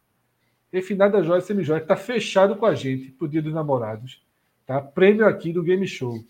Refinada 0.70 1.24
Joia 1.24 1.40
Semijóia 1.40 1.81
está 1.81 1.97
fechado 1.97 2.55
com 2.55 2.66
a 2.66 2.74
gente 2.74 3.12
para 3.12 3.24
o 3.24 3.28
Dia 3.31 3.40
dos 3.40 3.55
Namorados. 3.55 4.23
Tá? 4.66 4.78
Prêmio 4.78 5.26
aqui 5.26 5.55
do 5.55 5.62
Game 5.62 5.86
Show. 5.86 6.23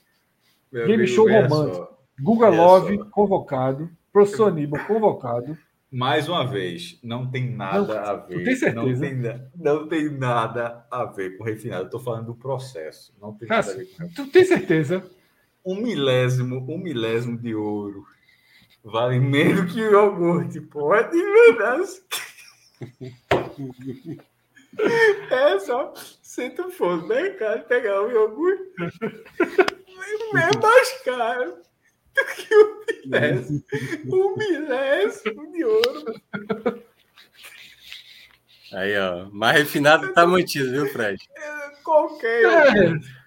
Meu 0.71 0.87
Game 0.87 1.05
Show 1.05 1.29
Romântico. 1.29 1.99
Guga 2.21 2.49
Love 2.49 2.97
só. 2.97 3.05
convocado. 3.07 3.91
Professor 4.13 4.51
Aníbal 4.51 4.87
convocado. 4.87 5.59
Mais 5.91 6.29
uma 6.29 6.47
vez, 6.47 6.99
não 7.03 7.31
tem 7.31 7.51
nada 7.51 7.95
não, 7.95 8.11
a 8.11 8.15
ver. 8.15 8.45
Tem 8.45 8.57
certeza? 8.57 8.75
Não 8.75 9.01
tem, 9.01 9.51
não 9.57 9.89
tem, 9.89 10.11
nada 10.11 10.87
a 10.91 11.05
ver 11.07 11.39
com 11.39 11.45
refinado. 11.45 11.87
Estou 11.87 12.01
falando 12.01 12.27
do 12.27 12.35
processo. 12.35 13.15
Não 13.21 13.33
tem 13.33 13.49
nada 13.49 13.71
a 13.71 13.75
ver 13.75 13.87
com 13.97 14.09
Tu 14.09 14.27
tem 14.27 14.45
certeza? 14.45 15.03
Um 15.65 15.81
milésimo, 15.81 16.65
um 16.71 16.79
milésimo 16.79 17.39
de 17.39 17.55
ouro 17.55 18.05
vale 18.85 19.19
menos 19.19 19.73
que 19.73 19.81
o 19.81 19.91
iogurte. 19.91 20.61
Pode 20.61 21.17
verdade. 21.17 21.89
É 25.31 25.59
só 25.59 25.95
se 26.23 26.51
tu 26.51 26.71
for 26.71 26.99
no 26.99 27.09
mercado 27.09 27.65
pegar 27.65 28.03
o 28.03 28.11
iogurte, 28.11 28.63
é 28.81 30.59
mais 30.61 31.03
caro 31.03 31.57
que 32.37 32.55
o 32.55 32.85
milésimo. 32.87 33.63
O 34.13 34.37
milésimo 34.37 35.53
de 35.53 35.65
ouro. 35.65 36.23
Aí, 38.73 38.99
ó. 38.99 39.29
Mais 39.31 39.59
refinado 39.59 40.13
tá 40.13 40.27
mantido, 40.27 40.71
viu, 40.71 40.87
Fred? 40.93 41.19
É, 41.37 41.71
qualquer. 41.83 42.45
É. 42.45 43.19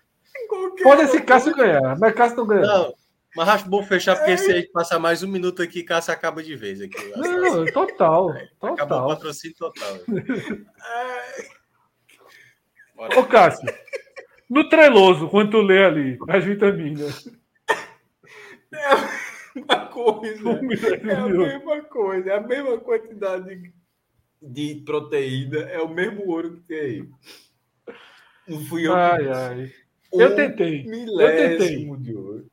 Qualquer 0.47 0.83
Pode 0.83 1.01
esse 1.03 1.21
Cássio 1.21 1.55
ganhar, 1.55 1.97
mas 1.97 2.13
Cássio 2.13 2.37
não 2.37 2.47
ganha. 2.47 2.61
Não, 2.61 2.93
mas 3.35 3.49
acho 3.49 3.69
bom 3.69 3.83
fechar, 3.83 4.15
porque 4.17 4.31
é. 4.31 4.37
se 4.37 4.51
a 4.51 4.55
gente 4.55 4.71
passar 4.71 4.99
mais 4.99 5.23
um 5.23 5.27
minuto 5.27 5.61
aqui, 5.61 5.83
Cássio 5.83 6.13
acaba 6.13 6.43
de 6.43 6.55
vez 6.55 6.81
aqui. 6.81 6.97
Não, 7.15 7.65
total. 7.65 8.33
total. 8.59 8.73
Acabou 8.73 8.99
o 8.99 9.07
patrocínio 9.07 9.55
total. 9.57 9.97
Ô, 13.17 13.23
Cássio, 13.25 13.67
no 14.49 14.67
treloso, 14.69 15.29
quando 15.29 15.51
tu 15.51 15.61
lê 15.61 15.83
ali 15.83 16.19
as 16.29 16.43
vitaminas. 16.43 17.29
É 18.73 19.59
uma 19.59 19.85
coisa. 19.87 20.49
É 21.09 21.15
a 21.15 21.27
mesma 21.27 21.81
coisa, 21.83 22.29
é 22.29 22.37
a 22.37 22.41
mesma 22.41 22.77
quantidade 22.79 23.73
de 24.41 24.75
proteína, 24.85 25.59
é 25.59 25.79
o 25.79 25.89
mesmo 25.89 26.27
ouro 26.27 26.57
que 26.57 26.61
tem 26.61 26.79
aí. 26.79 27.09
Não 28.47 28.65
fui 28.65 28.87
eu 28.87 28.95
ai, 28.95 29.27
ai. 29.27 29.73
Eu 30.11 30.35
tentei. 30.35 30.85
Eu 30.85 31.17
tentei. 31.17 31.97
de 31.97 32.15
ouro. 32.15 32.51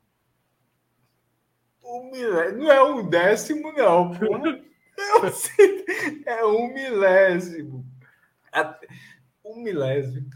Um 1.83 2.11
milésimo. 2.11 2.59
Não 2.59 2.71
é 2.71 2.83
um 2.83 3.09
décimo, 3.09 3.73
não, 3.73 4.13
É, 6.27 6.39
é 6.41 6.45
um 6.45 6.73
milésimo. 6.75 7.87
Um 9.45 9.63
milésimo. 9.63 10.29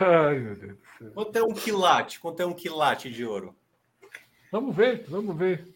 Ai, 0.00 0.38
meu 0.38 0.56
Deus 0.56 0.78
do 0.78 0.86
céu. 0.98 1.12
Quanto 1.12 1.36
é 1.36 1.42
um 1.42 1.54
quilate? 1.54 2.18
Quanto 2.18 2.40
é 2.40 2.46
um 2.46 2.54
quilate 2.54 3.10
de 3.10 3.24
ouro? 3.24 3.54
Vamos 4.54 4.76
ver, 4.76 5.04
vamos 5.08 5.36
ver. 5.36 5.66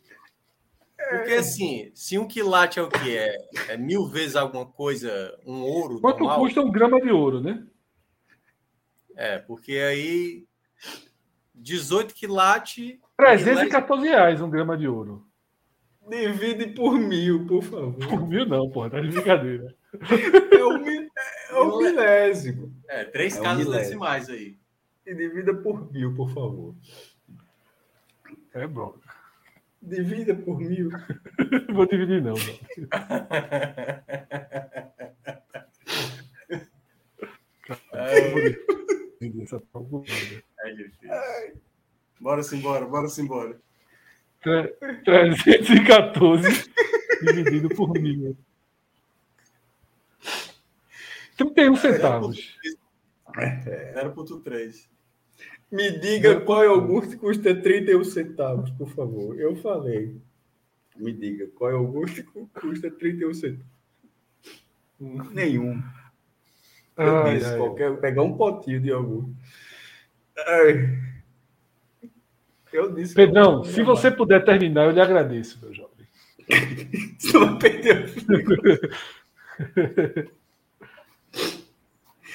Porque 1.10 1.32
assim, 1.32 1.90
se 1.96 2.16
um 2.16 2.28
quilate 2.28 2.78
é 2.78 2.82
o 2.82 2.88
que? 2.88 3.18
É, 3.18 3.36
é 3.70 3.76
mil 3.76 4.06
vezes 4.06 4.36
alguma 4.36 4.66
coisa, 4.66 5.36
um 5.44 5.62
ouro. 5.62 6.00
Quanto 6.00 6.20
normal? 6.20 6.38
custa 6.38 6.60
um 6.60 6.70
grama 6.70 7.00
de 7.00 7.10
ouro, 7.10 7.40
né? 7.40 7.66
É, 9.16 9.36
porque 9.38 9.72
aí 9.72 10.46
18 11.56 12.14
quilates 12.14 12.96
314 13.16 14.06
reais 14.06 14.40
um 14.40 14.48
grama 14.48 14.78
de 14.78 14.86
ouro. 14.86 15.26
Divide 16.08 16.68
por 16.68 17.00
mil, 17.00 17.48
por 17.48 17.64
favor. 17.64 17.94
Por 17.94 18.28
mil 18.28 18.46
não, 18.46 18.70
porra, 18.70 18.90
tá 18.90 19.00
de 19.00 19.08
brincadeira. 19.08 19.74
É 20.52 20.64
o, 21.62 21.82
é 21.82 21.90
milésimo. 21.90 22.72
É, 22.86 23.02
três 23.02 23.36
é 23.36 23.42
casas 23.42 23.66
decimais 23.66 24.30
aí. 24.30 24.56
E 25.04 25.12
divida 25.16 25.52
por 25.52 25.90
mil, 25.90 26.14
por 26.14 26.30
favor. 26.30 26.76
É 28.58 28.66
bom. 28.66 28.98
Divida 29.80 30.34
por 30.34 30.58
mil. 30.58 30.90
Vou 31.72 31.86
dividir, 31.86 32.20
não. 32.20 32.34
não. 32.34 32.58
É, 37.92 38.50
é 40.64 40.72
difícil. 40.72 41.08
Bora 42.20 42.42
embora, 42.52 42.84
bora 42.86 43.06
embora. 43.18 43.56
314 44.42 46.68
dividido 47.22 47.68
por 47.68 47.92
mil. 47.94 48.36
31 51.36 51.76
centavos. 51.76 52.58
0,3. 53.36 54.88
Me 55.70 55.90
diga 55.98 56.40
qual 56.40 56.64
iogurte 56.64 57.16
custa 57.16 57.54
31 57.54 58.04
centavos, 58.04 58.70
por 58.70 58.88
favor. 58.90 59.38
Eu 59.38 59.56
falei. 59.56 60.16
Me 60.96 61.12
diga 61.12 61.46
qual 61.54 61.72
iogurte 61.72 62.22
custa 62.22 62.90
31 62.90 63.34
centavos. 63.34 63.66
Nenhum. 64.98 65.82
Eu 66.96 67.18
ai, 67.18 67.38
disse, 67.38 67.50
ai. 67.50 67.58
Qualquer, 67.58 67.96
pegar 68.00 68.22
um 68.22 68.36
potinho 68.36 68.80
de 68.80 68.88
iogurte. 68.88 69.32
Ai. 70.38 70.98
Eu 72.72 72.92
disse. 72.94 73.14
Pedrão, 73.14 73.62
se 73.64 73.82
você 73.82 74.10
puder 74.10 74.44
terminar, 74.44 74.86
eu 74.86 74.90
lhe 74.90 75.00
agradeço, 75.00 75.58
meu 75.62 75.72
jovem. 75.74 76.06
vai 77.32 77.58
perder 77.58 78.10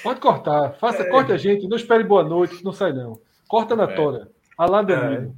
Pode 0.04 0.20
cortar. 0.20 0.74
Faça, 0.74 1.02
é. 1.02 1.08
corte 1.08 1.32
a 1.32 1.36
gente. 1.38 1.66
Não 1.66 1.78
espere 1.78 2.04
boa 2.04 2.22
noite, 2.22 2.62
não 2.62 2.72
sai 2.72 2.92
não. 2.92 3.18
Corta 3.48 3.74
na 3.74 3.84
é. 3.84 3.94
tora. 3.96 4.28
Alain 4.56 4.84
Delino. 4.84 5.34